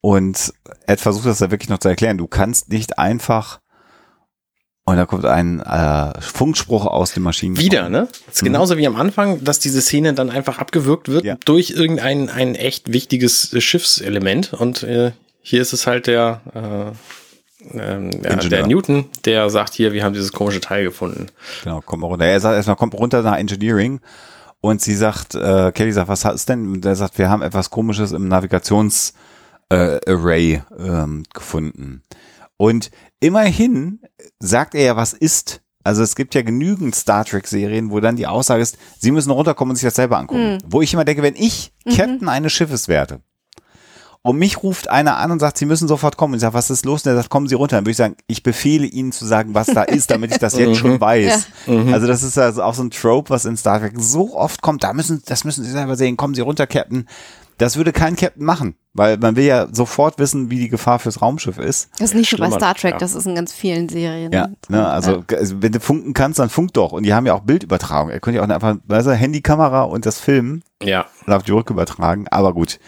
Und 0.01 0.55
Ed 0.87 1.01
versucht 1.01 1.27
das 1.27 1.39
da 1.39 1.51
wirklich 1.51 1.71
noch 1.71 1.79
zu 1.79 1.89
erklären. 1.89 2.19
Du 2.19 2.29
kannst 2.29 2.69
nicht 2.69 3.01
einfach 3.01 3.59
und 4.85 4.95
da 4.97 5.05
kommt 5.05 5.25
ein 5.25 5.59
äh, 5.59 6.21
Funkspruch 6.21 6.87
aus 6.87 7.15
dem 7.15 7.25
Maschinen. 7.25 7.57
Wieder, 7.59 7.89
ne? 7.89 8.07
Das 8.27 8.37
ist 8.37 8.43
Mhm. 8.43 8.47
genauso 8.47 8.77
wie 8.79 8.87
am 8.87 8.95
Anfang, 8.95 9.43
dass 9.43 9.59
diese 9.59 9.81
Szene 9.81 10.15
dann 10.15 10.31
einfach 10.31 10.59
abgewürgt 10.61 11.09
wird 11.09 11.25
Ja. 11.25 11.37
durch 11.45 11.71
irgendein 11.71 12.31
ein 12.31 12.55
echt 12.55 12.93
wichtiges 12.93 13.53
Schiffselement. 13.61 14.53
Und 14.53 14.85
äh, 14.85 15.11
hier 15.41 15.63
ist 15.63 15.73
es 15.73 15.89
halt 15.89 16.07
der, 16.07 16.43
äh, 16.55 16.93
ähm, 17.73 18.11
ja, 18.23 18.31
Ingenieur. 18.31 18.49
der 18.49 18.67
Newton, 18.67 19.05
der 19.25 19.51
sagt 19.51 19.75
hier, 19.75 19.93
wir 19.93 20.05
haben 20.05 20.13
dieses 20.13 20.33
komische 20.33 20.61
Teil 20.61 20.85
gefunden. 20.85 21.27
Genau, 21.63 21.81
kommt 21.81 22.03
mal 22.03 22.09
runter. 22.09 22.27
Er 22.27 22.41
sagt 22.41 22.57
erstmal, 22.57 22.77
kommt 22.77 22.95
runter 22.95 23.23
nach 23.23 23.37
Engineering. 23.37 24.01
Und 24.61 24.81
sie 24.81 24.95
sagt, 24.95 25.35
äh, 25.35 25.73
Kelly 25.73 25.93
sagt, 25.93 26.09
was 26.09 26.25
hast 26.25 26.49
denn? 26.49 26.73
Und 26.73 26.85
er 26.85 26.95
sagt, 26.95 27.19
wir 27.19 27.29
haben 27.29 27.43
etwas 27.43 27.71
komisches 27.71 28.13
im 28.13 28.29
Navigations 28.29 29.13
äh, 29.71 29.99
ähm, 30.07 31.25
gefunden. 31.35 32.03
Und 32.57 32.91
immerhin 33.19 34.01
sagt 34.39 34.75
er 34.75 34.85
ja, 34.85 34.97
was 34.97 35.13
ist. 35.13 35.63
Also 35.85 36.05
es 36.05 36.15
gibt 36.15 36.37
ja 36.37 36.43
genügend 36.43 36.95
Star 36.95 37.25
Trek 37.25 37.49
Serien, 37.49 37.91
wo 37.91 37.99
dann 37.99 38.15
die 38.15 38.29
Aussage 38.29 38.63
ist, 38.63 38.79
sie 39.01 39.11
müssen 39.11 39.33
runterkommen 39.33 39.71
und 39.71 39.77
sich 39.77 39.87
das 39.87 39.97
selber 39.97 40.19
angucken. 40.19 40.59
Wo 40.65 40.81
ich 40.81 40.95
immer 40.95 41.05
denke, 41.05 41.23
wenn 41.23 41.35
ich 41.35 41.73
Captain 41.85 42.29
eines 42.29 42.53
Schiffes 42.53 42.87
werde 42.87 43.21
und 44.25 44.39
mich 44.39 44.63
ruft 44.63 44.89
einer 44.89 45.17
an 45.17 45.33
und 45.33 45.41
sagt, 45.41 45.59
sie 45.59 45.67
müssen 45.67 45.89
sofort 45.89 46.17
kommen 46.17 46.33
und 46.33 46.37
ich 46.37 46.43
sage, 46.43 46.55
was 46.55 46.71
ist 46.71 46.85
los? 46.85 47.05
Und 47.05 47.11
er 47.11 47.17
sagt, 47.17 47.29
kommen 47.29 47.49
Sie 47.49 47.57
runter. 47.57 47.77
Dann 47.77 47.85
würde 47.85 47.91
ich 47.91 47.97
sagen, 47.97 48.15
ich 48.29 48.45
befehle 48.45 48.87
Ihnen 48.87 49.11
zu 49.11 49.27
sagen, 49.27 49.53
was 49.55 49.67
da 49.67 49.83
ist, 49.83 50.13
damit 50.13 50.31
ich 50.31 50.39
das 50.39 50.57
jetzt 50.57 50.77
schon 50.79 51.01
weiß. 51.01 51.49
Also 51.93 52.07
das 52.07 52.23
ist 52.23 52.39
also 52.39 52.63
auch 52.63 52.75
so 52.75 52.85
ein 52.85 52.91
Trope, 52.91 53.31
was 53.31 53.45
in 53.45 53.57
Star 53.57 53.81
Trek 53.81 53.95
so 53.97 54.37
oft 54.37 54.63
kommt. 54.63 54.85
Da 54.85 54.93
müssen, 54.93 55.23
das 55.27 55.45
müssen 55.45 55.65
Sie 55.65 55.71
selber 55.73 55.97
sehen. 55.97 56.17
Kommen 56.17 56.35
Sie 56.35 56.41
runter, 56.41 56.69
Captain. 56.69 57.09
Das 57.63 57.77
würde 57.77 57.93
kein 57.93 58.17
Captain 58.17 58.45
machen, 58.45 58.75
weil 58.93 59.19
man 59.19 59.37
will 59.37 59.45
ja 59.45 59.69
sofort 59.71 60.19
wissen, 60.19 60.51
wie 60.51 60.59
die 60.59 60.69
Gefahr 60.69 60.99
fürs 60.99 61.23
Raumschiff 61.23 61.59
ist. 61.59 61.91
Das 61.93 62.11
ist 62.11 62.17
nicht 62.17 62.37
nur 62.37 62.49
bei 62.49 62.57
Star 62.57 62.75
Trek, 62.75 62.95
ja. 62.95 62.99
das 62.99 63.15
ist 63.15 63.25
in 63.25 63.37
ganz 63.37 63.53
vielen 63.53 63.89
Serien. 63.89 64.33
Ja, 64.33 64.49
ne, 64.69 64.89
also, 64.89 65.23
also 65.31 65.63
wenn 65.63 65.71
du 65.71 65.79
funken 65.79 66.13
kannst, 66.13 66.41
dann 66.41 66.51
funk 66.51 66.73
doch. 66.73 66.91
Und 66.91 67.05
die 67.05 67.15
haben 67.15 67.25
ja 67.25 67.35
auch 67.35 67.43
Bildübertragung. 67.43 68.11
Er 68.11 68.19
könnte 68.19 68.39
ja 68.39 68.45
auch 68.45 68.49
einfach, 68.49 68.79
weißt 68.85 69.07
du, 69.07 69.13
Handykamera 69.13 69.83
und 69.83 70.07
das 70.07 70.19
Filmen 70.19 70.65
Ja. 70.83 71.07
auf 71.29 71.45
die 71.45 71.53
Rück 71.53 71.71
übertragen. 71.71 72.27
Aber 72.33 72.53
gut, 72.53 72.81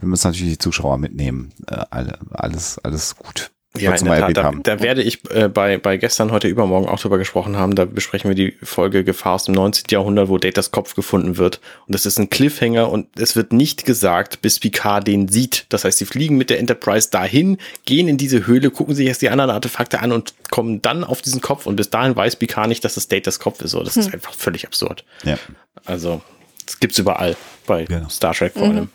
wir 0.00 0.08
müssen 0.08 0.28
natürlich 0.28 0.54
die 0.54 0.58
Zuschauer 0.58 0.96
mitnehmen. 0.96 1.52
Äh, 1.66 1.84
alle, 1.90 2.18
alles, 2.30 2.78
alles 2.78 3.14
gut. 3.16 3.50
Ja, 3.78 3.94
in 3.94 4.04
der 4.04 4.34
Tat. 4.34 4.36
Da, 4.36 4.52
da 4.52 4.80
werde 4.82 5.02
ich 5.02 5.20
äh, 5.30 5.48
bei, 5.48 5.78
bei 5.78 5.96
gestern, 5.96 6.30
heute, 6.30 6.46
übermorgen 6.46 6.88
auch 6.88 7.00
drüber 7.00 7.16
gesprochen 7.16 7.56
haben. 7.56 7.74
Da 7.74 7.86
besprechen 7.86 8.28
wir 8.28 8.34
die 8.34 8.54
Folge 8.62 9.02
Gefahr 9.02 9.36
aus 9.36 9.44
dem 9.44 9.54
19. 9.54 9.84
Jahrhundert, 9.90 10.28
wo 10.28 10.36
Datas 10.36 10.72
Kopf 10.72 10.94
gefunden 10.94 11.38
wird. 11.38 11.58
Und 11.86 11.94
das 11.94 12.04
ist 12.04 12.18
ein 12.18 12.28
Cliffhanger 12.28 12.90
und 12.90 13.06
es 13.18 13.34
wird 13.34 13.54
nicht 13.54 13.86
gesagt, 13.86 14.42
bis 14.42 14.60
Picard 14.60 15.06
den 15.06 15.28
sieht. 15.28 15.64
Das 15.70 15.84
heißt, 15.84 15.96
sie 15.96 16.04
fliegen 16.04 16.36
mit 16.36 16.50
der 16.50 16.58
Enterprise 16.58 17.08
dahin, 17.10 17.56
gehen 17.86 18.08
in 18.08 18.18
diese 18.18 18.46
Höhle, 18.46 18.70
gucken 18.70 18.94
sich 18.94 19.06
erst 19.06 19.22
die 19.22 19.30
anderen 19.30 19.50
Artefakte 19.50 20.00
an 20.00 20.12
und 20.12 20.34
kommen 20.50 20.82
dann 20.82 21.02
auf 21.02 21.22
diesen 21.22 21.40
Kopf. 21.40 21.64
Und 21.64 21.76
bis 21.76 21.88
dahin 21.88 22.14
weiß 22.14 22.36
Picard 22.36 22.68
nicht, 22.68 22.84
dass 22.84 22.94
das 22.94 23.08
Datas 23.08 23.40
Kopf 23.40 23.62
ist. 23.62 23.70
So, 23.70 23.82
das 23.82 23.96
ist 23.96 24.12
einfach 24.12 24.34
völlig 24.34 24.66
absurd. 24.66 25.02
Ja. 25.24 25.38
Also, 25.86 26.20
das 26.66 26.78
gibt's 26.78 26.98
überall 26.98 27.36
bei 27.66 27.86
Genau. 27.86 28.10
Star 28.10 28.34
Trek 28.34 28.52
vor 28.52 28.64
allem. 28.64 28.90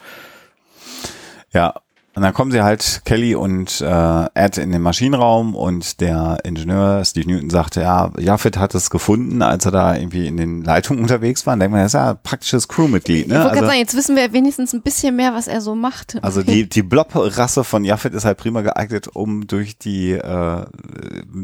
Ja, 1.52 1.74
und 2.18 2.24
dann 2.24 2.34
kommen 2.34 2.50
sie 2.52 2.64
halt, 2.64 3.04
Kelly 3.06 3.36
und 3.36 3.80
äh, 3.80 4.26
Ed 4.34 4.58
in 4.58 4.72
den 4.72 4.82
Maschinenraum 4.82 5.56
und 5.56 6.02
der 6.02 6.40
Ingenieur 6.44 7.06
Steve 7.06 7.30
Newton 7.30 7.52
sagte, 7.52 7.82
ja, 7.82 8.12
Jaffet 8.18 8.58
hat 8.58 8.74
es 8.74 8.90
gefunden, 8.90 9.44
als 9.44 9.66
er 9.66 9.72
da 9.72 9.96
irgendwie 9.96 10.26
in 10.26 10.36
den 10.36 10.64
Leitungen 10.64 11.04
unterwegs 11.04 11.46
war. 11.46 11.54
Und 11.54 11.60
denkt 11.60 11.74
man, 11.74 11.82
das 11.84 11.92
ist 11.92 11.94
ja 11.94 12.10
ein 12.12 12.18
praktisches 12.24 12.68
Crewmitglied. 12.68 13.28
Ich 13.28 13.28
Ne? 13.28 13.36
wollte 13.36 13.50
gerade 13.50 13.58
Also, 13.60 13.68
sagen, 13.68 13.80
jetzt 13.80 13.96
wissen 13.96 14.16
wir 14.16 14.34
wenigstens 14.34 14.74
ein 14.74 14.82
bisschen 14.82 15.16
mehr, 15.16 15.36
was 15.36 15.48
er 15.48 15.62
so 15.62 15.76
macht. 15.76 16.18
also 16.24 16.42
die, 16.42 16.68
die 16.68 16.82
Blob-Rasse 16.82 17.64
von 17.64 17.84
Jaffet 17.86 18.14
ist 18.16 18.26
halt 18.26 18.40
prima 18.40 18.62
geeignet, 18.62 19.10
um 19.14 19.46
durch 19.46 19.78
die 19.78 20.14
äh, 20.14 20.66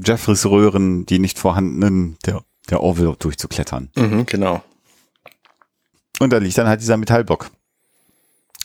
Jeffreys 0.03 0.43
Röhren, 0.47 1.05
die 1.05 1.19
nicht 1.19 1.37
vorhandenen, 1.37 2.17
der, 2.25 2.41
der 2.71 2.81
Orville 2.81 3.15
durchzuklettern. 3.19 3.91
Mhm, 3.95 4.25
genau. 4.25 4.63
Und 6.19 6.33
da 6.33 6.37
liegt 6.37 6.57
dann 6.57 6.67
halt 6.67 6.81
dieser 6.81 6.97
Metallblock, 6.97 7.51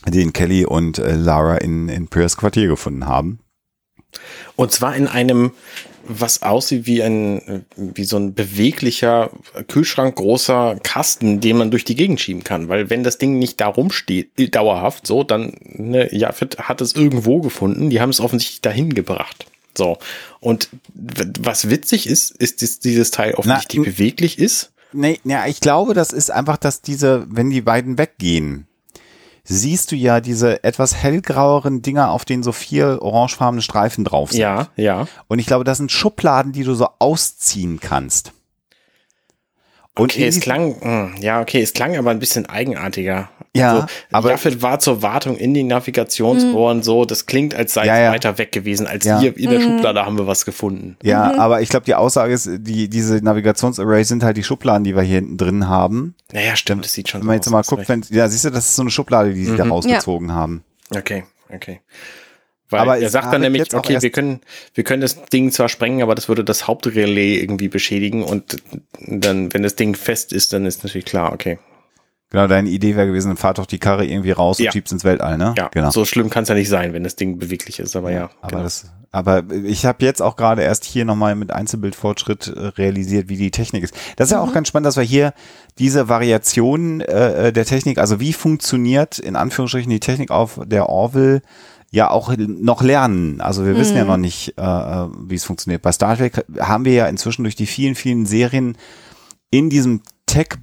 den 0.06 0.32
Kelly 0.32 0.64
und 0.64 0.98
äh, 0.98 1.14
Lara 1.14 1.56
in, 1.56 1.88
in 1.88 2.08
Pierce 2.08 2.36
Quartier 2.36 2.68
gefunden 2.68 3.06
haben. 3.06 3.40
Und 4.56 4.72
zwar 4.72 4.96
in 4.96 5.06
einem, 5.06 5.52
was 6.06 6.42
aussieht 6.42 6.86
wie 6.86 7.02
ein, 7.02 7.66
wie 7.76 8.04
so 8.04 8.16
ein 8.16 8.34
beweglicher 8.34 9.30
Kühlschrank 9.68 10.16
großer 10.16 10.78
Kasten, 10.82 11.40
den 11.40 11.58
man 11.58 11.70
durch 11.70 11.84
die 11.84 11.96
Gegend 11.96 12.20
schieben 12.20 12.44
kann. 12.44 12.68
Weil 12.68 12.90
wenn 12.90 13.04
das 13.04 13.18
Ding 13.18 13.38
nicht 13.38 13.60
da 13.60 13.68
rumsteht, 13.68 14.30
äh, 14.38 14.48
dauerhaft 14.48 15.06
so, 15.06 15.24
dann, 15.24 15.54
ne, 15.62 16.14
Jafet 16.14 16.58
hat 16.58 16.80
es 16.80 16.94
irgendwo 16.94 17.40
gefunden. 17.40 17.90
Die 17.90 18.00
haben 18.00 18.10
es 18.10 18.20
offensichtlich 18.20 18.60
dahin 18.60 18.94
gebracht. 18.94 19.46
So. 19.76 19.98
Und 20.40 20.70
was 20.94 21.70
witzig 21.70 22.08
ist, 22.08 22.30
ist, 22.30 22.62
dass 22.62 22.80
dieses 22.80 23.10
Teil 23.10 23.34
offensichtlich 23.34 23.82
Na, 23.84 23.90
beweglich 23.90 24.38
ist. 24.38 24.72
Nee, 24.92 25.20
ja, 25.24 25.46
ich 25.46 25.60
glaube, 25.60 25.92
das 25.92 26.12
ist 26.12 26.30
einfach, 26.30 26.56
dass 26.56 26.80
diese, 26.80 27.26
wenn 27.28 27.50
die 27.50 27.60
beiden 27.60 27.98
weggehen, 27.98 28.67
siehst 29.48 29.90
du 29.90 29.96
ja 29.96 30.20
diese 30.20 30.62
etwas 30.62 30.94
hellgraueren 30.94 31.82
Dinger, 31.82 32.10
auf 32.10 32.24
denen 32.24 32.42
so 32.42 32.52
vier 32.52 33.00
orangefarbene 33.00 33.62
Streifen 33.62 34.04
drauf 34.04 34.30
sind. 34.30 34.40
Ja, 34.40 34.68
ja. 34.76 35.06
Und 35.26 35.38
ich 35.38 35.46
glaube, 35.46 35.64
das 35.64 35.78
sind 35.78 35.90
Schubladen, 35.90 36.52
die 36.52 36.64
du 36.64 36.74
so 36.74 36.88
ausziehen 36.98 37.80
kannst. 37.80 38.32
Und 39.98 40.12
Okay, 40.12 40.26
es 40.26 40.40
klang, 40.40 40.76
mh, 40.80 41.20
ja, 41.20 41.40
okay, 41.40 41.60
es 41.60 41.72
klang 41.72 41.96
aber 41.96 42.10
ein 42.10 42.18
bisschen 42.20 42.46
eigenartiger. 42.46 43.28
Ja, 43.56 43.72
also, 43.74 43.86
aber- 44.12 44.30
Jaffet 44.30 44.62
war 44.62 44.78
zur 44.78 45.02
Wartung 45.02 45.36
in 45.36 45.54
den 45.54 45.66
Navigationsrohren 45.68 46.82
so, 46.82 47.04
das 47.04 47.26
klingt, 47.26 47.54
als 47.54 47.74
sei 47.74 47.86
Ja, 47.86 47.94
es 47.96 48.00
ja. 48.04 48.12
weiter 48.12 48.38
weg 48.38 48.52
gewesen, 48.52 48.86
als 48.86 49.04
Ja. 49.04 49.18
hier 49.18 49.36
in 49.36 49.50
der 49.50 49.60
Schublade 49.60 50.04
haben 50.04 50.16
wir 50.18 50.26
was 50.26 50.44
gefunden. 50.44 50.96
Ja, 51.02 51.36
aber 51.38 51.60
ich 51.62 51.68
glaube, 51.68 51.84
die 51.86 51.94
Aussage 51.94 52.32
ist, 52.34 52.48
die, 52.58 52.88
diese 52.88 53.16
Navigationsarrays 53.16 54.06
sind 54.08 54.22
halt 54.22 54.36
die 54.36 54.44
Schubladen, 54.44 54.84
die 54.84 54.94
wir 54.94 55.02
hier 55.02 55.16
hinten 55.16 55.36
drin 55.36 55.68
haben. 55.68 56.14
Naja, 56.32 56.54
stimmt, 56.56 56.84
das 56.84 56.92
sieht 56.92 57.08
schon 57.08 57.22
Wenn 57.22 57.26
man 57.28 57.36
jetzt 57.36 57.50
mal 57.50 57.62
guckt, 57.62 57.80
recht. 57.80 57.88
wenn, 57.88 58.04
ja, 58.10 58.28
siehst 58.28 58.44
du, 58.44 58.50
das 58.50 58.66
ist 58.66 58.76
so 58.76 58.82
eine 58.82 58.90
Schublade, 58.90 59.32
die 59.34 59.44
sie 59.44 59.56
da 59.56 59.64
rausgezogen 59.64 60.32
haben. 60.32 60.62
Okay, 60.94 61.24
okay. 61.52 61.80
Weil 62.70 62.80
Aber 62.80 62.98
er 62.98 63.08
sagt 63.08 63.32
dann 63.32 63.42
ich 63.42 63.50
nämlich, 63.50 63.74
okay, 63.74 64.00
wir 64.02 64.10
können, 64.10 64.40
wir 64.74 64.84
können 64.84 65.00
das 65.00 65.22
Ding 65.26 65.50
zwar 65.52 65.68
sprengen, 65.70 66.02
aber 66.02 66.14
das 66.14 66.28
würde 66.28 66.44
das 66.44 66.66
Hauptrelais 66.68 67.40
irgendwie 67.40 67.68
beschädigen 67.68 68.22
und 68.22 68.56
dann, 69.06 69.52
wenn 69.54 69.62
das 69.62 69.74
Ding 69.74 69.94
fest 69.94 70.32
ist, 70.32 70.52
dann 70.52 70.66
ist 70.66 70.84
natürlich 70.84 71.06
klar, 71.06 71.32
okay. 71.32 71.58
Genau, 72.30 72.46
deine 72.46 72.68
Idee 72.68 72.94
wäre 72.94 73.06
gewesen, 73.06 73.34
fahr 73.38 73.54
doch 73.54 73.64
die 73.64 73.78
Karre 73.78 74.04
irgendwie 74.04 74.32
raus 74.32 74.58
Ja. 74.58 74.66
und 74.66 74.72
schieb's 74.74 74.92
ins 74.92 75.02
Weltall, 75.02 75.38
ne? 75.38 75.54
Ja, 75.56 75.68
genau. 75.68 75.90
so 75.90 76.04
schlimm 76.04 76.28
kann 76.28 76.42
es 76.42 76.50
ja 76.50 76.54
nicht 76.54 76.68
sein, 76.68 76.92
wenn 76.92 77.02
das 77.04 77.16
Ding 77.16 77.38
beweglich 77.38 77.78
ist, 77.78 77.96
aber 77.96 78.10
ja. 78.12 78.28
Aber 78.42 78.50
genau. 78.50 78.62
das, 78.64 78.92
aber 79.12 79.44
ich 79.64 79.86
habe 79.86 80.04
jetzt 80.04 80.20
auch 80.20 80.36
gerade 80.36 80.60
erst 80.62 80.84
hier 80.84 81.06
nochmal 81.06 81.34
mit 81.36 81.50
Einzelbildfortschritt 81.52 82.48
äh, 82.48 82.60
realisiert, 82.76 83.30
wie 83.30 83.38
die 83.38 83.50
Technik 83.50 83.82
ist. 83.84 83.94
Das 84.16 84.26
ist 84.28 84.32
ja 84.32 84.42
Mhm. 84.44 84.50
auch 84.50 84.52
ganz 84.52 84.68
spannend, 84.68 84.84
dass 84.84 84.98
wir 84.98 85.04
hier 85.04 85.32
diese 85.78 86.10
Variation 86.10 87.00
äh, 87.00 87.50
der 87.50 87.64
Technik, 87.64 87.96
also 87.96 88.20
wie 88.20 88.34
funktioniert 88.34 89.18
in 89.18 89.34
Anführungsstrichen 89.34 89.88
die 89.88 90.00
Technik 90.00 90.30
auf 90.30 90.60
der 90.66 90.90
Orville 90.90 91.40
ja 91.90 92.10
auch 92.10 92.34
noch 92.36 92.82
lernen. 92.82 93.40
Also 93.40 93.64
wir 93.64 93.74
mhm. 93.74 93.78
wissen 93.78 93.96
ja 93.96 94.04
mhm. 94.04 94.10
noch 94.10 94.16
nicht, 94.16 94.54
äh, 94.58 94.62
äh, 94.62 95.08
wie 95.26 95.34
es 95.34 95.44
funktioniert. 95.44 95.82
Bei 95.82 95.92
Star 95.92 96.16
Trek 96.16 96.44
haben 96.58 96.84
wir 96.84 96.92
ja 96.92 97.06
inzwischen 97.06 97.44
durch 97.44 97.56
die 97.56 97.66
vielen, 97.66 97.94
vielen 97.94 98.26
Serien 98.26 98.76
in 99.50 99.70
diesem 99.70 100.02
Tech 100.26 100.58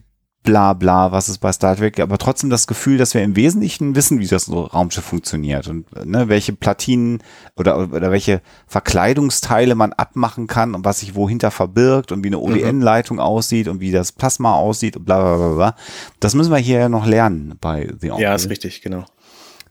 bla 0.45 0.73
bla, 0.73 1.11
was 1.11 1.27
ist 1.27 1.39
bei 1.39 1.51
Star 1.51 1.75
Trek, 1.75 1.99
aber 1.99 2.17
trotzdem 2.17 2.49
das 2.49 2.67
Gefühl, 2.67 2.97
dass 2.97 3.13
wir 3.13 3.23
im 3.23 3.35
Wesentlichen 3.35 3.95
wissen, 3.95 4.19
wie 4.19 4.27
das 4.27 4.49
Raumschiff 4.49 5.03
funktioniert 5.03 5.67
und 5.67 5.87
ne, 6.05 6.29
welche 6.29 6.53
Platinen 6.53 7.21
oder, 7.57 7.77
oder 7.91 8.11
welche 8.11 8.41
Verkleidungsteile 8.67 9.75
man 9.75 9.91
abmachen 9.91 10.47
kann 10.47 10.75
und 10.75 10.85
was 10.85 10.99
sich 10.99 11.15
wohinter 11.15 11.51
verbirgt 11.51 12.11
und 12.11 12.23
wie 12.23 12.27
eine 12.27 12.39
ODN-Leitung 12.39 13.17
mhm. 13.17 13.23
aussieht 13.23 13.67
und 13.67 13.81
wie 13.81 13.91
das 13.91 14.11
Plasma 14.11 14.53
aussieht 14.53 14.95
und 14.95 15.05
bla 15.05 15.19
bla 15.19 15.37
bla 15.37 15.55
bla. 15.55 15.75
Das 16.19 16.35
müssen 16.35 16.51
wir 16.51 16.59
hier 16.59 16.79
ja 16.79 16.89
noch 16.89 17.07
lernen 17.07 17.55
bei 17.59 17.91
The 17.99 18.11
Orville. 18.11 18.27
Ja, 18.27 18.35
ist 18.35 18.49
richtig, 18.49 18.81
genau. 18.81 19.03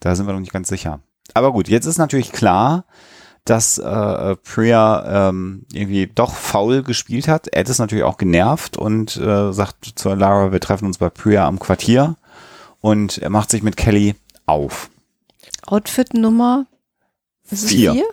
Da 0.01 0.15
sind 0.17 0.27
wir 0.27 0.33
noch 0.33 0.41
nicht 0.41 0.53
ganz 0.53 0.69
sicher. 0.69 1.01
Aber 1.33 1.53
gut, 1.53 1.69
jetzt 1.69 1.87
ist 1.87 1.99
natürlich 1.99 2.33
klar, 2.33 2.85
dass 3.45 3.79
äh, 3.79 4.37
Priya 4.37 5.29
ähm, 5.29 5.67
irgendwie 5.73 6.07
doch 6.07 6.35
faul 6.35 6.83
gespielt 6.83 7.29
hat. 7.29 7.55
Ed 7.55 7.69
ist 7.69 7.79
natürlich 7.79 8.05
auch 8.05 8.17
genervt 8.17 8.77
und 8.77 9.17
äh, 9.17 9.53
sagt 9.53 9.93
zu 9.97 10.15
Lara, 10.15 10.53
wir 10.53 10.61
treffen 10.61 10.87
uns 10.87 10.99
bei 10.99 11.11
Priya 11.11 11.47
am 11.47 11.59
Quartier 11.59 12.17
und 12.81 13.19
er 13.19 13.31
macht 13.31 13.51
sich 13.51 13.63
mit 13.63 13.77
Kelly 13.77 14.15
auf. 14.47 14.91
Outfit 15.67 16.15
Nummer 16.15 16.67
vier. 17.45 17.93
vier? 17.93 18.07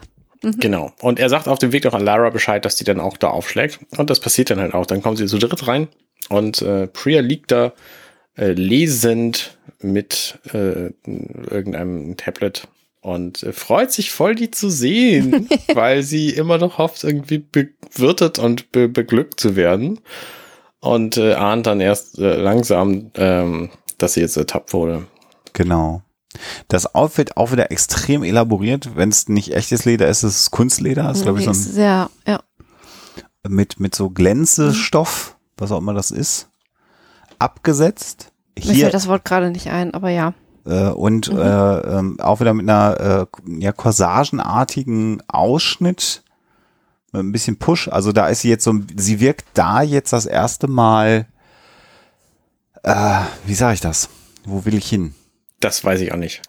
Mhm. 0.44 0.60
Genau. 0.60 0.92
Und 1.02 1.20
er 1.20 1.30
sagt 1.30 1.48
auf 1.48 1.60
dem 1.60 1.72
Weg 1.72 1.84
doch 1.84 1.94
an 1.94 2.04
Lara 2.04 2.30
Bescheid, 2.30 2.66
dass 2.66 2.76
die 2.76 2.84
dann 2.84 3.00
auch 3.00 3.18
da 3.18 3.30
aufschlägt. 3.30 3.80
Und 3.98 4.10
das 4.10 4.20
passiert 4.20 4.50
dann 4.50 4.60
halt 4.60 4.74
auch. 4.74 4.86
Dann 4.86 5.02
kommen 5.02 5.16
sie 5.16 5.28
zu 5.28 5.38
dritt 5.38 5.68
rein 5.68 5.88
und 6.30 6.62
äh, 6.62 6.88
Priya 6.88 7.22
liegt 7.22 7.52
da 7.52 7.74
äh, 8.36 8.52
lesend 8.52 9.58
mit 9.80 10.40
äh, 10.54 10.92
irgendeinem 11.06 12.18
Tablet 12.18 12.68
und 13.02 13.44
äh, 13.44 13.52
freut 13.52 13.92
sich 13.92 14.12
voll, 14.12 14.36
die 14.36 14.52
zu 14.52 14.70
sehen, 14.70 15.50
weil 15.74 16.04
sie 16.04 16.30
immer 16.30 16.58
noch 16.58 16.78
hofft, 16.78 17.04
irgendwie 17.04 17.40
bewirtet 17.40 18.40
und 18.40 18.72
be 18.72 18.88
beglückt 18.88 19.40
zu 19.40 19.56
werden. 19.56 20.00
Und 20.80 21.18
äh, 21.18 21.34
ahnt 21.34 21.68
dann 21.68 21.80
erst 21.80 22.18
äh, 22.18 22.38
langsam, 22.38 23.12
ähm, 23.16 23.70
dass 24.00 24.14
sie 24.14 24.22
jetzt 24.22 24.38
ertappt 24.38 24.74
wurde. 24.74 25.06
Genau. 25.54 26.02
Das 26.70 26.96
Outfit 26.96 27.38
auch 27.38 27.52
wieder 27.52 27.72
extrem 27.72 28.24
elaboriert. 28.24 28.96
Wenn 28.96 29.10
es 29.10 29.28
nicht 29.28 29.54
echtes 29.54 29.86
Leder 29.86 30.08
ist, 30.08 30.24
ist 30.24 30.40
es 30.40 30.52
Kunstleder. 30.52 31.04
Das 31.04 31.18
ist, 31.18 31.24
glaube 31.24 31.40
ich, 31.40 31.46
so 31.46 31.52
ein. 31.52 31.56
Sehr, 31.56 32.10
ja. 32.26 32.42
Mit, 33.48 33.80
mit 33.80 33.94
so 33.94 34.10
Glänzestoff, 34.10 35.38
was 35.58 35.72
auch 35.72 35.80
immer 35.80 35.94
das 35.94 36.10
ist, 36.10 36.50
abgesetzt. 37.38 38.32
Mir 38.58 38.76
fällt 38.76 38.94
das 38.94 39.08
Wort 39.08 39.26
gerade 39.26 39.52
nicht 39.52 39.68
ein, 39.68 39.94
aber 39.94 40.10
ja. 40.10 40.34
Äh, 40.66 40.90
und 40.90 41.32
mhm. 41.32 41.40
äh, 41.40 41.80
ähm, 41.80 42.20
auch 42.20 42.40
wieder 42.40 42.54
mit 42.54 42.70
einer 42.70 43.28
äh, 43.48 43.62
ja, 43.62 43.72
corsagenartigen 43.72 45.24
Ausschnitt, 45.28 46.24
mit 47.12 47.24
ein 47.24 47.32
bisschen 47.32 47.58
Push. 47.58 47.88
Also 47.88 48.12
da 48.12 48.28
ist 48.28 48.42
sie 48.42 48.50
jetzt 48.50 48.64
so, 48.64 48.74
sie 48.96 49.20
wirkt 49.20 49.46
da 49.54 49.82
jetzt 49.82 50.14
das 50.14 50.26
erste 50.26 50.68
Mal, 50.68 51.26
äh, 52.84 53.20
wie 53.46 53.54
sage 53.54 53.76
ich 53.76 53.82
das? 53.82 54.10
Wo 54.46 54.66
will 54.66 54.76
ich 54.76 54.88
hin? 54.88 55.14
Das 55.60 55.84
weiß 55.84 56.02
ich 56.02 56.12
auch 56.12 56.18
nicht. 56.18 56.42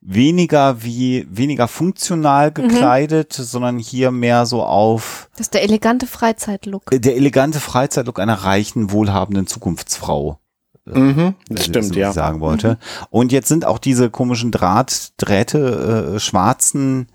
Weniger 0.00 0.82
wie, 0.82 1.26
weniger 1.30 1.68
funktional 1.68 2.48
mhm. 2.48 2.54
gekleidet, 2.54 3.38
mhm. 3.38 3.42
sondern 3.44 3.78
hier 3.78 4.10
mehr 4.10 4.46
so 4.46 4.64
auf. 4.64 5.28
Das 5.32 5.46
ist 5.46 5.54
der 5.54 5.62
elegante 5.62 6.06
Freizeitlook. 6.06 6.90
Der 6.90 7.16
elegante 7.16 7.60
Freizeitlook 7.60 8.18
einer 8.18 8.34
reichen, 8.34 8.90
wohlhabenden 8.90 9.46
Zukunftsfrau. 9.46 10.38
Mhm, 10.84 11.34
das 11.48 11.66
stimmt, 11.66 11.86
so 11.86 11.94
ja. 11.94 12.12
sagen 12.12 12.40
wollte. 12.40 12.70
Mhm. 12.70 13.06
Und 13.10 13.32
jetzt 13.32 13.48
sind 13.48 13.64
auch 13.64 13.78
diese 13.78 14.10
komischen 14.10 14.50
Drahtdrähte, 14.50 16.14
äh, 16.16 16.20
schwarzen 16.20 17.06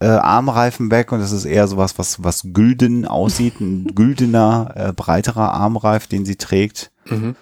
äh, 0.00 0.06
Armreifen 0.06 0.90
weg 0.90 1.12
und 1.12 1.20
das 1.20 1.32
ist 1.32 1.44
eher 1.44 1.68
sowas, 1.68 1.98
was, 1.98 2.22
was 2.22 2.42
gülden 2.52 3.06
aussieht, 3.06 3.60
ein 3.60 3.86
güldener, 3.94 4.72
äh, 4.74 4.92
breiterer 4.92 5.52
Armreif, 5.52 6.06
den 6.06 6.24
sie 6.24 6.36
trägt. 6.36 6.90
Mhm. 7.06 7.36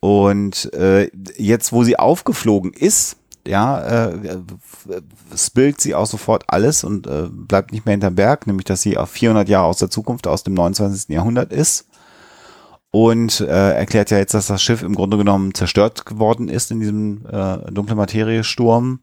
Und 0.00 0.72
äh, 0.74 1.10
jetzt, 1.38 1.72
wo 1.72 1.82
sie 1.84 1.98
aufgeflogen 1.98 2.72
ist, 2.72 3.16
ja, 3.46 4.08
äh, 4.08 4.38
spillt 5.36 5.80
sie 5.80 5.94
auch 5.94 6.06
sofort 6.06 6.44
alles 6.48 6.82
und 6.82 7.06
äh, 7.06 7.28
bleibt 7.30 7.72
nicht 7.72 7.86
mehr 7.86 7.92
hinterm 7.92 8.14
Berg, 8.14 8.46
nämlich 8.46 8.64
dass 8.64 8.82
sie 8.82 8.96
auf 8.96 9.10
400 9.10 9.48
Jahre 9.48 9.66
aus 9.66 9.78
der 9.78 9.90
Zukunft, 9.90 10.26
aus 10.26 10.44
dem 10.44 10.54
29. 10.54 11.08
Jahrhundert 11.10 11.52
ist 11.52 11.86
und 12.94 13.40
äh, 13.40 13.72
erklärt 13.72 14.12
ja 14.12 14.18
jetzt, 14.18 14.34
dass 14.34 14.46
das 14.46 14.62
Schiff 14.62 14.84
im 14.84 14.94
Grunde 14.94 15.16
genommen 15.16 15.52
zerstört 15.52 16.06
geworden 16.06 16.48
ist 16.48 16.70
in 16.70 16.78
diesem 16.78 17.26
äh, 17.26 17.72
dunkle 17.72 17.96
Materie-Sturm 17.96 19.00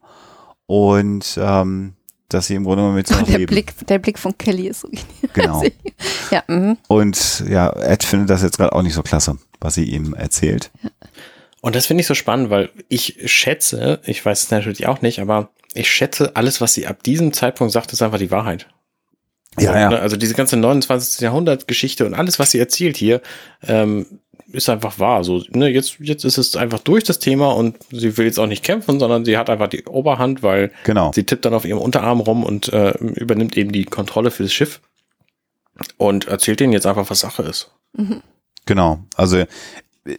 und 0.64 1.38
ähm, 1.38 1.92
dass 2.30 2.46
sie 2.46 2.54
im 2.54 2.64
Grunde 2.64 2.78
genommen 2.78 2.96
mit 2.96 3.06
so 3.06 3.20
der 3.26 3.46
Blick, 3.46 3.74
der 3.86 3.98
Blick 3.98 4.18
von 4.18 4.38
Kelly 4.38 4.68
ist 4.68 4.80
so 4.80 4.88
genau. 5.34 5.62
ja, 6.30 6.42
mh. 6.46 6.78
und 6.88 7.44
ja, 7.50 7.68
Ed 7.68 8.02
findet 8.02 8.30
das 8.30 8.42
jetzt 8.42 8.56
gerade 8.56 8.72
auch 8.72 8.80
nicht 8.80 8.94
so 8.94 9.02
klasse, 9.02 9.36
was 9.60 9.74
sie 9.74 9.84
ihm 9.84 10.14
erzählt. 10.14 10.70
Und 11.60 11.76
das 11.76 11.84
finde 11.84 12.00
ich 12.00 12.06
so 12.06 12.14
spannend, 12.14 12.48
weil 12.48 12.70
ich 12.88 13.18
schätze, 13.26 14.00
ich 14.06 14.24
weiß 14.24 14.44
es 14.44 14.50
natürlich 14.50 14.86
auch 14.86 15.02
nicht, 15.02 15.18
aber 15.18 15.50
ich 15.74 15.92
schätze, 15.92 16.34
alles, 16.34 16.62
was 16.62 16.72
sie 16.72 16.86
ab 16.86 17.02
diesem 17.02 17.34
Zeitpunkt 17.34 17.74
sagt, 17.74 17.92
ist 17.92 18.00
einfach 18.00 18.18
die 18.18 18.30
Wahrheit. 18.30 18.68
Ja, 19.58 19.78
ja. 19.78 19.90
Ne, 19.90 20.00
also 20.00 20.16
diese 20.16 20.34
ganze 20.34 20.56
29. 20.56 21.20
Jahrhundert 21.20 21.68
Geschichte 21.68 22.06
und 22.06 22.14
alles, 22.14 22.38
was 22.38 22.50
sie 22.50 22.58
erzählt 22.58 22.96
hier, 22.96 23.20
ähm, 23.66 24.06
ist 24.50 24.68
einfach 24.68 24.98
wahr. 24.98 25.24
So, 25.24 25.42
ne, 25.50 25.68
jetzt, 25.68 25.96
jetzt 26.00 26.24
ist 26.24 26.38
es 26.38 26.56
einfach 26.56 26.78
durch 26.78 27.04
das 27.04 27.18
Thema 27.18 27.52
und 27.52 27.76
sie 27.90 28.16
will 28.16 28.26
jetzt 28.26 28.38
auch 28.38 28.46
nicht 28.46 28.64
kämpfen, 28.64 28.98
sondern 28.98 29.24
sie 29.24 29.36
hat 29.36 29.50
einfach 29.50 29.68
die 29.68 29.84
Oberhand, 29.84 30.42
weil 30.42 30.72
genau. 30.84 31.12
sie 31.12 31.24
tippt 31.24 31.44
dann 31.44 31.54
auf 31.54 31.64
ihrem 31.64 31.80
Unterarm 31.80 32.20
rum 32.20 32.44
und 32.44 32.72
äh, 32.72 32.92
übernimmt 32.98 33.56
eben 33.56 33.72
die 33.72 33.84
Kontrolle 33.84 34.30
für 34.30 34.42
das 34.42 34.52
Schiff 34.52 34.80
und 35.96 36.28
erzählt 36.28 36.60
ihnen 36.60 36.72
jetzt 36.72 36.86
einfach, 36.86 37.08
was 37.10 37.20
Sache 37.20 37.42
ist. 37.42 37.70
Mhm. 37.94 38.22
Genau. 38.66 39.00
Also 39.16 39.44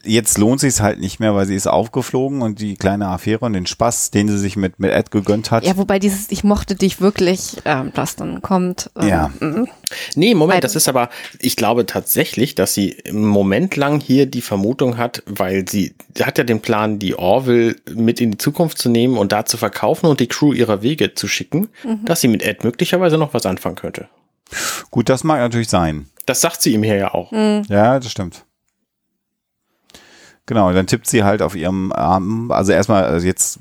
jetzt 0.03 0.37
lohnt 0.37 0.61
sich 0.61 0.79
halt 0.79 0.99
nicht 0.99 1.19
mehr, 1.19 1.35
weil 1.35 1.45
sie 1.45 1.55
ist 1.55 1.67
aufgeflogen 1.67 2.41
und 2.41 2.59
die 2.59 2.75
kleine 2.75 3.07
Affäre 3.07 3.45
und 3.45 3.53
den 3.53 3.65
Spaß, 3.65 4.11
den 4.11 4.29
sie 4.29 4.37
sich 4.37 4.55
mit, 4.55 4.79
mit 4.79 4.91
Ed 4.91 5.11
gegönnt 5.11 5.51
hat. 5.51 5.65
Ja, 5.65 5.75
wobei 5.77 5.99
dieses 5.99 6.31
Ich 6.31 6.43
mochte 6.43 6.75
dich 6.75 7.01
wirklich, 7.01 7.57
ähm, 7.65 7.91
das 7.93 8.15
dann 8.15 8.41
kommt. 8.41 8.89
Ähm, 8.97 9.07
ja. 9.07 9.31
Mhm. 9.39 9.67
Nee, 10.15 10.35
Moment, 10.35 10.63
das 10.63 10.75
ist 10.75 10.87
aber, 10.87 11.09
ich 11.39 11.55
glaube 11.55 11.85
tatsächlich, 11.85 12.55
dass 12.55 12.73
sie 12.73 12.89
im 12.89 13.27
Moment 13.27 13.75
lang 13.75 13.99
hier 13.99 14.25
die 14.25 14.41
Vermutung 14.41 14.97
hat, 14.97 15.21
weil 15.25 15.67
sie 15.67 15.95
hat 16.21 16.37
ja 16.37 16.43
den 16.43 16.61
Plan, 16.61 16.99
die 16.99 17.15
Orville 17.15 17.75
mit 17.93 18.21
in 18.21 18.31
die 18.31 18.37
Zukunft 18.37 18.77
zu 18.77 18.89
nehmen 18.89 19.17
und 19.17 19.31
da 19.31 19.45
zu 19.45 19.57
verkaufen 19.57 20.05
und 20.05 20.19
die 20.19 20.27
Crew 20.27 20.53
ihrer 20.53 20.81
Wege 20.81 21.13
zu 21.13 21.27
schicken, 21.27 21.69
mhm. 21.83 22.05
dass 22.05 22.21
sie 22.21 22.29
mit 22.29 22.41
Ed 22.41 22.63
möglicherweise 22.63 23.17
noch 23.17 23.33
was 23.33 23.45
anfangen 23.45 23.75
könnte. 23.75 24.07
Gut, 24.91 25.09
das 25.09 25.23
mag 25.23 25.39
natürlich 25.39 25.69
sein. 25.69 26.07
Das 26.25 26.41
sagt 26.41 26.61
sie 26.61 26.73
ihm 26.73 26.83
hier 26.83 26.95
ja 26.95 27.13
auch. 27.13 27.31
Mhm. 27.31 27.63
Ja, 27.67 27.99
das 27.99 28.11
stimmt. 28.11 28.45
Genau, 30.45 30.73
dann 30.73 30.87
tippt 30.87 31.07
sie 31.07 31.23
halt 31.23 31.41
auf 31.41 31.55
ihrem 31.55 31.93
Arm, 31.93 32.51
also 32.51 32.73
erstmal, 32.73 33.05
also 33.05 33.25
jetzt 33.25 33.59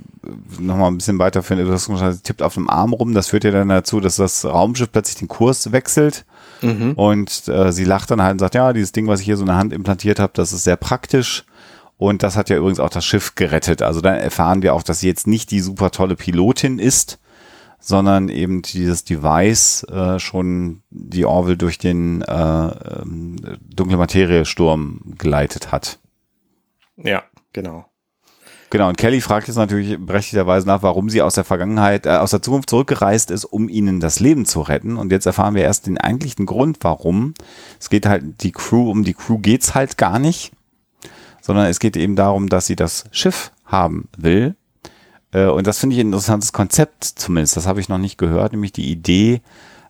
nochmal 0.58 0.90
ein 0.90 0.98
bisschen 0.98 1.18
weiter 1.20 1.44
für 1.44 1.56
gesagt, 1.56 2.24
tippt 2.24 2.42
auf 2.42 2.54
dem 2.54 2.68
Arm 2.68 2.92
rum, 2.92 3.14
das 3.14 3.28
führt 3.28 3.44
ja 3.44 3.52
dann 3.52 3.68
dazu, 3.68 4.00
dass 4.00 4.16
das 4.16 4.44
Raumschiff 4.44 4.90
plötzlich 4.90 5.16
den 5.16 5.28
Kurs 5.28 5.70
wechselt 5.70 6.24
mhm. 6.60 6.94
und 6.94 7.46
äh, 7.46 7.70
sie 7.70 7.84
lacht 7.84 8.10
dann 8.10 8.20
halt 8.20 8.32
und 8.32 8.38
sagt, 8.40 8.56
ja, 8.56 8.72
dieses 8.72 8.90
Ding, 8.90 9.06
was 9.06 9.20
ich 9.20 9.26
hier 9.26 9.36
so 9.36 9.44
in 9.44 9.48
der 9.48 9.58
Hand 9.58 9.72
implantiert 9.72 10.18
habe, 10.18 10.32
das 10.34 10.52
ist 10.52 10.64
sehr 10.64 10.76
praktisch 10.76 11.44
und 11.98 12.24
das 12.24 12.36
hat 12.36 12.50
ja 12.50 12.56
übrigens 12.56 12.80
auch 12.80 12.90
das 12.90 13.04
Schiff 13.04 13.36
gerettet. 13.36 13.80
Also 13.80 14.00
dann 14.00 14.16
erfahren 14.16 14.62
wir 14.62 14.74
auch, 14.74 14.82
dass 14.82 14.98
sie 14.98 15.06
jetzt 15.06 15.28
nicht 15.28 15.52
die 15.52 15.60
super 15.60 15.92
tolle 15.92 16.16
Pilotin 16.16 16.80
ist, 16.80 17.20
sondern 17.78 18.28
eben 18.28 18.62
dieses 18.62 19.04
Device 19.04 19.84
äh, 19.84 20.18
schon 20.18 20.82
die 20.90 21.24
Orville 21.24 21.56
durch 21.56 21.78
den 21.78 22.22
äh, 22.22 22.32
ähm, 22.32 23.36
dunkle 23.72 23.98
Materie-Sturm 23.98 25.14
geleitet 25.16 25.70
hat. 25.70 26.00
Ja, 26.96 27.24
genau. 27.52 27.86
Genau, 28.72 28.88
und 28.88 28.96
Kelly 28.96 29.20
fragt 29.20 29.48
jetzt 29.48 29.56
natürlich 29.56 29.98
berechtigterweise 29.98 30.66
nach, 30.66 30.82
warum 30.82 31.10
sie 31.10 31.20
aus 31.20 31.34
der 31.34 31.44
Vergangenheit, 31.44 32.06
äh, 32.06 32.16
aus 32.16 32.30
der 32.30 32.40
Zukunft 32.40 32.70
zurückgereist 32.70 33.30
ist, 33.30 33.44
um 33.44 33.68
ihnen 33.68 34.00
das 34.00 34.18
Leben 34.18 34.46
zu 34.46 34.62
retten. 34.62 34.96
Und 34.96 35.12
jetzt 35.12 35.26
erfahren 35.26 35.54
wir 35.54 35.62
erst 35.62 35.86
den 35.86 35.98
eigentlichen 35.98 36.46
Grund, 36.46 36.78
warum. 36.80 37.34
Es 37.78 37.90
geht 37.90 38.06
halt 38.06 38.42
die 38.42 38.52
Crew, 38.52 38.90
um 38.90 39.04
die 39.04 39.12
Crew 39.12 39.36
geht's 39.36 39.74
halt 39.74 39.98
gar 39.98 40.18
nicht, 40.18 40.52
sondern 41.42 41.66
es 41.66 41.80
geht 41.80 41.98
eben 41.98 42.16
darum, 42.16 42.48
dass 42.48 42.64
sie 42.64 42.74
das 42.74 43.04
Schiff 43.10 43.52
haben 43.66 44.08
will. 44.16 44.56
Äh, 45.32 45.48
und 45.48 45.66
das 45.66 45.78
finde 45.78 45.96
ich 45.96 46.00
ein 46.00 46.06
interessantes 46.06 46.54
Konzept 46.54 47.04
zumindest. 47.04 47.58
Das 47.58 47.66
habe 47.66 47.80
ich 47.80 47.90
noch 47.90 47.98
nicht 47.98 48.16
gehört, 48.16 48.52
nämlich 48.52 48.72
die 48.72 48.90
Idee, 48.90 49.42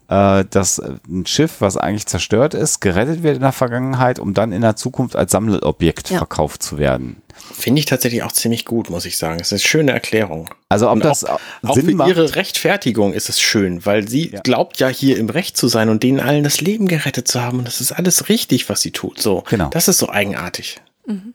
dass 0.08 0.78
ein 0.78 1.24
Schiff, 1.26 1.60
was 1.60 1.76
eigentlich 1.76 2.06
zerstört 2.06 2.52
ist, 2.52 2.80
gerettet 2.80 3.22
wird 3.22 3.36
in 3.36 3.42
der 3.42 3.52
Vergangenheit, 3.52 4.18
um 4.18 4.34
dann 4.34 4.52
in 4.52 4.60
der 4.60 4.76
Zukunft 4.76 5.16
als 5.16 5.32
Sammelobjekt 5.32 6.10
ja. 6.10 6.18
verkauft 6.18 6.62
zu 6.62 6.76
werden. 6.78 7.22
Finde 7.34 7.80
ich 7.80 7.86
tatsächlich 7.86 8.22
auch 8.22 8.32
ziemlich 8.32 8.64
gut, 8.64 8.90
muss 8.90 9.06
ich 9.06 9.16
sagen. 9.16 9.40
Es 9.40 9.48
ist 9.48 9.52
eine 9.52 9.60
schöne 9.60 9.92
Erklärung. 9.92 10.50
Also 10.68 10.88
ob 10.88 10.94
Und 10.94 11.04
das 11.04 11.24
auch, 11.24 11.40
auch 11.62 11.74
für 11.74 11.94
macht? 11.94 12.08
ihre 12.08 12.34
Rechtfertigung 12.34 13.12
ist 13.12 13.28
es 13.28 13.40
schön, 13.40 13.86
weil 13.86 14.06
sie 14.06 14.30
ja. 14.30 14.40
glaubt 14.40 14.78
ja 14.78 14.88
hier 14.88 15.16
im 15.16 15.30
Recht 15.30 15.56
zu 15.56 15.68
sein 15.68 15.88
und 15.88 16.02
denen 16.02 16.20
allen 16.20 16.44
das 16.44 16.60
Leben 16.60 16.88
gerettet 16.88 17.28
zu 17.28 17.40
haben. 17.42 17.58
Und 17.58 17.66
das 17.66 17.80
ist 17.80 17.92
alles 17.92 18.28
richtig, 18.28 18.68
was 18.68 18.80
sie 18.82 18.90
tut. 18.90 19.20
So, 19.20 19.44
genau. 19.48 19.70
Das 19.70 19.88
ist 19.88 19.98
so 19.98 20.10
eigenartig. 20.10 20.80
Mhm. 21.06 21.34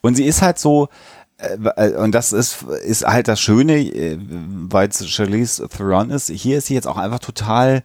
Und 0.00 0.16
sie 0.16 0.24
ist 0.24 0.42
halt 0.42 0.58
so, 0.58 0.84
äh, 0.84 0.88
und 1.98 2.12
das 2.12 2.32
ist, 2.32 2.62
ist 2.62 3.06
halt 3.06 3.28
das 3.28 3.40
Schöne, 3.40 3.78
äh, 3.78 4.18
weil 4.20 4.88
es 4.88 5.08
Charlize 5.08 5.68
Theron 5.68 6.10
ist. 6.10 6.30
Hier 6.30 6.58
ist 6.58 6.66
sie 6.66 6.74
jetzt 6.74 6.88
auch 6.88 6.96
einfach 6.96 7.20
total 7.20 7.84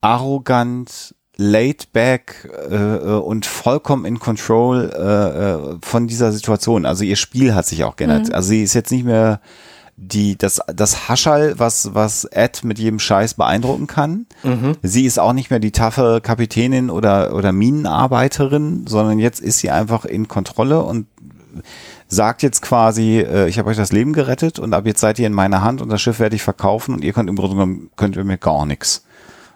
arrogant, 0.00 1.14
laid 1.36 1.92
back 1.92 2.48
äh, 2.70 2.74
äh, 2.74 3.18
und 3.18 3.44
vollkommen 3.44 4.04
in 4.04 4.18
control 4.18 4.90
äh, 4.90 5.84
von 5.84 6.06
dieser 6.06 6.32
Situation. 6.32 6.86
Also 6.86 7.04
ihr 7.04 7.16
Spiel 7.16 7.54
hat 7.54 7.66
sich 7.66 7.84
auch 7.84 7.96
geändert. 7.96 8.28
Mhm. 8.28 8.34
Also 8.34 8.50
sie 8.50 8.62
ist 8.62 8.74
jetzt 8.74 8.92
nicht 8.92 9.04
mehr 9.04 9.40
die, 9.96 10.36
das, 10.36 10.60
das 10.66 11.08
Haschall, 11.08 11.58
was, 11.58 11.94
was 11.94 12.24
Ed 12.24 12.64
mit 12.64 12.78
jedem 12.78 12.98
Scheiß 12.98 13.34
beeindrucken 13.34 13.86
kann. 13.86 14.26
Mhm. 14.42 14.76
Sie 14.82 15.04
ist 15.04 15.18
auch 15.18 15.32
nicht 15.32 15.50
mehr 15.50 15.60
die 15.60 15.72
taffe 15.72 16.20
Kapitänin 16.22 16.90
oder, 16.90 17.34
oder 17.34 17.52
Minenarbeiterin, 17.52 18.86
sondern 18.86 19.18
jetzt 19.18 19.40
ist 19.40 19.58
sie 19.58 19.70
einfach 19.70 20.04
in 20.04 20.28
Kontrolle 20.28 20.82
und 20.82 21.06
sagt 22.08 22.42
jetzt 22.42 22.62
quasi, 22.62 23.18
äh, 23.18 23.48
ich 23.48 23.58
habe 23.58 23.70
euch 23.70 23.76
das 23.76 23.92
Leben 23.92 24.12
gerettet 24.12 24.58
und 24.58 24.72
ab 24.74 24.86
jetzt 24.86 25.00
seid 25.00 25.18
ihr 25.18 25.26
in 25.26 25.32
meiner 25.32 25.62
Hand 25.62 25.82
und 25.82 25.88
das 25.88 26.00
Schiff 26.00 26.20
werde 26.20 26.36
ich 26.36 26.42
verkaufen 26.42 26.94
und 26.94 27.04
ihr 27.04 27.12
könnt 27.12 27.28
im 27.28 27.36
Grunde 27.36 27.54
genommen, 27.56 27.90
könnt 27.96 28.16
ihr 28.16 28.24
mir 28.24 28.38
gar 28.38 28.66
nichts. 28.66 29.04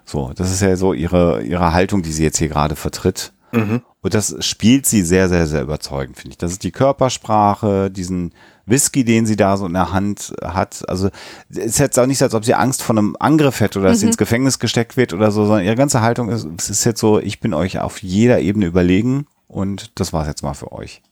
So, 0.04 0.32
das 0.34 0.50
ist 0.50 0.62
ja 0.62 0.74
so 0.76 0.94
ihre, 0.94 1.42
ihre 1.42 1.72
Haltung, 1.72 2.02
die 2.02 2.12
sie 2.12 2.24
jetzt 2.24 2.38
hier 2.38 2.48
gerade 2.48 2.76
vertritt. 2.76 3.32
Mhm. 3.52 3.82
Und 4.00 4.14
das 4.14 4.36
spielt 4.44 4.86
sie 4.86 5.02
sehr, 5.02 5.28
sehr, 5.28 5.46
sehr 5.46 5.62
überzeugend, 5.62 6.16
finde 6.16 6.30
ich. 6.30 6.38
Das 6.38 6.52
ist 6.52 6.62
die 6.62 6.70
Körpersprache, 6.70 7.90
diesen 7.90 8.32
Whisky, 8.64 9.04
den 9.04 9.26
sie 9.26 9.36
da 9.36 9.56
so 9.56 9.66
in 9.66 9.72
der 9.72 9.92
Hand 9.92 10.34
hat. 10.42 10.88
Also 10.88 11.08
es 11.50 11.58
ist 11.58 11.78
jetzt 11.78 11.98
auch 11.98 12.06
nicht 12.06 12.18
so, 12.18 12.24
als 12.24 12.34
ob 12.34 12.44
sie 12.44 12.54
Angst 12.54 12.82
vor 12.82 12.96
einem 12.96 13.16
Angriff 13.18 13.60
hätte 13.60 13.78
oder 13.78 13.88
dass 13.88 13.98
mhm. 13.98 14.00
sie 14.00 14.06
ins 14.06 14.18
Gefängnis 14.18 14.58
gesteckt 14.58 14.96
wird 14.96 15.12
oder 15.12 15.30
so, 15.30 15.44
sondern 15.44 15.64
ihre 15.64 15.76
ganze 15.76 16.00
Haltung 16.00 16.28
ist, 16.28 16.46
es 16.58 16.70
ist 16.70 16.84
jetzt 16.84 17.00
so, 17.00 17.18
ich 17.18 17.40
bin 17.40 17.54
euch 17.54 17.78
auf 17.80 18.02
jeder 18.02 18.40
Ebene 18.40 18.66
überlegen 18.66 19.26
und 19.46 19.98
das 19.98 20.12
war's 20.12 20.28
jetzt 20.28 20.42
mal 20.42 20.54
für 20.54 20.72
euch. 20.72 21.02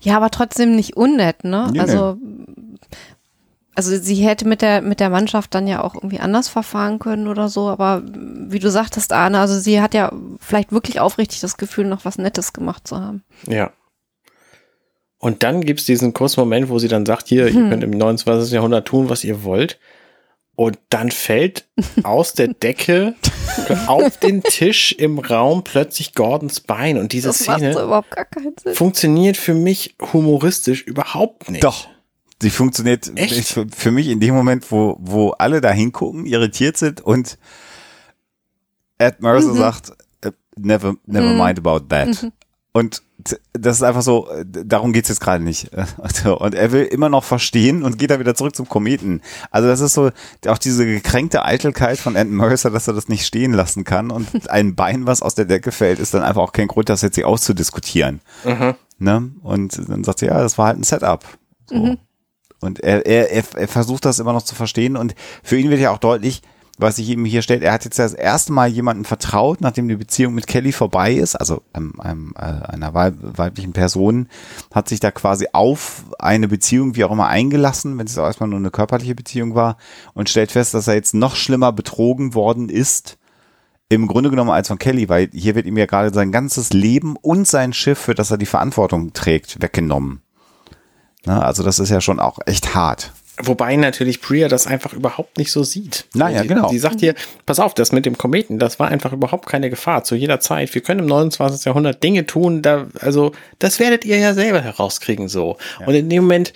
Ja, 0.00 0.16
aber 0.16 0.30
trotzdem 0.30 0.74
nicht 0.74 0.96
unnett, 0.96 1.44
ne? 1.44 1.68
Nee, 1.72 1.80
also, 1.80 2.16
also 3.74 3.96
sie 3.96 4.16
hätte 4.16 4.46
mit 4.46 4.62
der, 4.62 4.82
mit 4.82 5.00
der 5.00 5.10
Mannschaft 5.10 5.54
dann 5.54 5.66
ja 5.66 5.82
auch 5.82 5.94
irgendwie 5.94 6.20
anders 6.20 6.48
verfahren 6.48 6.98
können 6.98 7.28
oder 7.28 7.48
so, 7.48 7.68
aber 7.68 8.02
wie 8.04 8.58
du 8.58 8.70
sagtest, 8.70 9.12
Arne, 9.12 9.38
also 9.38 9.58
sie 9.58 9.80
hat 9.80 9.94
ja 9.94 10.12
vielleicht 10.40 10.72
wirklich 10.72 11.00
aufrichtig 11.00 11.40
das 11.40 11.56
Gefühl, 11.56 11.86
noch 11.86 12.04
was 12.04 12.18
Nettes 12.18 12.52
gemacht 12.52 12.88
zu 12.88 12.98
haben. 12.98 13.22
Ja. 13.46 13.72
Und 15.18 15.42
dann 15.42 15.62
gibt's 15.62 15.84
diesen 15.84 16.14
kurzen 16.14 16.40
Moment, 16.40 16.68
wo 16.68 16.78
sie 16.78 16.88
dann 16.88 17.04
sagt, 17.04 17.28
hier, 17.28 17.48
hm. 17.48 17.64
ihr 17.64 17.70
könnt 17.70 17.84
im 17.84 17.90
29. 17.90 18.52
Jahrhundert 18.52 18.86
tun, 18.86 19.08
was 19.08 19.24
ihr 19.24 19.42
wollt. 19.42 19.78
Und 20.58 20.76
dann 20.88 21.12
fällt 21.12 21.68
aus 22.02 22.32
der 22.32 22.48
Decke 22.48 23.14
auf 23.86 24.16
den 24.16 24.42
Tisch 24.42 24.90
im 24.90 25.20
Raum 25.20 25.62
plötzlich 25.62 26.14
Gordons 26.14 26.58
Bein. 26.58 26.98
Und 26.98 27.12
diese 27.12 27.28
das 27.28 27.38
Szene 27.38 27.74
so 27.74 28.02
funktioniert 28.74 29.36
für 29.36 29.54
mich 29.54 29.94
humoristisch 30.12 30.82
überhaupt 30.82 31.48
nicht. 31.48 31.62
Doch. 31.62 31.86
Sie 32.42 32.50
funktioniert 32.50 33.08
Echt? 33.14 33.56
für 33.70 33.90
mich 33.92 34.08
in 34.08 34.18
dem 34.18 34.34
Moment, 34.34 34.72
wo, 34.72 34.96
wo 34.98 35.30
alle 35.30 35.60
da 35.60 35.70
hingucken, 35.70 36.26
irritiert 36.26 36.76
sind 36.76 37.02
und 37.02 37.38
Ed 38.98 39.20
Mercer 39.20 39.52
mhm. 39.52 39.58
sagt, 39.58 39.92
äh, 40.22 40.32
never, 40.56 40.96
never 41.06 41.34
mhm. 41.34 41.38
mind 41.38 41.58
about 41.60 41.86
that. 41.88 42.20
Mhm. 42.20 42.32
Und 42.72 43.02
das 43.54 43.76
ist 43.76 43.82
einfach 43.82 44.02
so, 44.02 44.28
darum 44.44 44.92
geht's 44.92 45.08
jetzt 45.08 45.20
gerade 45.20 45.42
nicht. 45.42 45.70
Und 46.24 46.54
er 46.54 46.72
will 46.72 46.84
immer 46.84 47.08
noch 47.08 47.24
verstehen 47.24 47.82
und 47.82 47.98
geht 47.98 48.10
dann 48.10 48.20
wieder 48.20 48.34
zurück 48.34 48.54
zum 48.54 48.68
Kometen. 48.68 49.22
Also 49.50 49.68
das 49.68 49.80
ist 49.80 49.94
so 49.94 50.10
auch 50.46 50.58
diese 50.58 50.86
gekränkte 50.86 51.44
Eitelkeit 51.44 51.98
von 51.98 52.16
Anton 52.16 52.36
Mercer, 52.36 52.70
dass 52.70 52.86
er 52.86 52.94
das 52.94 53.08
nicht 53.08 53.26
stehen 53.26 53.52
lassen 53.52 53.84
kann. 53.84 54.10
Und 54.10 54.28
ein 54.50 54.76
Bein, 54.76 55.06
was 55.06 55.22
aus 55.22 55.34
der 55.34 55.46
Decke 55.46 55.72
fällt, 55.72 55.98
ist 55.98 56.14
dann 56.14 56.22
einfach 56.22 56.42
auch 56.42 56.52
kein 56.52 56.68
Grund, 56.68 56.88
das 56.88 57.02
jetzt 57.02 57.16
hier 57.16 57.26
auszudiskutieren. 57.26 58.20
Mhm. 58.44 58.74
Ne? 58.98 59.30
Und 59.42 59.88
dann 59.88 60.04
sagt 60.04 60.22
er, 60.22 60.28
ja, 60.28 60.40
das 60.40 60.58
war 60.58 60.68
halt 60.68 60.78
ein 60.78 60.84
Setup. 60.84 61.24
So. 61.66 61.74
Mhm. 61.74 61.98
Und 62.60 62.80
er, 62.80 63.06
er, 63.06 63.30
er, 63.30 63.44
er 63.54 63.68
versucht 63.68 64.04
das 64.04 64.18
immer 64.18 64.32
noch 64.32 64.42
zu 64.42 64.54
verstehen. 64.54 64.96
Und 64.96 65.14
für 65.42 65.58
ihn 65.58 65.70
wird 65.70 65.80
ja 65.80 65.90
auch 65.90 65.98
deutlich, 65.98 66.42
was 66.78 66.96
sich 66.96 67.08
ihm 67.08 67.24
hier 67.24 67.42
stellt, 67.42 67.62
er 67.62 67.72
hat 67.72 67.84
jetzt 67.84 67.98
das 67.98 68.14
erste 68.14 68.52
Mal 68.52 68.68
jemanden 68.68 69.04
vertraut, 69.04 69.60
nachdem 69.60 69.88
die 69.88 69.96
Beziehung 69.96 70.34
mit 70.34 70.46
Kelly 70.46 70.72
vorbei 70.72 71.12
ist, 71.12 71.34
also 71.34 71.62
einem, 71.72 72.00
einem, 72.00 72.34
äh, 72.36 72.42
einer 72.42 72.94
weiblichen 72.94 73.72
Person, 73.72 74.28
hat 74.72 74.88
sich 74.88 75.00
da 75.00 75.10
quasi 75.10 75.48
auf 75.52 76.04
eine 76.18 76.48
Beziehung, 76.48 76.94
wie 76.94 77.04
auch 77.04 77.10
immer, 77.10 77.28
eingelassen, 77.28 77.98
wenn 77.98 78.06
es 78.06 78.16
erstmal 78.16 78.48
nur 78.48 78.60
eine 78.60 78.70
körperliche 78.70 79.16
Beziehung 79.16 79.54
war, 79.54 79.76
und 80.14 80.28
stellt 80.28 80.52
fest, 80.52 80.72
dass 80.72 80.88
er 80.88 80.94
jetzt 80.94 81.14
noch 81.14 81.34
schlimmer 81.34 81.72
betrogen 81.72 82.34
worden 82.34 82.68
ist, 82.68 83.18
im 83.88 84.06
Grunde 84.06 84.30
genommen 84.30 84.50
als 84.50 84.68
von 84.68 84.78
Kelly, 84.78 85.08
weil 85.08 85.30
hier 85.32 85.54
wird 85.54 85.66
ihm 85.66 85.76
ja 85.76 85.86
gerade 85.86 86.12
sein 86.12 86.30
ganzes 86.30 86.72
Leben 86.72 87.16
und 87.16 87.48
sein 87.48 87.72
Schiff, 87.72 87.98
für 87.98 88.14
das 88.14 88.30
er 88.30 88.38
die 88.38 88.46
Verantwortung 88.46 89.12
trägt, 89.14 89.62
weggenommen. 89.62 90.22
Na, 91.24 91.42
also 91.42 91.62
das 91.62 91.78
ist 91.78 91.90
ja 91.90 92.00
schon 92.00 92.20
auch 92.20 92.38
echt 92.46 92.74
hart. 92.74 93.12
Wobei 93.40 93.76
natürlich 93.76 94.20
Priya 94.20 94.48
das 94.48 94.66
einfach 94.66 94.92
überhaupt 94.92 95.38
nicht 95.38 95.52
so 95.52 95.62
sieht. 95.62 96.06
Naja, 96.14 96.42
die, 96.42 96.48
genau. 96.48 96.68
Die 96.70 96.78
sagt 96.78 97.00
hier, 97.00 97.14
pass 97.46 97.60
auf, 97.60 97.74
das 97.74 97.92
mit 97.92 98.04
dem 98.04 98.18
Kometen, 98.18 98.58
das 98.58 98.78
war 98.78 98.88
einfach 98.88 99.12
überhaupt 99.12 99.46
keine 99.46 99.70
Gefahr 99.70 100.02
zu 100.04 100.16
jeder 100.16 100.40
Zeit. 100.40 100.74
Wir 100.74 100.82
können 100.82 101.00
im 101.00 101.06
29. 101.06 101.64
Jahrhundert 101.64 102.02
Dinge 102.02 102.26
tun, 102.26 102.62
da, 102.62 102.88
also, 103.00 103.32
das 103.58 103.78
werdet 103.78 104.04
ihr 104.04 104.18
ja 104.18 104.34
selber 104.34 104.60
herauskriegen, 104.60 105.28
so. 105.28 105.56
Ja. 105.80 105.86
Und 105.86 105.94
in 105.94 106.08
dem 106.08 106.24
Moment, 106.24 106.52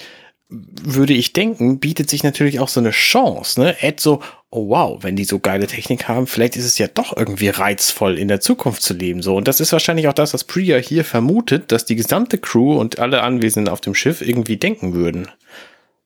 würde 0.53 1.15
ich 1.15 1.33
denken, 1.33 1.79
bietet 1.79 2.11
sich 2.11 2.23
natürlich 2.25 2.61
auch 2.61 2.69
so 2.69 2.81
eine 2.81 2.91
Chance, 2.91 3.61
ne? 3.61 3.83
Ed 3.83 4.01
so, 4.01 4.21
oh 4.51 4.69
wow, 4.69 5.03
wenn 5.03 5.17
die 5.17 5.25
so 5.25 5.39
geile 5.39 5.67
Technik 5.67 6.09
haben, 6.09 6.27
vielleicht 6.27 6.57
ist 6.57 6.67
es 6.67 6.77
ja 6.77 6.89
doch 6.89 7.17
irgendwie 7.17 7.49
reizvoll, 7.49 8.19
in 8.19 8.29
der 8.29 8.41
Zukunft 8.41 8.83
zu 8.83 8.93
leben, 8.93 9.23
so. 9.23 9.35
Und 9.37 9.49
das 9.49 9.61
ist 9.61 9.73
wahrscheinlich 9.73 10.09
auch 10.09 10.13
das, 10.13 10.35
was 10.35 10.45
Priya 10.45 10.77
hier 10.77 11.05
vermutet, 11.05 11.73
dass 11.73 11.87
die 11.87 11.97
gesamte 11.97 12.37
Crew 12.37 12.79
und 12.79 12.99
alle 12.99 13.23
Anwesenden 13.23 13.73
auf 13.73 13.81
dem 13.81 13.95
Schiff 13.95 14.21
irgendwie 14.21 14.59
denken 14.59 14.93
würden. 14.93 15.29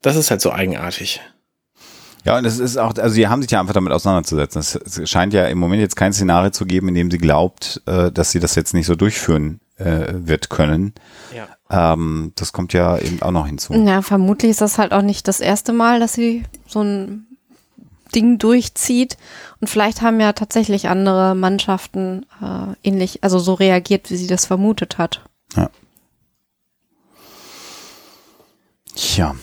Das 0.07 0.15
ist 0.15 0.31
halt 0.31 0.41
so 0.41 0.53
eigenartig. 0.53 1.21
Ja, 2.25 2.39
und 2.39 2.45
es 2.45 2.61
ist 2.61 2.77
auch, 2.77 2.95
also 2.95 3.13
sie 3.13 3.27
haben 3.27 3.43
sich 3.43 3.51
ja 3.51 3.59
einfach 3.59 3.75
damit 3.75 3.93
auseinanderzusetzen. 3.93 4.61
Es 4.61 5.11
scheint 5.11 5.35
ja 5.35 5.47
im 5.49 5.59
Moment 5.59 5.81
jetzt 5.81 5.97
kein 5.97 6.13
Szenario 6.13 6.51
zu 6.51 6.65
geben, 6.65 6.87
in 6.87 6.95
dem 6.95 7.11
sie 7.11 7.19
glaubt, 7.19 7.83
äh, 7.87 8.13
dass 8.13 8.31
sie 8.31 8.39
das 8.39 8.55
jetzt 8.55 8.73
nicht 8.73 8.87
so 8.87 8.95
durchführen 8.95 9.59
äh, 9.79 10.05
wird 10.13 10.49
können. 10.49 10.95
Ja. 11.35 11.49
Ähm, 11.93 12.31
das 12.37 12.53
kommt 12.53 12.73
ja 12.73 12.97
eben 12.99 13.21
auch 13.21 13.33
noch 13.33 13.49
hinzu. 13.49 13.75
Ja, 13.75 14.01
vermutlich 14.01 14.53
ist 14.53 14.61
das 14.61 14.79
halt 14.79 14.93
auch 14.93 15.03
nicht 15.03 15.27
das 15.27 15.41
erste 15.41 15.73
Mal, 15.73 15.99
dass 15.99 16.13
sie 16.13 16.45
so 16.69 16.83
ein 16.83 17.27
Ding 18.15 18.39
durchzieht. 18.39 19.17
Und 19.61 19.67
vielleicht 19.67 20.03
haben 20.03 20.21
ja 20.21 20.35
tatsächlich 20.35 20.89
andere 20.89 21.35
Mannschaften 21.35 22.27
äh, 22.41 22.89
ähnlich, 22.89 23.25
also 23.25 23.41
so 23.41 23.55
reagiert, 23.55 24.09
wie 24.13 24.17
sie 24.17 24.29
das 24.29 24.47
vermutet 24.47 24.99
hat. 24.99 25.25
Ja. 25.57 25.69
Tja. 28.95 29.35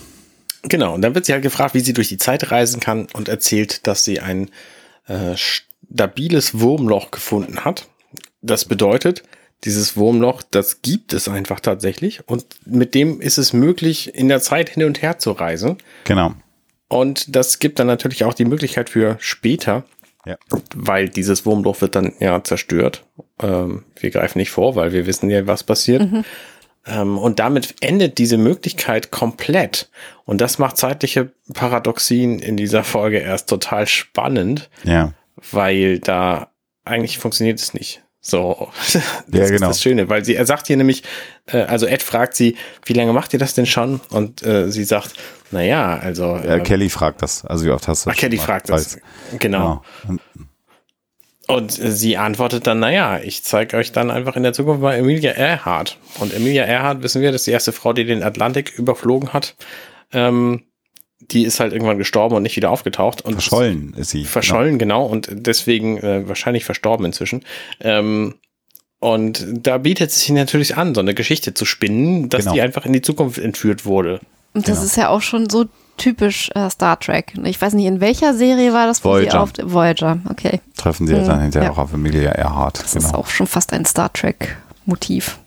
Genau, 0.64 0.94
und 0.94 1.02
dann 1.02 1.14
wird 1.14 1.26
sie 1.26 1.32
halt 1.32 1.42
gefragt, 1.42 1.74
wie 1.74 1.80
sie 1.80 1.92
durch 1.92 2.08
die 2.08 2.18
Zeit 2.18 2.50
reisen 2.50 2.80
kann 2.80 3.06
und 3.12 3.28
erzählt, 3.28 3.86
dass 3.86 4.04
sie 4.04 4.20
ein 4.20 4.50
äh, 5.06 5.36
stabiles 5.36 6.58
Wurmloch 6.58 7.10
gefunden 7.10 7.64
hat. 7.64 7.88
Das 8.40 8.64
bedeutet, 8.64 9.22
dieses 9.64 9.96
Wurmloch, 9.96 10.42
das 10.42 10.82
gibt 10.82 11.12
es 11.12 11.28
einfach 11.28 11.60
tatsächlich 11.60 12.26
und 12.28 12.44
mit 12.66 12.94
dem 12.94 13.20
ist 13.20 13.38
es 13.38 13.52
möglich, 13.52 14.14
in 14.14 14.28
der 14.28 14.40
Zeit 14.40 14.70
hin 14.70 14.84
und 14.84 15.02
her 15.02 15.18
zu 15.18 15.32
reisen. 15.32 15.78
Genau. 16.04 16.34
Und 16.88 17.34
das 17.34 17.58
gibt 17.58 17.78
dann 17.78 17.86
natürlich 17.86 18.24
auch 18.24 18.34
die 18.34 18.44
Möglichkeit 18.44 18.90
für 18.90 19.16
später, 19.18 19.84
ja. 20.26 20.36
weil 20.74 21.08
dieses 21.08 21.46
Wurmloch 21.46 21.80
wird 21.80 21.94
dann 21.94 22.12
ja 22.20 22.42
zerstört. 22.44 23.04
Ähm, 23.40 23.84
wir 23.98 24.10
greifen 24.10 24.38
nicht 24.38 24.50
vor, 24.50 24.76
weil 24.76 24.92
wir 24.92 25.06
wissen 25.06 25.30
ja, 25.30 25.46
was 25.46 25.64
passiert. 25.64 26.02
Mhm. 26.02 26.24
Ähm, 26.86 27.18
und 27.18 27.38
damit 27.38 27.76
endet 27.80 28.18
diese 28.18 28.36
Möglichkeit 28.36 29.10
komplett. 29.10 29.88
Und 30.24 30.40
das 30.40 30.58
macht 30.58 30.76
zeitliche 30.76 31.32
Paradoxien 31.52 32.38
in 32.38 32.56
dieser 32.56 32.84
Folge 32.84 33.18
erst 33.18 33.48
total 33.48 33.86
spannend. 33.86 34.68
Ja. 34.84 35.12
Weil 35.50 35.98
da 35.98 36.50
eigentlich 36.84 37.18
funktioniert 37.18 37.58
es 37.58 37.74
nicht. 37.74 38.02
So, 38.20 38.70
das 38.92 38.94
ja, 38.94 39.46
genau. 39.46 39.52
ist 39.54 39.60
das 39.60 39.82
Schöne, 39.82 40.08
weil 40.08 40.24
sie, 40.24 40.34
er 40.34 40.46
sagt 40.46 40.66
hier 40.66 40.78
nämlich, 40.78 41.02
äh, 41.46 41.58
also 41.58 41.86
Ed 41.86 42.02
fragt 42.02 42.34
sie, 42.34 42.56
wie 42.86 42.94
lange 42.94 43.12
macht 43.12 43.34
ihr 43.34 43.38
das 43.38 43.52
denn 43.52 43.66
schon? 43.66 44.00
Und 44.08 44.42
äh, 44.42 44.70
sie 44.70 44.84
sagt, 44.84 45.12
naja, 45.50 45.98
also. 45.98 46.36
Ja, 46.36 46.56
äh, 46.56 46.60
Kelly 46.60 46.88
fragt 46.88 47.20
das, 47.20 47.44
also 47.44 47.66
wie 47.66 47.70
oft 47.70 47.86
hast 47.86 48.06
du 48.06 48.10
das? 48.10 48.16
Ach, 48.16 48.20
Kelly 48.20 48.38
fragt 48.38 48.70
das, 48.70 48.98
genau. 49.38 49.82
genau. 50.06 50.20
Und 51.46 51.72
sie 51.72 52.16
antwortet 52.16 52.66
dann, 52.66 52.80
naja, 52.80 53.20
ich 53.22 53.44
zeige 53.44 53.76
euch 53.76 53.92
dann 53.92 54.10
einfach 54.10 54.36
in 54.36 54.42
der 54.42 54.54
Zukunft 54.54 54.80
mal 54.80 54.94
Emilia 54.94 55.32
Earhart. 55.32 55.98
Und 56.18 56.32
Emilia 56.32 56.64
Earhart, 56.64 57.02
wissen 57.02 57.20
wir, 57.20 57.32
das 57.32 57.42
ist 57.42 57.46
die 57.46 57.50
erste 57.50 57.72
Frau, 57.72 57.92
die 57.92 58.04
den 58.04 58.22
Atlantik 58.22 58.78
überflogen 58.78 59.32
hat. 59.32 59.54
Ähm, 60.12 60.62
die 61.20 61.44
ist 61.44 61.60
halt 61.60 61.72
irgendwann 61.72 61.98
gestorben 61.98 62.34
und 62.36 62.42
nicht 62.42 62.56
wieder 62.56 62.70
aufgetaucht. 62.70 63.22
Und 63.22 63.34
verschollen 63.34 63.94
ist 63.94 64.10
sie. 64.10 64.24
Verschollen, 64.24 64.78
genau. 64.78 65.04
genau 65.04 65.12
und 65.12 65.28
deswegen 65.32 65.98
äh, 65.98 66.26
wahrscheinlich 66.28 66.64
verstorben 66.64 67.06
inzwischen. 67.06 67.44
Ähm, 67.80 68.34
und 68.98 69.44
da 69.50 69.78
bietet 69.78 70.10
es 70.10 70.20
sich 70.20 70.30
natürlich 70.30 70.76
an, 70.76 70.94
so 70.94 71.00
eine 71.00 71.14
Geschichte 71.14 71.52
zu 71.52 71.66
spinnen, 71.66 72.30
dass 72.30 72.44
genau. 72.44 72.54
die 72.54 72.62
einfach 72.62 72.86
in 72.86 72.92
die 72.94 73.02
Zukunft 73.02 73.38
entführt 73.38 73.84
wurde. 73.84 74.20
Und 74.54 74.66
das 74.68 74.76
genau. 74.76 74.86
ist 74.86 74.96
ja 74.96 75.08
auch 75.10 75.20
schon 75.20 75.50
so 75.50 75.66
typisch 75.96 76.50
äh, 76.54 76.68
Star 76.70 76.98
Trek. 76.98 77.34
Ich 77.44 77.60
weiß 77.60 77.74
nicht, 77.74 77.86
in 77.86 78.00
welcher 78.00 78.34
Serie 78.34 78.72
war 78.72 78.86
das, 78.86 79.04
wo 79.04 79.10
Voyager. 79.10 79.30
sie 79.30 79.62
auf 79.62 79.72
Voyager, 79.72 80.18
okay. 80.28 80.60
Treffen 80.76 81.06
sie 81.06 81.16
hm, 81.16 81.26
dann 81.26 81.40
hinterher 81.40 81.68
ja. 81.68 81.74
auch 81.74 81.78
auf 81.78 81.92
Emilia 81.92 82.32
Earhart. 82.32 82.82
Das 82.82 82.92
genau. 82.92 83.06
ist 83.06 83.14
auch 83.14 83.26
schon 83.28 83.46
fast 83.46 83.72
ein 83.72 83.84
Star 83.84 84.12
Trek-Motiv. 84.12 85.38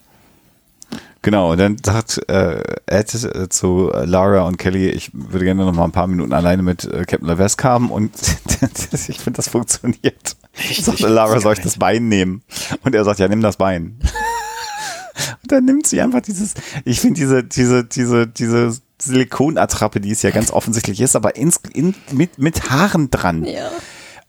Genau, 1.21 1.51
und 1.51 1.57
dann 1.57 1.77
sagt 1.83 2.21
äh, 2.29 2.63
Ed 2.85 3.13
äh, 3.13 3.49
zu 3.49 3.91
Lara 3.93 4.43
und 4.43 4.57
Kelly, 4.57 4.89
ich 4.89 5.09
würde 5.13 5.43
gerne 5.43 5.65
noch 5.65 5.73
mal 5.73 5.83
ein 5.83 5.91
paar 5.91 6.07
Minuten 6.07 6.31
alleine 6.31 6.63
mit 6.63 6.85
äh, 6.85 7.03
Captain 7.05 7.27
Levesque 7.27 7.65
haben 7.65 7.91
und 7.91 8.13
ich 9.09 9.19
finde, 9.19 9.37
das 9.37 9.49
funktioniert. 9.49 10.37
Sagt 10.79 10.99
Lara, 11.01 11.41
soll 11.41 11.53
ich 11.53 11.59
das 11.59 11.77
Bein 11.77 12.07
nehmen? 12.07 12.43
Und 12.83 12.95
er 12.95 13.03
sagt, 13.03 13.19
ja, 13.19 13.27
nimm 13.27 13.41
das 13.41 13.57
Bein. 13.57 13.99
und 15.43 15.51
dann 15.51 15.65
nimmt 15.65 15.87
sie 15.87 15.99
einfach 16.01 16.21
dieses, 16.21 16.53
ich 16.85 17.01
finde 17.01 17.19
diese, 17.19 17.43
diese, 17.43 17.83
diese, 17.83 18.27
diese 18.27 18.77
Silikonattrappe, 19.01 19.99
die 20.01 20.11
es 20.11 20.21
ja 20.21 20.31
ganz 20.31 20.51
offensichtlich 20.51 21.01
ist, 21.01 21.15
aber 21.15 21.35
ins, 21.35 21.59
in, 21.73 21.95
mit, 22.11 22.37
mit 22.37 22.69
Haaren 22.69 23.09
dran. 23.11 23.45
Ja. 23.45 23.69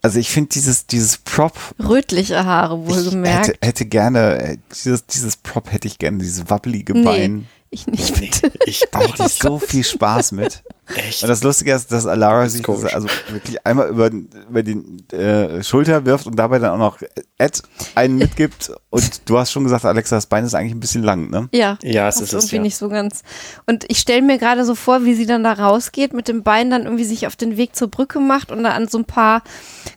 Also 0.01 0.20
ich 0.20 0.31
finde 0.31 0.51
dieses, 0.51 0.86
dieses 0.86 1.19
Prop. 1.19 1.59
Rötliche 1.78 2.45
Haare 2.45 2.86
wohlgemerkt. 2.86 3.49
Hätte, 3.49 3.66
hätte 3.66 3.86
gerne, 3.86 4.39
äh, 4.39 4.57
dieses, 4.73 5.07
dieses 5.07 5.36
Prop 5.36 5.73
hätte 5.73 5.89
ich 5.89 5.99
gerne, 5.99 6.19
dieses 6.19 6.49
wabbelige 6.49 6.95
Bein. 6.95 7.36
Nee, 7.36 7.45
ich 7.70 7.86
nicht 7.86 8.19
bitte. 8.19 8.51
Ich 8.65 8.85
ich 9.19 9.32
so 9.35 9.59
viel 9.59 9.85
Spaß 9.85 10.32
mit. 10.32 10.62
Echt? 10.95 11.23
Und 11.23 11.28
das 11.28 11.43
Lustige 11.43 11.74
ist, 11.74 11.93
dass 11.93 12.07
Alara 12.07 12.49
sich 12.49 12.62
komisch. 12.62 12.95
also 12.95 13.09
wirklich 13.31 13.65
einmal 13.66 13.89
über, 13.89 14.11
über 14.11 14.62
die 14.62 14.78
äh, 15.15 15.62
Schulter 15.62 16.07
wirft 16.07 16.27
und 16.27 16.36
dabei 16.36 16.59
dann 16.59 16.70
auch 16.70 16.78
noch 16.78 16.99
Ed 17.36 17.62
einen 17.95 18.16
mitgibt. 18.19 18.73
Und 18.89 19.28
du 19.28 19.39
hast 19.39 19.53
schon 19.53 19.65
gesagt, 19.65 19.85
Alexa, 19.85 20.16
das 20.16 20.27
Bein 20.27 20.45
ist 20.45 20.55
eigentlich 20.55 20.73
ein 20.73 20.81
bisschen 20.81 21.03
lang, 21.03 21.28
ne? 21.28 21.49
Ja, 21.53 21.78
Ja, 21.82 22.09
es 22.09 22.16
das 22.16 22.24
ist 22.24 22.32
es, 22.32 22.45
irgendwie 22.45 22.57
ja. 22.57 22.62
nicht 22.62 22.77
so 22.77 22.89
ganz. 22.89 23.23
Und 23.66 23.85
ich 23.89 23.99
stelle 23.99 24.23
mir 24.23 24.39
gerade 24.39 24.65
so 24.65 24.74
vor, 24.74 25.05
wie 25.05 25.15
sie 25.15 25.27
dann 25.27 25.45
da 25.45 25.53
rausgeht, 25.53 26.15
mit 26.15 26.27
dem 26.28 26.43
Bein 26.43 26.70
dann 26.70 26.85
irgendwie 26.85 27.05
sich 27.05 27.27
auf 27.27 27.36
den 27.36 27.59
Weg 27.59 27.77
zur 27.77 27.89
Brücke 27.89 28.19
macht 28.19 28.51
und 28.51 28.62
da 28.62 28.70
an 28.70 28.89
so 28.89 28.99
ein 28.99 29.05
paar 29.05 29.43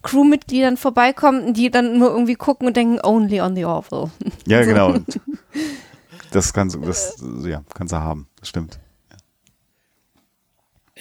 Crewmitgliedern 0.03 0.75
vorbeikommt, 0.75 1.55
die 1.55 1.71
dann 1.71 1.97
nur 1.97 2.09
irgendwie 2.09 2.35
gucken 2.35 2.67
und 2.67 2.75
denken, 2.75 2.99
only 3.01 3.39
on 3.39 3.55
the 3.55 3.63
Orville. 3.63 4.11
Ja, 4.45 4.61
genau. 4.65 4.95
Das 6.31 6.53
kannst 6.53 6.75
du, 6.75 6.79
das, 6.79 7.21
ja, 7.43 7.63
kannst 7.73 7.93
du 7.93 7.97
haben. 7.97 8.27
Das 8.39 8.49
stimmt. 8.49 8.79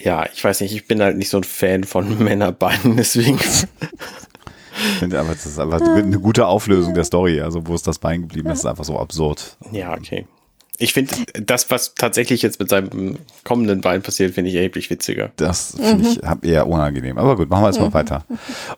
Ja, 0.03 0.27
ich 0.33 0.43
weiß 0.43 0.61
nicht, 0.61 0.75
ich 0.75 0.87
bin 0.87 1.03
halt 1.03 1.17
nicht 1.17 1.29
so 1.29 1.39
ein 1.39 1.45
Fan 1.45 1.85
von 1.85 2.19
Männerbeinen, 2.25 2.97
deswegen. 2.97 3.39
Aber, 5.03 5.35
das 5.35 5.47
ist 5.47 5.59
einfach 5.59 5.81
eine 5.81 6.19
gute 6.19 6.47
Auflösung 6.47 6.95
der 6.95 7.05
Story. 7.05 7.41
Also, 7.41 7.67
wo 7.67 7.75
ist 7.75 7.87
das 7.87 7.99
Bein 7.99 8.23
geblieben? 8.23 8.49
Das 8.49 8.61
ist 8.61 8.67
einfach 8.67 8.85
so 8.85 8.99
absurd. 8.99 9.57
Ja, 9.73 9.93
okay. 9.93 10.27
Ich 10.83 10.95
finde, 10.95 11.15
das, 11.35 11.71
was 11.71 11.95
tatsächlich 11.95 12.41
jetzt 12.41 12.59
mit 12.59 12.71
seinem 12.71 13.19
kommenden 13.45 13.83
Bein 13.83 14.01
passiert, 14.01 14.33
finde 14.33 14.49
ich 14.49 14.57
erheblich 14.57 14.89
witziger. 14.89 15.31
Das 15.37 15.77
finde 15.79 16.09
ich 16.09 16.49
eher 16.49 16.67
unangenehm. 16.67 17.19
Aber 17.19 17.37
gut, 17.37 17.51
machen 17.51 17.65
wir 17.65 17.67
jetzt 17.69 17.79
mal 17.79 17.93
weiter. 17.93 18.25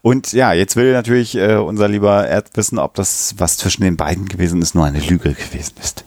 Und 0.03 0.33
ja, 0.33 0.53
jetzt 0.53 0.75
will 0.75 0.93
natürlich 0.93 1.37
äh, 1.37 1.55
unser 1.55 1.87
lieber 1.87 2.27
Erd 2.27 2.57
wissen, 2.57 2.81
ob 2.81 2.95
das, 2.95 3.37
was 3.39 3.57
zwischen 3.57 3.85
den 3.85 3.97
beiden 3.97 4.27
gewesen 4.27 4.61
ist, 4.61 4.75
nur 4.75 4.85
eine 4.85 4.99
Lüge 4.99 5.33
gewesen 5.33 5.75
ist. 5.81 6.05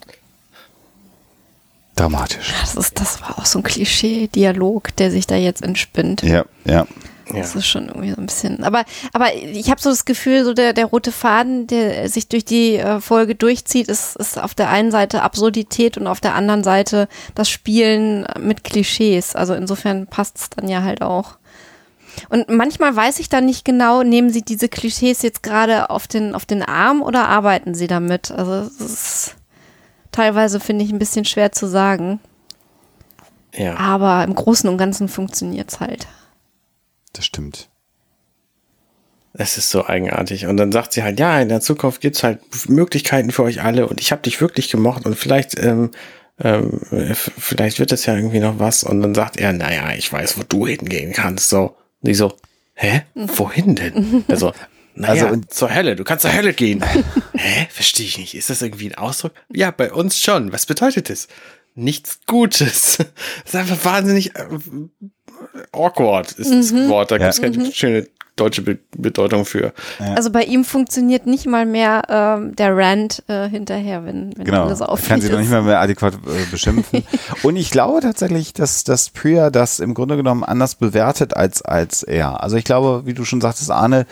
Dramatisch. 1.95 2.53
Das, 2.61 2.75
ist, 2.75 2.99
das 2.99 3.21
war 3.21 3.39
auch 3.39 3.45
so 3.45 3.59
ein 3.59 3.63
Klischee-Dialog, 3.63 4.95
der 4.97 5.11
sich 5.11 5.27
da 5.27 5.35
jetzt 5.35 5.63
entspinnt. 5.63 6.23
Ja, 6.23 6.45
ja. 6.65 6.85
Ja. 7.33 7.41
Das 7.41 7.55
ist 7.55 7.65
schon 7.65 7.87
irgendwie 7.87 8.11
so 8.11 8.17
ein 8.17 8.27
bisschen. 8.27 8.63
Aber, 8.63 8.85
aber 9.11 9.33
ich 9.33 9.71
habe 9.71 9.81
so 9.81 9.89
das 9.89 10.05
Gefühl, 10.05 10.43
so 10.43 10.53
der, 10.53 10.73
der 10.73 10.85
rote 10.85 11.11
Faden, 11.11 11.65
der 11.65 12.07
sich 12.07 12.27
durch 12.27 12.45
die 12.45 12.75
äh, 12.75 12.99
Folge 13.01 13.33
durchzieht, 13.33 13.87
ist, 13.87 14.15
ist 14.17 14.39
auf 14.39 14.53
der 14.53 14.69
einen 14.69 14.91
Seite 14.91 15.23
Absurdität 15.23 15.97
und 15.97 16.05
auf 16.05 16.21
der 16.21 16.35
anderen 16.35 16.63
Seite 16.63 17.07
das 17.33 17.49
Spielen 17.49 18.27
mit 18.39 18.63
Klischees. 18.63 19.35
Also 19.35 19.55
insofern 19.55 20.05
passt 20.05 20.37
es 20.37 20.49
dann 20.51 20.67
ja 20.67 20.83
halt 20.83 21.01
auch. 21.01 21.37
Und 22.29 22.49
manchmal 22.49 22.95
weiß 22.95 23.19
ich 23.19 23.27
dann 23.27 23.45
nicht 23.45 23.65
genau, 23.65 24.03
nehmen 24.03 24.29
sie 24.29 24.43
diese 24.43 24.69
Klischees 24.69 25.21
jetzt 25.21 25.43
gerade 25.43 25.89
auf 25.89 26.07
den, 26.07 26.35
auf 26.35 26.45
den 26.45 26.61
Arm 26.61 27.01
oder 27.01 27.27
arbeiten 27.27 27.73
sie 27.73 27.87
damit? 27.87 28.31
Also 28.31 28.69
es 28.69 28.79
ist 28.79 29.35
teilweise 30.15 30.59
finde 30.59 30.85
ich 30.85 30.91
ein 30.91 30.99
bisschen 30.99 31.25
schwer 31.25 31.51
zu 31.51 31.67
sagen. 31.67 32.19
Ja. 33.53 33.75
Aber 33.77 34.23
im 34.23 34.33
Großen 34.33 34.69
und 34.69 34.77
Ganzen 34.77 35.07
funktioniert 35.07 35.71
es 35.71 35.79
halt. 35.79 36.07
Das 37.13 37.25
stimmt. 37.25 37.69
Es 39.33 39.57
ist 39.57 39.69
so 39.69 39.85
eigenartig. 39.85 40.45
Und 40.47 40.57
dann 40.57 40.71
sagt 40.71 40.93
sie 40.93 41.03
halt, 41.03 41.19
ja, 41.19 41.39
in 41.39 41.49
der 41.49 41.59
Zukunft 41.59 41.99
gibt's 42.01 42.23
halt 42.23 42.39
Möglichkeiten 42.69 43.31
für 43.31 43.43
euch 43.43 43.61
alle 43.61 43.87
und 43.87 43.99
ich 43.99 44.11
habe 44.11 44.21
dich 44.21 44.39
wirklich 44.39 44.69
gemocht 44.69 45.05
und 45.05 45.17
vielleicht, 45.17 45.59
ähm, 45.59 45.91
ähm, 46.39 46.79
vielleicht 47.11 47.79
wird 47.79 47.91
das 47.91 48.05
ja 48.05 48.15
irgendwie 48.15 48.39
noch 48.39 48.59
was. 48.59 48.83
Und 48.83 49.01
dann 49.01 49.13
sagt 49.13 49.37
er, 49.37 49.51
naja, 49.51 49.93
ich 49.97 50.11
weiß, 50.11 50.37
wo 50.37 50.43
du 50.43 50.67
hingehen 50.67 51.11
kannst. 51.11 51.49
So. 51.49 51.75
Und 52.01 52.09
ich 52.09 52.17
so, 52.17 52.33
hä? 52.75 53.03
Wohin 53.13 53.75
denn? 53.75 54.23
Also, 54.29 54.53
naja, 54.95 55.23
Also, 55.23 55.33
und- 55.33 55.53
zur 55.53 55.73
Hölle, 55.73 55.95
du 55.95 56.03
kannst 56.03 56.23
zur 56.23 56.33
Hölle 56.33 56.53
gehen. 56.53 56.83
hä? 57.33 57.67
Verstehe 57.69 58.05
ich 58.05 58.17
nicht. 58.17 58.33
Ist 58.35 58.49
das 58.49 58.61
irgendwie 58.61 58.89
ein 58.89 58.95
Ausdruck? 58.95 59.33
Ja, 59.53 59.71
bei 59.71 59.91
uns 59.91 60.19
schon. 60.19 60.51
Was 60.51 60.65
bedeutet 60.65 61.09
das? 61.09 61.27
Nichts 61.75 62.19
Gutes. 62.25 62.97
Das 62.97 63.07
ist 63.45 63.55
einfach 63.55 63.83
wahnsinnig 63.83 64.35
äh, 64.35 64.45
awkward, 65.73 66.31
ist 66.33 66.51
das 66.51 66.73
Wort. 66.87 67.11
Da 67.11 67.17
gibt's 67.17 67.41
keine 67.41 67.71
schöne 67.73 68.07
deutsche 68.35 68.61
Be 68.61 68.77
Bedeutung 68.97 69.45
für. 69.45 69.73
Also 70.15 70.29
bei 70.29 70.43
ihm 70.43 70.63
funktioniert 70.65 71.25
nicht 71.25 71.45
mal 71.47 71.65
mehr 71.65 72.01
ähm, 72.09 72.55
der 72.55 72.75
Rant 72.75 73.23
äh, 73.27 73.47
hinterher, 73.49 74.05
wenn, 74.05 74.37
wenn 74.37 74.45
Genau. 74.45 74.65
alles 74.65 74.79
Kann 74.79 74.87
auffällt. 74.89 75.21
sie 75.23 75.29
noch 75.29 75.39
nicht 75.39 75.51
mal 75.51 75.61
mehr 75.61 75.79
adäquat 75.79 76.15
äh, 76.15 76.51
beschimpfen. 76.51 77.03
Und 77.43 77.55
ich 77.55 77.71
glaube 77.71 78.01
tatsächlich, 78.01 78.53
dass, 78.53 78.83
dass 78.83 79.09
Priya 79.09 79.49
das 79.49 79.79
im 79.79 79.93
Grunde 79.93 80.17
genommen 80.17 80.43
anders 80.43 80.75
bewertet 80.75 81.35
als, 81.35 81.61
als 81.61 82.03
er. 82.03 82.43
Also 82.43 82.57
ich 82.57 82.63
glaube, 82.65 83.03
wie 83.05 83.13
du 83.13 83.23
schon 83.25 83.41
sagtest, 83.41 83.71
Arne, 83.71 84.05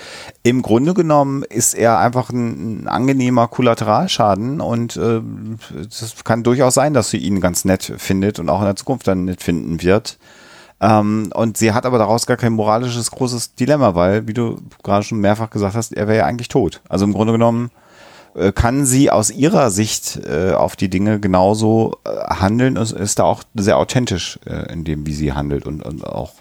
im 0.44 0.62
Grunde 0.62 0.94
genommen 0.94 1.44
ist 1.44 1.74
er 1.74 2.00
einfach 2.00 2.30
ein, 2.30 2.84
ein 2.84 2.88
angenehmer 2.88 3.48
Kollateralschaden 3.48 4.62
und 4.62 4.96
äh, 4.96 5.22
es 5.90 6.16
kann 6.24 6.44
durchaus 6.44 6.74
sein, 6.74 6.94
dass 6.94 7.10
sie 7.10 7.18
ihn 7.18 7.42
ganz 7.42 7.66
nett 7.66 7.94
findet 7.98 8.40
und 8.40 8.50
auch 8.50 8.60
in 8.60 8.66
der 8.66 8.76
Zukunft 8.76 9.08
dann 9.08 9.26
nett 9.26 9.42
finden 9.44 9.82
wird. 9.82 10.18
Ähm, 10.84 11.30
und 11.34 11.56
sie 11.58 11.72
hat 11.72 11.86
aber 11.86 11.98
daraus 11.98 12.26
gar 12.26 12.36
kein 12.36 12.52
moralisches 12.52 13.10
großes 13.10 13.56
Dilemma, 13.56 13.96
weil, 13.96 14.28
wie 14.28 14.34
du 14.34 14.60
gerade 14.84 15.04
schon 15.04 15.20
mehrfach 15.20 15.50
gesagt 15.50 15.76
hast, 15.76 15.94
er 15.94 16.08
wäre 16.08 16.18
ja 16.18 16.26
eigentlich 16.26 16.50
tot. 16.50 16.82
Also 16.90 17.06
im 17.06 17.14
Grunde 17.14 17.32
genommen 17.32 17.72
äh, 18.36 18.52
kann 18.52 18.86
sie 18.86 19.10
aus 19.10 19.32
ihrer 19.32 19.70
Sicht 19.70 20.20
äh, 20.28 20.52
auf 20.52 20.76
die 20.76 20.90
Dinge 20.90 21.20
genauso 21.22 22.00
äh, 22.04 22.10
handeln 22.36 22.78
und 22.78 22.92
ist 22.92 23.20
da 23.20 23.24
auch 23.24 23.44
sehr 23.54 23.78
authentisch 23.78 24.40
äh, 24.46 24.74
in 24.74 24.84
dem, 24.84 25.06
wie 25.06 25.14
sie 25.14 25.32
handelt 25.32 25.66
und, 25.66 25.84
und 25.84 26.06
auch 26.06 26.34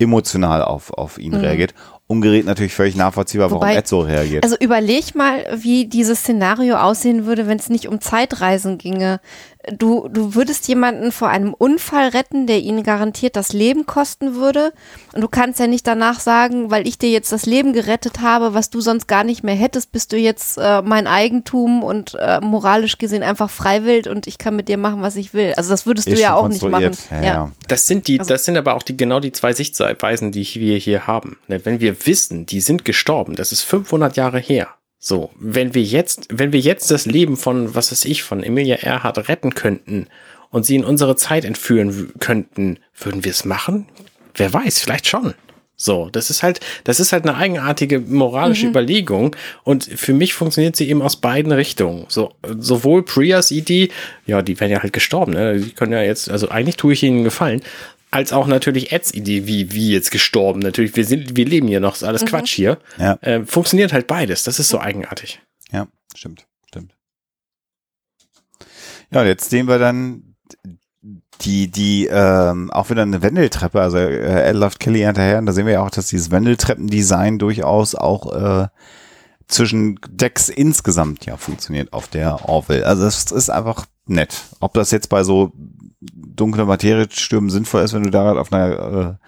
emotional 0.00 0.62
auf, 0.62 0.92
auf 0.92 1.18
ihn 1.18 1.34
reagiert. 1.34 1.72
Umgerät 2.06 2.44
natürlich 2.44 2.74
völlig 2.74 2.96
nachvollziehbar, 2.96 3.50
warum 3.50 3.62
Wobei- 3.62 3.76
Ed 3.76 3.88
so 3.88 4.00
reagiert. 4.00 4.44
Also 4.44 4.56
überleg 4.58 5.14
mal, 5.14 5.46
wie 5.56 5.86
dieses 5.86 6.18
Szenario 6.18 6.76
aussehen 6.76 7.24
würde, 7.26 7.46
wenn 7.46 7.58
es 7.58 7.70
nicht 7.70 7.88
um 7.88 8.00
Zeitreisen 8.00 8.76
ginge. 8.76 9.20
Du, 9.72 10.08
du 10.08 10.34
würdest 10.34 10.68
jemanden 10.68 11.10
vor 11.12 11.28
einem 11.28 11.54
Unfall 11.54 12.08
retten, 12.08 12.46
der 12.46 12.58
ihnen 12.60 12.82
garantiert 12.82 13.36
das 13.36 13.52
Leben 13.52 13.86
kosten 13.86 14.34
würde. 14.34 14.72
Und 15.14 15.22
du 15.22 15.28
kannst 15.28 15.58
ja 15.58 15.66
nicht 15.66 15.86
danach 15.86 16.20
sagen, 16.20 16.70
weil 16.70 16.86
ich 16.86 16.98
dir 16.98 17.10
jetzt 17.10 17.32
das 17.32 17.46
Leben 17.46 17.72
gerettet 17.72 18.20
habe, 18.20 18.54
was 18.54 18.70
du 18.70 18.80
sonst 18.80 19.08
gar 19.08 19.24
nicht 19.24 19.42
mehr 19.42 19.54
hättest, 19.54 19.92
bist 19.92 20.12
du 20.12 20.16
jetzt 20.16 20.58
äh, 20.58 20.82
mein 20.82 21.06
Eigentum 21.06 21.82
und 21.82 22.14
äh, 22.20 22.40
moralisch 22.40 22.98
gesehen 22.98 23.22
einfach 23.22 23.50
freiwillig 23.50 24.08
und 24.08 24.26
ich 24.26 24.38
kann 24.38 24.56
mit 24.56 24.68
dir 24.68 24.76
machen, 24.76 25.02
was 25.02 25.16
ich 25.16 25.32
will. 25.34 25.54
Also 25.56 25.70
das 25.70 25.86
würdest 25.86 26.08
Ist 26.08 26.18
du 26.18 26.22
ja 26.22 26.34
auch 26.34 26.48
nicht 26.48 26.62
machen. 26.62 26.96
Ja, 27.10 27.22
ja. 27.22 27.52
Das 27.68 27.86
sind 27.86 28.06
die, 28.08 28.18
Also- 28.20 28.28
das 28.34 28.44
sind 28.44 28.56
aber 28.56 28.74
auch 28.74 28.82
die, 28.82 28.96
genau 28.96 29.20
die 29.20 29.32
zwei 29.32 29.52
Sichtweisen, 29.52 30.32
die 30.32 30.44
wir 30.54 30.76
hier 30.76 31.06
haben. 31.06 31.38
Wenn 31.48 31.80
wir 31.80 32.06
wissen, 32.06 32.46
die 32.46 32.60
sind 32.60 32.84
gestorben, 32.84 33.34
das 33.34 33.52
ist 33.52 33.62
500 33.62 34.16
Jahre 34.16 34.38
her. 34.38 34.68
So, 35.06 35.30
wenn 35.38 35.74
wir 35.74 35.82
jetzt, 35.82 36.28
wenn 36.30 36.54
wir 36.54 36.60
jetzt 36.60 36.90
das 36.90 37.04
Leben 37.04 37.36
von, 37.36 37.74
was 37.74 37.92
weiß 37.92 38.06
ich, 38.06 38.22
von 38.22 38.42
Emilia 38.42 38.76
Earhart 38.76 39.28
retten 39.28 39.54
könnten 39.54 40.06
und 40.48 40.64
sie 40.64 40.76
in 40.76 40.84
unsere 40.84 41.14
Zeit 41.14 41.44
entführen 41.44 42.14
könnten, 42.20 42.78
würden 42.98 43.22
wir 43.22 43.30
es 43.30 43.44
machen? 43.44 43.86
Wer 44.34 44.50
weiß, 44.50 44.80
vielleicht 44.80 45.06
schon. 45.06 45.34
So, 45.76 46.08
das 46.10 46.30
ist 46.30 46.42
halt, 46.42 46.60
das 46.84 47.00
ist 47.00 47.12
halt 47.12 47.28
eine 47.28 47.36
eigenartige 47.36 48.00
moralische 48.00 48.66
Überlegung 48.68 49.36
und 49.62 49.84
für 49.84 50.14
mich 50.14 50.32
funktioniert 50.32 50.74
sie 50.74 50.88
eben 50.88 51.02
aus 51.02 51.16
beiden 51.16 51.52
Richtungen. 51.52 52.06
So, 52.08 52.32
sowohl 52.58 53.02
Prias 53.02 53.50
Idee, 53.50 53.90
ja, 54.24 54.40
die 54.40 54.58
wären 54.58 54.70
ja 54.70 54.82
halt 54.82 54.94
gestorben, 54.94 55.32
ne? 55.32 55.58
Die 55.58 55.72
können 55.72 55.92
ja 55.92 56.00
jetzt, 56.00 56.30
also 56.30 56.48
eigentlich 56.48 56.76
tue 56.76 56.94
ich 56.94 57.02
ihnen 57.02 57.16
einen 57.16 57.24
gefallen, 57.24 57.60
als 58.14 58.32
auch 58.32 58.46
natürlich 58.46 58.92
Eds 58.92 59.12
Idee, 59.12 59.46
wie, 59.48 59.72
wie 59.72 59.90
jetzt 59.90 60.12
gestorben. 60.12 60.60
Natürlich, 60.60 60.94
wir 60.94 61.04
sind, 61.04 61.36
wir 61.36 61.44
leben 61.44 61.66
hier 61.66 61.80
noch, 61.80 61.96
ist 61.96 62.04
alles 62.04 62.24
Quatsch 62.24 62.54
hier. 62.54 62.78
Ja. 62.96 63.18
Äh, 63.22 63.44
funktioniert 63.44 63.92
halt 63.92 64.06
beides. 64.06 64.44
Das 64.44 64.60
ist 64.60 64.68
so 64.68 64.78
eigenartig. 64.78 65.40
Ja, 65.72 65.88
stimmt, 66.14 66.46
stimmt. 66.68 66.94
Ja, 69.10 69.22
und 69.22 69.26
jetzt 69.26 69.50
sehen 69.50 69.66
wir 69.66 69.78
dann 69.78 70.36
die, 71.40 71.68
die, 71.68 72.06
ähm, 72.06 72.70
auch 72.70 72.88
wieder 72.90 73.02
eine 73.02 73.20
Wendeltreppe, 73.20 73.80
also 73.80 73.98
äh, 73.98 74.44
er 74.44 74.54
läuft 74.54 74.78
Kelly 74.78 75.00
hinterher 75.00 75.38
und 75.38 75.46
da 75.46 75.52
sehen 75.52 75.66
wir 75.66 75.74
ja 75.74 75.82
auch, 75.82 75.90
dass 75.90 76.06
dieses 76.06 76.30
Wendeltreppendesign 76.30 77.40
durchaus 77.40 77.96
auch 77.96 78.32
äh, 78.32 78.68
zwischen 79.48 79.98
Decks 80.08 80.48
insgesamt 80.48 81.26
ja 81.26 81.36
funktioniert 81.36 81.92
auf 81.92 82.06
der 82.06 82.48
Orville. 82.48 82.86
Also 82.86 83.06
es 83.06 83.32
ist 83.32 83.50
einfach 83.50 83.86
nett. 84.06 84.42
Ob 84.60 84.74
das 84.74 84.90
jetzt 84.90 85.08
bei 85.08 85.24
so 85.24 85.52
dunkle 86.00 86.64
Materiestürmen 86.64 87.50
sinnvoll 87.50 87.82
ist, 87.82 87.94
wenn 87.94 88.02
du 88.02 88.10
da 88.10 88.22
gerade 88.22 88.40
auf 88.40 88.52
einer 88.52 89.18
äh, 89.20 89.26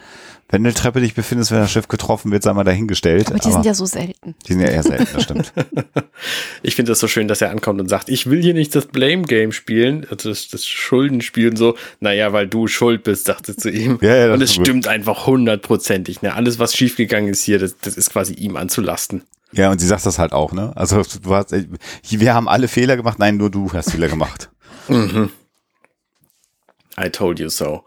Wendeltreppe 0.48 1.00
dich 1.00 1.14
befindest, 1.14 1.50
wenn 1.50 1.58
das 1.58 1.72
Schiff 1.72 1.88
getroffen 1.88 2.30
wird, 2.30 2.44
sei 2.44 2.52
mal 2.52 2.62
dahingestellt. 2.62 3.30
Aber 3.30 3.38
die 3.38 3.50
sind 3.50 3.66
ja 3.66 3.74
so 3.74 3.84
selten. 3.84 4.36
Die 4.46 4.52
sind 4.52 4.62
ja 4.62 4.68
eher 4.68 4.82
selten, 4.84 5.08
das 5.12 5.22
stimmt. 5.24 5.52
ich 6.62 6.76
finde 6.76 6.92
das 6.92 7.00
so 7.00 7.08
schön, 7.08 7.26
dass 7.26 7.40
er 7.40 7.50
ankommt 7.50 7.80
und 7.80 7.88
sagt, 7.88 8.08
ich 8.08 8.30
will 8.30 8.40
hier 8.40 8.54
nicht 8.54 8.74
das 8.76 8.86
Blame 8.86 9.22
Game 9.22 9.50
spielen, 9.50 10.06
also 10.08 10.28
das, 10.28 10.48
das 10.48 10.64
Schuldenspiel 10.64 11.50
und 11.50 11.56
so. 11.56 11.74
Naja, 11.98 12.32
weil 12.32 12.46
du 12.46 12.68
schuld 12.68 13.02
bist, 13.02 13.28
dachte 13.28 13.56
zu 13.56 13.70
ihm. 13.70 13.98
Ja, 14.02 14.14
ja, 14.14 14.34
und 14.34 14.40
es 14.40 14.54
stimmt 14.54 14.84
gut. 14.84 14.92
einfach 14.92 15.26
hundertprozentig. 15.26 16.22
Ne? 16.22 16.32
Alles, 16.32 16.60
was 16.60 16.76
schiefgegangen 16.76 17.30
ist 17.30 17.42
hier, 17.42 17.58
das, 17.58 17.76
das 17.78 17.96
ist 17.96 18.10
quasi 18.10 18.34
ihm 18.34 18.56
anzulasten. 18.56 19.22
Ja, 19.52 19.70
und 19.70 19.80
sie 19.80 19.86
sagt 19.86 20.06
das 20.06 20.18
halt 20.18 20.32
auch, 20.32 20.52
ne? 20.52 20.72
Also 20.76 21.02
du 21.22 21.34
hast, 21.34 21.54
wir 22.08 22.34
haben 22.34 22.48
alle 22.48 22.68
Fehler 22.68 22.96
gemacht, 22.96 23.18
nein, 23.18 23.36
nur 23.36 23.50
du 23.50 23.72
hast 23.72 23.90
Fehler 23.90 24.08
gemacht. 24.08 24.50
Mhm. 24.88 25.30
I 26.98 27.10
told 27.10 27.38
you 27.38 27.48
so. 27.48 27.84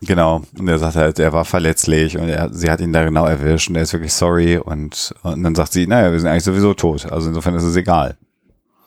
Genau. 0.00 0.42
Und 0.56 0.68
er 0.68 0.78
sagt 0.78 0.96
halt, 0.96 1.18
er 1.18 1.32
war 1.32 1.44
verletzlich 1.44 2.16
und 2.18 2.28
er, 2.28 2.52
sie 2.52 2.70
hat 2.70 2.80
ihn 2.80 2.92
da 2.92 3.04
genau 3.04 3.26
erwischt 3.26 3.68
und 3.68 3.76
er 3.76 3.82
ist 3.82 3.92
wirklich 3.92 4.12
sorry 4.12 4.56
und, 4.56 5.14
und 5.22 5.42
dann 5.42 5.54
sagt 5.54 5.72
sie, 5.72 5.86
naja, 5.86 6.12
wir 6.12 6.20
sind 6.20 6.28
eigentlich 6.28 6.44
sowieso 6.44 6.74
tot. 6.74 7.10
Also 7.10 7.28
insofern 7.28 7.54
ist 7.54 7.64
es 7.64 7.76
egal. 7.76 8.16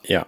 Ja. 0.04 0.26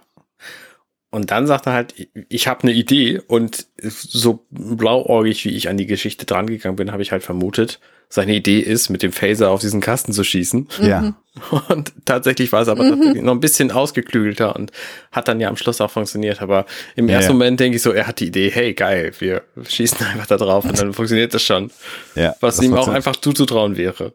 Und 1.10 1.30
dann 1.30 1.46
sagt 1.46 1.66
er 1.66 1.72
halt, 1.72 1.94
ich 2.28 2.48
habe 2.48 2.64
eine 2.64 2.72
Idee 2.72 3.20
und 3.28 3.66
so 3.78 4.46
blauäugig, 4.50 5.44
wie 5.44 5.56
ich 5.56 5.68
an 5.68 5.76
die 5.76 5.86
Geschichte 5.86 6.26
drangegangen 6.26 6.76
bin, 6.76 6.92
habe 6.92 7.02
ich 7.02 7.12
halt 7.12 7.22
vermutet, 7.22 7.80
seine 8.14 8.32
Idee 8.32 8.60
ist, 8.60 8.90
mit 8.90 9.02
dem 9.02 9.10
Phaser 9.10 9.50
auf 9.50 9.60
diesen 9.60 9.80
Kasten 9.80 10.12
zu 10.12 10.22
schießen. 10.22 10.68
Ja. 10.82 11.14
Und 11.68 11.92
tatsächlich 12.04 12.52
war 12.52 12.62
es 12.62 12.68
aber 12.68 12.84
mhm. 12.84 13.24
noch 13.24 13.32
ein 13.32 13.40
bisschen 13.40 13.72
ausgeklügelter 13.72 14.54
und 14.54 14.70
hat 15.10 15.26
dann 15.26 15.40
ja 15.40 15.48
am 15.48 15.56
Schluss 15.56 15.80
auch 15.80 15.90
funktioniert. 15.90 16.40
Aber 16.40 16.64
im 16.94 17.08
ja, 17.08 17.16
ersten 17.16 17.32
ja. 17.32 17.38
Moment 17.38 17.58
denke 17.58 17.74
ich 17.74 17.82
so, 17.82 17.90
er 17.90 18.06
hat 18.06 18.20
die 18.20 18.28
Idee, 18.28 18.52
hey, 18.52 18.72
geil, 18.72 19.10
wir 19.18 19.42
schießen 19.64 20.06
einfach 20.06 20.26
da 20.26 20.36
drauf 20.36 20.64
und 20.64 20.78
dann 20.78 20.92
funktioniert 20.92 21.34
das 21.34 21.42
schon. 21.42 21.72
Ja. 22.14 22.36
Was 22.38 22.62
ihm 22.62 22.74
auch 22.74 22.86
einfach 22.86 23.16
zuzutrauen 23.16 23.76
wäre. 23.76 24.14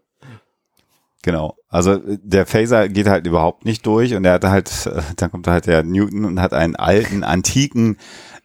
Genau. 1.22 1.58
Also 1.68 2.00
der 2.06 2.46
Phaser 2.46 2.88
geht 2.88 3.08
halt 3.08 3.28
überhaupt 3.28 3.66
nicht 3.66 3.86
durch 3.86 4.14
und 4.14 4.24
er 4.24 4.32
hat 4.34 4.46
halt, 4.46 4.90
dann 5.18 5.30
kommt 5.30 5.46
halt 5.46 5.68
der 5.68 5.84
Newton 5.84 6.24
und 6.24 6.40
hat 6.40 6.54
einen 6.54 6.78
alten, 6.78 7.26
antiken, 7.26 7.98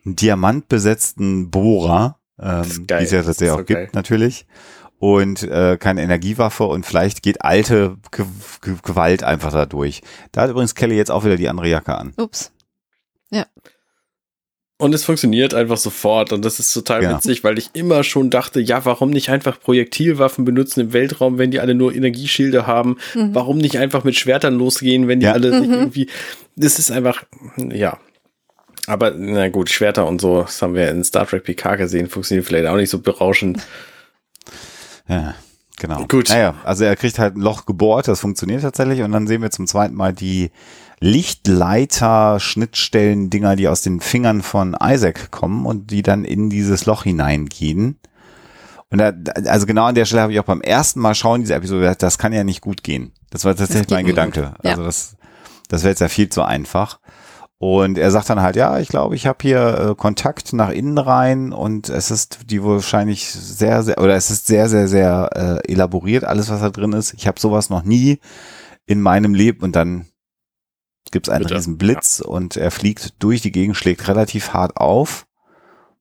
diamantbesetzten 0.02 1.52
Bohrer, 1.52 2.18
ähm, 2.40 2.88
die 2.88 2.94
es 2.94 3.12
ja 3.12 3.22
tatsächlich 3.22 3.52
auch 3.52 3.64
geil. 3.64 3.84
gibt 3.84 3.94
natürlich 3.94 4.46
und 5.04 5.42
äh, 5.42 5.76
keine 5.78 6.00
Energiewaffe 6.00 6.64
und 6.64 6.86
vielleicht 6.86 7.22
geht 7.22 7.42
alte 7.42 7.98
Ge 8.10 8.24
Ge 8.62 8.76
Gewalt 8.82 9.22
einfach 9.22 9.52
da 9.52 9.66
durch. 9.66 10.00
Da 10.32 10.40
hat 10.40 10.50
übrigens 10.50 10.74
Kelly 10.74 10.96
jetzt 10.96 11.10
auch 11.10 11.26
wieder 11.26 11.36
die 11.36 11.50
andere 11.50 11.68
Jacke 11.68 11.94
an. 11.94 12.14
Ups. 12.16 12.52
Ja. 13.30 13.44
Und 14.78 14.94
es 14.94 15.04
funktioniert 15.04 15.52
einfach 15.52 15.76
sofort 15.76 16.32
und 16.32 16.42
das 16.42 16.58
ist 16.58 16.72
total 16.72 17.02
ja. 17.02 17.14
witzig, 17.14 17.44
weil 17.44 17.58
ich 17.58 17.68
immer 17.74 18.02
schon 18.02 18.30
dachte, 18.30 18.60
ja, 18.60 18.86
warum 18.86 19.10
nicht 19.10 19.28
einfach 19.28 19.60
Projektilwaffen 19.60 20.46
benutzen 20.46 20.80
im 20.80 20.92
Weltraum, 20.94 21.36
wenn 21.36 21.50
die 21.50 21.60
alle 21.60 21.74
nur 21.74 21.94
Energieschilde 21.94 22.66
haben? 22.66 22.96
Mhm. 23.14 23.34
Warum 23.34 23.58
nicht 23.58 23.76
einfach 23.76 24.04
mit 24.04 24.16
Schwertern 24.16 24.54
losgehen, 24.54 25.06
wenn 25.06 25.20
die 25.20 25.26
ja. 25.26 25.32
alle 25.32 25.52
mhm. 25.52 25.70
irgendwie, 25.70 26.08
das 26.56 26.78
ist 26.78 26.90
einfach, 26.90 27.24
ja. 27.58 27.98
Aber 28.86 29.10
na 29.10 29.50
gut, 29.50 29.68
Schwerter 29.68 30.06
und 30.06 30.22
so, 30.22 30.42
das 30.42 30.62
haben 30.62 30.74
wir 30.74 30.88
in 30.88 31.04
Star 31.04 31.26
Trek 31.26 31.44
PK 31.44 31.76
gesehen, 31.76 32.08
funktioniert 32.08 32.46
vielleicht 32.46 32.66
auch 32.66 32.76
nicht 32.76 32.90
so 32.90 33.00
berauschend. 33.00 33.62
Ja, 35.08 35.34
genau. 35.78 36.04
Gut. 36.06 36.28
Naja, 36.28 36.54
also 36.64 36.84
er 36.84 36.96
kriegt 36.96 37.18
halt 37.18 37.36
ein 37.36 37.40
Loch 37.40 37.64
gebohrt, 37.66 38.08
das 38.08 38.20
funktioniert 38.20 38.62
tatsächlich. 38.62 39.02
Und 39.02 39.12
dann 39.12 39.26
sehen 39.26 39.42
wir 39.42 39.50
zum 39.50 39.66
zweiten 39.66 39.94
Mal 39.94 40.12
die 40.12 40.50
Lichtleiter-Schnittstellen-Dinger, 41.00 43.56
die 43.56 43.68
aus 43.68 43.82
den 43.82 44.00
Fingern 44.00 44.42
von 44.42 44.76
Isaac 44.80 45.30
kommen 45.30 45.66
und 45.66 45.90
die 45.90 46.02
dann 46.02 46.24
in 46.24 46.50
dieses 46.50 46.86
Loch 46.86 47.04
hineingehen. 47.04 47.98
Und 48.90 48.98
da, 48.98 49.12
also 49.46 49.66
genau 49.66 49.84
an 49.84 49.94
der 49.94 50.04
Stelle 50.04 50.22
habe 50.22 50.32
ich 50.32 50.40
auch 50.40 50.44
beim 50.44 50.60
ersten 50.60 51.00
Mal 51.00 51.14
schauen 51.14 51.40
diese 51.40 51.54
Episode, 51.54 51.94
das 51.98 52.18
kann 52.18 52.32
ja 52.32 52.44
nicht 52.44 52.60
gut 52.60 52.82
gehen. 52.82 53.12
Das 53.30 53.44
war 53.44 53.56
tatsächlich 53.56 53.90
mein 53.90 54.06
Gedanke. 54.06 54.54
Ja. 54.62 54.70
Also 54.70 54.84
das, 54.84 55.16
das 55.68 55.82
wäre 55.82 55.90
jetzt 55.90 56.00
ja 56.00 56.08
viel 56.08 56.28
zu 56.28 56.42
einfach. 56.42 57.00
Und 57.58 57.98
er 57.98 58.10
sagt 58.10 58.28
dann 58.30 58.42
halt, 58.42 58.56
ja, 58.56 58.78
ich 58.78 58.88
glaube, 58.88 59.14
ich 59.14 59.26
habe 59.26 59.38
hier 59.40 59.90
äh, 59.90 59.94
Kontakt 59.94 60.52
nach 60.52 60.70
innen 60.70 60.98
rein 60.98 61.52
und 61.52 61.88
es 61.88 62.10
ist 62.10 62.50
die 62.50 62.62
wahrscheinlich 62.62 63.30
sehr, 63.30 63.82
sehr, 63.82 63.98
oder 63.98 64.16
es 64.16 64.30
ist 64.30 64.46
sehr, 64.46 64.68
sehr, 64.68 64.88
sehr 64.88 65.62
äh, 65.64 65.72
elaboriert, 65.72 66.24
alles, 66.24 66.50
was 66.50 66.60
da 66.60 66.70
drin 66.70 66.92
ist. 66.92 67.14
Ich 67.14 67.26
habe 67.26 67.40
sowas 67.40 67.70
noch 67.70 67.84
nie 67.84 68.18
in 68.86 69.00
meinem 69.00 69.34
Leben 69.34 69.62
und 69.62 69.76
dann 69.76 70.06
gibt 71.10 71.28
es 71.28 71.32
einen 71.32 71.44
Bitte. 71.44 71.54
riesen 71.56 71.78
Blitz 71.78 72.20
ja. 72.22 72.28
und 72.28 72.56
er 72.56 72.70
fliegt 72.70 73.22
durch 73.22 73.40
die 73.40 73.52
Gegend, 73.52 73.76
schlägt 73.76 74.08
relativ 74.08 74.52
hart 74.52 74.76
auf, 74.76 75.26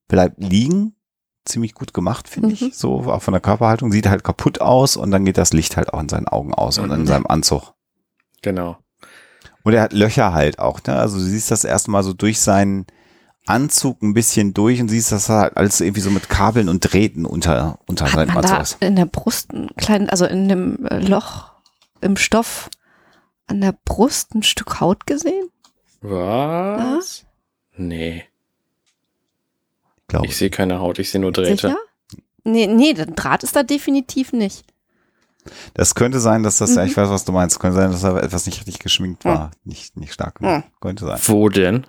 bleibt 0.08 0.44
liegen, 0.44 0.96
ziemlich 1.46 1.76
gut 1.76 1.94
gemacht, 1.94 2.28
finde 2.28 2.50
mhm. 2.50 2.54
ich, 2.56 2.76
so 2.76 3.04
auch 3.04 3.22
von 3.22 3.34
der 3.34 3.42
Körperhaltung, 3.42 3.92
sieht 3.92 4.10
halt 4.10 4.24
kaputt 4.24 4.60
aus 4.60 4.98
und 4.98 5.12
dann 5.12 5.24
geht 5.24 5.38
das 5.38 5.54
Licht 5.54 5.78
halt 5.78 5.94
auch 5.94 6.00
in 6.00 6.10
seinen 6.10 6.28
Augen 6.28 6.54
aus 6.54 6.78
mhm. 6.78 6.86
und 6.86 6.92
in 6.92 7.06
seinem 7.06 7.28
Anzug. 7.28 7.74
Genau. 8.42 8.78
Und 9.64 9.74
er 9.74 9.82
hat 9.82 9.94
Löcher 9.94 10.34
halt 10.34 10.60
auch, 10.60 10.82
ne? 10.86 10.96
Also 10.96 11.18
du 11.18 11.24
siehst 11.24 11.52
das 11.52 11.64
erstmal 11.64 12.04
so 12.04 12.14
durch 12.14 12.40
seinen 12.40 12.86
Anzug 13.46 14.02
ein 14.02 14.14
bisschen 14.14 14.54
durch 14.54 14.80
und 14.82 14.90
siehst 14.90 15.12
das 15.12 15.30
halt 15.30 15.58
alles 15.58 15.82
irgendwie 15.82 16.02
so 16.02 16.12
mit 16.12 16.30
Kabeln 16.30 16.70
und 16.70 16.80
Drähten 16.80 17.26
unter, 17.26 17.80
unter 17.88 18.06
hat 18.06 18.14
seinem 18.14 18.38
Anzug 18.38 18.60
ist. 18.60 18.78
In 18.82 18.96
der 18.96 19.06
Brust 19.06 19.52
ein 19.54 19.70
kleinen, 19.78 20.10
also 20.10 20.26
in 20.26 20.48
dem 20.48 20.86
äh, 20.86 21.00
Loch 21.00 21.52
im 22.02 22.18
Stoff 22.18 22.70
an 23.48 23.62
der 23.62 23.76
Brust 23.86 24.36
ein 24.36 24.44
Stück 24.44 24.80
Haut 24.80 25.06
gesehen? 25.06 25.50
Was? 26.02 27.22
Ja? 27.22 27.28
Nee. 27.78 28.24
Glaube. 30.08 30.28
Ich 30.28 30.38
sehe 30.38 30.50
keine 30.50 30.80
Haut, 30.80 31.00
ich 31.00 31.10
sehe 31.10 31.22
nur 31.22 31.32
Drähte. 31.32 31.68
Sicher? 31.68 31.78
Nee, 32.44 32.68
nee, 32.68 32.94
der 32.94 33.08
Draht 33.08 33.44
ist 33.44 33.56
da 33.56 33.64
definitiv 33.64 34.34
nicht. 34.34 34.66
Das 35.74 35.96
könnte 35.96 36.20
sein, 36.20 36.44
dass 36.44 36.58
das, 36.58 36.72
mhm. 36.72 36.78
ja, 36.78 36.84
ich 36.86 36.98
weiß, 36.98 37.10
was 37.10 37.26
du 37.26 37.32
meinst, 37.32 37.60
könnte 37.60 37.78
sein, 37.78 37.92
dass 37.92 38.02
da 38.02 38.18
etwas 38.20 38.46
nicht 38.46 38.60
richtig 38.60 38.80
geschminkt 38.80 39.26
war, 39.26 39.48
mhm. 39.48 39.52
nicht, 39.64 39.98
nicht 39.98 40.14
stark 40.14 40.36
genug. 40.36 40.58
Mhm. 40.58 40.64
Könnte 40.80 41.06
sein. 41.06 41.20
Wo 41.24 41.50
denn? 41.50 41.86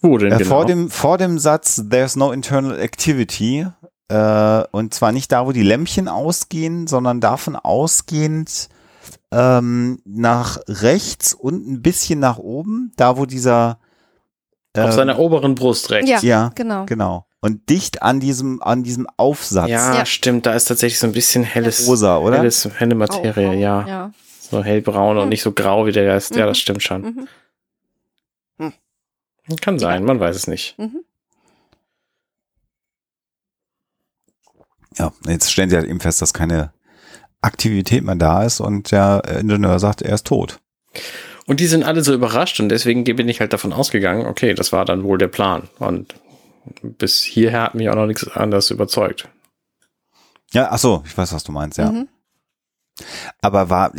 Wo 0.00 0.18
denn 0.18 0.32
äh, 0.32 0.38
genau? 0.38 0.50
Vor 0.50 0.66
dem, 0.66 0.90
vor 0.90 1.18
dem 1.18 1.38
Satz, 1.38 1.82
there's 1.88 2.16
no 2.16 2.32
internal 2.32 2.78
activity, 2.78 3.66
äh, 4.08 4.64
und 4.70 4.94
zwar 4.94 5.12
nicht 5.12 5.32
da, 5.32 5.46
wo 5.46 5.52
die 5.52 5.62
Lämpchen 5.62 6.08
ausgehen, 6.08 6.86
sondern 6.86 7.20
davon 7.20 7.56
ausgehend 7.56 8.68
ähm, 9.30 10.00
nach 10.04 10.58
rechts 10.68 11.34
und 11.34 11.66
ein 11.66 11.82
bisschen 11.82 12.20
nach 12.20 12.38
oben, 12.38 12.92
da 12.96 13.16
wo 13.16 13.26
dieser 13.26 13.78
äh, 14.74 14.82
auf 14.82 14.92
seiner 14.92 15.18
oberen 15.18 15.54
Brust 15.54 15.90
rechts. 15.90 16.10
Ja, 16.10 16.20
ja 16.20 16.50
genau. 16.54 16.84
Genau 16.86 17.26
und 17.44 17.68
dicht 17.68 18.00
an 18.00 18.20
diesem, 18.20 18.62
an 18.62 18.84
diesem 18.84 19.06
Aufsatz. 19.18 19.68
Ja, 19.68 19.96
ja, 19.96 20.06
stimmt, 20.06 20.46
da 20.46 20.54
ist 20.54 20.64
tatsächlich 20.64 20.98
so 20.98 21.06
ein 21.06 21.12
bisschen 21.12 21.44
helles, 21.44 21.86
rosa, 21.86 22.16
oder? 22.16 22.38
Helles, 22.38 22.66
helle 22.78 22.94
Materie, 22.94 23.48
oh, 23.48 23.50
oh, 23.50 23.52
ja. 23.52 23.86
ja. 23.86 24.12
So 24.40 24.64
hellbraun 24.64 25.16
mhm. 25.16 25.22
und 25.24 25.28
nicht 25.28 25.42
so 25.42 25.52
grau 25.52 25.84
wie 25.84 25.92
der 25.92 26.06
Geist. 26.06 26.32
Mhm. 26.32 26.38
Ja, 26.38 26.46
das 26.46 26.56
mhm. 26.56 26.60
stimmt 26.62 26.82
schon. 26.82 27.02
Mhm. 27.02 27.28
Hm. 28.56 29.56
Kann 29.60 29.78
sein, 29.78 30.04
man 30.04 30.20
weiß 30.20 30.34
es 30.36 30.46
nicht. 30.46 30.78
Mhm. 30.78 31.04
Ja, 34.96 35.12
jetzt 35.26 35.52
stellen 35.52 35.68
sie 35.68 35.76
halt 35.76 35.86
eben 35.86 36.00
fest, 36.00 36.22
dass 36.22 36.32
keine 36.32 36.72
Aktivität 37.42 38.04
mehr 38.04 38.14
da 38.14 38.42
ist 38.42 38.60
und 38.60 38.90
der 38.90 39.22
Ingenieur 39.38 39.78
sagt, 39.80 40.00
er 40.00 40.14
ist 40.14 40.26
tot. 40.26 40.60
Und 41.44 41.60
die 41.60 41.66
sind 41.66 41.84
alle 41.84 42.02
so 42.02 42.14
überrascht 42.14 42.58
und 42.58 42.70
deswegen 42.70 43.04
bin 43.04 43.28
ich 43.28 43.40
halt 43.40 43.52
davon 43.52 43.74
ausgegangen, 43.74 44.24
okay, 44.24 44.54
das 44.54 44.72
war 44.72 44.86
dann 44.86 45.04
wohl 45.04 45.18
der 45.18 45.28
Plan. 45.28 45.68
Und 45.78 46.14
bis 46.82 47.22
hierher 47.22 47.62
hat 47.62 47.74
mich 47.74 47.88
auch 47.88 47.94
noch 47.94 48.06
nichts 48.06 48.28
anderes 48.28 48.70
überzeugt. 48.70 49.28
Ja, 50.52 50.68
ach 50.70 50.78
so, 50.78 51.02
ich 51.04 51.16
weiß, 51.16 51.32
was 51.32 51.44
du 51.44 51.52
meinst, 51.52 51.78
ja. 51.78 51.90
Mhm. 51.90 52.08
Aber 53.40 53.70
war, 53.70 53.92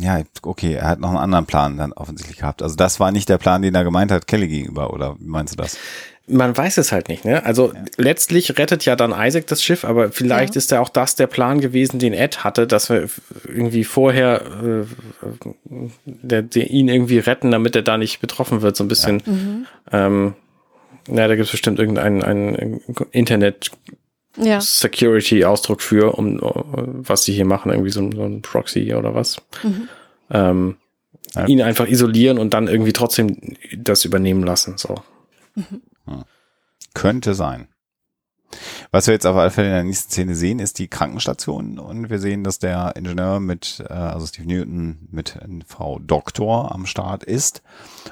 ja, 0.00 0.22
okay, 0.42 0.74
er 0.74 0.88
hat 0.88 0.98
noch 0.98 1.10
einen 1.10 1.18
anderen 1.18 1.46
Plan 1.46 1.76
dann 1.76 1.92
offensichtlich 1.92 2.38
gehabt. 2.38 2.62
Also 2.62 2.74
das 2.74 2.98
war 2.98 3.12
nicht 3.12 3.28
der 3.28 3.38
Plan, 3.38 3.62
den 3.62 3.74
er 3.74 3.84
gemeint 3.84 4.10
hat, 4.10 4.26
Kelly 4.26 4.48
gegenüber, 4.48 4.92
oder 4.92 5.16
wie 5.20 5.28
meinst 5.28 5.52
du 5.52 5.56
das? 5.56 5.78
Man 6.26 6.56
weiß 6.56 6.78
es 6.78 6.92
halt 6.92 7.08
nicht, 7.08 7.24
ne? 7.24 7.44
Also 7.44 7.72
ja. 7.72 7.80
letztlich 7.96 8.56
rettet 8.58 8.84
ja 8.84 8.94
dann 8.94 9.14
Isaac 9.16 9.46
das 9.46 9.62
Schiff, 9.62 9.84
aber 9.84 10.10
vielleicht 10.12 10.54
ja. 10.54 10.58
ist 10.58 10.70
ja 10.70 10.80
auch 10.80 10.88
das 10.88 11.14
der 11.16 11.26
Plan 11.26 11.60
gewesen, 11.60 11.98
den 11.98 12.12
Ed 12.12 12.44
hatte, 12.44 12.66
dass 12.66 12.88
wir 12.88 13.08
irgendwie 13.46 13.84
vorher 13.84 14.42
äh, 14.62 14.86
der, 16.04 16.42
der 16.42 16.70
ihn 16.70 16.88
irgendwie 16.88 17.18
retten, 17.18 17.50
damit 17.50 17.74
er 17.74 17.82
da 17.82 17.98
nicht 17.98 18.20
betroffen 18.20 18.62
wird, 18.62 18.76
so 18.76 18.84
ein 18.84 18.88
bisschen. 18.88 19.22
Ja. 19.26 19.32
Mhm. 19.32 19.66
Ähm, 19.92 20.34
ja, 21.12 21.28
da 21.28 21.34
gibt 21.34 21.46
es 21.46 21.50
bestimmt 21.50 21.78
irgendeinen 21.78 22.22
einen 22.22 22.80
Internet 23.10 23.70
ja. 24.36 24.60
Security-Ausdruck 24.60 25.82
für, 25.82 26.16
um 26.16 26.38
was 26.40 27.24
sie 27.24 27.32
hier 27.32 27.44
machen, 27.44 27.72
irgendwie 27.72 27.90
so, 27.90 28.10
so 28.12 28.22
ein 28.22 28.42
Proxy 28.42 28.94
oder 28.94 29.14
was. 29.14 29.42
Mhm. 29.62 29.88
Ähm, 30.30 30.76
ja. 31.34 31.46
Ihn 31.46 31.62
einfach 31.62 31.88
isolieren 31.88 32.38
und 32.38 32.54
dann 32.54 32.68
irgendwie 32.68 32.92
trotzdem 32.92 33.56
das 33.76 34.04
übernehmen 34.04 34.44
lassen. 34.44 34.78
So. 34.78 34.94
Mhm. 35.56 35.82
Könnte 36.94 37.34
sein. 37.34 37.68
Was 38.90 39.06
wir 39.06 39.14
jetzt 39.14 39.26
auf 39.26 39.36
alle 39.36 39.50
Fälle 39.50 39.68
in 39.68 39.74
der 39.74 39.84
nächsten 39.84 40.10
Szene 40.10 40.34
sehen, 40.34 40.58
ist 40.58 40.78
die 40.78 40.88
Krankenstation 40.88 41.78
und 41.78 42.10
wir 42.10 42.18
sehen, 42.18 42.42
dass 42.42 42.58
der 42.58 42.94
Ingenieur 42.96 43.40
mit, 43.40 43.84
äh, 43.88 43.92
also 43.92 44.26
Steve 44.26 44.48
Newton 44.48 45.08
mit 45.10 45.38
Frau 45.66 45.98
Doktor 45.98 46.72
am 46.72 46.86
Start 46.86 47.24
ist 47.24 47.62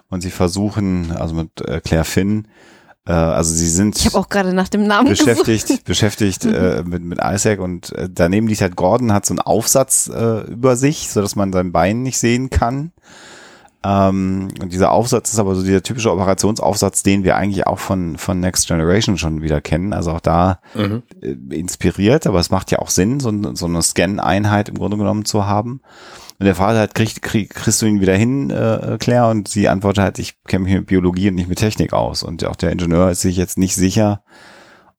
und 0.08 0.20
sie 0.20 0.30
versuchen, 0.30 1.12
also 1.12 1.34
mit 1.34 1.60
äh, 1.60 1.80
Claire 1.80 2.04
Finn, 2.04 2.46
Äh, 2.46 2.77
also 3.12 3.54
sie 3.54 3.68
sind 3.68 3.96
Ich 3.96 4.06
habe 4.06 4.18
auch 4.18 4.28
gerade 4.28 4.52
nach 4.52 4.68
dem 4.68 4.86
Namen 4.86 5.08
beschäftigt, 5.08 5.68
gesucht. 5.68 5.84
beschäftigt 5.86 6.44
äh, 6.44 6.82
mit, 6.84 7.02
mit 7.02 7.18
Isaac 7.22 7.60
und 7.60 7.92
äh, 7.92 8.08
daneben 8.12 8.48
liegt 8.48 8.60
halt 8.60 8.76
Gordon, 8.76 9.12
hat 9.12 9.24
so 9.26 9.32
einen 9.32 9.40
Aufsatz 9.40 10.10
äh, 10.12 10.40
über 10.50 10.76
sich, 10.76 11.10
so 11.10 11.20
dass 11.22 11.36
man 11.36 11.52
sein 11.52 11.72
Bein 11.72 12.02
nicht 12.02 12.18
sehen 12.18 12.50
kann. 12.50 12.92
Ähm, 13.84 14.48
und 14.60 14.72
dieser 14.72 14.90
Aufsatz 14.90 15.32
ist 15.32 15.38
aber 15.38 15.54
so 15.54 15.62
dieser 15.62 15.82
typische 15.82 16.10
Operationsaufsatz, 16.12 17.04
den 17.04 17.22
wir 17.22 17.36
eigentlich 17.36 17.66
auch 17.66 17.78
von, 17.78 18.18
von 18.18 18.40
Next 18.40 18.66
Generation 18.66 19.16
schon 19.18 19.40
wieder 19.40 19.60
kennen. 19.60 19.92
Also 19.92 20.10
auch 20.12 20.20
da 20.20 20.58
Mhm. 20.74 21.02
äh, 21.22 21.36
inspiriert, 21.54 22.26
aber 22.26 22.40
es 22.40 22.50
macht 22.50 22.70
ja 22.72 22.80
auch 22.80 22.90
Sinn, 22.90 23.20
so, 23.20 23.32
so 23.54 23.66
eine 23.66 23.82
Scan-Einheit 23.82 24.68
im 24.68 24.74
Grunde 24.76 24.96
genommen 24.96 25.24
zu 25.24 25.46
haben. 25.46 25.80
Und 26.38 26.46
der 26.46 26.54
Vater 26.54 26.80
hat, 26.80 26.94
krieg, 26.94 27.20
krieg, 27.20 27.50
kriegst 27.50 27.82
du 27.82 27.86
ihn 27.86 28.00
wieder 28.00 28.14
hin, 28.14 28.50
äh, 28.50 28.96
Claire? 29.00 29.28
Und 29.28 29.48
sie 29.48 29.68
antwortet 29.68 30.04
halt, 30.04 30.18
ich 30.20 30.42
kenne 30.44 30.64
mich 30.64 30.74
mit 30.74 30.86
Biologie 30.86 31.28
und 31.28 31.34
nicht 31.34 31.48
mit 31.48 31.58
Technik 31.58 31.92
aus. 31.92 32.22
Und 32.22 32.44
auch 32.44 32.54
der 32.54 32.70
Ingenieur 32.70 33.10
ist 33.10 33.22
sich 33.22 33.36
jetzt 33.36 33.58
nicht 33.58 33.74
sicher, 33.74 34.22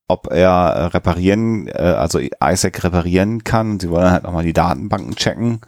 ob 0.06 0.30
er 0.30 0.50
äh, 0.50 0.84
reparieren, 0.86 1.68
äh, 1.68 1.72
also 1.72 2.18
Isaac 2.18 2.84
reparieren 2.84 3.42
kann. 3.42 3.80
Sie 3.80 3.88
wollen 3.88 4.10
halt 4.10 4.24
nochmal 4.24 4.44
die 4.44 4.52
Datenbanken 4.52 5.14
checken. 5.14 5.60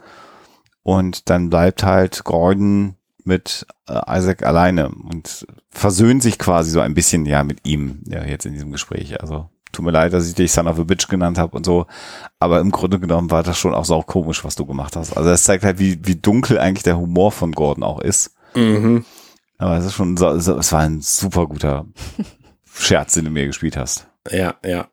Und 0.83 1.29
dann 1.29 1.49
bleibt 1.49 1.83
halt 1.83 2.23
Gordon 2.23 2.95
mit 3.23 3.65
äh, 3.87 3.99
Isaac 4.07 4.43
alleine 4.43 4.89
und 4.89 5.47
versöhnt 5.71 6.21
sich 6.21 6.37
quasi 6.37 6.69
so 6.69 6.81
ein 6.81 6.93
bisschen 6.93 7.25
ja 7.25 7.43
mit 7.43 7.65
ihm 7.65 8.03
ja, 8.05 8.23
jetzt 8.23 8.45
in 8.45 8.53
diesem 8.53 8.71
Gespräch. 8.71 9.19
Also 9.21 9.49
tut 9.73 9.83
mir 9.83 9.91
leid, 9.91 10.13
dass 10.13 10.27
ich 10.27 10.35
dich 10.35 10.51
Son 10.51 10.67
of 10.67 10.79
a 10.79 10.83
Bitch 10.83 11.07
genannt 11.09 11.37
habe 11.37 11.57
und 11.57 11.65
so, 11.65 11.85
aber 12.39 12.59
im 12.59 12.71
Grunde 12.71 12.99
genommen 12.99 13.29
war 13.31 13.43
das 13.43 13.57
schon 13.57 13.73
auch 13.73 13.85
sau 13.85 14.01
komisch, 14.01 14.45
was 14.45 14.55
du 14.55 14.65
gemacht 14.65 14.95
hast. 14.95 15.17
Also 15.17 15.29
es 15.29 15.43
zeigt 15.43 15.65
halt, 15.65 15.79
wie, 15.79 15.99
wie 16.05 16.15
dunkel 16.15 16.57
eigentlich 16.57 16.83
der 16.83 16.97
Humor 16.97 17.31
von 17.31 17.51
Gordon 17.51 17.83
auch 17.83 17.99
ist. 17.99 18.35
Mhm. 18.55 19.03
Aber 19.57 19.77
es 19.77 19.85
ist 19.85 19.93
schon, 19.93 20.15
so, 20.17 20.39
so, 20.39 20.57
es 20.57 20.71
war 20.71 20.81
ein 20.81 21.01
super 21.01 21.47
guter 21.47 21.85
Scherz, 22.73 23.13
den 23.13 23.25
du 23.25 23.31
mir 23.31 23.47
gespielt 23.47 23.77
hast. 23.77 24.07
Ja, 24.31 24.55
ja. 24.63 24.87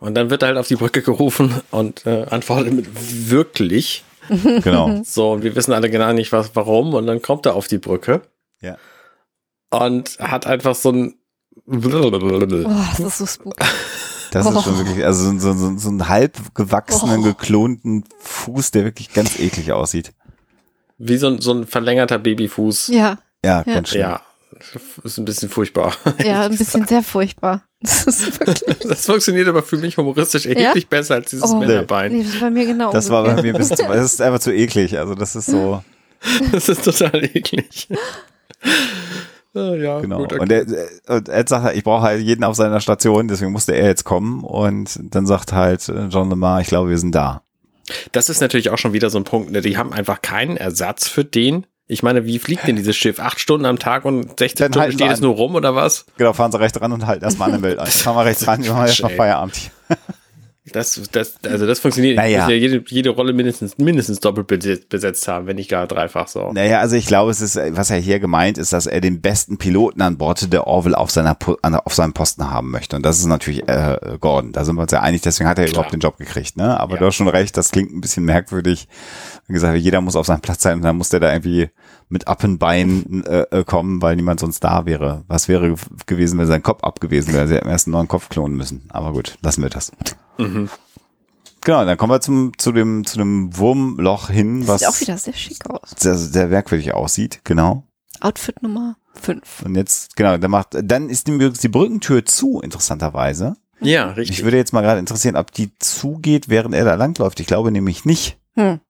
Und 0.00 0.14
dann 0.14 0.30
wird 0.30 0.42
er 0.42 0.48
halt 0.48 0.58
auf 0.58 0.68
die 0.68 0.76
Brücke 0.76 1.02
gerufen 1.02 1.60
und 1.70 2.06
äh, 2.06 2.26
antwortet 2.28 2.72
mit 2.72 2.88
wirklich. 3.30 4.04
Genau. 4.28 5.02
So, 5.04 5.32
und 5.32 5.42
wir 5.42 5.56
wissen 5.56 5.72
alle 5.72 5.90
genau 5.90 6.12
nicht, 6.12 6.30
was, 6.30 6.54
warum. 6.54 6.94
Und 6.94 7.08
dann 7.08 7.20
kommt 7.22 7.44
er 7.44 7.56
auf 7.56 7.66
die 7.66 7.78
Brücke. 7.78 8.22
Ja. 8.60 8.76
Und 9.70 10.16
hat 10.20 10.46
einfach 10.46 10.76
so 10.76 10.92
ein. 10.92 11.14
Oh, 12.64 12.86
das 12.98 13.00
ist 13.00 13.18
so 13.18 13.26
spooky. 13.26 13.66
Das 14.32 14.46
ist 14.46 14.62
schon 14.64 14.74
Oh. 14.74 14.78
wirklich, 14.78 15.04
also 15.04 15.38
so, 15.38 15.52
so, 15.52 15.78
so, 15.78 15.88
einen 15.88 16.08
halb 16.08 16.54
gewachsenen, 16.54 17.20
Oh. 17.20 17.22
geklonten 17.24 18.04
Fuß, 18.20 18.70
der 18.72 18.84
wirklich 18.84 19.12
ganz 19.12 19.38
eklig 19.38 19.72
aussieht. 19.72 20.12
Wie 20.98 21.16
so 21.16 21.28
ein, 21.28 21.40
so 21.40 21.52
ein 21.52 21.66
verlängerter 21.66 22.18
Babyfuß. 22.18 22.88
Ja, 22.88 23.18
Ja, 23.44 23.62
Ja. 23.66 23.74
ganz 23.74 23.90
schön. 23.90 24.00
Ja. 24.00 24.20
Ist 25.02 25.18
ein 25.18 25.24
bisschen 25.24 25.48
furchtbar. 25.48 25.94
ja, 26.24 26.42
ein 26.46 26.56
bisschen 26.56 26.86
sehr 26.86 27.02
furchtbar. 27.02 27.62
Das. 27.80 28.04
Das 28.88 29.06
funktioniert 29.06 29.48
aber 29.48 29.62
für 29.62 29.76
mich 29.76 29.96
humoristisch 29.96 30.46
erheblich 30.46 30.88
besser 30.88 31.14
als 31.14 31.30
dieses 31.30 31.50
Oh. 31.50 31.56
Männerbein. 31.58 32.12
Nee, 32.12 32.22
das 32.24 32.34
ist 32.34 32.40
bei 32.40 32.50
mir 32.50 32.66
genau. 32.66 32.92
Das 32.92 33.10
war 33.10 33.24
bei 33.24 33.40
mir 33.42 33.52
ein 33.54 33.58
bisschen 33.58 33.76
zu, 33.76 33.82
das 33.88 34.12
ist 34.12 34.20
einfach 34.22 34.38
zu 34.40 34.52
eklig. 34.52 34.98
Also 34.98 35.14
das 35.14 35.34
ist 35.36 35.46
so, 35.46 35.82
Das 36.52 36.68
ist 36.68 36.84
total 36.84 37.24
eklig. 37.24 37.88
Ah, 39.54 39.74
ja, 39.74 40.00
genau. 40.00 40.18
gut, 40.18 40.32
okay. 40.32 40.40
Und 40.42 40.50
er, 40.52 40.66
und 41.08 41.28
Ed 41.28 41.48
sagt 41.48 41.64
halt, 41.64 41.76
ich 41.76 41.84
brauche 41.84 42.02
halt 42.02 42.22
jeden 42.22 42.42
auf 42.44 42.56
seiner 42.56 42.80
Station, 42.80 43.28
deswegen 43.28 43.52
musste 43.52 43.72
er 43.72 43.86
jetzt 43.86 44.04
kommen. 44.04 44.42
Und 44.44 44.98
dann 45.02 45.26
sagt 45.26 45.52
halt 45.52 45.88
äh, 45.88 46.06
John 46.06 46.30
Lemar, 46.30 46.60
ich 46.60 46.68
glaube, 46.68 46.88
wir 46.90 46.98
sind 46.98 47.14
da. 47.14 47.42
Das 48.12 48.28
ist 48.30 48.40
natürlich 48.40 48.70
auch 48.70 48.78
schon 48.78 48.92
wieder 48.92 49.10
so 49.10 49.18
ein 49.18 49.24
Punkt. 49.24 49.50
Ne? 49.50 49.60
Die 49.60 49.76
haben 49.76 49.92
einfach 49.92 50.22
keinen 50.22 50.56
Ersatz 50.56 51.08
für 51.08 51.24
den. 51.24 51.66
Ich 51.88 52.02
meine, 52.02 52.24
wie 52.24 52.38
fliegt 52.38 52.66
denn 52.66 52.76
dieses 52.76 52.96
Schiff? 52.96 53.18
Acht 53.20 53.40
Stunden 53.40 53.66
am 53.66 53.78
Tag 53.78 54.06
und 54.06 54.38
16 54.38 54.64
Dann 54.64 54.72
Stunden 54.72 54.92
steht 54.92 55.10
es 55.10 55.18
an. 55.18 55.24
nur 55.24 55.34
rum 55.34 55.54
oder 55.56 55.74
was? 55.74 56.06
Genau, 56.16 56.32
fahren 56.32 56.50
Sie 56.52 56.58
rechts 56.58 56.80
ran 56.80 56.92
und 56.92 57.06
halten 57.06 57.24
erstmal 57.24 57.52
an 57.52 57.60
der 57.60 57.62
Welt 57.70 57.78
ein. 57.80 57.86
Fahren 57.88 58.16
wir 58.16 58.24
rechts 58.24 58.46
ran, 58.46 58.62
wir 58.64 58.72
machen 58.72 58.86
erstmal. 58.86 59.10
Feierabend. 59.14 59.70
Das, 60.72 61.00
das, 61.10 61.34
also 61.44 61.66
das 61.66 61.80
funktioniert. 61.80 62.16
Naja. 62.16 62.48
Ja 62.48 62.54
jede, 62.54 62.84
jede 62.86 63.10
Rolle 63.10 63.32
mindestens, 63.32 63.78
mindestens 63.78 64.20
doppelt 64.20 64.46
besetzt, 64.88 65.26
haben, 65.26 65.48
wenn 65.48 65.56
nicht 65.56 65.68
gar 65.68 65.88
dreifach 65.88 66.28
so. 66.28 66.52
Naja, 66.52 66.78
also 66.78 66.94
ich 66.94 67.06
glaube, 67.06 67.32
es 67.32 67.40
ist, 67.40 67.56
was 67.70 67.90
er 67.90 67.96
hier 67.98 68.20
gemeint 68.20 68.58
ist, 68.58 68.72
dass 68.72 68.86
er 68.86 69.00
den 69.00 69.20
besten 69.20 69.58
Piloten 69.58 70.00
an 70.02 70.18
Bord 70.18 70.52
der 70.52 70.68
Orville 70.68 70.96
auf 70.96 71.10
seiner 71.10 71.36
auf 71.84 71.94
seinem 71.94 72.12
Posten 72.12 72.48
haben 72.48 72.70
möchte. 72.70 72.94
Und 72.94 73.04
das 73.04 73.18
ist 73.18 73.26
natürlich 73.26 73.68
äh, 73.68 74.18
Gordon. 74.20 74.52
Da 74.52 74.64
sind 74.64 74.76
wir 74.76 74.82
uns 74.82 74.92
ja 74.92 75.00
einig, 75.00 75.22
deswegen 75.22 75.48
hat 75.50 75.58
er 75.58 75.64
Klar. 75.64 75.74
überhaupt 75.74 75.92
den 75.94 75.98
Job 76.00 76.16
gekriegt. 76.16 76.56
Ne? 76.56 76.78
Aber 76.78 76.94
Ja. 76.94 77.00
du 77.00 77.06
hast 77.06 77.16
schon 77.16 77.26
recht, 77.28 77.56
das 77.56 77.72
klingt 77.72 77.90
ein 77.92 78.00
bisschen 78.00 78.24
merkwürdig. 78.24 78.86
Wie 79.48 79.54
gesagt, 79.54 79.76
jeder 79.78 80.00
muss 80.00 80.14
auf 80.14 80.26
seinem 80.26 80.42
Platz 80.42 80.62
sein 80.62 80.76
und 80.76 80.82
dann 80.82 80.96
muss 80.96 81.08
der 81.08 81.18
da 81.18 81.32
irgendwie 81.32 81.70
mit 82.08 82.28
Appenbein 82.28 83.24
äh, 83.26 83.40
äh, 83.50 83.64
kommen, 83.64 84.00
weil 84.00 84.14
niemand 84.14 84.38
sonst 84.38 84.60
da 84.62 84.86
wäre. 84.86 85.24
Was 85.26 85.48
wäre 85.48 85.66
gew- 85.72 86.06
gewesen, 86.06 86.38
wenn 86.38 86.46
sein 86.46 86.62
Kopf 86.62 86.84
abgewesen 86.84 87.34
wäre? 87.34 87.48
Sie 87.48 87.54
hätten 87.54 87.68
erst 87.68 87.88
einen 87.88 87.92
neuen 87.94 88.06
Kopf 88.08 88.28
klonen 88.28 88.56
müssen. 88.56 88.82
Aber 88.90 89.12
gut, 89.12 89.38
lassen 89.42 89.62
wir 89.62 89.70
das. 89.70 89.90
Mhm. 90.38 90.68
Genau, 91.64 91.84
dann 91.84 91.96
kommen 91.96 92.12
wir 92.12 92.20
zum, 92.20 92.58
zu 92.58 92.72
dem, 92.72 93.04
zu 93.04 93.18
dem 93.18 93.56
Wurmloch 93.56 94.30
hin, 94.30 94.66
was 94.66 94.80
Sieht 94.80 94.88
auch 94.88 95.00
wieder 95.00 95.18
sehr 95.18 95.34
schick 95.34 95.70
aus. 95.70 95.94
sehr, 95.96 96.16
sehr 96.16 96.48
merkwürdig 96.48 96.92
aussieht. 96.92 97.40
Genau. 97.44 97.84
Outfit 98.20 98.62
Nummer 98.62 98.96
5. 99.14 99.62
Und 99.62 99.76
jetzt, 99.76 100.16
genau, 100.16 100.36
dann 100.38 100.50
macht, 100.50 100.76
dann 100.82 101.08
ist 101.08 101.28
die, 101.28 101.32
übrigens 101.32 101.60
die 101.60 101.68
Brückentür 101.68 102.24
zu, 102.24 102.60
interessanterweise. 102.60 103.56
Ja, 103.80 104.10
richtig. 104.10 104.38
Mich 104.38 104.44
würde 104.44 104.56
jetzt 104.56 104.72
mal 104.72 104.80
gerade 104.80 105.00
interessieren, 105.00 105.36
ob 105.36 105.52
die 105.52 105.76
zugeht, 105.78 106.48
während 106.48 106.74
er 106.74 106.84
da 106.84 106.94
langläuft. 106.94 107.40
Ich 107.40 107.46
glaube 107.46 107.70
nämlich 107.70 108.04
nicht. 108.04 108.38
Hm. 108.54 108.80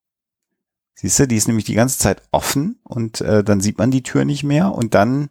Siehst 0.95 1.19
du, 1.19 1.27
die 1.27 1.37
ist 1.37 1.49
nämlich 1.49 1.65
die 1.65 1.75
ganze 1.75 1.99
Zeit 1.99 2.23
offen 2.31 2.79
und 2.85 3.21
äh, 3.23 3.43
dann 3.43 3.61
sieht 3.61 3.79
man 3.79 3.91
die 3.91 4.03
Tür 4.03 4.25
nicht 4.25 4.45
mehr 4.45 4.73
und 4.73 4.95
dann 4.95 5.31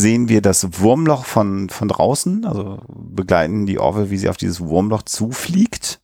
sehen 0.00 0.28
wir 0.28 0.42
das 0.42 0.80
Wurmloch 0.80 1.24
von, 1.24 1.68
von 1.68 1.88
draußen, 1.88 2.44
also 2.44 2.80
begleiten 2.88 3.66
die 3.66 3.78
Orville, 3.78 4.10
wie 4.10 4.18
sie 4.18 4.28
auf 4.28 4.36
dieses 4.36 4.60
Wurmloch 4.60 5.02
zufliegt. 5.02 6.00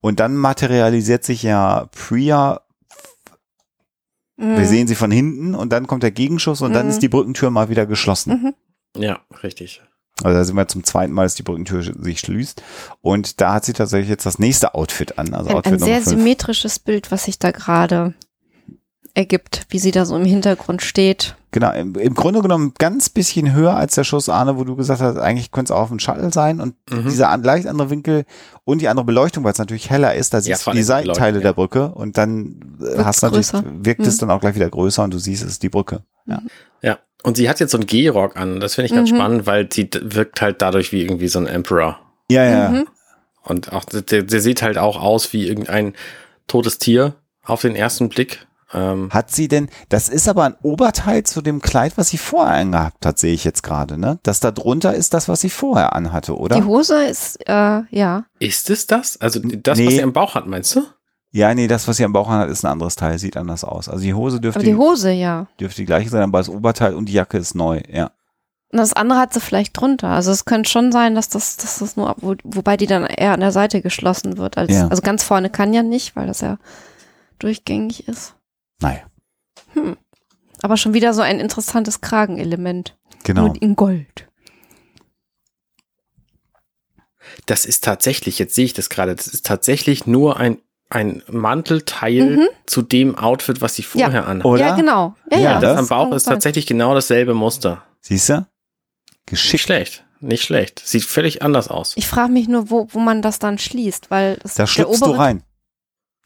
Und 0.00 0.20
dann 0.20 0.36
materialisiert 0.36 1.24
sich 1.24 1.42
ja 1.42 1.86
Priya, 1.92 2.60
Mhm. 4.38 4.58
wir 4.58 4.66
sehen 4.66 4.86
sie 4.86 4.94
von 4.94 5.10
hinten 5.10 5.54
und 5.54 5.72
dann 5.72 5.86
kommt 5.86 6.02
der 6.02 6.10
Gegenschuss 6.10 6.60
und 6.60 6.72
dann 6.74 6.86
Mhm. 6.86 6.90
ist 6.92 7.02
die 7.02 7.08
Brückentür 7.08 7.50
mal 7.50 7.70
wieder 7.70 7.86
geschlossen. 7.86 8.54
Mhm. 8.94 9.02
Ja, 9.02 9.20
richtig. 9.42 9.82
Also 10.22 10.36
da 10.36 10.44
sind 10.44 10.56
wir 10.56 10.68
zum 10.68 10.84
zweiten 10.84 11.12
Mal, 11.12 11.24
dass 11.24 11.34
die 11.34 11.42
Brückentür 11.42 11.82
sich 11.82 12.20
schließt. 12.20 12.62
Und 13.02 13.40
da 13.40 13.54
hat 13.54 13.64
sie 13.66 13.72
tatsächlich 13.74 14.08
jetzt 14.08 14.24
das 14.26 14.38
nächste 14.38 14.74
Outfit 14.74 15.18
an. 15.18 15.34
Also 15.34 15.50
Ein, 15.50 15.56
Outfit 15.56 15.72
ein 15.74 15.78
sehr 15.78 15.88
Nummer 16.00 16.04
5. 16.04 16.18
symmetrisches 16.18 16.78
Bild, 16.78 17.10
was 17.10 17.24
sich 17.24 17.38
da 17.38 17.50
gerade 17.50 18.14
ergibt, 19.16 19.66
wie 19.70 19.78
sie 19.78 19.90
da 19.90 20.04
so 20.04 20.14
im 20.16 20.24
Hintergrund 20.24 20.82
steht. 20.82 21.34
Genau, 21.50 21.72
im, 21.72 21.94
im 21.94 22.14
Grunde 22.14 22.42
genommen 22.42 22.74
ganz 22.78 23.08
bisschen 23.08 23.54
höher 23.54 23.74
als 23.74 23.94
der 23.94 24.04
Schuss 24.04 24.28
Arne, 24.28 24.58
wo 24.58 24.64
du 24.64 24.76
gesagt 24.76 25.00
hast, 25.00 25.16
eigentlich 25.16 25.50
könnte 25.52 25.72
es 25.72 25.76
auch 25.76 25.82
auf 25.84 25.88
dem 25.88 25.98
Shuttle 25.98 26.30
sein. 26.30 26.60
Und 26.60 26.74
Mhm. 26.90 27.08
dieser 27.08 27.30
an, 27.30 27.42
leicht 27.42 27.66
andere 27.66 27.88
Winkel 27.88 28.24
und 28.64 28.82
die 28.82 28.88
andere 28.88 29.06
Beleuchtung, 29.06 29.42
weil 29.42 29.52
es 29.52 29.58
natürlich 29.58 29.88
heller 29.88 30.14
ist, 30.14 30.34
da 30.34 30.40
siehst 30.42 30.62
vor 30.64 30.74
du 30.74 30.76
die 30.78 30.82
Seitenteile 30.82 31.38
Beleuchtung, 31.38 31.42
der 31.42 31.52
Brücke 31.54 31.88
und 31.94 32.18
dann 32.18 32.76
äh, 32.78 32.82
Wirkt's 32.82 33.04
hast 33.04 33.22
du 33.22 33.26
natürlich, 33.28 33.52
wirkt 33.84 34.06
es 34.06 34.16
Mhm. 34.16 34.20
dann 34.20 34.30
auch 34.32 34.40
gleich 34.40 34.54
wieder 34.54 34.68
größer 34.68 35.02
und 35.02 35.14
du 35.14 35.18
siehst, 35.18 35.42
es 35.42 35.52
ist 35.52 35.62
die 35.62 35.70
Brücke. 35.70 36.02
Ja. 36.26 36.42
Ja. 36.82 36.98
Und 37.22 37.38
sie 37.38 37.48
hat 37.48 37.58
jetzt 37.58 37.72
so 37.72 37.78
einen 37.78 37.86
Gehrock 37.86 38.36
an. 38.36 38.60
Das 38.60 38.74
finde 38.74 38.86
ich 38.86 38.92
ganz 38.92 39.10
Mhm. 39.10 39.16
spannend, 39.16 39.46
weil 39.46 39.68
sie 39.72 39.88
wirkt 40.02 40.42
halt 40.42 40.60
dadurch 40.60 40.92
wie 40.92 41.00
irgendwie 41.00 41.28
so 41.28 41.38
ein 41.38 41.46
Emperor. 41.46 41.98
Ja, 42.30 42.44
ja. 42.44 42.68
Mhm. 42.68 42.86
Und 43.44 43.72
auch, 43.72 43.84
der, 43.84 44.24
der 44.24 44.40
sieht 44.40 44.60
halt 44.60 44.76
auch 44.76 45.00
aus 45.00 45.32
wie 45.32 45.46
irgendein 45.48 45.94
totes 46.48 46.78
Tier 46.78 47.14
auf 47.44 47.62
den 47.62 47.76
ersten 47.76 48.08
Blick. 48.10 48.46
Ähm, 48.72 49.10
Hat 49.12 49.30
sie 49.30 49.46
denn, 49.46 49.68
das 49.88 50.08
ist 50.08 50.28
aber 50.28 50.44
ein 50.44 50.56
Oberteil 50.62 51.22
zu 51.22 51.40
dem 51.40 51.60
Kleid, 51.60 51.96
was 51.96 52.08
sie 52.08 52.18
vorher 52.18 52.56
angehabt 52.56 53.06
hat, 53.06 53.18
sehe 53.18 53.32
ich 53.32 53.44
jetzt 53.44 53.62
gerade, 53.62 53.96
ne? 53.96 54.18
Das 54.24 54.40
da 54.40 54.50
drunter 54.50 54.92
ist 54.94 55.14
das, 55.14 55.28
was 55.28 55.40
sie 55.40 55.50
vorher 55.50 55.94
anhatte, 55.94 56.36
oder? 56.36 56.56
Die 56.56 56.64
Hose 56.64 57.04
ist, 57.04 57.38
äh, 57.48 57.82
ja. 57.90 58.24
ist 58.40 58.68
es 58.70 58.88
das? 58.88 59.20
Also 59.20 59.38
das, 59.40 59.78
Nee. 59.78 59.86
was 59.86 59.94
sie 59.94 60.02
am 60.02 60.12
Bauch 60.12 60.34
hat, 60.34 60.46
meinst 60.48 60.74
du? 60.74 60.82
Ja, 61.30 61.54
nee, 61.54 61.68
das, 61.68 61.86
was 61.86 61.98
sie 61.98 62.04
am 62.04 62.12
Bauch 62.12 62.28
hat, 62.28 62.48
ist 62.48 62.64
ein 62.64 62.72
anderes 62.72 62.96
Teil, 62.96 63.18
sieht 63.18 63.36
anders 63.36 63.62
aus. 63.62 63.88
Also 63.88 64.02
die 64.02 64.14
Hose 64.14 64.40
dürfte, 64.40 64.60
Aber 64.60 64.66
die 64.68 64.74
Hose, 64.74 65.12
ja. 65.12 65.46
dürfte 65.60 65.82
die 65.82 65.86
gleiche 65.86 66.08
sein, 66.08 66.22
aber 66.22 66.38
das 66.38 66.48
Oberteil 66.48 66.94
und 66.94 67.08
die 67.08 67.12
Jacke 67.12 67.38
ist 67.38 67.54
neu, 67.54 67.82
ja. 67.88 68.10
Und 68.72 68.78
das 68.78 68.94
andere 68.94 69.20
hat 69.20 69.32
sie 69.32 69.40
vielleicht 69.40 69.78
drunter. 69.78 70.08
Also 70.08 70.32
es 70.32 70.44
könnte 70.44 70.68
schon 70.68 70.90
sein, 70.90 71.14
dass 71.14 71.28
das, 71.28 71.56
dass 71.56 71.78
das 71.78 71.96
nur, 71.96 72.16
wo, 72.18 72.34
wobei 72.42 72.76
die 72.76 72.86
dann 72.86 73.04
eher 73.06 73.32
an 73.32 73.40
der 73.40 73.52
Seite 73.52 73.80
geschlossen 73.80 74.38
wird. 74.38 74.58
Als, 74.58 74.72
Ja. 74.72 74.88
Also 74.88 75.02
ganz 75.02 75.22
vorne 75.22 75.50
kann 75.50 75.72
ja 75.72 75.82
nicht, 75.84 76.16
weil 76.16 76.26
das 76.26 76.40
ja 76.40 76.58
durchgängig 77.38 78.08
ist. 78.08 78.34
Naja, 78.80 79.00
Hm. 79.72 79.96
Aber 80.62 80.76
schon 80.76 80.94
wieder 80.94 81.12
so 81.14 81.22
ein 81.22 81.38
interessantes 81.40 82.00
Kragenelement. 82.00 82.96
genau. 83.24 83.46
Nur 83.48 83.62
in 83.62 83.76
Gold. 83.76 84.28
Das 87.46 87.64
ist 87.64 87.84
tatsächlich, 87.84 88.38
jetzt 88.38 88.54
sehe 88.54 88.64
ich 88.64 88.72
das 88.72 88.88
gerade, 88.88 89.14
das 89.14 89.26
ist 89.26 89.44
tatsächlich 89.46 90.06
nur 90.06 90.36
ein, 90.38 90.58
ein 90.90 91.22
Mantelteil 91.28 92.36
Mhm. 92.36 92.48
zu 92.66 92.82
dem 92.82 93.16
Outfit, 93.18 93.60
was 93.60 93.74
sie 93.74 93.82
vorher 93.82 94.26
anhat. 94.28 94.44
Oder? 94.44 94.60
Ja, 94.68 94.76
genau. 94.76 95.14
Ja, 95.30 95.38
Ja, 95.38 95.42
ja, 95.44 95.52
Das, 95.60 95.62
das 95.62 95.78
am 95.78 95.88
Bauch 95.88 96.14
ist 96.14 96.24
sein. 96.24 96.34
tatsächlich 96.34 96.66
genau 96.66 96.94
dasselbe 96.94 97.34
Muster. 97.34 97.82
Siehst 98.00 98.28
du? 98.28 98.34
Nicht 98.34 98.46
Geschickt. 99.26 99.62
schlecht. 99.64 100.04
Nicht 100.20 100.44
schlecht. 100.44 100.80
Sieht 100.84 101.04
völlig 101.04 101.42
anders 101.42 101.68
aus. 101.68 101.92
Ich 101.96 102.06
frage 102.06 102.32
mich 102.32 102.48
nur, 102.48 102.70
wo, 102.70 102.86
wo 102.92 103.00
man 103.00 103.20
das 103.22 103.38
dann 103.38 103.58
schließt, 103.58 104.10
weil 104.10 104.36
das 104.42 104.54
Da 104.54 104.62
der 104.62 104.66
schlüpfst 104.68 105.00
du 105.02 105.10
rein. 105.10 105.42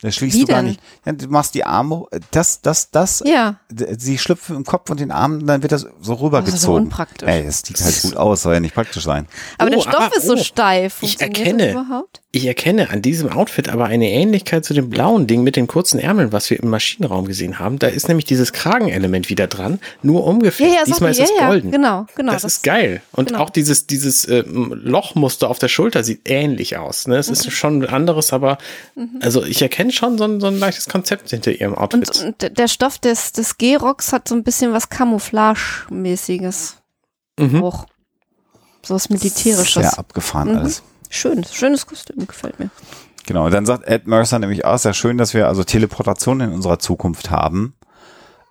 Das 0.02 0.14
schließt 0.14 0.34
Wie 0.36 0.40
du 0.40 0.46
gar 0.46 0.56
denn? 0.62 0.70
nicht. 0.70 0.80
Ja, 1.04 1.12
du 1.12 1.26
machst 1.28 1.54
die 1.54 1.64
Arme, 1.64 2.06
das, 2.30 2.62
das, 2.62 2.90
das, 2.90 3.22
Ja. 3.26 3.56
sie 3.70 4.16
schlüpfen 4.16 4.56
im 4.56 4.64
Kopf 4.64 4.88
und 4.90 4.98
den 5.00 5.10
Arm, 5.10 5.46
dann 5.46 5.62
wird 5.62 5.72
das 5.72 5.86
so 6.00 6.14
rübergezogen. 6.14 6.44
Das 6.46 6.54
ist 6.54 6.62
so 6.62 6.74
unpraktisch. 6.74 7.28
Ey, 7.28 7.44
das 7.44 7.60
sieht 7.60 7.80
halt 7.80 8.02
gut 8.02 8.16
aus, 8.16 8.42
soll 8.42 8.54
ja 8.54 8.60
nicht 8.60 8.74
praktisch 8.74 9.04
sein. 9.04 9.26
Aber 9.58 9.68
der 9.68 9.78
Oh, 9.78 9.82
Stoff 9.82 9.94
aber- 9.96 10.16
ist 10.16 10.26
so 10.26 10.34
oh, 10.34 10.36
steif. 10.38 10.96
ich 11.02 11.20
erkenne. 11.20 11.72
Das 11.74 11.82
überhaupt? 11.84 12.20
Ich 12.32 12.46
erkenne 12.46 12.90
an 12.90 13.02
diesem 13.02 13.28
Outfit 13.28 13.68
aber 13.68 13.86
eine 13.86 14.08
Ähnlichkeit 14.08 14.64
zu 14.64 14.72
dem 14.72 14.88
blauen 14.88 15.26
Ding 15.26 15.42
mit 15.42 15.56
den 15.56 15.66
kurzen 15.66 15.98
Ärmeln, 15.98 16.30
was 16.30 16.48
wir 16.48 16.60
im 16.62 16.68
Maschinenraum 16.70 17.24
gesehen 17.26 17.58
haben. 17.58 17.80
Da 17.80 17.88
ist 17.88 18.06
nämlich 18.06 18.24
dieses 18.24 18.52
Kragenelement 18.52 19.28
wieder 19.30 19.48
dran, 19.48 19.80
nur 20.02 20.20
Ja, 20.20 20.26
umgefärbt. 20.26 20.72
ja, 20.72 20.78
sag 20.78 20.84
Diesmal 20.86 21.10
ist 21.10 21.18
ja, 21.18 21.24
es 21.24 21.30
ja, 21.36 21.48
golden. 21.48 21.72
genau, 21.72 22.06
genau. 22.14 22.30
das, 22.32 22.44
ist 22.44 22.62
geil. 22.62 23.02
Und 23.10 23.28
genau. 23.30 23.40
auch 23.40 23.50
dieses, 23.50 23.88
dieses 23.88 24.26
äh, 24.26 24.44
Lochmuster 24.46 25.50
auf 25.50 25.58
der 25.58 25.66
Schulter 25.66 26.04
sieht 26.04 26.20
ähnlich 26.30 26.76
aus. 26.76 27.08
Ne? 27.08 27.16
Es 27.16 27.26
Mhm. 27.26 27.32
ist 27.34 27.50
schon 27.50 27.84
anderes, 27.86 28.32
aber 28.32 28.58
also 29.20 29.42
ich 29.44 29.60
erkenne 29.60 29.90
schon 29.90 30.16
so 30.16 30.22
ein, 30.22 30.38
so 30.40 30.46
ein 30.46 30.56
leichtes 30.60 30.88
Konzept 30.88 31.30
hinter 31.30 31.50
ihrem 31.50 31.74
Outfit. 31.74 32.08
Und, 32.22 32.42
und 32.42 32.58
der 32.58 32.68
Stoff 32.68 33.00
des, 33.00 33.32
des 33.32 33.58
G-Rocks 33.58 34.12
hat 34.12 34.28
so 34.28 34.36
ein 34.36 34.44
bisschen 34.44 34.72
was 34.72 34.88
Camouflage-mäßiges. 34.88 36.76
Mhm. 37.40 37.62
Auch. 37.64 37.86
So 38.86 38.94
was 38.94 39.10
Militärisches. 39.10 39.74
Sehr 39.82 39.98
abgefahren 39.98 40.50
Mhm. 40.52 40.56
alles. 40.58 40.82
Schön, 41.10 41.44
schönes 41.44 41.86
Kostüm, 41.86 42.26
gefällt 42.26 42.58
mir. 42.58 42.70
Genau, 43.26 43.44
und 43.46 43.52
dann 43.52 43.66
sagt 43.66 43.86
Ed 43.86 44.06
Mercer 44.06 44.38
nämlich 44.38 44.64
auch, 44.64 44.78
sehr 44.78 44.94
schön, 44.94 45.18
dass 45.18 45.34
wir 45.34 45.46
also 45.48 45.62
Teleportation 45.64 46.40
in 46.40 46.52
unserer 46.52 46.78
Zukunft 46.78 47.30
haben. 47.30 47.74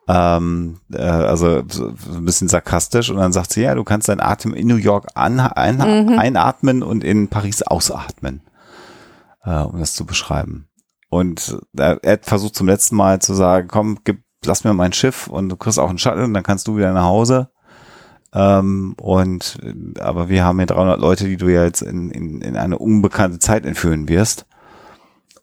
Ähm, 0.07 0.79
äh, 0.93 1.01
also 1.01 1.63
so, 1.69 1.93
so 1.95 2.17
ein 2.17 2.25
bisschen 2.25 2.47
sarkastisch 2.47 3.09
und 3.09 3.17
dann 3.17 3.31
sagt 3.31 3.53
sie, 3.53 3.61
ja, 3.61 3.75
du 3.75 3.83
kannst 3.83 4.09
deinen 4.09 4.21
Atem 4.21 4.53
in 4.53 4.67
New 4.67 4.75
York 4.75 5.07
an, 5.15 5.39
ein, 5.39 5.77
Mhm. 5.77 6.19
einatmen 6.19 6.83
und 6.83 7.03
in 7.03 7.27
Paris 7.29 7.61
ausatmen, 7.61 8.41
äh, 9.43 9.59
um 9.61 9.79
das 9.79 9.93
zu 9.93 10.05
beschreiben. 10.05 10.67
Und 11.09 11.57
äh, 11.77 11.95
Ed 12.01 12.25
versucht 12.25 12.55
zum 12.55 12.67
letzten 12.67 12.95
Mal 12.95 13.19
zu 13.19 13.33
sagen, 13.33 13.67
komm, 13.67 13.99
gib, 14.03 14.23
lass 14.45 14.63
mir 14.63 14.73
mein 14.73 14.93
Schiff 14.93 15.27
und 15.27 15.49
du 15.49 15.55
kriegst 15.57 15.79
auch 15.79 15.89
einen 15.89 15.97
Shuttle 15.99 16.23
und 16.25 16.33
dann 16.33 16.43
kannst 16.43 16.67
du 16.67 16.75
wieder 16.77 16.91
nach 16.91 17.05
Hause. 17.05 17.49
Ähm, 18.33 18.93
und 19.01 19.57
äh, 19.63 19.99
aber 19.99 20.29
wir 20.29 20.43
haben 20.43 20.59
hier 20.59 20.67
300 20.67 20.99
Leute, 20.99 21.25
die 21.25 21.37
du 21.37 21.47
ja 21.49 21.63
jetzt 21.63 21.81
in, 21.81 22.11
in, 22.11 22.41
in 22.41 22.55
eine 22.55 22.77
unbekannte 22.77 23.39
Zeit 23.39 23.65
entführen 23.65 24.07
wirst. 24.07 24.45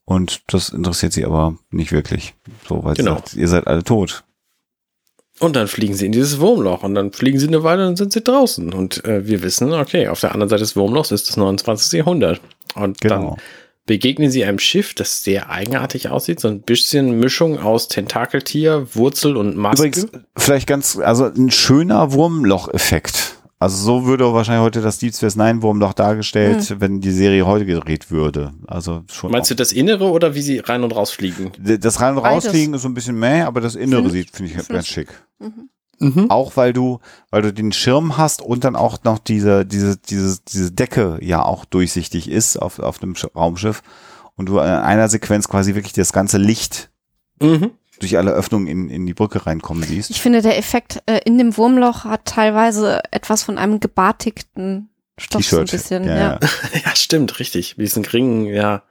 Und 0.04 0.42
das 0.52 0.68
interessiert 0.68 1.12
sie 1.12 1.24
aber 1.24 1.56
nicht 1.70 1.90
wirklich. 1.90 2.34
So, 2.68 2.84
weil 2.84 2.94
Genau. 2.94 3.14
sagt, 3.14 3.34
ihr 3.34 3.48
seid 3.48 3.66
alle 3.66 3.82
tot. 3.82 4.22
Und 5.38 5.54
dann 5.56 5.66
fliegen 5.68 5.94
sie 5.94 6.06
in 6.06 6.12
dieses 6.12 6.38
Wurmloch 6.40 6.82
und 6.82 6.94
dann 6.94 7.12
fliegen 7.12 7.38
sie 7.38 7.48
eine 7.48 7.62
Weile 7.62 7.82
und 7.82 7.88
dann 7.88 7.96
sind 7.96 8.12
sie 8.12 8.22
draußen. 8.22 8.72
Und 8.72 9.04
äh, 9.04 9.26
wir 9.26 9.42
wissen, 9.42 9.72
okay, 9.74 10.08
auf 10.08 10.20
der 10.20 10.32
anderen 10.32 10.48
Seite 10.48 10.60
des 10.62 10.76
Wurmlochs 10.76 11.10
ist 11.10 11.28
das 11.28 11.36
29. 11.36 11.92
Jahrhundert. 11.98 12.40
Und 12.74 13.00
Genau. 13.00 13.30
dann 13.30 13.36
begegnen 13.86 14.30
sie 14.30 14.44
einem 14.44 14.58
Schiff, 14.58 14.94
das 14.94 15.22
sehr 15.24 15.48
eigenartig 15.50 16.08
aussieht. 16.10 16.40
So 16.40 16.48
ein 16.48 16.60
bisschen 16.62 17.18
Mischung 17.20 17.58
aus 17.58 17.88
Tentakeltier, 17.88 18.86
Wurzel 18.94 19.36
und 19.36 19.56
Maske. 19.56 19.86
Übrigens, 19.86 20.06
vielleicht 20.36 20.66
ganz, 20.66 20.98
also 20.98 21.24
ein 21.26 21.50
schöner 21.50 22.12
Wurmloch-Effekt. 22.12 23.34
Also 23.58 23.82
so 23.82 24.04
würde 24.06 24.30
wahrscheinlich 24.34 24.62
heute 24.64 24.82
das 24.82 24.98
Deep 24.98 25.14
Space 25.14 25.34
Nine 25.36 25.62
Wurmloch 25.62 25.94
dargestellt, 25.94 26.76
wenn 26.78 27.00
die 27.00 27.10
Serie 27.10 27.46
heute 27.46 27.64
gedreht 27.64 28.10
würde. 28.10 28.52
Also 28.66 29.04
schon. 29.10 29.30
Meinst 29.30 29.50
du 29.50 29.54
das 29.54 29.72
Innere 29.72 30.10
oder 30.10 30.34
wie 30.34 30.42
sie 30.42 30.58
rein 30.58 30.84
und 30.84 30.94
raus 30.94 31.10
fliegen? 31.10 31.52
du, 31.58 31.78
das 31.78 32.00
rein 32.02 32.16
und 32.16 32.22
Beides. 32.22 32.44
rausfliegen 32.44 32.74
ist 32.74 32.82
so 32.82 32.88
ein 32.88 32.92
bisschen 32.94 33.18
meh, 33.18 33.40
aber 33.42 33.62
das 33.62 33.74
Innere 33.74 34.02
Find- 34.02 34.12
sieht, 34.12 34.30
finde 34.30 34.52
ich, 34.52 34.68
ganz 34.68 34.86
schick. 34.88 35.08
Mhm. 35.38 35.70
Auch 36.28 36.56
weil 36.56 36.72
du, 36.72 37.00
weil 37.30 37.42
du 37.42 37.52
den 37.52 37.72
Schirm 37.72 38.16
hast 38.18 38.42
und 38.42 38.64
dann 38.64 38.76
auch 38.76 39.02
noch 39.04 39.18
diese, 39.18 39.64
diese, 39.64 39.96
diese, 39.96 40.40
diese 40.46 40.70
Decke 40.72 41.18
ja 41.22 41.42
auch 41.42 41.64
durchsichtig 41.64 42.30
ist 42.30 42.56
auf, 42.56 42.78
auf 42.78 42.98
dem 42.98 43.14
Sch- 43.14 43.32
Raumschiff 43.34 43.82
und 44.36 44.46
du 44.46 44.58
in 44.58 44.64
einer 44.66 45.08
Sequenz 45.08 45.48
quasi 45.48 45.74
wirklich 45.74 45.92
das 45.94 46.12
ganze 46.12 46.38
Licht 46.38 46.90
Mhm. 47.40 47.70
durch 48.00 48.16
alle 48.18 48.32
Öffnungen 48.32 48.66
in, 48.66 48.88
in 48.90 49.06
die 49.06 49.14
Brücke 49.14 49.44
reinkommen 49.46 49.82
siehst. 49.84 50.10
Ich 50.10 50.20
finde, 50.22 50.42
der 50.42 50.56
Effekt 50.58 51.02
äh, 51.06 51.20
in 51.24 51.36
dem 51.38 51.56
Wurmloch 51.56 52.04
hat 52.04 52.24
teilweise 52.24 53.02
etwas 53.10 53.42
von 53.42 53.56
einem 53.58 53.78
gebartigten 53.80 54.88
Stoff 55.18 55.44
so 55.46 55.58
ein 55.58 55.66
bisschen. 55.66 56.04
Ja, 56.04 56.16
Ja, 56.16 56.38
ja. 56.42 56.48
Ja, 56.84 56.94
stimmt, 56.96 57.38
richtig. 57.40 57.76
Wie 57.78 57.82
diesen 57.84 58.04
Ringen, 58.04 58.46
ja. 58.46 58.82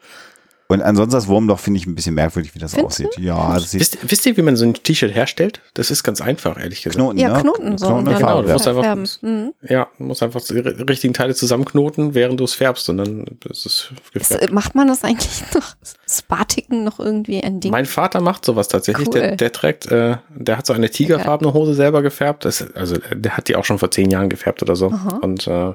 Und 0.67 0.81
ansonsten 0.81 1.13
das 1.13 1.27
Wurmloch 1.27 1.59
finde 1.59 1.79
ich 1.79 1.85
ein 1.85 1.93
bisschen 1.93 2.15
merkwürdig, 2.15 2.55
wie 2.55 2.59
das 2.59 2.73
Findest 2.73 3.01
aussieht. 3.05 3.19
Ja, 3.23 3.53
das 3.53 3.69
sieht 3.71 3.81
Wisst, 3.81 3.97
wisst 4.01 4.25
ihr, 4.25 4.35
wie 4.35 4.41
man 4.41 4.55
so 4.55 4.65
ein 4.65 4.73
T-Shirt 4.73 5.13
herstellt? 5.13 5.61
Das 5.75 5.91
ist 5.91 6.03
ganz 6.03 6.21
einfach, 6.21 6.59
ehrlich 6.59 6.81
gesagt. 6.81 6.95
Knoten, 6.95 7.19
Ja, 7.19 7.33
ne? 7.33 7.41
Knoten 7.41 7.77
so. 7.77 7.87
Knoten 7.87 8.05
genau, 8.05 8.41
du 8.41 8.51
musst 8.51 8.67
einfach-. 8.67 9.21
Mhm. 9.21 9.53
Ja, 9.61 9.87
du 9.99 10.03
musst 10.05 10.23
einfach 10.23 10.41
die 10.41 10.57
richtigen 10.57 11.13
Teile 11.13 11.35
zusammenknoten, 11.35 12.15
während 12.15 12.39
du 12.39 12.45
es 12.45 12.55
färbst 12.55 12.89
und 12.89 12.97
dann 12.97 13.25
ist 13.47 13.65
es 13.67 13.91
Ist, 14.13 14.29
gefärbt. 14.29 14.53
macht 14.53 14.73
man 14.73 14.87
das 14.87 15.03
eigentlich 15.03 15.43
noch? 15.53 15.75
Ist 16.05 16.27
Batiken 16.27 16.83
noch 16.83 16.99
irgendwie 16.99 17.43
ein 17.43 17.59
Ding? 17.59 17.71
Mein 17.71 17.85
Vater 17.85 18.19
macht 18.21 18.43
sowas 18.43 18.67
tatsächlich. 18.67 19.07
Cool. 19.09 19.13
Der, 19.19 19.35
der 19.35 19.51
trägt, 19.51 19.85
äh, 19.91 20.17
der 20.35 20.57
hat 20.57 20.65
so 20.65 20.73
eine 20.73 20.89
tigerfarbene 20.89 21.53
Hose 21.53 21.75
selber 21.75 22.01
gefärbt. 22.01 22.43
Das, 22.43 22.65
also 22.73 22.95
der 23.13 23.37
hat 23.37 23.49
die 23.49 23.55
auch 23.55 23.65
schon 23.65 23.77
vor 23.77 23.91
zehn 23.91 24.09
Jahren 24.09 24.29
gefärbt 24.29 24.63
oder 24.63 24.75
so. 24.75 24.87
Aha. 24.91 25.19
Und 25.21 25.45
äh, 25.45 25.73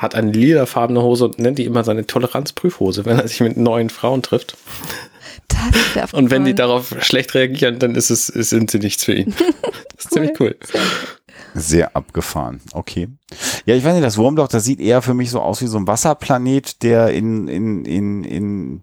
hat 0.00 0.14
eine 0.14 0.32
lilafarbene 0.32 1.02
Hose 1.02 1.26
und 1.26 1.38
nennt 1.38 1.58
die 1.58 1.66
immer 1.66 1.84
seine 1.84 2.06
Toleranzprüfhose, 2.06 3.04
wenn 3.04 3.18
er 3.18 3.28
sich 3.28 3.40
mit 3.40 3.58
neuen 3.58 3.90
Frauen 3.90 4.22
trifft. 4.22 4.56
Und 6.12 6.30
wenn 6.30 6.46
die 6.46 6.54
darauf 6.54 6.94
schlecht 7.00 7.34
reagieren, 7.34 7.78
dann 7.78 7.94
ist 7.94 8.08
es, 8.08 8.28
sind 8.28 8.70
sie 8.70 8.78
nichts 8.78 9.04
für 9.04 9.14
ihn. 9.14 9.34
Das 9.94 10.06
ist 10.06 10.14
ziemlich 10.14 10.40
cool. 10.40 10.56
Sehr 11.52 11.94
abgefahren. 11.94 12.62
Okay. 12.72 13.08
Ja, 13.66 13.74
ich 13.74 13.84
weiß 13.84 13.92
nicht, 13.92 14.04
das 14.04 14.16
Wurmloch, 14.16 14.48
das 14.48 14.64
sieht 14.64 14.80
eher 14.80 15.02
für 15.02 15.12
mich 15.12 15.30
so 15.30 15.42
aus 15.42 15.60
wie 15.60 15.66
so 15.66 15.76
ein 15.76 15.86
Wasserplanet, 15.86 16.82
der 16.82 17.10
in, 17.10 17.46
in, 17.48 17.84
in, 17.84 18.24
in, 18.24 18.82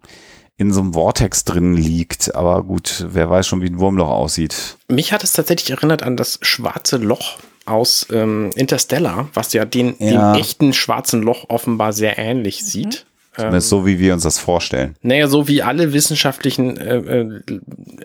in 0.58 0.72
so 0.72 0.82
einem 0.82 0.94
Vortex 0.94 1.44
drin 1.44 1.74
liegt. 1.74 2.36
Aber 2.36 2.62
gut, 2.62 3.08
wer 3.10 3.32
weiß 3.32 3.48
schon, 3.48 3.64
wie 3.64 3.68
ein 3.68 3.80
Wurmloch 3.80 4.10
aussieht. 4.10 4.78
Mich 4.88 5.12
hat 5.12 5.24
es 5.24 5.34
tatsächlich 5.34 5.72
erinnert 5.72 6.04
an 6.04 6.18
das 6.18 6.38
schwarze 6.44 6.98
Loch 6.98 7.40
aus 7.68 8.08
ähm, 8.12 8.50
Interstellar, 8.56 9.30
was 9.34 9.54
ja 9.54 9.66
den, 9.66 9.96
Ja. 10.00 10.34
den 10.34 10.42
echten 10.42 10.74
schwarzen 10.74 11.22
Loch 11.22 11.46
offenbar 11.50 11.94
sehr 11.94 12.18
ähnlich 12.18 12.64
sieht. 12.66 13.06
Zumindest 13.36 13.70
so, 13.70 13.86
wie 13.86 14.00
wir 14.00 14.14
uns 14.16 14.24
das 14.24 14.40
vorstellen. 14.40 14.96
Naja, 15.04 15.28
so 15.28 15.48
wie 15.48 15.62
alle 15.62 15.94
wissenschaftlichen 15.94 16.76
äh, 16.78 16.98
äh, 16.98 17.42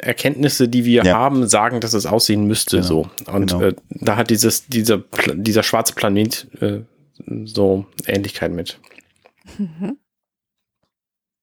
Erkenntnisse, 0.00 0.68
die 0.68 0.84
wir 0.84 1.04
Ja. 1.04 1.14
haben, 1.14 1.48
sagen, 1.48 1.80
dass 1.80 1.94
es 1.94 2.04
aussehen 2.04 2.46
müsste 2.46 2.76
Genau. 2.76 2.86
so. 2.88 3.08
Und 3.32 3.50
Genau. 3.52 3.62
äh, 3.64 3.74
da 3.88 4.16
hat 4.16 4.28
dieses, 4.28 4.66
dieser, 4.66 5.02
dieser 5.34 5.62
schwarze 5.62 5.94
Planet 5.94 6.48
äh, 6.60 6.80
so 7.46 7.86
Ähnlichkeit 8.06 8.52
mit. 8.52 8.78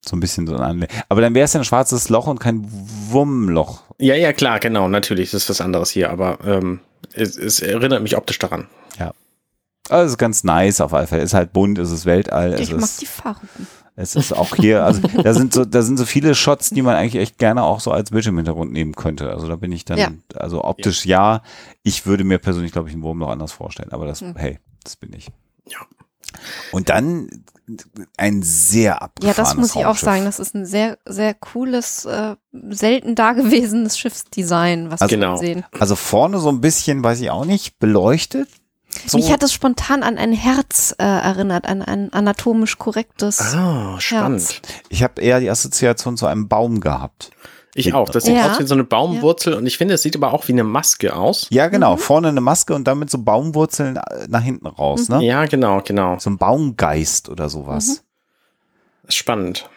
So 0.06 0.16
ein 0.16 0.20
bisschen 0.20 0.46
so 0.48 0.56
ein 0.56 0.62
Anle 0.62 0.88
Aber 1.10 1.22
dann 1.22 1.34
wäre 1.34 1.46
es 1.46 1.54
ja 1.54 1.60
ein 1.60 1.66
schwarzes 1.66 2.10
Loch 2.10 2.28
und 2.28 2.40
kein 2.40 2.66
Wurmloch. 3.10 3.84
Ja, 4.00 4.16
ja, 4.16 4.34
klar, 4.34 4.60
genau, 4.60 4.88
natürlich, 4.88 5.32
das 5.32 5.44
ist 5.44 5.50
was 5.50 5.62
anderes 5.62 5.90
hier, 5.92 6.10
aber 6.10 6.38
ähm, 6.46 6.80
es, 7.14 7.38
es 7.38 7.60
erinnert 7.62 8.02
mich 8.04 8.16
optisch 8.18 8.40
daran. 8.40 8.68
Also 9.92 10.06
es 10.06 10.12
ist 10.12 10.18
ganz 10.20 10.44
nice 10.44 10.82
auf 10.82 10.94
alle 10.94 11.08
Fälle. 11.08 11.24
Es 11.24 11.32
ist 11.32 11.34
halt 11.34 11.52
bunt, 11.52 11.80
es 11.80 11.90
ist 11.90 12.06
Weltall, 12.06 12.54
es 12.54 12.60
Ich 12.62 12.72
mag 12.74 12.82
ist 12.84 13.02
die 13.02 13.08
Farben. 13.08 13.50
Es 13.96 14.16
ist 14.16 14.32
auch 14.34 14.56
hier, 14.56 14.84
also 14.86 15.02
da 15.24 15.34
sind 15.34 15.52
so, 15.52 15.66
da 15.66 15.82
sind 15.82 15.98
so 15.98 16.06
viele 16.06 16.36
Shots, 16.36 16.70
die 16.70 16.84
man 16.84 16.96
eigentlich 16.96 17.20
echt 17.20 17.40
gerne 17.40 17.64
auch 17.64 17.80
so 17.80 17.92
als 17.92 18.12
Bildschirmhintergrund 18.12 18.72
nehmen 18.72 18.94
könnte. 18.94 19.32
Also 19.32 19.48
da 19.48 19.56
bin 19.56 19.72
ich 19.72 19.86
dann, 19.86 19.98
Ja. 19.98 20.12
also 20.36 20.64
optisch 20.64 21.06
ja. 21.08 21.42
Ich 21.82 22.06
würde 22.06 22.24
mir 22.24 22.38
persönlich, 22.38 22.72
glaube 22.72 22.88
ich, 22.88 22.94
einen 22.94 23.02
Wurm 23.02 23.18
noch 23.18 23.30
anders 23.30 23.52
vorstellen, 23.52 23.92
aber 23.92 24.06
das, 24.06 24.22
Hm. 24.22 24.36
hey, 24.36 24.60
das 24.84 24.96
bin 24.96 25.12
ich. 25.14 25.30
Ja. 25.66 25.80
Und 26.72 26.90
dann 26.90 27.30
ein 28.18 28.42
sehr 28.42 28.94
Ja, 28.94 28.98
abgefahrenes 28.98 29.36
das 29.38 29.56
muss 29.58 29.76
ich 29.76 29.86
auch 29.86 29.96
sagen. 29.98 30.26
Das 30.26 30.40
ist 30.40 30.56
ein 30.56 30.66
sehr, 30.66 30.98
sehr 31.06 31.34
cooles, 31.36 32.06
äh, 32.06 32.36
selten 32.70 33.14
dagewesenes 33.16 33.98
Schiffsdesign, 33.98 34.90
was 34.92 35.02
Also- 35.02 35.12
wir 35.12 35.18
Genau. 35.20 35.38
sehen. 35.38 35.66
Also 35.80 35.96
vorne 35.96 36.40
so 36.40 36.50
ein 36.50 36.62
bisschen, 36.62 37.04
weiß 37.04 37.20
ich 37.22 37.30
auch 37.30 37.46
nicht, 37.46 37.78
beleuchtet. 37.80 38.50
So, 39.06 39.18
Mich 39.20 39.32
hat 39.32 39.44
es 39.44 39.54
spontan 39.54 40.02
an 40.02 40.18
ein 40.18 40.34
Herz 40.34 40.96
äh, 40.98 41.04
erinnert, 41.04 41.68
an 41.68 41.84
ein 41.84 42.12
anatomisch 42.12 42.80
korrektes. 42.80 43.40
Ah, 43.40 44.00
spannend. 44.00 44.62
ich 44.90 45.04
habe 45.04 45.22
eher 45.22 45.40
die 45.40 45.50
Assoziation 45.50 46.18
zu 46.18 46.26
einem 46.26 46.48
Baum 46.48 46.80
gehabt. 46.80 47.30
Ich 47.76 47.94
auch. 47.94 48.10
Das 48.10 48.24
sieht 48.24 48.36
Ja. 48.36 48.52
aus 48.52 48.60
wie 48.60 48.66
so 48.66 48.74
eine 48.74 48.84
Baumwurzel 48.84 49.54
und 49.54 49.66
ich 49.66 49.78
finde, 49.78 49.94
es 49.94 50.02
sieht 50.02 50.16
aber 50.16 50.34
auch 50.34 50.48
wie 50.48 50.54
eine 50.54 50.64
Maske 50.64 51.16
aus. 51.16 51.48
Ja, 51.52 51.68
genau. 51.68 51.94
Mhm. 51.96 52.00
Vorne 52.00 52.28
eine 52.30 52.42
Maske 52.42 52.74
und 52.74 52.88
dann 52.88 53.00
mit 53.00 53.10
so 53.10 53.20
Baumwurzeln 53.20 53.98
äh, 53.98 54.28
nach 54.28 54.42
hinten 54.42 54.68
raus, 54.68 55.10
ne? 55.10 55.24
Ja, 55.24 55.46
genau, 55.46 55.82
genau. 55.86 56.18
So 56.20 56.30
ein 56.30 56.38
Baumgeist 56.38 57.30
oder 57.30 57.50
sowas. 57.50 58.04
Spannend. 59.08 59.70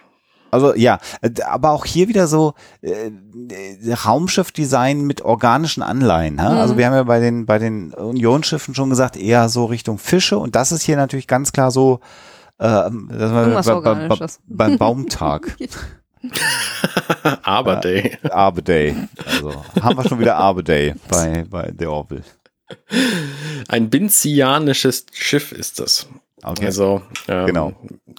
Also 0.50 0.74
ja, 0.74 0.98
äh, 1.22 1.30
aber 1.46 1.70
auch 1.70 1.86
hier 1.86 2.08
wieder 2.08 2.26
so 2.26 2.52
äh, 2.82 2.90
äh, 3.10 3.94
Raumschiffdesign 3.94 5.00
mit 5.02 5.22
organischen 5.22 5.82
Anleihen. 5.82 6.36
Ne? 6.36 6.46
Also 6.46 6.76
wir 6.76 6.86
haben 6.86 6.92
ja 6.92 7.04
bei 7.04 7.20
den 7.20 7.46
bei 7.46 7.58
den 7.58 7.94
Unionsschiffen 7.94 8.74
schon 8.74 8.90
gesagt 8.90 9.16
eher 9.16 9.48
so 9.48 9.64
Richtung 9.64 9.96
Fische 9.98 10.38
und 10.38 10.54
das 10.54 10.70
ist 10.70 10.82
hier 10.82 10.96
natürlich 10.96 11.26
ganz 11.26 11.52
klar 11.52 11.70
so 11.70 12.00
äh, 12.58 12.66
das 12.66 13.66
war 13.66 13.80
bei, 13.80 14.08
bei, 14.08 14.26
beim 14.46 14.78
Baumtag, 14.78 15.56
Aber 17.42 17.76
Day. 17.76 18.18
Arbe 18.30 18.62
Day. 18.62 18.94
Also 19.24 19.64
haben 19.80 19.96
wir 19.96 20.08
schon 20.08 20.20
wieder 20.20 20.36
Arbe 20.36 20.62
Day 20.62 20.94
bei 21.08 21.44
bei 21.48 21.72
The 21.76 21.86
Orville. 21.86 22.24
Ein 23.68 23.90
binzianisches 23.90 25.06
Schiff 25.12 25.52
ist 25.52 25.80
das. 25.80 26.08
Okay. 26.42 26.66
Also 26.66 27.02
ähm, 27.28 27.46
Genau. 27.46 27.72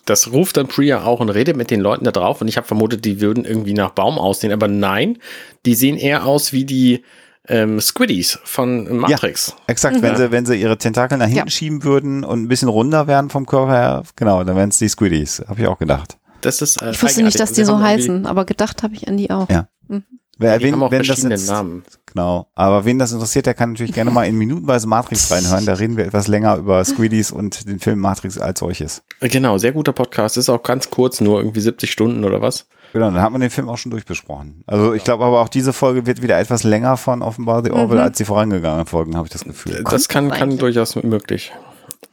das 0.05 0.31
ruft 0.31 0.55
dann 0.57 0.67
Priya 0.67 1.03
auch 1.03 1.19
und 1.19 1.29
redet 1.29 1.57
mit 1.57 1.71
den 1.71 1.81
Leuten 1.81 2.05
da 2.05 2.11
drauf 2.11 2.39
und 2.39 2.47
ich 2.47 2.55
habe 2.55 2.65
vermutet, 2.65 3.03
die 3.03 3.19
würden 3.19 3.43
irgendwie 3.43 3.73
nach 3.73 3.91
Baum 3.91 4.17
aussehen, 4.17 4.53
aber 4.53 4.69
nein, 4.69 5.17
die 5.65 5.75
sehen 5.75 5.97
eher 5.97 6.25
aus 6.25 6.53
wie 6.53 6.63
die 6.63 7.03
ähm, 7.49 7.81
Squiddies 7.81 8.39
von 8.45 8.97
Matrix. 8.97 9.49
Ja, 9.49 9.55
exakt, 9.67 9.97
mhm. 9.97 10.01
wenn 10.03 10.15
sie 10.15 10.31
wenn 10.31 10.45
sie 10.45 10.55
ihre 10.55 10.77
Tentakel 10.77 11.17
nach 11.17 11.25
hinten 11.25 11.47
ja. 11.47 11.51
schieben 11.51 11.83
würden 11.83 12.23
und 12.23 12.43
ein 12.43 12.47
bisschen 12.47 12.69
runder 12.69 13.07
werden 13.07 13.29
vom 13.29 13.45
Körper 13.45 13.71
her, 13.73 14.03
genau, 14.15 14.41
dann 14.45 14.55
wären 14.55 14.69
es 14.69 14.77
die 14.77 14.87
Squiddies, 14.87 15.43
habe 15.47 15.59
ich 15.59 15.67
auch 15.67 15.77
gedacht. 15.77 16.17
Das 16.45 16.61
ist 16.61 16.81
äh, 16.81 16.91
ich 16.91 17.01
wusste 17.01 17.23
nicht, 17.23 17.39
dass 17.39 17.53
die 17.53 17.65
so 17.65 17.79
heißen, 17.79 18.25
aber 18.25 18.45
gedacht 18.45 18.83
habe 18.83 18.95
ich 18.95 19.07
an 19.07 19.17
die 19.17 19.31
auch. 19.31 19.49
Ja. 19.49 19.67
Mhm. 19.87 20.03
Wer, 20.37 20.59
wen, 20.61 20.79
wenn 20.79 21.03
das 21.03 21.21
jetzt, 21.21 21.47
Namen. 21.47 21.83
Genau. 22.07 22.47
Aber 22.55 22.85
wen 22.85 22.97
das 22.97 23.11
interessiert, 23.11 23.45
der 23.45 23.53
kann 23.53 23.71
natürlich 23.71 23.93
gerne 23.93 24.09
mal 24.09 24.25
in 24.25 24.35
minutenweise 24.35 24.87
Matrix 24.87 25.31
reinhören. 25.31 25.65
Da 25.65 25.73
reden 25.73 25.95
wir 25.95 26.05
etwas 26.05 26.27
länger 26.27 26.57
über 26.57 26.83
Squiddies 26.83 27.31
und 27.31 27.67
den 27.67 27.79
Film 27.79 27.99
Matrix 27.99 28.39
als 28.39 28.59
solches. 28.59 29.03
Genau, 29.19 29.57
sehr 29.59 29.73
guter 29.73 29.93
Podcast. 29.93 30.37
Ist 30.37 30.49
auch 30.49 30.63
ganz 30.63 30.89
kurz, 30.89 31.21
nur 31.21 31.39
irgendwie 31.39 31.61
70 31.61 31.91
Stunden 31.91 32.25
oder 32.25 32.41
was. 32.41 32.67
Genau, 32.93 33.09
dann 33.09 33.21
hat 33.21 33.31
man 33.31 33.41
den 33.41 33.49
Film 33.49 33.69
auch 33.69 33.77
schon 33.77 33.91
durchbesprochen. 33.91 34.63
Also 34.67 34.93
ich 34.93 35.03
glaube 35.03 35.23
aber 35.23 35.41
auch 35.41 35.49
diese 35.49 35.73
Folge 35.73 36.05
wird 36.05 36.21
wieder 36.21 36.39
etwas 36.39 36.63
länger 36.63 36.97
von 36.97 37.21
offenbar 37.21 37.63
The 37.63 37.71
Orville 37.71 38.01
mhm. 38.01 38.07
als 38.07 38.17
die 38.17 38.25
vorangegangenen 38.25 38.85
Folgen, 38.85 39.15
habe 39.15 39.27
ich 39.27 39.33
das 39.33 39.43
Gefühl. 39.43 39.83
Das 39.89 40.07
kann, 40.07 40.29
kann 40.29 40.57
durchaus 40.57 40.95
möglich. 40.95 41.51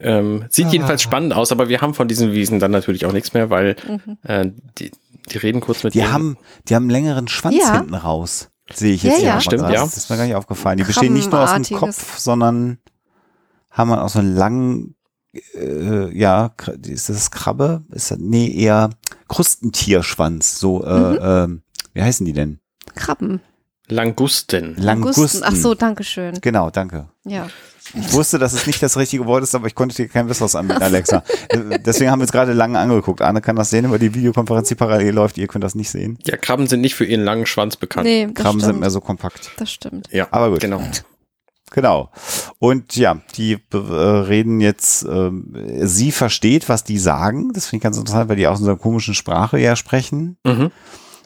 Ähm, 0.01 0.47
sieht 0.49 0.67
ah. 0.67 0.71
jedenfalls 0.71 1.03
spannend 1.03 1.35
aus, 1.35 1.53
aber 1.53 1.69
wir 1.69 1.81
haben 1.81 1.95
von 1.95 2.09
diesen 2.09 2.33
Wiesen 2.33 2.59
dann 2.59 2.71
natürlich 2.71 3.05
auch 3.07 3.13
nichts 3.13 3.35
mehr, 3.35 3.51
weil 3.51 3.77
mhm. 3.87 4.19
äh, 4.23 4.51
die, 4.79 4.91
die 5.31 5.39
reden 5.39 5.61
kurz 5.61 5.85
mit 5.85 5.95
Die 5.95 5.99
denen. 5.99 6.13
haben, 6.13 6.39
die 6.69 6.75
haben 6.75 6.85
einen 6.85 6.91
längeren 6.91 7.29
Schwanz 7.29 7.57
ja. 7.57 7.79
hinten 7.79 7.95
raus. 7.95 8.51
Sehe 8.73 8.95
ich 8.95 9.03
jetzt 9.03 9.21
ja, 9.21 9.35
ja. 9.35 9.41
Stimmt, 9.41 9.63
ja. 9.63 9.83
Das 9.83 9.97
ist 9.97 10.11
mir 10.11 10.17
gar 10.17 10.25
nicht 10.25 10.35
aufgefallen. 10.35 10.79
Die 10.79 10.85
bestehen 10.85 11.13
nicht 11.13 11.31
nur 11.31 11.41
aus 11.41 11.61
dem 11.61 11.77
Kopf, 11.77 12.19
sondern 12.19 12.79
haben 13.71 13.93
auch 13.93 14.09
so 14.09 14.21
einen 14.21 14.35
langen, 14.35 14.95
äh, 15.55 16.17
ja, 16.17 16.53
ist 16.87 17.09
das 17.09 17.31
Krabbe? 17.31 17.83
Ist 17.91 18.11
das, 18.11 18.19
nee, 18.19 18.51
eher 18.53 18.91
Krustentierschwanz. 19.29 20.59
So, 20.59 20.85
äh, 20.85 21.49
mhm. 21.49 21.61
äh, 21.61 21.95
wie 21.95 22.03
heißen 22.03 22.25
die 22.25 22.33
denn? 22.33 22.61
Krabben. 22.95 23.41
Langusten. 23.89 24.77
Langusten. 24.77 25.43
Ach 25.45 25.55
so, 25.55 25.75
danke 25.75 26.05
schön. 26.05 26.41
Genau, 26.41 26.71
danke. 26.71 27.09
Ja. 27.25 27.49
Ich 27.95 28.13
wusste, 28.13 28.39
dass 28.39 28.53
es 28.53 28.67
nicht 28.67 28.83
das 28.83 28.97
richtige 28.97 29.27
Wort 29.27 29.43
ist, 29.43 29.55
aber 29.55 29.67
ich 29.67 29.75
konnte 29.75 29.97
dir 29.97 30.09
kein 30.09 30.27
besseres 30.27 30.55
anbieten, 30.55 30.83
Alexa. 30.83 31.23
Deswegen 31.85 32.11
haben 32.11 32.21
wir 32.21 32.25
es 32.25 32.33
gerade 32.33 32.53
lange 32.53 32.79
angeguckt. 32.79 33.23
Arne 33.23 33.41
kann 33.41 33.57
das 33.57 33.71
sehen 33.71 33.85
über 33.85 33.99
die 33.99 34.15
Videokonferenz, 34.15 34.69
die 34.69 34.75
parallel 34.75 35.15
läuft. 35.15 35.39
Ihr 35.39 35.47
könnt 35.49 35.65
das 35.65 35.75
nicht 35.75 35.91
sehen. 35.91 36.19
Ja, 36.25 36.37
Krabben 36.37 36.67
sind 36.67 36.81
nicht 36.81 36.95
für 36.95 37.05
ihren 37.05 37.25
langen 37.25 37.47
Schwanz 37.47 37.77
bekannt. 37.77 38.07
Nee, 38.07 38.27
Krabben 38.27 38.61
stimmt. 38.61 38.63
sind 38.63 38.81
mehr 38.81 38.91
so 38.91 39.01
kompakt. 39.01 39.51
Das 39.57 39.73
stimmt. 39.73 40.09
Ja, 40.13 40.29
aber 40.31 40.51
gut. 40.51 40.61
Genau. 40.61 40.83
Genau. 41.73 42.11
Und 42.59 42.97
ja, 42.97 43.21
die 43.37 43.59
äh, 43.73 43.77
reden 43.77 44.61
jetzt, 44.61 45.05
äh, 45.05 45.31
sie 45.83 46.11
versteht, 46.11 46.69
was 46.69 46.85
die 46.85 46.99
sagen. 46.99 47.53
Das 47.53 47.67
finde 47.67 47.79
ich 47.79 47.83
ganz 47.85 47.97
interessant, 47.97 48.29
weil 48.29 48.37
die 48.37 48.47
aus 48.47 48.59
unserer 48.59 48.77
komischen 48.77 49.15
Sprache 49.15 49.59
ja 49.59 49.77
sprechen. 49.77 50.37
Mhm. 50.45 50.71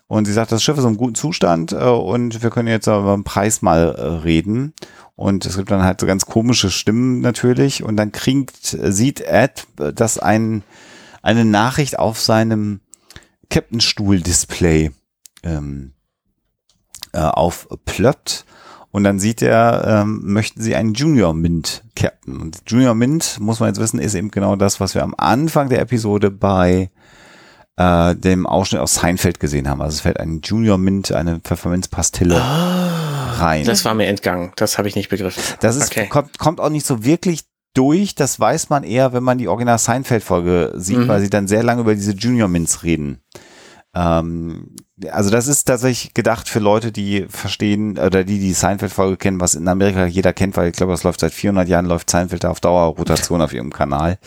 Und 0.07 0.27
sie 0.27 0.33
sagt, 0.35 0.53
das 0.53 0.63
Schiff 0.63 0.77
ist 0.77 0.85
im 0.85 0.99
guten 0.99 1.15
Zustand 1.15 1.73
äh, 1.73 1.77
und 1.77 2.43
wir 2.43 2.51
können 2.51 2.69
jetzt 2.69 2.87
über 2.87 3.15
den 3.17 3.25
Preis 3.25 3.63
mal 3.63 3.95
äh, 3.95 4.03
reden. 4.23 4.75
Und 5.17 5.47
es 5.47 5.57
gibt 5.57 5.71
dann 5.71 5.83
halt 5.83 6.01
so 6.01 6.07
ganz 6.07 6.27
komische 6.27 6.71
Stimmen 6.71 7.21
natürlich. 7.21 7.83
Und 7.83 7.97
dann 7.97 8.13
kriegt, 8.13 8.59
sieht 8.67 9.21
Ed, 9.21 9.67
dass 9.77 10.19
ein, 10.19 10.65
eine 11.23 11.45
Nachricht 11.45 11.99
auf 11.99 12.21
seinem 12.21 12.81
Captain-Stuhl-Display 13.51 14.91
ähm, 15.45 15.93
äh, 17.13 17.21
aufplöppt. 17.21 18.45
Und 18.91 19.05
dann 19.05 19.19
sieht 19.19 19.43
er, 19.43 20.03
ähm, 20.03 20.21
möchten 20.25 20.63
sie 20.63 20.77
einen 20.77 20.95
Junior 20.95 21.35
Mint 21.35 21.83
Captain. 21.97 22.41
Und 22.41 22.63
Junior 22.67 22.95
Mint, 22.95 23.39
muss 23.41 23.61
man 23.61 23.69
jetzt 23.69 23.81
wissen, 23.81 23.99
ist 23.99 24.15
eben 24.15 24.31
genau 24.31 24.57
das, 24.57 24.79
was 24.79 24.95
wir 24.95 25.03
am 25.03 25.15
Anfang 25.17 25.69
der 25.69 25.81
Episode 25.81 26.31
bei 26.31 26.91
äh, 27.77 28.15
dem 28.15 28.47
Ausschnitt 28.47 28.81
aus 28.81 28.95
Seinfeld 28.95 29.41
gesehen 29.41 29.69
haben. 29.69 29.83
Also 29.83 29.97
es 29.97 30.01
fällt 30.01 30.21
ein 30.21 30.41
Junior 30.43 30.79
Mint, 30.79 31.11
eine 31.13 31.41
Pfefferminzpastille 31.41 32.41
ah, 32.41 32.74
rein. 33.41 33.65
Das 33.65 33.85
war 33.85 33.95
mir 33.95 34.07
entgangen. 34.07 34.53
Das 34.57 34.79
habe 34.79 34.89
ich 34.89 34.97
nicht 34.97 35.09
begriffen. 35.09 35.43
Das 35.61 35.77
ist, 35.77 35.91
okay. 35.91 36.09
kommt, 36.09 36.39
kommt 36.39 36.61
auch 36.61 36.71
nicht 36.71 36.87
so 36.87 37.05
wirklich 37.05 37.45
durch. 37.75 38.15
Das 38.15 38.39
weiß 38.41 38.71
man 38.71 38.85
eher, 38.85 39.13
wenn 39.13 39.23
man 39.23 39.39
die 39.39 39.49
Original 39.49 39.79
Seinfeld-Folge 39.79 40.73
sieht, 40.77 40.99
mhm. 40.99 41.09
weil 41.09 41.21
sie 41.21 41.31
dann 41.31 41.49
sehr 41.49 41.63
lange 41.63 41.83
über 41.83 41.95
diese 41.95 42.13
Junior 42.13 42.49
Mints 42.49 42.83
reden. 42.83 43.21
Ähm, 43.95 44.75
also 45.11 45.31
das 45.31 45.47
ist 45.47 45.65
tatsächlich 45.65 46.15
gedacht 46.15 46.49
für 46.49 46.59
Leute, 46.59 46.93
die 46.93 47.27
verstehen 47.29 47.99
oder 47.99 48.25
die 48.25 48.39
die 48.39 48.53
Seinfeld-Folge 48.53 49.17
kennen, 49.17 49.41
was 49.41 49.55
in 49.55 49.69
Amerika 49.69 50.07
jeder 50.07 50.33
kennt, 50.33 50.57
weil 50.57 50.69
ich 50.69 50.77
glaube, 50.77 50.93
das 50.93 51.05
läuft 51.05 51.21
seit 51.21 51.33
400 51.33 51.69
Jahren, 51.69 51.87
läuft 51.87 52.11
Seinfeld 52.11 52.45
da 52.45 52.51
auf 52.51 52.61
Dauerrotation 52.61 53.43
auf 53.43 53.53
ihrem 53.53 53.73
Kanal. 53.73 54.19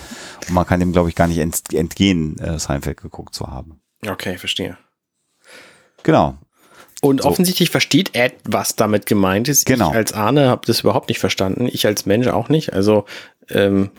Und 0.48 0.54
man 0.54 0.66
kann 0.66 0.80
dem, 0.80 0.92
glaube 0.92 1.10
ich, 1.10 1.16
gar 1.16 1.28
nicht 1.28 1.40
entgehen, 1.74 2.38
äh, 2.40 2.60
Seinfeld 2.60 3.02
geguckt 3.02 3.34
zu 3.34 3.48
haben. 3.48 3.82
Okay, 4.06 4.38
verstehe. 4.38 4.78
Genau. 6.04 6.38
Und 7.08 7.22
so. 7.22 7.30
offensichtlich 7.30 7.70
versteht 7.70 8.16
Ed, 8.16 8.34
was 8.44 8.76
damit 8.76 9.06
gemeint 9.06 9.48
ist. 9.48 9.66
Genau. 9.66 9.90
Ich 9.90 9.96
als 9.96 10.14
Ahne 10.14 10.50
habe 10.50 10.66
das 10.66 10.82
überhaupt 10.82 11.10
nicht 11.10 11.20
verstanden. 11.20 11.68
Ich 11.72 11.86
als 11.86 12.06
Mensch 12.06 12.28
auch 12.28 12.50
nicht. 12.50 12.74
Also 12.74 13.06
ähm, 13.50 13.92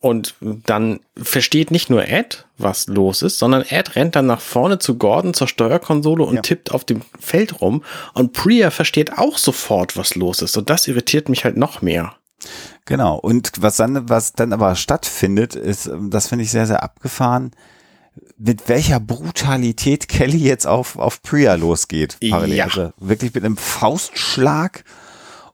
und 0.00 0.36
dann 0.40 1.00
versteht 1.16 1.72
nicht 1.72 1.90
nur 1.90 2.06
Ed, 2.06 2.46
was 2.56 2.86
los 2.86 3.22
ist, 3.22 3.38
sondern 3.38 3.62
Ed 3.62 3.96
rennt 3.96 4.14
dann 4.14 4.26
nach 4.26 4.40
vorne 4.40 4.78
zu 4.78 4.96
Gordon 4.96 5.34
zur 5.34 5.48
Steuerkonsole 5.48 6.22
und 6.24 6.36
ja. 6.36 6.42
tippt 6.42 6.70
auf 6.70 6.84
dem 6.84 7.02
Feld 7.18 7.60
rum. 7.60 7.82
Und 8.14 8.32
Priya 8.32 8.70
versteht 8.70 9.18
auch 9.18 9.38
sofort, 9.38 9.96
was 9.96 10.14
los 10.14 10.40
ist. 10.40 10.56
Und 10.56 10.70
das 10.70 10.86
irritiert 10.86 11.28
mich 11.28 11.44
halt 11.44 11.56
noch 11.56 11.82
mehr. 11.82 12.14
Genau. 12.84 13.16
Und 13.16 13.50
was 13.58 13.76
dann, 13.76 14.08
was 14.08 14.34
dann 14.34 14.52
aber 14.52 14.76
stattfindet, 14.76 15.56
ist, 15.56 15.90
das 16.10 16.28
finde 16.28 16.44
ich 16.44 16.52
sehr, 16.52 16.68
sehr 16.68 16.84
abgefahren, 16.84 17.50
mit 18.38 18.68
welcher 18.68 19.00
Brutalität 19.00 20.08
Kelly 20.08 20.38
jetzt 20.38 20.66
auf, 20.66 20.98
auf 20.98 21.22
Priya 21.22 21.54
losgeht. 21.54 22.18
Parallel. 22.30 22.56
Ja. 22.56 22.64
Also 22.64 22.92
wirklich 22.98 23.34
mit 23.34 23.44
einem 23.44 23.56
Faustschlag 23.56 24.84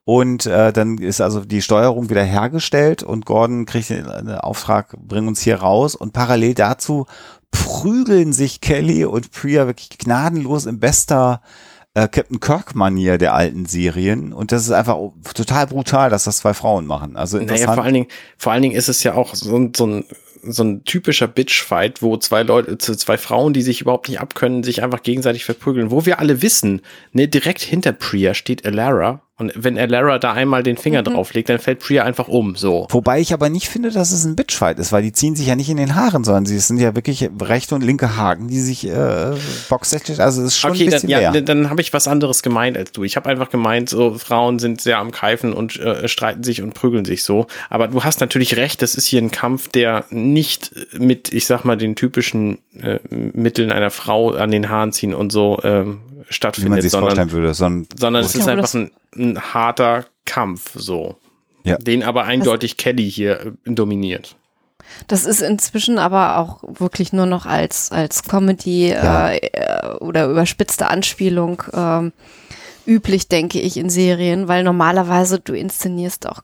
und 0.04 0.44
äh, 0.44 0.72
dann 0.72 0.98
ist 0.98 1.20
also 1.22 1.44
die 1.44 1.62
Steuerung 1.62 2.10
wieder 2.10 2.22
hergestellt 2.22 3.02
und 3.02 3.24
Gordon 3.24 3.64
kriegt 3.64 3.88
den 3.88 4.06
Auftrag, 4.06 4.94
bring 4.98 5.26
uns 5.26 5.40
hier 5.40 5.56
raus. 5.56 5.94
Und 5.94 6.12
parallel 6.12 6.54
dazu 6.54 7.06
prügeln 7.50 8.32
sich 8.32 8.60
Kelly 8.60 9.06
und 9.06 9.30
Priya 9.30 9.66
wirklich 9.66 9.96
gnadenlos 9.96 10.66
in 10.66 10.78
bester 10.78 11.40
äh, 11.94 12.06
Captain 12.08 12.38
Kirk-Manier 12.38 13.16
der 13.16 13.32
alten 13.32 13.64
Serien. 13.64 14.34
Und 14.34 14.52
das 14.52 14.64
ist 14.64 14.72
einfach 14.72 14.98
total 15.32 15.68
brutal, 15.68 16.10
dass 16.10 16.24
das 16.24 16.38
zwei 16.38 16.52
Frauen 16.52 16.86
machen. 16.86 17.16
Also 17.16 17.38
naja, 17.38 17.72
vor 17.72 17.84
allen 17.84 17.94
Dingen, 17.94 18.08
vor 18.36 18.52
allen 18.52 18.62
Dingen 18.62 18.76
ist 18.76 18.90
es 18.90 19.02
ja 19.04 19.14
auch 19.14 19.34
so, 19.34 19.70
so 19.74 19.86
ein 19.86 20.04
so 20.47 20.62
ein 20.62 20.84
typischer 20.84 21.28
Bitch-Fight, 21.28 22.02
wo 22.02 22.16
zwei 22.16 22.42
Leute, 22.42 22.78
zwei 22.78 23.18
Frauen, 23.18 23.52
die 23.52 23.62
sich 23.62 23.81
überhaupt 23.81 24.08
nicht 24.08 24.20
abkönnen, 24.20 24.62
sich 24.62 24.82
einfach 24.82 25.02
gegenseitig 25.02 25.44
verprügeln, 25.44 25.90
wo 25.90 26.06
wir 26.06 26.18
alle 26.18 26.42
wissen, 26.42 26.82
ne, 27.12 27.28
direkt 27.28 27.62
hinter 27.62 27.92
Priya 27.92 28.34
steht 28.34 28.64
Alara 28.66 29.23
und 29.36 29.52
wenn 29.56 29.76
Alara 29.76 30.20
da 30.20 30.32
einmal 30.32 30.62
den 30.62 30.76
Finger 30.76 31.00
mhm. 31.00 31.06
drauflegt, 31.06 31.48
dann 31.48 31.58
fällt 31.58 31.80
Priya 31.80 32.04
einfach 32.04 32.28
um, 32.28 32.54
so. 32.54 32.86
Wobei 32.90 33.18
ich 33.18 33.32
aber 33.32 33.48
nicht 33.48 33.68
finde, 33.68 33.90
dass 33.90 34.12
es 34.12 34.24
ein 34.24 34.36
Bitchfight 34.36 34.78
ist, 34.78 34.92
weil 34.92 35.02
die 35.02 35.10
ziehen 35.10 35.34
sich 35.34 35.48
ja 35.48 35.56
nicht 35.56 35.68
in 35.68 35.76
den 35.76 35.96
Haaren, 35.96 36.22
sondern 36.22 36.46
sie 36.46 36.56
sind 36.60 36.78
ja 36.78 36.94
wirklich 36.94 37.28
rechte 37.40 37.74
und 37.74 37.82
linke 37.82 38.16
Haken, 38.16 38.46
die 38.46 38.60
sich 38.60 38.86
äh, 38.86 39.32
boxtechnisch, 39.68 40.20
also 40.20 40.40
es 40.42 40.48
ist 40.48 40.58
schon 40.58 40.70
okay, 40.70 40.84
ein 40.84 40.90
bisschen 40.90 41.10
dann, 41.10 41.22
ja, 41.22 41.32
mehr. 41.32 41.42
dann, 41.42 41.46
dann 41.62 41.70
habe 41.70 41.80
ich 41.80 41.92
was 41.92 42.06
anderes 42.06 42.44
gemeint 42.44 42.78
als 42.78 42.92
du. 42.92 43.02
Ich 43.02 43.16
habe 43.16 43.28
einfach 43.28 43.50
gemeint, 43.50 43.88
so 43.88 44.14
Frauen 44.14 44.60
sind 44.60 44.80
sehr 44.80 44.98
am 44.98 45.10
Keifen 45.10 45.52
und 45.52 45.80
äh, 45.80 46.06
streiten 46.06 46.44
sich 46.44 46.62
und 46.62 46.74
prügeln 46.74 47.04
sich 47.04 47.24
so. 47.24 47.48
Aber 47.70 47.88
du 47.88 48.04
hast 48.04 48.20
natürlich 48.20 48.56
recht, 48.56 48.82
das 48.82 48.94
ist 48.94 49.06
hier 49.06 49.20
ein 49.20 49.32
Kampf, 49.32 49.66
der 49.66 50.04
nicht 50.10 50.70
mit, 50.96 51.32
ich 51.32 51.46
sag 51.46 51.64
mal, 51.64 51.76
den 51.76 51.96
typischen 51.96 52.58
äh, 52.80 53.00
Mitteln 53.10 53.72
einer 53.72 53.90
Frau 53.90 54.30
an 54.30 54.52
den 54.52 54.68
Haaren 54.68 54.92
ziehen 54.92 55.12
und 55.12 55.32
so 55.32 55.58
ähm, 55.64 56.02
stattfindet. 56.34 56.66
Wie 56.66 56.74
man 56.74 56.82
sich 56.82 56.92
vorstellen 56.92 57.30
würde, 57.32 57.54
sondern, 57.54 57.88
sondern 57.96 58.24
es 58.24 58.34
ist 58.34 58.48
einfach 58.48 58.72
ein 58.74 58.90
ein 59.16 59.54
harter 59.54 60.06
Kampf, 60.24 60.72
so. 60.74 61.16
Ja. 61.64 61.78
Den 61.78 62.02
aber 62.02 62.24
eindeutig 62.24 62.76
das, 62.76 62.84
Kelly 62.84 63.10
hier 63.10 63.40
äh, 63.40 63.52
dominiert. 63.64 64.36
Das 65.06 65.24
ist 65.24 65.40
inzwischen 65.40 65.98
aber 65.98 66.38
auch 66.38 66.62
wirklich 66.78 67.12
nur 67.12 67.26
noch 67.26 67.46
als, 67.46 67.90
als 67.90 68.22
Comedy 68.24 68.90
ja. 68.90 69.32
äh, 69.32 69.96
oder 70.00 70.26
überspitzte 70.26 70.88
Anspielung 70.88 71.62
äh, 71.72 72.10
üblich, 72.86 73.28
denke 73.28 73.60
ich, 73.60 73.78
in 73.78 73.88
Serien, 73.88 74.46
weil 74.46 74.62
normalerweise 74.62 75.40
du 75.40 75.54
inszenierst 75.54 76.28
auch 76.28 76.42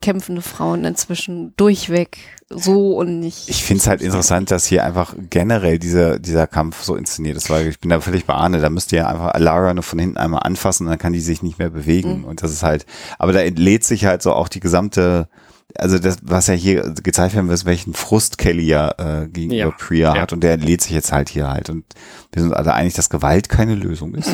kämpfende 0.00 0.42
Frauen 0.42 0.84
inzwischen 0.84 1.54
durchweg 1.56 2.18
so 2.52 2.96
und 2.96 3.20
nicht. 3.20 3.48
Ich 3.48 3.62
finde 3.62 3.80
es 3.80 3.86
halt 3.86 4.02
interessant, 4.02 4.50
dass 4.50 4.66
hier 4.66 4.84
einfach 4.84 5.14
generell 5.30 5.78
dieser, 5.78 6.18
dieser 6.18 6.48
Kampf 6.48 6.82
so 6.82 6.96
inszeniert 6.96 7.36
ist, 7.36 7.48
weil 7.48 7.68
ich 7.68 7.78
bin 7.78 7.90
da 7.90 8.00
völlig 8.00 8.26
bei 8.26 8.34
Arne, 8.34 8.60
da 8.60 8.70
müsst 8.70 8.92
ihr 8.92 9.06
einfach 9.06 9.34
Alara 9.34 9.72
nur 9.72 9.84
von 9.84 10.00
hinten 10.00 10.16
einmal 10.16 10.42
anfassen 10.42 10.86
und 10.86 10.90
dann 10.90 10.98
kann 10.98 11.12
die 11.12 11.20
sich 11.20 11.42
nicht 11.42 11.60
mehr 11.60 11.70
bewegen. 11.70 12.18
Mhm. 12.18 12.24
Und 12.24 12.42
das 12.42 12.50
ist 12.52 12.64
halt, 12.64 12.86
aber 13.20 13.32
da 13.32 13.40
entlädt 13.40 13.84
sich 13.84 14.04
halt 14.04 14.22
so 14.22 14.32
auch 14.32 14.48
die 14.48 14.58
gesamte, 14.58 15.28
also 15.76 16.00
das, 16.00 16.18
was 16.22 16.48
ja 16.48 16.54
hier 16.54 16.92
gezeigt 17.02 17.36
werden 17.36 17.48
wird, 17.48 17.64
welchen 17.66 17.94
Frust 17.94 18.36
Kelly 18.36 18.66
ja 18.66 18.90
äh, 18.98 19.28
gegenüber 19.28 19.56
ja. 19.56 19.70
Priya 19.70 20.14
ja. 20.16 20.22
hat 20.22 20.32
und 20.32 20.42
der 20.42 20.54
entlädt 20.54 20.82
sich 20.82 20.92
jetzt 20.92 21.12
halt 21.12 21.28
hier 21.28 21.48
halt. 21.48 21.70
Und 21.70 21.84
wir 22.32 22.42
sind 22.42 22.54
alle 22.54 22.74
einig, 22.74 22.94
dass 22.94 23.10
Gewalt 23.10 23.48
keine 23.48 23.74
Lösung 23.74 24.14
ist. 24.14 24.30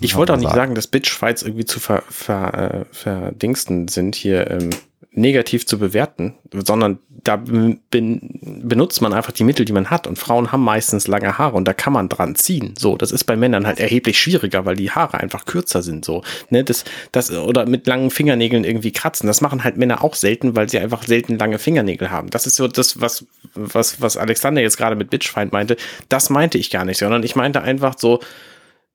ich 0.00 0.16
wollte 0.16 0.32
auch 0.32 0.36
nicht 0.36 0.48
sagen, 0.48 0.56
sagen 0.56 0.74
dass 0.74 0.88
Bitchfights 0.88 1.42
irgendwie 1.42 1.64
zu 1.64 1.78
ver, 1.80 2.02
ver, 2.08 2.54
äh, 2.54 2.84
verdingsten 2.94 3.88
sind 3.88 4.14
hier. 4.16 4.50
Ähm 4.50 4.70
negativ 5.12 5.66
zu 5.66 5.78
bewerten, 5.78 6.34
sondern 6.52 6.98
da 7.24 7.36
bin, 7.36 7.80
benutzt 8.62 9.02
man 9.02 9.12
einfach 9.12 9.32
die 9.32 9.42
Mittel, 9.44 9.64
die 9.64 9.72
man 9.72 9.90
hat. 9.90 10.06
Und 10.06 10.18
Frauen 10.18 10.52
haben 10.52 10.62
meistens 10.62 11.08
lange 11.08 11.36
Haare 11.36 11.56
und 11.56 11.66
da 11.66 11.72
kann 11.72 11.92
man 11.92 12.08
dran 12.08 12.36
ziehen. 12.36 12.74
So, 12.78 12.96
das 12.96 13.10
ist 13.10 13.24
bei 13.24 13.36
Männern 13.36 13.66
halt 13.66 13.80
erheblich 13.80 14.20
schwieriger, 14.20 14.64
weil 14.64 14.76
die 14.76 14.90
Haare 14.90 15.18
einfach 15.18 15.46
kürzer 15.46 15.82
sind. 15.82 16.04
So, 16.04 16.22
ne, 16.48 16.62
das, 16.62 16.84
das, 17.10 17.30
oder 17.32 17.66
mit 17.66 17.86
langen 17.88 18.10
Fingernägeln 18.10 18.62
irgendwie 18.62 18.92
kratzen. 18.92 19.26
Das 19.26 19.40
machen 19.40 19.64
halt 19.64 19.76
Männer 19.76 20.04
auch 20.04 20.14
selten, 20.14 20.54
weil 20.54 20.68
sie 20.68 20.78
einfach 20.78 21.02
selten 21.02 21.38
lange 21.38 21.58
Fingernägel 21.58 22.10
haben. 22.10 22.30
Das 22.30 22.46
ist 22.46 22.56
so 22.56 22.68
das, 22.68 23.00
was, 23.00 23.26
was, 23.54 24.00
was 24.00 24.16
Alexander 24.16 24.62
jetzt 24.62 24.76
gerade 24.76 24.96
mit 24.96 25.10
Bitchfind 25.10 25.52
meinte. 25.52 25.76
Das 26.08 26.30
meinte 26.30 26.56
ich 26.56 26.70
gar 26.70 26.84
nicht, 26.84 26.98
sondern 26.98 27.19
ich 27.24 27.36
meinte 27.36 27.62
einfach 27.62 27.94
so, 27.98 28.20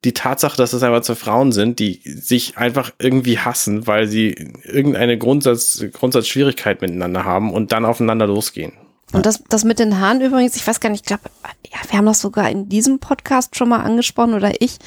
die 0.03 0.13
Tatsache, 0.13 0.55
dass 0.55 0.73
es 0.73 0.83
einfach 0.83 1.01
zwei 1.01 1.15
Frauen 1.15 1.51
sind, 1.51 1.79
die 1.79 1.99
sich 2.03 2.57
einfach 2.57 2.91
irgendwie 2.99 3.39
hassen, 3.39 3.87
weil 3.87 4.07
sie 4.07 4.53
irgendeine 4.63 5.17
Grundsatz, 5.17 5.83
Grundsatzschwierigkeit 5.93 6.81
miteinander 6.81 7.25
haben 7.25 7.51
und 7.51 7.71
dann 7.71 7.85
aufeinander 7.85 8.27
losgehen. 8.27 8.73
Und 9.13 9.25
das, 9.25 9.43
das 9.49 9.63
mit 9.63 9.79
den 9.79 9.99
Haaren 9.99 10.21
übrigens, 10.21 10.55
ich 10.55 10.65
weiß 10.65 10.79
gar 10.79 10.89
nicht, 10.89 11.01
ich 11.01 11.07
glaube, 11.07 11.23
ja, 11.71 11.79
wir 11.89 11.97
haben 11.97 12.05
das 12.05 12.21
sogar 12.21 12.49
in 12.49 12.69
diesem 12.69 12.99
Podcast 12.99 13.55
schon 13.55 13.69
mal 13.69 13.81
angesprochen 13.81 14.33
oder 14.33 14.61
ich. 14.61 14.77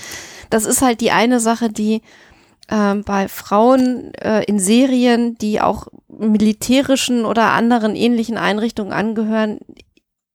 Das 0.50 0.66
ist 0.66 0.82
halt 0.82 1.00
die 1.00 1.10
eine 1.10 1.40
Sache, 1.40 1.70
die 1.70 2.02
äh, 2.68 2.94
bei 2.94 3.28
Frauen 3.28 4.12
äh, 4.14 4.44
in 4.44 4.58
Serien, 4.58 5.36
die 5.38 5.60
auch 5.60 5.88
militärischen 6.08 7.24
oder 7.24 7.52
anderen 7.52 7.96
ähnlichen 7.96 8.38
Einrichtungen 8.38 8.92
angehören, 8.92 9.58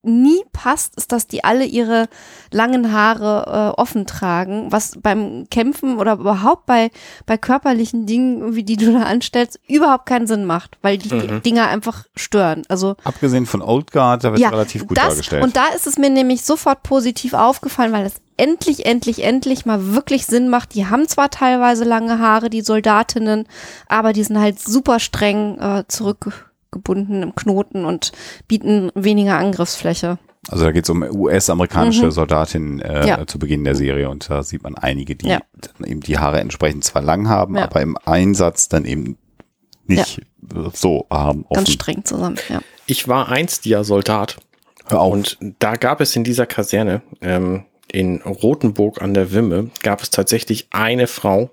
nie 0.03 0.43
passt, 0.51 0.95
ist, 0.95 1.11
dass 1.11 1.27
die 1.27 1.43
alle 1.43 1.65
ihre 1.65 2.07
langen 2.51 2.91
Haare 2.91 3.73
äh, 3.75 3.81
offen 3.81 4.05
tragen, 4.05 4.71
was 4.71 4.97
beim 5.01 5.47
Kämpfen 5.49 5.97
oder 5.97 6.13
überhaupt 6.13 6.65
bei, 6.65 6.91
bei 7.25 7.37
körperlichen 7.37 8.05
Dingen, 8.05 8.55
wie 8.55 8.63
die 8.63 8.75
du 8.75 8.91
da 8.91 9.03
anstellst, 9.03 9.59
überhaupt 9.67 10.05
keinen 10.05 10.27
Sinn 10.27 10.45
macht, 10.45 10.77
weil 10.81 10.97
die 10.97 11.13
mhm. 11.13 11.41
Dinger 11.41 11.67
einfach 11.67 12.05
stören. 12.15 12.63
Also 12.67 12.95
Abgesehen 13.03 13.45
von 13.45 13.61
Old 13.61 13.91
Guard, 13.91 14.23
da 14.23 14.31
wird 14.31 14.41
ja, 14.41 14.49
relativ 14.49 14.87
gut 14.87 14.97
das, 14.97 15.07
dargestellt. 15.07 15.43
Und 15.43 15.55
da 15.55 15.67
ist 15.67 15.87
es 15.87 15.97
mir 15.97 16.09
nämlich 16.09 16.43
sofort 16.43 16.83
positiv 16.83 17.33
aufgefallen, 17.33 17.93
weil 17.93 18.05
es 18.05 18.15
endlich, 18.35 18.85
endlich, 18.85 19.23
endlich 19.23 19.65
mal 19.65 19.93
wirklich 19.93 20.25
Sinn 20.25 20.49
macht. 20.49 20.75
Die 20.75 20.87
haben 20.87 21.07
zwar 21.07 21.29
teilweise 21.29 21.85
lange 21.85 22.19
Haare, 22.19 22.49
die 22.49 22.61
Soldatinnen, 22.61 23.47
aber 23.87 24.11
die 24.11 24.23
sind 24.23 24.39
halt 24.39 24.59
super 24.59 24.99
streng 24.99 25.57
äh, 25.59 25.83
zurück 25.87 26.52
gebunden 26.73 27.23
im 27.23 27.35
Knoten 27.35 27.85
und 27.85 28.11
bieten 28.47 28.91
weniger 28.95 29.37
Angriffsfläche. 29.37 30.19
Also 30.49 30.65
da 30.65 30.71
geht 30.71 30.83
es 30.83 30.89
um 30.89 31.03
US-amerikanische 31.03 32.05
mhm. 32.05 32.11
Soldatinnen 32.11 32.81
äh, 32.81 33.07
ja. 33.07 33.25
zu 33.25 33.39
Beginn 33.39 33.63
der 33.63 33.75
Serie 33.75 34.09
und 34.09 34.29
da 34.29 34.43
sieht 34.43 34.63
man 34.63 34.75
einige, 34.75 35.15
die 35.15 35.29
ja. 35.29 35.39
eben 35.85 36.01
die 36.01 36.17
Haare 36.17 36.41
entsprechend 36.41 36.83
zwar 36.83 37.01
lang 37.01 37.29
haben, 37.29 37.55
ja. 37.55 37.63
aber 37.63 37.81
im 37.81 37.97
Einsatz 38.03 38.67
dann 38.67 38.83
eben 38.83 39.17
nicht 39.85 40.21
so 40.73 41.07
haben. 41.09 41.45
Offen. 41.45 41.55
Ganz 41.55 41.71
streng 41.71 42.03
zusammen, 42.03 42.37
ja. 42.49 42.61
Ich 42.85 43.07
war 43.07 43.29
einst 43.29 43.65
ja 43.65 43.85
Soldat. 43.85 44.37
Und 44.89 45.37
da 45.59 45.75
gab 45.75 46.01
es 46.01 46.13
in 46.17 46.25
dieser 46.25 46.45
Kaserne 46.45 47.01
ähm, 47.21 47.63
in 47.93 48.21
Rothenburg 48.21 49.01
an 49.01 49.13
der 49.13 49.31
Wimme 49.31 49.69
gab 49.81 50.01
es 50.01 50.09
tatsächlich 50.09 50.67
eine 50.71 51.07
Frau, 51.07 51.51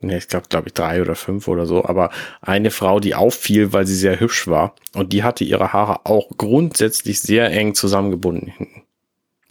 ne, 0.00 0.18
ich 0.18 0.28
glaube, 0.28 0.46
glaube 0.48 0.68
ich, 0.68 0.74
drei 0.74 1.00
oder 1.00 1.14
fünf 1.14 1.48
oder 1.48 1.66
so, 1.66 1.84
aber 1.84 2.10
eine 2.40 2.70
Frau, 2.70 3.00
die 3.00 3.14
auffiel, 3.14 3.72
weil 3.72 3.86
sie 3.86 3.94
sehr 3.94 4.20
hübsch 4.20 4.46
war. 4.48 4.74
Und 4.94 5.12
die 5.12 5.22
hatte 5.22 5.44
ihre 5.44 5.72
Haare 5.72 6.00
auch 6.04 6.28
grundsätzlich 6.36 7.20
sehr 7.20 7.50
eng 7.50 7.74
zusammengebunden 7.74 8.52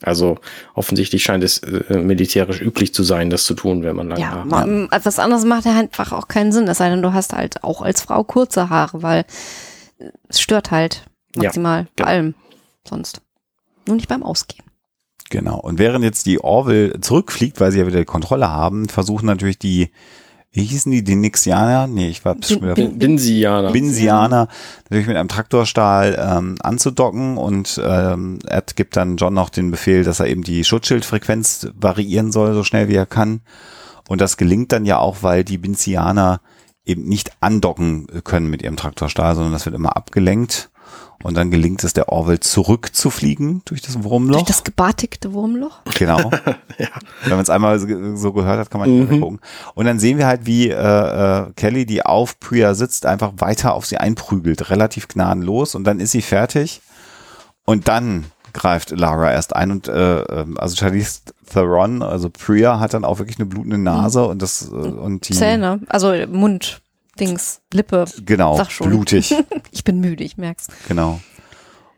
Also 0.01 0.37
offensichtlich 0.73 1.23
scheint 1.23 1.43
es 1.43 1.59
äh, 1.59 1.97
militärisch 1.97 2.61
üblich 2.61 2.93
zu 2.93 3.03
sein, 3.03 3.29
das 3.29 3.43
zu 3.43 3.53
tun, 3.53 3.83
wenn 3.83 3.95
man 3.95 4.09
lange 4.09 4.21
ja, 4.21 4.31
Haare 4.31 4.51
hat. 4.51 4.67
Ja, 4.67 5.05
was 5.05 5.19
anderes 5.19 5.45
macht 5.45 5.65
ja 5.65 5.77
einfach 5.77 6.11
auch 6.11 6.27
keinen 6.27 6.51
Sinn, 6.51 6.67
es 6.67 6.77
sei 6.77 6.89
denn, 6.89 7.01
du 7.01 7.13
hast 7.13 7.33
halt 7.33 7.63
auch 7.63 7.81
als 7.81 8.01
Frau 8.01 8.23
kurze 8.23 8.69
Haare, 8.69 9.03
weil 9.03 9.25
es 10.27 10.39
stört 10.39 10.71
halt 10.71 11.05
maximal 11.35 11.81
ja, 11.81 11.85
bei 11.85 11.89
genau. 11.95 12.09
allem 12.09 12.35
sonst. 12.87 13.21
Nur 13.85 13.95
nicht 13.95 14.07
beim 14.07 14.23
Ausgehen. 14.23 14.63
Genau. 15.29 15.59
Und 15.59 15.77
während 15.77 16.03
jetzt 16.03 16.25
die 16.25 16.43
Orville 16.43 16.99
zurückfliegt, 17.01 17.59
weil 17.59 17.71
sie 17.71 17.79
ja 17.79 17.87
wieder 17.87 17.99
die 17.99 18.05
Kontrolle 18.05 18.49
haben, 18.49 18.89
versuchen 18.89 19.25
natürlich 19.25 19.59
die 19.59 19.91
wie 20.51 20.63
hießen 20.63 20.91
die, 20.91 21.03
die 21.03 21.15
Nixianer? 21.15 21.85
Nee, 21.87 22.09
ich 22.09 22.25
war 22.25 22.35
schon 22.41 22.63
wieder. 22.63 22.73
Bin, 22.73 22.97
Binsianer. 22.97 23.71
Binsianer, 23.71 24.47
natürlich 24.83 25.07
mit 25.07 25.15
einem 25.15 25.29
Traktorstahl 25.29 26.17
ähm, 26.19 26.55
anzudocken 26.61 27.37
und 27.37 27.79
ähm, 27.83 28.39
Ed 28.47 28.75
gibt 28.75 28.97
dann 28.97 29.17
John 29.17 29.35
noch 29.35 29.49
den 29.49 29.69
Befehl, 29.69 30.03
dass 30.03 30.19
er 30.19 30.27
eben 30.27 30.43
die 30.43 30.63
Schutzschildfrequenz 30.63 31.69
variieren 31.75 32.31
soll, 32.31 32.55
so 32.55 32.63
schnell 32.63 32.87
wie 32.87 32.95
er 32.95 33.05
kann. 33.05 33.41
Und 34.07 34.21
das 34.21 34.37
gelingt 34.37 34.71
dann 34.71 34.85
ja 34.85 34.97
auch, 34.97 35.17
weil 35.21 35.43
die 35.43 35.59
Binsianer 35.59 36.41
eben 36.83 37.03
nicht 37.03 37.31
andocken 37.41 38.07
können 38.23 38.49
mit 38.49 38.63
ihrem 38.63 38.75
Traktorstahl, 38.75 39.35
sondern 39.35 39.53
das 39.53 39.65
wird 39.65 39.75
immer 39.75 39.95
abgelenkt. 39.95 40.71
Und 41.21 41.35
dann 41.35 41.51
gelingt 41.51 41.83
es 41.83 41.91
der 41.91 42.09
Orwell 42.09 42.39
zurückzufliegen 42.39 43.61
durch 43.65 43.81
das 43.81 44.03
Wurmloch. 44.03 44.37
Durch 44.37 44.47
das 44.47 44.63
gebartigte 44.63 45.33
Wurmloch. 45.33 45.79
Genau. 45.97 46.17
ja. 46.77 46.87
Wenn 47.23 47.31
man 47.31 47.41
es 47.41 47.49
einmal 47.49 47.77
so 47.79 48.31
gehört 48.31 48.59
hat, 48.59 48.71
kann 48.71 48.79
man 48.79 48.89
nicht 48.89 49.11
mhm. 49.11 49.19
gucken. 49.19 49.39
Und 49.75 49.85
dann 49.85 49.99
sehen 49.99 50.17
wir 50.17 50.27
halt, 50.27 50.45
wie 50.45 50.69
äh, 50.69 50.73
äh, 50.75 51.51
Kelly, 51.57 51.85
die 51.85 52.05
auf 52.05 52.39
Priya 52.39 52.73
sitzt, 52.73 53.05
einfach 53.05 53.33
weiter 53.37 53.73
auf 53.73 53.85
sie 53.85 53.97
einprügelt, 53.97 54.69
relativ 54.69 55.09
gnadenlos. 55.09 55.75
Und 55.75 55.83
dann 55.83 55.99
ist 55.99 56.11
sie 56.11 56.21
fertig. 56.21 56.81
Und 57.65 57.89
dann 57.89 58.25
greift 58.53 58.91
Lara 58.91 59.31
erst 59.31 59.55
ein 59.55 59.71
und 59.71 59.87
äh, 59.87 60.21
ähm, 60.21 60.57
also 60.57 60.75
Charlize 60.75 61.21
Theron, 61.51 62.01
also 62.01 62.29
Priya, 62.29 62.79
hat 62.79 62.93
dann 62.93 63.05
auch 63.05 63.19
wirklich 63.19 63.37
eine 63.37 63.45
blutende 63.45 63.77
Nase 63.77 64.25
und 64.25 64.41
das 64.41 64.69
äh, 64.71 64.73
und 64.73 65.27
die 65.27 65.33
Zähne, 65.33 65.81
also 65.87 66.13
Mund. 66.27 66.81
Dings, 67.19 67.61
Lippe. 67.73 68.05
Genau, 68.25 68.57
Sag 68.57 68.71
schon. 68.71 68.89
blutig. 68.89 69.35
ich 69.71 69.83
bin 69.83 69.99
müde, 69.99 70.23
ich 70.23 70.37
merk's. 70.37 70.67
Genau. 70.87 71.19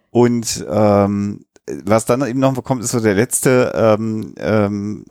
Und 0.09 0.65
ähm, 0.69 1.45
was 1.85 2.05
dann 2.05 2.25
eben 2.27 2.39
noch 2.39 2.61
kommt, 2.63 2.83
ist 2.83 2.91
so 2.91 2.99
der 2.99 3.15
letzte 3.15 3.71
ähm, 3.75 4.33
ähm, 4.37 5.05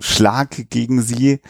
Schlag 0.00 0.68
gegen 0.70 1.02
sie. 1.02 1.40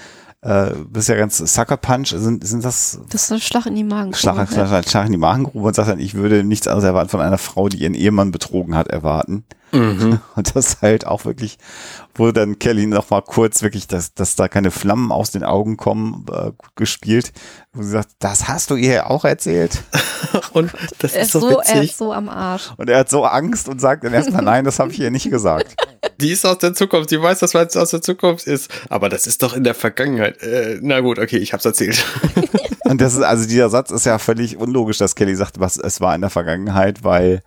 Äh, 0.41 0.71
bist 0.89 1.09
ja 1.09 1.17
ganz 1.17 1.39
Sucker 1.39 1.77
Punch, 1.77 2.09
sind, 2.11 2.47
sind 2.47 2.65
das? 2.65 3.01
Das 3.11 3.25
ist 3.25 3.33
ein 3.33 3.41
Schlag 3.41 3.67
in 3.67 3.75
die 3.75 3.83
Magengrube. 3.83 4.19
Schlag, 4.19 4.49
Schlag, 4.49 4.89
Schlag 4.89 5.07
in 5.07 5.13
die 5.13 5.19
Magengrube 5.19 5.67
und 5.67 5.75
sagt 5.75 5.89
dann, 5.89 5.99
ich 5.99 6.15
würde 6.15 6.45
nichts 6.45 6.69
anderes 6.69 6.85
erwarten 6.85 7.09
von 7.09 7.21
einer 7.21 7.39
Frau, 7.39 7.69
die 7.69 7.79
ihren 7.79 7.95
Ehemann 7.95 8.31
betrogen 8.31 8.77
hat, 8.77 8.89
erwarten. 8.89 9.45
Mhm. 9.73 10.21
Und 10.37 10.57
das 10.57 10.81
halt 10.83 11.07
auch 11.07 11.25
wirklich, 11.25 11.59
wo 12.15 12.31
dann 12.33 12.59
Kelly 12.59 12.87
noch 12.87 13.11
mal 13.11 13.23
kurz 13.23 13.63
wirklich, 13.63 13.87
dass, 13.87 14.15
dass 14.15 14.37
da 14.37 14.49
keine 14.49 14.71
Flammen 14.71 15.13
aus 15.13 15.31
den 15.31 15.45
Augen 15.45 15.77
kommen, 15.77 16.27
äh, 16.33 16.53
gespielt, 16.77 17.33
wo 17.73 17.83
sie 17.83 17.91
sagt, 17.91 18.11
das 18.19 18.49
hast 18.49 18.71
du 18.71 18.77
ihr 18.77 19.11
auch 19.11 19.25
erzählt. 19.25 19.83
und 20.53 20.73
das 20.99 21.15
er 21.15 21.23
ist 21.23 21.33
so, 21.33 21.41
so 21.41 21.61
Er 21.61 21.83
ist 21.83 21.99
so 21.99 22.13
am 22.13 22.29
Arsch. 22.29 22.71
Und 22.77 22.89
er 22.91 22.99
hat 23.01 23.11
so 23.11 23.25
Angst 23.25 23.69
und 23.69 23.81
sagt 23.81 24.05
dann 24.05 24.15
erstmal, 24.15 24.43
nein, 24.43 24.65
das 24.65 24.79
habe 24.79 24.91
ich 24.91 25.01
ihr 25.01 25.11
nicht 25.11 25.31
gesagt. 25.31 25.77
Die 26.21 26.33
ist 26.33 26.45
aus 26.45 26.59
der 26.59 26.75
Zukunft, 26.75 27.13
die 27.13 27.23
weiß, 27.23 27.39
dass 27.39 27.55
es 27.55 27.77
aus 27.77 27.91
der 27.91 28.03
Zukunft 28.03 28.49
ist. 28.49 28.71
Aber 28.89 29.09
das 29.09 29.29
ist 29.29 29.41
doch 29.43 29.55
in 29.55 29.63
der 29.63 29.75
Vergangenheit. 29.75 30.43
Äh, 30.43 30.79
na 30.83 30.99
gut, 30.99 31.21
okay, 31.21 31.37
ich 31.37 31.53
hab's 31.53 31.65
erzählt. 31.65 32.05
Und 32.89 33.01
das 33.01 33.15
ist, 33.15 33.23
also 33.23 33.47
dieser 33.47 33.69
Satz 33.69 33.91
ist 33.91 34.07
ja 34.07 34.19
völlig 34.19 34.57
unlogisch, 34.57 34.99
dass 34.99 35.15
Kelly 35.15 35.35
sagt, 35.35 35.61
was 35.61 35.77
es 35.77 36.01
war 36.01 36.15
in 36.15 36.23
der 36.23 36.31
Vergangenheit, 36.31 37.05
weil 37.05 37.43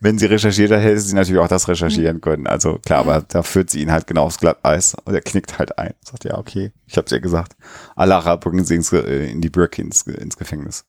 wenn 0.00 0.18
sie 0.18 0.26
recherchiert 0.26 0.70
hat, 0.70 0.80
hätte 0.80 1.00
sie 1.00 1.14
natürlich 1.14 1.40
auch 1.40 1.48
das 1.48 1.68
recherchieren 1.68 2.20
können. 2.20 2.46
Also 2.46 2.78
klar, 2.78 3.00
aber 3.00 3.24
da 3.26 3.42
führt 3.42 3.70
sie 3.70 3.82
ihn 3.82 3.90
halt 3.90 4.06
genau 4.06 4.24
aufs 4.24 4.38
Glatteis 4.38 4.96
und 5.04 5.14
er 5.14 5.20
knickt 5.20 5.58
halt 5.58 5.78
ein. 5.78 5.94
Sagt, 6.04 6.24
ja, 6.24 6.38
okay, 6.38 6.72
ich 6.86 6.96
hab's 6.96 7.10
ja 7.10 7.18
gesagt. 7.18 7.56
Alara 7.96 8.36
bringen 8.36 8.64
sie 8.64 8.76
ins, 8.76 8.92
äh, 8.92 9.30
in 9.30 9.40
die 9.40 9.50
Brick 9.50 9.78
ins, 9.78 10.02
ins 10.02 10.36
Gefängnis. 10.36 10.84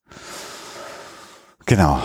Genau. 1.66 2.00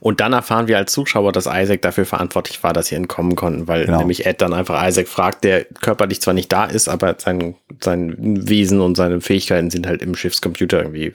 Und 0.00 0.20
dann 0.20 0.32
erfahren 0.32 0.68
wir 0.68 0.78
als 0.78 0.92
Zuschauer, 0.92 1.32
dass 1.32 1.46
Isaac 1.46 1.82
dafür 1.82 2.04
verantwortlich 2.04 2.62
war, 2.62 2.72
dass 2.72 2.88
sie 2.88 2.94
entkommen 2.94 3.36
konnten, 3.36 3.68
weil 3.68 3.86
genau. 3.86 3.98
nämlich 3.98 4.26
Ed 4.26 4.40
dann 4.40 4.52
einfach 4.52 4.86
Isaac 4.86 5.08
fragt, 5.08 5.44
der 5.44 5.64
körperlich 5.64 6.20
zwar 6.20 6.34
nicht 6.34 6.52
da 6.52 6.64
ist, 6.64 6.88
aber 6.88 7.16
sein, 7.18 7.54
sein 7.82 8.14
Wesen 8.48 8.80
und 8.80 8.96
seine 8.96 9.20
Fähigkeiten 9.20 9.70
sind 9.70 9.86
halt 9.86 10.02
im 10.02 10.14
Schiffscomputer 10.14 10.78
irgendwie 10.78 11.14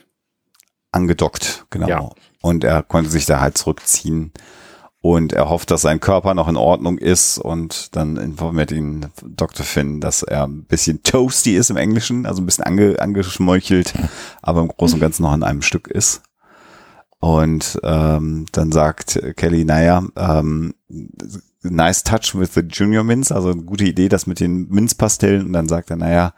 angedockt, 0.92 1.66
genau. 1.70 1.88
Ja. 1.88 2.10
Und 2.42 2.64
er 2.64 2.84
konnte 2.84 3.10
sich 3.10 3.26
da 3.26 3.40
halt 3.40 3.58
zurückziehen 3.58 4.32
und 5.04 5.34
er 5.34 5.50
hofft, 5.50 5.70
dass 5.70 5.82
sein 5.82 6.00
Körper 6.00 6.34
noch 6.34 6.48
in 6.48 6.56
Ordnung 6.56 6.98
ist 6.98 7.38
und 7.38 7.94
dann 7.94 8.16
informiert 8.16 8.72
ihn 8.72 9.08
Dr. 9.22 9.66
Finn, 9.66 10.00
dass 10.00 10.24
er 10.24 10.48
ein 10.48 10.64
bisschen 10.64 11.04
toasty 11.04 11.58
ist 11.58 11.70
im 11.70 11.76
Englischen, 11.76 12.26
also 12.26 12.42
ein 12.42 12.46
bisschen 12.46 12.64
ange, 12.64 13.02
angeschmeuchelt, 13.02 13.94
aber 14.42 14.62
im 14.62 14.70
Großen 14.70 14.96
und 14.96 15.02
Ganzen 15.02 15.24
noch 15.24 15.34
in 15.34 15.44
einem 15.44 15.62
Stück 15.62 15.90
ist. 15.90 16.22
Und 17.24 17.80
ähm, 17.84 18.48
dann 18.52 18.74
sagt 18.74 19.18
Kelly, 19.38 19.64
naja, 19.64 20.04
ähm, 20.18 20.74
nice 21.62 22.04
touch 22.04 22.36
with 22.38 22.54
the 22.54 22.60
Junior 22.60 23.06
Mints, 23.06 23.32
also 23.32 23.52
eine 23.52 23.64
gute 23.64 23.86
Idee, 23.86 24.10
das 24.10 24.28
mit 24.28 24.42
den 24.42 24.68
Minzpastellen. 24.68 25.46
Und 25.46 25.54
dann 25.54 25.70
sagt 25.70 25.90
er, 25.90 25.96
naja, 25.96 26.34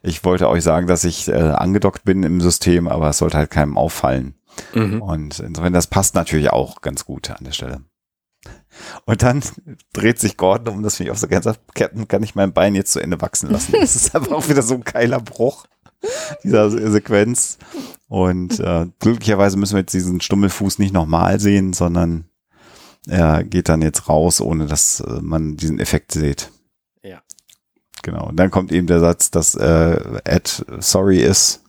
ich 0.00 0.22
wollte 0.22 0.48
euch 0.48 0.62
sagen, 0.62 0.86
dass 0.86 1.02
ich 1.02 1.26
äh, 1.26 1.32
angedockt 1.32 2.04
bin 2.04 2.22
im 2.22 2.40
System, 2.40 2.86
aber 2.86 3.08
es 3.08 3.18
sollte 3.18 3.36
halt 3.36 3.50
keinem 3.50 3.76
auffallen. 3.76 4.36
Mhm. 4.76 5.02
Und 5.02 5.40
insofern, 5.40 5.72
das 5.72 5.88
passt 5.88 6.14
natürlich 6.14 6.50
auch 6.50 6.82
ganz 6.82 7.04
gut 7.04 7.30
an 7.30 7.42
der 7.42 7.50
Stelle. 7.50 7.80
Und 9.06 9.24
dann 9.24 9.42
dreht 9.92 10.20
sich 10.20 10.36
Gordon 10.36 10.76
um, 10.76 10.82
das 10.84 10.98
finde 10.98 11.10
ich 11.10 11.16
auch 11.16 11.20
so 11.20 11.26
ganz, 11.26 11.46
Captain, 11.74 12.06
kann 12.06 12.22
ich 12.22 12.36
mein 12.36 12.52
Bein 12.52 12.76
jetzt 12.76 12.92
zu 12.92 13.00
Ende 13.00 13.20
wachsen 13.20 13.50
lassen. 13.50 13.72
Das 13.72 13.96
ist 13.96 14.14
einfach 14.14 14.30
auch 14.30 14.48
wieder 14.48 14.62
so 14.62 14.74
ein 14.74 14.84
geiler 14.84 15.18
Bruch. 15.18 15.66
dieser 16.44 16.70
Sequenz. 16.70 17.58
Und 18.08 18.58
äh, 18.58 18.86
glücklicherweise 19.00 19.58
müssen 19.58 19.74
wir 19.74 19.80
jetzt 19.80 19.92
diesen 19.92 20.20
Stummelfuß 20.20 20.78
nicht 20.78 20.94
nochmal 20.94 21.40
sehen, 21.40 21.74
sondern 21.74 22.24
er 23.06 23.44
geht 23.44 23.68
dann 23.68 23.82
jetzt 23.82 24.08
raus, 24.08 24.40
ohne 24.40 24.66
dass 24.66 25.00
äh, 25.00 25.20
man 25.20 25.56
diesen 25.56 25.78
Effekt 25.78 26.12
sieht. 26.12 26.50
Ja. 27.02 27.20
Genau. 28.02 28.28
Und 28.28 28.36
dann 28.36 28.50
kommt 28.50 28.72
eben 28.72 28.86
der 28.86 29.00
Satz, 29.00 29.30
dass 29.30 29.54
äh, 29.54 30.00
Ed 30.24 30.64
sorry 30.78 31.20
ist 31.20 31.62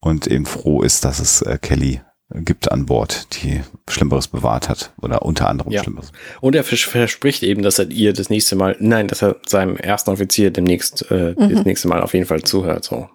und 0.00 0.26
eben 0.26 0.46
froh 0.46 0.82
ist, 0.82 1.04
dass 1.04 1.20
es 1.20 1.42
äh, 1.42 1.58
Kelly 1.60 2.00
gibt 2.34 2.72
an 2.72 2.86
Bord, 2.86 3.28
die 3.42 3.62
Schlimmeres 3.88 4.26
bewahrt 4.26 4.68
hat 4.68 4.92
oder 5.00 5.22
unter 5.22 5.48
anderem 5.48 5.70
Ja. 5.72 5.84
Schlimmeres. 5.84 6.10
Und 6.40 6.56
er 6.56 6.64
vers- 6.64 6.80
verspricht 6.80 7.44
eben, 7.44 7.62
dass 7.62 7.78
er 7.78 7.88
ihr 7.92 8.12
das 8.12 8.30
nächste 8.30 8.56
Mal, 8.56 8.76
nein, 8.80 9.06
dass 9.06 9.22
er 9.22 9.36
seinem 9.46 9.76
ersten 9.76 10.10
Offizier 10.10 10.50
demnächst, 10.50 11.08
äh, 11.12 11.36
das 11.36 11.64
nächste 11.64 11.86
Mal 11.86 12.02
auf 12.02 12.14
jeden 12.14 12.26
Fall 12.26 12.42
zuhört. 12.42 12.84
So. 12.84 13.08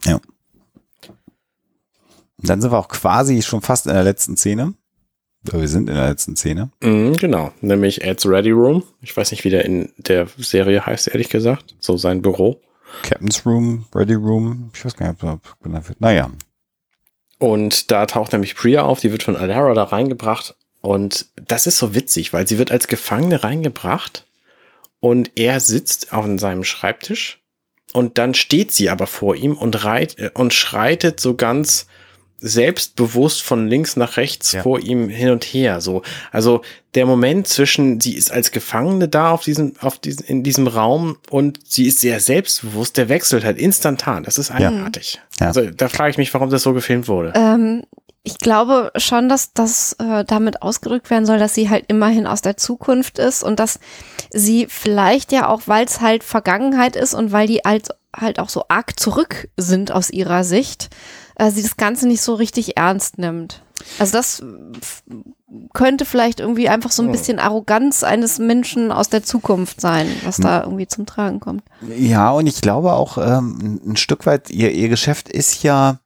Und 2.42 2.50
dann 2.50 2.62
sind 2.62 2.72
wir 2.72 2.80
auch 2.80 2.88
quasi 2.88 3.42
schon 3.42 3.62
fast 3.62 3.86
in 3.88 3.94
der 3.94 4.04
letzten 4.04 4.36
Szene. 4.36 4.74
Wir 5.44 5.68
sind 5.68 5.90
in 5.90 5.96
der 5.96 6.10
letzten 6.10 6.36
Szene. 6.36 6.70
Mhm, 6.82 7.14
genau, 7.18 7.52
nämlich 7.62 8.04
Ed's 8.04 8.26
Ready 8.26 8.52
Room. 8.52 8.84
Ich 9.02 9.16
weiß 9.16 9.32
nicht, 9.32 9.44
wie 9.44 9.50
der 9.50 9.66
in 9.66 9.92
der 9.98 10.28
Serie 10.38 10.86
heißt, 10.86 11.08
ehrlich 11.08 11.30
gesagt. 11.30 11.76
So 11.80 11.98
sein 11.98 12.22
Büro. 12.22 12.62
Captain's 13.04 13.46
Room, 13.46 13.86
Ready 13.96 14.14
Room. 14.14 14.70
Ich 14.74 14.86
weiß 14.86 14.96
gar 14.96 15.10
nicht, 15.10 15.24
ob 15.24 15.60
genannt 15.62 15.88
wird. 15.90 16.02
Naja. 16.02 16.30
Und 17.40 17.90
da 17.90 18.06
taucht 18.06 18.34
nämlich 18.34 18.56
Priya 18.56 18.84
auf, 18.84 19.00
die 19.00 19.12
wird 19.12 19.24
von 19.24 19.36
Alara 19.36 19.74
da 19.74 19.86
reingebracht. 19.86 20.56
Und 20.82 21.28
das 21.36 21.66
ist 21.66 21.78
so 21.78 21.96
witzig, 21.96 22.34
weil 22.34 22.48
sie 22.48 22.58
wird 22.58 22.72
als 22.72 22.88
Gefangene 22.88 23.44
reingebracht 23.44 24.28
und 25.00 25.32
er 25.36 25.60
sitzt 25.60 26.14
auf 26.14 26.26
seinem 26.40 26.64
Schreibtisch 26.64 27.42
und 27.94 28.18
dann 28.18 28.34
steht 28.34 28.72
sie 28.72 28.90
aber 28.90 29.08
vor 29.08 29.36
ihm 29.36 29.58
und, 29.58 29.84
reit, 29.84 30.18
äh, 30.18 30.32
und 30.34 30.54
schreitet 30.54 31.20
so 31.20 31.36
ganz 31.36 31.88
selbstbewusst 32.42 33.42
von 33.44 33.68
links 33.68 33.96
nach 33.96 34.18
rechts 34.18 34.52
Ja. 34.52 34.64
vor 34.64 34.80
ihm 34.80 35.10
hin 35.10 35.30
und 35.30 35.44
her. 35.44 35.80
So, 35.82 36.02
also 36.32 36.62
der 36.96 37.06
Moment 37.06 37.48
zwischen 37.48 38.02
sie 38.02 38.16
ist 38.16 38.32
als 38.32 38.52
Gefangene 38.52 39.08
da 39.08 39.32
auf 39.32 39.44
diesem, 39.44 39.74
auf 39.80 39.98
diesem, 40.00 40.26
in 40.26 40.44
diesem 40.44 40.68
Raum 40.68 41.18
und 41.30 41.60
sie 41.66 41.88
ist 41.88 42.00
sehr 42.00 42.20
selbstbewusst. 42.20 42.98
Der 42.98 43.10
wechselt 43.10 43.44
halt 43.46 43.58
instantan. 43.58 44.24
Das 44.24 44.38
ist 44.38 44.52
eigenartig. 44.52 45.22
Ja. 45.40 45.48
Also 45.48 45.70
da 45.70 45.88
frage 45.88 46.12
ich 46.12 46.18
mich, 46.18 46.34
warum 46.34 46.50
das 46.50 46.64
so 46.64 46.74
gefilmt 46.74 47.08
wurde. 47.08 47.32
Ähm, 47.36 47.84
ich 48.24 48.38
glaube 48.38 48.92
schon, 48.98 49.30
dass 49.30 49.54
das 49.54 49.94
äh, 49.94 50.24
damit 50.26 50.62
ausgedrückt 50.62 51.10
werden 51.10 51.26
soll, 51.26 51.40
dass 51.40 51.56
sie 51.56 51.70
halt 51.70 51.86
immerhin 51.88 52.28
aus 52.28 52.42
der 52.42 52.58
Zukunft 52.58 53.18
ist 53.18 53.44
und 53.44 53.60
dass 53.60 53.80
sie 54.32 54.68
vielleicht 54.70 55.32
ja 55.32 55.48
auch, 55.50 55.62
weil 55.66 55.86
es 55.86 56.02
halt 56.02 56.24
Vergangenheit 56.24 56.96
ist 56.96 57.14
und 57.14 57.32
weil 57.32 57.48
die 57.48 57.62
halt, 57.66 57.90
halt 58.16 58.38
auch 58.40 58.50
so 58.50 58.66
arg 58.68 59.00
zurück 59.00 59.48
sind 59.58 59.92
aus 59.92 60.10
ihrer 60.12 60.44
Sicht, 60.44 60.90
äh, 61.42 61.52
sie 61.52 61.64
das 61.64 61.78
Ganze 61.78 62.08
nicht 62.08 62.22
so 62.22 62.36
richtig 62.36 62.78
ernst 62.78 63.18
nimmt. 63.18 63.64
Also 63.98 64.14
das 64.14 64.42
äh, 64.42 64.46
könnte 65.74 66.06
vielleicht 66.06 66.40
irgendwie 66.40 66.70
einfach 66.70 66.92
so 66.92 67.02
ein 67.02 67.12
bisschen 67.12 67.40
Arroganz 67.40 68.04
eines 68.04 68.38
Menschen 68.38 68.92
aus 68.92 69.10
der 69.10 69.24
Zukunft 69.24 69.82
sein, 69.82 70.08
was 70.24 70.38
da 70.38 70.64
irgendwie 70.64 70.88
zum 70.88 71.08
Tragen 71.08 71.40
kommt. 71.40 71.64
Ja, 71.98 72.30
und 72.32 72.46
ich 72.46 72.62
glaube 72.62 72.94
auch 72.94 73.18
ähm, 73.18 73.82
ein 73.84 73.98
Stück 73.98 74.28
weit, 74.28 74.52
ihr, 74.52 74.72
ihr 74.72 74.88
Geschäft 74.88 75.30
ist 75.30 75.64
ja 75.64 75.98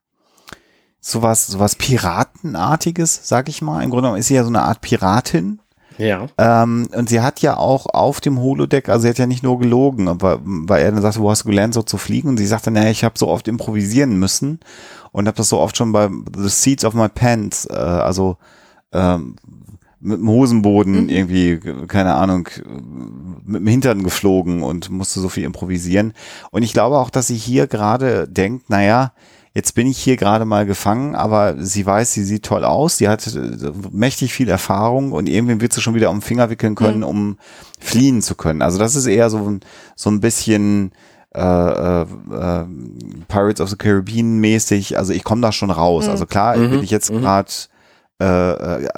sowas, 1.00 1.46
sowas 1.46 1.76
Piratenartiges, 1.76 3.20
sag 3.28 3.50
ich 3.50 3.60
mal. 3.60 3.82
Im 3.82 3.90
Grunde 3.90 4.04
genommen 4.04 4.18
ist 4.18 4.28
sie 4.28 4.34
ja 4.34 4.42
so 4.42 4.48
eine 4.48 4.62
Art 4.62 4.80
Piratin. 4.80 5.60
Ja. 5.98 6.26
Ähm, 6.38 6.88
und 6.94 7.08
sie 7.08 7.20
hat 7.20 7.40
ja 7.40 7.56
auch 7.56 7.86
auf 7.86 8.20
dem 8.20 8.40
Holodeck, 8.40 8.88
also 8.88 9.02
sie 9.02 9.08
hat 9.08 9.18
ja 9.18 9.26
nicht 9.26 9.42
nur 9.42 9.58
gelogen, 9.58 10.20
weil, 10.20 10.38
weil 10.42 10.82
er 10.82 10.92
dann 10.92 11.02
sagte, 11.02 11.20
wo 11.20 11.30
hast 11.30 11.44
du 11.44 11.48
gelernt, 11.48 11.74
so 11.74 11.82
zu 11.82 11.98
fliegen? 11.98 12.28
Und 12.28 12.36
sie 12.38 12.46
sagte, 12.46 12.70
naja, 12.70 12.90
ich 12.90 13.04
habe 13.04 13.18
so 13.18 13.28
oft 13.28 13.48
improvisieren 13.48 14.18
müssen 14.18 14.60
und 15.16 15.26
habe 15.28 15.38
das 15.38 15.48
so 15.48 15.60
oft 15.60 15.78
schon 15.78 15.92
bei 15.92 16.10
The 16.36 16.50
Seats 16.50 16.84
of 16.84 16.92
My 16.92 17.08
Pants, 17.08 17.64
äh, 17.70 17.72
also 17.72 18.36
ähm, 18.92 19.36
mit 19.98 20.18
dem 20.18 20.28
Hosenboden 20.28 21.08
irgendwie, 21.08 21.58
keine 21.88 22.16
Ahnung, 22.16 22.46
mit 23.42 23.62
dem 23.62 23.66
Hintern 23.66 24.02
geflogen 24.02 24.62
und 24.62 24.90
musste 24.90 25.20
so 25.20 25.30
viel 25.30 25.44
improvisieren. 25.44 26.12
Und 26.50 26.64
ich 26.64 26.74
glaube 26.74 26.98
auch, 26.98 27.08
dass 27.08 27.28
sie 27.28 27.36
hier 27.36 27.66
gerade 27.66 28.28
denkt, 28.28 28.68
naja, 28.68 29.14
jetzt 29.54 29.74
bin 29.74 29.86
ich 29.86 29.96
hier 29.96 30.18
gerade 30.18 30.44
mal 30.44 30.66
gefangen, 30.66 31.14
aber 31.14 31.64
sie 31.64 31.86
weiß, 31.86 32.12
sie 32.12 32.24
sieht 32.24 32.42
toll 32.42 32.62
aus, 32.62 32.98
sie 32.98 33.08
hat 33.08 33.26
äh, 33.26 33.72
mächtig 33.90 34.34
viel 34.34 34.50
Erfahrung 34.50 35.12
und 35.12 35.30
irgendwen 35.30 35.62
wird 35.62 35.72
sie 35.72 35.80
schon 35.80 35.94
wieder 35.94 36.10
um 36.10 36.16
den 36.16 36.22
Finger 36.22 36.50
wickeln 36.50 36.74
können, 36.74 37.02
um 37.02 37.38
fliehen 37.80 38.20
zu 38.20 38.34
können. 38.34 38.60
Also 38.60 38.78
das 38.78 38.94
ist 38.94 39.06
eher 39.06 39.30
so, 39.30 39.60
so 39.94 40.10
ein 40.10 40.20
bisschen 40.20 40.92
äh, 41.36 42.02
äh, 42.02 42.02
äh, 42.02 42.66
Pirates 43.28 43.60
of 43.60 43.68
the 43.68 43.76
Caribbean 43.76 44.38
mäßig. 44.38 44.96
Also 44.96 45.12
ich 45.12 45.22
komme 45.22 45.42
da 45.42 45.52
schon 45.52 45.70
raus. 45.70 46.08
Also 46.08 46.26
klar, 46.26 46.56
bin 46.56 46.82
ich 46.82 46.90
jetzt 46.90 47.10
gerade 47.10 47.50
äh, 48.20 48.24
äh, 48.24 48.88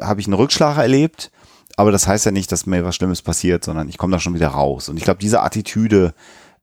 habe 0.00 0.20
ich 0.20 0.26
einen 0.26 0.34
Rückschlag 0.34 0.76
erlebt, 0.78 1.30
aber 1.76 1.92
das 1.92 2.08
heißt 2.08 2.26
ja 2.26 2.32
nicht, 2.32 2.50
dass 2.50 2.66
mir 2.66 2.84
was 2.84 2.96
Schlimmes 2.96 3.22
passiert, 3.22 3.64
sondern 3.64 3.88
ich 3.88 3.98
komme 3.98 4.12
da 4.12 4.18
schon 4.18 4.34
wieder 4.34 4.48
raus. 4.48 4.88
Und 4.88 4.96
ich 4.96 5.04
glaube, 5.04 5.20
diese 5.20 5.42
Attitüde 5.42 6.14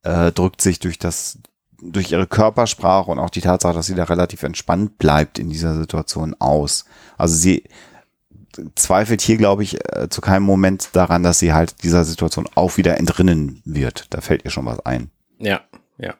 äh, 0.03 0.31
drückt 0.33 0.61
sich 0.61 0.79
durch 0.79 0.99
das, 0.99 1.37
durch 1.81 2.11
ihre 2.11 2.27
Körpersprache 2.27 3.09
und 3.09 3.19
auch 3.19 3.29
die 3.29 3.41
Tatsache, 3.41 3.73
dass 3.73 3.85
sie 3.85 3.95
da 3.95 4.03
relativ 4.03 4.43
entspannt 4.43 4.97
bleibt 4.97 5.39
in 5.39 5.49
dieser 5.49 5.75
Situation 5.75 6.35
aus. 6.39 6.85
Also 7.17 7.35
sie 7.35 7.63
zweifelt 8.75 9.21
hier, 9.21 9.37
glaube 9.37 9.63
ich, 9.63 9.77
äh, 9.95 10.09
zu 10.09 10.19
keinem 10.19 10.43
Moment 10.43 10.89
daran, 10.93 11.23
dass 11.23 11.39
sie 11.39 11.53
halt 11.53 11.83
dieser 11.83 12.03
Situation 12.03 12.47
auch 12.55 12.75
wieder 12.75 12.97
entrinnen 12.97 13.61
wird. 13.63 14.07
Da 14.09 14.19
fällt 14.19 14.43
ihr 14.43 14.51
schon 14.51 14.65
was 14.65 14.85
ein. 14.85 15.09
Ja, 15.41 15.61
ja. 15.97 16.15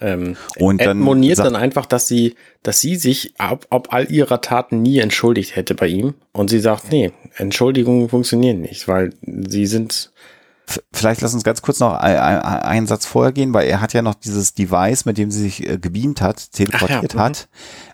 Ähm, 0.00 0.36
Und 0.58 0.80
dann 0.80 0.98
moniert 1.00 1.38
dann 1.38 1.56
einfach, 1.56 1.84
dass 1.84 2.06
sie, 2.06 2.36
dass 2.62 2.80
sie 2.80 2.94
sich 2.96 3.34
ob, 3.40 3.66
ob 3.70 3.92
all 3.92 4.10
ihrer 4.10 4.40
Taten 4.40 4.80
nie 4.80 4.98
entschuldigt 4.98 5.56
hätte 5.56 5.74
bei 5.74 5.88
ihm. 5.88 6.14
Und 6.32 6.50
sie 6.50 6.60
sagt, 6.60 6.92
nee, 6.92 7.10
Entschuldigungen 7.36 8.08
funktionieren 8.08 8.60
nicht, 8.60 8.86
weil 8.88 9.12
sie 9.48 9.66
sind, 9.66 10.12
Vielleicht 10.92 11.22
lass 11.22 11.32
uns 11.32 11.44
ganz 11.44 11.62
kurz 11.62 11.80
noch 11.80 11.94
ein- 11.94 12.18
ein- 12.18 12.42
einen 12.42 12.86
Satz 12.86 13.06
vorher 13.06 13.32
gehen, 13.32 13.54
weil 13.54 13.66
er 13.66 13.80
hat 13.80 13.94
ja 13.94 14.02
noch 14.02 14.14
dieses 14.14 14.52
Device, 14.52 15.06
mit 15.06 15.16
dem 15.16 15.30
sie 15.30 15.40
sich 15.44 15.66
äh, 15.66 15.78
gebeamt 15.78 16.20
hat, 16.20 16.52
teleportiert 16.52 17.06
Ach 17.08 17.14
ja, 17.14 17.20
mhm. 17.20 17.24
hat. 17.24 17.48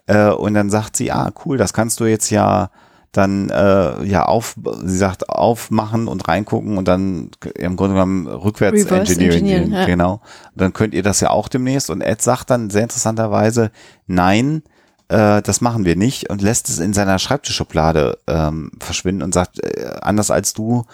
Äh, 0.06 0.34
und 0.34 0.54
dann 0.54 0.70
sagt 0.70 0.96
sie, 0.96 1.12
ah, 1.12 1.32
cool, 1.44 1.56
das 1.56 1.72
kannst 1.72 2.00
du 2.00 2.04
jetzt 2.06 2.30
ja 2.30 2.70
dann 3.16 3.48
äh, 3.48 4.04
ja 4.04 4.24
auf, 4.24 4.56
sie 4.82 4.96
sagt 4.96 5.28
aufmachen 5.28 6.08
und 6.08 6.26
reingucken 6.26 6.76
und 6.78 6.88
dann 6.88 7.30
im 7.54 7.76
Grunde 7.76 7.94
genommen 7.94 8.26
rückwärts 8.26 8.84
Reverse 8.84 9.12
engineering, 9.12 9.46
engineeren, 9.46 9.72
ja. 9.72 9.86
genau. 9.86 10.14
Und 10.52 10.60
dann 10.60 10.72
könnt 10.72 10.94
ihr 10.94 11.04
das 11.04 11.20
ja 11.20 11.30
auch 11.30 11.48
demnächst. 11.48 11.90
Und 11.90 12.00
Ed 12.00 12.22
sagt 12.22 12.50
dann 12.50 12.70
sehr 12.70 12.82
interessanterweise, 12.82 13.70
nein, 14.08 14.64
äh, 15.08 15.42
das 15.42 15.60
machen 15.60 15.84
wir 15.84 15.94
nicht 15.94 16.28
und 16.28 16.42
lässt 16.42 16.68
es 16.68 16.80
in 16.80 16.92
seiner 16.92 17.20
Schreibtischschublade 17.20 18.18
ähm, 18.26 18.72
verschwinden 18.80 19.22
und 19.22 19.32
sagt, 19.32 19.62
äh, 19.62 19.96
anders 20.00 20.32
als 20.32 20.52
du 20.52 20.84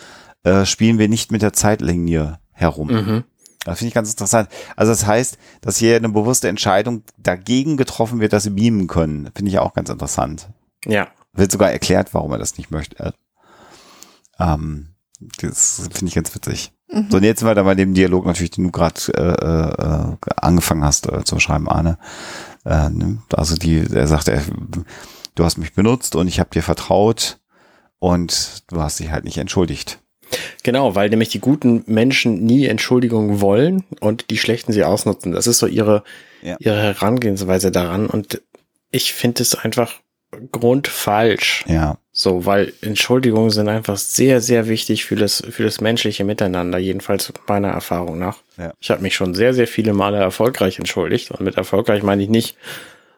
äh, 0.44 0.66
spielen 0.66 0.98
wir 0.98 1.08
nicht 1.08 1.32
mit 1.32 1.40
der 1.40 1.54
Zeitlinie 1.54 2.38
herum. 2.52 2.88
mhm. 2.88 3.24
Das 3.64 3.78
finde 3.78 3.88
ich 3.88 3.94
ganz 3.94 4.10
interessant. 4.10 4.48
Also 4.74 4.90
das 4.90 5.06
heißt, 5.06 5.36
dass 5.60 5.76
hier 5.76 5.96
eine 5.96 6.08
bewusste 6.08 6.48
Entscheidung 6.48 7.02
dagegen 7.18 7.76
getroffen 7.76 8.18
wird, 8.18 8.32
dass 8.32 8.44
sie 8.44 8.50
beamen 8.50 8.86
können. 8.86 9.28
Finde 9.34 9.50
ich 9.50 9.58
auch 9.58 9.74
ganz 9.74 9.90
interessant. 9.90 10.48
ja, 10.86 11.08
Wird 11.32 11.52
sogar 11.52 11.70
erklärt, 11.70 12.12
warum 12.14 12.32
er 12.32 12.38
das 12.38 12.58
nicht 12.58 12.70
möchte. 12.70 13.14
Ähm, 14.38 14.94
das 15.40 15.88
finde 15.92 16.06
ich 16.08 16.14
ganz 16.14 16.34
witzig. 16.34 16.72
So, 17.08 17.18
und 17.18 17.22
jetzt 17.22 17.38
sind 17.40 17.48
wir 17.48 17.54
da 17.54 17.62
bei 17.62 17.76
dem 17.76 17.94
Dialog 17.94 18.26
natürlich, 18.26 18.50
den 18.50 18.64
du 18.64 18.70
gerade 18.72 19.00
äh, 19.14 19.82
äh, 19.82 20.16
angefangen 20.36 20.82
hast 20.82 21.06
äh, 21.08 21.22
zu 21.24 21.38
schreiben, 21.38 21.68
Arne. 21.68 21.98
Äh, 22.64 22.88
ne? 22.90 23.18
Also 23.32 23.54
die, 23.54 23.84
er 23.92 24.08
sagt, 24.08 24.26
er, 24.26 24.42
du 25.36 25.44
hast 25.44 25.56
mich 25.56 25.72
benutzt 25.74 26.16
und 26.16 26.26
ich 26.26 26.40
habe 26.40 26.50
dir 26.50 26.62
vertraut 26.64 27.38
und 28.00 28.64
du 28.68 28.82
hast 28.82 28.98
dich 28.98 29.10
halt 29.12 29.24
nicht 29.24 29.38
entschuldigt. 29.38 30.00
Genau, 30.64 30.94
weil 30.94 31.10
nämlich 31.10 31.28
die 31.28 31.40
guten 31.40 31.84
Menschen 31.86 32.44
nie 32.44 32.66
Entschuldigungen 32.66 33.40
wollen 33.40 33.84
und 34.00 34.30
die 34.30 34.38
schlechten 34.38 34.72
sie 34.72 34.84
ausnutzen. 34.84 35.32
Das 35.32 35.46
ist 35.46 35.58
so 35.58 35.66
ihre, 35.66 36.02
Ja. 36.42 36.56
ihre 36.58 36.80
Herangehensweise 36.80 37.70
daran. 37.70 38.06
Und 38.06 38.42
ich 38.90 39.12
finde 39.12 39.42
es 39.42 39.54
einfach 39.54 40.00
grundfalsch. 40.52 41.64
Ja, 41.66 41.96
So, 42.12 42.44
weil 42.46 42.72
Entschuldigungen 42.82 43.50
sind 43.50 43.68
einfach 43.68 43.96
sehr, 43.96 44.40
sehr 44.40 44.68
wichtig 44.68 45.04
für 45.04 45.16
das, 45.16 45.42
für 45.50 45.62
das 45.64 45.80
menschliche 45.80 46.24
Miteinander, 46.24 46.78
jedenfalls 46.78 47.32
meiner 47.48 47.68
Erfahrung 47.68 48.18
nach. 48.18 48.38
Ja. 48.56 48.72
Ich 48.80 48.90
habe 48.90 49.02
mich 49.02 49.14
schon 49.14 49.34
sehr, 49.34 49.54
sehr 49.54 49.66
viele 49.66 49.92
Male 49.92 50.18
erfolgreich 50.18 50.78
entschuldigt. 50.78 51.30
Und 51.30 51.40
mit 51.40 51.56
erfolgreich 51.56 52.02
meine 52.02 52.22
ich 52.22 52.28
nicht, 52.28 52.56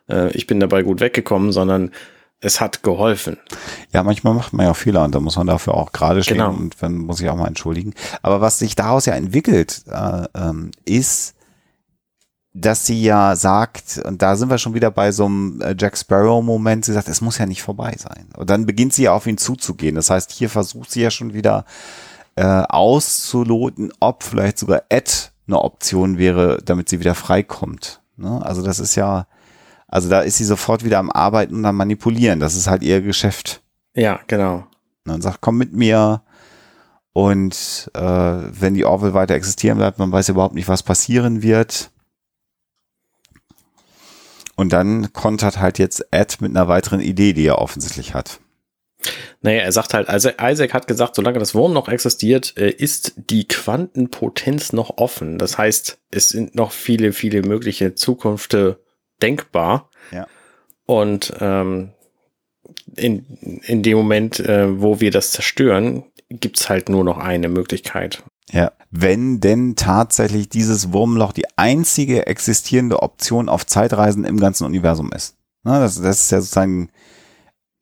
äh, 0.08 0.31
ich 0.32 0.47
bin 0.47 0.60
dabei 0.60 0.82
gut 0.82 1.00
weggekommen, 1.00 1.52
sondern 1.52 1.92
es 2.41 2.60
hat 2.60 2.82
geholfen. 2.82 3.36
Ja, 3.92 4.02
manchmal 4.02 4.34
macht 4.34 4.52
man 4.52 4.66
ja 4.66 4.73
auch 4.73 4.76
Fehler 4.76 5.05
und 5.05 5.15
da 5.15 5.20
muss 5.20 5.36
man 5.36 5.47
dafür 5.47 5.74
auch 5.74 5.92
gerade 5.92 6.23
stehen 6.24 6.39
Genau. 6.39 6.50
und 6.50 6.74
dann 6.81 6.97
muss 6.97 7.20
ich 7.20 7.28
auch 7.28 7.36
mal 7.36 7.47
entschuldigen. 7.47 7.94
Aber 8.23 8.41
was 8.41 8.58
sich 8.58 8.74
daraus 8.74 9.07
ja 9.07 9.15
entwickelt, 9.15 9.82
äh, 9.91 10.24
ähm, 10.36 10.70
ist, 10.84 11.34
dass 12.55 12.84
sie 12.84 13.02
ja 13.02 13.34
sagt, 13.34 14.00
und 14.05 14.20
da 14.20 14.36
sind 14.36 14.50
wir 14.50 14.58
schon 14.58 14.74
wieder 14.74 14.90
bei 14.90 15.10
so 15.10 15.24
einem 15.24 15.60
äh, 15.62 15.74
Jack 15.78 15.97
Sparrow-Moment, 15.97 16.84
sie 16.84 16.92
sagt, 16.92 17.08
es 17.08 17.22
muss 17.22 17.39
ja 17.39 17.47
nicht 17.47 17.62
vorbei 17.62 17.94
sein. 17.98 18.28
Und 18.36 18.50
dann 18.50 18.66
beginnt 18.66 18.92
sie 18.92 19.05
ja 19.05 19.12
auf 19.14 19.26
ihn 19.26 19.39
zuzugehen. 19.39 19.94
Das 19.94 20.10
heißt, 20.10 20.31
hier 20.32 20.50
versucht 20.50 20.90
sie 20.90 21.00
ja 21.00 21.10
schon 21.10 21.32
wieder 21.32 21.64
äh, 22.36 22.44
auszuloten, 22.44 23.92
ob 24.00 24.22
vielleicht 24.22 24.58
sogar 24.58 24.82
Ed 24.90 25.32
eine 25.47 25.60
Option 25.60 26.18
wäre, 26.18 26.58
damit 26.64 26.89
sie 26.89 27.00
wieder 27.00 27.14
freikommt. 27.14 28.00
Ne? 28.16 28.44
Also 28.44 28.62
das 28.62 28.78
ist 28.78 28.97
ja, 28.97 29.26
also 29.89 30.10
da 30.10 30.20
ist 30.20 30.36
sie 30.36 30.44
sofort 30.44 30.84
wieder 30.84 30.98
am 30.98 31.10
Arbeiten 31.10 31.55
und 31.55 31.64
am 31.64 31.76
Manipulieren. 31.76 32.39
Das 32.39 32.55
ist 32.55 32.68
halt 32.68 32.82
ihr 32.82 33.00
Geschäft. 33.00 33.62
Ja, 33.94 34.20
genau. 34.26 34.66
Ne? 35.05 35.14
Und 35.14 35.22
sagt, 35.22 35.40
komm 35.40 35.56
mit 35.56 35.72
mir. 35.72 36.22
Und 37.14 37.90
äh, 37.94 38.00
wenn 38.00 38.74
die 38.74 38.84
Orville 38.84 39.14
weiter 39.14 39.34
existieren 39.34 39.78
bleibt, 39.78 39.98
man 39.98 40.12
weiß 40.12 40.28
überhaupt 40.28 40.55
nicht, 40.55 40.68
was 40.68 40.82
passieren 40.82 41.42
wird. 41.42 41.90
Und 44.56 44.72
dann 44.72 45.12
kontert 45.12 45.58
halt 45.58 45.78
jetzt 45.78 46.06
Ed 46.10 46.40
mit 46.40 46.50
einer 46.50 46.68
weiteren 46.68 47.00
Idee, 47.00 47.32
die 47.32 47.47
er 47.47 47.58
offensichtlich 47.58 48.14
hat. 48.14 48.40
Naja, 49.40 49.62
er 49.62 49.72
sagt 49.72 49.94
halt, 49.94 50.08
also 50.08 50.31
Isaac 50.40 50.74
hat 50.74 50.86
gesagt, 50.86 51.16
solange 51.16 51.39
das 51.39 51.55
Wurm 51.55 51.72
noch 51.72 51.89
existiert, 51.89 52.56
äh, 52.56 52.70
ist 52.70 53.14
die 53.16 53.48
Quantenpotenz 53.48 54.72
noch 54.72 54.98
offen. 54.98 55.39
Das 55.39 55.58
heißt, 55.58 55.98
es 56.10 56.28
sind 56.28 56.55
noch 56.55 56.70
viele, 56.70 57.12
viele 57.12 57.42
mögliche 57.42 57.94
Zukünfte 57.94 58.78
denkbar. 59.20 59.90
Ja. 60.12 60.26
Und 60.86 61.32
ähm, 61.40 61.92
in, 62.97 63.60
in 63.64 63.82
dem 63.82 63.97
Moment, 63.97 64.39
äh, 64.40 64.81
wo 64.81 65.00
wir 65.00 65.10
das 65.10 65.32
zerstören, 65.32 66.05
gibt's 66.28 66.68
halt 66.68 66.89
nur 66.89 67.05
noch 67.05 67.18
eine 67.18 67.48
Möglichkeit. 67.48 68.22
Ja, 68.52 68.72
wenn 68.90 69.40
denn 69.40 69.76
tatsächlich 69.76 70.48
dieses 70.50 70.92
Wurmloch 70.92 71.32
die 71.32 71.47
einzige 71.56 72.26
existierende 72.26 73.02
Option 73.02 73.48
auf 73.48 73.64
Zeitreisen 73.66 74.24
im 74.24 74.39
ganzen 74.39 74.66
Universum 74.66 75.10
ist. 75.10 75.36
Na, 75.64 75.81
das, 75.81 76.00
das 76.00 76.20
ist 76.20 76.31
ja 76.31 76.40
sozusagen 76.40 76.90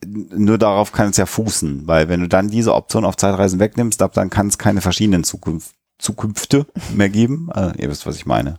nur 0.04 0.58
darauf 0.58 0.92
kann 0.92 1.10
es 1.10 1.16
ja 1.16 1.26
fußen, 1.26 1.86
weil 1.86 2.08
wenn 2.08 2.20
du 2.20 2.28
dann 2.28 2.48
diese 2.48 2.74
Option 2.74 3.04
auf 3.04 3.16
Zeitreisen 3.16 3.60
wegnimmst, 3.60 4.00
dann 4.00 4.30
kann 4.30 4.46
es 4.46 4.58
keine 4.58 4.80
verschiedenen 4.80 5.24
Zukunft, 5.24 5.74
Zukünfte 5.98 6.66
mehr 6.94 7.10
geben. 7.10 7.50
Äh, 7.54 7.72
ihr 7.82 7.90
wisst, 7.90 8.06
was 8.06 8.16
ich 8.16 8.26
meine. 8.26 8.58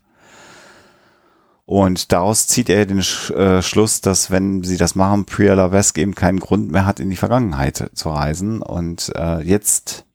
Und 1.66 2.12
daraus 2.12 2.48
zieht 2.48 2.70
er 2.70 2.86
den 2.86 3.02
Sch 3.02 3.32
äh, 3.32 3.62
Schluss, 3.62 4.02
dass 4.02 4.30
wenn 4.30 4.64
sie 4.64 4.78
das 4.78 4.96
machen, 4.96 5.26
Priya 5.26 5.54
Lavesque 5.54 6.02
eben 6.02 6.16
keinen 6.16 6.40
Grund 6.40 6.72
mehr 6.72 6.86
hat, 6.86 7.00
in 7.00 7.10
die 7.10 7.16
Vergangenheit 7.16 7.90
zu 7.94 8.10
reisen. 8.10 8.62
Und 8.62 9.12
äh, 9.16 9.42
jetzt 9.42 10.06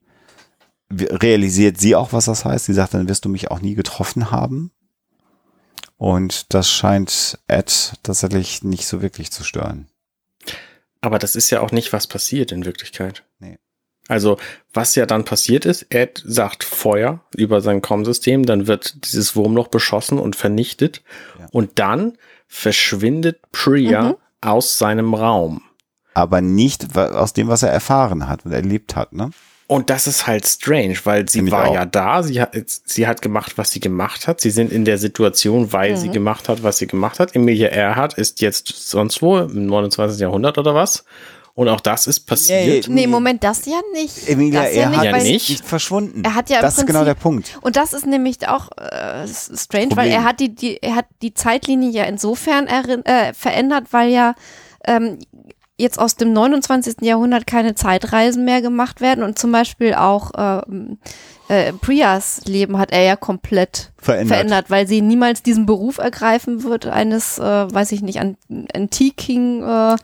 realisiert 0.90 1.78
sie 1.78 1.94
auch, 1.96 2.12
was 2.12 2.26
das 2.26 2.44
heißt. 2.44 2.66
Sie 2.66 2.74
sagt, 2.74 2.94
dann 2.94 3.08
wirst 3.08 3.24
du 3.24 3.28
mich 3.28 3.50
auch 3.50 3.60
nie 3.60 3.74
getroffen 3.74 4.30
haben. 4.30 4.70
Und 5.96 6.52
das 6.54 6.70
scheint 6.70 7.38
Ed 7.48 7.94
tatsächlich 8.02 8.62
nicht 8.62 8.86
so 8.86 9.00
wirklich 9.02 9.32
zu 9.32 9.44
stören. 9.44 9.88
Aber 11.00 11.18
das 11.18 11.36
ist 11.36 11.50
ja 11.50 11.60
auch 11.60 11.72
nicht, 11.72 11.92
was 11.92 12.06
passiert 12.06 12.52
in 12.52 12.64
Wirklichkeit. 12.64 13.24
Nee. 13.38 13.58
Also, 14.08 14.38
was 14.72 14.94
ja 14.94 15.06
dann 15.06 15.24
passiert 15.24 15.64
ist, 15.64 15.86
Ed 15.90 16.22
sagt 16.24 16.64
Feuer 16.64 17.24
über 17.34 17.60
sein 17.60 17.82
Com-System, 17.82 18.44
dann 18.46 18.66
wird 18.66 19.04
dieses 19.04 19.34
Wurmloch 19.34 19.68
beschossen 19.68 20.18
und 20.18 20.36
vernichtet. 20.36 21.02
Ja. 21.38 21.46
Und 21.50 21.78
dann 21.78 22.16
verschwindet 22.46 23.40
Priya 23.50 24.10
Mhm. 24.10 24.16
aus 24.40 24.78
seinem 24.78 25.14
Raum. 25.14 25.62
Aber 26.14 26.40
nicht 26.40 26.96
aus 26.96 27.32
dem, 27.32 27.48
was 27.48 27.62
er 27.62 27.70
erfahren 27.70 28.28
hat 28.28 28.44
und 28.46 28.52
erlebt 28.52 28.96
hat, 28.96 29.12
ne? 29.12 29.30
Und 29.68 29.90
das 29.90 30.06
ist 30.06 30.26
halt 30.28 30.46
strange, 30.46 30.96
weil 31.04 31.28
sie 31.28 31.38
Finde 31.38 31.48
ich 31.50 31.52
war 31.52 31.72
ja 31.74 31.84
da, 31.84 32.22
sie 32.22 32.40
hat, 32.40 32.54
sie 32.84 33.06
hat 33.08 33.20
gemacht, 33.20 33.58
was 33.58 33.72
sie 33.72 33.80
gemacht 33.80 34.28
hat. 34.28 34.40
Sie 34.40 34.50
sind 34.50 34.70
in 34.70 34.84
der 34.84 34.96
Situation, 34.98 35.72
weil 35.72 35.96
sie 35.96 36.08
gemacht 36.08 36.48
hat, 36.48 36.62
was 36.62 36.78
sie 36.78 36.86
gemacht 36.86 37.18
hat. 37.18 37.34
Emilia 37.34 37.68
Earhart 37.68 38.14
ist 38.14 38.40
jetzt 38.40 38.68
sonst 38.68 39.22
wo, 39.22 39.38
im 39.38 39.66
29. 39.66 40.20
Jahrhundert 40.20 40.56
oder 40.58 40.74
was. 40.74 41.04
Und 41.54 41.68
auch 41.68 41.80
das 41.80 42.06
ist 42.06 42.20
passiert. 42.26 42.86
Nee, 42.88 43.06
Moment, 43.06 43.42
das 43.42 43.64
ja 43.66 43.80
nicht. 43.94 44.28
Emilia 44.28 44.62
das 44.64 44.74
ja 44.74 44.82
Earhart 44.82 45.04
Ja 45.06 45.12
weil- 45.12 45.22
ist 45.22 45.26
nicht. 45.28 45.48
nicht 45.50 45.64
verschwunden. 45.64 46.22
Er 46.22 46.34
hat 46.34 46.48
ja 46.50 46.60
das 46.60 46.78
ist 46.78 46.86
genau 46.86 47.00
Prinzip- 47.00 47.06
der 47.06 47.14
Punkt. 47.20 47.58
Und 47.62 47.76
das 47.76 47.92
ist 47.92 48.06
nämlich 48.06 48.46
auch 48.46 48.68
äh, 48.76 49.26
strange, 49.26 49.88
Problem. 49.88 49.96
weil 49.96 50.10
er 50.10 50.22
hat 50.24 50.38
die, 50.38 50.54
die, 50.54 50.80
er 50.82 50.94
hat 50.96 51.06
die 51.22 51.34
Zeitlinie 51.34 51.90
ja 51.90 52.04
insofern 52.04 52.66
errin- 52.68 53.04
äh, 53.06 53.32
verändert, 53.34 53.86
weil 53.92 54.10
ja 54.10 54.34
ähm, 54.86 55.18
jetzt 55.78 55.98
aus 55.98 56.16
dem 56.16 56.32
29. 56.32 56.96
Jahrhundert 57.02 57.46
keine 57.46 57.74
Zeitreisen 57.74 58.44
mehr 58.44 58.62
gemacht 58.62 59.00
werden 59.00 59.22
und 59.22 59.38
zum 59.38 59.52
Beispiel 59.52 59.94
auch 59.94 60.30
ähm, 60.36 60.98
äh, 61.48 61.72
Priyas 61.72 62.42
Leben 62.46 62.78
hat 62.78 62.92
er 62.92 63.02
ja 63.02 63.16
komplett 63.16 63.92
Verändert. 63.98 64.28
verändert, 64.28 64.70
weil 64.70 64.86
sie 64.88 65.02
niemals 65.02 65.42
diesen 65.42 65.66
Beruf 65.66 65.98
ergreifen 65.98 66.62
wird 66.62 66.86
eines, 66.86 67.38
äh, 67.38 67.42
weiß 67.42 67.92
ich 67.92 68.02
nicht, 68.02 68.20
an 68.20 68.36
Antiking 68.74 69.62
äh, 69.62 69.96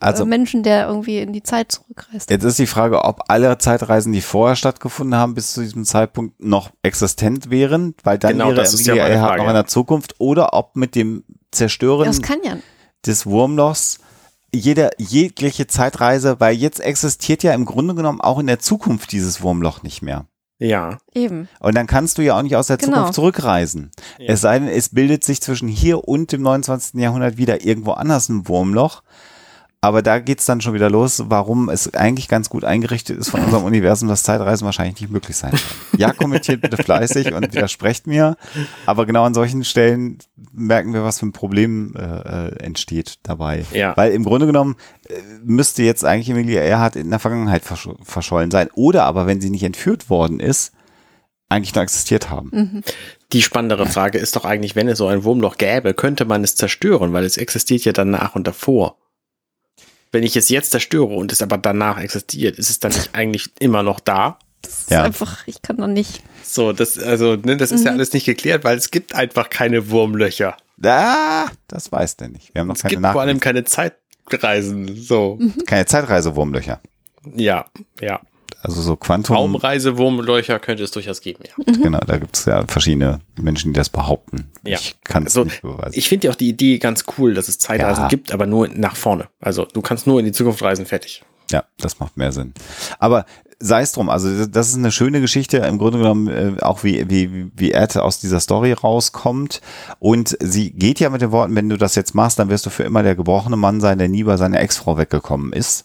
Also 0.00 0.24
äh, 0.24 0.26
Menschen, 0.26 0.64
der 0.64 0.88
irgendwie 0.88 1.20
in 1.20 1.32
die 1.32 1.44
Zeit 1.44 1.70
zurückreist. 1.72 2.28
Jetzt 2.28 2.44
ist 2.44 2.58
die 2.58 2.66
Frage, 2.66 3.04
ob 3.04 3.22
alle 3.28 3.56
Zeitreisen, 3.58 4.12
die 4.12 4.20
vorher 4.20 4.56
stattgefunden 4.56 5.18
haben, 5.18 5.34
bis 5.34 5.52
zu 5.52 5.62
diesem 5.62 5.84
Zeitpunkt 5.84 6.42
noch 6.42 6.70
existent 6.82 7.50
wären, 7.50 7.94
weil 8.02 8.18
dann 8.18 8.32
Genau, 8.32 8.46
wäre 8.46 8.56
das 8.56 8.74
ist 8.74 8.86
ja 8.86 8.94
Emilia 8.94 9.04
meine 9.04 9.14
Earhart 9.14 9.38
noch 9.38 9.44
in 9.44 9.50
ja. 9.50 9.62
der 9.62 9.66
Zukunft 9.66 10.16
oder 10.18 10.54
ob 10.54 10.74
mit 10.74 10.96
dem 10.96 11.22
Zerstören 11.52 12.12
ja. 12.44 12.56
des 13.06 13.26
Wurmlochs 13.26 14.00
jeder, 14.54 14.90
jegliche 14.98 15.66
Zeitreise, 15.66 16.40
weil 16.40 16.54
jetzt 16.54 16.80
existiert 16.80 17.42
ja 17.42 17.52
im 17.52 17.64
Grunde 17.64 17.94
genommen 17.94 18.20
auch 18.20 18.38
in 18.38 18.46
der 18.46 18.58
Zukunft 18.58 19.12
dieses 19.12 19.42
Wurmloch 19.42 19.82
nicht 19.82 20.02
mehr. 20.02 20.26
Ja. 20.58 20.98
Eben. 21.12 21.48
Und 21.60 21.74
dann 21.74 21.86
kannst 21.86 22.18
du 22.18 22.22
ja 22.22 22.38
auch 22.38 22.42
nicht 22.42 22.56
aus 22.56 22.68
der 22.68 22.76
Genau. 22.76 22.92
Zukunft 22.92 23.14
zurückreisen. 23.14 23.90
Ja. 24.18 24.32
Es 24.32 24.40
sei 24.40 24.58
denn, 24.58 24.68
es 24.68 24.90
bildet 24.90 25.24
sich 25.24 25.40
zwischen 25.42 25.68
hier 25.68 26.06
und 26.06 26.32
dem 26.32 26.42
29. 26.42 27.00
Jahrhundert 27.00 27.36
wieder 27.36 27.64
irgendwo 27.64 27.92
anders 27.92 28.28
ein 28.28 28.48
Wurmloch. 28.48 29.02
Aber 29.84 30.00
da 30.00 30.18
geht's 30.18 30.46
dann 30.46 30.62
schon 30.62 30.72
wieder 30.72 30.88
los, 30.88 31.24
warum 31.26 31.68
es 31.68 31.92
eigentlich 31.92 32.26
ganz 32.26 32.48
gut 32.48 32.64
eingerichtet 32.64 33.18
ist 33.18 33.28
von 33.28 33.40
unserem 33.44 33.64
Universum, 33.64 34.08
dass 34.08 34.22
Zeitreisen 34.22 34.64
wahrscheinlich 34.64 34.98
nicht 34.98 35.10
möglich 35.10 35.36
sein 35.36 35.50
können. 35.50 36.00
Ja, 36.00 36.14
kommentiert 36.14 36.62
bitte 36.62 36.82
fleißig 36.82 37.34
und 37.34 37.52
widersprecht 37.52 38.06
mir. 38.06 38.38
Aber 38.86 39.04
genau 39.04 39.24
an 39.24 39.34
solchen 39.34 39.62
Stellen 39.62 40.20
merken 40.54 40.94
wir, 40.94 41.04
was 41.04 41.18
für 41.18 41.26
ein 41.26 41.32
Problem 41.32 41.92
äh, 41.96 42.02
äh, 42.02 42.56
entsteht 42.60 43.16
dabei. 43.24 43.66
Ja. 43.74 43.94
Weil 43.94 44.12
im 44.12 44.24
Grunde 44.24 44.46
genommen 44.46 44.76
äh, 45.06 45.20
müsste 45.44 45.82
jetzt 45.82 46.02
eigentlich 46.02 46.30
Emilia 46.30 46.62
Earhart 46.62 46.96
in 46.96 47.10
der 47.10 47.18
Vergangenheit 47.18 47.62
versch 47.62 47.90
verschollen 48.04 48.50
sein. 48.50 48.70
Oder 48.72 49.04
aber, 49.04 49.26
wenn 49.26 49.42
sie 49.42 49.50
nicht 49.50 49.64
entführt 49.64 50.08
worden 50.08 50.40
ist, 50.40 50.72
eigentlich 51.50 51.74
nur 51.74 51.84
existiert 51.84 52.30
haben. 52.30 52.82
Die 53.34 53.42
spannendere 53.42 53.84
Frage 53.84 54.16
ist 54.16 54.34
doch 54.34 54.46
eigentlich, 54.46 54.76
wenn 54.76 54.88
es 54.88 54.96
so 54.96 55.08
ein 55.08 55.24
Wurmloch 55.24 55.58
gäbe, 55.58 55.92
könnte 55.92 56.24
man 56.24 56.42
es 56.42 56.56
zerstören, 56.56 57.12
weil 57.12 57.24
es 57.24 57.36
existiert 57.36 57.84
ja 57.84 57.92
danach 57.92 58.34
und 58.34 58.46
davor. 58.46 58.96
Wenn 60.14 60.22
ich 60.22 60.36
es 60.36 60.48
jetzt 60.48 60.70
zerstöre 60.70 61.12
und 61.12 61.32
es 61.32 61.42
aber 61.42 61.58
danach 61.58 61.98
existiert, 62.00 62.56
ist 62.58 62.70
es 62.70 62.78
dann 62.78 62.92
nicht 62.92 63.10
eigentlich 63.14 63.50
immer 63.58 63.82
noch 63.82 63.98
da? 64.00 64.38
Das 64.62 64.86
Ja. 64.88 65.00
ist 65.00 65.04
einfach, 65.06 65.46
ich 65.46 65.60
kann 65.60 65.76
noch 65.76 65.88
nicht. 65.88 66.22
So, 66.44 66.72
das, 66.72 66.98
also, 66.98 67.34
ne, 67.36 67.56
das 67.56 67.72
ist 67.72 67.84
ja 67.84 67.90
alles 67.90 68.12
nicht 68.12 68.24
geklärt, 68.24 68.62
weil 68.64 68.78
es 68.78 68.90
gibt 68.92 69.14
einfach 69.14 69.50
keine 69.50 69.90
Wurmlöcher. 69.90 70.56
Ah, 70.84 71.46
das 71.68 71.90
weiß 71.90 72.16
der 72.16 72.28
nicht. 72.28 72.54
Wir 72.54 72.60
haben 72.60 72.68
noch 72.68 72.76
Es 72.76 72.82
keine, 72.82 72.94
gibt 72.96 73.06
vor 73.12 73.20
allem 73.20 73.40
keine 73.40 73.64
Zeitreisen. 73.64 74.94
So, 74.96 75.38
keine 75.66 75.86
Zeitreise-Wurmlöcher. 75.86 76.80
ja, 77.34 77.66
ja. 78.00 78.20
Also 78.64 78.80
so 78.80 78.96
Quantum. 78.96 79.36
Raumreise-Wurmlöcher 79.36 80.58
könnte 80.58 80.82
es 80.84 80.90
durchaus 80.90 81.20
geben, 81.20 81.44
ja. 81.46 81.72
Genau, 81.74 81.98
da 82.06 82.16
gibt 82.16 82.34
es 82.36 82.46
ja 82.46 82.64
verschiedene 82.66 83.20
Menschen, 83.40 83.72
die 83.74 83.76
das 83.78 83.90
behaupten. 83.90 84.50
Ja. 84.64 84.78
Ich 84.78 84.96
kann 85.04 85.24
es 85.26 85.36
Also, 85.36 85.44
nicht 85.44 85.60
beweisen. 85.62 85.92
ich 85.98 86.08
finde 86.08 86.26
ja 86.26 86.32
auch 86.32 86.36
die 86.36 86.48
Idee 86.48 86.78
ganz 86.78 87.04
cool, 87.18 87.34
dass 87.34 87.48
es 87.48 87.58
Zeitreisen 87.58 88.04
Ja. 88.04 88.08
gibt, 88.08 88.32
aber 88.32 88.46
nur 88.46 88.68
nach 88.68 88.96
vorne. 88.96 89.28
Also, 89.40 89.66
du 89.70 89.82
kannst 89.82 90.06
nur 90.06 90.18
in 90.18 90.24
die 90.24 90.32
Zukunft 90.32 90.62
reisen, 90.62 90.86
fertig. 90.86 91.22
Ja, 91.50 91.64
das 91.78 92.00
macht 92.00 92.16
mehr 92.16 92.32
Sinn. 92.32 92.54
Aber 92.98 93.26
sei 93.60 93.82
es 93.82 93.92
drum, 93.92 94.08
also 94.08 94.46
das 94.46 94.68
ist 94.68 94.76
eine 94.76 94.90
schöne 94.90 95.20
Geschichte, 95.20 95.58
im 95.58 95.76
Grunde 95.76 95.98
genommen 95.98 96.28
äh, 96.28 96.60
auch 96.62 96.84
wie, 96.84 97.08
wie, 97.10 97.50
wie 97.54 97.72
Ed 97.72 97.98
aus 97.98 98.18
dieser 98.18 98.40
Story 98.40 98.72
rauskommt. 98.72 99.60
Und 99.98 100.38
sie 100.40 100.70
geht 100.70 101.00
ja 101.00 101.10
mit 101.10 101.20
den 101.20 101.32
Worten, 101.32 101.54
wenn 101.54 101.68
du 101.68 101.76
das 101.76 101.94
jetzt 101.96 102.14
machst, 102.14 102.38
dann 102.38 102.48
wirst 102.48 102.64
du 102.64 102.70
für 102.70 102.82
immer 102.84 103.02
der 103.02 103.14
gebrochene 103.14 103.56
Mann 103.56 103.82
sein, 103.82 103.98
der 103.98 104.08
nie 104.08 104.24
bei 104.24 104.38
seiner 104.38 104.58
Ex-Frau 104.60 104.96
weggekommen 104.96 105.52
ist. 105.52 105.84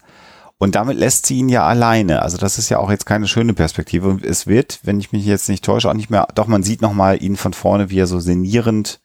Und 0.61 0.75
damit 0.75 0.97
lässt 0.97 1.25
sie 1.25 1.37
ihn 1.37 1.47
ja 1.47 1.65
alleine. 1.65 2.21
Also 2.21 2.37
das 2.37 2.57
ist 2.57 2.67
ja 2.67 2.79
auch 2.79 2.91
jetzt 2.91 3.05
keine 3.05 3.27
schöne 3.27 3.53
Perspektive. 3.53 4.09
Und 4.09 4.25
es 4.25 4.45
wird, 4.45 4.81
wenn 4.83 4.99
ich 4.99 5.13
mich 5.13 5.25
jetzt 5.25 5.47
nicht 5.47 5.63
täusche, 5.63 5.89
auch 5.89 5.93
nicht 5.93 6.09
mehr, 6.09 6.27
doch 6.35 6.47
man 6.47 6.63
sieht 6.63 6.81
nochmal 6.81 7.23
ihn 7.23 7.37
von 7.37 7.53
vorne, 7.53 7.89
wie 7.89 7.99
er 7.99 8.07
so 8.07 8.19
senierend 8.19 8.99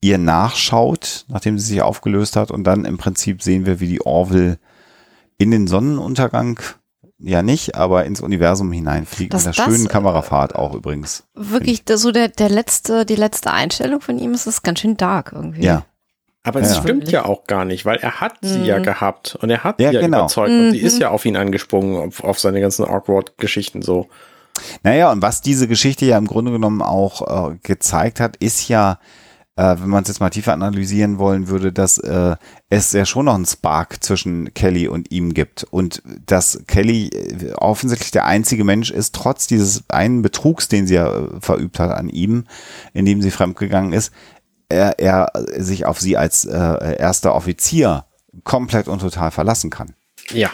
ihr 0.00 0.18
nachschaut, 0.18 1.26
nachdem 1.28 1.60
sie 1.60 1.66
sich 1.66 1.82
aufgelöst 1.82 2.34
hat. 2.34 2.50
Und 2.50 2.64
dann 2.64 2.84
im 2.84 2.98
Prinzip 2.98 3.40
sehen 3.40 3.66
wir, 3.66 3.78
wie 3.78 3.86
die 3.86 4.04
Orville 4.04 4.58
in 5.38 5.52
den 5.52 5.68
Sonnenuntergang 5.68 6.58
ja 7.20 7.42
nicht, 7.42 7.76
aber 7.76 8.04
ins 8.04 8.20
Universum 8.20 8.72
hineinfliegt 8.72 9.32
mit 9.32 9.44
einer 9.44 9.54
schönen 9.54 9.86
Kamerafahrt 9.86 10.56
auch 10.56 10.74
übrigens. 10.74 11.22
Wirklich, 11.34 11.84
so 11.94 12.10
der, 12.10 12.26
der 12.26 12.48
letzte, 12.48 13.06
die 13.06 13.14
letzte 13.14 13.52
Einstellung 13.52 14.00
von 14.00 14.18
ihm 14.18 14.34
ist 14.34 14.46
es 14.46 14.62
ganz 14.62 14.80
schön 14.80 14.96
dark 14.96 15.30
irgendwie. 15.32 15.62
Ja, 15.62 15.84
Aber 16.44 16.60
Ja. 16.60 16.66
es 16.66 16.76
stimmt 16.78 17.10
ja 17.10 17.24
auch 17.24 17.44
gar 17.44 17.64
nicht, 17.64 17.84
weil 17.84 17.98
er 17.98 18.20
hat 18.20 18.34
sie 18.42 18.58
Mhm. 18.60 18.64
ja 18.64 18.78
gehabt 18.80 19.36
und 19.40 19.50
er 19.50 19.62
hat 19.62 19.80
Ja, 19.80 19.90
sie 19.90 19.94
ja 19.96 20.00
genau. 20.00 20.18
überzeugt 20.20 20.50
und 20.50 20.72
sie 20.72 20.80
Mhm. 20.80 20.86
ist 20.86 20.98
ja 20.98 21.10
auf 21.10 21.24
ihn 21.24 21.36
angesprungen, 21.36 22.08
auf, 22.08 22.24
auf 22.24 22.38
seine 22.40 22.60
ganzen 22.60 22.84
Awkward-Geschichten 22.84 23.82
so. 23.82 24.08
Naja, 24.82 25.10
und 25.12 25.22
was 25.22 25.40
diese 25.40 25.68
Geschichte 25.68 26.04
ja 26.04 26.18
im 26.18 26.26
Grunde 26.26 26.52
genommen 26.52 26.82
auch 26.82 27.50
äh, 27.52 27.56
gezeigt 27.62 28.20
hat, 28.20 28.36
ist 28.36 28.68
ja, 28.68 28.98
äh, 29.56 29.76
wenn 29.78 29.88
man 29.88 30.02
es 30.02 30.08
jetzt 30.08 30.20
mal 30.20 30.30
tiefer 30.30 30.52
analysieren 30.52 31.18
wollen 31.18 31.48
würde, 31.48 31.72
dass 31.72 31.98
äh, 31.98 32.36
es 32.70 32.92
ja 32.92 33.04
schon 33.06 33.26
noch 33.26 33.34
einen 33.34 33.46
Spark 33.46 34.02
zwischen 34.02 34.52
Kelly 34.54 34.88
und 34.88 35.10
ihm 35.10 35.34
gibt 35.34 35.64
und 35.70 36.02
dass 36.26 36.62
Kelly 36.66 37.08
äh, 37.08 37.52
offensichtlich 37.54 38.10
der 38.10 38.24
einzige 38.26 38.64
Mensch 38.64 38.90
ist, 38.90 39.14
trotz 39.14 39.46
dieses 39.46 39.84
einen 39.88 40.22
Betrugs, 40.22 40.68
den 40.68 40.86
sie 40.86 40.94
ja 40.94 41.06
äh, 41.18 41.28
verübt 41.40 41.78
hat 41.78 41.90
an 41.92 42.08
ihm, 42.08 42.44
indem 42.94 43.22
sie 43.22 43.30
fremdgegangen 43.30 43.92
ist, 43.92 44.12
er, 44.72 44.98
er 44.98 45.32
sich 45.58 45.86
auf 45.86 46.00
sie 46.00 46.16
als 46.16 46.44
äh, 46.44 46.96
erster 46.96 47.34
Offizier 47.34 48.06
komplett 48.44 48.88
und 48.88 49.00
total 49.00 49.30
verlassen 49.30 49.70
kann. 49.70 49.94
Ja, 50.32 50.50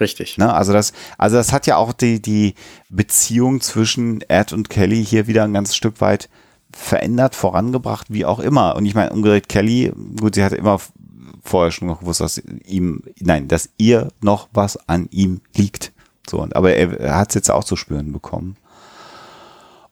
richtig. 0.00 0.38
Ne? 0.38 0.52
Also 0.52 0.72
das, 0.72 0.92
also 1.16 1.36
das 1.36 1.52
hat 1.52 1.66
ja 1.66 1.76
auch 1.76 1.92
die, 1.92 2.22
die 2.22 2.54
Beziehung 2.88 3.60
zwischen 3.60 4.22
Ed 4.28 4.52
und 4.52 4.70
Kelly 4.70 5.04
hier 5.04 5.26
wieder 5.26 5.44
ein 5.44 5.54
ganz 5.54 5.74
Stück 5.74 6.00
weit 6.00 6.28
verändert, 6.72 7.34
vorangebracht, 7.34 8.06
wie 8.10 8.24
auch 8.24 8.38
immer. 8.38 8.76
Und 8.76 8.86
ich 8.86 8.94
meine, 8.94 9.10
umgedreht 9.10 9.48
Kelly, 9.48 9.92
gut, 10.20 10.34
sie 10.34 10.44
hat 10.44 10.52
immer 10.52 10.80
vorher 11.42 11.72
schon 11.72 11.88
noch 11.88 12.00
gewusst, 12.00 12.20
dass 12.20 12.38
ihm, 12.38 13.02
nein, 13.18 13.48
dass 13.48 13.70
ihr 13.78 14.08
noch 14.20 14.48
was 14.52 14.88
an 14.88 15.08
ihm 15.10 15.40
liegt. 15.54 15.92
So, 16.28 16.46
aber 16.52 16.74
er, 16.74 17.00
er 17.00 17.16
hat 17.16 17.30
es 17.30 17.34
jetzt 17.34 17.50
auch 17.50 17.64
zu 17.64 17.76
spüren 17.76 18.12
bekommen. 18.12 18.56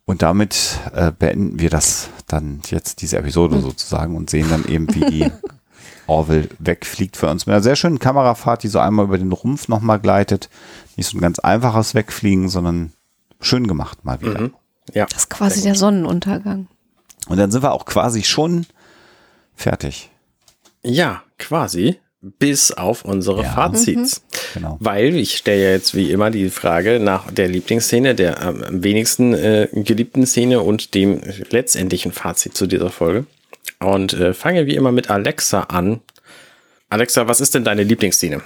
Und 0.07 0.21
damit 0.21 0.79
äh, 0.93 1.11
beenden 1.11 1.59
wir 1.59 1.69
das 1.69 2.09
dann 2.27 2.61
jetzt, 2.69 3.01
diese 3.01 3.17
Episode 3.17 3.59
sozusagen, 3.59 4.15
und 4.15 4.29
sehen 4.29 4.49
dann 4.49 4.65
eben, 4.65 4.87
wie 4.95 5.01
die 5.01 5.31
Orville 6.07 6.47
wegfliegt 6.59 7.17
für 7.17 7.29
uns 7.29 7.45
mit 7.45 7.53
einer 7.53 7.61
sehr 7.61 7.75
schönen 7.75 7.99
Kamerafahrt, 7.99 8.63
die 8.63 8.69
so 8.69 8.79
einmal 8.79 9.05
über 9.05 9.17
den 9.17 9.33
Rumpf 9.33 9.67
nochmal 9.67 9.99
gleitet. 9.99 10.49
Nicht 10.95 11.09
so 11.09 11.17
ein 11.17 11.21
ganz 11.21 11.39
einfaches 11.39 11.93
Wegfliegen, 11.93 12.47
sondern 12.47 12.93
schön 13.41 13.67
gemacht 13.67 14.05
mal 14.05 14.21
wieder. 14.21 14.39
Mhm. 14.39 14.53
Ja. 14.93 15.07
Das 15.07 15.23
ist 15.23 15.29
quasi 15.29 15.61
der 15.61 15.75
Sonnenuntergang. 15.75 16.67
Und 17.27 17.37
dann 17.37 17.51
sind 17.51 17.61
wir 17.61 17.73
auch 17.73 17.83
quasi 17.83 18.23
schon 18.23 18.65
fertig. 19.55 20.09
Ja, 20.83 21.23
quasi. 21.37 21.99
Bis 22.39 22.71
auf 22.71 23.05
unsere 23.05 23.43
ja. 23.43 23.49
Fazits. 23.51 24.21
Mhm. 24.21 24.37
Genau. 24.53 24.77
Weil 24.79 25.15
ich 25.15 25.37
stelle 25.37 25.63
ja 25.63 25.69
jetzt 25.71 25.95
wie 25.95 26.11
immer 26.11 26.31
die 26.31 26.49
Frage 26.49 26.99
nach 26.99 27.31
der 27.31 27.47
Lieblingsszene, 27.47 28.15
der 28.15 28.41
am 28.41 28.83
wenigsten 28.83 29.33
äh, 29.33 29.67
geliebten 29.71 30.25
Szene 30.25 30.61
und 30.61 30.93
dem 30.93 31.21
letztendlichen 31.49 32.11
Fazit 32.11 32.55
zu 32.55 32.67
dieser 32.67 32.89
Folge. 32.89 33.25
Und 33.79 34.13
äh, 34.13 34.33
fange 34.33 34.65
wie 34.65 34.75
immer 34.75 34.91
mit 34.91 35.09
Alexa 35.09 35.61
an. 35.61 36.01
Alexa, 36.89 37.27
was 37.27 37.41
ist 37.41 37.53
denn 37.53 37.63
deine 37.63 37.83
Lieblingsszene? 37.83 38.41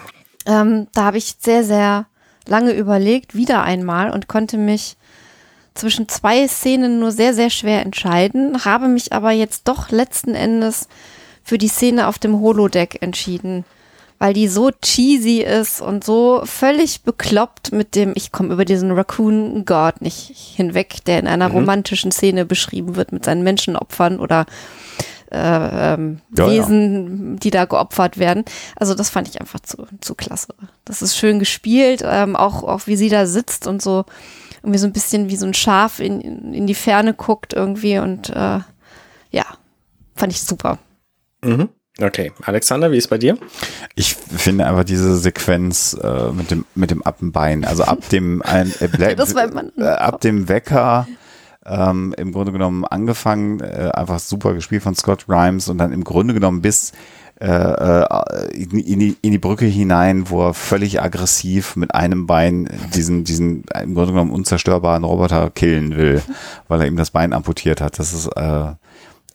Ähm, 0.46 0.88
da 0.94 1.04
habe 1.06 1.18
ich 1.18 1.36
sehr, 1.40 1.64
sehr 1.64 2.08
lange 2.48 2.74
überlegt, 2.74 3.36
wieder 3.36 3.64
einmal 3.64 4.10
und 4.12 4.28
konnte 4.28 4.58
mich 4.58 4.98
zwischen 5.74 6.10
zwei 6.10 6.48
Szenen 6.48 7.00
nur 7.00 7.12
sehr, 7.12 7.34
sehr 7.34 7.50
schwer 7.50 7.82
entscheiden, 7.82 8.66
habe 8.66 8.88
mich 8.88 9.14
aber 9.14 9.32
jetzt 9.32 9.68
doch 9.68 9.90
letzten 9.90 10.36
Endes 10.36 10.88
für 11.44 11.58
die 11.58 11.68
Szene 11.68 12.08
auf 12.08 12.20
dem 12.20 12.40
Holodeck 12.40 13.02
entschieden, 13.02 13.66
weil 14.20 14.34
die 14.34 14.48
so 14.48 14.70
cheesy 14.70 15.42
ist 15.42 15.82
und 15.82 16.04
so 16.04 16.42
völlig 16.46 17.02
bekloppt 17.02 17.72
mit 17.72 17.96
dem, 17.96 18.14
ich 18.16 18.32
komme 18.32 18.54
über 18.54 18.66
diesen 18.66 18.92
Raccoon 18.92 19.66
God 19.66 20.02
nicht 20.02 20.32
hinweg, 20.56 21.04
der 21.06 21.20
in 21.20 21.28
einer 21.28 21.50
mhm. 21.50 21.56
romantischen 21.56 22.12
Szene 22.12 22.46
beschrieben 22.46 22.96
wird 22.96 23.12
mit 23.12 23.26
seinen 23.26 23.44
Menschenopfern 23.44 24.20
oder 24.20 24.46
äh, 25.32 25.94
ähm, 25.94 26.20
ja, 26.38 26.48
Wesen, 26.48 27.34
ja. 27.34 27.40
die 27.40 27.50
da 27.50 27.66
geopfert 27.66 28.20
werden. 28.20 28.46
Also 28.76 28.94
das 28.94 29.10
fand 29.10 29.28
ich 29.28 29.40
einfach 29.40 29.62
zu, 29.62 29.88
zu 30.02 30.14
klasse. 30.14 30.54
Das 30.86 31.02
ist 31.02 31.18
schön 31.18 31.40
gespielt, 31.40 32.04
ähm, 32.06 32.36
auch, 32.36 32.64
auch 32.64 32.86
wie 32.86 32.98
sie 32.98 33.10
da 33.10 33.26
sitzt 33.26 33.66
und 33.66 33.82
so 33.82 34.06
irgendwie 34.62 34.80
so 34.80 34.88
ein 34.88 34.94
bisschen 34.94 35.30
wie 35.30 35.38
so 35.38 35.46
ein 35.46 35.54
Schaf 35.54 36.00
in, 36.00 36.54
in 36.54 36.68
die 36.68 36.76
Ferne 36.76 37.14
guckt 37.14 37.54
irgendwie 37.54 37.98
und 37.98 38.30
äh, 38.30 38.60
ja, 39.32 39.46
fand 40.16 40.32
ich 40.32 40.42
super. 40.42 40.78
Mhm. 41.44 41.70
Okay, 42.00 42.32
Alexander, 42.44 42.92
wie 42.92 42.98
ist 42.98 43.10
bei 43.10 43.18
dir? 43.18 43.38
Ich 43.96 44.16
finde 44.16 44.66
einfach 44.66 44.86
diese 44.86 45.18
Sequenz 45.18 45.96
äh, 46.02 46.32
mit 46.32 46.50
dem 46.50 46.66
mit 46.74 46.90
dem 46.90 47.04
Appenbein, 47.04 47.66
also 47.66 47.84
ab 47.84 48.08
dem 48.10 48.42
ein, 48.46 48.72
äh, 48.80 48.86
äh, 48.86 49.84
ab 49.84 50.22
dem 50.22 50.48
Wecker 50.48 51.08
ähm, 51.66 52.16
im 52.18 52.32
Grunde 52.32 52.54
genommen 52.54 52.86
angefangen, 52.86 53.60
äh, 53.60 53.92
einfach 53.94 54.20
super 54.20 54.54
gespielt 54.54 54.84
von 54.84 54.96
Scott 54.96 55.28
Grimes 55.28 55.68
und 55.68 55.78
dann 55.78 55.92
im 55.92 56.04
Grunde 56.04 56.34
genommen 56.34 56.62
bis 56.62 56.94
äh, 57.42 57.48
äh, 57.48 58.06
in, 58.54 58.70
in, 58.80 59.00
die, 59.00 59.18
in 59.22 59.32
die 59.32 59.40
Brücke 59.40 59.66
hinein, 59.66 60.30
wo 60.30 60.48
er 60.48 60.54
völlig 60.54 61.02
aggressiv 61.02 61.76
mit 61.76 61.96
einem 61.96 62.28
Bein 62.28 62.70
diesen, 62.94 63.24
diesen 63.24 63.64
im 63.82 63.96
Grunde 63.96 64.14
genommen 64.14 64.32
unzerstörbaren 64.32 65.04
Roboter 65.04 65.50
killen 65.50 65.98
will, 65.98 66.22
weil 66.68 66.82
er 66.82 66.88
ihm 66.88 66.98
das 66.98 67.10
Bein 67.10 67.34
amputiert 67.34 67.82
hat. 67.82 67.98
Das 67.98 68.14
ist 68.14 68.28
äh, 68.28 68.74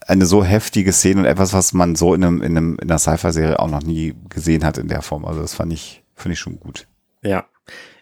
eine 0.07 0.27
so 0.27 0.45
heftige 0.45 0.93
Szene 0.93 1.21
und 1.21 1.27
etwas, 1.27 1.53
was 1.53 1.73
man 1.73 1.97
so 1.97 2.15
in 2.15 2.25
einem, 2.25 2.43
in 2.43 2.57
einem, 2.57 2.79
in 2.81 2.89
einer 2.89 2.99
Sci-Fi-Serie 2.99 3.59
auch 3.59 3.69
noch 3.69 3.83
nie 3.83 4.15
gesehen 4.29 4.65
hat 4.65 4.79
in 4.79 4.89
der 4.89 5.03
Form. 5.03 5.25
Also 5.25 5.41
das 5.41 5.55
fand 5.55 5.73
ich, 5.73 6.03
finde 6.15 6.35
ich 6.35 6.39
schon 6.39 6.61
gut. 6.61 6.87
Ja. 7.23 7.47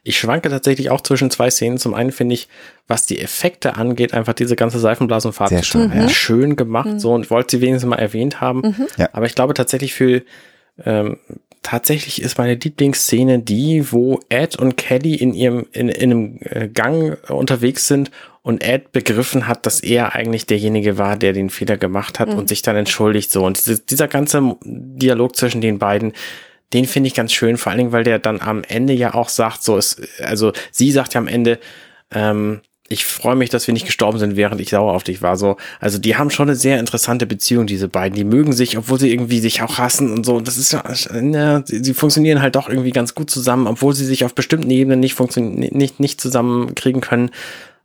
Ich 0.02 0.18
schwanke 0.18 0.50
tatsächlich 0.50 0.90
auch 0.90 1.00
zwischen 1.00 1.30
zwei 1.30 1.48
Szenen. 1.48 1.78
Zum 1.78 1.94
einen 1.94 2.12
finde 2.12 2.34
ich, 2.34 2.48
was 2.86 3.06
die 3.06 3.20
Effekte 3.20 3.76
angeht, 3.76 4.12
einfach 4.12 4.34
diese 4.34 4.54
ganze 4.54 4.78
Seifenblasenfahrt 4.78 5.48
Sehr 5.48 5.62
schön, 5.62 5.90
ja. 5.94 6.08
schön 6.10 6.56
gemacht, 6.56 6.86
mhm. 6.86 6.98
so 6.98 7.14
und 7.14 7.30
wollte 7.30 7.56
sie 7.56 7.62
wenigstens 7.62 7.88
mal 7.88 7.96
erwähnt 7.96 8.42
haben. 8.42 8.60
Mhm. 8.60 8.86
Ja. 8.98 9.08
Aber 9.14 9.24
ich 9.24 9.34
glaube 9.34 9.54
tatsächlich 9.54 9.94
für 9.94 10.22
ähm, 10.84 11.18
tatsächlich 11.64 12.22
ist 12.22 12.38
meine 12.38 12.54
Lieblingsszene 12.54 13.40
die, 13.40 13.90
wo 13.90 14.20
Ed 14.28 14.56
und 14.56 14.76
Kelly 14.76 15.16
in 15.16 15.34
ihrem 15.34 15.66
in, 15.72 15.88
in 15.88 16.12
einem 16.12 16.38
äh, 16.42 16.68
Gang 16.68 17.18
unterwegs 17.28 17.88
sind 17.88 18.12
und 18.42 18.62
Ed 18.62 18.92
begriffen 18.92 19.48
hat, 19.48 19.66
dass 19.66 19.80
er 19.80 20.14
eigentlich 20.14 20.46
derjenige 20.46 20.98
war, 20.98 21.16
der 21.16 21.32
den 21.32 21.50
Fehler 21.50 21.76
gemacht 21.76 22.20
hat 22.20 22.28
mhm. 22.28 22.38
und 22.38 22.48
sich 22.48 22.62
dann 22.62 22.76
entschuldigt 22.76 23.32
so 23.32 23.44
und 23.44 23.58
diese, 23.58 23.80
dieser 23.80 24.06
ganze 24.06 24.56
Dialog 24.62 25.34
zwischen 25.34 25.60
den 25.60 25.78
beiden 25.78 26.12
den 26.72 26.86
finde 26.86 27.06
ich 27.06 27.14
ganz 27.14 27.32
schön, 27.32 27.56
vor 27.56 27.70
allen 27.70 27.78
Dingen, 27.78 27.92
weil 27.92 28.02
der 28.02 28.18
dann 28.18 28.40
am 28.40 28.64
Ende 28.64 28.94
ja 28.94 29.14
auch 29.14 29.28
sagt, 29.28 29.62
so 29.62 29.76
ist, 29.76 30.02
also 30.20 30.52
sie 30.72 30.90
sagt 30.90 31.14
ja 31.14 31.20
am 31.20 31.28
Ende, 31.28 31.60
ähm, 32.10 32.62
ich 32.88 33.06
freue 33.06 33.34
mich, 33.34 33.48
dass 33.48 33.66
wir 33.66 33.72
nicht 33.72 33.86
gestorben 33.86 34.18
sind, 34.18 34.36
während 34.36 34.60
ich 34.60 34.70
sauer 34.70 34.92
auf 34.92 35.04
dich 35.04 35.22
war. 35.22 35.36
So, 35.36 35.56
also 35.80 35.98
die 35.98 36.16
haben 36.16 36.30
schon 36.30 36.48
eine 36.48 36.56
sehr 36.56 36.78
interessante 36.78 37.26
Beziehung, 37.26 37.66
diese 37.66 37.88
beiden. 37.88 38.14
Die 38.14 38.24
mögen 38.24 38.52
sich, 38.52 38.76
obwohl 38.76 39.00
sie 39.00 39.10
irgendwie 39.10 39.40
sich 39.40 39.62
auch 39.62 39.78
hassen 39.78 40.12
und 40.12 40.26
so. 40.26 40.40
Das 40.40 40.58
ist 40.58 40.72
ja, 40.72 40.82
ne, 41.18 41.64
sie, 41.66 41.82
sie 41.82 41.94
funktionieren 41.94 42.42
halt 42.42 42.56
doch 42.56 42.68
irgendwie 42.68 42.90
ganz 42.90 43.14
gut 43.14 43.30
zusammen, 43.30 43.66
obwohl 43.66 43.94
sie 43.94 44.04
sich 44.04 44.24
auf 44.24 44.34
bestimmten 44.34 44.70
Ebenen 44.70 45.00
nicht 45.00 45.14
funktionieren, 45.14 45.74
nicht, 45.74 45.98
nicht 45.98 46.20
zusammenkriegen 46.20 47.00
können. 47.00 47.30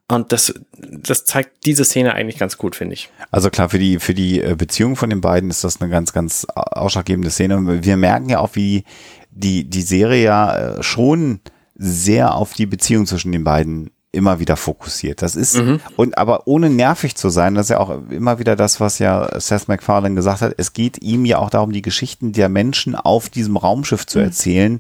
Und 0.10 0.34
das, 0.34 0.54
das 0.78 1.24
zeigt 1.24 1.66
diese 1.66 1.86
Szene 1.86 2.14
eigentlich 2.14 2.40
ganz 2.40 2.58
gut, 2.58 2.76
finde 2.76 2.96
ich. 2.96 3.10
Also 3.32 3.50
klar, 3.50 3.70
für 3.70 3.80
die, 3.80 4.00
für 4.00 4.14
die 4.14 4.42
äh, 4.42 4.56
Beziehung 4.58 4.98
von 4.98 5.10
den 5.10 5.22
beiden 5.22 5.50
ist 5.50 5.64
das 5.64 5.80
eine 5.80 5.90
ganz, 5.90 6.12
ganz 6.12 6.46
ausschlaggebende 6.56 7.30
Szene. 7.30 7.84
Wir 7.84 7.96
merken 7.96 8.28
ja 8.28 8.40
auch, 8.40 8.56
wie 8.56 8.84
die, 9.32 9.70
die 9.70 9.84
Serie 9.84 10.24
ja 10.24 10.58
äh, 10.58 10.84
schon 10.84 11.40
sehr 11.76 12.34
auf 12.34 12.54
die 12.54 12.66
Beziehung 12.66 13.06
zwischen 13.06 13.32
den 13.32 13.46
beiden 13.46 13.92
immer 14.12 14.40
wieder 14.40 14.58
fokussiert. 14.58 15.22
Das 15.22 15.36
ist, 15.36 15.58
mhm. 15.58 15.80
und 15.96 16.18
aber 16.18 16.48
ohne 16.48 16.70
nervig 16.70 17.16
zu 17.16 17.30
sein, 17.30 17.56
das 17.56 17.68
ist 17.68 17.70
ja 17.70 17.80
auch 17.80 18.10
immer 18.10 18.40
wieder 18.40 18.56
das, 18.56 18.80
was 18.80 19.00
ja 19.00 19.40
Seth 19.40 19.68
MacFarlane 19.68 20.16
gesagt 20.16 20.42
hat. 20.42 20.56
Es 20.58 20.74
geht 20.74 21.02
ihm 21.02 21.26
ja 21.26 21.38
auch 21.38 21.50
darum, 21.50 21.72
die 21.72 21.84
Geschichten 21.84 22.32
der 22.32 22.50
Menschen 22.50 22.96
auf 22.96 23.30
diesem 23.30 23.58
Raumschiff 23.58 24.06
zu 24.06 24.20
mhm. 24.20 24.26
erzählen 24.26 24.80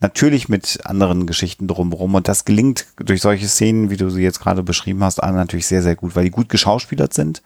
natürlich 0.00 0.48
mit 0.48 0.80
anderen 0.84 1.26
Geschichten 1.26 1.66
drumherum. 1.66 2.14
Und 2.14 2.28
das 2.28 2.44
gelingt 2.44 2.86
durch 2.96 3.20
solche 3.20 3.48
Szenen, 3.48 3.90
wie 3.90 3.96
du 3.96 4.10
sie 4.10 4.22
jetzt 4.22 4.40
gerade 4.40 4.62
beschrieben 4.62 5.02
hast, 5.02 5.20
natürlich 5.20 5.66
sehr, 5.66 5.82
sehr 5.82 5.96
gut, 5.96 6.14
weil 6.14 6.24
die 6.24 6.30
gut 6.30 6.48
geschauspielert 6.48 7.14
sind, 7.14 7.42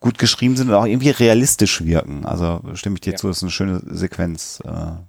gut 0.00 0.18
geschrieben 0.18 0.56
sind 0.56 0.68
und 0.68 0.74
auch 0.74 0.86
irgendwie 0.86 1.10
realistisch 1.10 1.84
wirken. 1.84 2.24
Also 2.24 2.60
stimme 2.74 2.96
ich 2.96 3.00
dir 3.00 3.12
ja. 3.12 3.16
zu, 3.16 3.28
das 3.28 3.38
ist 3.38 3.42
eine 3.42 3.50
schöne 3.50 3.82
Sequenz. 3.86 4.60
Äh, 4.64 4.68
ja. 4.68 5.04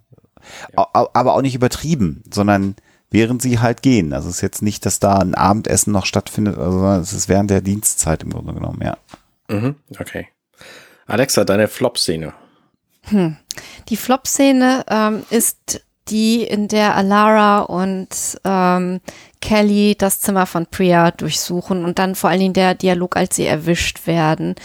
Aber 0.75 1.33
auch 1.33 1.41
nicht 1.41 1.55
übertrieben, 1.55 2.23
sondern 2.31 2.75
während 3.11 3.41
sie 3.41 3.59
halt 3.59 3.81
gehen. 3.81 4.13
Also 4.13 4.29
es 4.29 4.35
ist 4.35 4.41
jetzt 4.41 4.61
nicht, 4.61 4.85
dass 4.85 4.99
da 4.99 5.19
ein 5.19 5.35
Abendessen 5.35 5.91
noch 5.91 6.05
stattfindet, 6.05 6.55
sondern 6.55 7.01
es 7.01 7.13
ist 7.13 7.29
während 7.29 7.49
der 7.49 7.61
Dienstzeit 7.61 8.23
im 8.23 8.31
Grunde 8.31 8.53
genommen, 8.53 8.81
ja. 8.83 8.97
Mhm, 9.47 9.75
okay. 9.99 10.27
Alexa, 11.05 11.43
deine 11.43 11.67
Flop-Szene. 11.67 12.33
Hm. 13.03 13.37
Die 13.89 13.97
Flop-Szene 13.97 14.85
ähm, 14.89 15.23
ist 15.29 15.81
die, 16.07 16.43
in 16.43 16.67
der 16.67 16.95
Alara 16.95 17.61
und 17.61 18.39
ähm, 18.43 19.01
Kelly 19.41 19.95
das 19.97 20.21
Zimmer 20.21 20.45
von 20.45 20.65
Priya 20.65 21.11
durchsuchen 21.11 21.85
und 21.85 21.99
dann 21.99 22.15
vor 22.15 22.29
allen 22.29 22.39
Dingen 22.39 22.53
der 22.53 22.75
Dialog, 22.75 23.15
als 23.15 23.35
sie 23.35 23.45
erwischt 23.45 24.07
werden. 24.07 24.55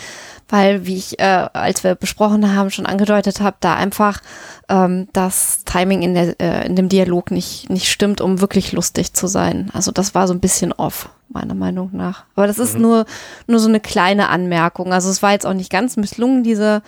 Weil, 0.50 0.84
wie 0.84 0.96
ich, 0.96 1.18
äh, 1.20 1.48
als 1.52 1.84
wir 1.84 1.94
besprochen 1.94 2.54
haben, 2.54 2.70
schon 2.70 2.86
angedeutet 2.86 3.40
habe, 3.40 3.56
da 3.60 3.74
einfach 3.74 4.20
ähm, 4.68 5.08
das 5.12 5.64
Timing 5.64 6.02
in, 6.02 6.14
der, 6.14 6.40
äh, 6.40 6.66
in 6.66 6.76
dem 6.76 6.88
Dialog 6.88 7.30
nicht, 7.30 7.70
nicht 7.70 7.88
stimmt, 7.88 8.20
um 8.20 8.40
wirklich 8.40 8.72
lustig 8.72 9.12
zu 9.14 9.26
sein. 9.26 9.70
Also 9.72 9.92
das 9.92 10.14
war 10.14 10.26
so 10.26 10.34
ein 10.34 10.40
bisschen 10.40 10.72
off, 10.72 11.08
meiner 11.28 11.54
Meinung 11.54 11.90
nach. 11.92 12.24
Aber 12.34 12.46
das 12.46 12.58
ist 12.58 12.74
mhm. 12.74 12.82
nur, 12.82 13.06
nur 13.46 13.60
so 13.60 13.68
eine 13.68 13.80
kleine 13.80 14.28
Anmerkung. 14.28 14.92
Also 14.92 15.08
es 15.08 15.22
war 15.22 15.32
jetzt 15.32 15.46
auch 15.46 15.54
nicht 15.54 15.70
ganz 15.70 15.96
misslungen, 15.96 16.42
diese 16.42 16.82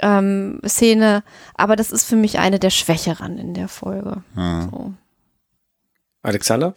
ähm, 0.00 0.60
Szene, 0.66 1.22
aber 1.54 1.76
das 1.76 1.92
ist 1.92 2.04
für 2.04 2.16
mich 2.16 2.38
eine 2.38 2.58
der 2.58 2.70
Schwächeren 2.70 3.38
in 3.38 3.54
der 3.54 3.68
Folge. 3.68 4.22
Hm. 4.34 4.68
So. 4.70 4.92
Alexander? 6.22 6.74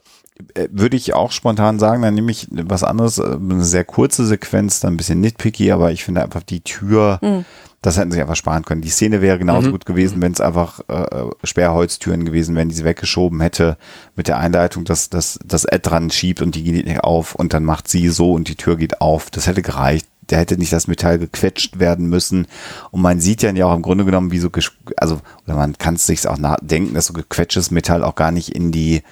Äh, 0.54 0.68
würde 0.72 0.98
ich 0.98 1.14
auch 1.14 1.32
spontan 1.32 1.80
sagen, 1.80 2.02
dann 2.02 2.14
nehme 2.14 2.32
ich 2.32 2.48
was 2.52 2.84
anderes, 2.84 3.18
äh, 3.18 3.38
eine 3.40 3.64
sehr 3.64 3.84
kurze 3.84 4.26
Sequenz, 4.26 4.80
dann 4.80 4.94
ein 4.94 4.98
bisschen 4.98 5.22
nitpicky, 5.22 5.72
aber 5.72 5.92
ich 5.92 6.04
finde 6.04 6.24
einfach 6.24 6.44
die 6.44 6.62
Tür, 6.62 7.20
mhm. 7.22 7.46
das 7.82 7.98
hätten 7.98 8.12
sie 8.12 8.22
einfach 8.22 8.36
sparen 8.36 8.64
können. 8.64 8.82
Die 8.82 8.90
Szene 8.90 9.22
wäre 9.22 9.40
genauso 9.40 9.70
mhm. 9.70 9.72
gut 9.74 9.86
gewesen, 9.86 10.22
wenn 10.22 10.32
es 10.32 10.42
einfach 10.42 10.82
äh, 10.88 11.26
Sperrholztüren 11.44 12.26
gewesen 12.26 12.56
wären, 12.56 12.70
die 12.70 12.76
sie 12.76 12.86
weggeschoben 12.86 13.42
hätte, 13.42 13.78
mit 14.16 14.28
der 14.28 14.38
Einleitung, 14.38 14.86
dass, 14.86 15.10
dass, 15.10 15.40
dass 15.46 15.66
Ed 15.66 15.86
dran 15.86 16.10
schiebt 16.12 16.42
und 16.42 16.56
die 16.56 16.64
geht 16.64 16.86
nicht 16.86 17.02
auf 17.02 17.36
und 17.36 17.54
dann 17.54 17.64
macht 17.64 17.88
sie 17.88 18.10
so 18.10 18.34
und 18.34 18.48
die 18.48 18.56
Tür 18.56 18.78
geht 18.78 19.02
auf. 19.02 19.30
Das 19.30 19.48
hätte 19.48 19.62
gereicht 19.62 20.08
da 20.28 20.36
hätte 20.36 20.58
nicht 20.58 20.74
das 20.74 20.88
Metall 20.88 21.20
gequetscht 21.20 21.80
werden 21.80 22.08
müssen. 22.08 22.48
Und 22.92 23.02
man 23.02 23.22
sieht 23.22 23.44
ja 23.44 23.66
auch 23.66 23.74
im 23.74 23.82
Grunde 23.82 24.04
genommen, 24.04 24.32
wie 24.32 24.40
so, 24.40 24.50
also, 24.98 25.22
oder 25.46 25.56
man 25.56 25.78
kann 25.78 25.96
es 25.96 26.06
sich 26.06 26.28
auch 26.28 26.38
denken, 26.62 26.94
dass 26.94 27.06
so 27.06 27.14
gequetschtes 27.14 27.72
Metall 27.72 28.04
auch 28.04 28.16
gar 28.16 28.32
nicht 28.32 28.50
in 28.50 28.74
die 28.74 29.04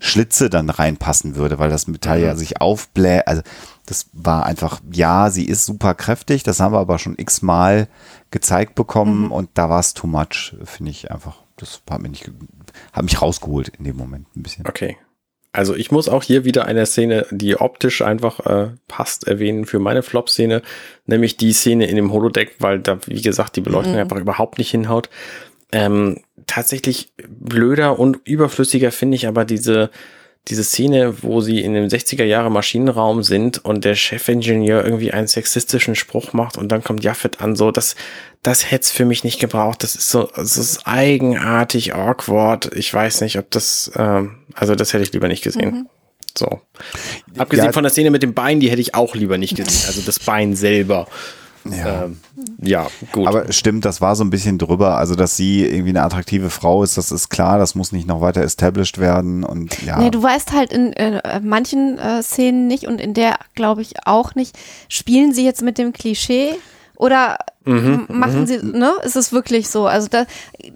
Schlitze 0.00 0.50
dann 0.50 0.70
reinpassen 0.70 1.36
würde, 1.36 1.58
weil 1.58 1.70
das 1.70 1.86
Metall 1.86 2.18
mhm. 2.18 2.24
ja 2.24 2.34
sich 2.34 2.60
aufbläht. 2.60 3.28
Also 3.28 3.42
das 3.86 4.06
war 4.12 4.46
einfach, 4.46 4.80
ja, 4.90 5.30
sie 5.30 5.44
ist 5.44 5.66
super 5.66 5.94
kräftig, 5.94 6.42
das 6.42 6.58
haben 6.58 6.72
wir 6.72 6.78
aber 6.78 6.98
schon 6.98 7.18
x-mal 7.18 7.86
gezeigt 8.30 8.74
bekommen 8.74 9.26
mhm. 9.26 9.32
und 9.32 9.50
da 9.54 9.68
war 9.68 9.80
es 9.80 9.94
too 9.94 10.06
much, 10.06 10.56
finde 10.64 10.90
ich 10.90 11.10
einfach. 11.10 11.36
Das 11.56 11.82
hat 11.90 12.00
mich, 12.00 12.10
nicht, 12.10 12.30
hat 12.92 13.04
mich 13.04 13.20
rausgeholt 13.20 13.68
in 13.68 13.84
dem 13.84 13.96
Moment 13.96 14.26
ein 14.34 14.42
bisschen. 14.42 14.66
Okay. 14.66 14.96
Also 15.52 15.74
ich 15.74 15.90
muss 15.90 16.08
auch 16.08 16.22
hier 16.22 16.44
wieder 16.44 16.66
eine 16.66 16.86
Szene, 16.86 17.26
die 17.32 17.56
optisch 17.56 18.02
einfach 18.02 18.46
äh, 18.46 18.68
passt, 18.86 19.26
erwähnen 19.26 19.66
für 19.66 19.80
meine 19.80 20.02
Flop-Szene, 20.02 20.62
nämlich 21.06 21.36
die 21.36 21.52
Szene 21.52 21.86
in 21.86 21.96
dem 21.96 22.12
Holodeck, 22.12 22.54
weil 22.60 22.78
da, 22.78 22.98
wie 23.06 23.20
gesagt, 23.20 23.56
die 23.56 23.60
Beleuchtung 23.60 23.94
mhm. 23.94 23.98
einfach 23.98 24.16
überhaupt 24.18 24.58
nicht 24.58 24.70
hinhaut. 24.70 25.10
Ähm, 25.72 26.20
tatsächlich 26.46 27.12
blöder 27.28 27.98
und 27.98 28.18
überflüssiger 28.24 28.90
finde 28.90 29.16
ich 29.16 29.28
aber 29.28 29.44
diese, 29.44 29.90
diese 30.48 30.64
Szene, 30.64 31.22
wo 31.22 31.40
sie 31.40 31.60
in 31.60 31.74
dem 31.74 31.86
60er 31.86 32.24
Jahre 32.24 32.50
Maschinenraum 32.50 33.22
sind 33.22 33.64
und 33.64 33.84
der 33.84 33.94
Chefingenieur 33.94 34.84
irgendwie 34.84 35.12
einen 35.12 35.28
sexistischen 35.28 35.94
Spruch 35.94 36.32
macht 36.32 36.58
und 36.58 36.72
dann 36.72 36.82
kommt 36.82 37.04
Jaffet 37.04 37.40
an, 37.40 37.54
so, 37.54 37.70
das, 37.70 37.94
das 38.42 38.70
hätte 38.70 38.84
es 38.84 38.90
für 38.90 39.04
mich 39.04 39.22
nicht 39.22 39.38
gebraucht. 39.38 39.82
Das 39.82 39.94
ist 39.94 40.10
so, 40.10 40.28
das 40.34 40.56
ist 40.56 40.86
eigenartig, 40.86 41.94
awkward. 41.94 42.74
Ich 42.74 42.92
weiß 42.92 43.20
nicht, 43.20 43.38
ob 43.38 43.50
das, 43.50 43.92
ähm, 43.96 44.38
also 44.54 44.74
das 44.74 44.92
hätte 44.92 45.04
ich 45.04 45.12
lieber 45.12 45.28
nicht 45.28 45.44
gesehen. 45.44 45.70
Mhm. 45.70 45.88
So. 46.36 46.60
Abgesehen 47.36 47.66
ja. 47.66 47.72
von 47.72 47.82
der 47.82 47.90
Szene 47.90 48.10
mit 48.10 48.22
dem 48.22 48.34
Bein, 48.34 48.60
die 48.60 48.70
hätte 48.70 48.80
ich 48.80 48.94
auch 48.94 49.14
lieber 49.14 49.36
nicht 49.36 49.56
gesehen. 49.56 49.86
Also 49.86 50.00
das 50.00 50.18
Bein 50.18 50.56
selber. 50.56 51.06
Ja. 51.64 52.04
Ähm, 52.04 52.18
ja, 52.62 52.86
gut. 53.12 53.26
Aber 53.26 53.52
stimmt, 53.52 53.84
das 53.84 54.00
war 54.00 54.16
so 54.16 54.24
ein 54.24 54.30
bisschen 54.30 54.58
drüber. 54.58 54.96
Also, 54.96 55.14
dass 55.14 55.36
sie 55.36 55.64
irgendwie 55.64 55.90
eine 55.90 56.02
attraktive 56.02 56.50
Frau 56.50 56.82
ist, 56.82 56.96
das 56.96 57.12
ist 57.12 57.28
klar, 57.28 57.58
das 57.58 57.74
muss 57.74 57.92
nicht 57.92 58.08
noch 58.08 58.20
weiter 58.20 58.42
established 58.42 58.98
werden 58.98 59.44
und 59.44 59.82
ja. 59.82 59.98
Nee, 59.98 60.10
du 60.10 60.22
weißt 60.22 60.52
halt 60.52 60.72
in 60.72 60.92
äh, 60.94 61.40
manchen 61.40 61.98
äh, 61.98 62.22
Szenen 62.22 62.66
nicht 62.66 62.86
und 62.86 63.00
in 63.00 63.14
der 63.14 63.36
glaube 63.54 63.82
ich 63.82 64.06
auch 64.06 64.34
nicht, 64.34 64.58
spielen 64.88 65.32
sie 65.32 65.44
jetzt 65.44 65.62
mit 65.62 65.78
dem 65.78 65.92
Klischee 65.92 66.54
oder 67.00 67.38
mhm, 67.64 68.04
machen 68.08 68.40
mhm. 68.40 68.46
sie, 68.46 68.58
ne? 68.62 68.92
Ist 69.02 69.16
es 69.16 69.32
wirklich 69.32 69.70
so? 69.70 69.86
Also 69.86 70.08
da, 70.08 70.26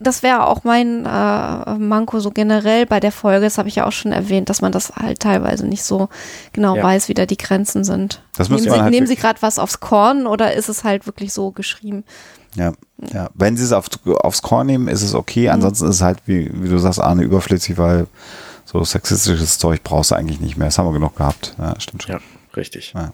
das 0.01 0.23
wäre 0.23 0.47
auch 0.47 0.65
mein 0.65 1.05
äh, 1.05 1.75
Manko 1.75 2.19
so 2.19 2.31
generell 2.31 2.87
bei 2.87 2.99
der 2.99 3.13
Folge, 3.13 3.45
das 3.45 3.59
habe 3.59 3.69
ich 3.69 3.77
ja 3.77 3.87
auch 3.87 3.93
schon 3.93 4.11
erwähnt, 4.11 4.49
dass 4.49 4.63
man 4.63 4.73
das 4.73 4.97
halt 4.97 5.21
teilweise 5.21 5.67
nicht 5.67 5.85
so 5.85 6.09
genau 6.55 6.77
ja. 6.77 6.83
weiß, 6.83 7.11
wie 7.11 7.15
da 7.15 7.27
die 7.27 7.37
Grenzen 7.37 7.85
sind. 7.85 8.23
Das 8.39 8.49
nehmen 8.49 8.63
sie, 8.63 8.71
halt 8.71 8.91
nehmen 8.91 9.07
sie 9.07 9.17
gerade 9.17 9.43
was 9.43 9.59
aufs 9.59 9.81
Korn 9.81 10.27
oder 10.27 10.55
ist 10.55 10.71
es 10.71 10.83
halt 10.83 11.05
wirklich 11.05 11.35
so 11.35 11.51
geschrieben? 11.51 12.05
Ja, 12.55 12.73
ja. 13.13 13.29
Wenn 13.35 13.59
sie 13.59 13.65
es 13.65 13.73
auf, 13.73 13.91
aufs 14.07 14.41
Korn 14.41 14.67
nehmen, 14.67 14.89
ist 14.89 15.03
es 15.03 15.15
okay. 15.15 15.49
Mhm. 15.49 15.51
Ansonsten 15.51 15.85
ist 15.85 15.97
es 15.97 16.03
halt, 16.03 16.21
wie, 16.25 16.51
wie 16.55 16.71
du 16.71 16.79
sagst, 16.79 17.01
Arne, 17.01 17.23
überflüssig, 17.23 17.77
weil 17.77 18.07
so 18.65 18.83
sexistisches 18.83 19.59
Zeug 19.59 19.83
brauchst 19.85 20.11
du 20.11 20.15
eigentlich 20.15 20.41
nicht 20.41 20.57
mehr. 20.57 20.69
Das 20.69 20.79
haben 20.79 20.87
wir 20.87 20.95
genug 20.95 21.17
gehabt. 21.17 21.55
Ja, 21.59 21.79
stimmt 21.79 22.05
schon. 22.05 22.15
Ja, 22.15 22.21
richtig. 22.57 22.95
Ja. 22.95 23.13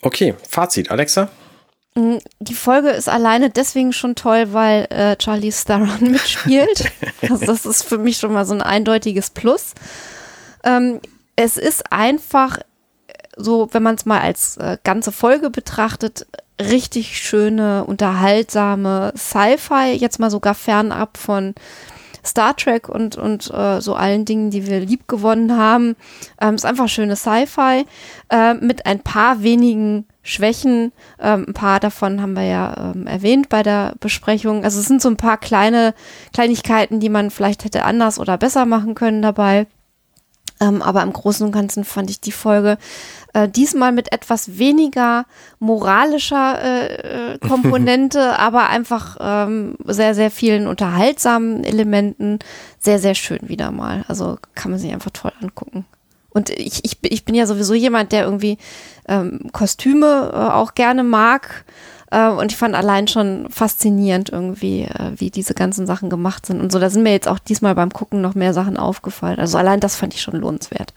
Okay, 0.00 0.34
Fazit, 0.48 0.90
Alexa? 0.90 1.28
Mm, 1.94 2.18
die 2.40 2.54
Folge 2.54 2.90
ist 2.90 3.08
alleine 3.08 3.50
deswegen 3.50 3.92
schon 3.92 4.14
toll, 4.14 4.52
weil 4.52 4.86
äh, 4.90 5.16
Charlie 5.16 5.52
Theron 5.52 5.98
mitspielt. 6.00 6.90
also 7.22 7.46
das 7.46 7.66
ist 7.66 7.82
für 7.82 7.98
mich 7.98 8.18
schon 8.18 8.32
mal 8.32 8.44
so 8.44 8.54
ein 8.54 8.62
eindeutiges 8.62 9.30
Plus. 9.30 9.74
Ähm, 10.64 11.00
es 11.36 11.56
ist 11.56 11.92
einfach 11.92 12.58
so, 13.36 13.68
wenn 13.72 13.82
man 13.82 13.94
es 13.94 14.06
mal 14.06 14.20
als 14.20 14.56
äh, 14.58 14.78
ganze 14.84 15.12
Folge 15.12 15.50
betrachtet, 15.50 16.26
richtig 16.60 17.18
schöne, 17.18 17.84
unterhaltsame 17.84 19.12
Sci-Fi, 19.16 19.92
jetzt 19.94 20.18
mal 20.18 20.30
sogar 20.30 20.54
fernab 20.54 21.16
von 21.16 21.54
Star 22.24 22.56
Trek 22.56 22.88
und, 22.88 23.16
und 23.16 23.50
äh, 23.52 23.80
so 23.80 23.94
allen 23.94 24.24
Dingen, 24.24 24.50
die 24.50 24.66
wir 24.66 24.80
lieb 24.80 25.08
gewonnen 25.08 25.56
haben. 25.56 25.96
Ähm, 26.40 26.54
ist 26.54 26.64
einfach 26.64 26.88
schöne 26.88 27.16
Sci-Fi 27.16 27.84
äh, 28.30 28.54
mit 28.54 28.86
ein 28.86 29.00
paar 29.00 29.42
wenigen 29.42 30.06
Schwächen. 30.22 30.92
Ähm, 31.20 31.46
ein 31.48 31.54
paar 31.54 31.80
davon 31.80 32.22
haben 32.22 32.34
wir 32.34 32.44
ja 32.44 32.92
ähm, 32.94 33.06
erwähnt 33.06 33.48
bei 33.48 33.62
der 33.62 33.94
Besprechung. 34.00 34.64
Also 34.64 34.80
es 34.80 34.86
sind 34.86 35.02
so 35.02 35.08
ein 35.08 35.16
paar 35.16 35.38
kleine 35.38 35.94
Kleinigkeiten, 36.32 37.00
die 37.00 37.08
man 37.08 37.30
vielleicht 37.30 37.64
hätte 37.64 37.84
anders 37.84 38.18
oder 38.18 38.38
besser 38.38 38.66
machen 38.66 38.94
können 38.94 39.22
dabei. 39.22 39.66
Ähm, 40.60 40.80
aber 40.80 41.02
im 41.02 41.12
Großen 41.12 41.44
und 41.44 41.52
Ganzen 41.52 41.84
fand 41.84 42.08
ich 42.08 42.20
die 42.20 42.30
Folge 42.30 42.78
äh, 43.32 43.48
diesmal 43.48 43.90
mit 43.90 44.12
etwas 44.12 44.58
weniger 44.58 45.26
moralischer 45.58 46.62
äh, 46.62 47.32
äh 47.34 47.38
Komponente, 47.48 48.38
aber 48.38 48.68
einfach 48.68 49.16
ähm, 49.20 49.76
sehr, 49.84 50.14
sehr 50.14 50.30
vielen 50.30 50.68
unterhaltsamen 50.68 51.64
Elementen 51.64 52.38
sehr, 52.78 53.00
sehr 53.00 53.14
schön 53.14 53.48
wieder 53.48 53.72
mal. 53.72 54.04
Also 54.06 54.38
kann 54.54 54.70
man 54.70 54.78
sich 54.78 54.92
einfach 54.92 55.10
toll 55.10 55.32
angucken. 55.40 55.84
Und 56.32 56.50
ich, 56.50 56.84
ich, 56.84 56.98
ich 57.02 57.24
bin 57.24 57.34
ja 57.34 57.46
sowieso 57.46 57.74
jemand, 57.74 58.12
der 58.12 58.24
irgendwie 58.24 58.58
ähm, 59.08 59.40
Kostüme 59.52 60.30
äh, 60.32 60.36
auch 60.36 60.74
gerne 60.74 61.04
mag. 61.04 61.64
Äh, 62.10 62.28
und 62.28 62.52
ich 62.52 62.58
fand 62.58 62.74
allein 62.74 63.08
schon 63.08 63.48
faszinierend 63.50 64.30
irgendwie, 64.30 64.82
äh, 64.82 65.12
wie 65.16 65.30
diese 65.30 65.54
ganzen 65.54 65.86
Sachen 65.86 66.10
gemacht 66.10 66.46
sind. 66.46 66.60
Und 66.60 66.70
so, 66.70 66.78
da 66.78 66.90
sind 66.90 67.02
mir 67.02 67.12
jetzt 67.12 67.28
auch 67.28 67.38
diesmal 67.38 67.74
beim 67.74 67.92
Gucken 67.92 68.20
noch 68.20 68.34
mehr 68.34 68.54
Sachen 68.54 68.76
aufgefallen. 68.76 69.38
Also 69.38 69.58
allein 69.58 69.80
das 69.80 69.96
fand 69.96 70.14
ich 70.14 70.22
schon 70.22 70.36
lohnenswert. 70.36 70.94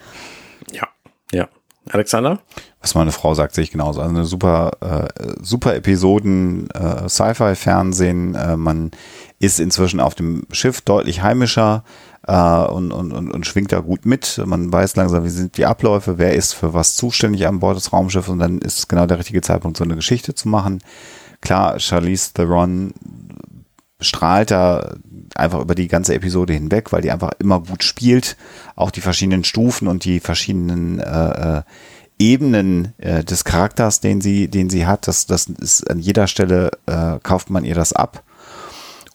Ja, 0.71 0.87
ja. 1.31 1.47
Alexander? 1.91 2.39
Was 2.81 2.95
meine 2.95 3.11
Frau 3.11 3.33
sagt, 3.35 3.53
sehe 3.53 3.63
ich 3.63 3.71
genauso. 3.71 4.01
Also 4.01 4.15
eine 4.15 4.25
super, 4.25 4.71
äh, 4.81 5.33
super 5.41 5.75
Episoden, 5.75 6.69
äh, 6.71 7.07
Sci-Fi-Fernsehen. 7.07 8.35
Äh, 8.35 8.57
man 8.57 8.91
ist 9.39 9.59
inzwischen 9.59 9.99
auf 9.99 10.15
dem 10.15 10.43
Schiff 10.51 10.81
deutlich 10.81 11.21
heimischer 11.21 11.83
äh, 12.27 12.65
und, 12.65 12.91
und, 12.91 13.11
und, 13.11 13.31
und 13.31 13.45
schwingt 13.45 13.71
da 13.71 13.79
gut 13.79 14.05
mit. 14.05 14.41
Man 14.45 14.71
weiß 14.71 14.95
langsam, 14.95 15.23
wie 15.23 15.29
sind 15.29 15.57
die 15.57 15.65
Abläufe, 15.65 16.17
wer 16.17 16.33
ist 16.33 16.53
für 16.53 16.73
was 16.73 16.95
zuständig 16.95 17.47
an 17.47 17.59
Bord 17.59 17.77
des 17.77 17.93
Raumschiffs 17.93 18.29
und 18.29 18.39
dann 18.39 18.59
ist 18.59 18.89
genau 18.89 19.05
der 19.05 19.19
richtige 19.19 19.41
Zeitpunkt, 19.41 19.77
so 19.77 19.83
eine 19.83 19.95
Geschichte 19.95 20.33
zu 20.33 20.49
machen. 20.49 20.81
Klar, 21.41 21.79
Charlize 21.79 22.33
Theron 22.33 22.93
strahlt 23.99 24.51
da 24.51 24.95
einfach 25.35 25.61
über 25.61 25.75
die 25.75 25.87
ganze 25.87 26.15
Episode 26.15 26.53
hinweg, 26.53 26.91
weil 26.91 27.01
die 27.01 27.11
einfach 27.11 27.31
immer 27.39 27.59
gut 27.59 27.83
spielt. 27.83 28.37
Auch 28.75 28.91
die 28.91 29.01
verschiedenen 29.01 29.43
Stufen 29.43 29.87
und 29.87 30.05
die 30.05 30.19
verschiedenen 30.19 30.99
äh, 30.99 31.57
äh, 31.57 31.61
Ebenen 32.17 32.93
äh, 32.97 33.23
des 33.23 33.43
Charakters, 33.43 33.99
den 33.99 34.21
sie, 34.21 34.47
den 34.47 34.69
sie 34.69 34.85
hat, 34.85 35.07
das, 35.07 35.25
das 35.25 35.47
ist 35.47 35.89
an 35.89 35.99
jeder 35.99 36.27
Stelle 36.27 36.71
äh, 36.85 37.19
kauft 37.21 37.49
man 37.49 37.65
ihr 37.65 37.75
das 37.75 37.91
ab. 37.91 38.23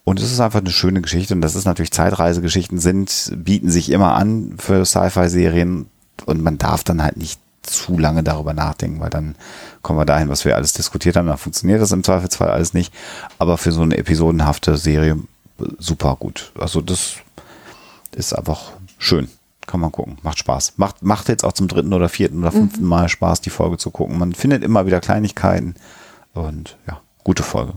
Und 0.03 0.19
es 0.19 0.31
ist 0.31 0.39
einfach 0.39 0.59
eine 0.59 0.71
schöne 0.71 1.01
Geschichte 1.01 1.33
und 1.33 1.41
das 1.41 1.55
ist 1.55 1.65
natürlich 1.65 1.91
Zeitreisegeschichten 1.91 2.79
sind, 2.79 3.31
bieten 3.35 3.69
sich 3.69 3.91
immer 3.91 4.15
an 4.15 4.55
für 4.57 4.83
Sci-Fi-Serien 4.83 5.87
und 6.25 6.41
man 6.41 6.57
darf 6.57 6.83
dann 6.83 7.03
halt 7.03 7.17
nicht 7.17 7.39
zu 7.61 7.97
lange 7.97 8.23
darüber 8.23 8.53
nachdenken, 8.53 8.99
weil 8.99 9.11
dann 9.11 9.35
kommen 9.81 9.99
wir 9.99 10.05
dahin, 10.05 10.29
was 10.29 10.45
wir 10.45 10.55
alles 10.55 10.73
diskutiert 10.73 11.15
haben, 11.15 11.27
dann 11.27 11.37
funktioniert 11.37 11.81
das 11.81 11.91
im 11.91 12.03
Zweifelsfall 12.03 12.49
alles 12.49 12.73
nicht. 12.73 12.93
Aber 13.37 13.57
für 13.57 13.71
so 13.71 13.81
eine 13.81 13.97
episodenhafte 13.97 14.77
Serie 14.77 15.19
super 15.77 16.15
gut. 16.19 16.51
Also 16.59 16.81
das 16.81 17.17
ist 18.15 18.33
einfach 18.33 18.71
schön. 18.97 19.29
Kann 19.67 19.79
man 19.79 19.91
gucken. 19.91 20.17
Macht 20.23 20.39
Spaß. 20.39 20.73
Macht, 20.77 21.03
macht 21.03 21.29
jetzt 21.29 21.45
auch 21.45 21.53
zum 21.53 21.67
dritten 21.67 21.93
oder 21.93 22.09
vierten 22.09 22.39
oder 22.39 22.51
fünften 22.51 22.81
mhm. 22.81 22.89
Mal 22.89 23.09
Spaß, 23.09 23.41
die 23.41 23.51
Folge 23.51 23.77
zu 23.77 23.91
gucken. 23.91 24.17
Man 24.17 24.33
findet 24.33 24.63
immer 24.63 24.85
wieder 24.87 24.99
Kleinigkeiten 24.99 25.75
und 26.33 26.77
ja, 26.87 26.99
gute 27.23 27.43
Folge. 27.43 27.73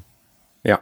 Ja. 0.62 0.80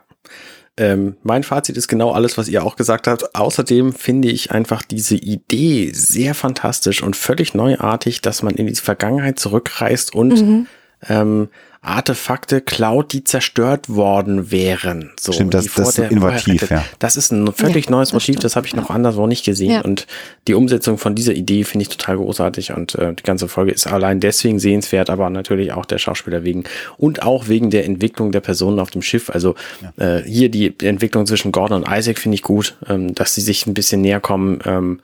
Ähm, 0.78 1.16
mein 1.22 1.42
Fazit 1.42 1.76
ist 1.76 1.88
genau 1.88 2.12
alles, 2.12 2.38
was 2.38 2.48
ihr 2.48 2.64
auch 2.64 2.76
gesagt 2.76 3.06
habt. 3.06 3.34
Außerdem 3.34 3.92
finde 3.92 4.28
ich 4.28 4.52
einfach 4.52 4.82
diese 4.82 5.16
Idee 5.16 5.92
sehr 5.92 6.34
fantastisch 6.34 7.02
und 7.02 7.14
völlig 7.14 7.52
neuartig, 7.52 8.22
dass 8.22 8.42
man 8.42 8.54
in 8.54 8.66
die 8.66 8.74
Vergangenheit 8.74 9.38
zurückreist 9.38 10.14
und 10.14 10.40
mhm. 10.40 10.66
ähm, 11.08 11.48
Artefakte 11.84 12.60
klaut, 12.60 13.12
die 13.12 13.24
zerstört 13.24 13.88
worden 13.88 14.52
wären. 14.52 15.10
So, 15.18 15.32
Stimmt, 15.32 15.52
das, 15.52 15.66
das 15.74 15.98
ist 15.98 16.12
innovativ, 16.12 16.70
ja. 16.70 16.84
Das 17.00 17.16
ist 17.16 17.32
ein 17.32 17.52
völlig 17.52 17.86
ja, 17.86 17.90
neues 17.90 18.10
das 18.10 18.14
Motiv, 18.14 18.34
stimmt. 18.34 18.44
das 18.44 18.54
habe 18.54 18.68
ich 18.68 18.76
noch 18.76 18.90
ja. 18.90 18.94
anderswo 18.94 19.26
nicht 19.26 19.44
gesehen. 19.44 19.72
Ja. 19.72 19.80
Und 19.80 20.06
die 20.46 20.54
Umsetzung 20.54 20.96
von 20.96 21.16
dieser 21.16 21.32
Idee 21.32 21.64
finde 21.64 21.82
ich 21.82 21.88
total 21.88 22.18
großartig 22.18 22.72
und 22.72 22.94
äh, 22.94 23.14
die 23.14 23.24
ganze 23.24 23.48
Folge 23.48 23.72
ist 23.72 23.88
allein 23.88 24.20
deswegen 24.20 24.60
sehenswert, 24.60 25.10
aber 25.10 25.28
natürlich 25.28 25.72
auch 25.72 25.84
der 25.84 25.98
Schauspieler 25.98 26.44
wegen 26.44 26.62
und 26.98 27.22
auch 27.22 27.48
wegen 27.48 27.70
der 27.70 27.84
Entwicklung 27.84 28.30
der 28.30 28.40
Personen 28.40 28.78
auf 28.78 28.92
dem 28.92 29.02
Schiff. 29.02 29.28
Also 29.28 29.56
äh, 29.96 30.22
hier 30.22 30.50
die 30.50 30.72
Entwicklung 30.82 31.26
zwischen 31.26 31.50
Gordon 31.50 31.82
und 31.82 31.90
Isaac 31.90 32.20
finde 32.20 32.36
ich 32.36 32.42
gut, 32.42 32.76
ähm, 32.88 33.12
dass 33.12 33.34
sie 33.34 33.40
sich 33.40 33.66
ein 33.66 33.74
bisschen 33.74 34.02
näher 34.02 34.20
kommen 34.20 34.60
ähm, 34.64 35.00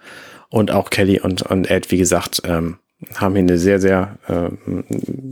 und 0.48 0.70
auch 0.70 0.90
Kelly 0.90 1.18
und, 1.18 1.42
und 1.42 1.68
Ed, 1.68 1.90
wie 1.90 1.98
gesagt, 1.98 2.42
ähm, 2.44 2.76
haben 3.16 3.34
hier 3.34 3.42
eine 3.42 3.58
sehr, 3.58 3.80
sehr 3.80 4.16
äh, 4.26 4.50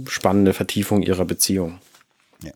spannende 0.09 0.53
Vertiefung 0.53 1.03
ihrer 1.03 1.25
Beziehung. 1.25 1.78
Ja. 2.43 2.53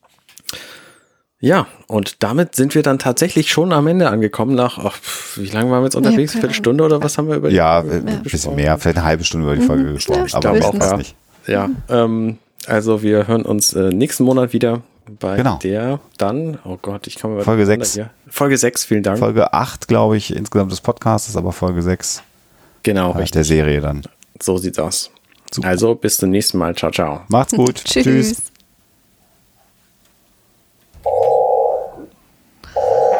ja, 1.41 1.67
und 1.89 2.23
damit 2.23 2.55
sind 2.55 2.75
wir 2.75 2.83
dann 2.83 2.99
tatsächlich 2.99 3.51
schon 3.51 3.73
am 3.73 3.87
Ende 3.87 4.09
angekommen 4.09 4.55
nach, 4.55 4.79
ach, 4.79 4.99
wie 5.37 5.49
lange 5.49 5.71
waren 5.71 5.81
wir 5.83 5.87
jetzt 5.87 5.97
unterwegs? 5.97 6.35
Ja, 6.35 6.41
Viertelstunde 6.41 6.85
oder 6.85 7.03
was 7.03 7.19
haben 7.19 7.29
wir 7.29 7.37
über 7.37 7.51
die 7.51 7.57
Ja, 7.57 7.83
Folge 7.83 8.07
ein 8.07 8.23
bisschen 8.23 8.55
mehr, 8.55 8.79
vielleicht 8.79 8.99
eine 8.99 9.07
halbe 9.07 9.25
Stunde 9.25 9.47
über 9.47 9.57
die 9.57 9.67
Folge 9.67 9.85
mhm. 9.85 9.95
gesprochen, 9.95 10.27
ja, 10.29 10.37
aber 10.39 10.65
auch 10.65 10.77
fast 10.77 10.97
nicht. 10.97 11.17
Ja, 11.47 11.71
ähm, 11.89 12.39
Also 12.67 13.03
wir 13.03 13.27
hören 13.27 13.43
uns 13.43 13.73
äh, 13.73 13.89
nächsten 13.91 14.25
Monat 14.25 14.53
wieder 14.53 14.83
bei 15.19 15.37
Genau. 15.37 15.59
der 15.63 15.99
dann, 16.19 16.59
oh 16.65 16.79
Gott, 16.81 17.07
ich 17.09 17.19
komme 17.19 17.43
Folge 17.43 17.67
sechs. 17.67 17.97
Ja. 17.97 18.11
Folge 18.29 18.57
6, 18.57 18.85
vielen 18.85 19.03
Dank. 19.03 19.19
Folge 19.19 19.53
8, 19.53 19.89
glaube 19.89 20.17
ich, 20.17 20.35
insgesamt 20.35 20.71
des 20.71 20.81
Podcasts, 20.81 21.37
aber 21.37 21.51
Folge 21.53 21.83
6 21.83 22.23
genau, 22.85 23.13
der 23.13 23.23
richtig. 23.23 23.47
Serie 23.47 23.81
dann. 23.81 24.03
So 24.43 24.57
sieht's 24.57 24.79
aus. 24.79 25.11
Super. 25.51 25.69
Also 25.69 25.95
bis 25.95 26.17
zum 26.17 26.31
nächsten 26.31 26.59
Mal. 26.59 26.75
Ciao, 26.75 26.91
ciao. 26.91 27.23
Macht's 27.29 27.53
gut. 27.53 27.75
Tschüss. 27.85 28.43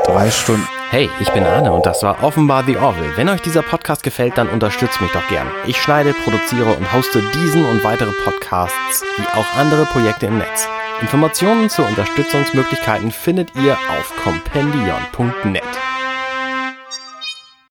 Drei 0.05 0.31
Stunden. 0.31 0.67
Hey, 0.91 1.09
ich 1.21 1.31
bin 1.31 1.45
Arne 1.45 1.73
und 1.73 1.87
das 1.87 2.03
war 2.03 2.25
offenbar 2.25 2.65
The 2.65 2.77
Orville. 2.77 3.17
Wenn 3.17 3.29
euch 3.29 3.41
dieser 3.43 3.63
Podcast 3.63 4.03
gefällt, 4.03 4.37
dann 4.39 4.49
unterstützt 4.49 5.01
mich 5.01 5.13
doch 5.13 5.27
gern. 5.29 5.47
Ich 5.69 5.81
schneide, 5.81 6.13
produziere 6.13 6.73
und 6.75 6.93
hoste 6.93 7.23
diesen 7.33 7.65
und 7.65 7.85
weitere 7.85 8.11
Podcasts 8.25 9.05
wie 9.17 9.39
auch 9.39 9.47
andere 9.57 9.85
Projekte 9.87 10.27
im 10.27 10.39
Netz. 10.39 10.67
Informationen 11.01 11.71
zu 11.71 11.83
Unterstützungsmöglichkeiten 11.83 13.13
findet 13.13 13.55
ihr 13.55 13.75
auf 13.75 14.13
compendion.net. 14.25 15.63